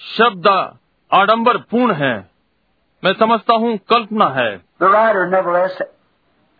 शब्द 0.00 0.46
आडंबर 1.10 1.56
पूर्ण 1.70 1.94
है 1.94 2.14
मैं 3.02 3.12
समझता 3.20 3.56
हूँ 3.56 3.76
कल्पना 3.92 4.28
है 4.36 4.50
The 4.80 4.90
writer, 4.92 5.26
nevertheless, 5.30 5.80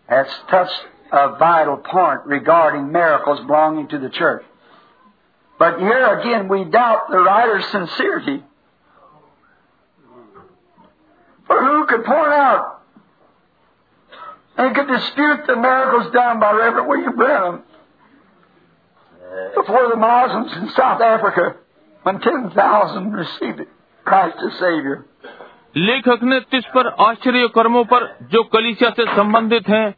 has 0.09 0.27
touched 0.49 0.81
a 1.11 1.35
vital 1.37 1.77
point 1.77 2.21
regarding 2.25 2.91
miracles 2.91 3.39
belonging 3.45 3.87
to 3.89 3.99
the 3.99 4.09
church. 4.09 4.43
But 5.57 5.79
here 5.79 6.19
again, 6.19 6.47
we 6.47 6.65
doubt 6.65 7.09
the 7.09 7.19
writer's 7.19 7.65
sincerity. 7.67 8.43
For 11.47 11.63
who 11.63 11.85
could 11.85 12.03
point 12.03 12.33
out 12.33 12.81
and 14.57 14.75
could 14.75 14.87
dispute 14.87 15.47
the 15.47 15.55
miracles 15.55 16.11
done 16.13 16.39
by 16.39 16.51
Reverend 16.51 16.87
William 16.87 17.15
Branham 17.15 17.63
before 19.55 19.89
the 19.89 19.95
Muslims 19.95 20.51
in 20.57 20.69
South 20.69 21.01
Africa 21.01 21.57
when 22.03 22.19
10,000 22.19 23.13
received 23.13 23.61
Christ 24.03 24.37
as 24.45 24.59
Savior? 24.59 25.05
लेखक 25.77 26.19
ने 26.23 26.39
तिस 26.39 26.65
पर 26.65 26.87
आश्चर्य 27.03 27.47
कर्मों 27.47 27.83
पर 27.85 28.03
जो 28.31 28.43
कलिसिया 28.43 28.89
से 28.89 29.05
संबंधित 29.15 29.67
हैं, 29.69 29.95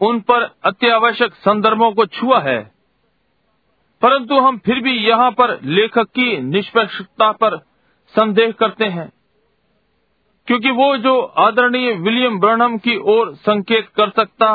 उन 0.00 0.20
पर 0.20 0.42
अत्यावश्यक 0.64 1.34
संदर्भों 1.34 1.90
को 1.92 2.06
छुआ 2.08 2.40
है। 2.40 2.58
परंतु 4.02 4.38
हम 4.40 4.58
फिर 4.58 4.80
भी 4.80 4.92
यहाँ 5.00 5.30
पर 5.30 5.58
लेखक 5.64 6.08
की 6.10 6.36
निष्पक्षता 6.42 7.30
पर 7.34 7.56
संदेह 8.14 8.50
करते 8.52 8.84
हैं, 8.86 9.08
क्योंकि 10.48 10.70
वो 10.72 10.96
जो 10.98 11.20
आदरणीय 11.20 11.92
विलियम 11.94 12.38
ब्रनम 12.40 12.76
की 12.78 12.96
ओर 13.10 13.34
संकेत 13.36 13.88
कर 13.96 14.10
सकता 14.10 14.48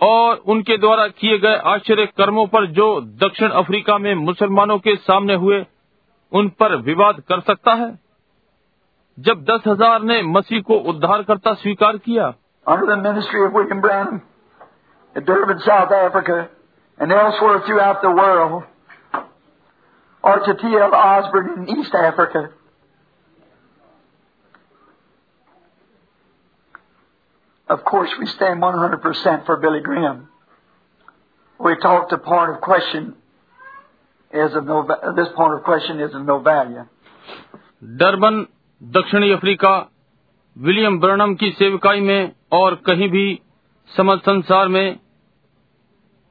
और 0.00 0.36
उनके 0.46 0.76
द्वारा 0.78 1.06
किए 1.10 1.38
गए 1.38 1.56
आश्चर्य 1.66 2.06
कर्मों 2.16 2.46
पर 2.46 2.66
जो 2.72 3.00
दक्षिण 3.20 3.50
अफ्रीका 3.52 3.96
में 3.98 4.14
मुसलमानों 4.16 4.78
के 4.78 4.94
सामने 4.96 5.34
हुए, 5.36 5.64
उन 6.32 6.48
पर 6.50 6.76
विवाद 6.82 7.22
कर 7.28 7.40
सकता 7.42 7.74
है? 7.74 7.98
जब 9.18 9.44
दस 9.44 9.62
हज़ार 9.66 10.02
ने 10.02 10.22
मसीह 10.24 10.60
को 10.62 10.78
उद्धारकर्ता 10.86 11.54
स्वीकार 11.54 11.96
किया। 11.98 12.28
at 15.15 15.25
Durban, 15.25 15.59
South 15.65 15.91
Africa, 15.91 16.49
and 16.99 17.11
elsewhere 17.11 17.61
throughout 17.65 18.01
the 18.01 18.09
world, 18.09 18.63
or 20.23 20.39
to 20.39 20.53
T.L. 20.53 20.93
Osborne 20.93 21.67
in 21.67 21.79
East 21.79 21.93
Africa. 21.93 22.51
Of 27.69 27.83
course, 27.85 28.09
we 28.19 28.25
stand 28.27 28.61
100% 28.61 29.45
for 29.45 29.57
Billy 29.57 29.79
Graham. 29.81 30.29
We 31.59 31.75
talked 31.81 32.11
the 32.11 32.17
point 32.17 32.51
of 32.51 32.61
question 32.61 33.15
is 34.33 34.53
of 34.53 34.65
no, 34.65 34.81
va- 34.83 35.13
this 35.15 35.29
point 35.35 35.53
of 35.53 35.63
question 35.63 35.99
is 35.99 36.13
of 36.13 36.25
no 36.25 36.39
value. 36.39 36.83
Durban 38.01 38.35
दक्षिणी 38.81 39.31
Africa 39.31 39.71
William 40.57 40.99
ब्रनम 40.99 41.33
की 41.35 41.49
सेवकाई 41.51 42.01
में 42.01 42.31
और 42.51 42.75
कहीं 42.87 43.09
भी 43.09 43.25
समझ 43.96 44.18
संसार 44.18 44.68
में 44.68 45.00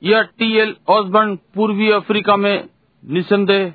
या 0.03 0.21
टीएल 0.21 0.75
ऑसबर्न 0.89 1.35
पूर्वी 1.35 1.91
अफ्रीका 1.91 2.35
में 2.35 2.69
निसंदेह 3.09 3.73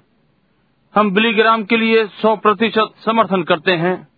हम 0.94 1.10
बिलीग्राम 1.10 1.64
के 1.64 1.76
लिए 1.76 2.06
सौ 2.06 2.36
प्रतिशत 2.36 2.90
समर्थन 3.04 3.42
करते 3.42 3.72
हैं। 3.72 4.08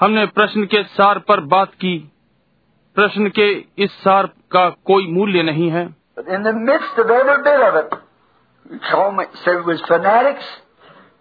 हमने 0.00 0.26
प्रश्न 0.26 0.64
के 0.64 0.82
सार 0.82 1.18
पर 1.18 1.40
बात 1.40 1.74
की। 1.74 2.12
प्रश्न 2.94 3.28
के 3.28 3.64
इस 3.78 3.90
सार 3.92 4.26
का 4.50 4.70
कोई 4.70 5.06
मूल्य 5.06 5.42
नहीं 5.42 5.70
है। 5.70 5.96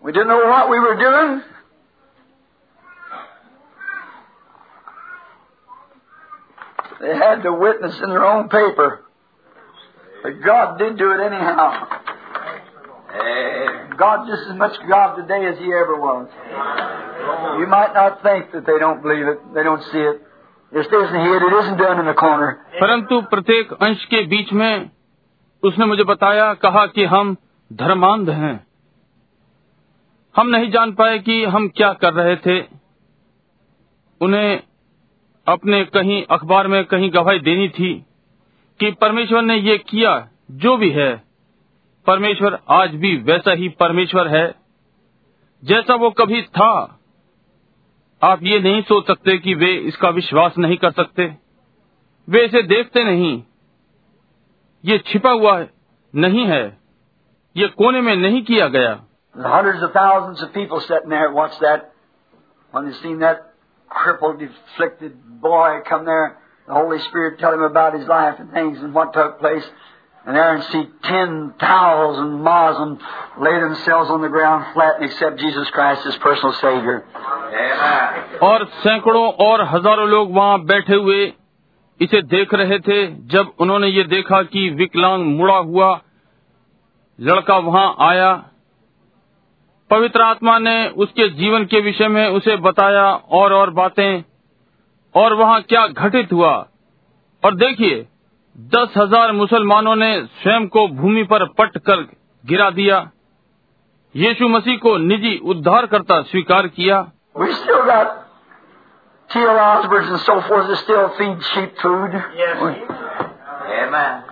It, 0.05 1.31
we 1.31 1.35
we. 1.35 1.54
They 7.05 7.15
had 7.15 7.43
to 7.43 7.53
witness 7.53 7.95
in 8.01 8.09
their 8.09 8.25
own 8.25 8.49
paper. 8.49 9.05
But 10.23 10.41
God 10.43 10.79
did 10.79 10.97
do 10.97 11.11
it 11.11 11.19
anyhow. 11.21 11.65
God 13.97 14.27
just 14.27 14.49
as 14.49 14.55
much 14.57 14.73
God 14.89 15.15
today 15.15 15.45
as 15.45 15.59
He 15.59 15.71
ever 15.81 15.95
was. 15.95 16.27
You 17.59 17.67
might 17.67 17.93
not 17.93 18.23
think 18.23 18.51
that 18.53 18.65
they 18.65 18.79
don't 18.79 19.03
believe 19.03 19.27
it, 19.27 19.39
they 19.53 19.63
don't 19.63 19.83
see 19.91 19.99
it. 19.99 20.21
It 20.71 20.79
isn't 20.79 21.21
hid, 21.25 21.41
it 21.41 21.53
isn't 21.61 21.77
done 21.77 21.99
in 21.99 22.05
the 22.05 22.17
corner. 22.25 22.49
परंतु 22.81 23.21
प्रत्येक 23.33 23.73
अंश 23.73 24.05
के 24.13 24.25
बीच 24.27 24.53
में 24.53 24.91
उसने 25.63 25.85
मुझे 25.85 26.03
बताया 26.03 26.53
कहा 26.65 26.85
कि 26.95 27.05
हम 27.13 27.35
धर्मांध 27.71 28.29
हैं 28.29 28.55
हम 30.35 30.47
नहीं 30.55 30.71
जान 30.71 30.91
पाए 30.93 31.19
कि 31.27 31.43
हम 31.53 31.67
क्या 31.77 31.93
कर 32.01 32.13
रहे 32.13 32.35
थे 32.45 32.59
उन्हें 34.21 34.63
अपने 35.47 35.85
कहीं 35.85 36.25
अखबार 36.31 36.67
में 36.67 36.85
कहीं 36.85 37.13
गवाही 37.13 37.39
देनी 37.39 37.69
थी 37.69 38.05
कि 38.79 38.91
परमेश्वर 38.91 39.41
ने 39.41 39.55
ये 39.55 39.77
किया 39.77 40.29
जो 40.51 40.77
भी 40.77 40.89
है। 40.89 41.23
परमेश्वर 42.07 42.59
आज 42.69 42.95
भी 42.95 43.17
वैसा 43.17 43.51
ही 43.51 43.69
परमेश्वर 43.69 44.27
है 44.27 44.55
जैसा 45.63 45.95
वो 45.95 46.09
कभी 46.09 46.41
था। 46.41 46.99
आप 48.23 48.43
ये 48.43 48.59
नहीं 48.59 48.81
सोच 48.81 49.07
सकते 49.07 49.37
कि 49.37 49.53
वे 49.53 49.73
इसका 49.73 50.09
विश्वास 50.09 50.57
नहीं 50.57 50.77
कर 50.77 50.91
सकते। 50.91 51.37
वे 52.29 52.45
इसे 52.45 52.61
देखते 52.61 53.03
नहीं। 53.03 53.43
ये 54.85 54.97
छिपा 54.97 55.31
हुआ 55.31 55.59
है, 55.59 55.69
नहीं 56.15 56.45
है। 56.45 56.77
ये 57.57 57.67
कोने 57.67 58.01
में 58.01 58.15
नहीं 58.15 58.43
किया 58.43 58.67
गया। 58.67 59.03
Of 59.37 59.45
of 59.45 60.89
that 61.61 63.11
that 63.17 63.35
crippled, 63.97 65.11
boy 65.41 65.79
come 65.87 66.05
there, 66.05 66.37
the 66.67 66.73
Holy 66.73 66.99
Spirit 66.99 67.39
tell 67.39 67.53
him 67.53 67.61
about 67.61 67.93
his 67.97 68.07
life 68.07 68.35
and 68.39 68.51
things 68.51 68.77
and 68.79 68.93
what 68.93 69.13
took 69.13 69.39
place. 69.39 69.63
And 70.25 70.35
there 70.35 70.55
and 70.55 70.63
see 70.63 70.83
10,000 71.03 72.41
Muslims 72.41 72.99
lay 73.39 73.59
themselves 73.59 74.09
on 74.09 74.21
the 74.21 74.27
ground 74.27 74.65
flat 74.73 74.95
and 74.95 75.05
accept 75.05 75.39
Jesus 75.39 75.69
Christ 75.69 76.05
as 76.07 76.17
personal 76.17 76.53
Savior. 76.53 77.03
और 78.43 78.65
सैकड़ों 78.83 79.27
और 79.45 79.61
हज़ारों 79.73 80.07
लोग 80.09 80.33
वहाँ 80.35 80.59
बैठे 80.65 80.95
हुए 80.95 81.21
इसे 81.99 82.21
देख 82.31 82.53
रहे 82.53 82.79
थे 82.87 83.05
जब 83.33 83.53
उन्होंने 83.61 83.87
ये 83.87 84.03
देखा 84.09 84.41
कि 84.53 84.69
विकलांग 84.79 85.25
मुड़ा 85.37 85.57
हुआ 85.69 85.93
लड़का 87.19 87.57
वहाँ 87.57 87.87
आया 88.09 88.31
पवित्र 89.89 90.21
आत्मा 90.21 90.57
ने 90.59 90.77
उसके 91.03 91.27
जीवन 91.35 91.65
के 91.65 91.79
विषय 91.81 92.07
में 92.07 92.27
उसे 92.27 92.55
बताया 92.61 93.05
और 93.39 93.53
और 93.53 93.69
बातें 93.73 94.23
और 95.15 95.33
वहाँ 95.33 95.61
क्या 95.61 95.87
घटित 95.87 96.33
हुआ 96.33 96.51
और 97.43 97.55
देखिए 97.55 98.05
दस 98.75 98.93
हज़ार 98.97 99.31
मुसलमानों 99.31 99.95
ने 99.95 100.11
स्वयं 100.41 100.67
को 100.75 100.87
भूमि 101.01 101.23
पर 101.31 101.45
पट 101.59 101.77
कर 101.87 102.01
गिरा 102.43 102.69
दिया 102.79 102.97
यीशु 104.15 104.47
मसीह 104.47 104.77
को 104.83 104.97
निजी 104.97 105.37
उद्धारकर्ता 105.53 106.21
स्वीकार 106.31 106.67
किया 106.79 107.05
We 107.35 107.47
T.L. 109.29 109.57
Osborns 109.59 110.09
and 110.09 110.19
so 110.21 110.33
forth 110.47 110.67
that 110.67 110.77
still 110.83 111.09
feed 111.17 111.43
sheep 111.43 111.71
food. 111.81 112.11
Yes. 112.37 112.57
Amen. 112.61 114.23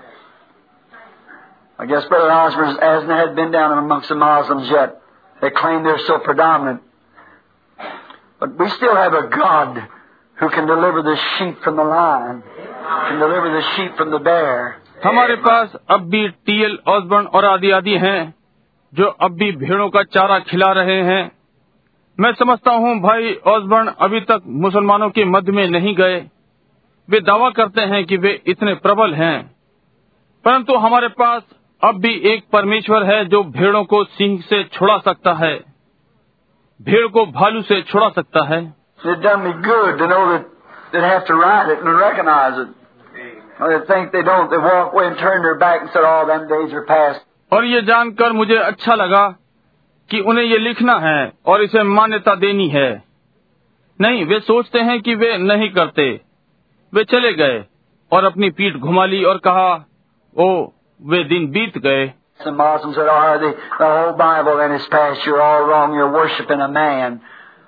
I 1.80 1.86
guess 1.88 2.06
Brother 2.06 2.32
Osborne 2.32 2.78
hasn't 2.80 3.12
had 3.12 3.36
been 3.36 3.52
down 3.52 3.78
amongst 3.78 4.10
the 4.10 4.16
Muslims 4.16 4.70
yet. 4.70 5.02
They 5.42 5.50
claim 5.50 5.84
they're 5.84 6.06
so 6.06 6.20
predominant. 6.20 6.82
But 8.40 8.58
we 8.58 8.70
still 8.70 8.96
have 8.96 9.14
a 9.14 9.28
God 9.28 9.82
who 10.38 10.50
can 10.50 10.66
deliver 10.68 11.02
the 11.02 11.16
sheep 11.16 11.60
from 11.64 11.76
the 11.76 11.84
lion, 11.84 12.42
can 13.08 13.20
deliver 13.20 13.50
the 13.50 13.62
sheep 13.74 13.92
from 13.98 14.12
the 14.12 14.22
bear. 14.24 14.72
हमारे 15.06 15.36
पास 15.36 15.74
अब 15.90 16.02
भी 16.02 16.28
TL 16.30 16.80
Osborne 16.88 17.26
और 17.26 17.46
आदि 17.46 17.72
आदि 17.72 17.98
हैं 17.98 18.34
जो 18.94 19.06
अब 19.06 19.32
भी 19.32 19.52
भेड़ों 19.52 19.90
का 19.90 20.04
चारा 20.04 20.40
खिला 20.40 20.72
रहे 20.72 21.02
हैं। 21.04 21.32
मैं 22.20 22.34
समझता 22.34 22.72
हूँ 22.72 23.00
भाई 23.00 23.34
ऑसबर्न 23.48 23.88
अभी 23.88 24.20
तक 24.22 24.42
मुसलमानों 24.48 25.10
के 25.10 25.26
मध्य 25.26 25.52
में 25.52 25.68
नहीं 25.68 25.96
गए। 25.96 26.30
वे 27.10 27.20
दावा 27.20 27.50
करते 27.50 27.82
हैं 27.82 28.06
कि 28.06 28.18
वे 28.18 28.42
इतने 28.48 28.74
प्रबल 28.76 29.14
हैं। 29.14 29.56
परंतु 30.46 30.76
हमारे 30.76 31.08
पास 31.08 31.44
अब 31.84 31.96
भी 31.96 32.14
एक 32.14 32.44
परमेश्वर 32.54 33.04
है 33.04 33.26
जो 33.26 33.44
भेड़ों 33.44 33.84
को 33.84 34.04
सिंह 34.04 34.42
से 34.42 34.64
छुड़ा 34.64 34.98
सकता 34.98 35.34
है 35.34 35.64
भेड़ 36.82 37.08
को 37.08 37.26
भालू 37.26 37.62
से 37.62 37.82
छुड़ा 37.82 38.10
सकता 38.10 38.46
है। 38.46 38.83
It 39.06 39.22
done 39.22 39.44
me 39.44 39.54
good 39.62 39.98
to 39.98 40.08
know 40.08 40.24
that 40.32 40.46
they 40.94 41.02
have 41.02 41.26
to 41.28 41.36
write 41.36 41.70
it 41.70 41.80
and 41.80 41.98
recognize 41.98 42.58
it. 42.64 42.70
Or 43.60 43.68
they 43.72 43.86
think 43.86 44.12
they 44.12 44.24
don't. 44.24 44.50
They 44.50 44.58
walk 44.58 44.94
away 44.94 45.08
and 45.08 45.18
turn 45.18 45.44
their 45.44 45.58
back 45.64 45.82
and 45.82 45.90
said, 45.94 46.04
"Oh, 46.04 46.26
them 46.28 46.48
days 46.48 46.74
are 46.74 46.86
past." 46.92 47.22
और 47.54 47.66
ये 47.66 47.82
जानकर 47.88 48.32
मुझे 48.34 48.56
अच्छा 48.58 48.96
लगा 48.96 49.26
कि 50.10 50.20
उन्हें 50.32 50.46
ये 50.46 50.58
लिखना 50.58 50.96
है 51.00 51.20
और 51.46 51.62
इसे 51.64 51.84
मान्यता 51.84 52.36
देनी 52.46 52.68
है 52.70 52.90
नहीं 54.02 54.26
वे 54.26 54.40
सोचते 54.48 54.80
हैं 54.88 55.00
कि 55.02 55.16
वे 55.16 55.38
नहीं 55.38 55.70
करते 55.74 56.06
वे 56.94 57.04
चले 57.12 57.34
गए 57.42 57.64
और 58.12 58.26
अपनी 58.26 58.50
पीठ 58.60 58.78
घुमा 58.78 59.06
ली 59.06 59.24
और 59.32 59.38
कहा 59.48 59.70
ओ 60.44 60.50
वे 61.14 61.24
दिन 61.34 61.48
बीत 61.52 61.78
गए 61.88 62.12
Muslims 62.46 62.96
said, 62.96 63.08
oh, 63.10 63.38
the, 63.42 63.50
the 63.80 63.86
whole 63.86 64.14
Bible 64.14 64.60
and 64.60 64.74
its 64.74 64.86
past, 64.88 65.26
you're 65.26 65.42
all 65.42 65.66
wrong. 65.66 65.94
You're 65.94 66.12
worshiping 66.12 66.62
a 66.62 66.68
man. 66.68 67.22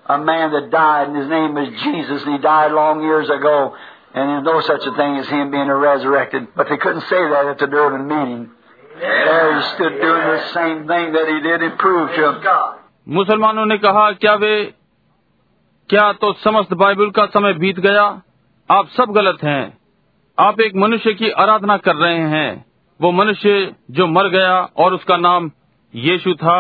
A 0.05 0.17
man 0.17 0.51
that 0.51 0.69
died, 0.69 1.07
and 1.07 1.17
his 1.17 1.27
name 1.27 1.55
was 1.55 1.69
Jesus, 1.83 2.23
and 2.23 2.35
he 2.35 2.41
died 2.41 2.71
long 2.71 3.01
years 3.01 3.29
ago. 3.29 3.75
And 4.13 4.29
there's 4.29 4.43
no 4.43 4.61
such 4.61 4.85
a 4.85 4.95
thing 4.95 5.17
as 5.17 5.27
him 5.27 5.51
being 5.51 5.67
resurrected. 5.67 6.47
But 6.55 6.69
they 6.69 6.77
couldn't 6.77 7.01
say 7.01 7.21
that 7.33 7.45
at 7.47 7.57
the 7.57 7.67
Durban 7.67 8.07
meeting. 8.07 8.51
There 8.99 9.59
he 9.59 9.67
stood 9.75 9.99
doing 9.99 10.25
the 10.33 10.43
same 10.53 10.87
thing 10.87 11.11
that 11.13 11.27
he 11.27 11.41
did 11.41 11.61
and 11.61 11.77
proved 11.77 12.15
to 12.15 12.21
them. 12.21 12.75
मुसलमानों 13.07 13.65
ने 13.65 13.77
कहा 13.77 14.11
क्या 14.11 14.33
वे 14.35 14.53
क्या 15.89 16.11
तो 16.21 16.31
समस्त 16.43 16.73
Bible 16.73 17.09
का 17.17 17.25
समय 17.33 17.53
बीत 17.53 17.79
गया 17.79 18.03
आप 18.69 18.87
सब 18.97 19.11
गलत 19.15 19.43
हैं 19.43 19.77
आप 20.37 20.61
एक 20.61 20.75
मनुष्य 20.75 21.13
की 21.13 21.29
आराधना 21.43 21.77
कर 21.87 21.95
रहे 21.95 22.21
हैं 22.29 22.65
वो 22.99 23.11
मनुष्य 23.11 23.75
जो 23.91 24.07
मर 24.07 24.29
गया 24.29 24.55
और 24.77 24.93
उसका 24.93 25.17
नाम 25.17 25.51
यीशु 25.93 26.33
था 26.33 26.57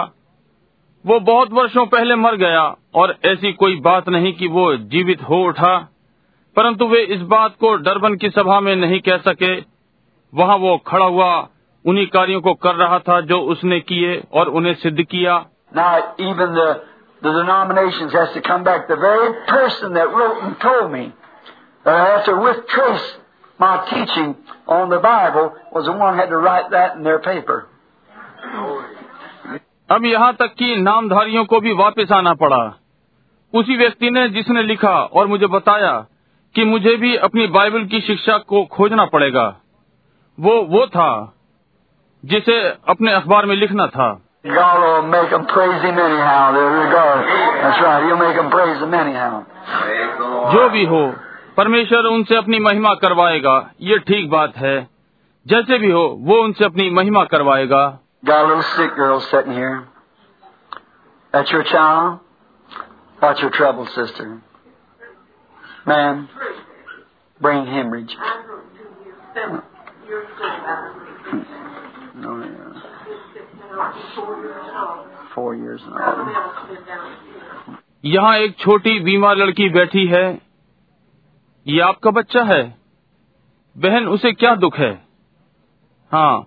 वो 1.05 1.19
बहुत 1.19 1.51
वर्षों 1.51 1.85
पहले 1.85 2.15
मर 2.15 2.35
गया 2.35 2.75
और 2.95 3.15
ऐसी 3.25 3.53
कोई 3.53 3.75
बात 3.75 4.09
नहीं 4.09 4.33
कि 4.33 4.47
वो 4.47 4.77
जीवित 4.77 5.21
हो 5.21 5.43
उठा। 5.43 5.77
परंतु 6.55 6.87
वे 6.87 7.01
इस 7.01 7.21
बात 7.21 7.51
को 7.59 7.75
डरबन 7.75 8.15
की 8.15 8.29
सभा 8.29 8.59
में 8.59 8.75
नहीं 8.75 8.99
कह 8.99 9.17
सके। 9.17 9.59
वहाँ 10.33 10.57
वो 10.57 10.77
खड़ा 10.77 11.05
हुआ 11.05 11.47
उन्हीं 11.85 12.07
कार्यों 12.07 12.41
को 12.41 12.53
कर 12.53 12.75
रहा 12.75 12.99
था 12.99 13.21
जो 13.21 13.39
उसने 13.39 13.79
किए 13.79 14.23
और 14.33 14.47
उन्हें 14.47 14.73
सिद्ध 14.73 15.03
किया। 15.03 15.45
Now, 15.77 16.01
अब 29.89 30.05
यहाँ 30.05 30.33
तक 30.33 30.53
कि 30.53 30.75
नामधारियों 30.75 31.45
को 31.45 31.59
भी 31.59 31.73
वापस 31.73 32.11
आना 32.11 32.33
पड़ा। 32.33 32.63
उसी 33.53 33.75
व्यक्ति 33.77 34.09
ने 34.09 34.27
जिसने 34.29 34.63
लिखा 34.63 34.93
और 35.13 35.27
मुझे 35.27 35.47
बताया 35.47 35.91
कि 36.55 36.63
मुझे 36.63 36.95
भी 36.95 37.15
अपनी 37.15 37.47
बाइबल 37.47 37.85
की 37.85 37.99
शिक्षा 38.01 38.37
को 38.37 38.63
खोजना 38.65 39.05
पड़ेगा 39.05 39.45
वो 40.39 40.55
वो 40.61 40.85
था 40.87 41.09
जिसे 42.23 42.57
अपने 42.87 43.11
अखबार 43.11 43.45
में 43.45 43.55
लिखना 43.55 43.87
था. 43.87 44.07
जो 50.51 50.69
भी 50.69 50.85
हो 50.85 51.13
परमेश्वर 51.57 51.99
उनसे 51.99 52.35
अपनी 52.35 52.59
महिमा 52.59 52.93
करवाएगा 52.93 53.71
ये 53.81 53.97
ठीक 53.99 54.29
बात 54.29 54.57
है। 54.57 54.87
जैसे 55.45 55.77
भी 55.77 55.91
हो 55.91 56.03
वो 56.19 56.41
उनसे 56.43 56.65
अपनी 56.65 56.89
महिमा 56.89 57.23
करवाएगा। 57.23 57.99
Got 58.24 58.44
a 58.44 58.46
little 58.48 58.62
sick 58.76 58.94
girl 58.96 59.20
sitting 59.30 59.52
here. 59.52 59.86
That's 61.32 61.50
your 61.50 61.64
child? 61.64 62.20
What's 63.20 63.40
your 63.40 63.50
trouble, 63.50 63.86
sister? 63.86 64.42
Man, 65.86 66.28
brain 67.40 67.66
hemorrhage. 67.66 68.14
No, 72.16 72.40
yeah. 72.40 72.82
Four 75.34 75.54
years 75.56 75.80
old. 75.86 76.28
यहाँ 78.04 78.36
एक 78.38 78.56
छोटी 78.58 78.98
बीमार 79.04 79.36
लड़की 79.36 79.68
बैठी 79.68 80.06
है 80.08 80.26
ये 81.66 81.80
आपका 81.82 82.10
बच्चा 82.10 82.42
है 82.44 82.62
बहन 83.76 84.06
उसे 84.08 84.32
क्या 84.32 84.54
दुख 84.56 84.78
है 84.78 84.92
हाँ 86.12 86.46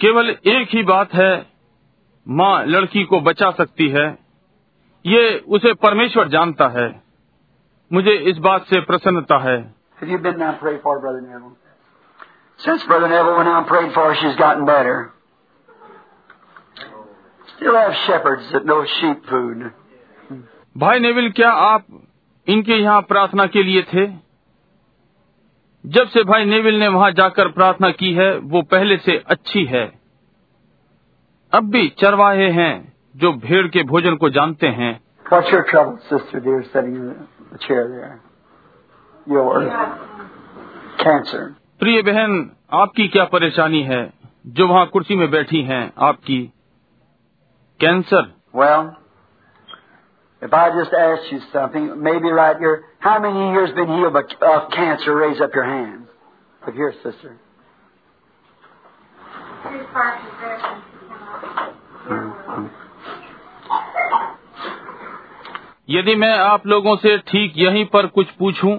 केवल 0.00 0.30
एक 0.30 0.68
ही 0.70 0.82
बात 0.82 1.14
है 1.14 1.46
माँ 2.28 2.64
लड़की 2.64 3.04
को 3.04 3.20
बचा 3.20 3.50
सकती 3.50 3.88
है। 3.88 4.18
ये 5.06 5.44
उसे 5.48 5.74
परमेश्वर 5.74 6.28
जानता 6.28 6.68
है। 6.68 7.02
मुझे 7.92 8.12
इस 8.12 8.38
बात 8.38 8.66
से 8.66 8.80
प्रसन्नता 8.80 9.38
है। 9.38 9.74
भाई 20.78 21.00
नेविल 21.00 21.32
क्या 21.32 21.50
आप 21.50 21.84
इनके 22.48 22.72
यहाँ 22.72 23.02
प्रार्थना 23.02 23.46
के 23.46 23.62
लिए 23.62 23.82
थे? 23.82 24.21
जब 25.84 26.08
से 26.08 26.22
भाई 26.24 26.44
नेविल 26.44 26.78
ने 26.78 26.88
वहाँ 26.88 27.10
जाकर 27.10 27.48
प्रार्थना 27.48 27.90
की 27.90 28.12
है 28.14 28.36
वो 28.38 28.62
पहले 28.62 28.96
से 28.96 29.16
अच्छी 29.26 29.64
है 29.64 29.86
अब 31.52 31.70
भी 31.70 31.88
चरवाहे 31.98 32.50
हैं 32.50 32.72
जो 33.16 33.32
भेड़ 33.38 33.66
के 33.68 33.82
भोजन 33.82 34.16
को 34.16 34.30
जानते 34.30 34.66
हैं 34.66 34.92
trouble, 35.64 35.98
sister 36.08 36.40
dear, 36.40 36.62
sitting 36.64 36.96
in 36.96 37.06
the 37.52 37.58
chair 37.58 37.82
there? 37.88 38.20
Yours. 39.26 39.68
Cancer. 40.98 41.42
प्रिय 41.80 42.02
बहन 42.02 42.50
आपकी 42.72 43.06
क्या 43.08 43.24
परेशानी 43.24 43.82
है 43.82 44.02
जो 44.46 44.66
वहाँ 44.68 44.86
कुर्सी 44.86 45.14
में 45.14 45.30
बैठी 45.30 45.62
हैं 45.62 45.82
आपकी 45.98 46.40
cancer 47.80 48.30
Well, 48.54 48.84
if 50.41 50.53
I 50.53 50.69
just 50.69 50.93
asked 50.93 51.31
you 51.31 51.39
something, 51.51 52.01
maybe 52.01 52.29
right 52.29 52.57
here, 52.57 52.85
how 52.99 53.19
many 53.19 53.51
years 53.53 53.71
been 53.71 53.87
healed 53.87 54.15
of 54.15 54.25
of 54.41 54.71
cancer? 54.71 55.15
Raise 55.15 55.41
up 55.41 55.53
your 55.53 55.65
hands. 55.65 56.07
Look 56.65 56.75
here, 56.75 56.93
sister. 57.03 57.39
यदि 65.89 66.15
मैं 66.15 66.37
आप 66.37 66.65
लोगों 66.67 66.95
से 66.97 67.17
ठीक 67.27 67.53
यहीं 67.57 67.85
पर 67.93 68.07
कुछ 68.15 68.31
पूछूं 68.39 68.75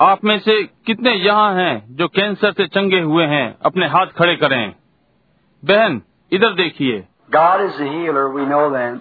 आप 0.00 0.24
में 0.24 0.38
से 0.38 0.62
कितने 0.86 1.12
यहाँ 1.14 1.54
हैं 1.54 1.96
जो 1.96 2.08
कैंसर 2.08 2.52
से 2.52 2.66
चंगे 2.66 3.00
हुए 3.00 3.24
हैं 3.32 3.46
अपने 3.66 3.86
हाथ 3.88 4.06
खड़े 4.18 4.36
करें 4.36 4.74
बहन 5.62 6.02
इधर 6.32 6.54
देखिए 6.62 7.06
God 7.34 7.62
is 7.64 7.76
the 7.78 7.86
healer, 7.90 8.22
we 8.30 8.42
know 8.46 8.64
that. 8.72 8.96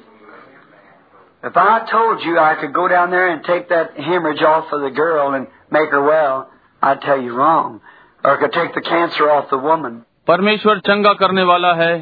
If 1.43 1.57
I 1.57 1.87
told 1.91 2.25
you 2.25 2.39
I 2.39 2.55
could 2.61 2.73
go 2.73 2.89
down 2.89 3.11
there 3.11 3.29
and 3.29 3.45
take 3.45 3.69
that 3.69 3.97
hemorrhage 3.97 4.43
off 4.43 4.73
of 4.73 4.81
the 4.81 4.91
girl 4.91 5.35
and 5.35 5.47
make 5.71 5.91
her 5.91 6.03
well, 6.03 6.51
I'd 6.83 7.01
tell 7.01 7.21
you 7.21 7.35
wrong. 7.35 7.81
Or 8.25 8.37
I 8.37 8.41
could 8.41 8.53
take 8.53 8.75
the 8.75 8.81
cancer 8.83 9.31
off 9.31 9.51
the 9.51 9.59
woman. 9.59 10.05
परमेश्वर 10.27 10.79
चंगा 10.87 11.13
करने 11.15 11.43
वाला 11.51 11.73
है 11.75 11.93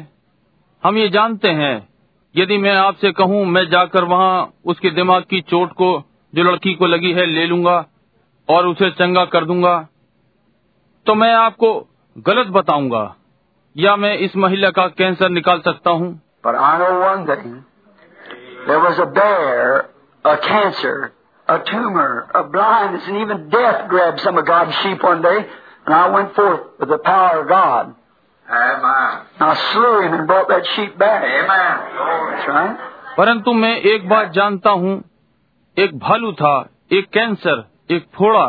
हम 0.83 0.97
ये 0.97 1.07
जानते 1.09 1.49
हैं 1.59 1.75
यदि 2.35 2.57
मैं 2.57 2.75
आपसे 2.75 3.11
कहूँ 3.11 3.43
मैं 3.45 3.63
जाकर 3.69 4.03
वहाँ 4.03 4.53
उसके 4.65 4.89
दिमाग 4.91 5.23
की 5.29 5.41
चोट 5.51 5.73
को 5.81 5.89
जो 6.33 6.43
लड़की 6.43 6.73
को 6.75 6.85
लगी 6.85 7.11
है 7.13 7.25
ले 7.25 7.45
लूँगा 7.47 7.77
और 8.49 8.67
उसे 8.67 8.89
चंगा 9.01 9.25
कर 9.35 9.45
दूँगा 9.45 9.77
तो 11.05 11.15
मैं 11.15 11.33
आपको 11.35 11.71
गलत 12.25 12.47
बताऊँगा 12.57 13.05
या 13.75 13.95
मैं 13.95 14.17
इस 14.25 14.35
महिला 14.37 14.69
का 14.79 14.87
कैंसर 14.97 15.29
निकाल 15.29 15.61
सकता 15.69 15.91
हूँ 15.91 16.11
But 16.43 16.55
I 16.55 16.77
know 16.79 16.99
one 16.99 17.25
thing. 17.27 17.53
There 18.67 18.79
was 18.79 18.97
a 18.99 19.05
bear, 19.05 19.89
a 20.25 20.37
cancer, 20.37 21.13
a 21.47 21.59
tumor, 21.71 22.27
a 22.33 22.43
blindness, 22.43 23.03
and 23.07 23.17
even 23.17 23.49
death 23.49 23.87
grabbed 23.89 24.21
some 24.21 24.37
of 24.37 24.45
God's 24.45 24.75
sheep 24.81 25.03
one 25.03 25.21
day, 25.21 25.37
and 25.85 25.93
I 25.93 26.09
went 26.09 26.33
forth 26.35 26.61
with 26.79 26.89
the 26.89 26.97
power 26.97 27.41
of 27.41 27.47
God. 27.47 27.95
Amen. 28.47 29.27
And 29.39 29.49
I 29.49 29.55
slew 29.71 30.01
him 30.01 30.13
and 30.13 30.27
brought 30.27 30.47
that 30.49 30.65
sheep 30.75 30.97
back. 30.97 31.23
Amen. 31.23 31.73
That's 32.31 32.47
right. 32.47 32.77
परंतु 33.17 33.53
मैं 33.53 33.75
एक 33.91 34.07
बात 34.09 34.31
जानता 34.31 34.69
हूँ 34.79 34.93
एक 35.77 35.97
भालू 35.99 36.31
था 36.41 36.55
एक 36.93 37.05
कैंसर 37.13 37.63
एक 37.91 38.07
फोड़ा 38.15 38.47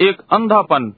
एक 0.00 0.20
अंधापन 0.32 0.92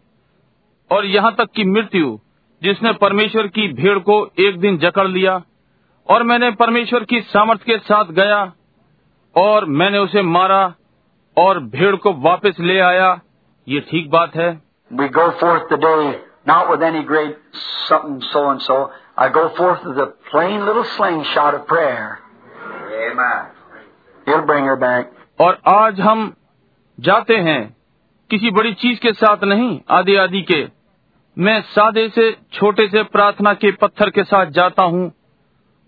और 0.91 1.07
यहाँ 1.07 1.35
तक 1.39 1.51
कि 1.57 1.65
मृत्यु 1.65 2.19
जिसने 2.63 2.93
परमेश्वर 3.01 3.47
की 3.57 3.67
भीड़ 3.73 3.99
को 4.09 4.19
एक 4.47 4.61
दिन 4.61 4.79
जकड़ 4.79 5.07
लिया 5.09 5.41
और 6.09 6.23
मैंने 6.23 6.51
परमेश्वर 6.61 7.05
की 7.05 7.21
सामर्थ्य 7.27 7.65
के 7.67 7.79
साथ 7.85 8.13
गया 8.13 8.41
और 9.37 9.65
मैंने 9.73 9.99
उसे 9.99 10.23
मारा 10.23 10.63
और 11.37 11.59
भीड़ 11.67 11.95
को 11.97 12.13
वापस 12.23 12.57
ले 12.61 12.79
आया 12.81 13.09
ये 13.67 13.81
ठीक 13.91 14.11
बात 14.11 14.37
है 14.37 14.51
We 14.91 15.07
go 15.11 15.23
forth 15.41 15.69
today 15.69 16.01
not 16.47 16.71
with 16.71 16.83
any 16.83 17.03
great 17.05 17.37
something 17.85 18.19
so 18.25 18.41
and 18.51 18.63
so. 18.63 18.75
I 19.17 19.29
go 19.31 19.45
forth 19.51 19.85
with 19.85 19.99
a 19.99 20.07
plain 20.31 20.67
little 20.67 20.85
slingshot 20.87 21.55
of 21.55 21.67
prayer. 21.67 22.19
Amen. 23.03 23.47
He'll 24.27 24.45
bring 24.47 24.67
her 24.67 24.77
back. 24.79 25.07
और 25.39 25.59
आज 25.69 26.01
हम 26.01 26.33
जाते 26.99 27.37
हैं 27.41 27.61
किसी 28.31 28.51
बड़ी 28.51 28.73
चीज़ 28.75 28.99
के 29.01 29.13
साथ 29.15 29.45
नहीं 29.45 29.71
आदि 29.91 30.17
आदि 30.17 30.43
के 30.51 30.63
मैं 31.37 31.61
सादे 31.71 32.09
से 32.09 32.31
छोटे 32.53 32.87
से 32.89 33.03
प्रार्थना 33.13 33.53
के 33.55 33.71
पत्थर 33.83 34.11
के 34.11 34.25
साथ 34.25 34.51
जाता 34.53 34.83
हूँ 34.85 35.11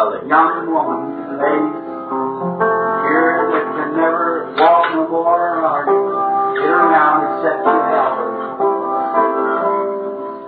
Hallelujah. 0.00 0.32
young 0.32 0.72
woman, 0.72 1.00
lady, 1.44 1.76
here 3.04 3.52
that 3.52 3.66
can 3.76 3.90
never 4.00 4.48
walk 4.56 4.96
no 4.96 5.04
more 5.12 5.60
or 5.60 5.84
get 6.56 6.72
around 6.72 7.20
except 7.28 7.60
you 7.68 7.76
help 7.92 8.16
her. 8.16 8.32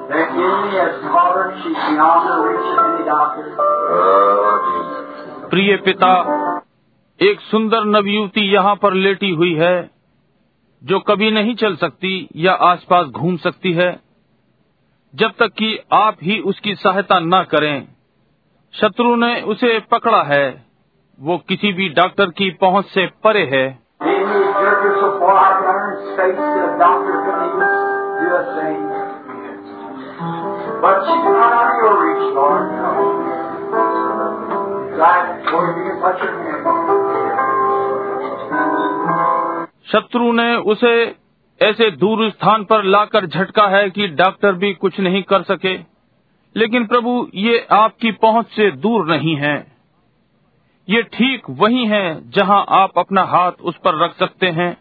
The 0.09 0.21
enemy 0.25 0.73
has 0.81 1.05
caught 1.05 1.37
her. 1.37 1.53
She's 1.61 1.77
beyond 1.85 2.21
the 2.33 2.37
reach 2.49 2.65
of 2.73 2.81
any 2.81 3.05
doctor. 3.05 3.45
Oh. 3.61 4.57
प्रिय 5.53 5.77
पिता 5.85 6.13
एक 7.21 7.41
सुंदर 7.53 7.85
नवयुवती 7.93 8.49
यहाँ 8.53 8.75
पर 8.83 8.95
लेटी 9.05 9.31
हुई 9.35 9.55
है 9.55 9.77
जो 10.83 11.01
कभी 11.09 11.31
नहीं 11.31 11.55
चल 11.61 11.77
सकती 11.87 12.17
या 12.49 12.53
आसपास 12.73 13.07
घूम 13.09 13.37
सकती 13.47 13.73
है 13.73 13.93
जब 15.15 15.35
तक 15.39 15.53
कि 15.59 15.79
आप 16.05 16.17
ही 16.23 16.41
उसकी 16.53 16.75
सहायता 16.75 17.19
न 17.25 17.43
करें 17.51 17.92
शत्रु 18.81 19.17
ने 19.17 19.43
उसे 19.43 19.81
पकड़ा 19.81 20.23
है। 20.23 20.65
वो 21.21 21.39
किसी 21.39 21.73
भी 21.73 21.89
डॉक्टर 21.89 22.27
की 22.27 22.51
पहुँच 22.51 22.85
से 22.85 23.07
परे 23.07 23.45
है। 23.45 23.79
शत्रु 39.87 40.33
ने 40.33 40.57
उसे 40.57 41.17
ऐसे 41.63 41.91
दूर 41.91 42.31
स्थान 42.31 42.65
पर 42.65 42.83
लाकर 42.83 43.27
झटका 43.27 43.65
है 43.65 43.91
कि 43.91 44.09
डॉक्टर 44.09 44.53
भी 44.53 44.75
कुछ 44.75 45.01
नहीं 45.01 45.23
कर 45.23 45.43
सके। 45.43 45.92
लेकिन 46.57 46.87
प्रभु, 46.87 47.29
ये 47.35 47.67
आपकी 47.73 48.13
पहुँच 48.13 48.47
से 48.47 48.71
दूर 48.71 49.07
नहीं 49.07 49.37
है। 49.37 49.73
ये 50.89 51.03
ठीक 51.03 51.43
वही 51.51 51.87
है 51.87 52.31
जहाँ 52.31 52.65
आप 52.69 52.91
अपना 52.99 53.23
हाथ 53.23 53.53
उस 53.63 53.77
पर 53.77 54.05
रख 54.05 54.19
सकते 54.19 54.47
हैं। 54.47 54.77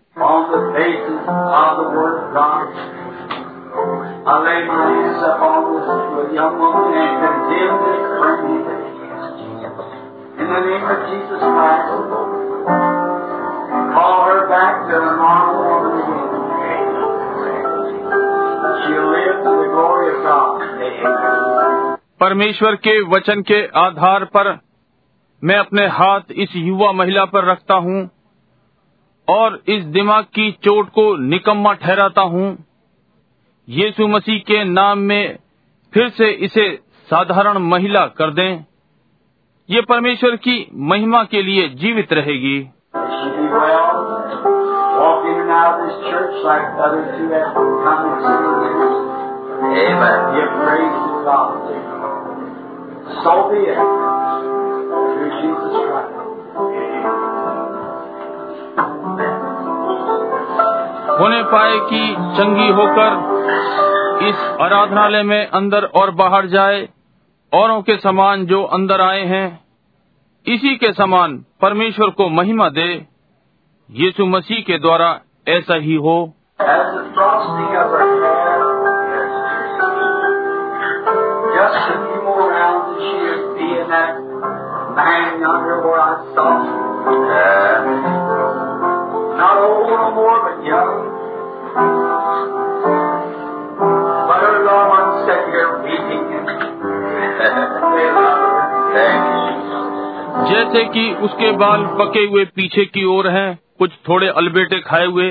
परमेश्वर 22.19 22.75
के 22.75 23.01
वचन 23.01 23.41
के 23.41 23.67
आधार 23.67 24.25
पर 24.25 24.59
मैं 25.43 25.55
अपने 25.55 25.87
हाथ 25.87 26.19
इस 26.31 26.49
युवा 26.55 26.91
महिला 26.91 27.25
पर 27.25 27.45
रखता 27.45 27.73
हूँ 27.73 28.09
और 29.29 29.63
इस 29.67 29.83
दिमाग 29.83 30.23
की 30.23 30.51
चोट 30.51 30.89
को 30.89 31.15
निकम्मा 31.17 31.73
ठहराता 31.73 32.21
हूँ। 32.21 32.65
यीशु 33.69 34.07
मसीह 34.07 34.39
के 34.39 34.63
नाम 34.63 34.97
में 34.97 35.39
फिर 35.93 36.09
से 36.09 36.29
इसे 36.29 36.79
साधारण 37.09 37.57
महिला 37.57 38.05
कर 38.05 38.31
दें। 38.31 38.65
ये 39.69 39.81
परमेश्वर 39.81 40.35
की 40.35 40.67
महिमा 40.73 41.23
के 41.23 41.41
लिए 41.41 41.67
जीवित 41.67 42.13
रहेगी। 42.13 42.69
Out 45.61 45.77
of 45.77 45.85
this 45.85 45.97
church 46.09 46.35
like 46.43 46.65
the 46.73 46.81
other 46.81 47.03
two 47.13 47.29
have 47.29 47.53
come 47.53 48.01
and 48.09 48.17
seen 48.25 49.21
Amen. 49.61 50.19
Give 50.33 50.51
praise 50.57 50.97
to 51.05 51.17
God. 51.21 51.69
So 53.21 53.33
be 53.51 53.59
it. 53.69 53.77
Through 55.11 55.31
Jesus 55.37 55.75
Christ. 55.85 56.17
होने 61.19 61.41
पाए 61.43 61.77
कि 61.89 62.01
चंगी 62.37 62.67
होकर 62.75 63.15
इस 64.27 64.43
आराधनालय 64.61 65.23
में 65.23 65.47
अंदर 65.47 65.83
और 66.01 66.11
बाहर 66.21 66.45
जाए 66.47 66.87
औरों 67.53 67.81
के 67.81 67.97
समान 67.97 68.45
जो 68.45 68.63
अंदर 68.77 69.01
आए 69.01 69.23
हैं 69.27 69.47
इसी 70.45 70.75
के 70.75 70.91
समान 70.93 71.37
परमेश्वर 71.61 72.09
को 72.19 72.29
महिमा 72.29 72.69
दे 72.77 72.91
यीशु 73.89 74.25
मसीह 74.25 74.61
के 74.67 74.77
द्वारा 74.77 75.11
ऐसा 75.47 75.73
ही 75.73 75.95
हो। 75.95 76.33
जैसे 100.43 100.85
कि 100.85 101.17
उसके 101.21 101.51
बाल 101.51 101.85
पके 101.85 102.19
हुए 102.19 102.45
पीछे 102.45 102.85
की 102.85 103.05
ओर 103.05 103.27
हैं। 103.27 103.59
कुछ 103.81 103.91
थोड़े 104.09 104.27
अलबेटे 104.29 104.79
खाए 104.81 105.05
हुए, 105.05 105.29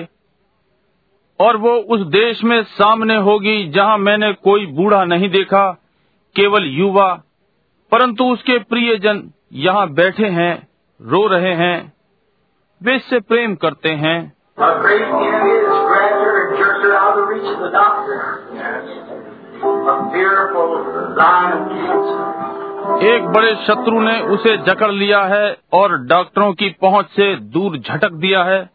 और 1.41 1.57
वो 1.57 1.75
उस 1.89 2.01
देश 2.09 2.43
में 2.45 2.63
सामने 2.71 3.17
होगी 3.23 3.69
जहाँ 3.71 3.99
मैंने 3.99 4.33
कोई 4.45 4.67
बूढ़ा 4.73 5.05
नहीं 5.05 5.29
देखा, 5.31 5.71
केवल 6.37 6.65
युवा, 6.71 7.13
परंतु 7.93 8.25
उसके 8.25 8.59
प्रियजन 8.67 9.23
यहाँ 9.59 9.89
बैठे 9.93 10.27
हैं, 10.31 10.53
रो 11.01 11.27
रहे 11.27 11.55
हैं, 11.55 11.93
वे 12.81 12.97
इससे 12.97 13.21
प्रेम 13.23 13.55
करते 13.57 13.89
हैं। 13.97 14.19
एक 23.03 23.27
बड़े 23.27 23.55
शत्रु 23.55 24.01
ने 24.01 24.21
उसे 24.21 24.57
जकड़ 24.57 24.91
लिया 24.91 25.23
है 25.23 25.57
और 25.73 25.99
डॉक्टरों 25.99 26.53
की 26.53 26.77
पहुँच 26.81 27.07
से 27.07 27.37
दूर 27.37 27.79
झटक 27.79 28.13
दिया 28.13 28.45
है। 28.45 28.71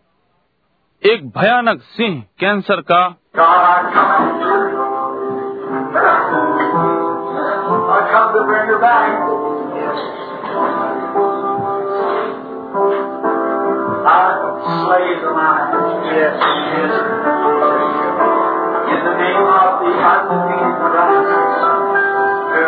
एक 1.05 1.29
भयानक 1.29 1.81
सिंह 1.81 2.23
कैंसर 2.39 2.81
का 2.81 3.15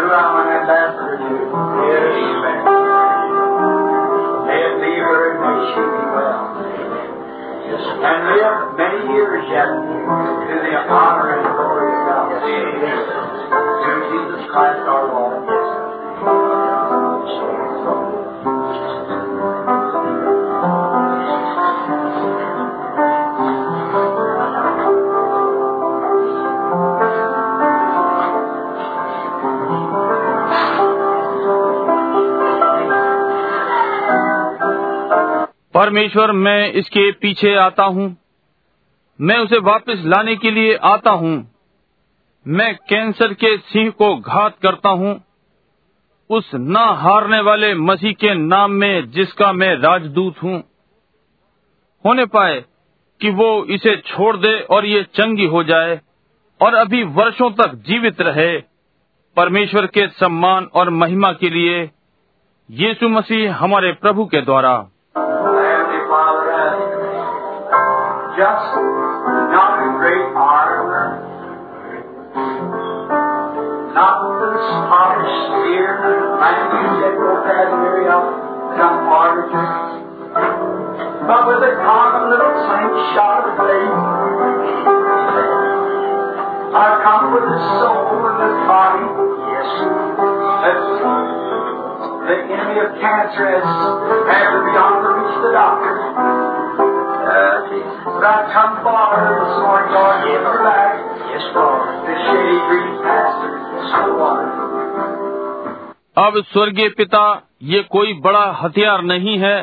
To. 0.07 0.15
Yes, 1.87 2.15
be 4.79 4.93
her 5.03 5.35
and 5.35 5.43
well. 6.15 6.63
And 7.97 8.19
live 8.31 8.77
many 8.77 9.03
years 9.11 9.43
yet 9.51 9.67
to 9.67 10.55
the 10.63 10.75
honor 10.87 11.35
and 11.35 11.43
glory 11.51 11.91
of 11.91 11.99
God. 12.07 12.39
Through 13.83 14.01
Jesus 14.15 14.47
Christ 14.49 14.87
our 14.87 15.11
Lord. 15.11 15.43
परमेश्वर, 35.87 36.31
मैं 36.31 36.71
इसके 36.71 37.11
पीछे 37.11 37.55
आता 37.55 37.83
हूँ। 37.83 38.17
मैं 39.21 39.37
उसे 39.37 39.57
वापस 39.57 40.01
लाने 40.05 40.35
के 40.35 40.51
लिए 40.51 40.75
आता 40.75 41.11
हूँ। 41.11 41.51
मैं 42.47 42.75
कैंसर 42.75 43.33
के 43.33 43.57
सिंह 43.57 43.91
को 43.91 44.15
घात 44.15 44.57
करता 44.63 44.89
हूँ। 44.89 45.23
उस 46.29 46.51
न 46.55 46.75
हारने 46.77 47.41
वाले 47.41 47.73
मसीह 47.73 48.11
के 48.11 48.33
नाम 48.33 48.71
में 48.71 49.09
जिसका 49.09 49.53
मैं 49.53 49.75
राजदूत 49.75 50.43
हूँ। 50.43 50.63
होने 52.05 52.25
पाए 52.25 52.65
कि 53.21 53.29
वो 53.29 53.65
इसे 53.65 53.95
छोड़ 53.95 54.37
दे 54.37 54.59
और 54.59 54.85
ये 54.85 55.03
चंगी 55.03 55.45
हो 55.45 55.63
जाए 55.63 56.01
और 56.61 56.73
अभी 56.73 57.03
वर्षों 57.03 57.51
तक 57.51 57.75
जीवित 57.75 58.21
रहे। 58.21 58.61
परमेश्वर 59.35 59.87
के 59.87 60.07
सम्मान 60.07 60.65
और 60.65 60.89
महिमा 60.89 61.31
के 61.31 61.49
लिए 61.49 61.91
यीशु 62.71 63.09
मसीह 63.09 63.55
हमारे 63.55 63.91
प्रभु 63.91 64.25
के 64.25 64.41
द्वारा। 64.41 64.89
Just 68.37 68.69
not 69.49 69.81
a 69.81 69.97
great 69.97 70.29
honor, 70.37 71.25
not 73.97 74.15
the 74.29 74.61
polished 74.93 75.41
spear, 75.49 76.37
language 76.37 77.01
and 77.01 77.17
vocabulary 77.17 78.05
of 78.13 78.29
some 78.77 79.09
orators, 79.09 79.73
but 81.25 81.49
with 81.49 81.65
a 81.65 81.73
common 81.81 82.29
little 82.29 82.53
slingshot 82.61 83.41
of 83.41 83.57
faith. 83.57 84.05
I've 86.77 87.01
come 87.01 87.33
with 87.33 87.41
the 87.41 87.57
soul 87.81 88.21
and 88.21 88.37
the 88.37 88.49
body, 88.69 89.01
yes, 89.49 89.69
that's 90.61 90.93
the 92.21 92.37
enemy 92.53 92.85
of 92.85 93.01
cancer 93.01 93.49
has 93.49 93.65
to 93.65 94.61
beyond 94.61 94.95
the 95.01 95.09
reach 95.09 95.33
of 95.33 95.41
the 95.41 95.51
doctor. 95.57 96.86
Yes, 101.27 101.47
Lord. 101.55 101.87
Shady 102.23 102.57
green. 102.67 102.87
अब 106.17 106.37
स्वर्गीय 106.43 106.89
पिता 106.89 107.23
ये 107.63 107.81
कोई 107.91 108.13
बड़ा 108.21 108.45
हथियार 108.61 109.01
नहीं 109.01 109.37
है 109.39 109.57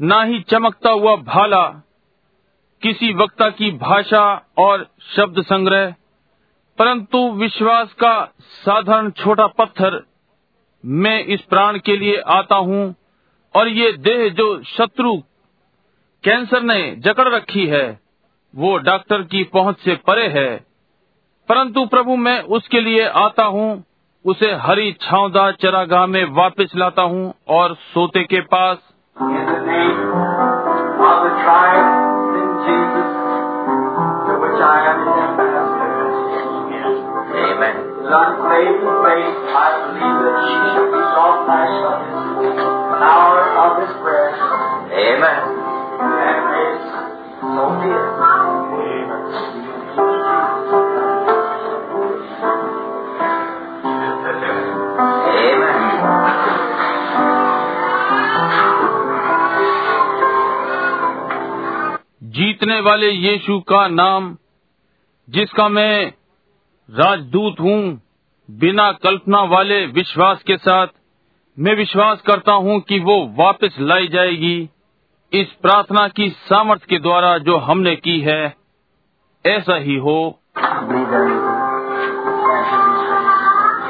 ना 0.00 0.22
ही 0.22 0.40
चमकता 0.42 0.90
हुआ 0.90 1.14
भाला 1.24 1.62
किसी 2.82 3.12
वक्ता 3.14 3.48
की 3.50 3.70
भाषा 3.78 4.24
और 4.58 4.86
शब्द 5.16 5.42
संग्रह 5.42 5.94
परंतु 6.78 7.18
विश्वास 7.34 7.92
का 7.94 8.14
साधारण 8.58 9.10
छोटा 9.18 9.46
पत्थर 9.58 10.02
मैं 10.84 11.18
इस 11.34 11.40
प्राण 11.50 11.78
के 11.78 11.96
लिए 11.96 12.20
आता 12.30 12.56
हूँ 12.66 12.82
और 13.54 13.68
ये 13.68 13.92
देह 14.00 14.28
जो 14.32 14.48
शत्रु 14.66 15.16
कैंसर 16.24 16.62
ने 16.62 16.96
जकड़ 16.96 17.28
रखी 17.28 17.66
है 17.66 18.00
वो 18.56 18.78
डॉक्टर 18.78 19.22
की 19.22 19.44
पहुँच 19.44 19.78
से 19.78 19.94
परे 19.94 20.28
है 20.28 20.56
परंतु 21.48 21.86
प्रभु, 21.86 22.16
मैं 22.16 22.42
उसके 22.42 22.80
लिए 22.80 23.08
आता 23.08 23.44
हूँ, 23.44 23.84
उसे 24.26 24.52
हरी 24.54 24.92
छावदार 24.92 25.52
चरागाह 25.52 26.06
में 26.06 26.24
वापस 26.24 26.72
लाता 26.76 27.02
हूँ 27.02 27.34
और 27.48 27.74
सोते 27.74 28.24
के 28.24 28.40
पास. 28.40 28.78
Amen. 45.04 45.63
जीतने 62.34 62.80
वाले 62.80 63.10
यीशु 63.10 63.60
का 63.60 63.88
नाम, 63.88 64.36
जिसका 65.30 65.68
मैं 65.68 66.12
राजदूत 66.90 67.60
हूँ, 67.60 68.02
बिना 68.50 68.92
कल्पना 68.92 69.42
वाले 69.42 69.86
विश्वास 69.86 70.42
के 70.42 70.56
साथ 70.56 70.86
मैं 71.58 71.76
विश्वास 71.76 72.20
करता 72.20 72.52
हूँ 72.52 72.80
कि 72.80 72.98
वो 72.98 73.34
वापस 73.38 73.76
लाई 73.80 74.08
जाएगी। 74.08 74.70
इस 75.33 75.51
प्रार्थना 75.61 76.07
की 76.17 76.29
सामर्थ्य 76.49 76.87
के 76.89 76.99
द्वारा 76.99 77.37
जो 77.47 77.57
हमने 77.65 77.95
की 77.95 78.19
है 78.21 78.43
ऐसा 79.45 79.75
ही 79.87 79.95
हो 80.07 80.17
Believe 80.57 81.13
everything. 81.17 81.59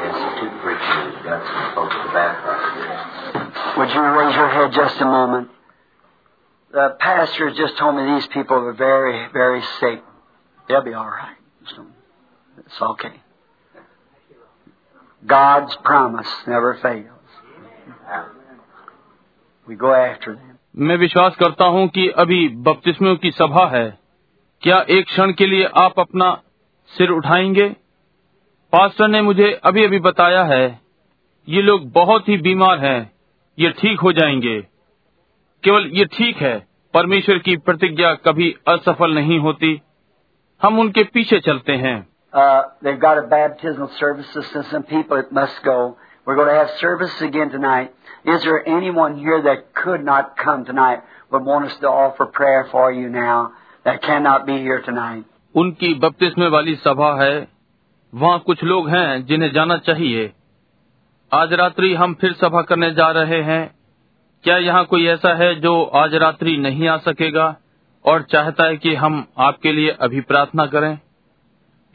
Yes, 0.00 0.16
the 0.24 0.30
two 0.40 0.50
preachers 0.62 1.14
got 1.24 1.46
some 1.46 1.74
folks 1.74 1.96
to 2.02 2.08
baptize. 2.16 3.78
Would 3.78 3.90
you 3.94 4.02
raise 4.18 4.34
your 4.36 4.48
head 4.48 4.72
just 4.72 5.00
a 5.00 5.04
moment? 5.04 5.48
The 6.72 6.96
pastor 7.00 7.48
has 7.48 7.56
just 7.56 7.76
told 7.78 7.96
me 7.96 8.04
these 8.14 8.26
people 8.28 8.56
are 8.56 8.72
very, 8.72 9.26
very 9.32 9.62
sick. 9.80 10.02
They'll 10.68 10.84
be 10.84 10.94
all 10.94 11.08
right. 11.08 11.36
So, 11.74 11.86
It's 12.58 12.80
okay. 12.80 13.14
God's 15.26 15.76
promise 15.84 16.28
never 16.46 16.74
fails. 16.74 17.06
We 19.66 19.74
go 19.74 19.92
after 19.92 20.34
them. 20.36 20.53
मैं 20.77 20.97
विश्वास 20.97 21.35
करता 21.35 21.65
हूँ 21.65 21.87
कि 21.87 22.09
अभी 22.09 22.49
बपतिस्मों 22.49 23.15
की 23.15 23.31
सभा 23.31 23.67
है। 23.67 23.99
क्या 24.61 24.85
एक 24.89 25.05
क्षण 25.05 25.31
के 25.31 25.45
लिए 25.45 25.65
आप 25.65 25.99
अपना 25.99 26.41
सिर 26.87 27.09
उठाएँगे? 27.09 27.69
पास्टर 28.71 29.07
ने 29.07 29.21
मुझे 29.21 29.59
अभी 29.63 29.83
अभी 29.83 29.99
बताया 29.99 30.43
है, 30.43 30.79
ये 31.49 31.61
लोग 31.61 31.91
बहुत 31.91 32.29
ही 32.29 32.37
बीमार 32.37 32.79
हैं, 32.79 33.11
ये 33.59 33.69
ठीक 33.69 33.99
हो 33.99 34.13
जाएँगे। 34.13 34.61
केवल 35.63 35.87
ये 35.87 36.05
ठीक 36.05 36.37
है, 36.37 36.67
परमेश्वर 36.93 37.37
की 37.37 37.57
प्रतिज्ञा 37.57 38.13
कभी 38.13 38.55
असफल 38.67 39.15
नहीं 39.15 39.39
होती। 39.39 39.81
हम 40.63 40.79
उनके 40.79 41.03
पीछे 41.03 41.39
चलते 41.39 41.73
हैं। 41.73 42.07
Uh. 45.87 46.04
We're 46.27 46.35
going 46.35 46.47
to 46.47 46.55
have 46.55 46.69
service 46.79 47.15
again 47.21 47.49
tonight. 47.49 47.93
Is 48.25 48.41
there 48.43 48.67
anyone 48.67 49.17
here 49.17 49.41
that 49.43 49.73
could 49.75 50.03
not 50.03 50.35
come 50.37 50.65
tonight 50.65 51.03
but 51.31 51.43
want 51.43 51.65
us 51.65 51.77
to 51.81 51.87
offer 51.87 52.25
prayer 52.25 52.67
for 52.71 52.91
you 52.91 53.09
now 53.09 53.53
that 53.85 54.01
cannot 54.01 54.45
be 54.47 54.57
here 54.59 54.81
tonight? 54.81 55.23
उनकी 55.55 55.93
बपतिस्मे 55.99 56.47
वाली 56.55 56.75
सभा 56.75 57.11
है 57.21 57.35
वहाँ 58.13 58.39
कुछ 58.45 58.63
लोग 58.63 58.89
हैं 58.89 59.25
जिन्हें 59.25 59.51
जाना 59.53 59.77
चाहिए 59.89 60.31
आज 61.31 61.53
रात्रि 61.61 61.93
हम 61.93 62.13
फिर 62.21 62.33
सभा 62.41 62.61
करने 62.71 62.91
जा 62.93 63.09
रहे 63.17 63.41
हैं 63.43 63.61
क्या 64.43 64.57
यहाँ 64.57 64.83
कोई 64.85 65.05
ऐसा 65.07 65.33
है 65.43 65.53
जो 65.61 65.73
आज 66.01 66.15
रात्रि 66.23 66.57
नहीं 66.57 66.87
आ 66.87 66.97
सकेगा 67.05 67.47
और 68.05 68.23
चाहता 68.31 68.67
है 68.67 68.77
कि 68.77 68.95
हम 68.95 69.25
आपके 69.47 69.71
लिए 69.73 69.95
अभी 70.07 70.21
प्रार्थना 70.31 70.65
करें 70.75 70.95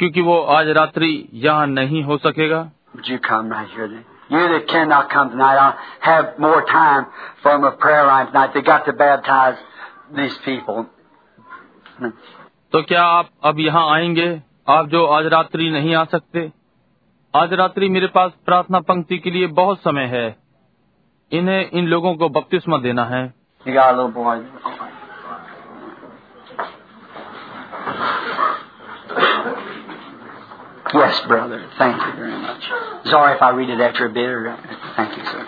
क्योंकि 0.01 0.21
वो 0.31 0.41
आज 0.59 0.69
रात्रि 0.79 1.13
यहाँ 1.47 1.67
नहीं 1.67 2.03
हो 2.05 2.19
सकेगा 2.29 2.69
Would 2.95 3.09
you 3.09 3.19
come 3.27 3.51
right 3.51 3.69
here 3.71 3.89
then? 3.89 4.05
You 4.31 4.39
that 4.39 4.69
cannot 4.69 5.11
come 5.11 5.31
tonight, 5.31 5.57
I'll 5.57 5.79
have 6.01 6.39
more 6.39 6.65
time 6.65 7.07
from 7.43 7.65
a 7.65 7.73
prayer 7.73 8.07
line 8.07 8.27
tonight. 8.27 8.53
They 8.55 8.63
got 8.63 8.87
to 8.87 8.93
baptize 8.93 9.59
these 10.17 10.37
people. 10.45 10.87
तो 12.73 12.83
क्या 12.83 13.03
आप 13.05 13.31
अब 13.45 13.59
यहाँ 13.61 13.83
आएँगे 13.95 14.29
आप 14.69 14.89
जो 14.89 15.05
आज 15.07 15.27
रात्रि 15.27 15.71
नहीं 15.71 15.95
आ 15.95 16.05
सकते 16.05 16.51
आज 17.35 17.53
रात्रि 17.53 17.89
मेरे 17.89 18.07
पास 18.07 18.33
प्रार्थना 18.47 18.81
पंक्ति 18.81 19.19
के 19.19 19.31
लिए 19.31 19.47
बहुत 19.57 19.79
समय 19.79 20.07
है 20.07 20.25
इन्हें 21.33 21.71
इन 21.71 21.87
लोगों 21.87 22.15
को 22.17 22.29
बपतिस्मा 22.29 22.79
देना 22.79 23.05
है 23.05 23.23
Yes, 30.94 31.20
brother. 31.28 31.66
Thank 31.78 32.02
you 32.06 32.14
very 32.18 32.38
much. 32.42 32.64
Sorry 33.06 33.36
if 33.36 33.42
I 33.42 33.50
read 33.52 33.70
it 33.70 33.80
after 33.82 34.06
a 34.06 34.10
bit. 34.10 34.30
Or, 34.30 34.58
thank 34.96 35.18
you, 35.18 35.26
sir. 35.26 35.46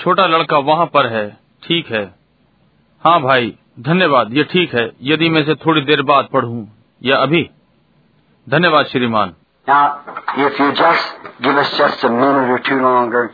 छोटा 0.00 0.26
लड़का 0.26 0.58
वहाँ 0.66 0.86
पर 0.94 1.06
है 1.12 1.28
ठीक 1.66 1.86
है 1.92 2.02
हाँ 3.04 3.20
भाई 3.22 3.54
धन्यवाद 3.88 4.32
ये 4.36 4.44
ठीक 4.52 4.74
है 4.74 4.84
यदि 5.08 5.28
मैं 5.30 5.40
इसे 5.42 5.54
थोड़ी 5.64 5.80
देर 5.88 6.02
बाद 6.10 6.28
पढ़ूं 6.32 6.64
या 7.08 7.16
अभी 7.22 7.42
धन्यवाद 8.46 8.86
श्रीमान 8.92 9.34
Now, 9.68 10.00
if 10.42 10.58
you 10.60 10.66
just 10.72 11.08
give 11.46 11.56
us 11.62 11.72
just 11.78 12.04
a 12.04 12.08
minute 12.10 12.50
or 12.52 12.58
two 12.68 12.76
longer, 12.82 13.24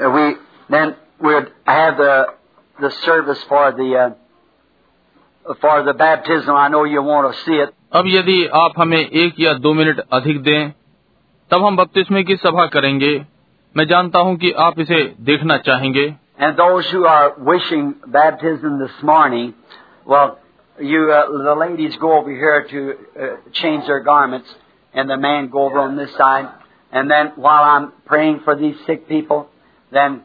uh, 0.00 0.10
we 0.16 0.36
then 0.74 0.92
we'd 1.20 1.48
have 1.66 1.96
the 1.96 2.12
the 2.78 2.90
service 2.98 3.42
for 3.48 3.62
the 3.80 3.88
uh, 4.02 4.10
for 5.60 5.82
the 5.82 5.94
baptism. 5.94 6.54
I 6.54 6.68
know 6.68 6.84
you 6.84 7.02
want 7.02 7.32
to 7.32 7.38
see 7.44 7.58
it. 7.64 7.74
अब 7.92 8.06
यदि 8.06 8.44
आप 8.54 8.72
हमें 8.78 8.98
एक 8.98 9.40
या 9.40 9.52
दो 9.62 9.72
minute 9.74 10.00
अधिक 10.18 10.42
दें 10.42 10.70
तब 11.50 11.64
हम 11.64 11.76
बपतिस्मे 11.76 12.22
की 12.24 12.36
सभा 12.36 12.66
करेंगे 12.74 13.14
मैं 13.76 13.86
जानता 13.88 14.18
हूं 14.26 14.36
कि 14.42 14.50
आप 14.66 14.78
इसे 14.80 15.02
देखना 15.30 15.56
चाहेंगे 15.68 16.06
And 16.38 16.56
those 16.56 16.90
who 16.90 17.04
are 17.04 17.34
wishing 17.38 17.94
baptism 18.06 18.78
this 18.78 19.02
morning, 19.02 19.52
well, 20.06 20.38
you, 20.80 21.00
uh, 21.12 21.26
the 21.46 21.54
ladies 21.54 21.96
go 21.96 22.12
over 22.18 22.30
here 22.30 22.66
to 22.70 22.94
uh, 22.94 23.36
change 23.52 23.86
their 23.86 24.00
garments, 24.00 24.54
and 24.94 25.10
the 25.10 25.18
man 25.18 25.50
go 25.50 25.66
over 25.66 25.78
on 25.80 25.96
this 25.96 26.10
side. 26.16 26.48
And 26.92 27.10
then 27.10 27.32
while 27.36 27.62
I'm 27.62 27.92
praying 28.06 28.40
for 28.44 28.56
these 28.56 28.74
sick 28.86 29.06
people, 29.06 29.48
then 29.92 30.22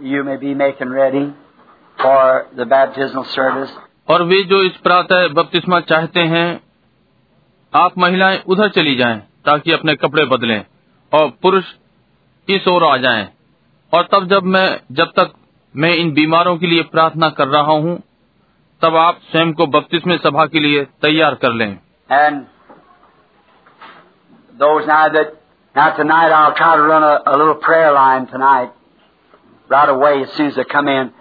you 0.00 0.24
may 0.24 0.38
be 0.38 0.54
making 0.54 0.88
ready 0.88 1.34
for 2.00 2.46
the 2.56 2.64
baptismal 2.64 3.26
service. 3.34 3.70
और 4.09 4.23
वे 4.23 4.43
जो 4.43 4.61
इस 4.63 4.77
प्रातः 4.77 5.27
बपतिस्मा 5.27 5.79
चाहते 5.79 6.19
हैं 6.19 6.47
आप 7.73 7.97
महिलाएँ 7.97 8.41
उधर 8.47 8.69
चली 8.69 8.95
जाएँ 8.95 9.19
ताकि 9.45 9.71
अपने 9.71 9.95
कपड़े 9.95 10.25
बदलें 10.25 10.59
और 11.11 11.29
पुरुष 11.41 11.63
इस 12.47 12.67
ओर 12.67 12.83
आ 12.83 12.95
जाएँ 12.97 13.27
और 13.93 14.07
तब 14.11 14.27
जब 14.27 14.43
मैं 14.43 14.67
जब 14.91 15.11
तक 15.19 15.33
मैं 15.75 15.93
इन 15.95 16.11
बीमारों 16.13 16.57
के 16.57 16.67
लिए 16.67 16.83
प्रार्थना 16.83 17.29
कर 17.29 17.47
रहा 17.47 17.71
हूँ 17.77 18.01
तब 18.81 18.95
आप 18.95 19.19
स्वयं 19.31 19.53
को 19.53 19.67
बपतिस्मे 19.67 20.17
सभा 20.17 20.45
के 20.45 20.59
लिए 20.59 20.83
तैयार 21.01 21.35
कर 21.35 21.53
लें 21.53 21.79
And 22.09 22.45
those 24.59 24.87
now 24.87 25.09
that, 25.09 25.29
now 25.75 25.89
tonight 25.97 26.31
I'll 26.31 26.55
try 26.55 26.75
to 26.75 26.83
run 26.83 27.03
a, 27.03 27.21
a 27.25 27.35
little 27.37 27.55
prayer 27.55 27.91
line 27.93 28.27
tonight, 28.27 28.71
right 29.69 29.89
away 29.89 30.21
as 30.23 30.29
soon 30.37 30.47
as 30.47 30.65
come 30.71 30.87
in. 30.87 31.11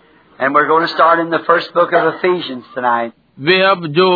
And 0.42 0.52
we're 0.54 0.66
going 0.66 0.84
to 0.84 0.92
start 0.92 1.20
in 1.20 1.30
the 1.30 1.38
first 1.46 1.72
book 1.72 1.92
of 1.92 2.14
Ephesians 2.14 2.64
tonight. 2.74 3.12
वे 3.48 3.60
अब 3.62 3.86
जो 3.98 4.08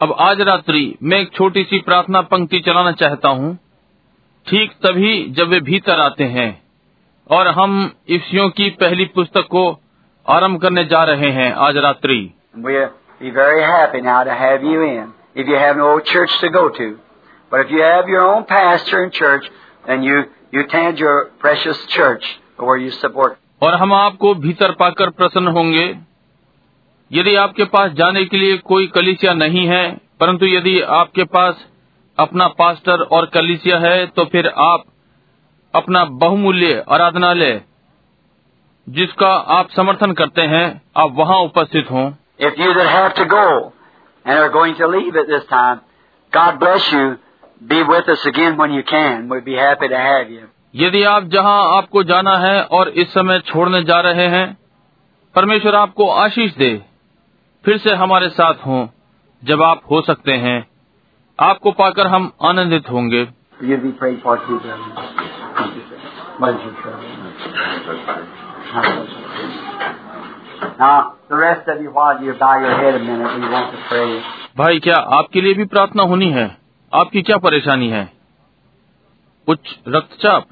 अब 0.00 0.12
आज 0.20 0.40
रात्रि 0.48 0.82
मैं 1.02 1.20
एक 1.20 1.30
छोटी 1.36 1.62
सी 1.70 1.80
प्रार्थना 1.86 2.20
पंक्ति 2.32 2.60
चलाना 2.66 2.92
चाहता 3.02 3.28
हूँ 3.38 3.54
ठीक 4.46 4.72
तभी 4.86 5.14
जब 5.38 5.48
वे 5.48 5.60
भीतर 5.70 6.00
आते 6.00 6.24
हैं 6.36 6.50
और 7.36 7.48
हम 7.60 7.74
इफ्सियों 8.16 8.48
की 8.60 8.68
पहली 8.82 9.04
पुस्तक 9.14 9.48
को 9.50 9.64
आरंभ 10.26 10.60
करने 10.62 10.84
जा 10.92 11.02
रहे 11.12 11.30
हैं 11.38 11.50
आज 11.68 11.76
रात्रि 11.86 12.20
We'll 12.66 12.88
be 13.24 13.34
very 13.40 13.64
happy 13.72 14.02
now 14.10 14.22
to 14.30 14.38
have 14.44 14.70
you 14.72 14.82
in. 14.92 15.12
If 15.42 15.52
you 15.52 15.60
have 15.66 15.78
no 15.78 15.92
church 16.14 16.40
to 16.40 16.50
go 16.58 16.68
to. 16.80 16.94
But 17.52 17.64
if 17.64 17.70
you 17.70 17.82
have 17.82 18.16
your 18.16 18.26
own 18.28 18.44
pastor 18.44 19.02
and 19.02 19.20
church, 19.24 19.52
then 19.86 20.02
you, 20.02 20.24
you 20.50 20.64
attend 20.64 20.98
your 20.98 21.16
precious 21.46 21.86
church 21.96 22.34
where 22.58 22.76
you 22.76 22.90
support. 23.04 23.38
और 23.62 23.74
हम 23.74 23.92
आपको 23.92 24.34
भीतर 24.34 24.70
पाकर 24.70 25.10
प्रसन्न 25.10 25.48
होंगे। 25.48 25.84
यदि 27.10 27.34
आपके 27.34 27.64
पास 27.64 27.90
जाने 27.90 28.24
के 28.24 28.36
लिए 28.36 28.56
कोई 28.58 28.86
कलिसिया 28.86 29.34
नहीं 29.34 29.66
है, 29.66 30.00
परंतु 30.20 30.46
यदि 30.46 30.80
आपके 30.80 31.24
पास 31.24 31.66
अपना 32.18 32.48
पास्टर 32.48 33.02
और 33.02 33.26
कलिसिया 33.26 33.78
है 33.78 34.06
तो 34.06 34.24
फिर 34.24 34.46
आप 34.46 34.84
अपना 35.74 36.04
बहुमूल्य 36.04 36.84
आराधनालय, 36.90 37.60
जिसका 38.86 39.28
आप 39.28 39.70
समर्थन 39.70 40.12
करते 40.12 40.42
हैं, 40.42 40.82
आप 40.96 41.12
वहाँ 41.12 41.38
उपस्थित 41.38 41.90
हों. 41.90 42.10
यदि 50.74 51.02
आप 51.02 51.24
जहाँ 51.24 51.76
आपको 51.76 52.02
जाना 52.02 52.36
है 52.36 52.62
और 52.62 52.88
इस 52.88 53.14
समय 53.14 53.40
छोड़ने 53.40 53.82
जा 53.82 54.00
रहे 54.00 54.26
हैं 54.26 54.58
परमेश्वर 55.34 55.74
आपको 55.74 56.10
आशीष 56.10 56.56
दे 56.56 56.82
फिर 57.64 57.76
से 57.76 57.94
हमारे 57.94 58.28
साथ 58.28 58.54
हों 58.54 58.88
जब 59.44 59.62
आप 59.62 59.82
हो 59.90 60.02
सकते 60.02 60.32
हैं। 60.32 60.68
आपको 61.40 61.72
पाकर 61.72 62.06
हम 62.06 62.32
आनंदित 62.42 62.90
होंगे. 62.90 63.24
भाई 74.58 74.80
क्या 74.80 74.96
आपके 74.96 75.40
लिए 75.40 75.54
भी 75.54 75.64
प्रार्थना 75.64 76.02
होनी 76.02 76.30
है? 76.30 76.56
आपकी 76.94 77.22
क्या 77.22 77.36
परेशानी 77.36 77.88
है? 77.88 78.12
उच्च 79.48 79.78
रक्तचाप? 79.88 80.46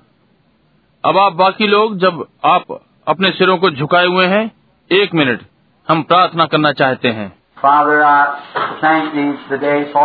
अब 1.05 1.19
आप 1.19 1.33
बाकी 1.33 1.67
लोग 1.67 1.97
जब 1.99 2.25
आप 2.45 2.65
अपने 3.09 3.31
सिरों 3.33 3.57
को 3.59 3.70
झुकाए 3.70 4.07
हुए 4.07 4.27
हैं 4.33 4.43
एक 4.91 5.15
मिनट 5.15 5.45
हम 5.89 6.03
प्रार्थना 6.11 6.47
करना 6.55 6.73
चाहते 6.81 7.09
हैं 7.19 7.29
Father, 7.62 7.97
I 8.09 8.19
thank 8.83 9.09
thee 9.15 9.33
today 9.49 9.79
for 9.95 10.05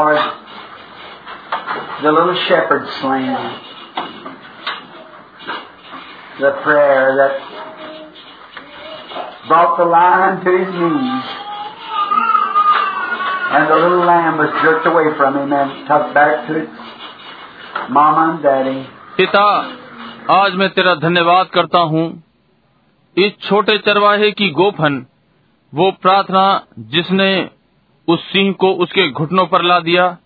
the 2.05 2.11
little 2.15 2.39
shepherd 2.47 2.87
slain. 2.95 3.35
The 6.39 6.51
prayer 6.63 7.05
that 7.19 7.37
brought 9.47 9.77
the 9.77 9.85
lion 9.93 10.43
to 10.43 10.57
his 10.57 10.73
knees. 10.81 11.31
And 13.51 13.71
the 13.71 13.79
little 13.85 14.03
lamb 14.11 14.37
was 14.37 14.51
jerked 14.63 14.85
away 14.87 15.07
from 15.17 15.37
him 15.37 15.53
and 15.53 15.87
tucked 15.87 16.13
back 16.13 16.47
to 16.47 16.59
its 16.63 17.89
mama 17.89 18.27
and 18.33 18.43
daddy. 18.43 18.77
पिता 19.17 19.47
आज 20.31 20.55
मैं 20.55 20.69
तेरा 20.69 20.93
धन्यवाद 20.95 21.47
करता 21.47 21.79
हूँ। 21.79 22.23
इस 23.17 23.33
छोटे 23.41 23.77
चरवाहे 23.77 24.31
की 24.31 24.49
गोफन 24.49 25.05
वो 25.73 25.91
प्रार्थना 25.91 26.65
जिसने 26.79 27.49
उस 28.07 28.23
सिंह 28.31 28.53
को 28.53 28.71
उसके 28.73 29.11
घुटनों 29.11 29.45
पर 29.45 29.61
ला 29.61 29.79
दिया 29.79 30.17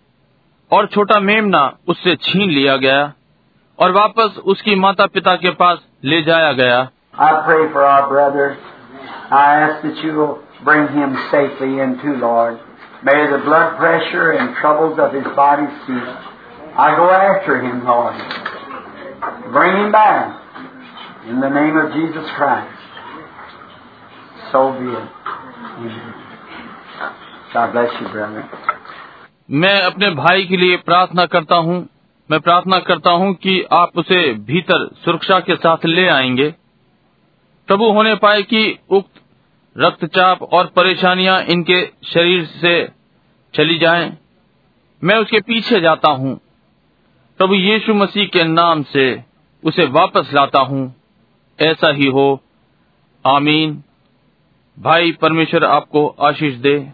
और 0.72 0.88
छोटा 0.88 1.20
मेमना 1.20 1.78
उससे 1.88 2.16
छीन 2.16 2.50
लिया 2.50 2.78
गया 2.78 3.14
और 3.80 3.92
वापस 3.92 4.38
उसकी 4.46 4.76
माता 4.76 5.06
पिता 5.06 5.36
के 5.36 5.50
पास 5.50 5.80
ले 6.04 6.22
जाया 6.22 6.52
गया। 6.52 6.90
I 16.78 16.96
go 16.96 17.10
after 17.12 17.62
him, 17.62 17.86
Lord. 17.86 18.59
Bring 19.20 19.76
him 19.78 19.92
back. 19.92 20.42
In 21.28 21.40
the 21.42 21.50
name 21.50 21.76
of 21.78 21.92
Jesus 21.94 22.30
Christ. 22.38 22.80
So 24.52 24.72
be 24.74 24.88
it. 24.88 25.10
God 27.54 27.72
bless 27.74 27.92
you, 28.02 28.08
brother. 28.08 28.44
मैं 29.50 29.82
अपने 29.82 30.10
भाई 30.16 30.46
के 30.46 30.58
लिए 30.58 30.78
प्रार्थना 30.78 31.26
करता 31.26 31.56
हूँ 31.68 31.78
मैं 32.30 32.40
प्रार्थना 32.40 32.80
करता 32.80 33.12
हूँ 33.12 33.34
कि 33.34 33.62
आप 33.74 33.98
उसे 33.98 34.22
भीतर 34.50 34.90
सुरक्षा 35.06 35.40
के 35.40 35.56
साथ 35.56 35.86
ले 35.86 36.08
आएँगे 36.08 36.50
प्रभु 37.68 37.92
होने 37.94 38.16
पाए 38.16 38.42
कि 38.44 38.80
उक्त 38.90 39.22
रक्तचाप 39.78 40.44
और 40.44 40.68
परेशानियाँ 40.76 41.42
इनके 41.54 41.86
शरीर 42.14 42.46
से 42.46 42.74
चली 43.54 43.78
जाएँ। 43.80 44.18
मैं 45.02 45.16
उसके 45.16 45.40
पीछे 45.42 45.80
जाता 45.82 46.12
हूँ 46.12 46.40
प्रभु 47.40 47.54
यीशु 47.54 47.94
मसीह 47.94 48.28
के 48.28 48.44
नाम 48.44 48.84
से 48.84 49.24
उसे 49.64 49.86
वापस 49.86 50.30
लाता 50.34 50.60
हूँ। 50.60 50.96
ऐसा 51.62 51.94
ही 51.94 52.06
हो। 52.06 52.42
आमीन। 53.28 53.84
भाई 54.80 55.12
परमेश्वर 55.12 55.66
आपको 55.66 56.16
आशीष 56.22 56.56
दे। 56.56 56.92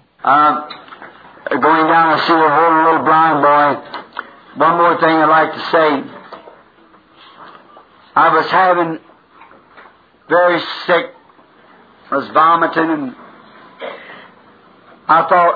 I 15.09 15.21
thought, 15.21 15.55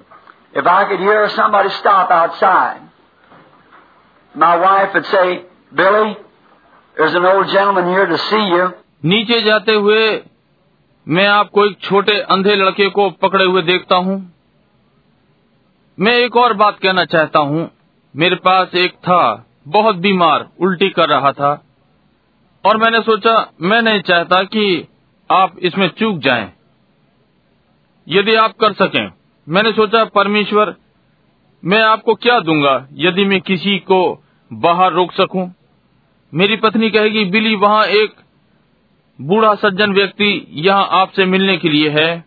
if 0.54 0.66
I 0.66 0.86
could 0.90 1.00
hear 1.00 1.30
somebody 1.30 1.70
stop 1.70 2.10
outside? 2.12 2.82
My 4.36 4.56
wife 4.58 4.94
would 4.94 5.06
say, 5.06 5.44
Billy, 5.72 6.18
there's 6.98 7.14
an 7.14 7.26
old 7.26 7.48
gentleman 7.48 7.88
here 7.88 8.08
to 8.08 8.18
see 8.18 8.46
you. 8.54 8.72
नीचे 9.06 9.42
जाते 9.42 9.74
हुए 9.76 10.24
मैं 11.08 11.28
आपको 11.28 11.66
एक 11.66 11.78
छोटे 11.82 12.20
अंधे 12.36 12.56
लड़के 12.56 12.90
को 12.90 13.10
पकड़े 13.10 13.46
हुए 13.46 13.62
देखता 13.62 13.96
हूँ 13.96 14.18
मैं 15.98 16.14
एक 16.14 16.36
और 16.36 16.54
बात 16.54 16.80
कहना 16.80 17.06
चाहता 17.06 17.40
हूँ 17.40 17.70
मेरे 18.16 18.36
पास 18.36 18.76
एक 18.76 18.96
था 19.08 19.46
बहुत 19.68 19.96
बीमार 19.96 20.48
उल्टी 20.62 20.90
कर 20.90 21.10
रहा 21.10 21.32
था 21.32 21.54
और 22.66 22.78
मैंने 22.78 23.02
सोचा 23.02 23.52
मैं 23.62 23.82
नहीं 23.82 24.02
चाहता 24.02 24.44
कि 24.44 24.88
आप 25.30 25.56
इसमें 25.60 25.88
चूक 25.90 26.18
जाएँ। 26.18 26.55
यदि 28.08 28.36
आप 28.36 28.52
कर 28.52 28.74
सकें। 28.74 29.12
मैंने 29.50 29.72
सोचा 29.72 30.06
परमेश्वर 30.06 30.76
मैं 31.66 31.84
आपको 31.84 32.16
क्या 32.16 32.40
दूँगा 32.40 32.88
यदि 32.94 33.26
मैं 33.26 33.42
किसी 33.42 33.78
को 33.78 34.24
बाहर 34.54 34.94
रोक 34.94 35.12
सकूँ? 35.12 35.56
मेरी 36.34 36.56
पत्नी 36.56 36.90
कहेगी 36.90 37.26
बिली 37.26 37.56
वहाँ 37.56 37.84
एक 37.84 38.16
बूढ़ा 39.22 39.56
सज्जन 39.56 39.94
व्यक्ति 39.94 40.48
यहाँ 40.50 40.88
आपसे 40.92 41.26
मिलने 41.26 41.58
के 41.58 41.70
लिए 41.70 41.90
है। 41.90 42.26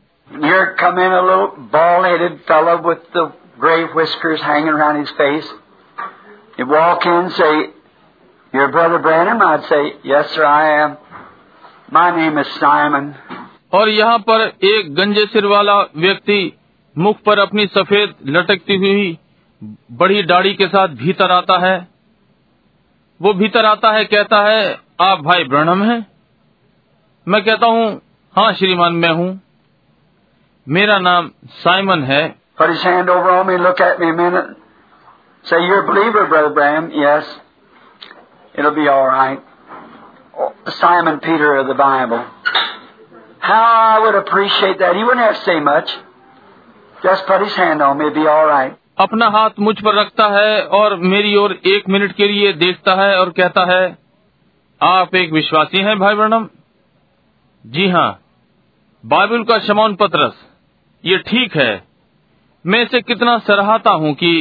Your 8.54 8.68
brother 8.68 8.98
Branham, 8.98 9.42
I'd 9.42 9.64
say, 9.64 9.82
yes, 10.06 10.28
sir, 10.34 10.44
I 10.44 10.62
am. 10.82 10.94
My 11.94 12.06
name 12.18 12.38
is 12.38 12.48
Simon. 12.52 13.12
और 13.72 13.88
यहाँ 13.88 14.18
पर 14.18 14.52
एक 14.64 14.94
गंजे 14.94 15.26
सिर 15.26 15.46
वाला 15.46 15.80
व्यक्ति 15.80 16.58
मुख 16.98 17.16
पर 17.26 17.38
अपनी 17.38 17.66
सफ़ेद 17.66 18.14
लटकती 18.26 18.76
हुई 18.76 19.18
बड़ी 19.92 20.22
दाढ़ी 20.22 20.54
के 20.54 20.66
साथ 20.66 20.88
भीतर 20.88 21.30
आता 21.30 21.58
है। 21.58 21.88
वो 23.22 23.34
भीतर 23.34 23.64
आता 23.64 23.92
है, 23.92 24.04
कहता 24.04 24.42
है, 24.42 24.80
आप 25.00 25.18
भाई 25.18 25.44
ब्रणम 25.44 25.82
हैं? 25.82 26.06
मैं 27.28 27.44
कहता 27.44 27.66
हूँ 27.66 28.02
हाँ 28.36 28.52
श्रीमान, 28.52 28.92
मैं 28.92 29.10
हूँ। 29.10 29.40
मेरा 30.68 30.98
नाम 30.98 31.30
साइमन 31.46 32.02
है। 32.02 32.36
Simon 40.68 41.20
Peter 41.20 41.58
of 41.58 41.66
the 41.66 41.78
Bible. 41.78 42.20
How 43.48 43.64
I 43.84 43.98
would 44.00 44.16
appreciate 44.16 44.78
that. 44.78 44.96
He 44.96 45.04
wouldn't 45.04 45.24
have 45.26 45.36
to 45.36 45.44
say 45.44 45.58
much. 45.60 45.90
Just 46.96 47.26
put 47.26 47.40
his 47.40 47.54
hand 47.54 47.82
on 47.82 47.98
me. 47.98 48.06
It'd 48.06 48.14
be 48.14 48.26
all 48.26 48.46
right. 48.46 48.76
अपना 49.00 49.26
हाथ 49.30 49.58
मुझ 49.60 49.74
पर 49.84 49.94
रखता 49.94 50.26
है 50.30 50.62
और 50.76 50.96
मेरी 51.10 51.34
ओर 51.36 51.52
एक 51.72 51.88
मिनट 51.88 52.12
के 52.12 52.26
लिए 52.28 52.52
देखता 52.62 52.94
है 53.00 53.18
और 53.18 53.30
कहता 53.32 53.64
है 53.66 53.82
आप 54.80 55.14
एक 55.16 55.32
विश्वासी 55.32 55.82
हैं 55.88 55.98
भाई 55.98 56.14
ब्रणम 56.14 56.48
जी 57.64 57.88
हाँ 57.90 58.08
बाइबल 59.04 59.44
का 59.50 59.58
शमौन 59.66 59.94
पत्रस 60.00 60.40
ये 61.04 61.18
ठीक 61.28 61.56
है 61.56 61.70
मैं 62.64 62.82
इसे 62.84 63.00
कितना 63.02 63.38
सराहता 63.48 63.90
हूँ 64.02 64.12
कि 64.22 64.32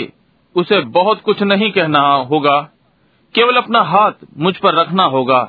उसे 0.56 0.80
बहुत 0.98 1.22
कुछ 1.26 1.42
नहीं 1.44 1.72
कहना 1.72 2.02
होगा 2.32 2.60
केवल 3.36 3.58
अपना 3.58 3.82
हाथ 3.92 4.26
मुझ 4.38 4.56
पर 4.64 4.80
रखना 4.82 5.04
होगा 5.16 5.42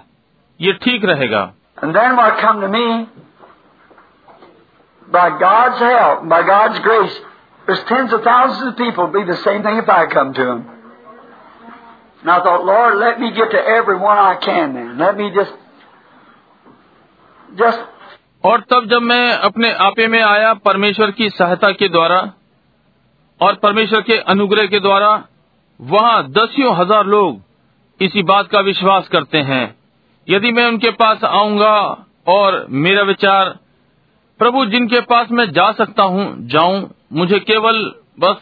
ये 0.61 0.73
ठीक 0.85 1.05
रहेगा 1.05 1.43
And 1.79 1.97
then 1.97 2.17
what 2.17 2.39
come 2.41 2.61
to 2.61 2.69
me, 2.69 2.85
by 5.13 5.39
God's 5.39 5.79
help, 5.81 6.29
by 6.29 6.43
God's 6.47 6.79
grace, 6.81 7.17
there's 7.67 7.85
tens 7.85 8.13
of 8.13 8.23
thousands 8.23 8.73
of 8.73 8.77
people 8.77 9.09
be 9.09 9.25
the 9.25 9.37
same 9.45 9.63
thing 9.63 9.77
if 9.77 9.89
I 9.89 10.07
come 10.07 10.35
to 10.35 10.45
them. 10.45 10.67
And 12.23 12.31
I 12.31 12.43
thought, 12.43 12.65
Lord, 12.65 12.99
let 12.99 13.21
me 13.21 13.31
get 13.33 13.51
to 13.51 13.59
every 13.59 13.97
one 13.97 14.19
I 14.19 14.37
can 14.37 14.75
then. 14.75 14.99
Let 14.99 15.17
me 15.17 15.31
just, 15.35 15.53
just 17.49 17.79
और 18.45 18.61
तब 18.71 18.87
जब 18.91 19.03
मैं 19.03 19.33
अपने 19.47 19.73
आपे 19.85 20.07
में 20.09 20.21
आया 20.23 20.53
परमेश्वर 20.65 21.11
की 21.11 21.29
सहायता 21.31 21.71
के 21.73 21.89
द्वारा 21.89 22.19
और 23.41 23.55
परमेश्वर 23.63 24.03
के 24.03 24.19
अनुग्रह 24.35 24.67
के 24.67 24.81
द्वारा 24.81 25.11
वहाँ 25.81 26.23
दसियों 26.31 26.75
हज़ार 26.77 27.07
लोग 27.07 27.41
इसी 28.01 28.23
बात 28.23 28.49
का 28.53 28.61
विश्वास 28.61 29.09
करते 29.09 29.39
हैं 29.49 29.65
यदि 30.29 30.53
मैं 30.53 30.67
उनके 30.67 30.91
पास 31.01 31.25
आऊँगा 31.25 31.75
और 32.29 32.65
मेरा 32.85 33.03
विचार 33.03 33.59
प्रभु 34.41 34.65
जिनके 34.67 35.01
पास 35.01 35.29
मैं 35.31 35.51
जा 35.51 35.73
सकता 35.73 36.03
हूँ 36.03 36.49
जाऊँ 36.49 36.91
मुझे 37.13 37.39
केवल 37.39 37.95
बस 38.21 38.37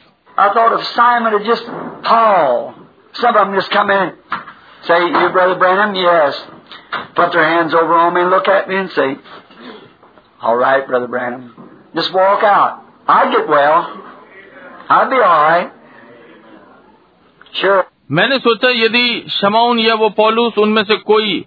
मैंने 18.11 18.39
सोचा 18.39 18.69
यदि 18.69 19.27
शमाउन 19.31 19.79
या 19.79 19.95
वो 19.95 20.09
पॉलूस 20.11 20.59
उनमें 20.59 20.85
से 20.85 20.97
कोई 20.97 21.45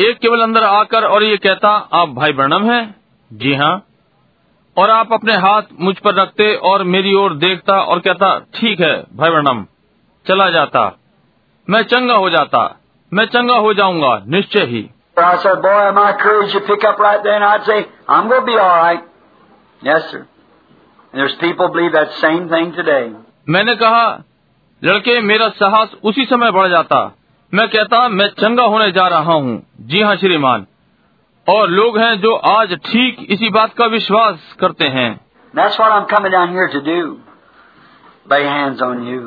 एक 0.00 0.18
केवल 0.18 0.40
अंदर 0.40 0.62
आकर 0.62 1.04
और 1.04 1.22
ये 1.22 1.36
कहता 1.36 1.68
आप 1.92 2.08
भाई 2.08 2.32
ब्रणम 2.32 2.70
हैं? 2.70 2.99
जी 3.32 3.54
हाँ। 3.54 3.86
और 4.76 4.90
आप 4.90 5.12
अपने 5.12 5.32
हाथ 5.32 5.62
मुझ 5.80 5.98
पर 5.98 6.14
रखते 6.14 6.54
और 6.54 6.82
मेरी 6.84 7.14
ओर 7.14 7.34
देखता 7.34 7.80
और 7.80 8.00
कहता 8.00 8.38
ठीक 8.54 8.80
है 8.80 9.02
भाई 9.16 9.30
वर्णम 9.30 9.66
चला 10.26 10.50
जाता। 10.50 10.98
मैं 11.70 11.82
चंगा 11.82 12.14
हो 12.14 12.30
जाता 12.30 12.80
मैं 13.12 13.24
चंगा 13.24 13.54
हो 13.54 13.74
जाऊँगा 13.74 14.22
निश्चय 14.26 14.64
ही। 14.64 14.90
मैंने 23.48 23.74
कहा 23.74 24.22
लड़के 24.84 25.20
मेरा 25.20 25.48
साहस 25.48 25.94
उसी 26.04 26.24
समय 26.24 26.50
बढ़ 26.50 26.68
जाता। 26.68 27.16
मैं 27.54 27.68
कहता 27.68 28.08
मैं 28.08 28.28
चंगा 28.28 28.64
होने 28.64 28.90
जा 28.90 29.06
रहा 29.08 29.32
हूँ। 29.32 29.62
जी 29.80 30.00
हाँ 30.00 30.16
श्रीमान। 30.16 30.66
और 31.50 31.70
लोग 31.70 31.98
हैं 31.98 32.14
जो 32.20 32.34
आज 32.48 32.72
ठीक 32.86 33.26
इसी 33.30 33.48
बात 33.50 33.72
का 33.74 33.86
विश्वास 33.86 34.54
करते 34.60 34.88
हैं 34.88 35.10
That's 35.54 35.78
what 35.78 35.92
I'm 35.92 36.06
coming 36.06 36.32
down 36.32 36.52
here 36.52 36.66
to 36.68 36.80
do. 36.80 36.98
Lay 38.26 38.42
hands 38.44 38.82
on 38.82 39.00
you. 39.06 39.22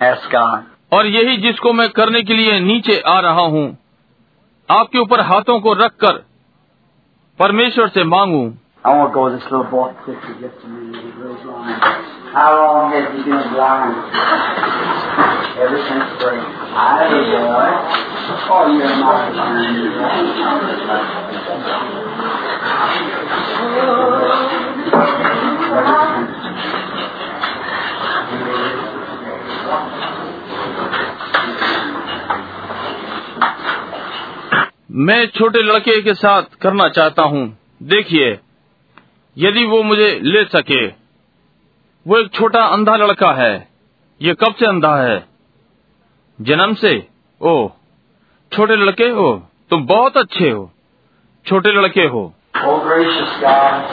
Ask 0.00 0.26
God. 0.32 0.64
और 0.92 1.06
यही 1.06 1.36
जिसको 1.36 1.72
मैं 1.72 1.88
करने 1.90 2.22
के 2.22 2.34
लिए 2.34 2.58
नीचे 2.60 2.98
आ 3.08 3.18
रहा 3.20 3.44
हूँ 3.46 3.66
आपके 4.68 4.98
ऊपर 4.98 5.20
हाथों 5.20 5.58
को 5.60 5.72
रखकर 5.74 6.18
परमेश्वर 7.38 7.88
से 7.88 8.04
मांगू 8.04 8.42
I 8.82 8.96
want 8.96 9.10
to 9.10 9.14
go 9.14 9.24
with 9.28 9.34
this 9.36 9.44
little 9.50 9.68
boy 9.68 9.92
picture 10.08 10.40
just 10.40 10.64
a 10.64 10.68
minute. 10.68 11.04
He 11.04 11.10
goes 11.20 11.36
blind. 11.44 11.82
How 12.32 12.56
long 12.56 12.88
has 12.96 13.12
he 13.12 13.20
been 13.28 13.52
blind? 13.52 13.92
Ever 15.60 15.76
since 15.84 16.08
birth. 16.16 16.40
Hi, 16.72 17.12
boy. 17.12 17.76
Oh, 18.48 18.72
you're 18.72 18.88
my 19.04 19.28
मैं 34.90 35.26
छोटे 35.26 35.62
लड़के 35.62 36.00
के 36.02 36.14
साथ 36.14 36.42
करना 36.62 36.88
चाहता 36.88 37.22
हूँ 37.22 37.42
देखिए 37.82 38.38
यदि 39.38 39.64
वो 39.64 39.82
मुझे 39.82 40.20
ले 40.22 40.44
सके 40.44 40.86
वो 42.06 42.18
एक 42.18 42.30
छोटा 42.32 42.64
अंधा 42.64 42.96
लड़का 42.96 43.32
है। 43.32 43.68
ये 44.22 44.34
कब 44.34 44.54
से 44.54 44.66
अंधा 44.66 44.96
है? 44.96 45.28
जन्म 46.40 46.74
से? 46.74 47.08
ओ 47.42 47.68
छोटे 48.52 48.76
लड़के 48.76 49.08
हो 49.08 49.42
तुम 49.70 49.86
बहुत 49.86 50.16
अच्छे 50.16 50.50
हो। 50.50 50.70
छोटे 51.46 51.72
लड़के 51.72 52.06
हो। 52.06 52.34
Oh, 52.56 52.66
God. 52.66 53.84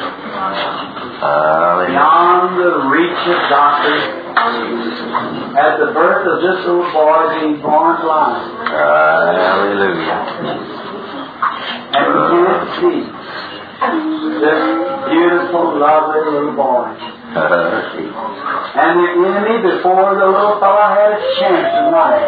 This 13.78 14.62
beautiful, 15.06 15.78
lovely 15.78 16.22
little 16.26 16.56
boy. 16.58 16.90
And 17.38 18.94
the 18.98 19.10
enemy, 19.22 19.56
before 19.62 20.16
the 20.16 20.26
little 20.26 20.58
fellow 20.60 20.88
had 20.98 21.14
a 21.14 21.22
chance 21.38 21.70
in 21.78 21.86
life, 21.94 22.26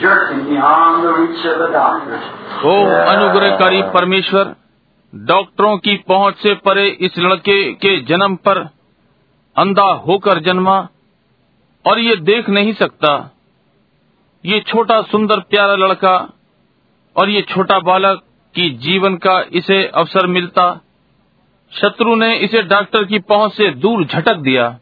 jerked 0.00 0.30
him 0.32 0.46
beyond 0.46 1.02
the 1.02 1.12
reach 1.12 1.42
of 1.44 1.58
the 1.58 1.70
doctors. 1.74 2.22
ओ 2.62 2.74
अनुग्रहकारी 3.14 3.82
परमेश्वर 3.96 4.54
डॉक्टरों 5.12 5.76
की 5.84 5.96
पहुँच 6.08 6.34
से 6.42 6.54
परे 6.66 6.86
इस 7.08 7.18
लड़के 7.18 7.58
के 7.84 7.96
जन्म 8.06 8.36
पर 8.46 8.58
अंधा 9.56 9.90
होकर 10.06 10.40
जन्मा 10.44 10.78
और 11.84 11.98
ये 11.98 12.16
देख 12.30 12.48
नहीं 12.58 12.72
सकता 12.80 13.12
ये 14.44 14.60
छोटा 14.68 15.00
सुंदर 15.12 15.40
प्यारा 15.50 15.74
लड़का 15.86 16.16
और 17.16 17.30
ये 17.30 17.42
छोटा 17.50 17.78
बालक 17.86 18.22
कि 18.54 18.70
जीवन 18.70 19.14
का 19.16 19.44
इसे 19.52 19.86
अवसर 19.94 20.26
मिलता। 20.26 20.80
शत्रु 21.72 22.14
ने 22.14 22.36
इसे 22.36 22.62
डॉक्टर 22.62 23.04
की 23.04 23.18
पहुँच 23.18 23.52
से 23.52 23.70
दूर 23.70 24.04
झटक 24.04 24.34
दिया। 24.34 24.78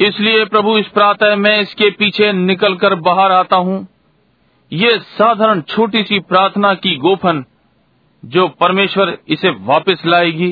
इसलिए 0.00 0.44
प्रभु 0.44 0.78
इस 0.78 0.88
प्रातः 0.88 1.36
मैं 1.36 1.60
इसके 1.60 1.90
पीछे 1.90 2.32
निकल 2.32 2.74
कर 2.74 2.94
बाहर 2.94 3.32
आता 3.32 3.56
हूँ। 3.56 3.95
ये 4.72 4.98
साधारण 4.98 5.60
छोटी 5.60 6.02
सी 6.02 6.18
प्रार्थना 6.20 6.72
की 6.74 6.96
गोफन 6.96 7.44
जो 8.24 8.46
परमेश्वर 8.60 9.18
इसे 9.28 9.50
वापस 9.66 10.02
लाएगी. 10.06 10.48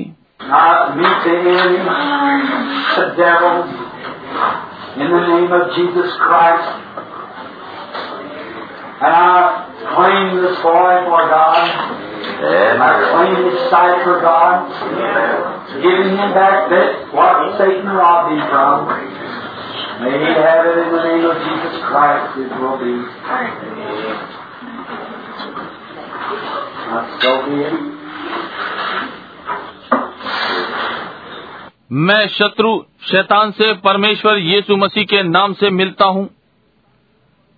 Giving 15.82 16.16
him 16.16 16.32
back 16.34 16.70
that 16.70 17.12
what 17.12 17.58
Satan 17.58 17.88
robbed 17.88 18.32
him 18.32 18.42
from. 18.48 19.43
May 19.74 20.18
he 20.18 20.30
have 20.34 20.66
it 20.66 20.78
in 20.78 20.92
the 20.92 21.02
name 21.02 21.24
of 21.24 21.36
Jesus 21.38 21.76
Christ. 21.82 22.38
It 22.38 22.50
will 22.60 22.78
be. 22.78 22.94
Not 26.90 27.06
so 27.22 27.32
be 27.46 27.56
it. 27.60 27.74
मैं 31.90 32.26
शत्रु, 32.28 32.70
शैतान 33.02 33.50
से 33.50 33.72
परमेश्वर 33.80 34.38
यीशु 34.38 34.76
मसीह 34.76 35.04
के 35.04 35.22
नाम 35.22 35.52
से 35.54 35.70
मिलता 35.70 36.04
हूँ 36.04 36.28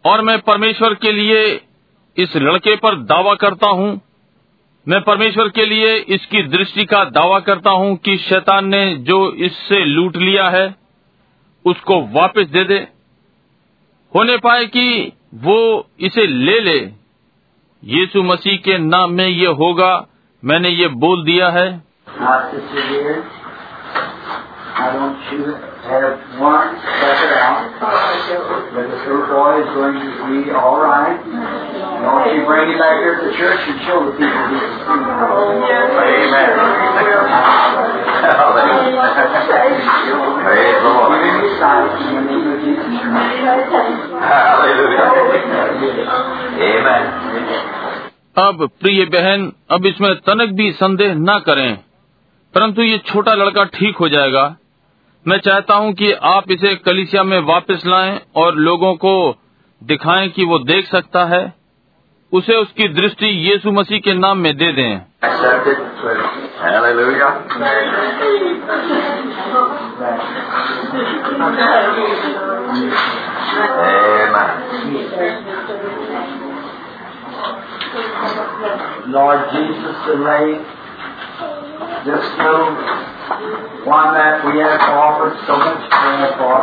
और 0.05 0.23
मैं 0.23 0.39
परमेश्वर 0.41 0.95
के 0.95 1.13
लिए 1.13 1.45
इस 2.17 2.37
लड़के 2.37 2.77
पर 2.77 2.97
दावा 3.05 3.35
करता 3.35 3.69
हूँ 3.73 3.89
मैं 4.87 5.01
परमेश्वर 5.03 5.49
के 5.49 5.67
लिए 5.67 5.95
इसकी 6.15 6.43
दृष्टि 6.49 6.85
का 6.85 7.05
दावा 7.13 7.39
करता 7.41 7.71
हूँ 7.71 7.97
कि 7.97 8.17
शैतान 8.19 8.69
ने 8.69 8.85
जो 9.05 9.21
इससे 9.45 9.85
लूट 9.85 10.17
लिया 10.17 10.49
है 10.49 10.67
उसको 11.67 12.01
वापस 12.07 12.47
दे 12.47 12.65
दे। 12.65 12.89
होने 14.15 14.37
पाए 14.37 14.67
कि 14.67 15.13
वो 15.35 15.87
इसे 16.01 16.27
ले 16.27 16.61
ले। 16.61 16.79
यीशु 17.85 18.23
मसीह 18.23 18.57
के 18.57 18.79
नाम 18.79 19.13
में 19.13 19.29
ये 19.29 19.47
होगा, 19.47 20.07
मैंने 20.45 20.69
ये 20.69 20.89
बोल 20.89 21.25
दिया 21.25 21.49
है। 21.49 21.85
I 24.77 24.93
to 24.93 25.57
have 25.89 26.21
one 26.37 26.77
step 26.77 27.17
it 27.25 27.33
out. 27.33 27.65
But 28.77 28.93
this 28.93 29.09
little 29.09 29.25
boy 29.25 29.65
is 29.65 29.73
going 29.73 29.97
to 29.97 30.13
be 30.29 30.53
all 30.53 30.77
right. 30.85 31.17
Want 31.17 32.29
you 32.37 32.45
bring 32.45 32.69
him 32.69 32.77
back 32.77 33.01
here 33.01 33.17
to 33.17 33.25
the 33.25 33.33
church 33.41 33.57
and 33.73 33.81
show 33.89 34.05
the 34.05 34.13
people 34.21 34.37
he 34.53 34.61
can. 34.61 34.77
Amen. 36.29 36.53
Amen. 46.61 47.07
अब 48.39 48.69
प्रिय 48.81 49.05
बहन 49.13 49.53
अब 49.71 49.87
इसमें 49.87 50.15
तनक 50.27 50.51
भी 50.57 50.71
संदेह 50.73 51.15
न 51.15 51.39
करें 51.47 51.77
परंतु 52.55 52.83
ये 52.83 52.99
छोटा 53.07 53.35
लड़का 53.35 53.65
ठीक 53.75 53.97
हो 53.97 54.09
जाएगा 54.09 54.45
मैं 55.29 55.39
चाहता 55.39 55.75
हूँ 55.75 55.93
कि 55.93 56.13
आप 56.13 56.45
इसे 56.51 56.75
कलिसिया 56.77 57.23
में 57.23 57.41
वापस 57.41 57.83
लाएँ 57.87 58.21
और 58.37 58.55
लोगों 58.55 58.95
को 58.95 59.37
दिखाएँ 59.85 60.29
कि 60.29 60.45
वो 60.45 60.59
देख 60.59 60.87
सकता 60.87 61.25
है। 61.25 61.55
उसे 62.33 62.55
उसकी 62.55 62.89
दृष्टि 62.89 63.27
यीशु 63.27 63.73
मसीह 63.73 63.99
के 63.99 64.15
नाम 64.15 64.39
में 64.39 64.57
दे 64.57 64.73
दें. 64.73 65.01
Lord 79.07 79.43
Jesus, 79.53 79.97
delay 80.07 80.86
this 82.07 82.25
little 82.39 82.73
one 83.85 84.15
that 84.15 84.45
we 84.47 84.59
have 84.59 84.81
offered 84.81 85.37
so 85.47 85.57
much 85.57 85.83
prayer 85.91 86.31
for. 86.39 86.59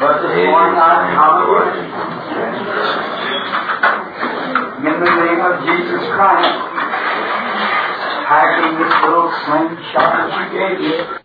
But 0.00 0.14
this 0.22 0.36
morning 0.50 0.78
I 0.80 1.14
come 1.14 1.38
in 4.82 4.96
the 4.98 5.12
name 5.22 5.40
of 5.42 5.54
Jesus 5.62 6.02
Christ. 6.14 6.68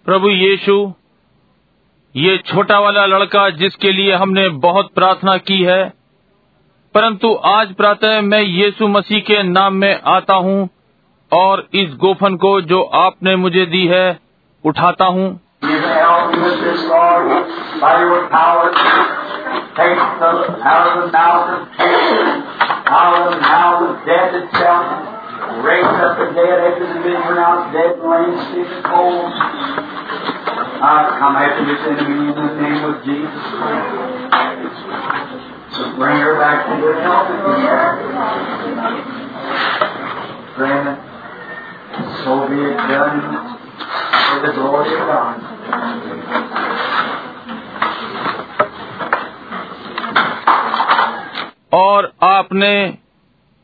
प्रभु 0.06 0.30
यीशु 0.30 0.74
ये 2.16 2.38
छोटा 2.48 2.80
वाला 2.80 3.06
लड़का 3.06 3.50
जिसके 3.60 3.92
लिए 3.92 4.16
हमने 4.16 4.48
बहुत 4.66 4.90
प्रार्थना 4.96 5.36
की 5.50 5.62
है 5.64 5.84
परंतु 6.96 7.34
आज 7.46 7.74
प्रातः 7.74 8.20
मैं 8.22 8.42
यीशु 8.42 8.88
मसीह 8.88 9.20
के 9.22 9.42
नाम 9.44 9.74
में 9.76 10.02
आता 10.08 10.36
हूँ 10.48 10.58
और 11.32 11.68
इस 11.74 11.96
गोफन 11.96 12.36
को 12.36 12.60
जो 12.62 12.82
आपने 12.96 13.36
मुझे 13.36 13.66
दी 13.66 13.86
है 13.88 14.20
उठाता 14.64 15.06
हूँ 15.06 15.28
bring 35.98 36.18
her 36.18 36.38
back 36.38 36.66
to 36.68 36.74
good 36.80 36.98
health 37.02 37.30
again. 37.30 37.68
Grant 40.56 41.07
it. 42.00 42.24
So 42.24 42.48
be 42.48 42.56
it 42.56 42.78
done 42.90 43.22
for 44.24 44.38
the 44.46 44.52
glory 44.54 44.94
of 44.94 45.08
God. 45.08 45.36
और 51.74 52.12
आपने 52.24 52.98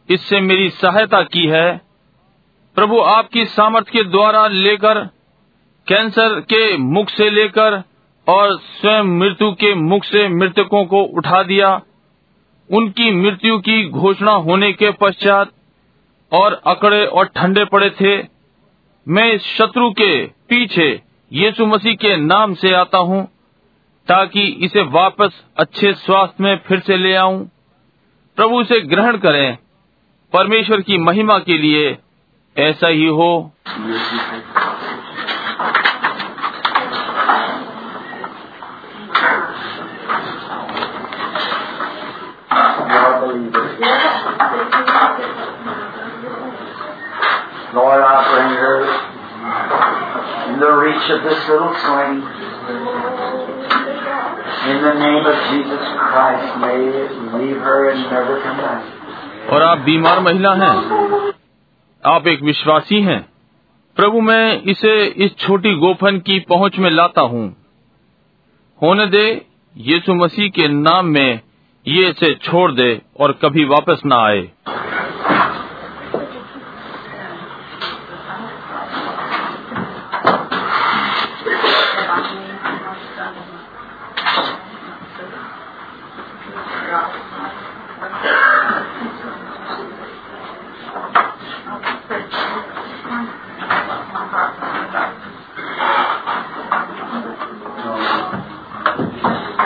इससे 0.10 0.40
मेरी 0.42 0.70
सहायता 0.70 1.22
की 1.24 1.46
है 1.48 1.82
प्रभु 2.78 3.00
आपकी 3.00 3.46
सामर्थ्य 3.46 3.92
के 3.92 4.04
द्वारा 4.04 4.48
लेकर, 4.48 5.00
कैंसर 5.88 6.40
के 6.52 6.78
मुख 6.78 7.10
से 7.10 7.30
लेकर 7.30 7.82
और 8.28 8.58
स्वयं 8.60 9.18
मृत्यु 9.20 9.52
के 9.52 9.74
मुख 9.76 10.04
से 10.04 10.28
मृतकों 10.30 10.86
को 10.86 11.04
उठा 11.18 11.42
दिया 11.44 11.70
उनकी 12.70 13.12
मृत्यु 13.12 13.58
की 13.60 13.90
घोषणा 13.90 14.32
होने 14.48 14.72
के 14.74 14.92
पश्चात 14.92 15.52
और 16.34 16.62
अकड़े 16.68 17.06
और 17.06 17.26
ठंडे 17.26 17.66
पड़े 17.66 17.90
थे। 17.90 18.28
मैं 19.08 19.34
इस 19.34 19.42
शत्रु 19.42 19.92
के 19.92 20.26
पीछे 20.26 21.02
यीशु 21.34 21.66
मसीह 21.66 21.96
के 21.96 22.18
नाम 22.18 22.54
से 22.54 22.74
आता 22.74 22.98
हूँ, 22.98 23.26
ताकि 24.08 24.48
इसे 24.48 24.82
वापस 24.82 25.44
अच्छे 25.58 25.94
स्वास्थ्य 25.94 26.44
में 26.44 26.58
फिर 26.58 26.80
से 26.80 26.98
ले 26.98 27.16
आऊँ। 27.16 27.50
प्रभु 28.36 28.62
इसे 28.62 28.80
ग्रहण 28.82 29.18
करें। 29.18 29.58
परमेश्वर 30.34 30.82
की 30.82 30.98
महिमा 30.98 31.40
के 31.40 31.58
लिए 31.58 31.98
ऐसा 32.58 32.88
ही 32.88 33.06
हो। 33.06 33.54
Lord, 47.74 48.02
I 48.06 48.16
bring 48.30 48.52
her 48.64 48.78
in 50.54 50.60
the 50.60 50.72
reach 50.78 51.06
of 51.10 51.24
this 51.26 51.40
little 51.50 51.74
sling. 51.84 52.22
In 54.72 54.78
the 54.84 54.94
name 54.94 55.26
of 55.26 55.38
Jesus 55.50 55.86
Christ, 55.98 56.50
may 56.62 56.78
it 57.02 57.12
leave 57.34 57.58
her 57.58 57.90
and 57.92 58.04
never 58.12 58.36
come 58.44 58.58
back. 58.58 58.84
और 59.54 59.64
आप 59.64 59.78
बीमार 59.86 60.20
महिला 60.28 60.54
हैं 60.62 60.76
आप 62.04 62.28
एक 62.28 62.44
विश्वासी 62.44 63.02
हैं 63.08 63.20
प्रभु 63.98 64.22
मैं 64.28 64.46
इसे 64.72 64.94
इस 65.26 65.36
छोटी 65.40 65.74
गोफन 65.80 66.20
की 66.28 66.40
पहुँच 66.50 66.78
में 66.86 66.90
लाता 66.92 67.22
हूँ 67.34 67.46
होने 68.82 69.06
दे 69.16 69.26
यीशु 69.76 70.14
मसीह 70.24 70.50
के 70.60 70.68
नाम 70.68 71.06
में 71.18 71.40
ये 71.86 72.10
इसे 72.10 72.34
छोड़ 72.44 72.72
दे 72.72 72.92
और 73.20 73.32
कभी 73.44 73.66
वापस 73.74 74.02
ना 74.06 74.24
आए 74.28 74.48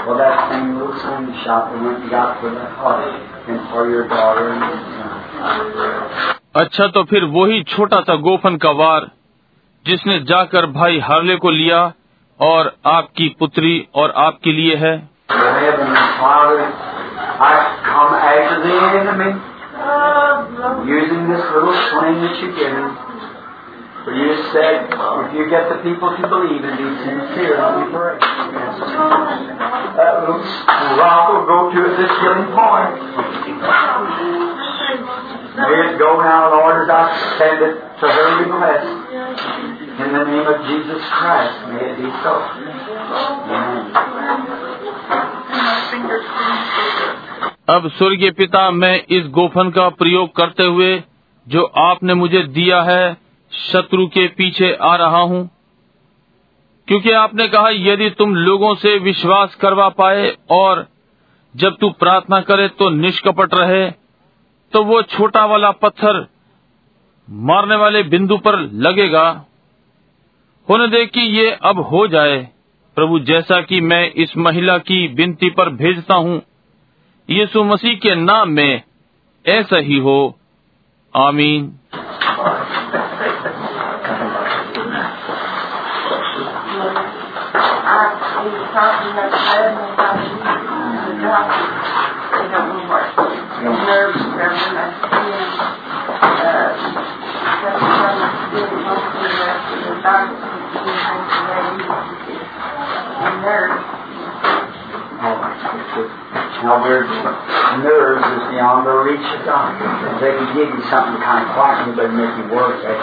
Well, 0.08 0.18
that 0.18 0.50
same 0.52 0.78
little 0.78 0.94
shop 1.44 1.72
that 1.72 1.84
went 1.84 2.02
and 2.02 2.10
got 2.10 2.40
for 2.40 2.50
the 2.50 2.64
heart 2.64 3.12
and 3.50 3.70
for 3.70 3.90
your 3.90 4.08
daughter 4.08 4.50
and 4.50 4.62
your 4.62 4.80
son. 4.96 6.38
अच्छा 6.68 6.88
तो 6.88 7.04
फिर 7.04 7.24
वही 7.26 7.64
छोटा 7.64 8.00
सा 8.02 8.16
गोफन 8.16 8.56
का 8.58 8.70
वार, 8.70 9.06
जिसने 9.86 10.20
जाकर 10.20 10.66
भाई 10.66 11.00
हार्ले 11.00 11.36
को 11.36 11.50
लिया 11.50 11.94
और 12.40 12.72
आपकी 12.86 13.28
पुत्री 13.40 13.88
और 13.96 14.12
आपके 14.18 14.52
लिए 14.52 14.76
है। 14.76 15.10
Dear 15.30 15.54
Heavenly 34.20 34.57
May 35.58 35.76
it 35.84 35.98
go 35.98 36.22
now, 36.22 36.52
Lord, 36.52 36.84
as 36.84 36.90
I 36.92 37.04
send 37.40 37.62
it 37.64 37.78
to 38.00 38.08
her 38.08 38.26
request. 38.42 38.90
In 39.98 40.14
the 40.14 40.24
name 40.24 40.46
of 40.46 40.60
Jesus 40.68 41.02
Christ, 41.10 41.58
may 41.70 41.82
it 41.84 41.98
be 41.98 42.10
so. 42.22 42.34
Amen. 43.50 43.88
अब 47.70 47.88
स्वर्गीय 47.90 48.32
पिता 48.32 48.70
मैं 48.72 48.96
इस 49.12 49.26
गोफन 49.32 49.70
का 49.72 49.90
प्रयोग 49.98 50.36
करते 50.36 50.64
हुए 50.68 50.94
जो 51.48 51.64
आपने 51.80 52.14
मुझे 52.14 52.44
दिया 52.54 52.82
है 52.84 53.04
शत्रु 53.54 54.08
के 54.08 54.28
पीछे 54.38 54.74
आ 54.82 54.96
रहा 54.96 55.22
हूँ 55.22 55.44
क्योंकि 56.88 57.12
आपने 57.18 57.48
कहा 57.48 57.70
यदि 57.70 58.10
तुम 58.18 58.36
लोगों 58.46 58.76
से 58.76 58.98
विश्वास 59.04 59.56
करवा 59.62 59.90
पाए 59.98 60.34
और 60.56 60.88
जब 61.56 61.78
तू 61.82 61.90
प्रार्थना 62.00 62.42
करे 62.50 62.68
तो 62.80 62.90
निष्कपट 62.96 63.54
रहे 63.54 63.86
तो 64.72 64.84
वो 64.84 65.02
छोटा 65.02 65.46
वाला 65.46 65.72
पत्थर 65.72 66.28
मारने 67.30 67.76
वाले 67.76 68.04
बिंदु 68.04 68.38
पर 68.38 68.56
लगेगा। 68.60 69.46
होने 70.70 70.88
दे 70.88 71.06
कि 71.06 71.22
ये 71.22 71.58
अब 71.64 71.80
हो 71.80 72.08
जाए। 72.08 72.50
प्रभु, 72.96 73.20
जैसा 73.20 73.62
कि 73.62 73.82
मैं 73.82 74.12
इस 74.12 74.38
महिला 74.38 74.78
की 74.78 75.08
विनती 75.08 75.50
पर 75.50 75.70
भेजता 75.70 76.16
हूँ, 76.16 76.42
यीशु 77.30 77.64
मसीह 77.64 77.98
के 77.98 78.16
नाम 78.16 78.50
में 78.50 78.82
ऐसा 79.46 79.78
ही 79.78 79.98
हो। 79.98 80.40
आमीन। 81.16 81.80
Now, 106.63 106.79
their 106.85 107.05
nerves 107.83 108.23
is 108.23 108.43
beyond 108.51 108.87
the 108.87 108.95
reach 109.03 109.27
of 109.35 109.45
God. 109.45 109.75
They 110.21 110.31
can 110.31 110.55
give 110.55 110.69
you 110.71 110.83
something 110.91 111.21
kind 111.23 111.43
of 111.47 111.55
quiet, 111.55 111.97
but 111.97 112.11
make 112.13 112.35
you 112.39 112.47
work. 112.55 112.83
That's 112.83 113.03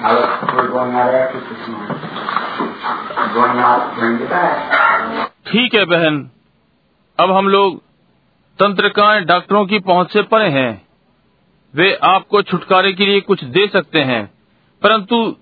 Now, 0.00 0.12
look, 0.16 0.30
we're 0.54 0.68
going 0.68 0.94
out 0.94 1.14
after 1.14 1.40
this 1.40 1.68
morning. 1.68 2.00
We're 3.16 3.34
going 3.34 3.58
out, 3.58 3.94
bring 3.98 4.18
you 4.20 4.28
back. 4.28 5.30
ठीक 5.46 5.74
है 5.74 5.84
बहन 5.84 6.18
अब 7.20 7.30
हम 7.36 7.48
लोग 7.48 7.80
तंत्रकाएँ 8.59 9.21
डॉक्टरों 9.21 9.65
की 9.65 9.79
पहुँच 9.79 10.11
से 10.13 10.21
परे 10.21 10.49
हैं। 10.49 10.87
वे 11.75 11.93
आपको 12.03 12.41
छुटकारे 12.41 12.93
के 12.93 13.05
लिए 13.05 13.21
कुछ 13.21 13.43
दे 13.43 13.67
सकते 13.67 14.01
हैं 14.01 14.25
परंतु 14.81 15.35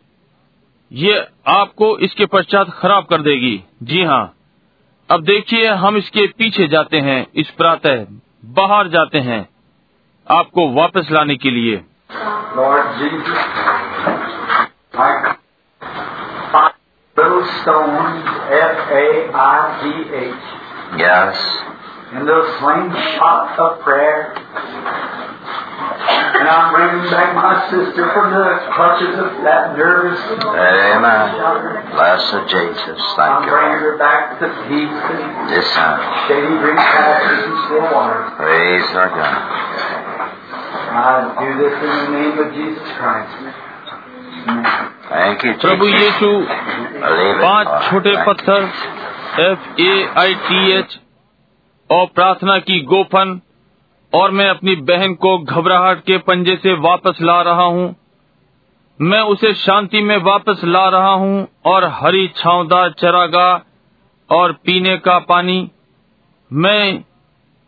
ये 0.91 1.27
आपको 1.47 1.97
इसके 1.97 2.25
पश्चात 2.25 2.69
खराब 2.69 3.05
कर 3.05 3.21
देगी। 3.21 3.63
जी 3.83 4.03
हाँ। 4.03 4.33
अब 5.09 5.23
देखिए 5.23 5.67
हम 5.67 5.97
इसके 5.97 6.27
पीछे 6.27 6.67
जाते 6.67 6.99
हैं 6.99 7.25
इस 7.35 7.49
प्रातः 7.51 8.05
बाहर 8.45 8.87
जाते 8.87 9.19
हैं 9.19 9.49
आपको 10.27 10.69
वापस 10.73 11.11
लाने 11.11 11.35
के 11.35 11.51
लिए। 11.51 11.83
Lord 12.55 12.91
Jesus, 12.99 13.39
like 14.95 15.25
five 16.51 16.75
little 17.17 17.41
stones, 17.55 18.29
F 18.59 18.93
A 18.99 19.07
I 19.39 19.55
G 19.81 19.93
H, 20.19 20.53
Yes. 20.93 21.39
in 22.16 22.26
those 22.26 22.48
slingshots 22.58 23.58
of 23.58 23.80
prayer. 23.82 24.34
And 26.40 26.48
I'm 26.48 26.72
bringing 26.72 27.10
back 27.12 27.34
my 27.36 27.68
sister 27.70 28.02
from 28.14 28.32
the 28.32 28.46
clutches 28.74 29.14
of 29.20 29.30
that 29.44 29.76
nervous. 29.76 30.18
Amen. 30.40 31.26
Blessed 31.92 32.48
Jesus. 32.48 32.96
I'm 32.96 33.16
Thank 33.16 33.44
you. 33.44 33.50
bringing 33.52 33.80
Lord. 33.80 33.84
her 33.84 33.96
back 33.98 34.38
to 34.40 34.46
peace 34.66 35.00
and 35.12 35.20
Yes, 35.52 35.66
son. 35.76 36.00
shady 36.28 36.54
green 36.62 36.76
pastures 36.76 37.44
and 37.44 37.56
still 37.66 37.86
water. 37.92 38.20
Praise 38.40 38.88
our 38.96 39.10
God. 39.10 39.36
I 40.90 41.34
do 41.38 41.48
this 41.60 41.74
in 41.78 41.90
the 42.00 42.08
name 42.18 42.36
of 42.38 42.48
Jesus 42.54 42.88
Christ. 42.96 43.34
Amen. 44.48 44.90
Thank 45.10 45.44
you, 45.44 45.52
Prabhu 45.62 45.86
Jesus. 45.90 46.00
Yeshu 46.00 46.30
Believe 47.04 47.36
it, 47.36 47.44
पांच 47.44 47.66
Lord. 47.68 47.82
छोटे 47.90 48.14
Thank 48.14 48.26
you. 48.26 48.32
पत्थर 48.32 48.60
F 49.46 49.80
A 49.80 49.92
I 50.22 50.34
T 50.48 50.60
H 50.78 50.98
और 51.89 52.05
प्रार्थना 52.05 52.59
की 52.59 52.79
गोफन 52.79 53.41
और 54.13 54.31
मैं 54.31 54.49
अपनी 54.49 54.75
बहन 54.75 55.13
को 55.13 55.37
घबराहट 55.37 55.99
के 55.99 56.17
पंजे 56.17 56.55
से 56.55 56.73
वापस 56.73 57.17
ला 57.21 57.41
रहा 57.41 57.63
हूँ। 57.63 57.95
मैं 59.01 59.21
उसे 59.21 59.53
शांति 59.53 60.01
में 60.01 60.17
वापस 60.17 60.61
ला 60.63 60.89
रहा 60.89 61.13
हूँ 61.13 61.47
और 61.65 61.83
हरी 61.83 62.27
छावदार 62.27 62.91
चरागाह 62.91 63.69
और 64.35 64.51
पीने 64.51 64.97
का 64.97 65.19
पानी। 65.19 65.71
मैं 66.53 67.03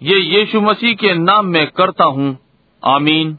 ये 0.02 0.20
यीशु 0.20 0.62
मसीह 0.62 0.96
के 0.96 1.14
नाम 1.14 1.46
में 1.46 1.68
करता 1.68 2.04
हूँ। 2.04 2.38
आमीन। 2.86 3.38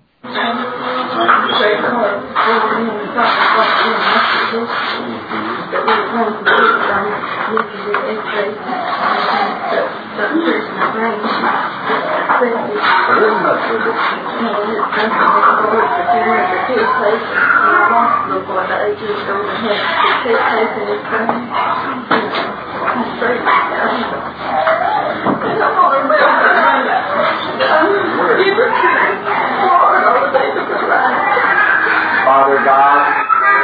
Father 32.27 32.59
God, 32.67 33.07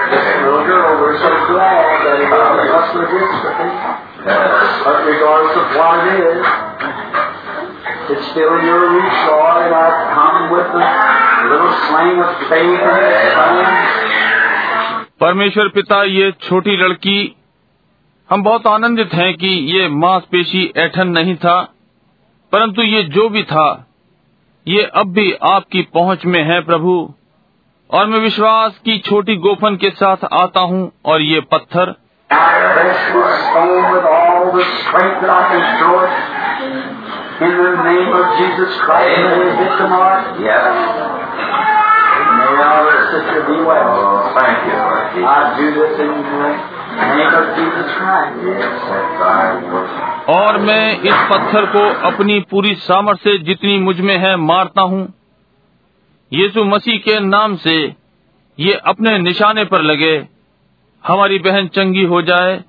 this 0.06 0.22
little 0.38 0.64
girl, 0.64 1.02
we're 1.02 1.18
so 1.18 1.34
glad 1.50 1.82
that 2.06 2.20
it 2.22 2.30
was 2.30 2.70
us 2.70 2.94
with 2.94 3.10
this 3.10 4.13
But 4.24 5.04
regardless 5.04 5.56
of 5.60 5.66
what 5.76 6.08
it 6.08 6.20
is, 6.32 6.44
it's 8.10 8.26
still 8.30 8.56
your 8.64 8.84
Lord, 8.88 9.56
and 9.60 9.74
I've 9.74 10.00
come 10.16 10.38
with 10.50 10.70
a 10.72 10.86
little 11.50 11.72
sling 11.84 12.16
of 12.24 12.30
faith 12.48 12.80
in 12.80 12.94
this. 13.00 13.84
परमेश्वर 15.20 15.68
पिता 15.74 16.02
ये 16.04 16.30
छोटी 16.42 16.76
लड़की 16.76 17.18
हम 18.30 18.42
बहुत 18.42 18.66
आनंदित 18.66 19.14
हैं 19.14 19.32
कि 19.36 19.48
ये 19.72 19.88
मांसपेशी 19.96 20.64
ऐठन 20.76 21.08
नहीं 21.18 21.34
था 21.44 21.56
परंतु 22.52 22.82
ये 22.82 23.02
जो 23.16 23.28
भी 23.28 23.42
था 23.52 23.66
ये 24.66 24.82
अब 24.94 25.12
भी 25.14 25.32
आपकी 25.50 25.82
पहुँच 25.94 26.24
में 26.26 26.42
है 26.44 26.60
प्रभु 26.64 26.96
और 27.90 28.06
मैं 28.06 28.18
विश्वास 28.20 28.78
की 28.84 28.98
छोटी 29.08 29.36
गोफन 29.46 29.76
के 29.76 29.90
साथ 30.00 30.24
आता 30.32 30.60
हूँ 30.72 30.90
और 31.04 31.22
ये 31.22 31.40
पत्थर 31.52 31.94
Bless 32.34 32.98
this 33.14 33.32
stone 33.50 33.84
with 33.94 34.04
all 34.04 34.50
the 34.50 34.64
strength 34.82 35.18
that 35.22 35.30
I 35.30 35.42
can 35.50 35.62
throw 35.78 35.96
it. 36.02 36.14
In 37.34 37.54
the 37.58 37.72
name 37.82 38.10
of 38.14 38.24
Jesus 38.38 38.72
Christ, 38.82 39.18
may 39.18 39.40
it 39.42 39.54
hit 39.58 39.74
the 39.78 39.88
mark. 39.88 40.38
Yes. 40.38 40.74
May 42.34 42.54
our 42.62 42.94
sister 43.10 43.40
be 43.46 43.58
well. 43.62 43.90
Oh, 43.90 44.34
thank 44.38 44.66
you, 44.66 44.76
Lord 44.78 45.04
Jesus. 45.14 45.30
I 45.30 45.40
do 45.58 45.66
this 45.74 45.94
in 45.98 46.12
the 46.34 46.50
name 47.14 47.32
of 47.34 47.46
Jesus 47.58 47.88
Christ. 47.98 48.34
Yes, 48.42 48.74
that's 48.90 49.14
और 50.28 50.56
मैं 50.58 51.00
इस 51.00 51.26
पत्थर 51.30 51.66
को 51.72 51.80
अपनी 52.08 52.38
पूरी 52.50 52.74
सामर्थ्य 52.74 53.30
से 53.30 53.38
जितनी 53.44 53.78
मुझमें 53.78 54.16
है 54.18 54.36
मारता 54.36 54.82
हूँ 54.92 55.02
यीशु 56.32 56.64
मसीह 56.64 56.98
के 56.98 57.18
नाम 57.20 57.56
से 57.64 57.74
ये 58.58 58.74
अपने 58.86 59.18
निशाने 59.18 59.64
पर 59.72 59.82
लगे 59.82 60.14
हमारी 61.06 61.38
बहन 61.38 61.66
चंगी 61.66 62.02
हो 62.02 62.22
जाए 62.22 62.64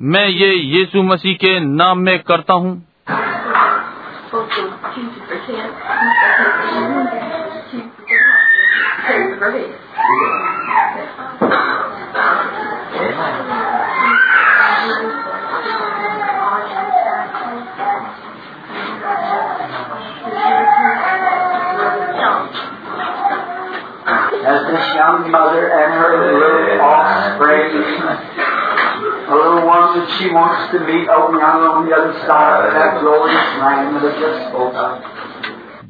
मैं 0.00 0.26
ये 0.28 0.54
यीशु 0.54 1.02
मसीह 1.02 1.34
के 1.34 1.60
नाम 1.60 1.98
में 1.98 2.18
करता 2.18 2.54
हूँ। 2.54 2.86
As 24.46 24.60
this 24.64 24.86
young 24.94 25.30
mother 25.32 25.62
and 25.76 25.94
her 26.00 26.10
little 26.22 26.80
offspring, 26.80 27.72
a 29.26 29.34
little 29.34 29.66
one 29.66 29.98
that 29.98 30.08
she 30.18 30.30
wants 30.30 30.70
to 30.70 30.78
meet 30.80 31.08
over 31.08 31.38
yonder 31.38 31.68
on 31.70 31.86
the 31.86 31.94
other 31.96 32.12
side 32.26 32.66
of 32.66 32.74
that 32.74 33.00
glorious 33.00 33.48
land 33.58 33.96
that 33.96 34.04
I 34.06 34.20
just 34.20 34.48
spoke 34.48 34.74
of. 34.74 34.92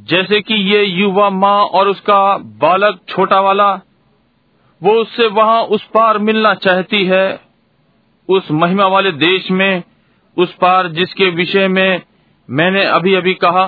जैसे 0.09 0.41
कि 0.41 0.55
ये 0.55 0.83
युवा 0.85 1.28
माँ 1.31 1.59
और 1.75 1.89
उसका 1.89 2.20
बालक 2.62 3.01
छोटा 3.09 3.41
वाला 3.41 3.68
वो 4.83 4.93
उससे 5.01 5.26
वहाँ 5.36 5.62
उस 5.76 5.85
पार 5.94 6.18
मिलना 6.18 6.55
चाहती 6.55 7.05
है 7.07 7.25
उस 8.28 8.51
महिमा 8.62 8.86
वाले 8.86 9.12
देश 9.20 9.51
में 9.51 9.83
उस 10.36 10.55
पार 10.60 10.89
जिसके 10.93 11.31
विषय 11.36 11.68
में 11.68 12.02
मैंने 12.49 12.85
अभी 12.85 13.15
अभी 13.15 13.35
कहा 13.44 13.67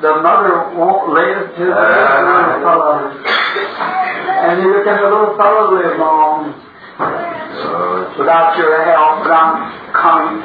the 0.00 0.22
mother 0.22 0.72
won't 0.76 1.12
live 1.12 1.56
to 1.56 1.64
the 1.64 1.76
ah. 1.76 2.24
little 2.24 2.60
fellow. 2.64 3.12
And 4.40 4.64
neither 4.64 4.84
can 4.84 4.96
the 4.96 5.08
little 5.12 5.36
fellow 5.36 5.76
live 5.76 5.98
long 6.00 6.56
without 8.16 8.56
your 8.56 8.84
help, 8.84 9.20
without 9.22 9.60
coming 9.92 10.40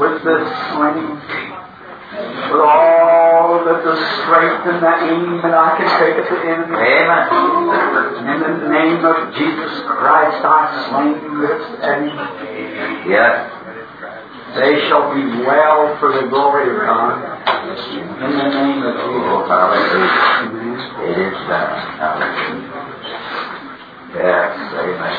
with 0.00 0.24
this 0.24 0.44
swing, 0.72 1.20
with 2.48 2.64
all 2.64 3.64
the, 3.64 3.84
the 3.84 3.96
strength 4.24 4.64
and 4.64 4.80
the 4.80 4.94
aim 5.12 5.44
that 5.44 5.52
I 5.52 5.76
can 5.76 5.88
take 6.00 6.16
at 6.20 6.28
the 6.32 6.40
enemy. 6.48 6.76
Amen. 6.80 7.28
In 8.24 8.40
the 8.40 8.68
name 8.72 9.04
of 9.04 9.34
Jesus 9.36 9.84
Christ, 9.84 10.40
I 10.40 10.88
sling 10.88 11.20
this 11.40 11.64
enemy. 11.84 13.12
Yes. 13.12 13.63
They 14.54 14.72
shall 14.88 15.06
be 15.12 15.22
well 15.44 15.96
for 15.98 16.10
the 16.12 16.28
glory 16.28 16.66
of 16.70 16.76
God. 16.80 17.14
In 17.94 18.32
the 18.38 18.48
name 18.50 18.82
of 18.82 18.94
Oh, 18.96 19.08
Jesus. 19.10 19.48
hallelujah. 19.50 20.12
Amen. 20.42 20.78
It 21.04 21.18
is 21.22 21.38
done. 21.48 21.72
Hallelujah. 22.02 22.82
Yes. 24.16 24.52
Amen. 24.84 25.14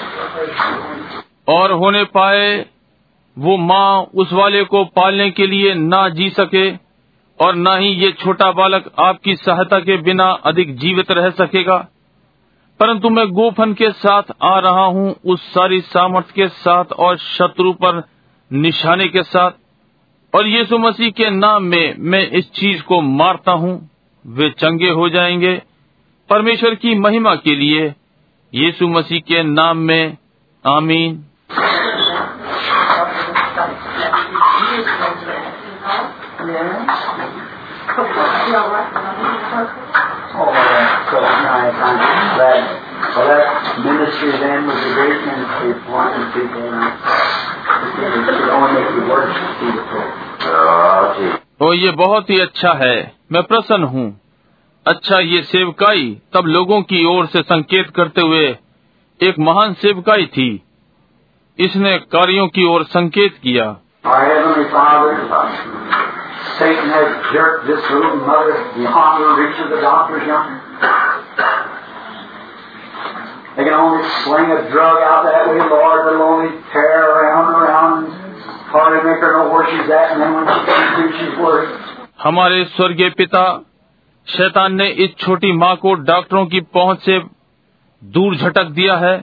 और 1.55 1.71
होने 1.81 2.03
पाए 2.15 2.45
वो 3.37 3.57
माँ 3.57 3.89
उस 4.23 4.31
वाले 4.33 4.63
को 4.73 4.83
पालने 4.99 5.29
के 5.39 5.47
लिए 5.47 5.73
ना 5.75 6.07
जी 6.19 6.29
सके 6.39 6.65
और 7.39 7.55
न 7.55 7.77
ही 7.79 7.89
ये 8.03 8.11
छोटा 8.23 8.51
बालक 8.59 8.89
आपकी 9.09 9.35
सहायता 9.35 9.79
के 9.89 9.97
बिना 10.01 10.29
अधिक 10.51 10.75
जीवित 10.79 11.11
रह 11.19 11.29
सकेगा 11.43 11.77
परंतु 12.79 13.09
मैं 13.17 13.27
गोफन 13.33 13.73
के 13.81 13.89
साथ 14.05 14.31
आ 14.53 14.57
रहा 14.67 14.85
हूँ 14.97 15.15
उस 15.33 15.41
सारी 15.53 15.79
सामर्थ 15.93 16.31
के 16.35 16.47
साथ 16.63 16.93
और 17.07 17.17
शत्रु 17.27 17.73
पर 17.83 17.99
निशाने 18.51 19.07
के 19.07 19.23
साथ 19.23 19.51
और 20.33 20.47
यीशु 20.47 20.77
मसीह 20.77 21.11
के 21.11 21.29
नाम 21.29 21.63
में 21.63 21.95
मैं 21.97 22.27
इस 22.29 22.51
चीज़ 22.51 22.81
को 22.81 23.01
मारता 23.01 23.51
हूँ 23.51 23.89
वे 24.27 24.49
चंगे 24.49 24.89
हो 24.89 25.09
जाएँगे 25.09 25.61
परमेश्वर 26.29 26.75
की 26.75 26.95
महिमा 26.95 27.35
के 27.35 27.55
लिए 27.55 27.93
यीशु 28.53 28.87
मसीह 28.87 29.19
के 29.19 29.43
नाम 29.43 29.77
में 29.77 30.17
आमीन 30.65 31.23
Oh. 40.37 40.51
Well, 43.15 43.27
that 43.27 43.79
ministry 43.85 44.31
then 44.31 44.67
was 44.67 44.75
a 44.75 44.93
great 44.93 45.19
ministry 45.25 45.71
wanting 45.89 46.27
people. 46.33 46.67
And 46.67 46.83
it 46.83 46.99
should 47.31 47.44
ओ 51.61 51.73
ये 51.73 51.91
बहुत 51.91 52.29
ही 52.29 52.39
अच्छा 52.39 52.73
है। 52.73 53.13
मैं 53.31 53.43
प्रसन्न 53.43 53.83
हूँ। 53.83 54.21
अच्छा 54.87 55.19
ये 55.19 55.43
सेवकाई 55.43 56.21
तब 56.33 56.45
लोगों 56.45 56.81
की 56.81 57.05
ओर 57.05 57.25
से 57.25 57.41
संकेत 57.41 57.89
करते 57.89 58.21
हुए 58.21 58.57
एक 59.21 59.35
महान 59.39 59.73
सेवकाई 59.73 60.25
थी। 60.25 60.63
इसने 61.59 61.97
कार्यों 61.97 62.47
की 62.47 62.65
ओर 62.65 62.83
संकेत 62.83 63.39
किया। 63.43 63.77
Satan 66.57 66.89
has 66.89 67.07
jerked 67.35 67.63
this 67.65 67.85
little 67.91 68.19
mother 68.27 68.53
beyond 68.75 69.23
the 69.23 69.31
reach 69.39 69.57
of 69.63 69.71
the 69.71 69.81
doctors, 69.81 70.27
young. 70.27 71.74
They 73.55 73.63
can 73.63 73.73
only 73.73 74.03
sling 74.23 74.51
a 74.51 74.69
drug 74.69 74.97
out 75.01 75.23
that 75.23 75.47
way, 75.47 75.59
Lord. 75.59 75.99
They'll 76.05 76.21
only 76.23 76.49
tear 76.71 76.97
around 77.09 77.45
and 77.49 77.61
around 77.63 78.07
hardly 78.69 78.97
make 79.03 79.21
her 79.21 79.31
know 79.31 79.45
where 79.49 79.65
she's 79.67 79.89
at, 79.89 80.11
and 80.11 80.21
then 80.21 80.33
when 80.33 80.45
she 80.45 80.59
comes 80.65 80.89
to, 80.95 81.03
she's 81.19 81.37
worried. 81.39 81.69
हमारे 82.19 82.63
स्वर्गीय 82.65 83.09
पिता 83.17 83.43
शैतान 84.27 84.73
ने 84.75 84.87
इस 85.05 85.15
छोटी 85.19 85.51
माँ 85.53 85.75
को 85.75 85.93
डॉक्टरों 86.05 86.45
की 86.45 86.59
पहुँच 86.75 86.99
से 86.99 87.19
दूर 88.01 88.35
झटक 88.35 88.69
दिया 88.71 88.95
है 88.97 89.15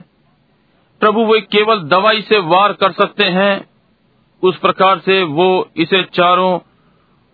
प्रभु 1.01 1.25
वे 1.25 1.39
केवल 1.47 1.81
दवाई 1.89 2.21
से 2.21 2.39
वार 2.45 2.73
कर 2.73 2.91
सकते 2.91 3.23
हैं 3.35 3.53
उस 4.43 4.57
प्रकार 4.57 4.99
से 4.99 5.21
वो 5.33 5.47
इसे 5.77 6.01
चारों 6.13 6.53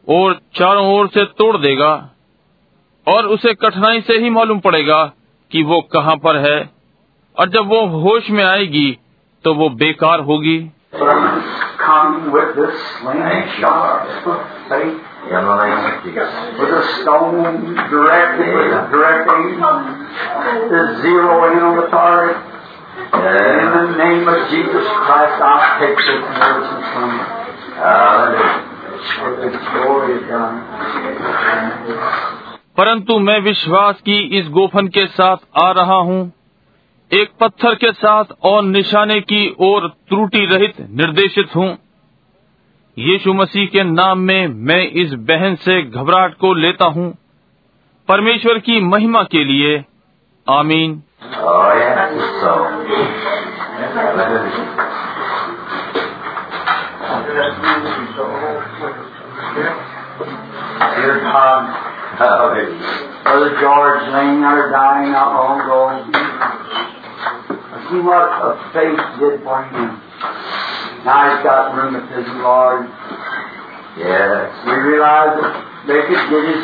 ओर 0.07 0.39
चारों 0.55 0.85
ओर 0.95 1.07
से 1.07 1.25
तोड़ 1.37 1.55
देगा 1.57 1.93
और 3.07 3.27
उसे 3.27 3.53
कठिनाई 3.53 4.01
से 4.01 4.17
ही 4.17 4.29
मालूम 4.29 4.59
पड़ेगा 4.59 5.03
कि 5.51 5.63
वो 5.63 5.81
कहाँ 5.93 6.15
पर 6.17 6.37
है 6.37 6.57
और 7.39 7.49
जब 7.49 7.67
वो 7.67 7.85
होश 7.87 8.29
में 8.29 8.43
आएगी 8.43 8.99
तो 9.43 9.53
वो 9.53 9.69
बेकार 9.69 10.19
होगी. 10.19 10.57
परंतु 32.77 33.19
मैं 33.19 33.39
विश्वास 33.39 34.01
की 34.01 34.17
इस 34.39 34.49
गोफन 34.49 34.87
के 34.87 35.07
साथ 35.07 35.37
आ 35.63 35.71
रहा 35.71 35.95
हूँ 35.95 36.38
एक 37.13 37.31
पत्थर 37.39 37.75
के 37.75 37.91
साथ 37.91 38.23
और 38.43 38.63
निशाने 38.63 39.21
की 39.21 39.55
ओर 39.59 39.87
त्रुटि 39.87 40.45
रहित 40.45 40.73
निर्देशित 40.79 41.49
हूँ। 41.55 41.77
यीशु 42.99 43.33
मसीह 43.33 43.67
के 43.67 43.83
नाम 43.83 44.19
में 44.19 44.47
मैं 44.47 44.87
इस 44.87 45.13
बहन 45.13 45.55
से 45.55 45.81
घबराहट 45.81 46.33
को 46.33 46.53
लेता 46.53 46.85
हूँ। 46.85 47.17
परमेश्वर 48.07 48.59
की 48.59 48.81
महिमा 48.81 49.23
के 49.23 49.43
लिए, 49.43 49.85
आमीन। 50.49 51.03
See 67.89 67.99
what 68.05 68.29
a 68.29 68.55
faith 68.71 69.01
did 69.19 69.41
for 69.43 69.63
him. 69.65 69.97
Now 71.03 71.31
he's 71.31 71.43
got 71.43 71.73
rheumatism, 71.75 72.43
Lord. 72.43 72.85
Yes. 73.97 74.51
We 74.65 74.75
realize 74.93 75.35
that 75.41 75.53
they 75.87 76.01
could 76.05 76.23
get 76.29 76.43
his 76.53 76.63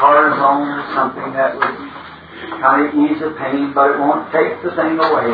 cortisone 0.00 0.72
or 0.72 0.82
something 0.94 1.32
that 1.36 1.52
would 1.54 1.76
kind 2.58 2.86
of 2.86 2.94
ease 2.96 3.20
the 3.20 3.30
pain, 3.36 3.74
but 3.74 3.92
it 3.92 3.98
won't 4.00 4.32
take 4.32 4.62
the 4.62 4.70
thing 4.72 4.96
away. 4.98 5.30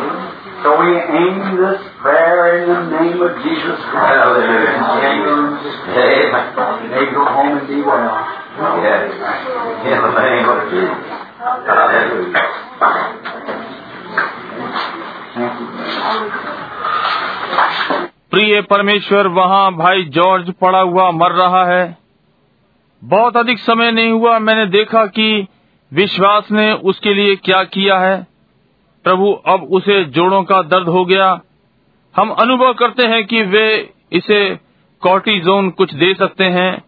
So 0.65 0.77
we 0.81 0.97
aim 0.97 1.57
this 1.61 1.81
prayer 2.01 2.65
in 2.65 2.69
the 2.69 2.81
name 2.97 3.21
of 3.21 3.37
Jesus 3.45 3.79
Christ. 3.93 4.19
Hallelujah. 4.19 4.81
Amen. 5.05 5.61
May 6.91 7.07
go 7.13 7.25
home 7.25 7.59
and 7.61 7.69
be 7.69 7.81
well. 7.85 8.09
Yes. 8.83 9.13
In 9.85 10.01
the 10.01 10.13
name 10.17 10.49
of 10.49 10.59
Jesus. 10.73 11.05
Hallelujah. 11.39 12.55
प्रिय 18.31 18.63
परमेश्वर, 18.63 19.27
वहाँ 19.27 19.75
भाई 19.75 20.03
George 20.03 20.53
पड़ा 20.53 20.81
हुआ, 20.81 21.11
मर 21.11 21.33
रहा 21.33 21.65
है। 21.65 21.99
बहुत 23.05 23.37
अधिक 23.37 23.59
समय 23.59 23.93
नहीं 23.93 24.11
हुआ, 24.11 24.39
मैंने 24.39 24.67
देखा 24.67 25.07
कि 25.07 25.47
विश्वास 25.93 26.51
ने 26.51 26.73
उसके 26.73 27.15
लिए 27.15 27.37
क्या 27.37 27.65
किया 27.65 27.99
है। 27.99 28.27
प्रभु, 29.05 29.33
अब 29.33 29.63
उसे 29.63 30.05
जोड़ों 30.05 30.43
का 30.43 30.63
दर्द 30.63 30.89
हो 30.89 31.05
गया। 31.05 31.41
हम 32.17 32.31
अनुभव 32.31 32.75
करते 32.75 33.07
हैं 33.07 33.27
कि 33.27 33.43
वे 33.43 33.93
इसे 34.13 34.59
कॉर्टिजोन 35.01 35.71
कुछ 35.71 35.95
दे 35.95 36.15
सकते 36.15 36.45
हैं, 36.45 36.85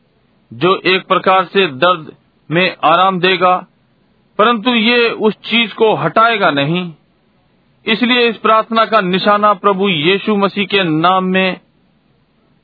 जो 0.53 0.77
एक 0.77 1.07
प्रकार 1.07 1.45
से 1.45 1.67
दर्द 1.67 2.13
में 2.51 2.77
आराम 2.85 3.21
देगा, 3.21 3.67
परंतु 4.39 4.71
ये 4.71 5.11
उस 5.11 5.35
चीज़ 5.35 5.75
को 5.75 5.95
हटाएगा 5.95 6.51
नहीं। 6.51 6.93
इसलिए 7.87 8.29
इस 8.29 8.37
प्रार्थना 8.37 8.85
का 8.85 9.01
निशाना 9.01 9.53
प्रभु 9.55 9.89
यीशु 9.89 10.37
मसीह 10.37 10.65
के 10.65 10.85
नाम 10.85 11.25
में 11.25 11.61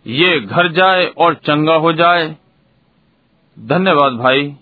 ये 0.07 0.41
घर 0.41 0.73
जाए 0.73 1.07
और 1.07 1.35
चंगा 1.35 1.75
हो 1.75 1.93
जाए। 1.93 2.37
धन्यवाद 3.59 4.13
भाई। 4.13 4.57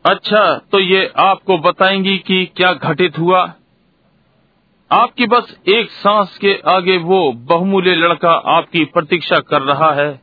अच्छा 0.05 0.57
तो 0.71 0.79
ये 0.79 1.13
आपको 1.17 1.57
बताएँगी 1.57 2.17
कि 2.17 2.45
क्या 2.57 2.73
घटित 2.73 3.17
हुआ 3.19 3.53
आपकी 4.91 5.25
बस 5.25 5.57
एक 5.67 5.89
सांस 5.89 6.37
के 6.37 6.61
आगे 6.67 6.97
वो 6.97 7.31
बहुमूल्य 7.33 7.95
लड़का 7.95 8.31
आपकी 8.57 8.85
प्रतीक्षा 8.85 9.39
कर 9.39 9.61
रहा 9.61 9.91
है 9.93 10.21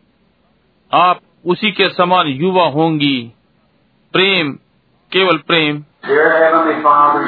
आप 0.95 1.21
उसी 1.47 1.71
के 1.73 1.89
समान 1.89 2.27
युवा 2.27 2.65
होंगी 2.65 3.33
प्रेम 4.13 4.53
केवल 5.13 5.37
प्रेम 5.37 5.85
Dear 6.03 6.33
Heavenly 6.33 6.83
Father, 6.83 7.25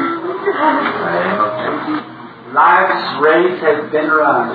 life's 2.56 3.04
race 3.20 3.60
has 3.60 3.92
been 3.92 4.08
run. 4.08 4.48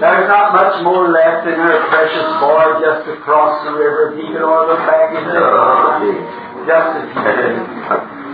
There's 0.00 0.28
not 0.28 0.52
much 0.52 0.84
more 0.84 1.08
left 1.08 1.48
in 1.48 1.54
her 1.56 1.88
precious 1.88 2.28
boy 2.36 2.84
just 2.84 3.06
to 3.08 3.16
cross 3.24 3.64
the 3.64 3.72
river. 3.72 4.16
He 4.20 4.28
could 4.28 4.44
only 4.44 4.68
look 4.68 4.84
back 4.84 5.08
and 5.16 5.24
say, 5.24 6.12
just 6.68 6.88
as 7.00 7.08
he 7.08 7.16
did. 7.16 8.27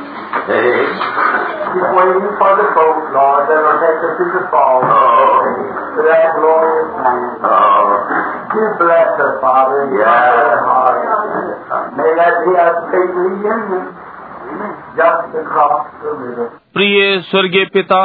He's 0.44 1.88
waiting 1.94 2.30
for 2.38 2.52
the 2.58 2.66
boat, 2.74 3.00
Lord, 3.14 3.42
that 3.48 3.60
will 3.64 3.78
take 3.82 4.00
us 4.02 4.14
to 4.18 4.24
the 4.34 4.42
falls. 4.50 4.84
To 4.84 6.00
that 6.02 6.26
glorious 6.38 6.90
land. 7.00 7.38
You 8.54 8.64
bless 8.78 9.10
her, 9.18 9.30
Father, 9.40 9.78
and 9.82 9.94
comfort 9.94 10.42
her 10.42 10.60
heart. 10.66 10.98
May 11.96 12.10
that 12.18 12.34
be 12.44 12.52
a 12.54 12.68
great 12.90 13.12
reunion. 13.14 13.84
Just 14.98 15.34
across 15.38 15.86
the 16.02 16.10
river. 16.18 16.46
प्रिय 16.74 17.20
स्वर्गीय 17.30 17.64
पिता 17.72 18.02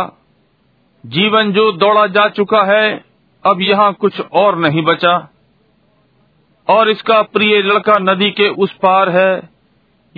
जीवन 1.03 1.51
जो 1.53 1.71
दौड़ा 1.81 2.05
जा 2.15 2.27
चुका 2.37 2.63
है 2.65 2.85
अब 3.43 3.61
यहाँ 3.61 3.91
कुछ 4.01 4.19
और 4.41 4.57
नहीं 4.65 4.83
बचा 4.85 5.13
और 6.67 6.89
इसका 6.89 7.21
प्रिय 7.35 7.61
लड़का 7.61 7.97
नदी 7.99 8.29
के 8.39 8.49
उस 8.63 8.73
पार 8.83 9.09
है 9.09 9.31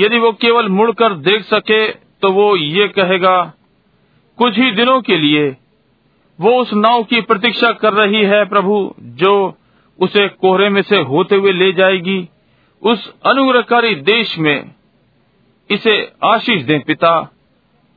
यदि 0.01 0.19
वो 0.19 0.31
केवल 0.41 0.69
मुड़कर 0.69 1.13
देख 1.21 1.43
सके 1.45 1.87
तो 1.91 2.31
वो 2.31 2.55
ये 2.55 2.87
कहेगा, 2.89 3.41
कुछ 4.37 4.57
ही 4.57 4.71
दिनों 4.71 5.01
के 5.01 5.17
लिए 5.17 5.49
वो 6.39 6.51
उस 6.61 6.73
नाव 6.73 7.03
की 7.03 7.21
प्रतीक्षा 7.21 7.71
कर 7.73 7.93
रही 7.93 8.23
है 8.25 8.43
प्रभु, 8.45 8.93
जो 8.99 9.57
उसे 9.99 10.27
कोहरे 10.27 10.69
में 10.69 10.81
से 10.81 11.01
होते 11.03 11.35
हुए 11.35 11.51
ले 11.51 11.71
जाएगी। 11.73 12.27
उस 12.83 13.07
अनुग्रहकारी 13.25 13.95
देश 14.03 14.37
में 14.39 14.71
इसे 15.69 15.95
आशीष 16.25 16.63
दें 16.63 16.79
पिता, 16.81 17.11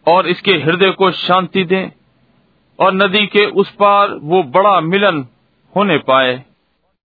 और 0.07 0.27
इसके 0.29 0.53
हृदय 0.55 0.91
को 0.91 1.11
शांति 1.13 1.65
दें, 1.65 1.91
और 2.79 2.95
नदी 2.95 3.27
के 3.27 3.47
उस 3.47 3.71
पार 3.75 4.11
वो 4.23 4.43
बड़ा 4.51 4.81
मिलन 4.83 5.27
होने 5.75 5.99
पाए। 5.99 6.43